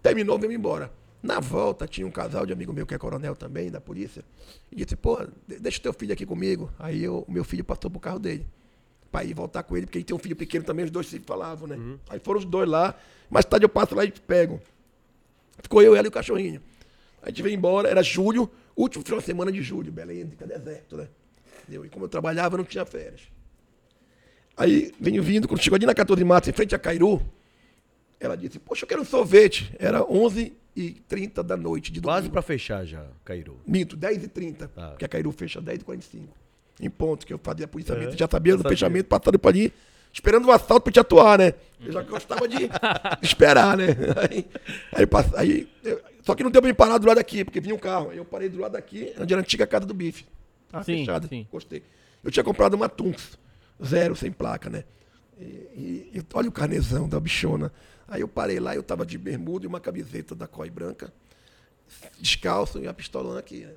terminou, 0.01 0.39
veio 0.39 0.53
embora. 0.53 0.89
Na 1.21 1.41
volta, 1.41 1.85
tinha 1.85 2.07
um 2.07 2.11
casal 2.11 2.45
de 2.45 2.53
amigo 2.53 2.71
meu 2.71 2.85
que 2.85 2.93
é 2.93 2.97
coronel 2.97 3.35
também, 3.35 3.69
da 3.69 3.81
polícia, 3.81 4.23
e 4.71 4.75
disse, 4.85 4.95
pô, 4.95 5.17
de- 5.45 5.59
deixa 5.59 5.79
o 5.79 5.81
teu 5.81 5.91
filho 5.93 6.13
aqui 6.13 6.25
comigo. 6.25 6.71
Aí 6.79 7.03
eu- 7.03 7.25
o 7.27 7.31
meu 7.31 7.43
filho 7.43 7.63
passou 7.65 7.91
pro 7.91 7.99
carro 7.99 8.19
dele 8.19 8.47
pra 9.11 9.25
ir 9.25 9.33
voltar 9.33 9.63
com 9.63 9.75
ele, 9.75 9.85
porque 9.85 9.97
ele 9.97 10.05
tem 10.05 10.15
um 10.15 10.19
filho 10.19 10.35
pequeno 10.37 10.63
também, 10.63 10.85
os 10.85 10.91
dois 10.91 11.07
se 11.07 11.19
falavam, 11.19 11.67
né? 11.67 11.77
Aí 12.09 12.19
foram 12.19 12.39
os 12.39 12.45
dois 12.45 12.69
lá, 12.69 12.95
mais 13.29 13.43
tarde 13.43 13.65
eu 13.65 13.69
passo 13.69 13.93
lá 13.95 14.05
e 14.05 14.11
pego. 14.11 14.61
Ficou 15.61 15.81
eu, 15.81 15.93
ela 15.93 16.07
e 16.07 16.09
o 16.09 16.11
cachorrinho. 16.11 16.61
A 17.21 17.27
gente 17.27 17.43
veio 17.43 17.53
embora, 17.53 17.89
era 17.89 18.01
julho, 18.01 18.49
último 18.81 19.03
final 19.03 19.19
de 19.19 19.25
semana 19.25 19.51
de 19.51 19.61
julho, 19.61 19.91
Belém, 19.91 20.27
fica 20.29 20.45
deserto, 20.47 20.97
né? 20.97 21.07
Entendeu? 21.63 21.85
E 21.85 21.89
como 21.89 22.05
eu 22.05 22.09
trabalhava, 22.09 22.55
eu 22.55 22.59
não 22.59 22.65
tinha 22.65 22.85
férias. 22.85 23.21
Aí, 24.57 24.91
venho 24.99 25.23
vindo, 25.23 25.47
quando 25.47 25.61
chegou 25.61 25.75
ali 25.77 25.85
na 25.85 25.93
14 25.93 26.17
de 26.19 26.25
março, 26.25 26.49
em 26.49 26.53
frente 26.53 26.75
a 26.75 26.79
Cairu, 26.79 27.21
ela 28.19 28.35
disse, 28.35 28.59
poxa, 28.59 28.83
eu 28.83 28.87
quero 28.87 29.01
um 29.01 29.05
sorvete. 29.05 29.73
Era 29.79 30.01
11h30 30.03 31.41
da 31.43 31.55
noite 31.55 31.91
de 31.91 32.01
domingo. 32.01 32.17
Quase 32.17 32.29
pra 32.29 32.41
fechar 32.41 32.85
já, 32.85 33.05
Cairo. 33.23 33.59
Minto, 33.65 33.95
10h30, 33.95 34.69
Ah. 34.75 34.87
porque 34.89 35.05
a 35.05 35.07
Cairu 35.07 35.31
fecha 35.31 35.61
10h45. 35.61 36.27
Em 36.81 36.89
ponto, 36.89 37.25
que 37.25 37.33
eu 37.33 37.39
fazia 37.41 37.67
policiamento. 37.67 38.13
É, 38.13 38.17
já 38.17 38.27
sabia 38.29 38.53
do 38.55 38.63
sabia. 38.63 38.77
fechamento, 38.77 39.07
passando 39.07 39.37
por 39.39 39.49
ali, 39.49 39.71
esperando 40.11 40.45
o 40.47 40.51
assalto 40.51 40.81
pra 40.83 40.91
te 40.93 40.99
atuar, 40.99 41.37
né? 41.39 41.53
Eu 41.79 41.91
já 41.93 42.01
gostava 42.03 42.47
de 42.47 42.69
esperar, 43.21 43.77
né? 43.77 43.87
Aí, 44.29 44.45
aí, 44.93 45.07
aí, 45.35 45.69
eu- 45.83 46.01
só 46.29 46.35
que 46.35 46.43
não 46.43 46.51
deu 46.51 46.61
pra 46.61 46.69
me 46.69 46.75
parar 46.75 46.99
do 46.99 47.07
lado 47.07 47.17
daqui, 47.17 47.43
porque 47.43 47.59
vinha 47.59 47.73
um 47.73 47.79
carro. 47.79 48.11
Aí 48.11 48.17
eu 48.17 48.23
parei 48.25 48.49
do 48.49 48.59
lado 48.59 48.73
daqui, 48.73 49.11
onde 49.19 49.33
era 49.33 49.41
a 49.41 49.43
antiga 49.43 49.65
casa 49.65 49.87
do 49.87 49.95
bife. 49.95 50.27
Tava 50.69 50.83
Sim, 50.83 50.97
fechada. 50.99 51.27
sim. 51.27 51.47
Gostei. 51.51 51.81
Eu 52.23 52.29
tinha 52.29 52.43
comprado 52.43 52.75
uma 52.75 52.87
Tunks, 52.87 53.35
zero, 53.83 54.15
sem 54.15 54.31
placa, 54.31 54.69
né? 54.69 54.83
E, 55.39 55.43
e- 55.43 56.11
e 56.13 56.23
olha 56.35 56.47
o 56.47 56.51
carnezão 56.51 57.09
da 57.09 57.19
bichona. 57.19 57.73
Aí 58.07 58.21
eu 58.21 58.27
parei 58.27 58.59
lá, 58.59 58.75
eu 58.75 58.83
tava 58.83 59.07
de 59.07 59.17
bermuda 59.17 59.65
e 59.65 59.67
uma 59.67 59.79
camiseta 59.79 60.35
da 60.35 60.45
COI 60.45 60.69
branca, 60.69 61.11
descalço 62.19 62.77
e 62.79 62.87
a 62.87 62.93
pistolona 62.93 63.39
aqui, 63.39 63.65
né? 63.65 63.73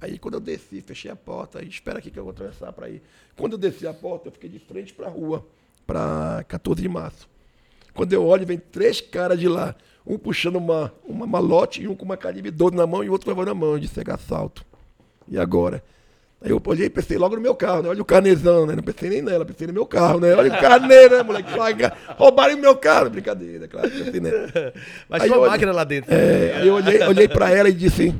Aí 0.00 0.18
quando 0.18 0.34
eu 0.34 0.40
desci, 0.40 0.80
fechei 0.80 1.10
a 1.10 1.16
porta, 1.16 1.58
aí 1.58 1.68
espera 1.68 1.98
aqui 1.98 2.10
que 2.10 2.18
eu 2.18 2.24
vou 2.24 2.30
atravessar 2.30 2.72
para 2.72 2.88
ir. 2.88 3.02
Quando 3.36 3.52
eu 3.52 3.58
desci 3.58 3.86
a 3.86 3.92
porta, 3.92 4.28
eu 4.28 4.32
fiquei 4.32 4.48
de 4.48 4.58
frente 4.58 4.94
para 4.94 5.06
a 5.06 5.10
rua, 5.10 5.46
para 5.86 6.42
14 6.48 6.80
de 6.80 6.88
março. 6.88 7.28
Quando 7.92 8.12
eu 8.14 8.24
olho, 8.24 8.46
vem 8.46 8.56
três 8.58 9.02
caras 9.02 9.38
de 9.38 9.46
lá, 9.48 9.74
um 10.14 10.18
puxando 10.18 10.56
uma, 10.56 10.92
uma 11.04 11.26
malote 11.26 11.82
e 11.82 11.88
um 11.88 11.94
com 11.94 12.04
uma 12.04 12.16
calibre 12.16 12.50
12 12.50 12.74
na 12.76 12.86
mão 12.86 13.04
e 13.04 13.08
o 13.08 13.12
outro 13.12 13.28
levando 13.28 13.48
na 13.48 13.54
mão. 13.54 13.72
Eu 13.72 13.78
disse, 13.78 14.00
é 14.00 14.12
assalto. 14.12 14.64
E 15.28 15.38
agora? 15.38 15.82
Aí 16.42 16.50
eu 16.50 16.62
olhei 16.64 16.86
e 16.86 16.90
pensei 16.90 17.18
logo 17.18 17.36
no 17.36 17.42
meu 17.42 17.54
carro, 17.54 17.82
né? 17.82 17.90
Olha 17.90 18.00
o 18.00 18.04
carnezão, 18.04 18.64
né? 18.66 18.74
Não 18.74 18.82
pensei 18.82 19.10
nem 19.10 19.20
nela, 19.20 19.44
pensei 19.44 19.66
no 19.66 19.72
meu 19.74 19.84
carro, 19.84 20.18
né? 20.20 20.34
Olha 20.34 20.50
o 20.50 20.56
carneiro, 20.60 21.16
né, 21.18 21.22
moleque? 21.22 21.50
Roubaram 22.16 22.54
o 22.54 22.58
meu 22.58 22.74
carro. 22.76 23.10
Brincadeira, 23.10 23.68
claro. 23.68 23.90
Pensei, 23.90 24.20
né? 24.20 24.30
Mas 25.08 25.22
Aí 25.22 25.28
tinha 25.28 25.36
uma 25.38 25.42
olhei- 25.42 25.50
máquina 25.52 25.72
lá 25.72 25.84
dentro. 25.84 26.12
É, 26.14 26.54
aí 26.56 26.66
eu 26.68 26.74
olhei, 26.74 27.02
olhei 27.06 27.28
pra 27.28 27.50
ela 27.50 27.68
e 27.68 27.72
disse, 27.74 28.14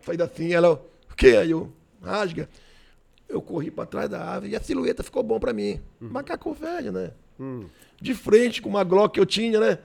faz 0.00 0.20
assim, 0.20 0.52
ela, 0.54 0.74
o 1.10 1.14
quê? 1.16 1.36
Aí 1.40 1.50
eu, 1.50 1.72
rasga. 2.02 2.48
Eu 3.28 3.42
corri 3.42 3.72
pra 3.72 3.84
trás 3.84 4.08
da 4.08 4.22
árvore 4.24 4.52
e 4.52 4.56
a 4.56 4.60
silhueta 4.60 5.02
ficou 5.02 5.24
bom 5.24 5.40
pra 5.40 5.52
mim. 5.52 5.80
Macaco 6.00 6.52
velho, 6.54 6.92
né? 6.92 7.10
De 8.00 8.14
frente 8.14 8.62
com 8.62 8.68
uma 8.68 8.84
Glock 8.84 9.14
que 9.14 9.20
eu 9.20 9.26
tinha, 9.26 9.58
né? 9.58 9.78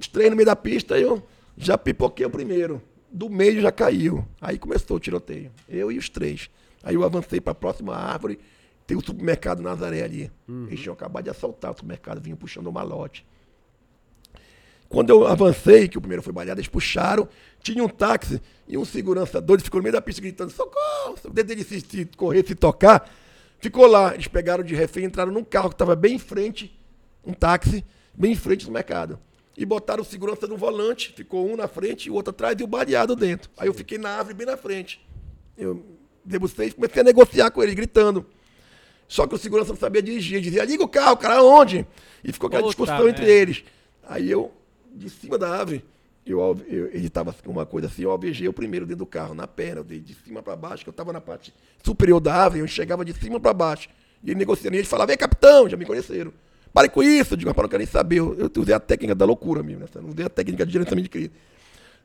Os 0.00 0.08
três 0.08 0.30
no 0.30 0.36
meio 0.36 0.46
da 0.46 0.56
pista, 0.56 0.98
eu 0.98 1.22
já 1.58 1.76
pipoquei 1.76 2.24
o 2.24 2.30
primeiro. 2.30 2.80
Do 3.12 3.28
meio 3.28 3.60
já 3.60 3.70
caiu. 3.70 4.26
Aí 4.40 4.58
começou 4.58 4.96
o 4.96 5.00
tiroteio. 5.00 5.52
Eu 5.68 5.92
e 5.92 5.98
os 5.98 6.08
três. 6.08 6.48
Aí 6.82 6.94
eu 6.94 7.04
avancei 7.04 7.38
pra 7.38 7.54
próxima 7.54 7.94
árvore. 7.94 8.40
Tem 8.86 8.96
o 8.96 9.04
supermercado 9.04 9.62
Nazaré 9.62 10.02
ali. 10.02 10.32
Eles 10.68 10.80
tinham 10.80 10.94
acabado 10.94 11.24
de 11.24 11.30
assaltar 11.30 11.70
o 11.70 11.74
supermercado, 11.74 12.18
vinham 12.18 12.36
puxando 12.36 12.66
o 12.66 12.72
malote. 12.72 13.26
Quando 14.88 15.10
eu 15.10 15.26
avancei, 15.26 15.86
que 15.86 15.98
o 15.98 16.00
primeiro 16.00 16.22
foi 16.22 16.32
baleado, 16.32 16.58
eles 16.58 16.68
puxaram, 16.68 17.28
tinha 17.62 17.84
um 17.84 17.88
táxi 17.88 18.40
e 18.66 18.76
um 18.78 18.84
segurança 18.84 19.40
doido 19.40 19.62
ficou 19.62 19.80
no 19.80 19.82
meio 19.84 19.92
da 19.92 20.00
pista 20.00 20.22
gritando: 20.22 20.50
socorro! 20.50 21.14
Dentro 21.24 21.44
dele 21.44 21.62
se, 21.62 21.80
se 21.80 22.04
correr, 22.16 22.44
se 22.44 22.54
tocar, 22.54 23.08
ficou 23.58 23.86
lá. 23.86 24.14
Eles 24.14 24.26
pegaram 24.28 24.64
de 24.64 24.74
refém, 24.74 25.04
entraram 25.04 25.30
num 25.30 25.44
carro 25.44 25.68
que 25.68 25.74
estava 25.74 25.94
bem 25.94 26.14
em 26.14 26.18
frente, 26.18 26.76
um 27.24 27.34
táxi, 27.34 27.84
bem 28.14 28.32
em 28.32 28.36
frente 28.36 28.64
do 28.64 28.72
mercado. 28.72 29.18
E 29.60 29.66
botaram 29.66 30.02
segurança 30.02 30.46
no 30.46 30.56
volante, 30.56 31.12
ficou 31.14 31.46
um 31.46 31.54
na 31.54 31.68
frente 31.68 32.06
e 32.06 32.10
o 32.10 32.14
outro 32.14 32.30
atrás 32.30 32.56
e 32.58 32.62
o 32.62 32.66
baleado 32.66 33.14
dentro. 33.14 33.50
Aí 33.58 33.68
eu 33.68 33.74
fiquei 33.74 33.98
na 33.98 34.08
árvore 34.08 34.34
bem 34.34 34.46
na 34.46 34.56
frente. 34.56 35.06
Eu 35.54 35.84
debrucei 36.24 36.68
e 36.68 36.72
comecei 36.72 37.02
a 37.02 37.04
negociar 37.04 37.50
com 37.50 37.62
ele, 37.62 37.74
gritando. 37.74 38.24
Só 39.06 39.26
que 39.26 39.34
o 39.34 39.38
segurança 39.38 39.68
não 39.68 39.78
sabia 39.78 40.00
dirigir. 40.00 40.40
Dizia, 40.40 40.64
liga 40.64 40.82
o 40.82 40.88
carro, 40.88 41.14
cara, 41.18 41.34
aonde? 41.40 41.86
E 42.24 42.32
ficou 42.32 42.46
aquela 42.46 42.62
Puta 42.62 42.70
discussão 42.74 43.06
entre 43.06 43.26
merda. 43.26 43.38
eles. 43.38 43.64
Aí 44.08 44.30
eu, 44.30 44.50
de 44.94 45.10
cima 45.10 45.36
da 45.36 45.50
árvore, 45.50 45.84
eu, 46.24 46.40
eu- 46.66 46.86
ele 46.86 47.08
estava 47.08 47.30
com 47.34 47.50
uma 47.50 47.66
coisa 47.66 47.86
assim, 47.86 48.00
eu 48.02 48.10
alvejei 48.12 48.48
o 48.48 48.54
primeiro 48.54 48.86
dentro 48.86 49.00
do 49.00 49.06
carro, 49.06 49.34
na 49.34 49.46
perna, 49.46 49.82
dei 49.84 50.00
de 50.00 50.14
cima 50.14 50.42
para 50.42 50.56
baixo, 50.56 50.84
que 50.84 50.88
eu 50.88 50.92
estava 50.92 51.12
na 51.12 51.20
parte 51.20 51.52
superior 51.84 52.18
da 52.18 52.32
árvore, 52.34 52.60
eu 52.60 52.64
enxergava 52.64 53.04
de 53.04 53.12
cima 53.12 53.38
para 53.38 53.52
baixo. 53.52 53.90
E 54.24 54.30
ele 54.30 54.38
negociando, 54.38 54.74
e 54.74 54.78
ele 54.78 54.86
falava, 54.88 55.08
vem 55.08 55.18
capitão, 55.18 55.68
já 55.68 55.76
me 55.76 55.84
conheceram. 55.84 56.32
Pare 56.72 56.88
com 56.88 57.02
isso, 57.02 57.34
eu 57.34 57.36
digo, 57.36 57.50
rapaz, 57.50 57.64
não 57.64 57.68
quero 57.68 57.80
nem 57.80 57.86
saber. 57.86 58.18
Eu, 58.18 58.36
eu 58.38 58.62
usei 58.62 58.74
a 58.74 58.80
técnica 58.80 59.14
da 59.14 59.24
loucura 59.24 59.62
mesmo, 59.62 59.80
né? 59.80 59.86
Eu 59.94 60.02
não 60.02 60.10
usei 60.10 60.24
a 60.24 60.28
técnica 60.28 60.64
de 60.64 60.72
gerenciamento 60.72 61.04
de 61.04 61.10
crise. 61.10 61.30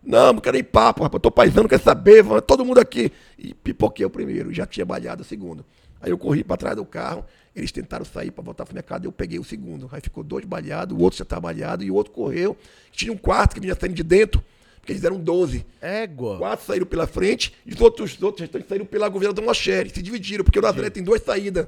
Não, 0.03 0.33
não 0.33 0.39
quero 0.39 0.55
nem 0.55 0.63
papo, 0.63 1.03
rapaz. 1.03 1.15
Eu 1.15 1.19
tô 1.19 1.31
paisando, 1.31 1.67
quer 1.67 1.79
saber, 1.79 2.23
vamos, 2.23 2.43
todo 2.45 2.63
mundo 2.63 2.79
aqui. 2.79 3.11
E 3.37 3.53
pipoquei 3.53 4.05
o 4.05 4.09
primeiro, 4.09 4.53
já 4.53 4.65
tinha 4.65 4.85
balhado 4.85 5.21
o 5.21 5.25
segundo. 5.25 5.65
Aí 6.01 6.11
eu 6.11 6.17
corri 6.17 6.43
para 6.43 6.57
trás 6.57 6.75
do 6.75 6.85
carro, 6.85 7.25
eles 7.55 7.71
tentaram 7.71 8.05
sair 8.05 8.29
para 8.29 8.43
voltar 8.43 8.65
pro 8.65 8.75
mercado, 8.75 9.05
eu 9.05 9.11
peguei 9.11 9.39
o 9.39 9.43
segundo. 9.43 9.89
Aí 9.91 10.01
ficou 10.01 10.23
dois 10.23 10.45
baleados, 10.45 10.95
o 10.95 11.01
outro 11.01 11.17
já 11.17 11.23
estava 11.23 11.41
baleado 11.41 11.83
e 11.83 11.89
o 11.89 11.95
outro 11.95 12.13
correu. 12.13 12.55
Tinha 12.91 13.11
um 13.11 13.17
quarto 13.17 13.55
que 13.55 13.59
vinha 13.59 13.75
saindo 13.79 13.95
de 13.95 14.03
dentro, 14.03 14.43
porque 14.79 14.91
eles 14.91 15.03
eram 15.03 15.19
12. 15.19 15.65
Égua. 15.81 16.37
Quatro 16.37 16.65
saíram 16.65 16.85
pela 16.85 17.07
frente 17.07 17.55
e 17.65 17.73
os 17.73 17.81
outros, 17.81 18.13
os 18.13 18.21
outros 18.21 18.41
restantes 18.41 18.67
saíram 18.67 18.85
pela 18.85 19.09
governo 19.09 19.33
do 19.33 19.41
Mocheri. 19.41 19.89
Se 19.89 20.01
dividiram, 20.01 20.43
porque 20.43 20.59
o 20.59 20.61
Nazaré 20.61 20.91
tem 20.91 21.01
duas 21.01 21.23
saídas. 21.23 21.67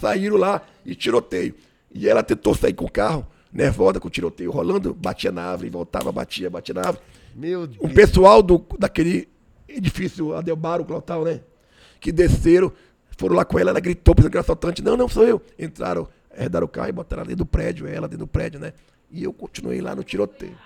saíram 0.00 0.36
lá 0.36 0.62
e 0.86 0.94
tiroteio. 0.94 1.54
E 1.92 2.08
ela 2.08 2.22
tentou 2.22 2.54
sair 2.54 2.72
com 2.72 2.84
o 2.84 2.90
carro, 2.90 3.26
nervosa, 3.52 3.98
com 3.98 4.08
o 4.08 4.10
tiroteio 4.10 4.50
rolando, 4.50 4.94
batia 4.94 5.32
na 5.32 5.42
árvore, 5.42 5.70
voltava, 5.70 6.12
batia, 6.12 6.48
batia 6.48 6.74
na 6.74 6.82
árvore. 6.82 7.04
Meu 7.34 7.62
Um 7.62 7.66
Deus. 7.66 7.92
pessoal 7.92 8.42
do, 8.42 8.64
daquele 8.78 9.28
edifício 9.68 10.34
Adelbaro, 10.34 10.84
Clotal, 10.84 11.24
né? 11.24 11.40
Que 12.00 12.10
desceram, 12.12 12.72
foram 13.18 13.34
lá 13.34 13.44
com 13.44 13.58
ela, 13.58 13.70
ela 13.70 13.80
gritou 13.80 14.14
pensando 14.14 14.30
que 14.30 14.36
era 14.36 14.42
assaltante. 14.42 14.82
Não, 14.82 14.96
não, 14.96 15.08
sou 15.08 15.26
eu. 15.26 15.42
Entraram, 15.58 16.08
herdaram 16.36 16.64
o 16.64 16.68
carro 16.68 16.88
e 16.88 16.92
botaram 16.92 17.20
ela 17.22 17.28
dentro 17.28 17.44
do 17.44 17.46
prédio, 17.46 17.86
ela 17.86 18.08
dentro 18.08 18.24
do 18.24 18.26
prédio, 18.26 18.60
né? 18.60 18.72
E 19.10 19.22
eu 19.24 19.32
continuei 19.32 19.80
lá 19.80 19.94
no 19.94 20.02
tiroteio. 20.04 20.56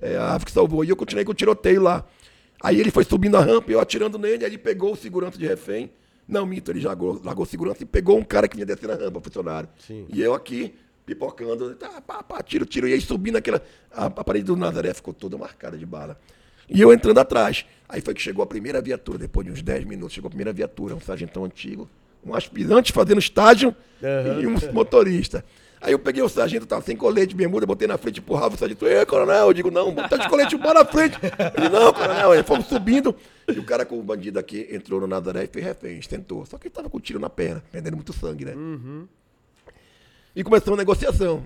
É 0.00 0.16
a 0.16 0.34
ave 0.34 0.44
que 0.44 0.52
salvou. 0.52 0.84
E 0.84 0.88
eu 0.88 0.96
continuei 0.96 1.24
com 1.24 1.30
o 1.30 1.34
tiroteio 1.34 1.80
lá. 1.80 2.04
Aí 2.62 2.78
ele 2.80 2.90
foi 2.90 3.04
subindo 3.04 3.36
a 3.36 3.40
rampa, 3.40 3.70
eu 3.70 3.80
atirando 3.80 4.18
nele, 4.18 4.44
aí 4.44 4.50
ele 4.50 4.58
pegou 4.58 4.92
o 4.92 4.96
segurança 4.96 5.38
de 5.38 5.46
refém. 5.46 5.90
Não, 6.32 6.46
mito, 6.46 6.70
ele 6.70 6.80
largou, 6.80 7.20
largou 7.22 7.44
segurança 7.44 7.82
e 7.82 7.86
pegou 7.86 8.18
um 8.18 8.24
cara 8.24 8.48
que 8.48 8.56
vinha 8.56 8.64
descendo 8.64 8.94
a 8.94 8.96
rampa, 8.96 9.20
funcionário. 9.20 9.68
Sim. 9.78 10.06
E 10.08 10.22
eu 10.22 10.32
aqui, 10.32 10.74
pipocando, 11.04 11.74
tá, 11.74 12.00
pá, 12.00 12.22
pá, 12.22 12.42
tiro, 12.42 12.64
tiro, 12.64 12.88
e 12.88 12.94
aí 12.94 13.00
subindo 13.02 13.36
aquela. 13.36 13.62
A, 13.90 14.06
a 14.06 14.24
parede 14.24 14.46
do 14.46 14.56
Nazaré 14.56 14.94
ficou 14.94 15.12
toda 15.12 15.36
marcada 15.36 15.76
de 15.76 15.84
bala. 15.84 16.18
E 16.70 16.80
eu 16.80 16.90
entrando 16.90 17.18
atrás. 17.18 17.66
Aí 17.86 18.00
foi 18.00 18.14
que 18.14 18.22
chegou 18.22 18.42
a 18.42 18.46
primeira 18.46 18.80
viatura, 18.80 19.18
depois 19.18 19.46
de 19.46 19.52
uns 19.52 19.60
10 19.60 19.84
minutos, 19.84 20.14
chegou 20.14 20.28
a 20.28 20.30
primeira 20.30 20.54
viatura, 20.54 20.94
um 20.94 21.00
sargentão 21.00 21.44
antigo, 21.44 21.86
um 22.24 22.34
aspirante 22.34 22.92
fazendo 22.92 23.18
estágio 23.18 23.76
e 24.40 24.46
um 24.46 24.54
motorista. 24.72 25.44
Aí 25.82 25.92
eu 25.92 25.98
peguei 25.98 26.22
o 26.22 26.28
sargento, 26.28 26.64
tava 26.64 26.80
sem 26.82 26.96
colete, 26.96 27.34
bermuda, 27.34 27.66
botei 27.66 27.88
na 27.88 27.98
frente, 27.98 28.20
empurrava 28.20 28.54
o 28.54 28.58
sargento, 28.58 28.86
Ê, 28.86 29.04
coronel, 29.04 29.48
eu 29.48 29.52
digo, 29.52 29.68
não, 29.68 29.92
tá 29.92 30.16
de 30.16 30.28
colete, 30.28 30.56
bora 30.56 30.78
na 30.78 30.84
frente. 30.84 31.18
Ele, 31.56 31.68
não, 31.68 31.92
coronel, 31.92 32.30
aí 32.30 32.42
fomos 32.44 32.66
subindo, 32.66 33.14
e 33.48 33.58
o 33.58 33.64
cara 33.64 33.84
com 33.84 33.98
o 33.98 34.02
bandido 34.02 34.38
aqui 34.38 34.68
entrou 34.70 35.00
no 35.00 35.08
Nazaré 35.08 35.42
e 35.42 35.48
fez 35.48 35.64
refém, 35.64 36.00
tentou. 36.00 36.46
Só 36.46 36.56
que 36.56 36.68
ele 36.68 36.74
tava 36.74 36.88
com 36.88 37.00
tiro 37.00 37.18
na 37.18 37.28
perna, 37.28 37.64
perdendo 37.72 37.96
muito 37.96 38.12
sangue, 38.12 38.44
né? 38.44 38.54
E 40.36 40.44
começou 40.44 40.74
a 40.74 40.76
negociação. 40.76 41.44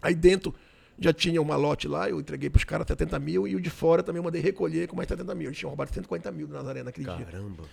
Aí 0.00 0.14
dentro 0.14 0.54
já 0.98 1.12
tinha 1.12 1.42
um 1.42 1.44
malote 1.44 1.86
lá, 1.86 2.08
eu 2.08 2.18
entreguei 2.18 2.48
pros 2.48 2.64
caras 2.64 2.86
70 2.86 3.18
mil, 3.18 3.46
e 3.46 3.54
o 3.54 3.60
de 3.60 3.68
fora 3.68 4.02
também 4.02 4.18
eu 4.18 4.24
mandei 4.24 4.40
recolher 4.40 4.88
com 4.88 4.96
mais 4.96 5.08
70 5.08 5.34
mil. 5.34 5.48
Eles 5.48 5.58
tinham 5.58 5.68
roubado 5.68 5.92
140 5.92 6.32
mil 6.32 6.46
do 6.46 6.54
Nazaré 6.54 6.82
naquele 6.82 7.06
dia. 7.06 7.26
Caramba. 7.26 7.64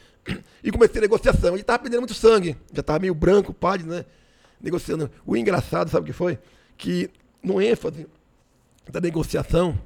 E 0.62 0.72
comecei 0.72 0.98
a 0.98 1.02
negociação. 1.02 1.54
Ele 1.54 1.64
tava 1.64 1.80
perdendo 1.80 2.02
muito 2.02 2.14
sangue. 2.14 2.58
Já 2.74 2.84
tava 2.84 3.00
meio 3.00 3.16
branco, 3.16 3.54
pálido, 3.54 3.90
né? 3.90 4.04
Negociando. 4.64 5.12
O 5.26 5.38
engraçado, 5.38 5.90
sabe 5.92 6.06
o 6.06 6.08
que 6.08 6.14
foi? 6.14 6.40
Que 6.78 7.12
no 7.44 7.62
ênfase 7.62 8.08
da 8.90 9.02
negociação, 9.02 9.78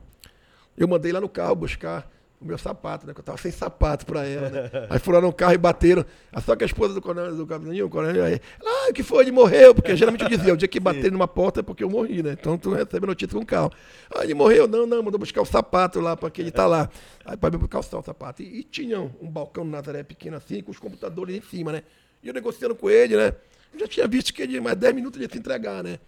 eu 0.77 0.87
mandei 0.87 1.11
lá 1.11 1.19
no 1.19 1.27
carro 1.27 1.55
buscar 1.55 2.09
o 2.39 2.45
meu 2.45 2.57
sapato, 2.57 3.07
né? 3.07 3.13
Que 3.13 3.19
eu 3.19 3.23
tava 3.23 3.37
sem 3.39 3.51
sapato 3.51 4.05
pra 4.05 4.23
ela, 4.25 4.49
né? 4.49 4.69
Aí 4.89 4.99
foram 4.99 5.21
no 5.21 5.33
carro 5.33 5.53
e 5.53 5.57
bateram. 5.57 6.05
Ah, 6.31 6.39
Só 6.39 6.55
que 6.55 6.63
a 6.63 6.67
esposa 6.67 6.93
do 6.93 7.01
coronel, 7.01 7.35
do 7.35 7.47
capitãozinho, 7.47 7.87
o 7.87 7.89
coronel, 7.89 8.23
aí, 8.23 8.39
ah, 8.63 8.89
o 8.89 8.93
que 8.93 9.01
foi? 9.01 9.23
Ele 9.23 9.31
morreu, 9.31 9.73
porque 9.73 9.95
geralmente 9.95 10.23
eu 10.23 10.29
dizia, 10.29 10.53
o 10.53 10.57
dia 10.57 10.67
que 10.67 10.79
bater 10.79 11.11
numa 11.11 11.27
porta 11.27 11.61
é 11.61 11.63
porque 11.63 11.83
eu 11.83 11.89
morri, 11.89 12.21
né? 12.21 12.37
Então 12.39 12.55
tu 12.55 12.71
recebe 12.71 13.05
a 13.05 13.07
notícia 13.07 13.35
com 13.35 13.43
o 13.43 13.45
carro. 13.45 13.71
Ah, 14.13 14.23
ele 14.23 14.35
morreu? 14.35 14.67
Não, 14.67 14.85
não, 14.85 15.01
mandou 15.01 15.19
buscar 15.19 15.41
o 15.41 15.45
sapato 15.45 15.99
lá, 15.99 16.15
porque 16.15 16.41
ele 16.41 16.51
tá 16.51 16.67
lá. 16.67 16.89
Aí 17.25 17.35
para 17.35 17.57
me 17.57 17.67
calçar 17.67 17.97
o 17.97 18.03
sapato. 18.03 18.43
E, 18.43 18.59
e 18.59 18.63
tinha 18.63 19.01
um, 19.01 19.09
um 19.19 19.29
balcão 19.29 19.63
no 19.63 19.71
Nazaré 19.71 20.03
pequeno 20.03 20.37
assim, 20.37 20.61
com 20.61 20.69
os 20.69 20.77
computadores 20.77 21.35
em 21.35 21.41
cima, 21.41 21.71
né? 21.71 21.81
E 22.21 22.27
eu 22.27 22.33
negociando 22.35 22.75
com 22.75 22.87
ele, 22.87 23.17
né? 23.17 23.33
Eu 23.73 23.80
já 23.80 23.88
tinha 23.88 24.07
visto 24.07 24.34
que 24.34 24.41
ele, 24.41 24.60
mais 24.60 24.77
10 24.77 24.95
minutos 24.95 25.18
ele 25.18 25.26
ia 25.26 25.31
se 25.31 25.38
entregar, 25.38 25.84
né? 25.84 25.99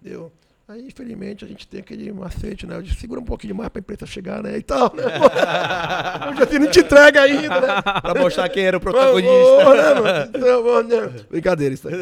Deu. 0.00 0.32
Aí, 0.68 0.86
infelizmente, 0.86 1.44
a 1.44 1.48
gente 1.48 1.66
tem 1.66 1.80
aquele 1.80 2.10
macete, 2.12 2.66
né? 2.66 2.80
Disse, 2.80 3.00
segura 3.00 3.20
um 3.20 3.24
pouquinho 3.24 3.54
mais 3.54 3.68
pra 3.68 3.80
empresa 3.80 4.06
chegar, 4.06 4.42
né? 4.42 4.56
E 4.56 4.62
tal, 4.62 4.94
né? 4.94 5.02
Já 6.38 6.44
assim, 6.44 6.58
não 6.58 6.70
te 6.70 6.80
entrega 6.80 7.22
ainda, 7.22 7.60
né? 7.60 7.82
Pra 8.00 8.14
mostrar 8.14 8.48
quem 8.48 8.64
era 8.64 8.76
o 8.76 8.80
protagonista. 8.80 10.30
Então, 10.34 10.64
ô, 10.64 10.82
né? 10.82 11.24
Brincadeira 11.28 11.74
isso 11.74 11.88
aí. 11.88 11.94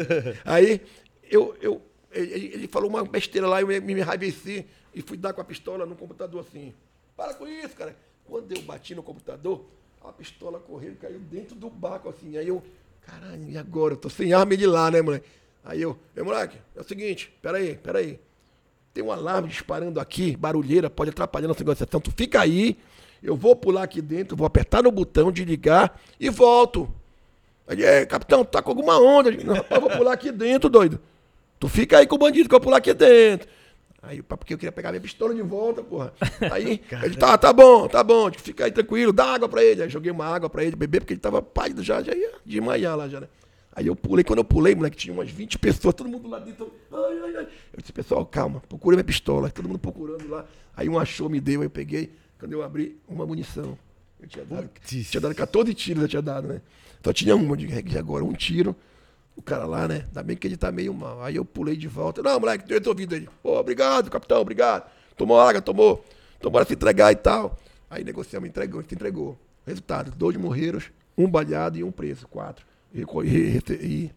Aí, 0.45 0.81
eu, 1.29 1.55
eu, 1.59 1.81
ele, 2.11 2.51
ele 2.53 2.67
falou 2.67 2.89
uma 2.89 3.03
besteira 3.03 3.47
lá, 3.47 3.61
eu 3.61 3.67
me, 3.67 3.79
me 3.79 3.93
enraiveci 3.93 4.65
e 4.93 5.01
fui 5.01 5.17
dar 5.17 5.33
com 5.33 5.41
a 5.41 5.43
pistola 5.43 5.85
no 5.85 5.95
computador 5.95 6.41
assim. 6.41 6.73
Para 7.17 7.33
com 7.33 7.47
isso, 7.47 7.75
cara. 7.75 7.95
Quando 8.25 8.51
eu 8.51 8.61
bati 8.61 8.95
no 8.95 9.03
computador, 9.03 9.65
a 10.03 10.11
pistola 10.11 10.59
correu 10.59 10.93
e 10.93 10.95
caiu 10.95 11.19
dentro 11.19 11.55
do 11.55 11.69
barco 11.69 12.09
assim. 12.09 12.37
Aí 12.37 12.47
eu, 12.47 12.63
caralho, 13.05 13.49
e 13.49 13.57
agora? 13.57 13.93
Eu 13.93 13.97
tô 13.97 14.09
sem 14.09 14.33
arma 14.33 14.55
de 14.55 14.65
lá, 14.65 14.89
né, 14.91 15.01
moleque? 15.01 15.27
Aí 15.63 15.81
eu, 15.81 15.97
meu 16.15 16.25
moleque, 16.25 16.57
é 16.75 16.81
o 16.81 16.83
seguinte, 16.83 17.31
peraí, 17.41 17.75
peraí. 17.75 18.19
Tem 18.93 19.03
um 19.03 19.11
alarme 19.11 19.47
disparando 19.47 19.99
aqui, 19.99 20.35
barulheira, 20.35 20.89
pode 20.89 21.11
atrapalhar 21.11 21.47
nossa 21.47 21.61
negociação. 21.61 22.01
Tu 22.01 22.11
fica 22.11 22.41
aí, 22.41 22.77
eu 23.23 23.35
vou 23.35 23.55
pular 23.55 23.83
aqui 23.83 24.01
dentro, 24.01 24.35
vou 24.35 24.45
apertar 24.45 24.83
no 24.83 24.91
botão 24.91 25.31
de 25.31 25.45
ligar 25.45 25.99
e 26.19 26.29
volto. 26.29 26.93
É, 27.67 28.05
capitão, 28.05 28.43
tá 28.43 28.61
com 28.61 28.71
alguma 28.71 28.99
onda. 28.99 29.29
Eu 29.29 29.65
eu 29.69 29.81
vou 29.81 29.89
pular 29.89 30.13
aqui 30.13 30.31
dentro, 30.31 30.69
doido. 30.69 30.99
Tu 31.59 31.69
fica 31.69 31.99
aí 31.99 32.07
com 32.07 32.15
o 32.15 32.19
bandido 32.19 32.49
que 32.49 32.55
eu 32.55 32.59
vou 32.59 32.65
pular 32.65 32.77
aqui 32.77 32.93
dentro. 32.93 33.47
Aí, 34.03 34.21
porque 34.21 34.53
eu 34.53 34.57
queria 34.57 34.71
pegar 34.71 34.89
minha 34.91 35.01
pistola 35.01 35.33
de 35.33 35.41
volta, 35.43 35.83
porra. 35.83 36.11
Aí, 36.51 36.81
ele, 37.03 37.15
tá, 37.15 37.37
tá 37.37 37.53
bom, 37.53 37.87
tá 37.87 38.03
bom, 38.03 38.31
fica 38.31 38.65
aí 38.65 38.71
tranquilo, 38.71 39.13
dá 39.13 39.25
água 39.35 39.47
pra 39.47 39.63
ele. 39.63 39.83
Aí 39.83 39.89
joguei 39.89 40.11
uma 40.11 40.25
água 40.25 40.49
pra 40.49 40.63
ele 40.63 40.75
beber, 40.75 41.01
porque 41.01 41.13
ele 41.13 41.21
tava 41.21 41.39
pálido 41.41 41.83
já, 41.83 42.01
já 42.01 42.15
ia 42.15 42.31
desmaiar 42.43 42.97
lá 42.97 43.07
já, 43.07 43.19
né? 43.21 43.27
Aí 43.73 43.87
eu 43.87 43.95
pulei, 43.95 44.23
quando 44.23 44.39
eu 44.39 44.43
pulei, 44.43 44.73
moleque, 44.75 44.97
tinha 44.97 45.13
umas 45.13 45.29
20 45.29 45.59
pessoas, 45.59 45.93
todo 45.93 46.09
mundo 46.09 46.27
lá 46.27 46.39
dentro. 46.39 46.73
Ai, 46.91 47.19
ai, 47.23 47.35
ai. 47.37 47.47
Eu 47.73 47.79
disse, 47.79 47.93
pessoal, 47.93 48.25
calma, 48.25 48.61
procura 48.67 48.95
minha 48.95 49.03
pistola. 49.03 49.49
Todo 49.49 49.67
mundo 49.67 49.79
procurando 49.79 50.27
lá. 50.27 50.45
Aí 50.75 50.89
um 50.89 50.97
achou, 50.99 51.29
me 51.29 51.39
deu, 51.39 51.61
aí 51.61 51.67
eu 51.67 51.69
peguei. 51.69 52.11
Quando 52.39 52.51
eu 52.53 52.63
abri, 52.63 52.97
uma 53.07 53.25
munição. 53.25 53.77
Eu 54.19 54.27
tinha 54.27 54.43
dado, 54.43 54.67
Putz. 54.67 55.09
tinha 55.09 55.21
dado 55.21 55.35
14 55.35 55.73
tiros, 55.73 56.01
eu 56.03 56.09
tinha 56.09 56.21
dado, 56.21 56.47
né? 56.47 56.61
Só 57.03 57.13
tinha 57.13 57.35
uma, 57.35 57.55
"É, 57.55 57.97
agora 57.97 58.23
um 58.25 58.33
tiro. 58.33 58.75
O 59.35 59.41
cara 59.41 59.65
lá, 59.65 59.87
né? 59.87 60.03
Ainda 60.07 60.23
bem 60.23 60.35
que 60.37 60.45
ele 60.47 60.57
tá 60.57 60.71
meio 60.71 60.93
mal. 60.93 61.23
Aí 61.23 61.35
eu 61.35 61.45
pulei 61.45 61.75
de 61.75 61.87
volta. 61.87 62.21
Não, 62.21 62.39
moleque, 62.39 62.71
eu 62.71 62.77
resolvido 62.77 63.15
ele. 63.15 63.29
Pô, 63.41 63.57
obrigado, 63.59 64.09
capitão, 64.11 64.41
obrigado. 64.41 64.89
Tomou 65.15 65.39
água, 65.39 65.61
tomou. 65.61 66.03
Então 66.37 66.51
bora 66.51 66.65
se 66.65 66.73
entregar 66.73 67.11
e 67.11 67.15
tal. 67.15 67.57
Aí 67.89 68.03
negociamos, 68.03 68.47
entregou, 68.49 68.83
se 68.87 68.93
entregou. 68.93 69.37
Resultado, 69.65 70.11
dois 70.11 70.35
morreram, 70.37 70.79
um 71.17 71.27
baleado 71.29 71.77
e 71.77 71.83
um 71.83 71.91
preso, 71.91 72.27
quatro. 72.27 72.65
E- 72.93 73.03
e- 73.23 73.73
e 73.85 74.11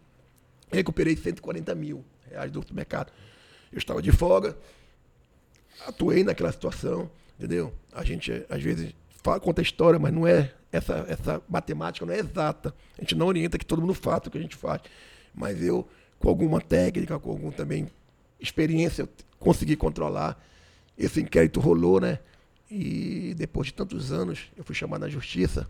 recuperei 0.71 1.15
140 1.15 1.73
mil 1.75 2.03
reais 2.29 2.51
do 2.51 2.63
mercado. 2.73 3.11
Eu 3.71 3.77
estava 3.77 4.01
de 4.01 4.11
folga, 4.11 4.57
atuei 5.87 6.23
naquela 6.23 6.51
situação, 6.51 7.09
entendeu? 7.37 7.73
A 7.93 8.03
gente, 8.03 8.45
às 8.49 8.61
vezes, 8.61 8.93
fala, 9.25 9.39
conta 9.39 9.61
a 9.61 9.63
história, 9.63 9.99
mas 9.99 10.13
não 10.13 10.27
é 10.27 10.53
essa, 10.71 11.05
essa 11.07 11.41
matemática 11.49 12.05
não 12.05 12.13
é 12.13 12.19
exata. 12.19 12.73
A 12.97 13.01
gente 13.01 13.15
não 13.15 13.25
orienta 13.25 13.57
que 13.57 13.65
todo 13.65 13.81
mundo 13.81 13.93
faça 13.93 14.27
o 14.27 14.31
que 14.31 14.37
a 14.37 14.41
gente 14.41 14.55
faz. 14.55 14.81
Mas 15.33 15.61
eu, 15.63 15.87
com 16.19 16.29
alguma 16.29 16.61
técnica, 16.61 17.17
com 17.17 17.31
alguma 17.31 17.51
também 17.51 17.87
experiência, 18.39 19.03
eu 19.03 19.09
consegui 19.39 19.75
controlar. 19.75 20.39
Esse 20.97 21.21
inquérito 21.21 21.59
rolou, 21.59 21.99
né? 21.99 22.19
E 22.69 23.33
depois 23.35 23.67
de 23.67 23.73
tantos 23.73 24.11
anos, 24.11 24.51
eu 24.55 24.63
fui 24.63 24.75
chamado 24.75 25.01
na 25.01 25.09
justiça 25.09 25.69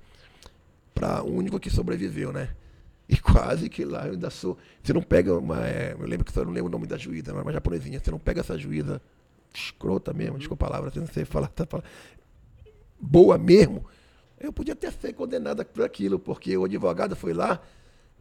para 0.94 1.24
o 1.24 1.34
único 1.34 1.60
que 1.60 1.70
sobreviveu, 1.70 2.32
né? 2.32 2.50
E 3.08 3.18
quase 3.18 3.70
que 3.70 3.86
lá 3.86 4.08
eu 4.08 4.14
ainda 4.14 4.32
sou. 4.32 4.58
Você 4.82 4.92
não 4.92 5.04
pega 5.04 5.38
uma. 5.38 5.68
é, 5.68 5.94
eu 5.94 6.08
lembro 6.08 6.26
que 6.26 6.32
só 6.32 6.44
não 6.44 6.52
lembro 6.52 6.70
o 6.70 6.72
nome 6.72 6.88
da 6.88 6.98
juíza, 6.98 7.32
mas 7.36 7.44
uma 7.44 7.54
japonesinha. 7.54 8.00
Você 8.00 8.10
não 8.10 8.18
pega 8.18 8.42
essa 8.42 8.58
juíza 8.58 9.00
escrota 9.54 10.12
mesmo, 10.12 10.40
desculpa 10.40 10.66
a 10.66 10.70
palavra, 10.70 10.90
você 10.90 11.00
não 11.00 11.08
sei 11.08 11.24
falar, 11.24 11.48
tá 11.54 11.68
falando. 11.68 11.86
Boa 13.00 13.38
mesmo. 13.38 13.86
Eu 14.40 14.52
podia 14.52 14.74
até 14.74 14.92
ser 14.92 15.14
condenada 15.14 15.64
por 15.66 15.84
aquilo, 15.84 16.20
porque 16.20 16.56
o 16.58 16.66
advogado 16.66 17.16
foi 17.16 17.34
lá 17.34 17.62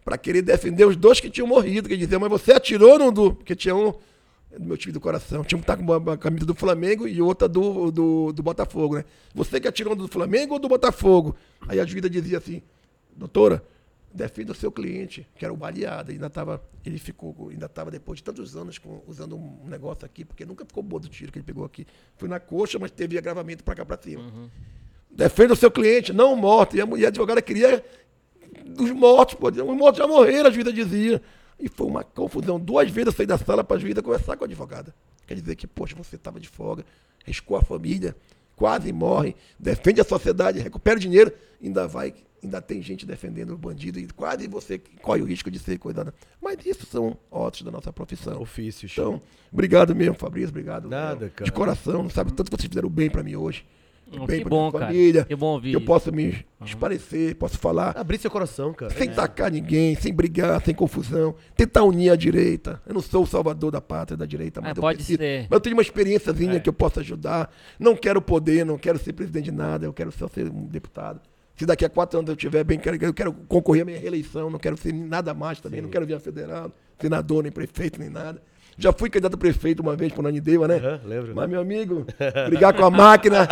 para 0.05 0.17
querer 0.19 0.43
defender 0.43 0.85
os 0.85 0.97
dois 0.97 1.21
que 1.21 1.31
tinham 1.31 1.47
morrido, 1.47 1.89
que 1.89 1.97
dizia, 1.97 2.19
mas 2.19 2.31
você 2.31 2.53
atirou 2.53 2.99
no 2.99 3.11
do. 3.11 3.35
Porque 3.35 3.55
tinha 3.57 3.75
um 3.75 3.93
do 4.59 4.65
meu 4.67 4.77
time 4.77 4.93
do 4.93 5.01
coração. 5.01 5.43
Tinha 5.45 5.59
um 5.59 5.61
que 5.61 5.67
tá 5.67 5.77
com 5.77 5.83
uma- 5.83 6.17
camisa 6.17 6.47
do 6.47 6.55
Flamengo 6.55 7.09
e 7.09 7.21
outra 7.21 7.49
do, 7.49 7.91
do, 7.91 8.33
do 8.33 8.43
Botafogo, 8.43 8.97
né? 8.97 9.05
Você 9.35 9.59
que 9.61 9.67
atirou 9.67 9.97
do 9.97 10.07
Flamengo 10.07 10.55
ou 10.55 10.61
do 10.61 10.69
Botafogo? 10.69 11.35
Aí 11.67 11.81
a 11.81 11.85
juíza 11.85 12.09
dizia 12.09 12.39
assim, 12.39 12.63
doutora, 13.17 13.65
defenda 14.15 14.53
o 14.53 14.55
seu 14.55 14.71
cliente, 14.71 15.27
que 15.37 15.45
era 15.45 15.53
o 15.53 15.57
baleado. 15.57 16.13
Ainda 16.13 16.31
tava, 16.31 16.63
ele 16.85 16.99
ficou, 16.99 17.49
ainda 17.51 17.67
estava 17.67 17.91
depois 17.91 18.19
de 18.19 18.23
tantos 18.25 18.57
anos 18.57 18.79
com- 18.79 19.03
usando 19.07 19.37
um 19.37 19.67
negócio 19.69 20.07
aqui, 20.07 20.25
porque 20.25 20.45
nunca 20.47 20.65
ficou 20.65 20.83
bom 20.83 21.01
do 21.01 21.09
tiro 21.09 21.33
que 21.33 21.39
ele 21.39 21.45
pegou 21.45 21.65
aqui. 21.65 21.85
Foi 22.17 22.29
na 22.29 22.39
coxa, 22.39 22.79
mas 22.79 22.91
teve 22.93 23.19
agravamento 23.19 23.65
para 23.65 23.75
cá 23.75 23.85
para 23.85 24.01
cima. 24.01 24.23
Defenda 25.11 25.53
o 25.53 25.57
seu 25.57 25.71
cliente, 25.71 26.13
não 26.13 26.33
o 26.33 26.37
morto. 26.37 26.77
E 26.77 26.81
a 26.81 26.87
mulher 26.87 27.09
advogada 27.09 27.43
queria 27.43 27.85
dos 28.65 28.91
mortos, 28.93 29.35
pô. 29.35 29.49
Os 29.49 29.57
mortos 29.77 29.99
já 29.99 30.07
morreram, 30.07 30.49
a 30.49 30.53
juíza 30.53 30.73
dizia. 30.73 31.21
E 31.59 31.69
foi 31.69 31.87
uma 31.87 32.03
confusão. 32.05 32.59
Duas 32.59 32.91
vezes 32.91 33.07
eu 33.07 33.13
saí 33.13 33.27
da 33.27 33.39
sala 33.39 33.63
para 33.65 33.77
a 33.77 33.81
juíza 33.81 34.03
conversar 34.03 34.37
com 34.37 34.45
a 34.45 34.47
advogada. 34.47 34.95
Quer 35.27 35.35
dizer 35.35 35.57
que, 35.57 35.67
poxa, 35.67 35.95
você 35.97 36.17
estava 36.17 36.39
de 36.39 36.49
folga, 36.49 36.85
riscou 37.25 37.57
a 37.57 37.63
família, 37.63 38.15
quase 38.57 38.93
morre, 38.93 39.35
defende 39.59 40.01
a 40.01 40.05
sociedade, 40.05 40.59
recupera 40.59 40.97
o 40.97 41.01
dinheiro, 41.01 41.33
ainda 41.63 41.87
vai, 41.89 42.15
ainda 42.47 42.61
tem 42.61 42.81
gente 42.83 43.05
defendendo 43.07 43.51
o 43.55 43.59
bandido 43.59 43.99
e 43.99 44.07
quase 44.09 44.47
você 44.49 44.79
corre 45.03 45.23
o 45.23 45.25
risco 45.25 45.51
de 45.51 45.59
ser 45.59 45.79
coisada. 45.79 46.13
Mas 46.41 46.65
isso 46.65 46.87
são 46.87 47.17
ótimos 47.31 47.67
da 47.67 47.77
nossa 47.77 47.93
profissão. 47.93 48.41
Ofícios. 48.41 48.93
Então, 48.93 49.21
obrigado 49.53 49.95
mesmo, 49.95 50.15
Fabrício, 50.15 50.51
obrigado. 50.51 50.89
Nada, 50.89 51.29
cara. 51.31 51.45
De 51.45 51.53
coração, 51.53 52.09
sabe 52.11 52.33
tanto 52.33 52.51
que 52.51 52.57
vocês 52.57 52.69
fizeram 52.69 52.89
bem 52.89 53.11
para 53.11 53.23
mim 53.23 53.37
hoje. 53.37 53.65
Hum, 54.13 54.27
bem 54.27 54.39
que 54.39 54.43
pra 54.43 54.51
bom, 54.51 54.61
minha 54.69 54.73
cara. 54.73 54.87
família. 54.87 55.25
Que 55.25 55.35
bom 55.35 55.55
ouvir 55.55 55.73
Eu 55.73 55.79
isso. 55.79 55.87
posso 55.87 56.13
me 56.13 56.45
esparecer, 56.65 57.35
posso 57.37 57.57
falar 57.59 57.97
Abrir 57.97 58.19
seu 58.19 58.31
coração, 58.31 58.73
cara. 58.75 58.93
sem 58.93 59.11
tacar 59.11 59.51
ninguém, 59.51 59.95
sem 59.97 60.13
brigar, 60.13 60.63
sem 60.63 60.75
confusão. 60.75 61.35
Tentar 61.57 61.85
unir 61.85 62.11
a 62.11 62.17
direita. 62.17 62.83
Eu 62.87 62.93
não 62.95 63.01
sou 63.01 63.23
o 63.23 63.27
salvador 63.27 63.71
da 63.73 63.81
pátria 63.81 64.15
da 64.17 64.27
direita, 64.27 64.61
mas 64.61 64.71
É, 64.71 64.79
eu 64.79 64.81
pode 64.83 64.99
preciso. 64.99 65.19
ser. 65.19 65.43
Mas 65.49 65.53
eu 65.53 65.61
tenho 65.61 65.75
uma 65.75 65.83
experiênciazinha 65.83 66.61
que 66.61 66.69
eu 66.69 66.73
posso 66.73 67.01
ajudar. 67.01 67.51
Não 67.79 67.97
quero 67.97 68.21
poder, 68.21 68.65
não 68.67 68.77
quero 68.77 68.99
ser 68.99 69.15
presidente 69.15 69.47
de 69.47 69.53
nada, 69.53 69.87
eu 69.87 69.93
quero 69.93 70.13
só 70.13 70.29
ser 70.29 70.49
um 70.51 70.67
deputado. 70.67 71.21
Se 71.57 71.65
daqui 71.65 71.85
a 71.85 71.89
quatro 71.89 72.19
anos 72.19 72.29
eu 72.29 72.37
tiver 72.37 72.65
bem, 72.65 72.79
quero, 72.79 72.97
eu 73.05 73.15
quero 73.15 73.33
concorrer 73.33 73.83
à 73.83 73.85
minha 73.85 73.99
reeleição, 73.99 74.51
não 74.51 74.59
quero 74.59 74.77
ser 74.77 74.93
nada 74.93 75.33
mais 75.33 75.61
também, 75.61 75.81
não 75.81 75.89
quero 75.89 76.05
vir 76.05 76.15
a 76.15 76.21
federal, 76.21 76.73
senador, 77.01 77.45
nem 77.45 77.53
prefeito, 77.53 78.01
nem 78.01 78.11
nada. 78.11 78.43
Já 78.77 78.93
fui 78.93 79.09
candidato 79.09 79.35
a 79.35 79.39
prefeito 79.39 79.81
uma 79.81 79.95
vez 79.95 80.13
por 80.13 80.23
Nanideua, 80.23 80.67
né? 80.67 80.77
Aham, 80.77 81.01
lembro. 81.05 81.35
Mas, 81.35 81.49
meu 81.49 81.61
amigo, 81.61 82.07
brigar 82.49 82.75
com 82.75 82.85
a 82.85 82.91
máquina, 82.91 83.49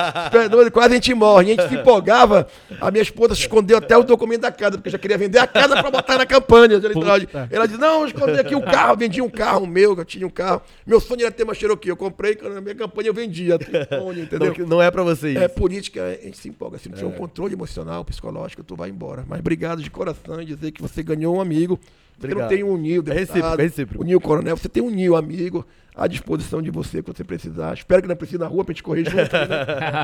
é 0.67 0.71
quase 0.71 0.93
a 0.93 0.95
gente 0.95 1.15
morre. 1.15 1.53
A 1.53 1.57
gente 1.57 1.69
se 1.69 1.75
empolgava, 1.77 2.47
a 2.81 2.91
minha 2.91 3.03
esposa 3.03 3.33
escondeu 3.35 3.79
até 3.79 3.97
o 3.97 4.03
documento 4.03 4.43
da 4.43 4.53
casa, 4.53 4.77
porque 4.77 4.91
já 4.91 4.99
queria 4.99 5.17
vender 5.17 5.39
a 5.39 5.47
casa 5.47 5.81
pra 5.81 5.91
botar 5.91 6.19
na 6.19 6.27
campanha. 6.27 6.81
Puta. 6.81 7.49
Ela 7.51 7.67
disse, 7.67 7.81
não, 7.81 8.01
eu 8.01 8.07
escondi 8.07 8.39
aqui 8.39 8.55
o 8.55 8.63
carro, 8.63 8.97
vendi 8.97 9.23
um 9.23 9.31
carro 9.31 9.67
meu, 9.67 9.97
eu 9.97 10.05
tinha 10.05 10.27
um 10.27 10.31
carro. 10.31 10.63
Meu 10.87 11.01
sonho 11.01 11.23
era 11.23 11.31
ter 11.31 11.45
uma 11.45 11.55
Cherokee, 11.55 11.89
eu 11.89 11.97
comprei, 11.97 12.37
na 12.43 12.61
minha 12.61 12.75
campanha 12.75 13.09
eu 13.09 13.15
vendia. 13.15 13.55
Entendeu? 13.55 14.55
Não, 14.59 14.67
não 14.67 14.83
é 14.83 14.91
pra 14.91 15.03
você 15.03 15.31
isso. 15.31 15.43
É 15.43 15.49
política, 15.49 16.05
a 16.05 16.25
gente 16.25 16.39
se 16.39 16.49
empolga. 16.49 16.79
Se 16.79 16.89
não 16.89 16.97
tiver 16.97 17.09
um 17.09 17.13
controle 17.13 17.55
emocional, 17.55 18.05
psicológico, 18.05 18.63
tu 18.65 18.75
vai 18.75 18.91
embora. 18.91 19.25
Mas 19.29 19.41
obrigado 19.41 19.83
de 19.83 19.91
coração 19.91 20.41
em 20.41 20.45
dizer 20.45 20.73
que 20.73 20.83
você 20.83 21.03
ganhou 21.03 21.37
um 21.37 21.41
amigo. 21.41 21.79
Você 22.23 22.27
Obrigado. 22.29 22.51
não 22.51 22.57
tem 22.57 22.65
um 22.65 22.77
Nil, 22.77 23.03
É 23.09 23.13
recíproco, 23.13 23.61
é 23.61 23.65
recíproco. 23.65 24.03
O 24.05 24.07
Nil 24.07 24.21
Coronel, 24.21 24.57
você 24.57 24.69
tem 24.69 24.83
um 24.83 24.91
Nil 24.91 25.17
amigo 25.17 25.67
à 25.95 26.07
disposição 26.07 26.63
de 26.63 26.71
você 26.71 27.03
quando 27.03 27.17
você 27.19 27.25
precisar. 27.25 27.75
Espero 27.75 28.01
que 28.01 28.09
não 28.09 28.17
precise 28.17 28.39
na 28.39 28.47
rua 28.47 28.65
pra 28.65 28.73
gente 28.73 28.83
correr 28.83 29.05
junto. 29.05 29.17
Né? 29.17 29.49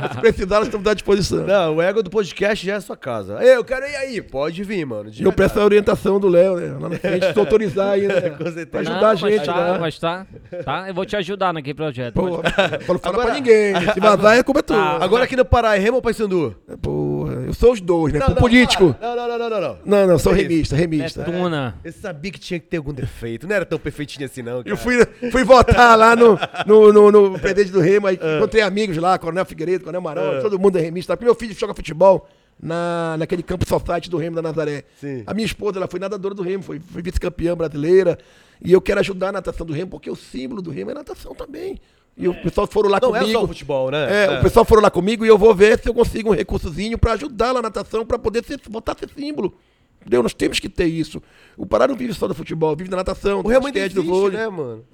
Mas 0.02 0.12
se 0.12 0.18
precisar, 0.20 0.56
nós 0.58 0.66
estamos 0.66 0.86
à 0.86 0.92
disposição. 0.92 1.46
Não, 1.46 1.76
o 1.76 1.80
ego 1.82 2.02
do 2.02 2.10
podcast 2.10 2.66
já 2.66 2.74
é 2.74 2.76
a 2.76 2.80
sua 2.80 2.96
casa. 2.96 3.38
Ei, 3.42 3.56
eu 3.56 3.64
quero 3.64 3.86
ir 3.86 3.96
aí. 3.96 4.20
Pode 4.20 4.62
vir, 4.64 4.84
mano. 4.84 5.10
E 5.18 5.22
eu 5.22 5.32
peço 5.32 5.58
a 5.58 5.64
orientação 5.64 6.20
do 6.20 6.28
Léo, 6.28 6.56
né? 6.56 6.76
Lá 6.78 6.88
na 6.90 6.98
frente, 6.98 7.32
se 7.32 7.38
autorizar 7.38 7.90
aí, 7.92 8.06
né? 8.06 8.20
Com 8.30 8.44
certeza. 8.44 8.66
Pra 8.66 8.82
Não, 8.82 8.90
ajudar 8.92 9.10
a 9.10 9.14
vai 9.14 9.30
gente, 9.32 9.40
estar, 9.40 9.72
né? 9.72 9.78
vai 9.78 9.88
estar, 9.88 10.26
tá? 10.64 10.84
Eu 10.88 10.94
vou 10.94 11.06
te 11.06 11.16
ajudar 11.16 11.54
naquele 11.54 11.74
projeto. 11.74 12.14
Pô, 12.14 12.26
não 12.28 12.42
fala 12.42 12.98
Agora- 13.04 13.24
pra 13.26 13.34
ninguém. 13.34 13.74
Se 13.94 14.00
vazar, 14.00 14.36
é 14.36 14.42
culpa 14.42 14.62
tua. 14.62 14.76
Ah, 14.98 15.02
Agora 15.04 15.24
aqui 15.24 15.36
no 15.36 15.44
Pará, 15.44 15.74
é 15.76 15.78
Remo 15.78 15.96
ou 15.96 16.02
Paysandu? 16.02 16.54
Porra, 16.82 17.07
eu 17.48 17.54
sou 17.54 17.72
os 17.72 17.80
dois, 17.80 18.12
né? 18.12 18.18
Não, 18.18 18.26
Pro 18.26 18.34
não, 18.34 18.42
político. 18.42 18.94
Não, 19.00 19.16
não, 19.16 19.26
não, 19.26 19.38
não, 19.38 19.60
não. 19.60 19.78
Não, 19.82 20.06
não, 20.06 20.18
sou 20.18 20.34
remista, 20.34 20.76
remista. 20.76 21.24
Tuna. 21.24 21.78
Eu 21.82 21.92
sabia 21.92 22.30
que 22.30 22.38
tinha 22.38 22.60
que 22.60 22.66
ter 22.66 22.76
algum 22.76 22.92
defeito. 22.92 23.48
Não 23.48 23.56
era 23.56 23.64
tão 23.64 23.78
perfeitinho 23.78 24.26
assim, 24.26 24.42
não. 24.42 24.58
Cara. 24.58 24.68
Eu 24.68 24.76
fui, 24.76 25.02
fui 25.32 25.44
votar 25.44 25.96
lá 25.96 26.14
no, 26.14 26.38
no, 26.66 26.92
no, 26.92 27.10
no 27.10 27.38
presidente 27.40 27.72
do 27.72 27.80
Remo, 27.80 28.06
aí 28.06 28.18
encontrei 28.36 28.62
amigos 28.62 28.98
lá, 28.98 29.18
Coronel 29.18 29.46
Figueiredo, 29.46 29.84
Coronel 29.84 30.02
Marão, 30.02 30.42
todo 30.42 30.58
mundo 30.58 30.76
é 30.76 30.82
remista. 30.82 31.16
Porque 31.16 31.24
meu 31.24 31.34
filho 31.34 31.54
joga 31.54 31.72
futebol 31.72 32.28
na, 32.62 33.16
naquele 33.18 33.42
campo 33.42 33.66
society 33.66 34.10
do 34.10 34.18
Remo 34.18 34.36
da 34.36 34.42
Nazaré. 34.42 34.84
Sim. 35.00 35.22
A 35.26 35.32
minha 35.32 35.46
esposa, 35.46 35.78
ela 35.78 35.88
foi 35.88 35.98
nadadora 35.98 36.34
do 36.34 36.42
Remo, 36.42 36.62
foi, 36.62 36.78
foi 36.80 37.00
vice-campeã 37.00 37.56
brasileira. 37.56 38.18
E 38.62 38.72
eu 38.72 38.80
quero 38.82 39.00
ajudar 39.00 39.28
a 39.30 39.32
natação 39.32 39.64
do 39.64 39.72
Remo, 39.72 39.90
porque 39.92 40.10
o 40.10 40.16
símbolo 40.16 40.60
do 40.60 40.70
Remo 40.70 40.90
é 40.90 40.94
natação 40.94 41.34
também. 41.34 41.80
E 42.18 42.26
o 42.28 42.34
pessoal 42.34 42.66
foram 42.66 42.90
lá 42.90 42.98
Não 43.00 43.14
é 43.14 43.20
comigo. 43.20 43.38
só 43.38 43.44
o 43.44 43.48
futebol, 43.48 43.90
né? 43.92 44.24
É, 44.26 44.38
o 44.40 44.42
pessoal 44.42 44.64
foram 44.64 44.82
lá 44.82 44.90
comigo 44.90 45.24
e 45.24 45.28
eu 45.28 45.38
vou 45.38 45.54
ver 45.54 45.78
se 45.78 45.88
eu 45.88 45.94
consigo 45.94 46.30
um 46.30 46.34
recursozinho 46.34 46.98
pra 46.98 47.12
ajudar 47.12 47.48
lá 47.52 47.54
na 47.62 47.68
natação, 47.68 48.04
pra 48.04 48.18
poder 48.18 48.44
ser, 48.44 48.58
botar 48.68 48.96
esse 49.00 49.14
símbolo. 49.14 49.54
Entendeu? 50.00 50.22
Nós 50.22 50.34
temos 50.34 50.58
que 50.58 50.68
ter 50.68 50.86
isso. 50.86 51.22
O 51.56 51.64
Pará 51.66 51.86
não 51.86 51.94
vive 51.96 52.12
só 52.14 52.26
do 52.26 52.34
futebol, 52.34 52.74
vive 52.74 52.90
da 52.90 52.96
natação, 52.96 53.40
O 53.40 53.42
do 53.44 53.48
ainda 53.50 53.60
basquete, 53.60 53.92
do 53.94 54.02
vôlei. 54.02 54.36
né, 54.38 54.48
mano? 54.48 54.84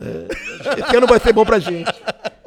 Esse 0.87 0.97
ano 0.97 1.07
vai 1.07 1.19
ser 1.19 1.33
bom 1.33 1.45
pra 1.47 1.59
gente. 1.59 1.91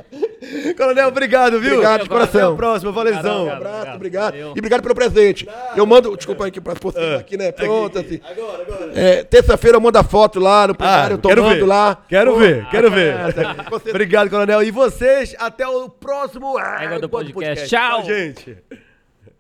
Coronel, 0.78 1.08
obrigado, 1.08 1.60
viu? 1.60 1.74
Obrigado 1.74 2.04
de 2.04 2.10
coração. 2.10 2.42
Até 2.46 2.54
a 2.54 2.56
próxima, 2.56 2.92
valeuzão. 2.92 3.46
Um 3.46 3.52
abraço, 3.52 3.78
Obrigado. 3.96 3.96
obrigado. 3.96 4.36
E 4.38 4.44
obrigado 4.60 4.82
pelo 4.82 4.96
presente. 4.96 5.48
Eu 5.76 5.86
mando, 5.86 6.16
desculpa 6.16 6.46
aí 6.46 6.52
que 6.52 6.62
pra 6.62 6.74
você 6.80 7.00
aqui, 7.20 7.38
né? 7.38 7.52
Pronto, 7.52 7.98
assim. 8.00 8.20
Agora, 8.30 8.64
agora. 8.64 8.92
É, 8.96 9.24
Terça-feira 9.24 9.78
eu 9.78 9.82
mando 9.82 9.98
a 9.98 10.04
foto 10.04 10.40
lá 10.40 10.68
no 10.68 10.74
Ah, 10.74 10.76
plenário, 10.76 11.14
eu 11.16 11.20
quero 11.20 11.42
tomando 11.42 11.60
ver. 11.60 11.66
lá. 11.66 12.04
Quero 12.08 12.34
Pô, 12.34 12.40
ver, 12.40 12.66
quero 12.70 12.92
ver. 12.92 13.16
Obrigado, 13.90 14.30
Coronel. 14.30 14.64
E 14.64 14.72
vocês, 14.72 15.36
até 15.40 15.68
o 15.68 15.90
próximo 15.90 16.58
Égua 16.60 17.00
do 17.00 17.06
Égua 17.06 17.10
podcast. 17.10 17.68
Tchau. 17.68 18.04
gente. 18.06 18.58